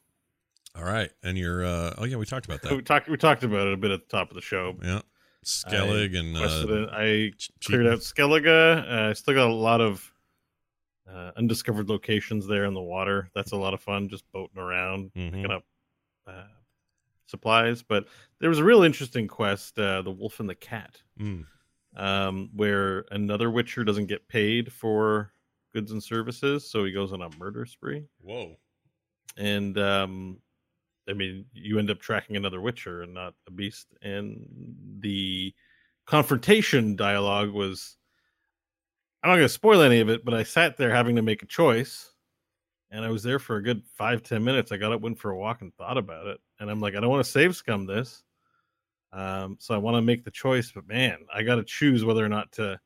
All 0.76 0.84
right, 0.84 1.10
and 1.24 1.38
you're 1.38 1.66
uh, 1.66 1.96
oh 1.98 2.06
yeah, 2.06 2.18
we 2.18 2.26
talked 2.26 2.46
about 2.46 2.62
that. 2.62 2.72
We 2.72 2.78
that. 2.78 2.86
talked 2.86 3.10
we 3.10 3.18
talked 3.18 3.44
about 3.44 3.68
it 3.68 3.74
a 3.74 3.78
bit 3.78 3.92
at 3.92 4.08
the 4.08 4.18
top 4.18 4.30
of 4.30 4.36
the 4.36 4.42
show. 4.42 4.76
Yeah, 4.84 5.02
Skellige 5.44 6.18
and 6.18 6.38
uh, 6.38 6.74
it. 6.74 6.90
I 6.92 7.36
Ch- 7.38 7.52
cleared 7.66 7.88
out 7.88 8.00
Skellige. 8.00 8.48
Uh, 8.48 9.10
I 9.10 9.14
still 9.14 9.34
got 9.34 9.50
a 9.50 9.54
lot 9.54 9.82
of 9.82 10.12
uh, 11.12 11.32
undiscovered 11.38 11.90
locations 11.90 12.46
there 12.46 12.66
in 12.66 12.74
the 12.74 12.82
water. 12.82 13.30
That's 13.34 13.52
a 13.52 13.58
lot 13.58 13.74
of 13.74 13.82
fun, 13.82 14.10
just 14.10 14.30
boating 14.32 14.60
around, 14.60 15.12
Mhm. 15.16 15.32
picking 15.32 15.52
up 15.52 15.66
uh, 16.28 16.44
supplies. 17.26 17.82
But 17.82 18.08
there 18.40 18.50
was 18.50 18.60
a 18.60 18.64
real 18.64 18.84
interesting 18.84 19.28
quest, 19.28 19.80
uh, 19.80 20.02
the 20.04 20.12
Wolf 20.12 20.40
and 20.40 20.48
the 20.50 20.56
Cat, 20.56 21.02
Mm. 21.20 21.46
um, 21.96 22.50
where 22.56 23.06
another 23.12 23.50
Witcher 23.50 23.84
doesn't 23.84 24.06
get 24.08 24.28
paid 24.28 24.72
for 24.72 25.32
goods 25.74 25.92
and 25.92 26.04
services, 26.04 26.70
so 26.70 26.84
he 26.86 26.92
goes 26.92 27.12
on 27.12 27.22
a 27.22 27.30
murder 27.38 27.66
spree. 27.66 28.06
Whoa. 28.22 28.58
And 29.38 29.78
um, 29.78 30.42
I 31.08 31.14
mean, 31.14 31.46
you 31.54 31.80
end 31.80 31.90
up 31.90 32.00
tracking 32.00 32.36
another 32.36 32.62
Witcher 32.62 33.02
and 33.02 33.14
not 33.14 33.34
a 33.48 33.52
beast. 33.52 33.88
And 34.02 34.46
the 35.00 35.54
confrontation 36.06 36.96
dialogue 36.96 37.52
was 37.52 37.98
I'm 39.24 39.30
not 39.30 39.36
going 39.36 39.46
to 39.46 39.54
spoil 39.54 39.82
any 39.82 40.00
of 40.00 40.10
it, 40.10 40.24
but 40.24 40.34
I 40.34 40.44
sat 40.44 40.78
there 40.78 40.94
having 40.94 41.16
to 41.18 41.22
make 41.22 41.44
a 41.44 41.46
choice. 41.48 42.14
And 42.92 43.06
I 43.06 43.10
was 43.12 43.22
there 43.22 43.38
for 43.38 43.58
a 43.58 43.62
good 43.64 43.84
five, 43.96 44.24
ten 44.24 44.44
minutes. 44.44 44.72
I 44.72 44.78
got 44.78 44.92
up, 44.92 45.02
went 45.02 45.20
for 45.20 45.30
a 45.32 45.38
walk, 45.38 45.62
and 45.62 45.72
thought 45.76 45.98
about 45.98 46.26
it. 46.26 46.40
And 46.60 46.72
I'm 46.72 46.80
like, 46.82 46.96
I 46.96 47.00
don't 47.00 47.10
want 47.10 47.24
to 47.24 47.30
save 47.32 47.56
scum 47.56 47.86
this. 47.86 48.24
Um, 49.14 49.58
so 49.60 49.76
I 49.76 49.78
want 49.78 49.96
to 49.98 50.02
make 50.02 50.24
the 50.24 50.32
choice, 50.32 50.72
but 50.72 50.88
man, 50.88 51.18
I 51.34 51.44
got 51.44 51.56
to 51.56 51.64
choose 51.64 52.04
whether 52.06 52.24
or 52.26 52.30
not 52.30 52.52
to 52.54 52.80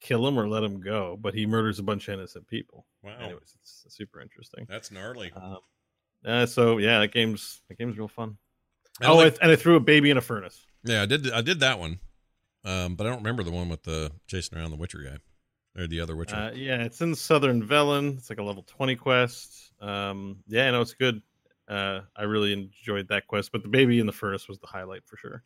kill 0.00 0.26
him 0.26 0.38
or 0.38 0.48
let 0.48 0.62
him 0.62 0.80
go. 0.80 1.18
But 1.20 1.34
he 1.34 1.44
murders 1.46 1.78
a 1.78 1.82
bunch 1.82 2.08
of 2.08 2.14
innocent 2.14 2.46
people. 2.48 2.86
Wow. 3.02 3.16
Anyways, 3.20 3.54
it's 3.60 3.84
super 3.88 4.20
interesting. 4.20 4.66
That's 4.68 4.90
gnarly. 4.90 5.30
Um, 5.36 5.58
uh, 6.24 6.46
so 6.46 6.78
yeah, 6.78 7.00
that 7.00 7.12
game's 7.12 7.60
that 7.68 7.76
game's 7.78 7.98
real 7.98 8.08
fun. 8.08 8.38
I 9.02 9.06
Oh, 9.08 9.16
like- 9.16 9.34
I- 9.34 9.38
and 9.42 9.50
I 9.52 9.56
threw 9.56 9.76
a 9.76 9.80
baby 9.80 10.10
in 10.10 10.16
a 10.16 10.20
furnace. 10.22 10.64
Yeah, 10.84 11.02
I 11.02 11.06
did. 11.06 11.30
I 11.30 11.40
did 11.42 11.60
that 11.60 11.78
one, 11.78 11.98
um, 12.64 12.94
but 12.96 13.06
I 13.06 13.10
don't 13.10 13.18
remember 13.20 13.42
the 13.42 13.50
one 13.52 13.68
with 13.68 13.82
the 13.82 14.12
chasing 14.26 14.56
around 14.58 14.70
the 14.70 14.76
Witcher 14.76 15.02
guy 15.02 15.18
or 15.76 15.86
the 15.86 16.00
other 16.00 16.16
Witcher. 16.16 16.36
Uh, 16.36 16.52
yeah, 16.52 16.82
it's 16.82 17.00
in 17.00 17.14
Southern 17.14 17.66
Velen. 17.66 18.16
It's 18.18 18.30
like 18.30 18.38
a 18.38 18.42
level 18.42 18.62
twenty 18.66 18.96
quest. 18.96 19.72
Um, 19.80 20.38
yeah, 20.46 20.70
no, 20.70 20.80
it's 20.80 20.94
good. 20.94 21.22
Uh, 21.68 22.00
I 22.16 22.24
really 22.24 22.52
enjoyed 22.52 23.08
that 23.08 23.26
quest, 23.26 23.52
but 23.52 23.62
the 23.62 23.68
baby 23.68 23.98
in 23.98 24.06
the 24.06 24.12
furnace 24.12 24.48
was 24.48 24.58
the 24.58 24.66
highlight 24.66 25.02
for 25.06 25.16
sure. 25.16 25.42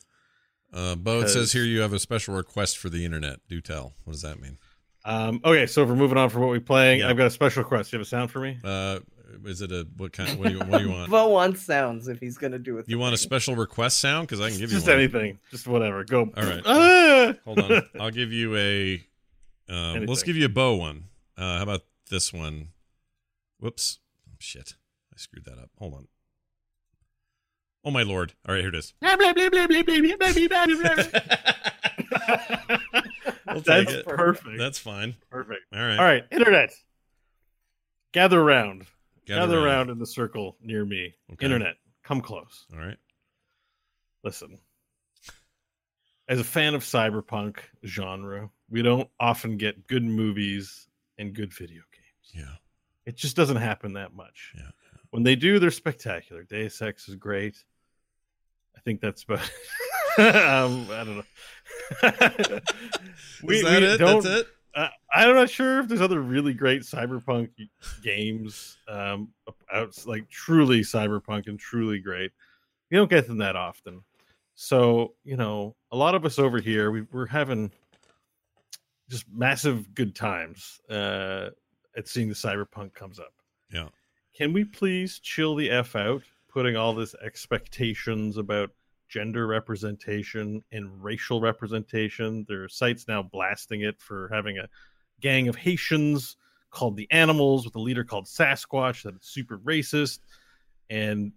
Uh, 0.73 0.97
Beau, 0.97 1.21
it 1.21 1.29
says 1.29 1.53
here 1.53 1.63
you 1.65 1.81
have 1.81 1.93
a 1.93 1.99
special 1.99 2.35
request 2.35 2.79
for 2.79 2.89
the 2.89 3.05
internet. 3.05 3.39
Do 3.49 3.61
tell. 3.61 3.95
What 4.05 4.13
does 4.13 4.23
that 4.23 4.41
mean? 4.41 4.59
Um, 5.05 5.41
okay, 5.45 5.67
so 5.67 5.83
if 5.85 5.89
we're 5.89 5.95
moving 5.95 6.19
on 6.19 6.29
from 6.31 6.41
what 6.43 6.51
we're 6.51 6.59
playing, 6.61 7.01
Yeah. 7.01 7.09
I've 7.11 7.17
got 7.17 7.29
a 7.29 7.31
special 7.31 7.63
request. 7.63 7.93
You 7.93 7.99
have 7.99 8.07
a 8.07 8.09
sound 8.09 8.33
for 8.33 8.41
me? 8.41 8.59
Uh, 8.65 8.99
is 9.45 9.61
it 9.63 9.71
a 9.71 9.87
what 9.97 10.13
kind? 10.13 10.37
What 10.39 10.49
do 10.49 10.55
you, 10.55 10.59
what 10.61 10.79
do 10.79 10.85
you 10.85 10.91
want? 10.91 11.11
Beau 11.11 11.29
wants 11.29 11.63
sounds 11.63 12.09
if 12.09 12.19
he's 12.19 12.37
gonna 12.39 12.59
do 12.59 12.79
it. 12.79 12.89
You 12.89 12.99
want 12.99 13.15
a 13.15 13.19
special 13.19 13.55
request 13.55 14.01
sound? 14.01 14.27
Because 14.27 14.41
I 14.41 14.51
can 14.51 14.59
give 14.59 14.71
you 14.73 14.79
Just 14.79 14.89
anything, 14.89 15.39
just 15.53 15.69
whatever. 15.69 16.03
Go. 16.05 16.31
All 16.37 16.43
right. 16.43 16.63
Ah! 16.67 17.35
Hold 17.45 17.61
on. 17.61 17.83
I'll 18.01 18.11
give 18.11 18.33
you 18.33 18.57
a. 18.57 19.05
Uh, 19.69 20.01
let's 20.07 20.23
give 20.23 20.37
you 20.37 20.47
a 20.47 20.51
bow 20.51 20.75
one. 20.77 21.05
Uh, 21.37 21.57
how 21.59 21.63
about 21.63 21.83
this 22.11 22.33
one? 22.33 22.69
Whoops. 23.59 23.99
Shit. 24.39 24.75
I 25.13 25.19
screwed 25.19 25.45
that 25.47 25.59
up. 25.59 25.71
Hold 25.79 25.95
on. 25.95 26.09
Oh 27.85 27.91
my 27.91 28.03
lord! 28.03 28.33
All 28.49 28.53
right, 28.55 28.61
here 28.63 28.71
it 28.71 28.75
is. 28.75 28.95
We'll 33.47 33.61
That's 33.61 33.93
it. 33.93 34.07
perfect. 34.07 34.59
That's 34.59 34.79
fine. 34.79 35.15
perfect. 35.31 35.63
All 35.73 35.81
right. 35.81 35.99
All 35.99 36.05
right, 36.05 36.25
internet. 36.33 36.73
Gather 38.13 38.41
around. 38.41 38.87
Gather 39.27 39.41
Gather, 39.41 39.57
round. 39.59 39.67
around 39.67 39.91
in 39.91 39.99
the 39.99 40.07
circle 40.07 40.57
near 40.61 40.85
me. 40.85 41.15
Okay. 41.33 41.45
Internet, 41.45 41.77
come 42.03 42.21
close. 42.21 42.67
All 42.73 42.79
right. 42.79 42.97
Listen. 44.25 44.59
As 46.29 46.41
a 46.41 46.45
fan 46.45 46.75
of 46.75 46.83
cyberpunk 46.83 47.59
genre, 47.85 48.51
we 48.71 48.83
don't 48.83 49.09
often 49.21 49.57
get 49.57 49.87
good 49.87 50.05
movies 50.05 50.89
and 51.19 51.35
good 51.35 51.53
video 51.53 51.83
games. 51.93 52.47
Yeah. 52.47 52.57
It 53.05 53.17
just 53.17 53.37
doesn't 53.37 53.57
happen 53.57 53.93
that 53.95 54.15
much. 54.15 54.53
Yeah. 54.57 54.71
When 55.11 55.23
they 55.23 55.37
do, 55.37 55.59
they're 55.59 55.71
spectacular. 55.71 56.43
Deus 56.43 56.83
Ex 56.83 57.09
is 57.09 57.15
great. 57.15 57.57
I 58.77 58.81
think 58.81 59.01
that's 59.01 59.23
about. 59.23 59.41
um, 60.19 60.87
I 60.91 61.05
don't 61.05 61.17
know. 61.17 61.23
Is 63.49 63.63
that 63.63 63.83
it? 63.83 63.99
That's 64.01 64.27
it? 64.27 64.47
Uh, 64.75 64.89
I'm 65.13 65.35
not 65.35 65.49
sure 65.49 65.81
if 65.81 65.89
there's 65.89 66.03
other 66.03 66.21
really 66.21 66.53
great 66.53 66.83
cyberpunk 66.83 67.49
games 68.03 68.77
um, 68.89 69.33
out 69.73 69.95
like 70.07 70.29
truly 70.29 70.81
cyberpunk 70.81 71.47
and 71.47 71.59
truly 71.59 71.99
great. 71.99 72.33
You 72.91 72.99
don't 72.99 73.09
get 73.09 73.27
them 73.27 73.39
that 73.39 73.57
often. 73.57 74.03
So 74.55 75.15
you 75.25 75.37
know, 75.37 75.77
a 75.93 75.97
lot 75.97 76.15
of 76.15 76.25
us 76.27 76.39
over 76.39 76.61
here, 76.61 76.91
we, 76.91 77.03
we're 77.13 77.27
having 77.27 77.71
just 79.09 79.25
massive 79.33 79.95
good 79.95 80.15
times 80.15 80.81
uh, 80.91 81.51
at 81.97 82.09
seeing 82.09 82.29
the 82.29 82.35
cyberpunk 82.35 82.95
comes 82.95 83.19
up. 83.19 83.33
Yeah. 83.73 83.89
Can 84.37 84.53
we 84.53 84.65
please 84.65 85.19
chill 85.19 85.55
the 85.55 85.71
f 85.71 85.97
out, 85.97 86.23
putting 86.49 86.77
all 86.77 86.95
this 86.95 87.15
expectations 87.25 88.37
about 88.37 88.71
gender 89.09 89.47
representation 89.47 90.63
and 90.73 91.03
racial 91.03 91.41
representation? 91.41 92.45
There 92.49 92.65
are 92.65 92.69
sites 92.69 93.07
now 93.09 93.23
blasting 93.23 93.83
it 93.83 94.01
for 94.01 94.29
having 94.33 94.59
a 94.59 94.69
gang 95.21 95.49
of 95.49 95.57
Haitians 95.57 96.37
called 96.71 96.97
the 96.97 97.09
Animals 97.11 97.65
with 97.65 97.75
a 97.77 97.81
leader 97.81 98.05
called 98.05 98.27
Sasquatch 98.27 99.05
that 99.05 99.15
it's 99.15 99.29
super 99.29 99.59
racist. 99.59 100.19
And 100.91 101.33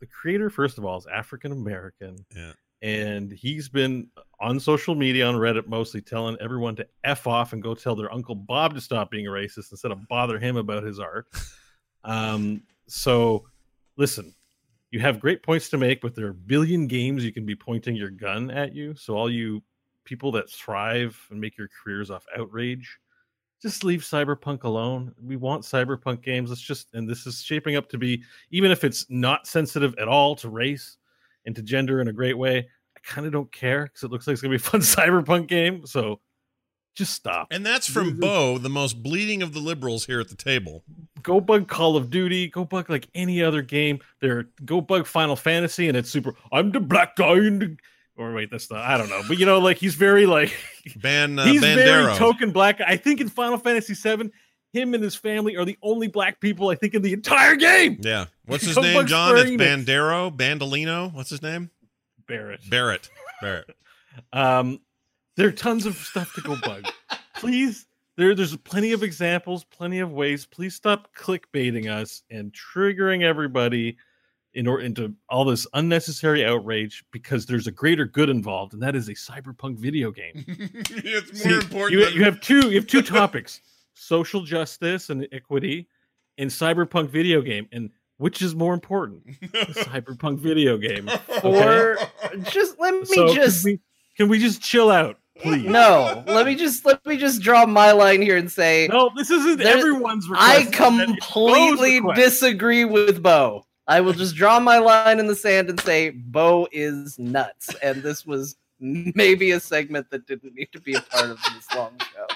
the 0.00 0.06
creator, 0.06 0.50
first 0.50 0.76
of 0.76 0.84
all, 0.84 0.98
is 0.98 1.06
African 1.06 1.52
American. 1.52 2.16
Yeah. 2.36 2.52
And 2.82 3.32
he's 3.32 3.68
been 3.68 4.08
on 4.38 4.60
social 4.60 4.94
media, 4.94 5.26
on 5.26 5.34
Reddit 5.34 5.66
mostly, 5.66 6.00
telling 6.00 6.36
everyone 6.40 6.76
to 6.76 6.86
F 7.04 7.26
off 7.26 7.52
and 7.52 7.62
go 7.62 7.74
tell 7.74 7.96
their 7.96 8.12
Uncle 8.12 8.34
Bob 8.34 8.74
to 8.74 8.80
stop 8.80 9.10
being 9.10 9.26
a 9.26 9.30
racist 9.30 9.70
instead 9.70 9.92
of 9.92 10.06
bother 10.08 10.38
him 10.38 10.56
about 10.56 10.82
his 10.82 10.98
art. 10.98 11.26
Um, 12.04 12.62
so 12.86 13.46
listen, 13.96 14.34
you 14.90 15.00
have 15.00 15.20
great 15.20 15.42
points 15.42 15.68
to 15.70 15.78
make, 15.78 16.00
but 16.00 16.14
there 16.14 16.26
are 16.26 16.30
a 16.30 16.34
billion 16.34 16.86
games 16.86 17.24
you 17.24 17.32
can 17.32 17.46
be 17.46 17.56
pointing 17.56 17.96
your 17.96 18.10
gun 18.10 18.50
at 18.50 18.74
you. 18.74 18.94
So 18.94 19.16
all 19.16 19.30
you 19.30 19.62
people 20.04 20.30
that 20.32 20.48
thrive 20.48 21.18
and 21.30 21.40
make 21.40 21.58
your 21.58 21.68
careers 21.82 22.10
off 22.10 22.24
outrage, 22.38 22.98
just 23.60 23.84
leave 23.84 24.02
cyberpunk 24.02 24.64
alone. 24.64 25.12
We 25.20 25.36
want 25.36 25.64
cyberpunk 25.64 26.22
games. 26.22 26.50
Let's 26.50 26.60
just 26.60 26.94
and 26.94 27.08
this 27.08 27.26
is 27.26 27.42
shaping 27.42 27.76
up 27.76 27.88
to 27.88 27.98
be, 27.98 28.22
even 28.50 28.70
if 28.70 28.84
it's 28.84 29.06
not 29.08 29.46
sensitive 29.46 29.94
at 29.98 30.08
all 30.08 30.36
to 30.36 30.48
race 30.48 30.98
and 31.46 31.56
to 31.56 31.62
gender 31.62 32.00
in 32.00 32.08
a 32.08 32.12
great 32.12 32.36
way, 32.36 32.58
I 32.58 33.00
kind 33.02 33.26
of 33.26 33.32
don't 33.32 33.50
care 33.52 33.84
because 33.84 34.02
it 34.02 34.10
looks 34.10 34.26
like 34.26 34.32
it's 34.34 34.42
gonna 34.42 34.50
be 34.52 34.56
a 34.56 34.58
fun 34.58 34.80
cyberpunk 34.82 35.46
game. 35.46 35.86
So 35.86 36.20
Just 36.94 37.12
stop. 37.14 37.48
And 37.50 37.64
that's 37.64 37.86
from 37.88 38.18
Beau, 38.18 38.58
the 38.58 38.68
most 38.70 39.02
bleeding 39.02 39.42
of 39.42 39.52
the 39.52 39.60
liberals 39.60 40.06
here 40.06 40.18
at 40.20 40.28
the 40.28 40.34
table. 40.36 40.82
Go 41.22 41.40
bug 41.40 41.68
Call 41.68 41.96
of 41.96 42.08
Duty. 42.10 42.48
Go 42.48 42.64
bug 42.64 42.88
like 42.88 43.08
any 43.14 43.42
other 43.42 43.60
game. 43.62 44.00
There, 44.20 44.48
go 44.64 44.80
bug 44.80 45.06
Final 45.06 45.36
Fantasy, 45.36 45.88
and 45.88 45.96
it's 45.96 46.08
super. 46.10 46.34
I'm 46.52 46.72
the 46.72 46.80
black 46.80 47.16
guy 47.16 47.34
in 47.34 47.58
the. 47.58 47.76
Or 48.16 48.32
wait, 48.32 48.50
that's 48.50 48.70
not. 48.70 48.82
I 48.82 48.96
don't 48.96 49.10
know, 49.10 49.20
but 49.28 49.36
you 49.38 49.44
know, 49.44 49.58
like 49.58 49.76
he's 49.76 49.94
very 49.94 50.24
like 50.24 50.50
Ban 50.96 51.38
uh, 51.38 51.44
he's 51.44 51.60
Bandero. 51.62 51.84
very 51.84 52.14
token 52.14 52.50
black. 52.50 52.80
I 52.80 52.96
think 52.96 53.20
in 53.20 53.28
Final 53.28 53.58
Fantasy 53.58 53.92
VII, 53.92 54.30
him 54.76 54.94
and 54.94 55.02
his 55.02 55.14
family 55.16 55.56
are 55.56 55.64
the 55.64 55.78
only 55.82 56.08
black 56.08 56.40
people 56.40 56.68
I 56.68 56.74
think 56.74 56.94
in 56.94 57.02
the 57.02 57.12
entire 57.12 57.56
game. 57.56 57.98
yeah. 58.02 58.26
What's 58.44 58.64
his 58.66 58.76
name, 58.76 59.06
Jon? 59.06 59.36
It's 59.38 59.50
Bandero, 59.50 60.30
Bandolino. 60.36 61.12
What's 61.12 61.30
his 61.30 61.42
name? 61.42 61.70
Barrett. 62.28 62.60
Barrett. 62.68 63.08
Barrett. 63.40 63.70
Um, 64.32 64.80
there 65.36 65.46
are 65.48 65.52
tons 65.52 65.84
of 65.84 65.94
stuff 65.96 66.32
to 66.36 66.40
go 66.40 66.56
bug. 66.62 66.86
Please, 67.36 67.86
there, 68.16 68.34
there's 68.34 68.56
plenty 68.56 68.92
of 68.92 69.02
examples, 69.02 69.62
plenty 69.64 69.98
of 69.98 70.10
ways. 70.10 70.46
Please 70.46 70.74
stop 70.74 71.14
clickbaiting 71.14 71.86
us 71.90 72.22
and 72.30 72.50
triggering 72.54 73.22
everybody 73.24 73.98
in 74.54 74.66
or 74.66 74.80
into 74.80 75.12
all 75.28 75.44
this 75.44 75.66
unnecessary 75.74 76.46
outrage 76.46 77.04
because 77.10 77.44
there's 77.44 77.66
a 77.66 77.70
greater 77.70 78.06
good 78.06 78.30
involved, 78.30 78.72
and 78.72 78.82
that 78.82 78.96
is 78.96 79.08
a 79.10 79.12
cyberpunk 79.14 79.76
video 79.76 80.10
game. 80.10 80.44
it's 80.48 81.42
See, 81.42 81.50
more 81.50 81.58
important. 81.58 81.92
You, 82.00 82.04
than- 82.06 82.14
you 82.14 82.24
have 82.24 82.40
two. 82.40 82.70
You 82.70 82.76
have 82.76 82.86
two 82.86 83.02
topics: 83.02 83.60
social 83.96 84.42
justice 84.42 85.10
and 85.10 85.26
equity, 85.32 85.88
in 86.38 86.48
cyberpunk 86.48 87.08
video 87.08 87.40
game. 87.40 87.66
And 87.72 87.90
which 88.18 88.42
is 88.42 88.54
more 88.54 88.74
important? 88.74 89.26
Cyberpunk 89.42 90.38
video 90.38 90.76
game. 90.78 91.08
Or 91.42 91.98
just 92.50 92.78
let 92.78 92.94
me 92.94 93.04
So 93.06 93.34
just 93.34 93.64
can 93.64 93.72
we, 93.72 93.80
can 94.16 94.28
we 94.28 94.38
just 94.38 94.62
chill 94.62 94.90
out, 94.90 95.18
please? 95.38 95.64
no. 95.68 96.22
Let 96.26 96.46
me 96.46 96.54
just 96.54 96.84
let 96.86 97.04
me 97.06 97.16
just 97.16 97.42
draw 97.42 97.66
my 97.66 97.92
line 97.92 98.22
here 98.22 98.36
and 98.36 98.50
say 98.50 98.88
No, 98.90 99.10
this 99.16 99.30
isn't 99.30 99.58
There- 99.58 99.76
everyone's 99.76 100.26
I 100.34 100.58
request. 100.64 100.78
That 100.78 101.10
is 101.10 101.16
completely 101.16 102.00
disagree 102.14 102.84
with 102.84 103.22
Beau. 103.22 103.64
I 103.88 104.00
will 104.00 104.14
just 104.14 104.34
draw 104.34 104.58
my 104.60 104.78
line 104.78 105.20
in 105.20 105.26
the 105.26 105.36
sand 105.36 105.70
and 105.70 105.78
say 105.80 106.10
Beau 106.10 106.66
is 106.72 107.18
nuts, 107.18 107.74
and 107.82 108.02
this 108.02 108.26
was 108.26 108.56
maybe 108.80 109.52
a 109.52 109.60
segment 109.60 110.10
that 110.10 110.26
didn't 110.26 110.54
need 110.54 110.68
to 110.72 110.80
be 110.80 110.94
a 110.94 111.00
part 111.00 111.30
of 111.30 111.38
this 111.54 111.66
long 111.74 111.92
show. 112.00 112.26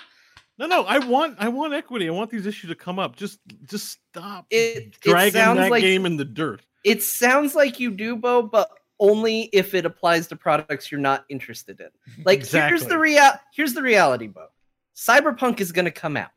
No, 0.60 0.66
no, 0.66 0.84
I 0.84 0.98
want 0.98 1.36
I 1.38 1.48
want 1.48 1.72
equity. 1.72 2.06
I 2.06 2.12
want 2.12 2.30
these 2.30 2.44
issues 2.44 2.68
to 2.68 2.74
come 2.74 2.98
up. 2.98 3.16
Just 3.16 3.40
just 3.64 3.98
stop 4.10 4.46
It, 4.50 4.76
it 4.76 5.00
dragging 5.00 5.32
sounds 5.32 5.58
that 5.58 5.70
like 5.70 5.80
game 5.80 6.04
in 6.04 6.18
the 6.18 6.24
dirt. 6.24 6.60
it 6.84 7.02
sounds 7.02 7.54
like 7.54 7.80
you 7.80 7.90
do, 7.90 8.14
Beau, 8.14 8.42
but 8.42 8.68
only 8.98 9.44
if 9.54 9.72
it 9.72 9.86
applies 9.86 10.26
to 10.28 10.36
products 10.36 10.92
you're 10.92 11.00
not 11.00 11.24
interested 11.30 11.80
in. 11.80 11.88
Like 12.26 12.46
here's 12.46 12.84
the 12.84 12.98
real 12.98 13.30
here's 13.54 13.72
the 13.72 13.80
reality, 13.80 14.26
Beau. 14.26 14.48
Cyberpunk 14.94 15.60
is 15.60 15.72
going 15.72 15.86
to 15.86 15.90
come 15.90 16.18
out. 16.18 16.28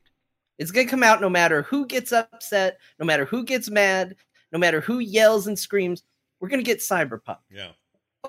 It's 0.58 0.72
going 0.72 0.88
to 0.88 0.92
come 0.92 1.04
out 1.04 1.20
no 1.20 1.30
matter 1.30 1.64
who 1.64 1.86
gets 1.86 2.14
upset, 2.14 2.78
no 3.00 3.06
matter 3.06 3.26
who 3.26 3.44
gets 3.44 3.70
mad, 3.70 4.16
no 4.54 4.60
matter 4.60 4.80
who 4.80 5.00
yells 5.00 5.48
and 5.48 5.60
screams. 5.60 6.04
We're 6.40 6.48
going 6.48 6.62
to 6.62 6.66
get 6.66 6.80
Cyberpunk. 6.80 7.40
yeah. 7.52 7.72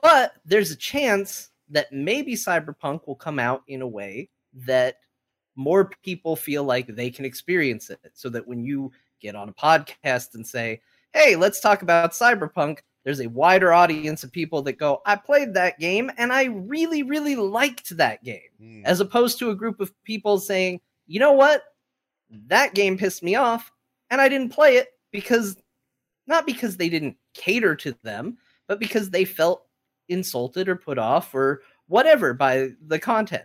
But 0.03 0.33
there's 0.45 0.73
a 0.73 0.77
chance 0.77 1.51
that 1.69 1.93
maybe 1.93 2.35
Cyberpunk 2.35 3.07
will 3.07 3.15
come 3.15 3.39
out 3.39 3.62
in 3.69 3.81
a 3.81 3.87
way 3.87 4.29
that 4.66 4.97
more 5.56 5.90
people 6.02 6.36
feel 6.36 6.64
like 6.64 6.86
they 6.86 7.10
can 7.10 7.24
experience 7.24 7.90
it. 7.90 8.01
So 8.14 8.28
that 8.31 8.47
when 8.47 8.64
you 8.64 8.93
get 9.20 9.36
on 9.36 9.48
a 9.48 9.52
podcast 9.52 10.35
and 10.35 10.47
say, 10.47 10.81
hey, 11.12 11.36
let's 11.36 11.60
talk 11.60 11.82
about 11.82 12.12
Cyberpunk, 12.12 12.78
there's 13.05 13.20
a 13.20 13.28
wider 13.28 13.72
audience 13.72 14.24
of 14.24 14.32
people 14.32 14.62
that 14.62 14.78
go, 14.78 15.02
I 15.06 15.16
played 15.16 15.55
that 15.55 15.78
game 15.78 16.10
and 16.16 16.32
I 16.32 16.44
really, 16.44 17.02
really 17.02 17.36
liked 17.36 17.97
that 17.97 18.24
game. 18.24 18.40
Hmm. 18.59 18.82
As 18.85 19.01
opposed 19.01 19.39
to 19.39 19.51
a 19.51 19.55
group 19.55 19.81
of 19.81 19.93
people 20.05 20.39
saying, 20.39 20.81
you 21.06 21.20
know 21.20 21.32
what? 21.32 21.62
That 22.47 22.74
game 22.74 22.97
pissed 22.97 23.22
me 23.22 23.35
off 23.36 23.70
and 24.10 24.20
I 24.20 24.28
didn't 24.28 24.51
play 24.51 24.76
it 24.76 24.89
because 25.12 25.56
not 26.26 26.47
because 26.47 26.76
they 26.76 26.89
didn't 26.89 27.16
cater 27.35 27.76
to 27.76 27.94
them, 28.02 28.39
but 28.66 28.81
because 28.81 29.10
they 29.10 29.24
felt 29.24 29.66
insulted 30.09 30.68
or 30.68 30.76
put 30.76 30.98
off 30.98 31.35
or 31.35 31.62
whatever 31.86 32.32
by 32.32 32.70
the 32.86 32.98
content. 32.98 33.44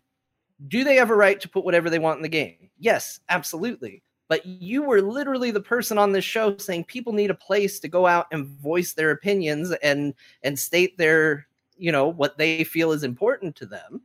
Do 0.67 0.83
they 0.83 0.95
have 0.95 1.09
a 1.09 1.15
right 1.15 1.39
to 1.39 1.49
put 1.49 1.63
whatever 1.63 1.89
they 1.89 1.99
want 1.99 2.17
in 2.17 2.23
the 2.23 2.29
game? 2.29 2.69
Yes, 2.77 3.19
absolutely. 3.29 4.03
But 4.27 4.45
you 4.45 4.83
were 4.83 5.01
literally 5.01 5.51
the 5.51 5.61
person 5.61 5.97
on 5.97 6.11
this 6.11 6.25
show 6.25 6.55
saying 6.57 6.83
people 6.85 7.13
need 7.13 7.31
a 7.31 7.35
place 7.35 7.79
to 7.79 7.87
go 7.87 8.05
out 8.05 8.27
and 8.31 8.45
voice 8.45 8.93
their 8.93 9.11
opinions 9.11 9.71
and 9.81 10.13
and 10.43 10.59
state 10.59 10.97
their, 10.97 11.47
you 11.77 11.91
know, 11.91 12.07
what 12.07 12.37
they 12.37 12.63
feel 12.63 12.91
is 12.91 13.03
important 13.03 13.55
to 13.57 13.65
them. 13.65 14.01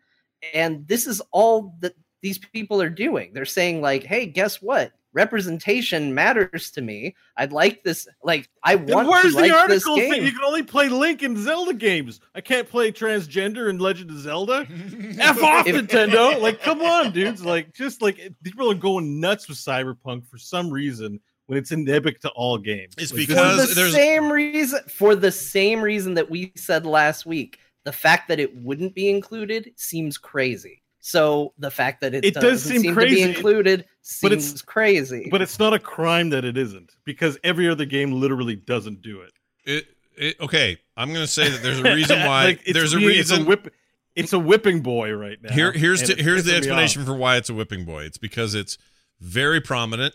And 0.55 0.87
this 0.89 1.07
is 1.07 1.21
all 1.33 1.75
that 1.81 1.95
these 2.23 2.39
people 2.39 2.81
are 2.81 2.89
doing. 2.89 3.33
They're 3.35 3.45
saying 3.45 3.83
like, 3.83 4.05
"Hey, 4.05 4.27
guess 4.27 4.63
what? 4.63 4.93
Representation 5.15 6.13
matters 6.15 6.71
to 6.73 6.83
me. 6.83 7.15
I'd 7.37 7.53
like 7.53 7.83
this 7.83 8.07
like 8.23 8.49
I 8.63 8.77
Then 8.77 8.95
want 8.95 9.09
where's 9.09 9.33
to 9.35 9.41
like 9.41 9.51
the 9.51 9.75
this 9.75 9.87
article 9.87 9.97
game." 9.97 10.11
saying 10.11 10.25
you 10.25 10.33
can 10.33 10.45
only 10.45 10.63
play 10.63 10.89
Link 10.89 11.23
in 11.23 11.37
Zelda 11.43 11.73
games? 11.73 12.21
I 12.35 12.41
can't 12.41 12.69
play 12.69 12.93
transgender 12.93 13.71
in 13.71 13.79
Legend 13.79 14.11
of 14.11 14.19
Zelda. 14.19 14.67
F 15.19 15.43
off, 15.43 15.67
If- 15.67 15.77
Nintendo! 15.77 16.41
Like, 16.41 16.61
come 16.61 16.83
on, 16.83 17.13
dudes! 17.13 17.45
Like, 17.45 17.73
just 17.75 18.03
like 18.03 18.21
people 18.43 18.71
are 18.71 18.75
going 18.75 19.21
nuts 19.21 19.49
with 19.49 19.57
Cyberpunk 19.59 20.27
for 20.29 20.37
some 20.39 20.71
reason 20.71 21.21
when 21.47 21.59
it's 21.59 21.73
endemic 21.73 22.21
to 22.21 22.31
all 22.31 22.59
games. 22.59 22.95
It's 22.99 23.13
Like, 23.13 23.27
because- 23.29 23.61
for 23.63 23.69
the 23.69 23.75
there's- 23.75 23.93
same 23.95 24.31
reason 24.33 24.81
for 24.89 25.15
the 25.15 25.33
same 25.33 25.81
reason 25.81 26.15
that 26.15 26.29
we 26.31 26.53
said 26.57 26.85
last 26.87 27.25
week 27.25 27.59
the 27.85 27.93
fact 27.93 28.29
that 28.29 28.41
it 28.41 28.57
wouldn't 28.57 28.95
be 28.95 29.11
included 29.11 29.71
seems 29.77 30.17
crazy 30.17 30.81
so 31.07 31.53
the 31.59 31.71
fact 31.71 32.01
that 32.01 32.15
it, 32.15 32.25
It 32.25 32.33
does 32.33 32.43
doesn't 32.43 32.73
seem 32.73 32.81
seem, 32.81 32.95
crazy, 32.95 33.17
to 33.17 33.27
be 33.29 33.37
included 33.37 33.85
but 34.23 34.33
it's- 34.33 34.47
seems 34.49 34.63
crazy 34.63 35.29
but 35.31 35.43
it's 35.43 35.59
not 35.59 35.75
a 35.75 35.79
crime 35.79 36.31
that 36.31 36.47
it 36.47 36.57
isn't 36.57 36.93
because 37.05 37.37
every 37.45 37.69
other 37.69 37.85
game 37.85 38.11
literally 38.13 38.57
doesn't 38.57 39.03
do 39.03 39.21
it. 39.21 39.33
It, 39.67 39.87
it, 40.17 40.41
okay, 40.41 40.79
I'm 40.97 41.09
going 41.09 41.21
to 41.21 41.27
say 41.31 41.51
that 41.51 41.63
there's 41.63 41.81
a 41.81 41.83
reason 41.95 42.21
why. 42.21 42.45
Like, 42.45 42.61
it's 42.65 42.73
there's 42.73 42.95
a 42.95 42.97
being- 42.99 43.19
it's 43.19 43.31
reason. 43.31 43.45
whip. 43.45 43.73
It's 44.17 44.33
a 44.33 44.39
whipping 44.39 44.81
boy 44.81 45.13
right 45.13 45.37
now. 45.43 45.53
Here, 45.53 45.73
here's 45.73 46.01
to, 46.05 46.15
here's 46.15 46.45
the 46.45 46.55
explanation 46.57 47.05
for 47.05 47.15
why 47.15 47.37
it's 47.37 47.51
a 47.51 47.55
whipping 47.55 47.85
boy. 47.85 48.05
It's 48.05 48.17
because 48.19 48.55
it's 48.55 48.79
very 49.21 49.61
prominent 49.61 50.15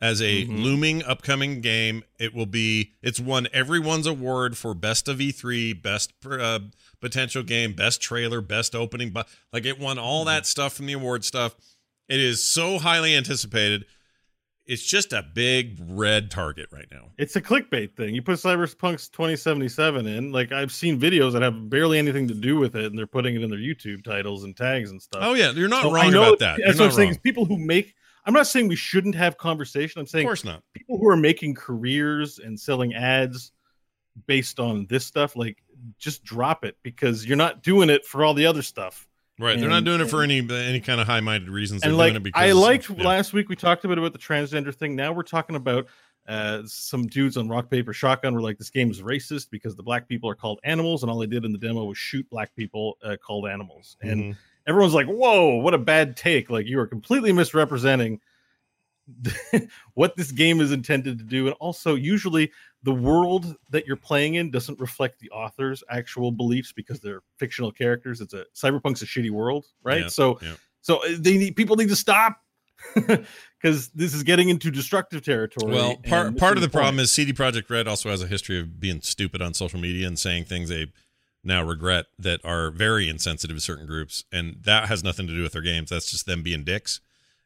as 0.00 0.20
a 0.20 0.44
Mhm. 0.44 0.62
looming 0.62 1.02
upcoming 1.04 1.60
game. 1.60 2.02
It 2.18 2.34
will 2.34 2.46
be. 2.46 2.92
It's 3.00 3.20
won 3.20 3.46
everyone's 3.52 4.06
award 4.08 4.56
for 4.58 4.74
best 4.74 5.06
of 5.08 5.18
E3, 5.20 5.72
best 5.80 6.12
uh, 6.28 6.58
potential 7.00 7.42
game, 7.42 7.72
best 7.72 8.00
trailer, 8.00 8.40
best 8.40 8.74
opening. 8.74 9.10
But 9.10 9.28
like 9.52 9.64
it 9.66 9.78
won 9.78 9.98
all 9.98 10.20
Mm-hmm. 10.24 10.34
that 10.34 10.46
stuff 10.46 10.74
from 10.74 10.86
the 10.86 10.92
award 10.94 11.24
stuff. 11.24 11.54
It 12.08 12.20
is 12.20 12.42
so 12.42 12.78
highly 12.78 13.14
anticipated. 13.14 13.84
It's 14.66 14.82
just 14.82 15.14
a 15.14 15.22
big 15.22 15.78
red 15.88 16.30
target 16.30 16.66
right 16.70 16.86
now. 16.90 17.08
It's 17.16 17.36
a 17.36 17.40
clickbait 17.40 17.96
thing. 17.96 18.14
You 18.14 18.20
put 18.20 18.34
Cyberpunk's 18.36 19.08
2077 19.08 20.06
in. 20.06 20.30
Like 20.30 20.52
I've 20.52 20.72
seen 20.72 21.00
videos 21.00 21.32
that 21.32 21.40
have 21.42 21.70
barely 21.70 21.98
anything 21.98 22.28
to 22.28 22.34
do 22.34 22.58
with 22.58 22.76
it, 22.76 22.84
and 22.86 22.98
they're 22.98 23.06
putting 23.06 23.34
it 23.34 23.42
in 23.42 23.48
their 23.48 23.58
YouTube 23.58 24.04
titles 24.04 24.44
and 24.44 24.54
tags 24.54 24.90
and 24.90 25.00
stuff. 25.00 25.22
Oh 25.24 25.32
yeah, 25.34 25.52
you're 25.52 25.68
not 25.68 25.84
So 25.84 25.92
wrong 25.92 26.12
about 26.14 26.38
that. 26.40 26.60
That's 26.64 26.78
what 26.78 26.86
I'm 26.86 26.92
saying. 26.92 27.10
is 27.10 27.18
People 27.18 27.46
who 27.46 27.56
make. 27.58 27.94
I'm 28.26 28.34
not 28.34 28.46
saying 28.46 28.68
we 28.68 28.76
shouldn't 28.76 29.14
have 29.14 29.38
conversation. 29.38 30.00
I'm 30.00 30.06
saying, 30.06 30.26
Of 30.26 30.28
course 30.28 30.44
not. 30.44 30.62
people 30.74 30.98
who 30.98 31.08
are 31.08 31.16
making 31.16 31.54
careers 31.54 32.38
and 32.38 32.60
selling 32.60 32.92
ads 32.94 33.52
based 34.26 34.60
on 34.60 34.86
this 34.90 35.06
stuff, 35.06 35.34
like 35.34 35.62
just 35.98 36.24
drop 36.24 36.64
it 36.64 36.76
because 36.82 37.24
you're 37.26 37.36
not 37.36 37.62
doing 37.62 37.90
it 37.90 38.04
for 38.04 38.24
all 38.24 38.34
the 38.34 38.46
other 38.46 38.62
stuff. 38.62 39.06
Right, 39.40 39.58
they're 39.58 39.68
not 39.68 39.76
And- 39.78 39.86
doing 39.86 40.00
it 40.00 40.10
for 40.10 40.22
any 40.22 40.38
any 40.38 40.80
kind 40.80 41.00
of 41.00 41.06
high 41.06 41.20
minded 41.20 41.48
reasons. 41.48 41.82
They're 41.82 41.90
and 41.90 41.98
like 41.98 42.08
doing 42.12 42.16
it 42.16 42.22
because 42.24 42.42
I 42.42 42.52
liked 42.52 42.90
yeah. 42.90 43.06
last 43.06 43.32
week 43.32 43.48
we 43.48 43.54
talked 43.56 43.84
a 43.84 43.88
bit 43.88 43.96
about 43.98 44.12
the 44.12 44.18
transgender 44.18 44.74
thing. 44.74 44.96
Now 44.96 45.12
we're 45.12 45.22
talking 45.22 45.54
about 45.54 45.86
uh, 46.26 46.62
some 46.66 47.06
dudes 47.06 47.36
on 47.36 47.48
Rock 47.48 47.70
Paper 47.70 47.92
Shotgun 47.92 48.34
were 48.34 48.42
like, 48.42 48.58
"This 48.58 48.68
game 48.68 48.90
is 48.90 49.00
racist 49.00 49.48
because 49.50 49.76
the 49.76 49.82
black 49.82 50.08
people 50.08 50.28
are 50.28 50.34
called 50.34 50.58
animals, 50.64 51.02
and 51.02 51.10
all 51.10 51.18
they 51.18 51.26
did 51.26 51.44
in 51.44 51.52
the 51.52 51.58
demo 51.58 51.84
was 51.84 51.96
shoot 51.96 52.28
black 52.30 52.54
people 52.56 52.98
uh, 53.04 53.16
called 53.24 53.46
animals." 53.48 53.96
And 54.02 54.20
Mhm. 54.34 54.36
everyone's 54.66 54.92
like, 54.94 55.06
"Whoa, 55.06 55.54
what 55.58 55.72
a 55.72 55.78
bad 55.78 56.16
take! 56.16 56.50
Like 56.50 56.66
you 56.66 56.80
are 56.80 56.86
completely 56.88 57.32
misrepresenting 57.32 58.20
what 59.94 60.16
this 60.16 60.32
game 60.32 60.60
is 60.60 60.72
intended 60.72 61.18
to 61.18 61.24
do." 61.24 61.46
And 61.46 61.54
also, 61.60 61.94
usually 61.94 62.50
the 62.82 62.94
world 62.94 63.56
that 63.70 63.86
you're 63.86 63.96
playing 63.96 64.34
in 64.34 64.50
doesn't 64.50 64.78
reflect 64.78 65.18
the 65.20 65.30
author's 65.30 65.82
actual 65.90 66.30
beliefs 66.30 66.72
because 66.72 67.00
they're 67.00 67.22
fictional 67.38 67.72
characters. 67.72 68.20
It's 68.20 68.34
a 68.34 68.44
cyberpunk's 68.54 69.02
a 69.02 69.06
shitty 69.06 69.30
world, 69.30 69.66
right? 69.82 70.02
Yeah, 70.02 70.08
so. 70.08 70.38
yeah. 70.42 70.54
So 70.80 71.04
uh, 71.04 71.08
they 71.18 71.36
need 71.36 71.56
people 71.56 71.76
need 71.76 71.88
to 71.88 71.96
stop 71.96 72.40
because 72.94 73.88
this 73.88 74.14
is 74.14 74.22
getting 74.22 74.48
into 74.48 74.70
destructive 74.70 75.22
territory. 75.22 75.72
Well, 75.72 75.96
part 75.96 76.36
part 76.36 76.52
of 76.52 76.62
missing 76.62 76.62
the 76.62 76.68
problem 76.68 76.98
is 77.00 77.10
CD 77.10 77.32
Projekt 77.32 77.68
Red 77.68 77.88
also 77.88 78.10
has 78.10 78.22
a 78.22 78.26
history 78.26 78.60
of 78.60 78.80
being 78.80 79.00
stupid 79.02 79.42
on 79.42 79.54
social 79.54 79.80
media 79.80 80.06
and 80.06 80.18
saying 80.18 80.44
things 80.44 80.68
they 80.68 80.86
now 81.44 81.62
regret 81.62 82.06
that 82.18 82.40
are 82.44 82.70
very 82.70 83.08
insensitive 83.08 83.56
to 83.56 83.60
certain 83.60 83.86
groups, 83.86 84.24
and 84.32 84.58
that 84.64 84.88
has 84.88 85.02
nothing 85.02 85.26
to 85.26 85.34
do 85.34 85.42
with 85.42 85.52
their 85.52 85.62
games. 85.62 85.90
That's 85.90 86.10
just 86.10 86.26
them 86.26 86.42
being 86.42 86.64
dicks. 86.64 87.00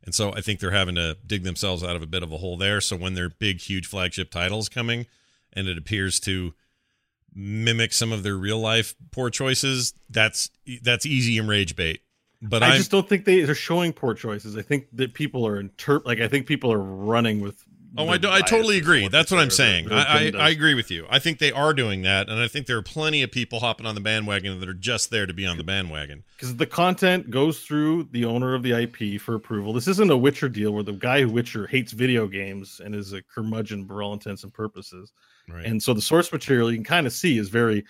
And 0.05 0.15
so 0.15 0.33
I 0.35 0.41
think 0.41 0.61
they're 0.61 0.73
having 0.73 0.97
to 0.97 1.17
dig 1.27 1.45
themselves 1.45 1.85
out 1.85 1.97
of 1.97 2.03
a 2.03 2.07
bit 2.07 2.23
of 2.23 2.33
a 2.33 2.39
hole 2.39 2.57
there. 2.57 2.81
So 2.81 2.97
when 2.97 3.15
their 3.15 3.29
big, 3.29 3.61
huge 3.61 3.87
flagship 3.87 4.31
titles 4.31 4.69
coming, 4.69 5.07
and 5.53 5.69
it 5.69 5.77
appears 5.79 6.19
to 6.21 6.55
mimic 7.35 7.93
some 7.93 8.13
of 8.13 8.23
their 8.23 8.37
real 8.37 8.59
life 8.59 8.95
poor 9.11 9.31
choices, 9.31 9.95
that's 10.11 10.51
that's 10.83 11.07
easy 11.07 11.39
and 11.39 11.49
rage 11.49 11.75
bait. 11.77 12.01
but 12.43 12.63
I 12.63 12.69
I'm- 12.71 12.77
just 12.79 12.91
don't 12.91 13.09
think 13.09 13.25
they 13.25 13.43
they're 13.43 13.55
showing 13.55 13.93
poor 13.93 14.15
choices. 14.15 14.57
I 14.57 14.63
think 14.63 14.87
that 14.95 15.15
people 15.15 15.47
are 15.47 15.63
interp 15.63 16.05
like 16.05 16.21
I 16.21 16.29
think 16.29 16.47
people 16.47 16.73
are 16.73 16.79
running 16.83 17.41
with. 17.41 17.65
Oh, 17.95 18.09
I, 18.09 18.17
do, 18.17 18.31
I 18.31 18.41
totally 18.41 18.79
agree. 18.79 19.07
That's 19.09 19.31
what 19.31 19.39
I'm 19.39 19.51
saying. 19.51 19.93
I, 19.93 20.31
I. 20.31 20.33
I 20.35 20.49
agree 20.49 20.73
with 20.73 20.91
you. 20.91 21.07
I 21.11 21.19
think 21.19 21.39
they 21.41 21.53
are 21.53 21.75
doing 21.75 22.01
that, 22.05 22.31
and 22.31 22.41
I 22.41 22.49
think 22.49 22.67
there 22.67 22.79
are 22.79 22.83
plenty 22.83 23.23
of 23.23 23.31
people 23.31 23.61
hopping 23.61 23.85
on 23.85 23.95
the 23.95 24.01
bandwagon 24.01 24.59
that 24.61 24.67
are 24.67 24.73
just 24.73 25.11
there 25.11 25.27
to 25.27 25.35
be 25.35 25.45
on 25.45 25.59
the 25.59 25.63
bandwagon. 25.63 26.25
because 26.35 26.57
the 26.57 26.65
content 26.65 27.29
goes 27.29 27.61
through 27.61 28.05
the 28.11 28.25
owner 28.25 28.55
of 28.55 28.63
the 28.63 28.73
IP 28.73 29.21
for 29.21 29.35
approval. 29.35 29.75
This 29.75 29.89
isn't 29.89 30.11
a 30.11 30.17
Witcher 30.17 30.49
deal 30.49 30.73
where 30.73 30.83
the 30.83 30.93
guy 30.93 31.21
who 31.21 31.29
Witcher 31.29 31.67
hates 31.67 31.93
video 31.93 32.27
games 32.27 32.81
and 32.83 32.95
is 32.95 33.13
a 33.13 33.21
curmudgeon 33.21 33.87
for 33.87 34.03
all 34.03 34.15
intents 34.15 34.43
and 34.43 34.55
purposes. 34.55 35.13
Right. 35.49 35.67
And 35.67 35.83
so 35.83 35.93
the 35.93 36.03
source 36.03 36.33
material 36.33 36.71
you 36.71 36.77
can 36.77 36.85
kind 36.85 37.07
of 37.07 37.13
see 37.13 37.39
is 37.39 37.49
very 37.49 37.85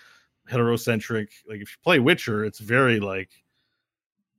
heterocentric. 0.49 1.27
Like 1.47 1.61
if 1.61 1.71
you 1.71 1.77
play 1.83 1.99
Witcher, 1.99 2.45
it's 2.45 2.59
very 2.59 2.99
like 2.99 3.29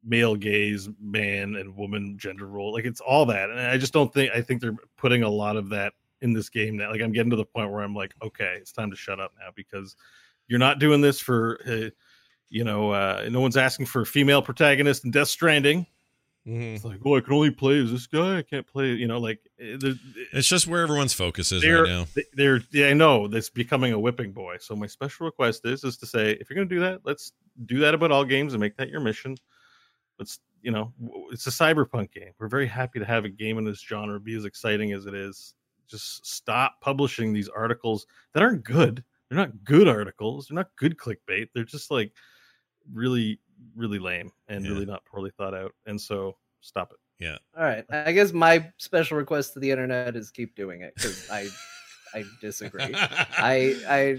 male 0.04 0.36
gaze, 0.36 0.88
man 1.00 1.56
and 1.56 1.76
woman 1.76 2.18
gender 2.18 2.46
role. 2.46 2.72
Like 2.72 2.84
it's 2.84 3.00
all 3.00 3.26
that. 3.26 3.50
And 3.50 3.58
I 3.58 3.78
just 3.78 3.92
don't 3.92 4.12
think 4.12 4.32
I 4.32 4.40
think 4.40 4.60
they're 4.60 4.76
putting 4.96 5.22
a 5.22 5.28
lot 5.28 5.56
of 5.56 5.70
that 5.70 5.92
in 6.20 6.32
this 6.32 6.48
game 6.48 6.76
now. 6.76 6.90
Like 6.90 7.00
I'm 7.00 7.12
getting 7.12 7.30
to 7.30 7.36
the 7.36 7.44
point 7.44 7.70
where 7.70 7.82
I'm 7.82 7.94
like, 7.94 8.14
okay, 8.22 8.56
it's 8.58 8.72
time 8.72 8.90
to 8.90 8.96
shut 8.96 9.20
up 9.20 9.32
now 9.38 9.50
because 9.54 9.96
you're 10.48 10.58
not 10.58 10.78
doing 10.78 11.00
this 11.00 11.20
for 11.20 11.60
uh, 11.66 11.90
you 12.50 12.64
know, 12.64 12.90
uh, 12.90 13.26
no 13.30 13.40
one's 13.40 13.56
asking 13.56 13.86
for 13.86 14.02
a 14.02 14.06
female 14.06 14.42
protagonist 14.42 15.04
in 15.04 15.10
Death 15.10 15.28
Stranding. 15.28 15.86
Mhm. 16.46 16.74
It's 16.74 16.84
like, 16.84 17.00
oh, 17.04 17.16
I 17.16 17.20
can 17.20 17.32
only 17.32 17.50
play 17.50 17.78
as 17.82 17.90
this 17.90 18.06
guy. 18.06 18.38
I 18.38 18.42
can't 18.42 18.66
play, 18.66 18.92
you 18.92 19.06
know, 19.06 19.18
like 19.18 19.40
eh, 19.58 19.78
It's 20.32 20.46
just 20.48 20.66
where 20.66 20.82
everyone's 20.82 21.14
focus 21.14 21.50
is 21.52 21.64
right 21.66 21.88
now. 21.88 22.06
they- 22.14 22.24
they're 22.34 22.60
yeah, 22.70 22.88
I 22.88 22.92
know 22.92 23.28
that's 23.28 23.48
becoming 23.48 23.92
a 23.94 23.98
whipping 23.98 24.32
boy. 24.32 24.58
So 24.60 24.76
my 24.76 24.86
special 24.86 25.24
request 25.26 25.64
is 25.64 25.84
is 25.84 25.96
to 25.98 26.06
say 26.06 26.32
if 26.32 26.50
you're 26.50 26.56
gonna 26.56 26.68
do 26.68 26.80
that, 26.80 27.00
let's 27.04 27.32
do 27.66 27.78
that 27.80 27.94
about 27.94 28.10
all 28.12 28.24
games 28.26 28.52
and 28.52 28.60
make 28.60 28.76
that 28.76 28.90
your 28.90 29.00
mission. 29.00 29.36
Let's 30.18 30.40
you 30.60 30.70
know, 30.70 30.92
it's 31.30 31.46
a 31.46 31.50
cyberpunk 31.50 32.12
game. 32.12 32.32
We're 32.38 32.48
very 32.48 32.66
happy 32.66 32.98
to 32.98 33.04
have 33.04 33.24
a 33.24 33.28
game 33.30 33.58
in 33.58 33.64
this 33.64 33.80
genre 33.80 34.18
be 34.20 34.34
as 34.34 34.44
exciting 34.46 34.92
as 34.92 35.04
it 35.06 35.14
is. 35.14 35.54
Just 35.88 36.24
stop 36.26 36.80
publishing 36.80 37.32
these 37.32 37.48
articles 37.48 38.06
that 38.32 38.42
aren't 38.42 38.64
good. 38.64 39.04
They're 39.28 39.38
not 39.38 39.64
good 39.64 39.88
articles. 39.88 40.46
They're 40.48 40.56
not 40.56 40.74
good 40.76 40.96
clickbait. 40.96 41.48
They're 41.54 41.64
just 41.64 41.90
like 41.90 42.12
really, 42.92 43.40
really 43.76 43.98
lame 43.98 44.30
and 44.48 44.64
Yeah. 44.64 44.72
really 44.72 44.86
not 44.86 45.04
poorly 45.04 45.30
thought 45.36 45.54
out. 45.54 45.72
And 45.86 46.00
so 46.00 46.36
stop 46.60 46.92
it. 46.92 46.98
Yeah. 47.24 47.36
All 47.56 47.64
right. 47.64 47.84
I 47.90 48.12
guess 48.12 48.32
my 48.32 48.70
special 48.78 49.16
request 49.16 49.52
to 49.54 49.60
the 49.60 49.70
internet 49.70 50.16
is 50.16 50.30
keep 50.30 50.54
doing 50.56 50.82
it 50.82 50.94
because 50.96 51.28
I 51.30 51.48
I 52.14 52.24
disagree. 52.40 52.94
I 52.94 53.76
I 53.88 54.18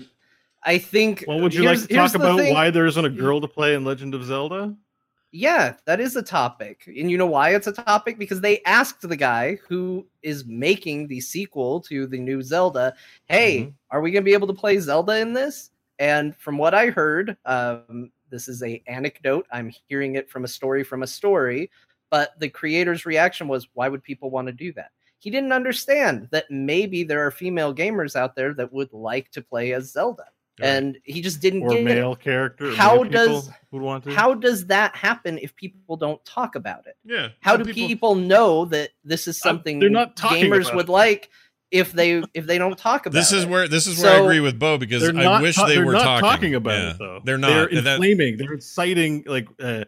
I 0.64 0.78
think. 0.80 1.26
Well, 1.28 1.40
would 1.42 1.54
you 1.54 1.64
like 1.64 1.80
to 1.82 1.88
talk 1.88 2.16
about 2.16 2.40
thing. 2.40 2.54
why 2.54 2.70
there 2.72 2.86
isn't 2.88 3.06
a 3.06 3.10
girl 3.10 3.40
to 3.42 3.48
play 3.48 3.76
in 3.76 3.84
Legend 3.86 4.16
of 4.16 4.24
Zelda? 4.24 4.76
Yeah, 5.32 5.76
that 5.86 6.00
is 6.00 6.16
a 6.16 6.22
topic. 6.24 6.84
And 6.88 7.12
you 7.12 7.18
know 7.18 7.26
why 7.26 7.54
it's 7.56 7.68
a 7.68 7.74
topic? 7.74 8.18
Because 8.18 8.40
they 8.40 8.64
asked 8.64 9.02
the 9.08 9.18
guy 9.18 9.58
who 9.68 10.08
is 10.24 10.46
making 10.46 11.08
the 11.08 11.20
sequel 11.20 11.82
to 11.82 12.08
the 12.08 12.18
new 12.18 12.42
Zelda, 12.42 12.94
hey, 13.26 13.60
Mm-hmm. 13.64 13.70
are 13.92 14.00
we 14.02 14.12
going 14.12 14.24
to 14.24 14.26
be 14.26 14.34
able 14.34 14.48
to 14.48 14.54
play 14.54 14.80
Zelda 14.80 15.20
in 15.20 15.34
this? 15.34 15.72
And 16.00 16.34
from 16.38 16.58
what 16.58 16.74
I 16.74 16.88
heard, 16.88 17.36
um, 17.46 18.12
this 18.30 18.48
is 18.48 18.64
a 18.64 18.82
anecdote. 18.88 19.46
I'm 19.52 19.72
hearing 19.88 20.16
it 20.16 20.30
from 20.30 20.44
a 20.44 20.48
story 20.48 20.84
from 20.84 21.04
a 21.04 21.08
story, 21.08 21.70
but 22.10 22.40
the 22.40 22.50
creator's 22.50 23.06
reaction 23.06 23.48
was, 23.48 23.68
why 23.74 23.90
would 23.90 24.04
people 24.04 24.30
want 24.30 24.48
to 24.48 24.54
do 24.54 24.74
that? 24.74 24.92
He 25.18 25.30
didn't 25.30 25.54
understand 25.54 26.28
that 26.32 26.52
maybe 26.52 27.04
there 27.04 27.26
are 27.26 27.32
female 27.32 27.74
gamers 27.74 28.16
out 28.16 28.36
there 28.36 28.54
that 28.54 28.72
would 28.72 28.94
like 28.94 29.32
to 29.32 29.42
play 29.42 29.74
as 29.74 29.92
Zelda. 29.92 30.26
And 30.62 30.98
he 31.04 31.22
just 31.22 31.42
didn't 31.42 31.64
Or 31.64 31.70
get 31.70 31.80
it. 31.80 31.84
male 31.84 32.16
character? 32.16 32.74
How 32.74 33.02
male 33.02 33.12
does 33.12 33.50
would 33.72 33.82
want 33.82 34.06
to? 34.06 34.12
how 34.12 34.34
does 34.34 34.68
that 34.68 34.96
happen 34.96 35.38
if 35.40 35.54
people 35.56 35.98
don't 35.98 36.24
talk 36.24 36.56
about 36.56 36.88
it? 36.88 36.96
Yeah. 37.04 37.30
How 37.42 37.58
do 37.58 37.74
people, 37.74 38.16
know 38.16 38.64
that 38.66 38.92
this 39.04 39.28
is 39.28 39.38
uh, 39.42 39.50
something 39.50 39.80
they're 39.80 39.90
not 39.90 40.16
gamers 40.16 40.74
would 40.74 40.88
it. 40.88 40.92
like 40.92 41.30
if 41.76 41.92
they 41.92 42.24
if 42.34 42.46
they 42.46 42.58
don't 42.58 42.78
talk 42.78 43.06
about 43.06 43.14
This 43.18 43.32
is 43.32 43.44
it? 43.44 43.50
where 43.50 43.68
this 43.68 43.86
is 43.88 44.02
where 44.02 44.20
I 44.20 44.24
agree 44.24 44.40
with 44.40 44.58
Beau 44.58 44.78
because 44.78 45.02
They're 45.02 45.16
I 45.16 45.42
wish 45.42 45.56
ta- 45.56 45.68
they 45.68 45.76
they're 45.76 45.86
were 45.86 45.92
not 45.94 46.20
talking. 46.22 46.56
about 46.56 46.78
Yeah. 46.78 46.92
it 46.92 46.98
though. 46.98 47.20
They're 47.24 47.38
not. 47.38 47.48
They're 47.50 47.68
And 47.78 47.86
that- 47.86 47.96
inflaming. 47.96 48.38
They're 48.38 48.54
inciting 48.54 49.24
like 49.28 49.48
uh, 49.62 49.86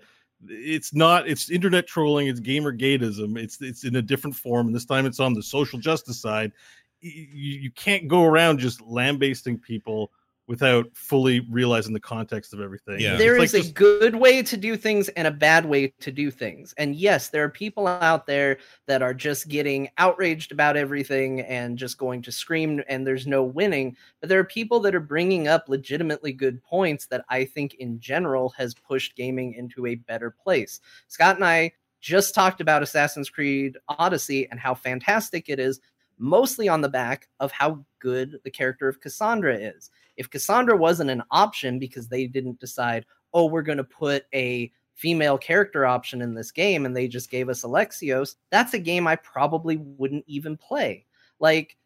it's 0.48 0.94
not. 0.94 1.28
It's 1.28 1.50
internet 1.50 1.88
trolling. 1.88 2.28
It's 2.28 2.40
gamer 2.40 2.72
gateism. 2.76 3.38
It's 3.38 3.62
it's 3.62 3.84
in 3.86 3.96
a 3.96 4.02
different 4.02 4.36
form, 4.36 4.68
and 4.68 4.76
this 4.76 4.86
time 4.86 5.06
it's 5.06 5.20
on 5.20 5.34
the 5.34 5.42
social 5.44 5.80
justice 5.80 6.20
side. 6.20 6.52
You, 7.02 7.12
you 7.62 7.72
can't 7.72 8.08
go 8.08 8.24
around 8.26 8.60
just 8.60 8.82
lambasting 8.82 9.58
people 9.60 10.12
without 10.48 10.86
fully 10.94 11.42
realizing 11.52 11.94
the 11.94 12.00
context 12.00 12.54
of 12.54 12.62
everything. 12.62 13.00
Yeah. 13.00 13.18
There 13.18 13.36
It's 13.36 13.54
is 13.54 13.66
like 13.66 13.70
a 13.70 13.74
good 13.74 14.16
way 14.16 14.42
to 14.42 14.56
do 14.56 14.78
things 14.78 15.10
and 15.10 15.28
a 15.28 15.32
bad 15.32 15.66
way 15.66 15.94
to 16.00 16.12
do 16.12 16.32
things. 16.32 16.74
And 16.78 16.96
yes, 16.96 17.30
there 17.30 17.44
are 17.44 17.50
people 17.50 17.86
out 17.86 18.26
there 18.26 18.58
that 18.86 19.02
are 19.02 19.14
just 19.14 19.50
getting 19.50 19.90
outraged 19.98 20.54
about 20.54 20.78
everything 20.78 21.42
and 21.42 21.78
just 21.78 21.98
going 21.98 22.22
to 22.24 22.32
scream 22.32 22.82
and 22.88 23.06
there's 23.06 23.28
no 23.28 23.44
winning. 23.44 23.98
But 24.22 24.30
there 24.30 24.40
are 24.40 24.46
people 24.46 24.80
that 24.82 24.96
are 24.96 25.02
bringing 25.02 25.50
up 25.50 25.68
legitimately 25.68 26.32
good 26.32 26.64
points 26.64 27.08
that 27.08 27.26
I 27.30 27.44
think 27.44 27.76
in 27.76 28.00
general 28.00 28.50
has 28.58 28.74
pushed 28.74 29.18
gaming 29.18 29.54
into 29.54 29.86
a 29.86 29.96
better 29.96 30.32
place. 30.32 30.80
Scott 31.10 31.36
and 31.36 31.46
I 31.46 31.74
just 32.00 32.34
talked 32.34 32.62
about 32.62 32.84
Assassin's 32.84 33.30
Creed 33.30 33.78
Odyssey 33.90 34.48
and 34.50 34.60
how 34.60 34.74
fantastic 34.74 35.50
it 35.50 35.60
is, 35.60 35.82
mostly 36.18 36.70
on 36.70 36.80
the 36.80 36.90
back 36.90 37.28
of 37.40 37.52
how 37.52 37.84
good 38.00 38.40
the 38.44 38.52
character 38.52 38.88
of 38.88 39.02
Cassandra 39.02 39.58
is. 39.58 39.90
If 40.18 40.30
Cassandra 40.30 40.76
wasn't 40.76 41.10
an 41.10 41.24
option 41.32 41.80
because 41.80 42.08
they 42.08 42.28
didn't 42.28 42.60
decide, 42.60 43.06
oh, 43.34 43.46
we're 43.46 43.62
going 43.62 43.78
to 43.78 43.84
put 43.84 44.26
a 44.34 44.72
female 44.96 45.38
character 45.38 45.86
option 45.86 46.22
in 46.22 46.34
this 46.34 46.52
game 46.52 46.86
and 46.86 46.96
they 46.96 47.08
just 47.08 47.30
gave 47.30 47.50
us 47.50 47.64
Alexios, 47.64 48.36
that's 48.50 48.74
a 48.74 48.80
game 48.80 49.08
I 49.08 49.16
probably 49.18 49.78
wouldn't 49.78 50.26
even 50.28 50.58
play. 50.58 51.06
Like, 51.40 51.78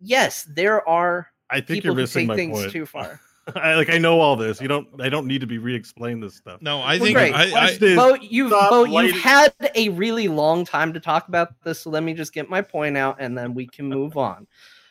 yes, 0.00 0.46
there 0.54 0.86
are 0.88 1.28
I 1.50 1.56
think 1.60 1.68
people 1.68 1.88
you're 1.88 1.94
who 1.94 2.00
missing 2.02 2.20
take 2.22 2.28
my 2.28 2.36
things 2.36 2.58
point. 2.58 2.72
too 2.72 2.86
far. 2.86 3.20
I 3.56 3.76
like. 3.76 3.88
I 3.88 3.96
know 3.96 4.20
all 4.20 4.36
this. 4.36 4.60
You 4.60 4.68
don't. 4.68 4.88
I 5.00 5.08
don't 5.08 5.26
need 5.26 5.40
to 5.40 5.46
be 5.46 5.56
re-explained 5.56 6.22
this 6.22 6.34
stuff. 6.34 6.60
No, 6.60 6.80
I 6.80 6.96
Well, 6.96 7.04
think 7.04 7.16
great. 7.16 7.34
I, 7.34 7.68
I, 7.68 7.78
Beau, 7.96 8.14
you've 8.20 8.50
Beau, 8.50 8.84
you've 8.84 9.16
had 9.16 9.54
a 9.74 9.88
really 9.90 10.28
long 10.28 10.66
time 10.66 10.92
to 10.92 11.00
talk 11.00 11.28
about 11.28 11.54
this, 11.64 11.80
so 11.80 11.90
let 11.90 12.02
me 12.02 12.12
just 12.12 12.34
get 12.34 12.50
my 12.50 12.60
point 12.60 12.96
out, 12.98 13.16
and 13.20 13.38
then 13.38 13.54
we 13.54 13.66
can 13.66 13.88
move 13.88 14.18
on. 14.18 14.46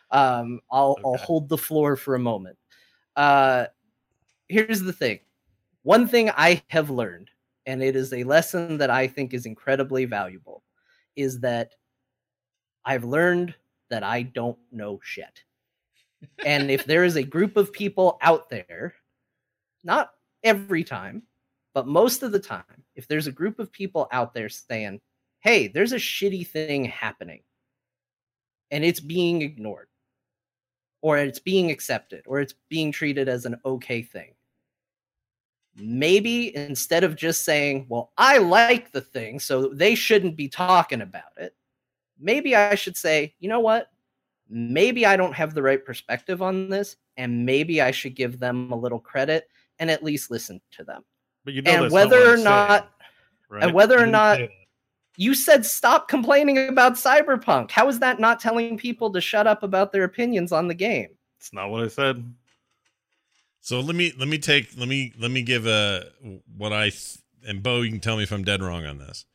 Um, 0.09 0.59
I'll 0.72 0.98
I'll 1.06 1.17
hold 1.17 1.49
the 1.49 1.57
floor 1.57 1.95
for 1.95 2.16
a 2.16 2.19
moment. 2.19 2.57
Uh, 3.18 3.66
here's 4.48 4.82
the 4.82 4.94
thing: 4.94 5.20
one 5.84 6.08
thing 6.08 6.30
I 6.38 6.62
have 6.70 6.90
learned, 6.90 7.30
and 7.66 7.84
it 7.84 7.98
is 7.98 8.14
a 8.14 8.24
lesson 8.24 8.78
that 8.78 8.90
I 8.90 9.08
think 9.08 9.34
is 9.34 9.46
incredibly 9.46 10.06
valuable, 10.06 10.64
is 11.18 11.42
that 11.42 11.74
I've 12.86 13.04
learned 13.04 13.54
that 13.90 14.04
I 14.04 14.22
don't 14.22 14.58
know 14.72 15.00
shit. 15.04 15.44
and 16.46 16.72
if 16.72 16.86
there 16.86 17.04
is 17.04 17.16
a 17.16 17.24
group 17.24 17.58
of 17.58 17.74
people 17.74 18.18
out 18.22 18.50
there, 18.50 18.96
not 19.84 20.12
every 20.44 20.84
time, 20.84 21.24
but 21.74 21.88
most 21.88 22.24
of 22.24 22.32
the 22.32 22.40
time, 22.40 22.64
if 22.96 23.08
there's 23.08 23.28
a 23.28 23.32
group 23.32 23.60
of 23.60 23.72
people 23.72 24.08
out 24.12 24.34
there 24.34 24.50
saying, 24.50 25.00
hey, 25.40 25.68
there's 25.68 25.92
a 25.92 25.98
shitty 25.98 26.48
thing 26.48 26.86
happening 26.86 27.42
and 28.72 28.84
it's 28.84 29.00
being 29.00 29.42
ignored, 29.42 29.88
or 31.08 31.18
it's 31.18 31.40
being 31.40 31.72
accepted, 31.72 32.22
or 32.27 32.42
it's 32.42 32.53
being 32.68 32.92
treated 32.92 33.30
as 33.30 33.45
an 33.45 33.58
okay 33.64 34.02
thing. 34.02 34.34
Maybe 35.77 36.53
instead 36.53 37.06
of 37.06 37.16
just 37.16 37.45
saying, 37.45 37.86
well, 37.88 38.11
I 38.18 38.40
like 38.40 38.92
the 38.92 39.00
thing, 39.00 39.40
so 39.40 39.69
they 39.69 39.95
shouldn't 39.95 40.36
be 40.36 40.50
talking 40.50 41.00
about 41.00 41.32
it, 41.38 41.56
maybe 42.19 42.58
I 42.58 42.76
should 42.76 42.98
say, 42.98 43.34
you 43.40 43.48
know 43.48 43.61
what? 43.61 43.90
Maybe 44.50 45.06
I 45.06 45.16
don't 45.16 45.34
have 45.34 45.53
the 45.53 45.61
right 45.61 45.84
perspective 45.84 46.42
on 46.42 46.68
this, 46.68 46.98
and 47.16 47.45
maybe 47.45 47.80
I 47.82 47.92
should 47.92 48.14
give 48.14 48.38
them 48.38 48.74
a 48.74 48.77
little 48.77 49.00
credit 49.00 49.48
and 49.80 49.90
at 49.90 50.03
least 50.03 50.30
listen 50.30 50.60
to 50.72 50.84
them. 50.84 51.06
But 51.45 51.53
you 51.53 51.61
know 51.61 51.86
and 51.86 51.92
whether 51.94 52.19
what 52.19 52.40
or 52.40 52.44
not 52.44 52.82
saying, 52.82 52.92
right? 53.50 53.64
and 53.64 53.74
whether 53.74 53.98
or 53.98 54.08
not-. 54.08 54.42
You 55.18 55.34
said 55.34 55.66
stop 55.66 56.08
complaining 56.08 56.70
about 56.70 56.94
cyberpunk 56.94 57.72
how 57.72 57.90
is 57.90 58.00
that 58.00 58.20
not 58.20 58.40
telling 58.40 58.78
people 58.78 59.12
to 59.12 59.20
shut 59.20 59.48
up 59.48 59.64
about 59.64 59.92
their 59.92 60.04
opinions 60.04 60.52
on 60.52 60.68
the 60.68 60.74
game 60.74 61.10
it's 61.40 61.54
not 61.54 61.70
what 61.70 61.84
I 61.84 61.88
said. 61.88 62.34
So 63.62 63.80
let 63.80 63.96
me 63.96 64.14
let 64.18 64.28
me 64.28 64.38
take 64.38 64.78
let 64.78 64.88
me 64.88 65.14
let 65.20 65.32
me 65.32 65.42
give 65.42 65.66
a 65.66 66.06
what 66.58 66.74
I 66.74 66.90
th- 66.90 67.18
and 67.46 67.64
Beau, 67.64 67.82
you 67.82 67.92
can 67.92 68.00
tell 68.00 68.18
me 68.18 68.24
if 68.24 68.32
I'm 68.32 68.44
dead 68.44 68.62
wrong 68.62 68.86
on 68.86 68.98
this. 68.98 69.26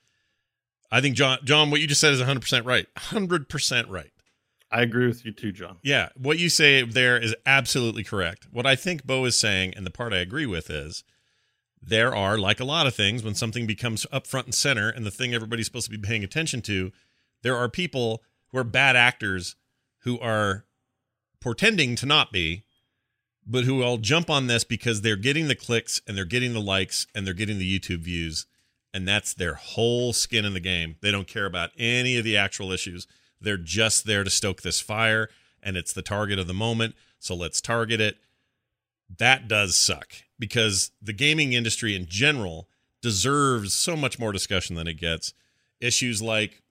I 0.90 1.00
think 1.00 1.16
Jon 1.16 1.38
Jon, 1.44 1.70
what 1.70 1.80
you 1.80 1.86
just 1.86 2.00
said 2.00 2.12
is 2.12 2.18
100 2.18 2.40
percent 2.40 2.66
right. 2.66 2.86
100 2.94 3.48
percent 3.48 3.88
right. 3.88 4.10
I 4.70 4.82
agree 4.82 5.06
with 5.06 5.24
you 5.24 5.32
too, 5.32 5.52
Jon. 5.52 5.78
Yeah, 5.82 6.08
what 6.16 6.38
you 6.38 6.48
say 6.48 6.82
there 6.82 7.18
is 7.18 7.34
absolutely 7.44 8.04
correct. 8.04 8.48
What 8.50 8.66
I 8.66 8.74
think 8.74 9.04
Beau 9.04 9.24
is 9.26 9.38
saying, 9.38 9.74
and 9.76 9.84
the 9.86 9.90
part 9.90 10.14
I 10.14 10.18
agree 10.18 10.46
with 10.46 10.70
is 10.70 11.04
there 11.82 12.14
are, 12.14 12.38
like 12.38 12.60
a 12.60 12.64
lot 12.64 12.86
of 12.86 12.94
things, 12.94 13.24
when 13.24 13.34
something 13.34 13.66
becomes 13.66 14.06
up 14.12 14.26
front 14.26 14.46
and 14.46 14.54
center 14.54 14.88
and 14.88 15.04
the 15.04 15.10
thing 15.10 15.34
everybody's 15.34 15.66
supposed 15.66 15.90
to 15.90 15.98
be 15.98 15.98
paying 15.98 16.22
attention 16.22 16.62
to, 16.62 16.92
there 17.42 17.56
are 17.56 17.68
people 17.68 18.22
who 18.48 18.58
are 18.58 18.64
bad 18.64 18.94
actors 18.94 19.56
who 20.04 20.18
are 20.20 20.64
portending 21.40 21.96
to 21.96 22.06
not 22.06 22.30
be, 22.30 22.62
but 23.44 23.64
who 23.64 23.82
all 23.82 23.98
jump 23.98 24.30
on 24.30 24.46
this 24.46 24.62
because 24.62 25.00
they're 25.00 25.16
getting 25.16 25.48
the 25.48 25.56
clicks 25.56 26.00
and 26.06 26.16
they're 26.16 26.24
getting 26.24 26.52
the 26.52 26.60
likes 26.60 27.08
and 27.14 27.26
they're 27.26 27.34
getting 27.34 27.58
the 27.58 27.78
YouTube 27.78 27.98
views. 27.98 28.46
and 28.94 29.08
that's 29.08 29.34
their 29.34 29.54
whole 29.54 30.12
skin 30.12 30.44
in 30.44 30.54
the 30.54 30.60
game. 30.60 30.96
They 31.00 31.10
don't 31.10 31.26
care 31.26 31.46
about 31.46 31.70
any 31.78 32.16
of 32.18 32.24
the 32.24 32.36
actual 32.36 32.72
issues. 32.72 33.06
They're 33.40 33.56
just 33.56 34.04
there 34.06 34.24
to 34.24 34.30
stoke 34.30 34.62
this 34.62 34.80
fire, 34.80 35.28
and 35.62 35.76
it's 35.76 35.92
the 35.92 36.02
target 36.02 36.38
of 36.38 36.46
the 36.46 36.54
moment. 36.54 36.94
So 37.18 37.34
let's 37.34 37.60
target 37.60 38.00
it. 38.00 38.18
That 39.18 39.48
does 39.48 39.76
suck 39.76 40.14
because 40.38 40.90
the 41.00 41.12
gaming 41.12 41.52
industry 41.52 41.94
in 41.94 42.06
general 42.06 42.68
deserves 43.00 43.74
so 43.74 43.96
much 43.96 44.18
more 44.18 44.32
discussion 44.32 44.76
than 44.76 44.86
it 44.86 44.94
gets. 44.94 45.34
Issues 45.80 46.22
like 46.22 46.62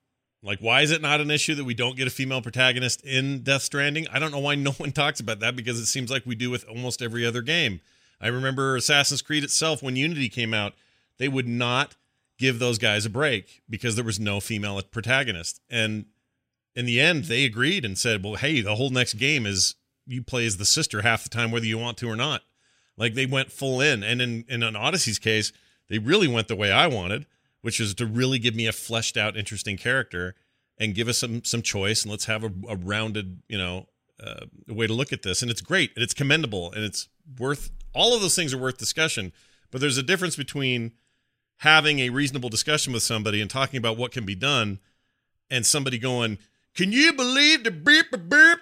like 0.44 0.60
why 0.60 0.82
is 0.82 0.92
it 0.92 1.02
not 1.02 1.22
an 1.22 1.30
issue 1.30 1.54
that 1.56 1.66
we 1.66 1.74
don't 1.74 1.96
get 1.96 2.08
a 2.08 2.12
female 2.12 2.42
protagonist 2.42 3.04
in 3.06 3.44
Death 3.44 3.62
Stranding? 3.62 4.08
I 4.12 4.20
don't 4.20 4.32
know 4.32 4.40
why 4.40 4.56
no 4.56 4.72
one 4.72 4.92
talks 4.92 5.20
about 5.20 5.40
that 5.40 5.56
because 5.56 5.80
it 5.80 5.86
seems 5.86 6.10
like 6.10 6.26
we 6.26 6.36
do 6.36 6.50
with 6.50 6.68
almost 6.68 7.02
every 7.02 7.26
other 7.26 7.42
game. 7.42 7.82
I 8.20 8.28
remember 8.28 8.76
Assassin's 8.76 9.22
Creed 9.22 9.44
itself 9.44 9.82
when 9.82 9.96
Unity 9.96 10.30
came 10.30 10.54
out, 10.54 10.74
they 11.18 11.28
would 11.28 11.48
not 11.48 11.96
give 12.38 12.60
those 12.60 12.78
guys 12.78 13.06
a 13.06 13.10
break 13.10 13.62
because 13.70 13.96
there 13.96 14.06
was 14.06 14.20
no 14.20 14.40
female 14.40 14.82
protagonist. 14.82 15.60
And 15.70 16.06
in 16.76 16.86
the 16.86 17.00
end, 17.00 17.26
they 17.26 17.46
agreed 17.46 17.84
and 17.84 17.98
said, 17.98 18.24
"Well, 18.24 18.36
hey, 18.36 18.62
the 18.62 18.76
whole 18.76 18.90
next 18.90 19.16
game 19.16 19.46
is 19.46 19.76
you 20.06 20.24
play 20.24 20.46
as 20.46 20.58
the 20.58 20.66
sister 20.66 21.02
half 21.02 21.24
the 21.24 21.30
time 21.30 21.52
whether 21.52 21.66
you 21.66 21.78
want 21.78 21.98
to 22.00 22.10
or 22.10 22.16
not." 22.16 22.44
Like 22.98 23.14
they 23.14 23.26
went 23.26 23.52
full 23.52 23.82
in. 23.82 24.04
And 24.04 24.22
in 24.22 24.46
in 24.48 24.64
an 24.64 24.76
Odyssey's 24.76 25.20
case, 25.20 25.52
they 25.90 25.98
really 25.98 26.28
went 26.28 26.48
the 26.48 26.56
way 26.56 26.72
I 26.72 26.88
wanted, 26.88 27.26
which 27.62 27.80
is 27.80 27.94
to 27.96 28.06
really 28.06 28.40
give 28.40 28.56
me 28.56 28.68
a 28.68 28.72
fleshed 28.72 29.18
out, 29.18 29.38
interesting 29.38 29.78
character 29.78 30.36
and 30.78 30.96
give 30.96 31.08
us 31.08 31.18
some 31.18 31.44
some 31.44 31.62
choice 31.62 32.04
and 32.04 32.12
let's 32.12 32.26
have 32.26 32.44
a, 32.44 32.52
a 32.68 32.76
rounded, 32.76 33.42
you 33.48 33.58
know, 33.58 33.88
uh, 34.22 34.46
way 34.68 34.88
to 34.88 34.94
look 34.94 35.14
at 35.14 35.24
this. 35.24 35.42
And 35.42 35.50
it's 35.50 35.62
great 35.62 35.92
and 35.96 36.04
it's 36.04 36.14
commendable 36.14 36.72
and 36.72 36.84
it's 36.84 37.08
worth 37.40 37.72
all 37.94 38.16
of 38.16 38.22
those 38.22 38.36
things 38.36 38.54
are 38.54 38.58
worth 38.58 38.78
discussion. 38.78 39.34
But 39.70 39.82
there's 39.82 39.98
a 39.98 40.04
difference 40.04 40.36
between 40.36 40.94
having 41.58 42.00
a 42.00 42.10
reasonable 42.10 42.50
discussion 42.50 42.94
with 42.94 43.04
somebody 43.04 43.42
and 43.42 43.50
talking 43.50 43.78
about 43.78 43.98
what 43.98 44.12
can 44.12 44.26
be 44.26 44.36
done 44.36 44.80
and 45.50 45.66
somebody 45.66 45.98
going, 45.98 46.38
Can 46.76 46.92
you 46.92 47.14
believe 47.14 47.64
the 47.64 47.72
beep 47.72 48.12
beep? 48.12 48.60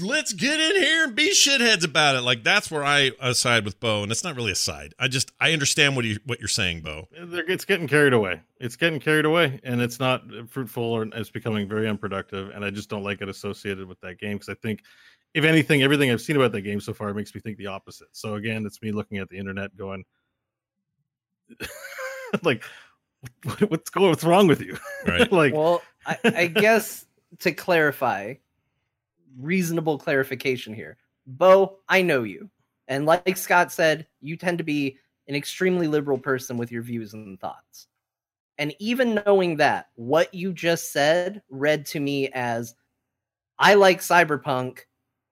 Let's 0.00 0.32
get 0.32 0.60
in 0.60 0.82
here 0.82 1.04
and 1.04 1.14
be 1.14 1.32
shitheads 1.32 1.84
about 1.84 2.16
it. 2.16 2.22
Like 2.22 2.44
that's 2.44 2.70
where 2.70 2.84
I 2.84 3.12
uh, 3.20 3.32
side 3.32 3.64
with 3.64 3.80
Beau, 3.80 4.02
and 4.02 4.12
it's 4.12 4.24
not 4.24 4.36
really 4.36 4.52
a 4.52 4.56
side. 4.56 4.94
I 4.98 5.08
just 5.08 5.32
I 5.40 5.52
understand 5.52 5.96
what 5.96 6.04
you 6.04 6.18
what 6.24 6.40
you're 6.40 6.48
saying, 6.48 6.82
Beau. 6.82 7.08
It's 7.12 7.64
getting 7.64 7.88
carried 7.88 8.12
away. 8.12 8.40
It's 8.58 8.76
getting 8.76 9.00
carried 9.00 9.24
away, 9.24 9.60
and 9.64 9.80
it's 9.80 10.00
not 10.00 10.22
fruitful, 10.48 10.82
or 10.82 11.04
it's 11.04 11.30
becoming 11.30 11.68
very 11.68 11.88
unproductive. 11.88 12.50
And 12.50 12.64
I 12.64 12.70
just 12.70 12.88
don't 12.88 13.04
like 13.04 13.20
it 13.20 13.28
associated 13.28 13.86
with 13.86 14.00
that 14.00 14.18
game 14.18 14.36
because 14.36 14.48
I 14.48 14.54
think, 14.54 14.82
if 15.34 15.44
anything, 15.44 15.82
everything 15.82 16.10
I've 16.10 16.20
seen 16.20 16.36
about 16.36 16.52
that 16.52 16.62
game 16.62 16.80
so 16.80 16.94
far 16.94 17.12
makes 17.14 17.34
me 17.34 17.40
think 17.40 17.58
the 17.58 17.66
opposite. 17.66 18.08
So 18.12 18.34
again, 18.34 18.64
it's 18.66 18.80
me 18.82 18.92
looking 18.92 19.18
at 19.18 19.28
the 19.28 19.38
internet 19.38 19.76
going, 19.76 20.04
like 22.42 22.64
what's 23.68 23.90
going 23.90 24.10
what's 24.10 24.24
wrong 24.24 24.46
with 24.46 24.60
you 24.60 24.76
right 25.06 25.30
like 25.32 25.54
well 25.54 25.82
I, 26.06 26.18
I 26.24 26.46
guess 26.46 27.06
to 27.40 27.52
clarify 27.52 28.34
reasonable 29.38 29.98
clarification 29.98 30.74
here. 30.74 30.96
Beau 31.26 31.78
i 31.88 32.02
know 32.02 32.22
you. 32.22 32.50
And 32.88 33.06
like 33.06 33.36
scott 33.36 33.72
said 33.72 34.06
you 34.20 34.36
tend 34.36 34.58
to 34.58 34.64
be 34.64 34.98
an 35.28 35.34
extremely 35.34 35.88
liberal 35.88 36.18
person 36.18 36.56
with 36.56 36.70
your 36.70 36.82
views 36.82 37.14
and 37.14 37.40
thoughts. 37.40 37.88
And 38.58 38.74
even 38.78 39.22
knowing 39.26 39.56
that 39.56 39.88
what 39.96 40.32
you 40.32 40.52
just 40.52 40.92
said 40.92 41.42
read 41.48 41.86
to 41.86 42.00
me 42.00 42.28
as 42.30 42.74
i 43.58 43.74
like 43.74 44.00
cyberpunk 44.00 44.80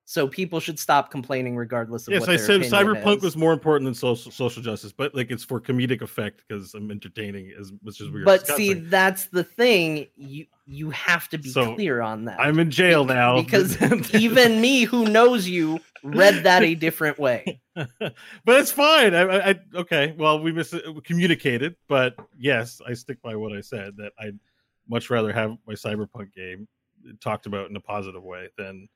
so 0.05 0.27
people 0.27 0.59
should 0.59 0.77
stop 0.77 1.11
complaining 1.11 1.55
regardless 1.55 2.07
of 2.07 2.13
yes, 2.13 2.21
what 2.21 2.29
I 2.29 2.35
said 2.35 2.61
cyberpunk 2.61 3.17
is. 3.17 3.23
was 3.23 3.37
more 3.37 3.53
important 3.53 3.85
than 3.85 3.93
social 3.93 4.31
social 4.31 4.61
justice, 4.61 4.91
but 4.91 5.15
like 5.15 5.31
it's 5.31 5.43
for 5.43 5.61
comedic 5.61 6.01
effect 6.01 6.43
because 6.45 6.73
I'm 6.73 6.91
entertaining 6.91 7.53
as 7.57 7.71
much 7.81 8.01
as 8.01 8.09
we 8.09 8.23
But 8.23 8.45
see, 8.45 8.73
that's 8.73 9.27
the 9.27 9.43
thing. 9.43 10.07
You 10.15 10.45
you 10.65 10.89
have 10.89 11.29
to 11.29 11.37
be 11.37 11.49
So, 11.49 11.75
clear 11.75 12.01
on 12.01 12.25
that. 12.25 12.39
I'm 12.39 12.59
in 12.59 12.69
jail 12.69 13.05
now 13.05 13.41
because 13.41 13.81
even 14.13 14.59
me, 14.59 14.83
who 14.83 15.05
knows 15.05 15.47
you, 15.47 15.79
read 16.03 16.43
that 16.43 16.63
a 16.63 16.75
different 16.75 17.17
way. 17.17 17.61
but 17.75 18.13
it's 18.47 18.71
fine. 18.71 19.15
I, 19.15 19.21
I, 19.21 19.49
I 19.51 19.55
okay. 19.75 20.15
Well, 20.17 20.41
we 20.41 20.51
mis- 20.51 20.75
communicated, 21.05 21.75
but 21.87 22.15
yes, 22.37 22.81
I 22.85 22.93
stick 22.93 23.21
by 23.21 23.35
what 23.35 23.53
I 23.53 23.61
said 23.61 23.95
that 23.97 24.11
I'd 24.19 24.37
much 24.89 25.09
rather 25.09 25.31
have 25.31 25.55
my 25.65 25.73
cyberpunk 25.73 26.33
game 26.33 26.67
talked 27.21 27.45
about 27.45 27.69
in 27.69 27.75
a 27.75 27.81
positive 27.81 28.23
way 28.23 28.49
than 28.57 28.89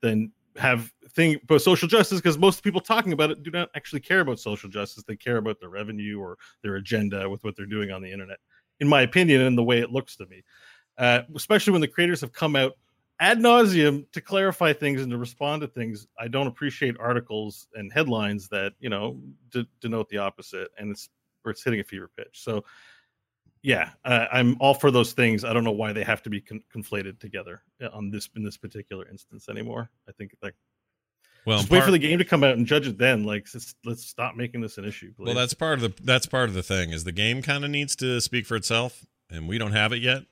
than 0.00 0.32
have 0.56 0.92
thing 1.10 1.38
but 1.46 1.60
social 1.60 1.88
justice 1.88 2.20
because 2.20 2.38
most 2.38 2.62
people 2.62 2.80
talking 2.80 3.12
about 3.12 3.30
it 3.30 3.42
do 3.42 3.50
not 3.50 3.70
actually 3.74 4.00
care 4.00 4.20
about 4.20 4.38
social 4.38 4.68
justice. 4.68 5.04
They 5.06 5.16
care 5.16 5.36
about 5.36 5.60
their 5.60 5.68
revenue 5.68 6.20
or 6.20 6.38
their 6.62 6.76
agenda 6.76 7.28
with 7.28 7.42
what 7.44 7.56
they're 7.56 7.66
doing 7.66 7.90
on 7.90 8.02
the 8.02 8.12
internet 8.12 8.38
in 8.80 8.88
my 8.88 9.02
opinion 9.02 9.40
and 9.40 9.56
the 9.56 9.62
way 9.62 9.80
it 9.80 9.90
looks 9.90 10.16
to 10.16 10.26
me. 10.26 10.42
Uh, 10.98 11.22
especially 11.34 11.72
when 11.72 11.80
the 11.80 11.88
creators 11.88 12.20
have 12.20 12.32
come 12.32 12.54
out 12.54 12.72
ad 13.20 13.38
nauseum 13.38 14.10
to 14.12 14.20
clarify 14.20 14.72
things 14.72 15.02
and 15.02 15.10
to 15.10 15.18
respond 15.18 15.62
to 15.62 15.68
things. 15.68 16.06
I 16.18 16.28
don't 16.28 16.46
appreciate 16.46 16.96
articles 16.98 17.68
and 17.74 17.92
headlines 17.92 18.48
that 18.48 18.72
you 18.80 18.90
know 18.90 19.20
de- 19.50 19.66
denote 19.80 20.08
the 20.08 20.18
opposite 20.18 20.70
and 20.78 20.90
it's 20.90 21.08
or 21.44 21.50
it's 21.50 21.62
hitting 21.62 21.80
a 21.80 21.84
fever 21.84 22.10
pitch. 22.16 22.42
So 22.42 22.64
yeah 23.64 23.90
uh, 24.04 24.26
i'm 24.30 24.56
all 24.60 24.74
for 24.74 24.90
those 24.92 25.12
things 25.14 25.42
i 25.42 25.52
don't 25.52 25.64
know 25.64 25.72
why 25.72 25.92
they 25.92 26.04
have 26.04 26.22
to 26.22 26.30
be 26.30 26.40
con- 26.40 26.62
conflated 26.72 27.18
together 27.18 27.62
uh, 27.82 27.88
on 27.92 28.10
this 28.10 28.28
in 28.36 28.44
this 28.44 28.56
particular 28.56 29.08
instance 29.08 29.48
anymore 29.48 29.90
i 30.08 30.12
think 30.12 30.36
like 30.42 30.54
Well, 31.46 31.58
just 31.58 31.70
wait 31.70 31.82
for 31.82 31.90
the 31.90 31.98
game 31.98 32.18
to 32.18 32.24
come 32.24 32.44
out 32.44 32.56
and 32.56 32.66
judge 32.66 32.86
it 32.86 32.98
then 32.98 33.24
like 33.24 33.46
let's, 33.52 33.74
let's 33.84 34.06
stop 34.06 34.36
making 34.36 34.60
this 34.60 34.78
an 34.78 34.84
issue 34.84 35.12
please. 35.14 35.26
Well, 35.26 35.34
that's 35.34 35.54
part 35.54 35.74
of 35.74 35.80
the 35.80 36.04
that's 36.04 36.26
part 36.26 36.48
of 36.48 36.54
the 36.54 36.62
thing 36.62 36.90
is 36.90 37.04
the 37.04 37.12
game 37.12 37.42
kind 37.42 37.64
of 37.64 37.70
needs 37.70 37.96
to 37.96 38.20
speak 38.20 38.46
for 38.46 38.54
itself, 38.54 39.04
and 39.30 39.48
we 39.48 39.58
don't 39.58 39.72
have 39.72 39.92
it 39.92 40.02
yet. 40.02 40.22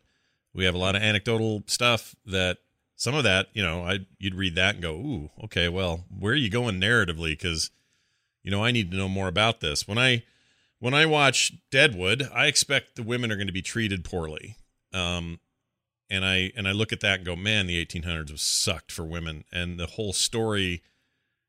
We 0.54 0.64
have 0.66 0.74
a 0.74 0.78
lot 0.78 0.94
of 0.94 1.02
anecdotal 1.02 1.62
stuff 1.66 2.14
that 2.26 2.58
some 2.96 3.14
of 3.14 3.24
that, 3.24 3.48
you 3.54 3.62
know, 3.62 3.82
I 3.84 4.00
you'd 4.18 4.34
read 4.34 4.54
that 4.56 4.74
and 4.74 4.82
go, 4.82 4.94
"Ooh, 4.94 5.30
okay, 5.44 5.68
well, 5.68 6.04
where 6.10 6.34
are 6.34 6.36
you 6.36 6.50
going 6.50 6.80
narratively?" 6.80 7.32
Because 7.32 7.70
you 8.42 8.50
know, 8.50 8.62
I 8.62 8.72
need 8.72 8.90
to 8.90 8.96
know 8.96 9.08
more 9.08 9.28
about 9.28 9.60
this. 9.60 9.88
When 9.88 9.98
I 9.98 10.24
when 10.82 10.94
I 10.94 11.06
watch 11.06 11.52
Deadwood, 11.70 12.28
I 12.34 12.46
expect 12.46 12.96
the 12.96 13.04
women 13.04 13.30
are 13.30 13.36
going 13.36 13.46
to 13.46 13.52
be 13.52 13.62
treated 13.62 14.02
poorly. 14.02 14.56
Um, 14.92 15.38
and 16.10 16.24
I 16.24 16.50
and 16.56 16.66
I 16.66 16.72
look 16.72 16.92
at 16.92 16.98
that 17.02 17.18
and 17.18 17.24
go, 17.24 17.36
man, 17.36 17.68
the 17.68 17.86
1800s 17.86 18.32
was 18.32 18.42
sucked 18.42 18.90
for 18.90 19.04
women, 19.04 19.44
and 19.52 19.78
the 19.78 19.86
whole 19.86 20.12
story 20.12 20.82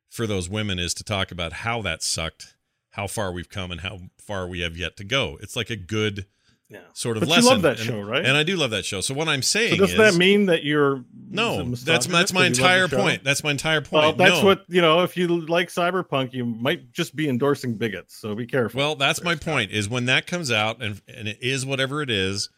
for 0.08 0.28
those 0.28 0.50
women 0.50 0.78
is 0.78 0.94
to 0.94 1.04
talk 1.04 1.32
about 1.32 1.52
how 1.52 1.82
that 1.82 2.04
sucked, 2.04 2.54
how 2.92 3.08
far 3.08 3.32
we've 3.32 3.50
come, 3.50 3.72
and 3.72 3.82
how 3.82 4.02
far 4.20 4.48
we 4.48 4.60
have 4.60 4.78
yet 4.78 4.98
to 4.98 5.04
go. 5.04 5.40
It's 5.42 5.56
like 5.56 5.72
a 5.72 5.76
good 5.76 6.28
yeah. 6.74 6.80
sort 6.94 7.16
of 7.18 7.22
But 7.22 7.30
you 7.30 7.36
lesson. 7.36 7.50
love 7.52 7.62
that 7.62 7.78
And- 7.80 7.88
show, 7.88 8.02
right? 8.02 8.26
And 8.26 8.36
I 8.36 8.44
do 8.44 8.56
love 8.58 8.72
that 8.72 8.84
show. 8.86 9.00
So 9.02 9.14
what 9.14 9.28
I'm 9.30 9.42
saying 9.42 9.72
so 9.76 9.78
does 9.78 9.92
is, 9.92 9.98
that 9.98 10.16
mean 10.16 10.48
that 10.48 10.64
you're 10.64 11.04
no, 11.30 11.64
that's 11.72 12.08
my, 12.10 12.20
that's 12.20 12.34
my 12.34 12.50
misogynist 12.50 12.60
'cause 12.60 12.60
you 12.60 12.64
love 12.64 12.84
entire 12.84 12.88
point. 13.04 13.24
That's 13.24 13.44
my 13.44 13.52
entire 13.52 13.82
point. 13.82 13.92
Well, 14.04 14.14
that's 14.14 14.40
No. 14.42 14.46
what 14.46 14.66
you 14.68 14.82
know. 14.82 15.04
If 15.04 15.16
you 15.16 15.28
like 15.28 15.70
cyberpunk, 15.70 16.34
you 16.34 16.46
might 16.46 16.92
just 16.92 17.16
be 17.16 17.30
endorsing 17.30 17.76
bigots. 17.76 18.16
So 18.18 18.36
be 18.36 18.46
careful. 18.48 18.78
Well, 18.80 18.96
that's 18.96 19.24
my 19.24 19.36
point. 19.36 19.72
Is 19.72 19.88
when 19.88 20.06
that 20.06 20.28
comes 20.28 20.52
out 20.52 20.82
and 20.82 21.02
and 21.08 21.28
it 21.28 21.38
is 21.42 21.66
whatever 21.66 22.02
it 22.02 22.10
is, 22.10 22.50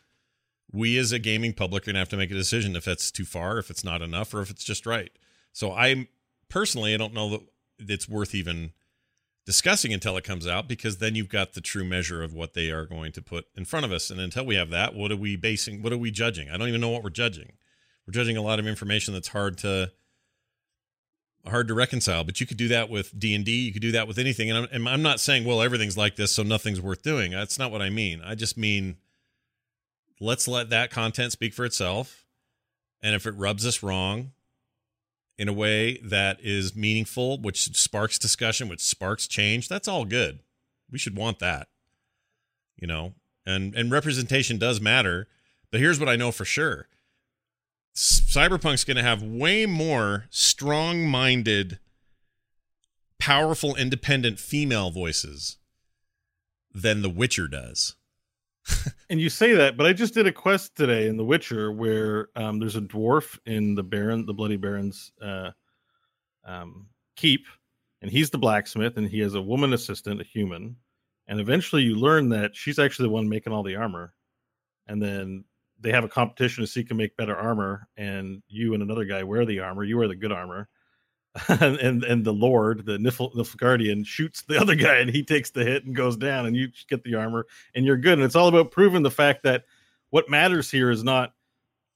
we 0.71 0.97
as 0.97 1.11
a 1.11 1.19
gaming 1.19 1.53
public 1.53 1.83
are 1.83 1.91
gonna 1.91 1.99
have 1.99 2.09
to 2.09 2.17
make 2.17 2.31
a 2.31 2.35
decision 2.35 2.75
if 2.75 2.83
that's 2.85 3.11
too 3.11 3.25
far, 3.25 3.57
if 3.59 3.69
it's 3.69 3.83
not 3.83 4.01
enough, 4.01 4.33
or 4.33 4.41
if 4.41 4.49
it's 4.49 4.63
just 4.63 4.85
right. 4.85 5.11
So 5.53 5.71
I 5.71 6.07
personally, 6.49 6.93
I 6.93 6.97
don't 6.97 7.13
know 7.13 7.29
that 7.29 7.41
it's 7.79 8.09
worth 8.09 8.33
even 8.35 8.71
discussing 9.45 9.93
until 9.93 10.17
it 10.17 10.23
comes 10.23 10.47
out 10.47 10.67
because 10.67 10.97
then 10.97 11.15
you've 11.15 11.29
got 11.29 11.53
the 11.53 11.61
true 11.61 11.85
measure 11.85 12.23
of 12.23 12.33
what 12.33 12.53
they 12.53 12.71
are 12.71 12.85
going 12.85 13.11
to 13.11 13.21
put 13.21 13.45
in 13.55 13.65
front 13.65 13.85
of 13.85 13.91
us. 13.91 14.09
And 14.09 14.19
until 14.19 14.45
we 14.45 14.55
have 14.55 14.71
that, 14.71 14.95
what 14.95 15.11
are 15.11 15.17
we 15.17 15.35
basing? 15.35 15.81
What 15.81 15.93
are 15.93 15.97
we 15.97 16.11
judging? 16.11 16.49
I 16.49 16.57
don't 16.57 16.67
even 16.67 16.81
know 16.81 16.89
what 16.89 17.03
we're 17.03 17.11
judging. 17.11 17.53
We're 18.07 18.13
judging 18.13 18.37
a 18.37 18.41
lot 18.41 18.59
of 18.59 18.67
information 18.67 19.13
that's 19.13 19.29
hard 19.29 19.57
to 19.59 19.91
hard 21.47 21.67
to 21.67 21.75
reconcile 21.75 22.23
but 22.23 22.39
you 22.39 22.47
could 22.47 22.57
do 22.57 22.67
that 22.69 22.89
with 22.89 23.17
d&d 23.19 23.51
you 23.51 23.71
could 23.71 23.81
do 23.81 23.91
that 23.91 24.07
with 24.07 24.17
anything 24.17 24.49
and 24.49 24.57
I'm, 24.57 24.67
and 24.71 24.89
I'm 24.89 25.03
not 25.03 25.19
saying 25.19 25.45
well 25.45 25.61
everything's 25.61 25.95
like 25.95 26.15
this 26.15 26.31
so 26.31 26.41
nothing's 26.41 26.81
worth 26.81 27.03
doing 27.03 27.31
that's 27.31 27.59
not 27.59 27.71
what 27.71 27.83
i 27.83 27.89
mean 27.91 28.19
i 28.25 28.33
just 28.33 28.57
mean 28.57 28.97
let's 30.19 30.47
let 30.47 30.71
that 30.71 30.89
content 30.89 31.33
speak 31.33 31.53
for 31.53 31.63
itself 31.63 32.25
and 33.03 33.13
if 33.13 33.27
it 33.27 33.35
rubs 33.35 33.63
us 33.65 33.83
wrong 33.83 34.31
in 35.37 35.47
a 35.47 35.53
way 35.53 35.97
that 35.97 36.39
is 36.41 36.75
meaningful 36.75 37.39
which 37.39 37.75
sparks 37.77 38.17
discussion 38.17 38.67
which 38.69 38.81
sparks 38.81 39.27
change 39.27 39.67
that's 39.67 39.87
all 39.87 40.05
good. 40.05 40.39
We 40.91 40.97
should 40.97 41.15
want 41.15 41.39
that 41.39 41.67
you 42.77 42.87
know? 42.87 43.13
And 43.45 43.75
and 43.75 43.91
representation 43.91 44.57
does 44.57 44.81
matter 44.81 45.27
but 45.71 45.79
here's 45.79 45.99
what 45.99 46.09
i 46.09 46.15
know 46.15 46.31
for 46.31 46.45
sure. 46.45 46.87
Cyberpunk's 47.95 48.83
going 48.83 48.97
to 48.97 49.03
have 49.03 49.23
way 49.23 49.65
more 49.65 50.25
strong 50.29 51.07
minded, 51.07 51.79
powerful, 53.19 53.73
independent 53.75 54.37
female 54.37 54.91
voices 54.91 55.57
than 56.73 57.01
The 57.01 57.09
Witcher 57.09 57.47
does. 57.47 57.95
and 59.09 59.19
you 59.19 59.29
say 59.29 59.53
that, 59.53 59.77
but 59.77 59.85
I 59.85 59.93
just 59.93 60.13
did 60.13 60.27
a 60.27 60.31
quest 60.31 60.75
today 60.75 61.07
in 61.07 61.17
The 61.17 61.25
Witcher 61.25 61.71
where 61.71 62.29
um, 62.35 62.59
there's 62.59 62.75
a 62.75 62.81
dwarf 62.81 63.37
in 63.45 63.75
the 63.75 63.83
Baron, 63.83 64.25
the 64.25 64.33
Bloody 64.33 64.57
Baron's 64.57 65.11
uh, 65.21 65.51
um, 66.45 66.87
keep, 67.15 67.45
and 68.01 68.11
he's 68.11 68.29
the 68.29 68.37
blacksmith, 68.37 68.97
and 68.97 69.07
he 69.07 69.19
has 69.19 69.35
a 69.35 69.41
woman 69.41 69.73
assistant, 69.73 70.21
a 70.21 70.23
human, 70.23 70.75
and 71.27 71.39
eventually 71.39 71.83
you 71.83 71.95
learn 71.95 72.29
that 72.29 72.55
she's 72.55 72.79
actually 72.79 73.07
the 73.07 73.13
one 73.13 73.29
making 73.29 73.53
all 73.53 73.63
the 73.63 73.75
armor, 73.75 74.13
and 74.87 75.01
then 75.01 75.43
they 75.79 75.91
have 75.91 76.03
a 76.03 76.09
competition 76.09 76.63
to 76.63 76.67
see 76.67 76.81
who 76.81 76.87
can 76.87 76.97
make 76.97 77.17
better 77.17 77.35
armor, 77.35 77.87
and 77.97 78.41
you 78.47 78.73
and 78.73 78.81
another 78.81 79.05
guy 79.05 79.23
wear 79.23 79.45
the 79.45 79.59
armor. 79.59 79.83
You 79.83 79.97
wear 79.97 80.07
the 80.07 80.15
good 80.15 80.31
armor, 80.31 80.69
and 81.47 81.77
and, 81.79 82.03
and 82.03 82.25
the 82.25 82.33
Lord, 82.33 82.85
the 82.85 82.97
Nifl, 82.97 83.33
Nilfgaardian, 83.35 84.05
shoots 84.05 84.43
the 84.43 84.57
other 84.61 84.75
guy, 84.75 84.97
and 84.97 85.09
he 85.09 85.23
takes 85.23 85.51
the 85.51 85.63
hit 85.63 85.85
and 85.85 85.95
goes 85.95 86.17
down, 86.17 86.45
and 86.45 86.55
you 86.55 86.69
get 86.89 87.03
the 87.03 87.15
armor, 87.15 87.45
and 87.75 87.85
you're 87.85 87.97
good. 87.97 88.13
And 88.13 88.23
it's 88.23 88.35
all 88.35 88.47
about 88.47 88.71
proving 88.71 89.03
the 89.03 89.11
fact 89.11 89.43
that 89.43 89.65
what 90.09 90.29
matters 90.29 90.71
here 90.71 90.91
is 90.91 91.03
not 91.03 91.33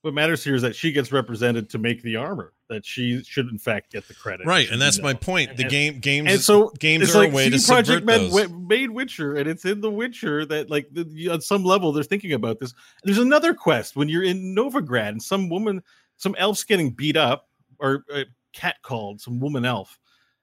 what 0.02 0.14
matters 0.14 0.44
here 0.44 0.56
is 0.56 0.62
that 0.62 0.76
she 0.76 0.94
gets 0.94 1.12
represented 1.12 1.70
to 1.72 1.78
make 1.78 2.02
the 2.02 2.16
armor. 2.16 2.54
That 2.70 2.86
she 2.86 3.22
should 3.24 3.48
in 3.50 3.58
fact 3.58 3.92
get 3.92 4.08
the 4.08 4.14
credit. 4.14 4.46
Right, 4.46 4.70
and 4.70 4.80
that's 4.82 4.98
should 4.98 5.04
my 5.04 5.14
point. 5.14 5.58
The 5.58 5.64
And- 5.64 5.72
game 5.72 6.00
games 6.00 6.32
and 6.32 6.40
so 6.42 6.70
games 6.80 7.04
it's 7.06 7.16
are 7.16 7.20
like 7.20 7.32
a 7.32 7.36
way 7.36 7.50
to 7.50 7.60
CD 7.60 7.74
Projekt 7.82 7.86
subvert 7.86 8.06
Red 8.06 8.22
those. 8.32 8.50
made 8.52 8.92
Witcher, 8.92 9.36
and 9.36 9.50
it's 9.50 9.66
in 9.66 9.82
The 9.82 9.90
Witcher 9.90 10.46
that 10.46 10.70
like 10.70 10.88
the, 10.92 11.30
on 11.30 11.42
some 11.42 11.64
level 11.64 11.92
they're 11.92 12.04
thinking 12.04 12.34
about 12.34 12.60
this. 12.60 12.74
There's 13.04 13.18
another 13.18 13.54
quest 13.54 13.96
when 13.96 14.08
you're 14.08 14.24
in 14.24 14.56
Novigrad 14.56 15.10
and 15.10 15.24
some 15.24 15.50
woman, 15.50 15.82
some 16.18 16.36
elf's 16.38 16.64
getting 16.64 16.92
beat 16.92 17.18
up 17.18 17.50
or 17.80 18.04
uh, 18.14 18.24
cat 18.54 18.78
called, 18.82 19.22
some 19.22 19.40
woman 19.40 19.66
elf. 19.66 20.00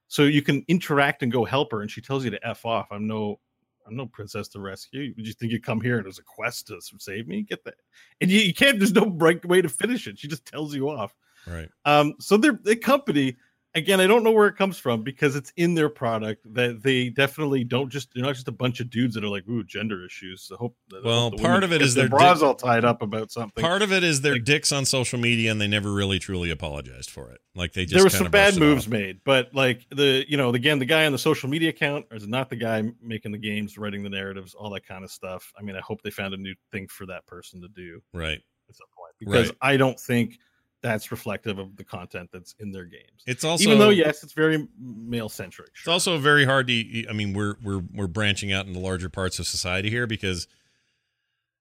So 0.07 0.23
you 0.23 0.41
can 0.41 0.63
interact 0.67 1.23
and 1.23 1.31
go 1.31 1.43
help 1.43 1.71
her, 1.71 1.81
and 1.81 1.91
she 1.91 2.01
tells 2.01 2.23
you 2.23 2.31
to 2.31 2.47
f 2.47 2.65
off. 2.65 2.87
I'm 2.91 3.07
no, 3.07 3.39
I'm 3.85 3.95
no 3.95 4.05
princess 4.05 4.47
to 4.49 4.59
rescue. 4.59 5.01
you. 5.01 5.13
You 5.17 5.33
think 5.33 5.51
you 5.51 5.59
come 5.59 5.81
here 5.81 5.97
and 5.97 6.05
there's 6.05 6.19
a 6.19 6.23
quest 6.23 6.67
to 6.67 6.79
save 6.97 7.27
me? 7.27 7.41
Get 7.41 7.63
that, 7.65 7.75
and 8.21 8.31
you, 8.31 8.39
you 8.39 8.53
can't. 8.53 8.79
There's 8.79 8.93
no 8.93 9.09
right 9.17 9.43
way 9.45 9.61
to 9.61 9.69
finish 9.69 10.07
it. 10.07 10.17
She 10.17 10.27
just 10.27 10.45
tells 10.45 10.73
you 10.73 10.89
off. 10.89 11.13
Right. 11.45 11.69
Um, 11.85 12.15
so 12.19 12.37
they're 12.37 12.59
the 12.63 12.75
company 12.75 13.35
again. 13.77 14.01
I 14.01 14.07
don't 14.07 14.23
know 14.23 14.31
where 14.31 14.47
it 14.47 14.55
comes 14.57 14.77
from 14.77 15.03
because 15.03 15.35
it's 15.35 15.53
in 15.55 15.73
their 15.75 15.89
product 15.89 16.41
that 16.53 16.83
they 16.83 17.09
definitely 17.09 17.63
don't 17.63 17.89
just. 17.89 18.13
They're 18.13 18.23
not 18.23 18.35
just 18.35 18.47
a 18.47 18.51
bunch 18.51 18.79
of 18.79 18.89
dudes 18.89 19.15
that 19.15 19.23
are 19.23 19.29
like, 19.29 19.47
"Ooh, 19.47 19.63
gender 19.63 20.05
issues." 20.05 20.49
I 20.51 20.55
hope. 20.57 20.75
I 20.93 20.99
Well, 21.03 21.29
hope 21.31 21.39
part 21.41 21.63
of 21.63 21.71
it 21.71 21.81
is 21.81 21.93
their 21.95 22.09
their 22.09 22.17
bras 22.17 22.39
dick- 22.39 22.47
all 22.47 22.55
tied 22.55 22.83
up 22.83 23.01
about 23.01 23.31
something. 23.31 23.61
Part 23.61 23.81
of 23.81 23.91
it 23.93 24.03
is 24.03 24.21
their 24.21 24.37
dicks 24.39 24.71
on 24.71 24.85
social 24.85 25.19
media, 25.19 25.51
and 25.51 25.61
they 25.61 25.67
never 25.67 25.93
really 25.93 26.19
truly 26.19 26.49
apologized 26.49 27.09
for 27.09 27.31
it. 27.31 27.39
Like 27.55 27.73
they 27.73 27.83
just 27.85 27.93
there 27.95 28.03
were 28.03 28.09
some 28.09 28.29
bad 28.29 28.57
moves 28.57 28.87
made, 28.87 29.21
but 29.23 29.53
like 29.53 29.85
the 29.89 30.25
you 30.27 30.37
know 30.37 30.49
again 30.49 30.79
the 30.79 30.85
guy 30.85 31.05
on 31.05 31.11
the 31.11 31.17
social 31.17 31.49
media 31.49 31.69
account 31.69 32.05
is 32.11 32.27
not 32.27 32.49
the 32.49 32.55
guy 32.55 32.83
making 33.01 33.31
the 33.31 33.37
games, 33.37 33.77
writing 33.77 34.03
the 34.03 34.09
narratives, 34.09 34.53
all 34.53 34.69
that 34.71 34.85
kind 34.85 35.03
of 35.03 35.11
stuff. 35.11 35.51
I 35.57 35.63
mean, 35.63 35.75
I 35.75 35.81
hope 35.81 36.01
they 36.01 36.11
found 36.11 36.33
a 36.33 36.37
new 36.37 36.55
thing 36.71 36.87
for 36.87 37.05
that 37.07 37.25
person 37.25 37.61
to 37.61 37.67
do 37.69 38.01
Right. 38.13 38.39
at 38.69 38.75
some 38.75 38.87
point 38.95 39.13
because 39.19 39.47
Right. 39.49 39.57
I 39.61 39.77
don't 39.77 39.99
think 39.99 40.37
that's 40.81 41.11
reflective 41.11 41.57
of 41.59 41.75
the 41.75 41.83
content 41.83 42.29
that's 42.31 42.55
in 42.59 42.71
their 42.71 42.85
games. 42.85 43.23
It's 43.25 43.43
also 43.43 43.63
even 43.63 43.79
though 43.79 43.89
yes, 43.89 44.23
it's 44.23 44.33
very 44.33 44.67
male 44.79 45.29
centric. 45.29 45.71
It's 45.79 45.87
also 45.87 46.17
very 46.17 46.45
hard 46.45 46.67
to. 46.67 47.07
I 47.07 47.13
mean, 47.13 47.33
we're 47.33 47.55
we're 47.63 47.81
we're 47.93 48.07
branching 48.07 48.51
out 48.51 48.67
into 48.67 48.79
larger 48.79 49.09
parts 49.09 49.39
of 49.39 49.47
society 49.47 49.89
here 49.89 50.05
because, 50.05 50.47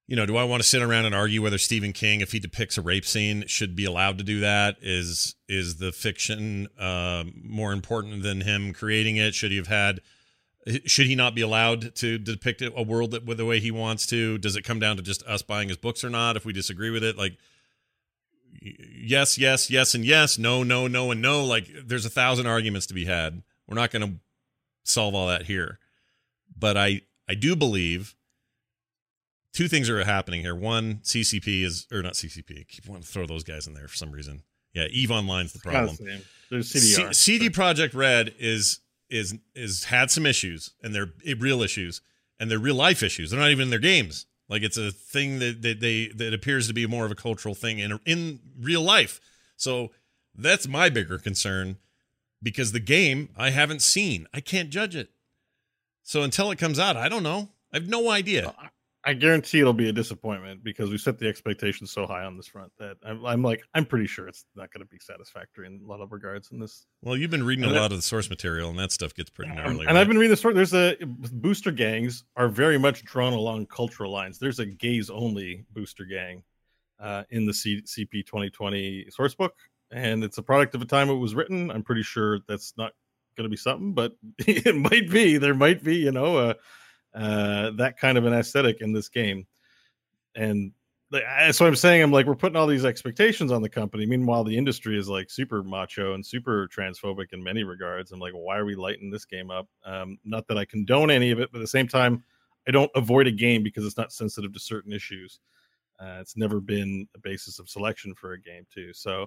you 0.06 0.16
know, 0.16 0.26
do 0.26 0.36
I 0.36 0.44
want 0.44 0.62
to 0.62 0.68
sit 0.68 0.82
around 0.82 1.06
and 1.06 1.14
argue 1.14 1.42
whether 1.42 1.58
Stephen 1.58 1.92
King, 1.92 2.20
if 2.20 2.32
he 2.32 2.38
depicts 2.38 2.76
a 2.76 2.82
rape 2.82 3.06
scene, 3.06 3.44
should 3.46 3.74
be 3.74 3.84
allowed 3.84 4.18
to 4.18 4.24
do 4.24 4.40
that? 4.40 4.76
Is 4.82 5.34
is 5.48 5.76
the 5.76 5.92
fiction 5.92 6.68
uh, 6.78 7.24
more 7.42 7.72
important 7.72 8.22
than 8.22 8.42
him 8.42 8.72
creating 8.72 9.16
it? 9.16 9.34
Should 9.34 9.50
he 9.50 9.56
have 9.56 9.68
had? 9.68 10.00
Should 10.84 11.06
he 11.06 11.14
not 11.14 11.36
be 11.36 11.42
allowed 11.42 11.94
to 11.96 12.18
depict 12.18 12.60
a 12.60 12.82
world 12.82 13.12
that 13.12 13.24
with 13.24 13.38
the 13.38 13.44
way 13.46 13.60
he 13.60 13.70
wants 13.70 14.04
to? 14.06 14.36
Does 14.36 14.56
it 14.56 14.62
come 14.62 14.80
down 14.80 14.96
to 14.96 15.02
just 15.02 15.22
us 15.22 15.40
buying 15.40 15.68
his 15.68 15.76
books 15.76 16.02
or 16.02 16.10
not? 16.10 16.36
If 16.36 16.44
we 16.44 16.52
disagree 16.52 16.90
with 16.90 17.04
it, 17.04 17.16
like 17.16 17.38
yes, 18.62 19.39
yes, 19.39 19.70
yes, 19.70 19.94
and 19.94 20.05
yes, 20.05 20.39
no, 20.39 20.62
no, 20.62 20.86
no, 20.86 21.10
and 21.10 21.23
no. 21.23 21.44
Like 21.44 21.68
there's 21.85 22.07
a 22.07 22.10
thousand 22.10 22.47
arguments 22.47 22.86
to 22.86 22.94
be 22.94 23.05
had. 23.05 23.43
We're 23.67 23.76
not 23.76 23.91
going 23.91 24.07
to 24.07 24.15
solve 24.85 25.15
all 25.15 25.28
that 25.28 25.47
here, 25.47 25.78
but 26.57 26.76
I 26.76 27.02
I 27.28 27.35
do 27.35 27.57
believe 27.57 28.15
two 29.52 29.68
things 29.68 29.89
are 29.89 30.05
happening 30.05 30.43
here. 30.43 30.55
One, 30.55 30.97
CCP 30.97 31.62
is 31.65 31.86
or 31.93 32.02
not 32.02 32.12
CCP. 32.12 32.60
I 32.60 32.65
keep 32.68 32.86
wanting 32.86 33.02
to 33.02 33.09
throw 33.09 33.26
those 33.26 33.44
guys 33.44 33.67
in 33.67 33.75
there 33.75 33.89
for 33.89 33.97
some 33.97 34.12
reason. 34.12 34.43
Yeah, 34.75 34.86
Eve 34.91 35.10
Online's 35.10 35.55
the 35.55 35.59
problem. 35.60 35.97
There's 36.51 36.73
CDR. 36.73 37.15
C- 37.15 37.33
CD 37.33 37.51
Projekt 37.51 37.94
Red 37.94 38.35
is 38.39 38.81
is 39.09 39.35
is 39.55 39.85
had 39.85 40.10
some 40.10 40.26
issues, 40.26 40.73
and 40.83 40.94
they're 40.94 41.12
eh, 41.25 41.35
real 41.39 41.62
issues, 41.62 42.02
and 42.39 42.51
they're 42.51 42.59
real 42.59 42.75
life 42.75 43.02
issues. 43.02 43.31
They're 43.31 43.41
not 43.41 43.51
even 43.51 43.65
in 43.65 43.70
their 43.70 43.78
games. 43.78 44.26
Like 44.49 44.62
it's 44.62 44.76
a 44.76 44.91
thing 44.91 45.39
that, 45.41 45.62
that 45.62 45.81
they 45.81 46.08
that 46.08 46.33
appears 46.33 46.68
to 46.68 46.75
be 46.75 46.86
more 46.86 47.05
of 47.05 47.10
a 47.10 47.16
cultural 47.16 47.55
thing 47.55 47.78
in 47.78 47.99
in 48.07 48.41
real 48.58 48.83
life. 48.83 49.20
So 49.57 49.91
that's 50.34 50.68
my 50.68 50.89
bigger 50.89 51.18
concern 51.18 51.78
because 52.42 52.73
the 52.73 52.81
game 52.81 53.31
I 53.36 53.50
haven't 53.50 53.83
seen. 53.83 54.26
I 54.33 54.41
can't 54.41 54.70
judge 54.70 54.94
it. 54.94 55.10
So 56.02 56.23
until 56.23 56.50
it 56.50 56.58
comes 56.58 56.78
out, 56.78 56.97
I 56.97 57.08
don't 57.08 57.25
know. 57.25 57.49
I 57.73 57.78
have 57.78 57.89
no 57.89 58.10
idea. 58.10 58.55
I 59.09 59.15
guarantee 59.15 59.60
it'll 59.60 59.73
be 59.73 59.89
a 59.89 59.93
disappointment 59.93 60.65
because 60.65 60.91
we 60.91 60.99
set 60.99 61.17
the 61.18 61.28
expectations 61.28 61.93
so 61.93 62.07
high 62.09 62.25
on 62.25 62.36
this 62.36 62.49
front 62.49 62.73
that 62.81 62.97
I'm, 63.07 63.25
I'm 63.25 63.41
like 63.43 63.62
I'm 63.73 63.86
pretty 63.86 64.09
sure 64.09 64.26
it's 64.26 64.44
not 64.57 64.73
going 64.73 64.81
to 64.81 64.86
be 64.91 64.99
satisfactory 64.99 65.67
in 65.68 65.81
a 65.85 65.89
lot 65.89 66.01
of 66.01 66.10
regards 66.10 66.51
in 66.51 66.59
this. 66.59 66.86
Well, 67.02 67.17
you've 67.17 67.31
been 67.31 67.44
reading 67.47 67.65
a 67.65 67.68
that- 67.68 67.81
lot 67.81 67.93
of 67.93 67.99
the 67.99 68.02
source 68.02 68.28
material, 68.28 68.68
and 68.68 68.78
that 68.81 68.91
stuff 68.91 69.15
gets 69.15 69.31
pretty 69.31 69.52
Um, 69.52 69.57
gnarly. 69.59 69.86
and 69.86 69.97
I've 69.97 70.09
been 70.09 70.18
reading 70.18 70.31
the 70.33 70.36
source. 70.36 70.55
There's 70.57 70.75
a 70.75 70.97
booster 71.07 71.70
gangs 71.70 72.25
are 72.35 72.49
very 72.49 72.78
much 72.78 73.05
drawn 73.05 73.33
along 73.33 73.67
cultural 73.67 74.10
lines. 74.10 74.39
There's 74.41 74.59
a 74.59 74.67
gays 74.67 75.09
only 75.09 75.65
booster 75.73 76.05
gang 76.05 76.43
uh, 76.99 77.23
in 77.31 77.47
the 77.47 77.55
C- 77.55 77.83
CP 77.83 78.26
2020 78.26 79.07
source 79.10 79.35
book, 79.36 79.55
and 79.93 80.25
it's 80.25 80.39
a 80.39 80.43
product 80.43 80.75
of 80.75 80.81
the 80.81 80.86
time 80.86 81.10
it 81.10 81.15
was 81.15 81.35
written. 81.35 81.70
I'm 81.70 81.85
pretty 81.85 82.02
sure 82.02 82.41
that's 82.49 82.73
not 82.76 82.93
going 83.36 83.44
to 83.44 83.51
be 83.51 83.57
something, 83.57 83.93
but 83.93 84.15
it 84.39 84.75
might 84.75 85.09
be. 85.10 85.39
There 85.39 85.55
might 85.55 85.85
be, 85.85 85.94
you 85.97 86.10
know, 86.10 86.39
uh, 86.39 86.55
uh, 87.16 87.70
that 87.72 87.98
kind 87.98 88.18
of 88.18 88.26
an 88.26 88.34
aesthetic 88.34 88.80
in 88.80 88.92
this 88.92 89.08
game, 89.08 89.46
and 90.34 90.72
that's 91.10 91.60
what 91.60 91.66
I'm 91.66 91.76
saying. 91.76 92.02
I'm 92.02 92.10
like, 92.10 92.26
we're 92.26 92.34
putting 92.34 92.56
all 92.56 92.66
these 92.66 92.84
expectations 92.84 93.52
on 93.52 93.62
the 93.62 93.68
company. 93.68 94.06
Meanwhile, 94.06 94.44
the 94.44 94.56
industry 94.56 94.98
is 94.98 95.08
like 95.08 95.30
super 95.30 95.62
macho 95.62 96.14
and 96.14 96.26
super 96.26 96.68
transphobic 96.68 97.32
in 97.32 97.42
many 97.42 97.62
regards. 97.62 98.12
I'm 98.12 98.18
like, 98.18 98.32
why 98.32 98.58
are 98.58 98.64
we 98.64 98.74
lighting 98.74 99.10
this 99.10 99.24
game 99.24 99.50
up? 99.50 99.68
Um, 99.84 100.18
not 100.24 100.48
that 100.48 100.58
I 100.58 100.64
condone 100.64 101.10
any 101.10 101.30
of 101.30 101.38
it, 101.38 101.50
but 101.52 101.58
at 101.58 101.62
the 101.62 101.68
same 101.68 101.86
time, 101.88 102.24
I 102.66 102.72
don't 102.72 102.90
avoid 102.96 103.28
a 103.28 103.32
game 103.32 103.62
because 103.62 103.84
it's 103.84 103.96
not 103.96 104.12
sensitive 104.12 104.52
to 104.52 104.58
certain 104.60 104.92
issues. 104.92 105.38
Uh, 106.00 106.18
it's 106.20 106.36
never 106.36 106.60
been 106.60 107.06
a 107.14 107.20
basis 107.20 107.58
of 107.60 107.70
selection 107.70 108.12
for 108.14 108.32
a 108.32 108.40
game, 108.40 108.66
too. 108.74 108.92
So 108.92 109.26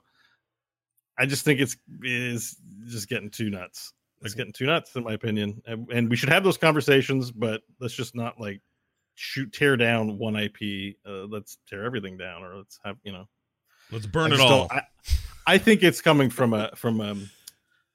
I 1.17 1.25
just 1.25 1.45
think 1.45 1.59
it's 1.59 1.77
is 2.03 2.57
just 2.87 3.07
getting 3.07 3.29
too 3.29 3.49
nuts. 3.49 3.93
It's 4.21 4.33
getting 4.33 4.53
too 4.53 4.65
nuts, 4.65 4.95
in 4.95 5.03
my 5.03 5.13
opinion. 5.13 5.61
And, 5.65 5.89
and 5.91 6.09
we 6.09 6.15
should 6.15 6.29
have 6.29 6.43
those 6.43 6.57
conversations, 6.57 7.31
but 7.31 7.61
let's 7.79 7.93
just 7.93 8.15
not 8.15 8.39
like 8.39 8.61
shoot 9.15 9.51
tear 9.53 9.77
down 9.77 10.17
one 10.17 10.35
IP. 10.35 10.95
Uh, 11.05 11.25
let's 11.25 11.57
tear 11.67 11.85
everything 11.85 12.17
down, 12.17 12.43
or 12.43 12.57
let's 12.57 12.79
have 12.83 12.97
you 13.03 13.11
know. 13.11 13.25
Let's 13.91 14.05
burn 14.05 14.33
it 14.33 14.39
all. 14.39 14.67
I, 14.69 14.81
I 15.47 15.57
think 15.57 15.83
it's 15.83 16.01
coming 16.01 16.29
from 16.29 16.53
a 16.53 16.75
from 16.75 17.01
um, 17.01 17.29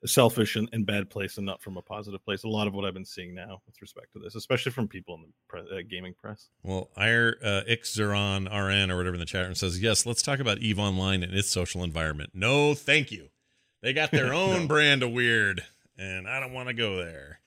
a 0.04 0.08
selfish 0.08 0.54
and, 0.56 0.68
and 0.72 0.84
bad 0.84 1.08
place, 1.08 1.38
and 1.38 1.46
not 1.46 1.62
from 1.62 1.76
a 1.76 1.82
positive 1.82 2.22
place. 2.24 2.44
A 2.44 2.48
lot 2.48 2.66
of 2.66 2.74
what 2.74 2.84
I've 2.84 2.94
been 2.94 3.04
seeing 3.04 3.34
now 3.34 3.62
with 3.66 3.80
respect 3.80 4.12
to 4.12 4.18
this, 4.18 4.34
especially 4.34 4.70
from 4.70 4.86
people 4.86 5.14
in 5.14 5.22
the 5.22 5.28
pre- 5.48 5.78
uh, 5.78 5.82
gaming 5.88 6.14
press. 6.14 6.50
Well, 6.62 6.90
Ir 6.98 7.36
uh, 7.42 7.62
Ixzeron 7.68 8.46
RN 8.46 8.90
or 8.90 8.96
whatever 8.96 9.14
in 9.14 9.20
the 9.20 9.26
chat 9.26 9.46
room 9.46 9.54
says, 9.54 9.80
yes, 9.80 10.04
let's 10.04 10.22
talk 10.22 10.40
about 10.40 10.58
Eve 10.58 10.78
Online 10.78 11.22
and 11.22 11.34
its 11.34 11.48
social 11.48 11.82
environment. 11.82 12.30
No, 12.34 12.74
thank 12.74 13.10
you. 13.10 13.28
They 13.82 13.92
got 13.92 14.10
their 14.10 14.34
own 14.34 14.66
brand 14.66 15.02
of 15.02 15.10
weird, 15.10 15.64
and 15.98 16.28
I 16.28 16.40
don't 16.40 16.52
want 16.52 16.68
to 16.68 16.74
go 16.74 16.96
there. 16.96 17.40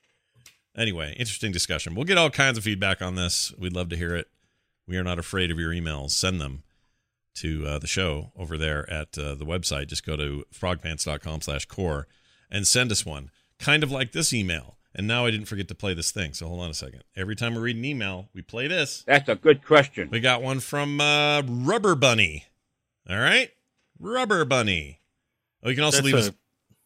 Anyway, 0.76 1.14
interesting 1.18 1.52
discussion. 1.52 1.94
We'll 1.94 2.04
get 2.04 2.18
all 2.18 2.30
kinds 2.30 2.56
of 2.56 2.64
feedback 2.64 3.02
on 3.02 3.14
this. 3.16 3.52
We'd 3.58 3.72
love 3.72 3.88
to 3.88 3.96
hear 3.96 4.14
it. 4.14 4.28
We 4.86 4.96
are 4.96 5.04
not 5.04 5.18
afraid 5.18 5.50
of 5.50 5.58
your 5.58 5.72
emails. 5.72 6.10
Send 6.10 6.40
them 6.40 6.62
to 7.34 7.66
uh, 7.66 7.78
the 7.78 7.86
show 7.86 8.32
over 8.36 8.56
there 8.56 8.88
at 8.90 9.18
uh, 9.18 9.34
the 9.34 9.44
website. 9.44 9.88
Just 9.88 10.06
go 10.06 10.16
to 10.16 10.44
frogpants.com 10.54 11.40
slash 11.40 11.66
core 11.66 12.06
and 12.50 12.66
send 12.66 12.92
us 12.92 13.04
one. 13.04 13.30
Kind 13.58 13.82
of 13.82 13.90
like 13.90 14.12
this 14.12 14.32
email. 14.32 14.76
And 14.94 15.06
now 15.06 15.26
I 15.26 15.30
didn't 15.30 15.46
forget 15.46 15.68
to 15.68 15.74
play 15.74 15.94
this 15.94 16.10
thing. 16.10 16.32
So 16.32 16.48
hold 16.48 16.60
on 16.60 16.70
a 16.70 16.74
second. 16.74 17.04
Every 17.14 17.36
time 17.36 17.54
we 17.54 17.60
read 17.60 17.76
an 17.76 17.84
email, 17.84 18.28
we 18.34 18.42
play 18.42 18.66
this. 18.66 19.04
That's 19.06 19.28
a 19.28 19.34
good 19.36 19.64
question. 19.64 20.08
We 20.10 20.20
got 20.20 20.42
one 20.42 20.60
from 20.60 21.00
uh, 21.00 21.42
Rubber 21.42 21.94
Bunny. 21.94 22.46
All 23.08 23.18
right, 23.18 23.50
Rubber 23.98 24.44
Bunny. 24.44 25.00
Oh, 25.62 25.68
you 25.68 25.74
can 25.74 25.84
also 25.84 25.98
That's 25.98 26.06
leave 26.06 26.14
us. 26.14 26.30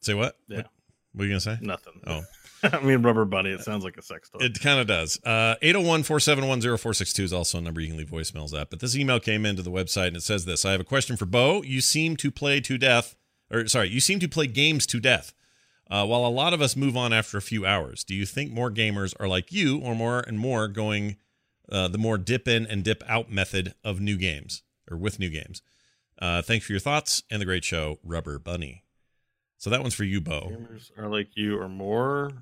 Say 0.00 0.15
what? 0.15 0.36
Yeah. 0.49 0.58
What, 0.58 0.66
what 1.12 1.23
are 1.23 1.26
you 1.26 1.31
gonna 1.32 1.41
say? 1.41 1.58
Nothing. 1.60 2.00
Oh, 2.07 2.23
I 2.62 2.81
mean, 2.81 3.02
Rubber 3.02 3.24
Bunny. 3.24 3.50
It 3.50 3.60
sounds 3.60 3.84
like 3.84 3.97
a 3.97 4.02
sex 4.02 4.28
toy. 4.31 4.39
it 4.44 4.60
kind 4.60 4.78
of 4.81 4.86
does. 4.86 5.18
Uh, 5.24 5.57
801-471-0462 5.62 7.20
is 7.20 7.32
also 7.32 7.58
a 7.58 7.60
number 7.60 7.81
you 7.81 7.89
can 7.89 7.97
leave 7.97 8.10
voicemails 8.10 8.58
at. 8.58 8.70
But 8.70 8.81
this 8.81 8.97
email 8.97 9.20
came 9.20 9.44
into 9.44 9.62
the 9.62 9.70
website 9.70 10.08
and 10.08 10.16
it 10.16 10.23
says 10.23 10.44
this: 10.44 10.65
I 10.65 10.73
have 10.73 10.81
a 10.81 10.84
question 10.84 11.16
for 11.16 11.26
Beau. 11.26 11.62
You 11.62 11.81
seem 11.81 12.16
to 12.18 12.31
play 12.31 12.60
to 12.60 12.78
death, 12.78 13.15
or 13.50 13.66
sorry, 13.68 13.89
you 13.89 14.00
seem 14.00 14.18
to 14.20 14.28
play 14.28 14.47
games 14.47 14.86
to 14.89 15.00
death. 15.00 15.34
Uh, 15.91 16.07
while 16.07 16.24
a 16.24 16.28
lot 16.28 16.55
of 16.55 16.62
us 16.62 16.74
move 16.74 16.97
on 16.97 17.12
after 17.12 17.36
a 17.36 17.42
few 17.42 17.66
hours, 17.66 18.02
do 18.02 18.15
you 18.15 18.24
think 18.24 18.50
more 18.50 18.70
gamers 18.70 19.15
are 19.20 19.28
like 19.28 19.52
you, 19.52 19.78
or 19.78 19.94
more 19.94 20.20
and 20.20 20.39
more 20.39 20.66
going 20.66 21.16
uh, 21.70 21.89
the 21.89 21.99
more 21.99 22.16
dip 22.16 22.49
in 22.49 22.66
and 22.66 22.82
dip 22.82 23.02
out 23.07 23.31
method 23.31 23.74
of 23.84 24.00
new 24.00 24.16
games 24.16 24.62
or 24.91 24.97
with 24.97 25.18
new 25.18 25.28
games? 25.28 25.60
Uh, 26.18 26.41
thanks 26.41 26.65
for 26.65 26.73
your 26.73 26.81
thoughts 26.81 27.24
and 27.31 27.41
the 27.42 27.44
great 27.44 27.65
show, 27.65 27.99
Rubber 28.05 28.39
Bunny. 28.39 28.82
So 29.62 29.70
that 29.70 29.81
one's 29.81 29.94
for 29.94 30.02
you, 30.02 30.20
Beau. 30.20 30.50
Gamers 30.50 30.91
are 30.99 31.07
like 31.07 31.36
you 31.36 31.57
or 31.60 31.68
more. 31.68 32.32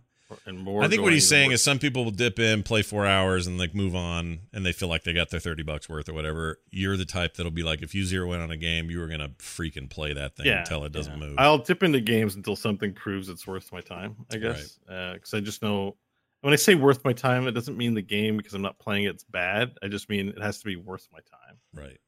and 0.47 0.59
more. 0.59 0.83
I 0.83 0.89
think 0.89 1.03
what 1.03 1.13
he's 1.13 1.29
saying 1.29 1.51
more- 1.51 1.55
is 1.55 1.63
some 1.63 1.79
people 1.79 2.03
will 2.03 2.11
dip 2.11 2.39
in, 2.39 2.63
play 2.63 2.81
four 2.81 3.05
hours, 3.05 3.47
and 3.47 3.59
like 3.59 3.75
move 3.75 3.95
on, 3.95 4.39
and 4.55 4.65
they 4.65 4.73
feel 4.73 4.89
like 4.89 5.05
they 5.05 5.13
got 5.13 5.29
their 5.29 5.39
thirty 5.39 5.63
bucks 5.63 5.87
worth 5.87 6.09
or 6.09 6.15
whatever. 6.15 6.61
You're 6.71 6.97
the 6.97 7.05
type 7.05 7.35
that'll 7.35 7.53
be 7.53 7.63
like, 7.63 7.83
if 7.83 7.95
you 7.95 8.05
zero 8.07 8.33
in 8.33 8.41
on 8.41 8.51
a 8.51 8.57
game, 8.57 8.91
you 8.91 9.03
are 9.03 9.07
gonna 9.07 9.29
freaking 9.39 9.91
play 9.91 10.15
that 10.15 10.35
thing 10.35 10.49
until 10.49 10.83
it 10.85 10.93
doesn't 10.93 11.13
yeah. 11.21 11.27
move. 11.27 11.35
I'll 11.37 11.59
dip 11.59 11.83
into 11.83 12.01
games 12.01 12.37
until 12.37 12.57
something 12.57 12.95
proves 12.95 13.29
it's 13.29 13.47
worth 13.47 13.71
my 13.71 13.83
time. 13.83 14.17
I 14.33 14.39
guess 14.39 14.79
uh, 14.89 15.13
because 15.13 15.35
I 15.35 15.41
just 15.41 15.63
know 15.63 15.97
when 16.41 16.55
I 16.55 16.57
say 16.57 16.75
worth 16.75 17.05
my 17.05 17.13
time, 17.13 17.47
it 17.49 17.53
doesn't 17.53 17.77
mean 17.77 17.93
the 17.93 18.01
game 18.01 18.39
because 18.39 18.55
I'm 18.55 18.63
not 18.63 18.79
playing 18.79 19.05
it's 19.05 19.25
bad. 19.25 19.73
I 19.83 19.89
just 19.89 20.09
mean 20.09 20.29
it 20.29 20.41
has 20.41 20.61
to 20.61 20.65
be 20.65 20.77
worth 20.77 21.07
my 21.13 21.19
time. 21.19 21.59
right. 21.75 21.99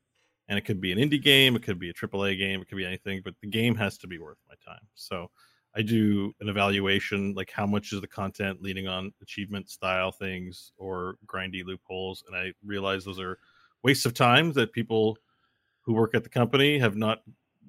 And 0.53 0.59
it 0.59 0.67
could 0.67 0.83
be 0.83 0.93
an 0.93 0.99
indie 0.99 1.23
game, 1.23 1.57
it 1.57 1.63
could 1.63 1.79
be 1.79 1.89
a 1.89 1.95
AAA 1.95 2.37
game, 2.37 2.61
it 2.61 2.69
could 2.69 2.77
be 2.77 2.85
anything, 2.85 3.23
but 3.25 3.33
the 3.41 3.47
game 3.47 3.75
has 3.77 3.97
to 3.97 4.07
be 4.07 4.19
worth 4.19 4.37
my 4.47 4.55
time. 4.63 4.83
So 4.95 5.31
I 5.75 5.81
do 5.81 6.35
an 6.41 6.51
evaluation, 6.51 7.33
like 7.33 7.51
how 7.51 7.65
much 7.65 7.95
is 7.95 8.03
the 8.03 8.07
content 8.07 8.61
leaning 8.61 8.87
on 8.87 9.15
achievement 9.23 9.71
style 9.71 10.13
things 10.13 10.73
or 10.77 11.17
grindy 11.27 11.65
loopholes, 11.65 12.23
and 12.27 12.37
I 12.37 12.53
realize 12.63 13.03
those 13.03 13.19
are 13.19 13.39
wastes 13.83 14.05
of 14.05 14.13
time 14.13 14.53
that 14.53 14.75
people 14.75 15.17
who 15.81 15.95
work 15.95 16.15
at 16.15 16.23
the 16.23 16.29
company 16.29 16.79
have 16.79 16.97
not 16.97 17.23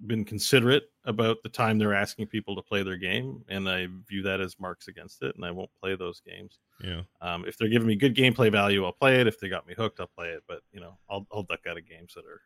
been 0.07 0.25
considerate 0.25 0.91
about 1.05 1.37
the 1.41 1.49
time 1.49 1.77
they're 1.77 1.93
asking 1.93 2.27
people 2.27 2.53
to 2.57 2.61
play 2.61 2.83
their 2.83 2.97
game, 2.97 3.45
and 3.47 3.69
I 3.69 3.87
view 4.09 4.23
that 4.23 4.41
as 4.41 4.59
marks 4.59 4.89
against 4.89 5.23
it, 5.23 5.37
and 5.37 5.45
I 5.45 5.51
won't 5.51 5.69
play 5.79 5.95
those 5.95 6.19
games. 6.19 6.59
Yeah. 6.83 7.03
Um, 7.21 7.45
if 7.47 7.57
they're 7.57 7.69
giving 7.69 7.87
me 7.87 7.95
good 7.95 8.15
gameplay 8.15 8.51
value, 8.51 8.83
I'll 8.83 8.91
play 8.91 9.21
it. 9.21 9.27
If 9.27 9.39
they 9.39 9.47
got 9.47 9.65
me 9.65 9.73
hooked, 9.73 10.01
I'll 10.01 10.07
play 10.07 10.27
it. 10.27 10.43
But 10.47 10.59
you 10.73 10.81
know, 10.81 10.97
I'll 11.09 11.25
I'll 11.33 11.43
duck 11.43 11.61
out 11.69 11.77
of 11.77 11.87
games 11.87 12.13
that 12.15 12.25
are, 12.25 12.41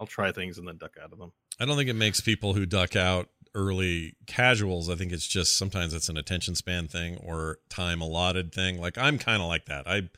I'll 0.00 0.06
try 0.06 0.32
things 0.32 0.58
and 0.58 0.66
then 0.66 0.78
duck 0.78 0.96
out 1.02 1.12
of 1.12 1.18
them. 1.18 1.32
I 1.60 1.66
don't 1.66 1.76
think 1.76 1.90
it 1.90 1.94
makes 1.94 2.20
people 2.22 2.54
who 2.54 2.64
duck 2.64 2.96
out 2.96 3.28
early 3.54 4.16
casuals. 4.26 4.88
I 4.88 4.94
think 4.94 5.12
it's 5.12 5.26
just 5.26 5.58
sometimes 5.58 5.92
it's 5.92 6.08
an 6.08 6.16
attention 6.16 6.54
span 6.54 6.88
thing 6.88 7.18
or 7.18 7.58
time 7.68 8.00
allotted 8.00 8.52
thing. 8.52 8.80
Like 8.80 8.96
I'm 8.96 9.18
kind 9.18 9.42
of 9.42 9.48
like 9.48 9.66
that. 9.66 9.86
I 9.86 10.08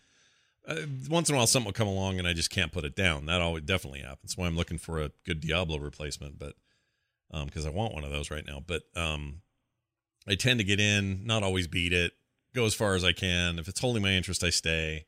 uh, 0.69 0.83
once 1.11 1.29
in 1.29 1.35
a 1.35 1.39
while 1.39 1.47
something 1.49 1.67
will 1.67 1.73
come 1.73 1.89
along 1.89 2.21
and 2.21 2.29
I 2.29 2.33
just 2.33 2.51
can't 2.51 2.71
put 2.71 2.85
it 2.85 2.95
down. 2.95 3.27
That 3.27 3.41
always 3.41 3.65
definitely 3.65 4.01
happens. 4.01 4.37
Why 4.37 4.47
I'm 4.47 4.57
looking 4.57 4.79
for 4.79 5.03
a 5.03 5.11
good 5.27 5.41
Diablo 5.41 5.79
replacement, 5.79 6.39
but 6.39 6.55
um 7.33 7.47
because 7.47 7.67
I 7.67 7.71
want 7.71 7.95
one 7.95 8.05
of 8.05 8.11
those 8.11 8.31
right 8.31 8.47
now. 8.47 8.63
But 8.65 8.83
um 8.95 9.43
I 10.29 10.37
tend 10.37 10.61
to 10.61 10.65
get 10.65 10.79
in, 10.79 11.27
not 11.27 11.43
always 11.43 11.67
beat 11.67 11.93
it, 11.93 12.13
go 12.55 12.65
as 12.67 12.75
far 12.75 12.95
as 12.95 13.03
I 13.03 13.13
can. 13.13 13.59
If 13.59 13.67
it's 13.67 13.81
holding 13.81 14.03
my 14.03 14.13
interest, 14.13 14.45
I 14.45 14.51
stay. 14.51 15.07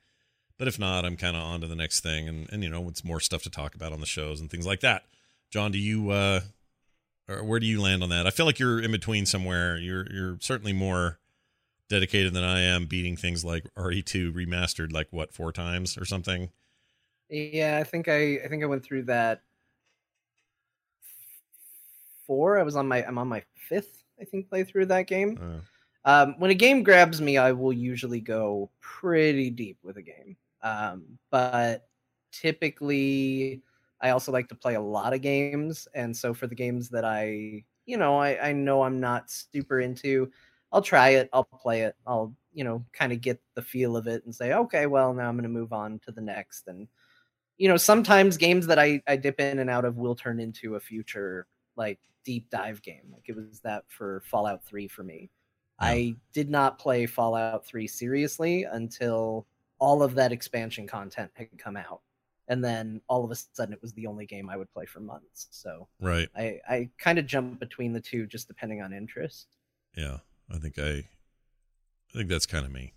But 0.59 0.69
if 0.69 0.79
not, 0.79 1.05
I'm 1.05 1.17
kind 1.17 1.37
of 1.37 1.43
on 1.43 1.61
to 1.63 1.67
the 1.67 1.75
next 1.75 2.01
thing, 2.01 2.29
and 2.29 2.49
and 2.53 2.63
you 2.63 2.71
know, 2.71 2.89
it's 2.89 3.05
more 3.05 3.21
stuff 3.21 3.43
to 3.43 3.51
talk 3.51 3.75
about 3.75 3.93
on 3.93 4.01
the 4.01 4.07
shows 4.07 4.41
and 4.41 4.51
things 4.51 4.67
like 4.67 4.81
that. 4.81 5.05
Jon, 5.51 5.73
do 5.73 5.79
you 5.79 6.11
uh, 6.11 6.41
or 7.29 7.43
where 7.43 7.61
do 7.61 7.67
you 7.67 7.81
land 7.81 8.03
on 8.03 8.09
that? 8.11 8.27
I 8.27 8.31
feel 8.31 8.47
like 8.47 8.59
you're 8.59 8.81
in 8.81 8.93
between 8.93 9.27
somewhere. 9.27 9.77
You're 9.77 10.07
you're 10.13 10.39
certainly 10.41 10.73
more 10.73 11.19
dedicated 11.89 12.35
than 12.35 12.45
I 12.45 12.61
am, 12.61 12.87
beating 12.87 13.17
things 13.17 13.45
like 13.45 13.67
RE2 13.75 14.33
remastered 14.33 14.93
like 14.93 15.09
what 15.11 15.33
four 15.33 15.53
times 15.53 15.99
or 15.99 16.05
something. 16.05 16.51
Yeah, 17.29 17.79
I 17.81 17.85
think 17.85 18.09
I 18.09 18.39
I 18.45 18.49
think 18.49 18.63
I 18.63 18.67
went 18.67 18.85
through 18.85 19.05
that 19.05 19.43
four. 22.27 22.59
I 22.59 22.63
was 22.63 22.77
on 22.77 22.89
my 22.89 23.05
I'm 23.05 23.19
on 23.19 23.29
my 23.29 23.43
fifth, 23.57 24.05
I 24.21 24.25
think, 24.25 24.49
playthrough 24.49 24.83
of 24.83 24.89
that 24.89 25.07
game. 25.07 25.39
Uh, 25.41 25.61
Um, 26.07 26.35
when 26.39 26.51
a 26.51 26.55
game 26.55 26.83
grabs 26.83 27.23
me, 27.23 27.39
I 27.39 27.53
will 27.53 27.73
usually 27.73 28.21
go 28.21 28.71
pretty 28.81 29.49
deep 29.49 29.79
with 29.83 29.97
a 29.97 30.03
game. 30.03 30.37
Um, 30.65 31.19
but 31.31 31.89
typically, 32.33 33.63
I 34.03 34.11
also 34.11 34.33
like 34.33 34.49
to 34.49 34.57
play 34.57 34.75
a 34.75 34.81
lot 34.81 35.15
of 35.15 35.23
games, 35.23 35.89
and 35.95 36.17
so 36.17 36.35
for 36.35 36.49
the 36.49 36.57
games 36.57 36.89
that 36.91 37.05
I, 37.05 37.65
you 37.87 37.97
know, 37.99 38.19
I, 38.19 38.49
I 38.51 38.53
know 38.53 38.83
I'm 38.83 39.01
not 39.01 39.31
super 39.31 39.81
into, 39.81 40.31
I'll 40.73 40.83
try 40.83 41.11
it, 41.11 41.29
I'll 41.33 41.45
play 41.45 41.83
it, 41.83 41.97
I'll, 42.07 42.35
you 42.53 42.65
know, 42.65 42.85
kind 42.93 43.13
of 43.13 43.21
get 43.21 43.41
the 43.55 43.63
feel 43.63 43.97
of 43.97 44.09
it 44.09 44.25
and 44.25 44.35
say, 44.35 44.53
okay, 44.55 44.87
well, 44.87 45.15
now 45.15 45.29
I'm 45.29 45.37
going 45.37 45.45
to 45.45 45.49
move 45.49 45.73
on 45.73 46.01
to 46.07 46.13
the 46.13 46.21
next. 46.23 46.69
And 46.69 46.89
you 47.59 47.69
know, 47.69 47.77
sometimes 47.77 48.37
games 48.37 48.67
that 48.67 48.79
I 48.79 49.03
I 49.07 49.17
dip 49.17 49.41
in 49.41 49.59
and 49.61 49.71
out 49.71 49.85
of 49.85 49.97
will 49.97 50.15
turn 50.17 50.41
into 50.41 50.75
a 50.77 50.81
future 50.81 51.47
like 51.77 51.99
deep 52.25 52.51
dive 52.51 52.83
game. 52.83 53.03
Like 53.13 53.25
it 53.29 53.37
was 53.37 53.61
that 53.61 53.85
for 53.89 54.23
Fallout 54.27 54.65
3 54.65 54.89
for 54.89 55.05
me. 55.05 55.31
I 55.81 56.17
did 56.33 56.51
not 56.51 56.79
play 56.79 57.07
Fallout 57.07 57.67
3 57.67 57.87
seriously 57.87 58.65
until 58.65 59.47
all 59.85 60.03
of 60.03 60.15
that 60.15 60.33
expansion 60.33 60.87
content 60.87 61.31
had 61.35 61.49
come 61.59 61.77
out. 61.77 62.01
And 62.49 62.65
then 62.65 63.03
all 63.07 63.23
of 63.23 63.31
a 63.31 63.35
sudden 63.35 63.75
it 63.75 63.83
was 63.83 63.93
the 63.93 64.07
only 64.07 64.25
game 64.25 64.49
I 64.49 64.57
would 64.57 64.73
play 64.73 64.87
for 64.87 65.01
months. 65.01 65.49
So 65.51 65.89
right. 66.01 66.29
I, 66.35 66.59
I 66.67 66.91
kind 66.99 67.19
of 67.19 67.27
jump 67.27 67.61
between 67.61 67.93
the 67.93 68.01
two 68.01 68.27
just 68.27 68.49
depending 68.49 68.81
on 68.81 68.95
interest. 68.95 69.47
Yeah. 69.95 70.19
I 70.51 70.57
think 70.57 70.79
I 70.79 70.91
I 70.91 72.17
think 72.17 72.31
that's 72.31 72.47
kind 72.47 72.65
of 72.65 72.73
me 72.73 72.95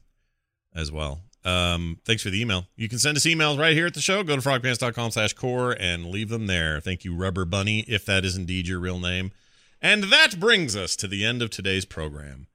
as 0.74 0.92
well. 0.92 1.22
Um, 1.44 2.00
thanks 2.06 2.24
for 2.24 2.30
the 2.30 2.42
email. 2.42 2.68
You 2.78 2.88
can 2.88 3.00
send 3.00 3.18
us 3.18 3.26
emails 3.26 3.60
right 3.60 3.74
here 3.74 3.88
at 3.88 3.94
the 3.94 4.02
show. 4.02 4.24
Go 4.24 4.36
to 4.36 4.42
frogpants.com 4.42 5.12
slash 5.12 5.34
core 5.34 5.76
and 5.78 6.06
leave 6.06 6.30
them 6.30 6.48
there. 6.48 6.80
Thank 6.80 7.04
you, 7.04 7.16
Rubber 7.16 7.46
Bunny, 7.46 7.82
if 7.88 8.06
that 8.06 8.24
is 8.24 8.38
indeed 8.38 8.68
your 8.68 8.80
real 8.80 9.00
name. 9.00 9.32
And 9.82 10.06
that 10.06 10.40
brings 10.40 10.76
us 10.76 10.96
to 10.98 11.08
the 11.08 11.26
end 11.26 11.42
of 11.42 11.50
today's 11.50 11.86
program. 11.86 12.48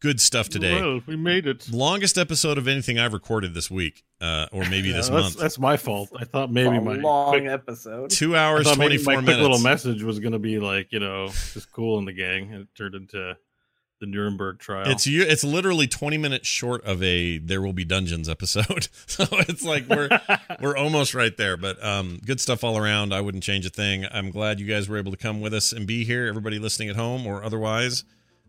Good 0.00 0.20
stuff 0.20 0.48
today. 0.48 0.80
Well, 0.80 1.00
we 1.06 1.16
made 1.16 1.46
it. 1.48 1.68
Longest 1.72 2.18
episode 2.18 2.56
of 2.56 2.68
anything 2.68 3.00
I've 3.00 3.12
recorded 3.12 3.52
this 3.54 3.68
week, 3.68 4.04
uh, 4.20 4.46
or 4.52 4.62
maybe 4.68 4.88
Yeah, 4.90 4.96
this 4.98 5.08
that's, 5.08 5.22
month. 5.22 5.36
That's 5.38 5.58
my 5.58 5.76
fault. 5.76 6.10
I 6.16 6.24
thought 6.24 6.52
maybe 6.52 6.76
a 6.76 6.80
my 6.80 6.94
long 6.94 7.30
quick, 7.30 7.46
episode. 7.46 8.10
Two 8.10 8.36
I 8.36 8.44
hours, 8.44 8.64
thought 8.68 8.78
maybe 8.78 9.02
24 9.02 9.12
my 9.12 9.16
quick 9.16 9.26
minutes. 9.26 9.42
little 9.42 9.58
message 9.58 10.02
was 10.04 10.20
going 10.20 10.32
to 10.34 10.38
be 10.38 10.60
like 10.60 10.92
you 10.92 11.00
know 11.00 11.26
just 11.52 11.72
cool 11.72 11.98
in 11.98 12.04
the 12.04 12.12
gang, 12.12 12.52
and 12.52 12.62
it 12.62 12.68
turned 12.76 12.94
into 12.94 13.36
the 14.00 14.06
Nuremberg 14.06 14.60
trial. 14.60 14.88
It's 14.88 15.08
you. 15.08 15.22
It's 15.22 15.42
literally 15.42 15.88
twenty 15.88 16.18
minutes 16.18 16.46
short 16.46 16.84
of 16.84 17.02
a 17.02 17.38
"There 17.38 17.60
Will 17.60 17.72
Be 17.72 17.84
Dungeons" 17.84 18.28
episode, 18.28 18.86
so 19.06 19.24
it's 19.32 19.64
like 19.64 19.88
we're 19.88 20.08
we're 20.60 20.76
almost 20.76 21.12
right 21.12 21.36
there. 21.36 21.56
But 21.56 21.84
um, 21.84 22.20
good 22.24 22.40
stuff 22.40 22.62
all 22.62 22.78
around. 22.78 23.12
I 23.12 23.20
wouldn't 23.20 23.42
change 23.42 23.66
a 23.66 23.70
thing. 23.70 24.06
I'm 24.12 24.30
glad 24.30 24.60
you 24.60 24.66
guys 24.66 24.88
were 24.88 24.96
able 24.98 25.10
to 25.10 25.18
come 25.18 25.40
with 25.40 25.52
us 25.52 25.72
and 25.72 25.88
be 25.88 26.04
here. 26.04 26.28
Everybody 26.28 26.60
listening 26.60 26.88
at 26.88 26.94
home 26.94 27.26
or 27.26 27.42
otherwise, 27.42 28.04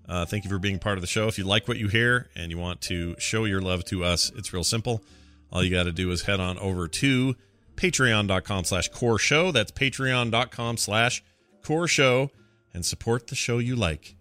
uh, 0.10 0.26
thank 0.26 0.44
you 0.44 0.50
for 0.50 0.58
being 0.58 0.80
part 0.80 0.98
of 0.98 1.02
the 1.02 1.08
show. 1.08 1.28
If 1.28 1.38
you 1.38 1.44
like 1.44 1.68
what 1.68 1.78
you 1.78 1.88
hear 1.88 2.28
and 2.36 2.52
you 2.52 2.58
want 2.58 2.82
to 2.82 3.16
show 3.20 3.46
your 3.46 3.62
love 3.62 3.86
to 3.86 4.04
us, 4.04 4.32
it's 4.36 4.52
real 4.52 4.64
simple. 4.64 5.04
All 5.52 5.64
you 5.64 5.70
got 5.70 5.84
to 5.84 5.92
do 5.92 6.12
is 6.12 6.24
head 6.24 6.40
on 6.40 6.58
over 6.58 6.88
to 6.88 7.36
patreon.com 7.76 8.64
slash 8.66 8.90
core 8.90 9.20
show. 9.20 9.52
That's 9.52 9.72
patreon.com 9.72 10.78
slash 10.78 11.24
core 11.64 11.88
show 11.88 12.32
and 12.74 12.86
support 12.86 13.28
the 13.28 13.36
show 13.36 13.60
you 13.60 13.76
like 13.76 14.16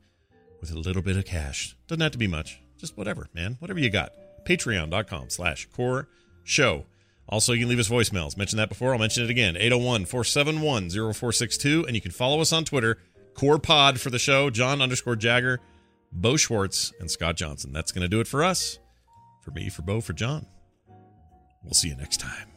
with 0.60 0.70
a 0.70 0.78
little 0.78 1.02
bit 1.02 1.16
of 1.16 1.24
cash. 1.24 1.74
Doesn't 1.86 2.02
have 2.02 2.12
to 2.12 2.18
be 2.18 2.26
much. 2.26 2.60
Just 2.76 2.96
whatever, 2.96 3.28
man. 3.32 3.56
Whatever 3.58 3.80
you 3.80 3.90
got. 3.90 4.12
Patreon.com 4.44 5.30
slash 5.30 5.66
core 5.74 6.08
show. 6.44 6.84
Also, 7.28 7.52
you 7.52 7.60
can 7.60 7.68
leave 7.68 7.78
us 7.78 7.88
voicemails. 7.88 8.36
Mentioned 8.36 8.58
that 8.58 8.68
before. 8.68 8.92
I'll 8.92 8.98
mention 8.98 9.24
it 9.24 9.30
again. 9.30 9.56
801 9.56 10.06
471 10.06 10.90
0462. 10.90 11.84
And 11.86 11.94
you 11.94 12.00
can 12.00 12.10
follow 12.10 12.40
us 12.40 12.52
on 12.52 12.64
Twitter. 12.64 12.98
Core 13.34 13.58
Pod 13.58 14.00
for 14.00 14.10
the 14.10 14.18
show. 14.18 14.50
Jon 14.50 14.80
underscore 14.80 15.14
Jagger, 15.14 15.60
Beau 16.12 16.36
Schwartz, 16.36 16.92
and 17.00 17.10
Scott 17.10 17.36
Johnson. 17.36 17.72
That's 17.72 17.92
going 17.92 18.02
to 18.02 18.08
do 18.08 18.20
it 18.20 18.26
for 18.26 18.42
us. 18.42 18.78
For 19.42 19.50
me, 19.50 19.68
for 19.68 19.82
Beau, 19.82 20.00
for 20.00 20.12
Jon. 20.12 20.46
We'll 21.62 21.74
see 21.74 21.88
you 21.88 21.96
next 21.96 22.20
time. 22.20 22.48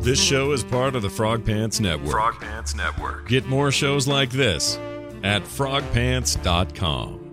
This 0.00 0.22
show 0.22 0.52
is 0.52 0.62
part 0.62 0.94
of 0.94 1.02
the 1.02 1.10
Frog 1.10 1.44
Pants 1.44 1.80
Network. 1.80 2.12
Frog 2.12 2.40
Pants 2.40 2.76
Network. 2.76 3.28
Get 3.28 3.46
more 3.46 3.72
shows 3.72 4.06
like 4.06 4.30
this 4.30 4.78
at 5.26 5.42
frogpants.com. 5.42 7.25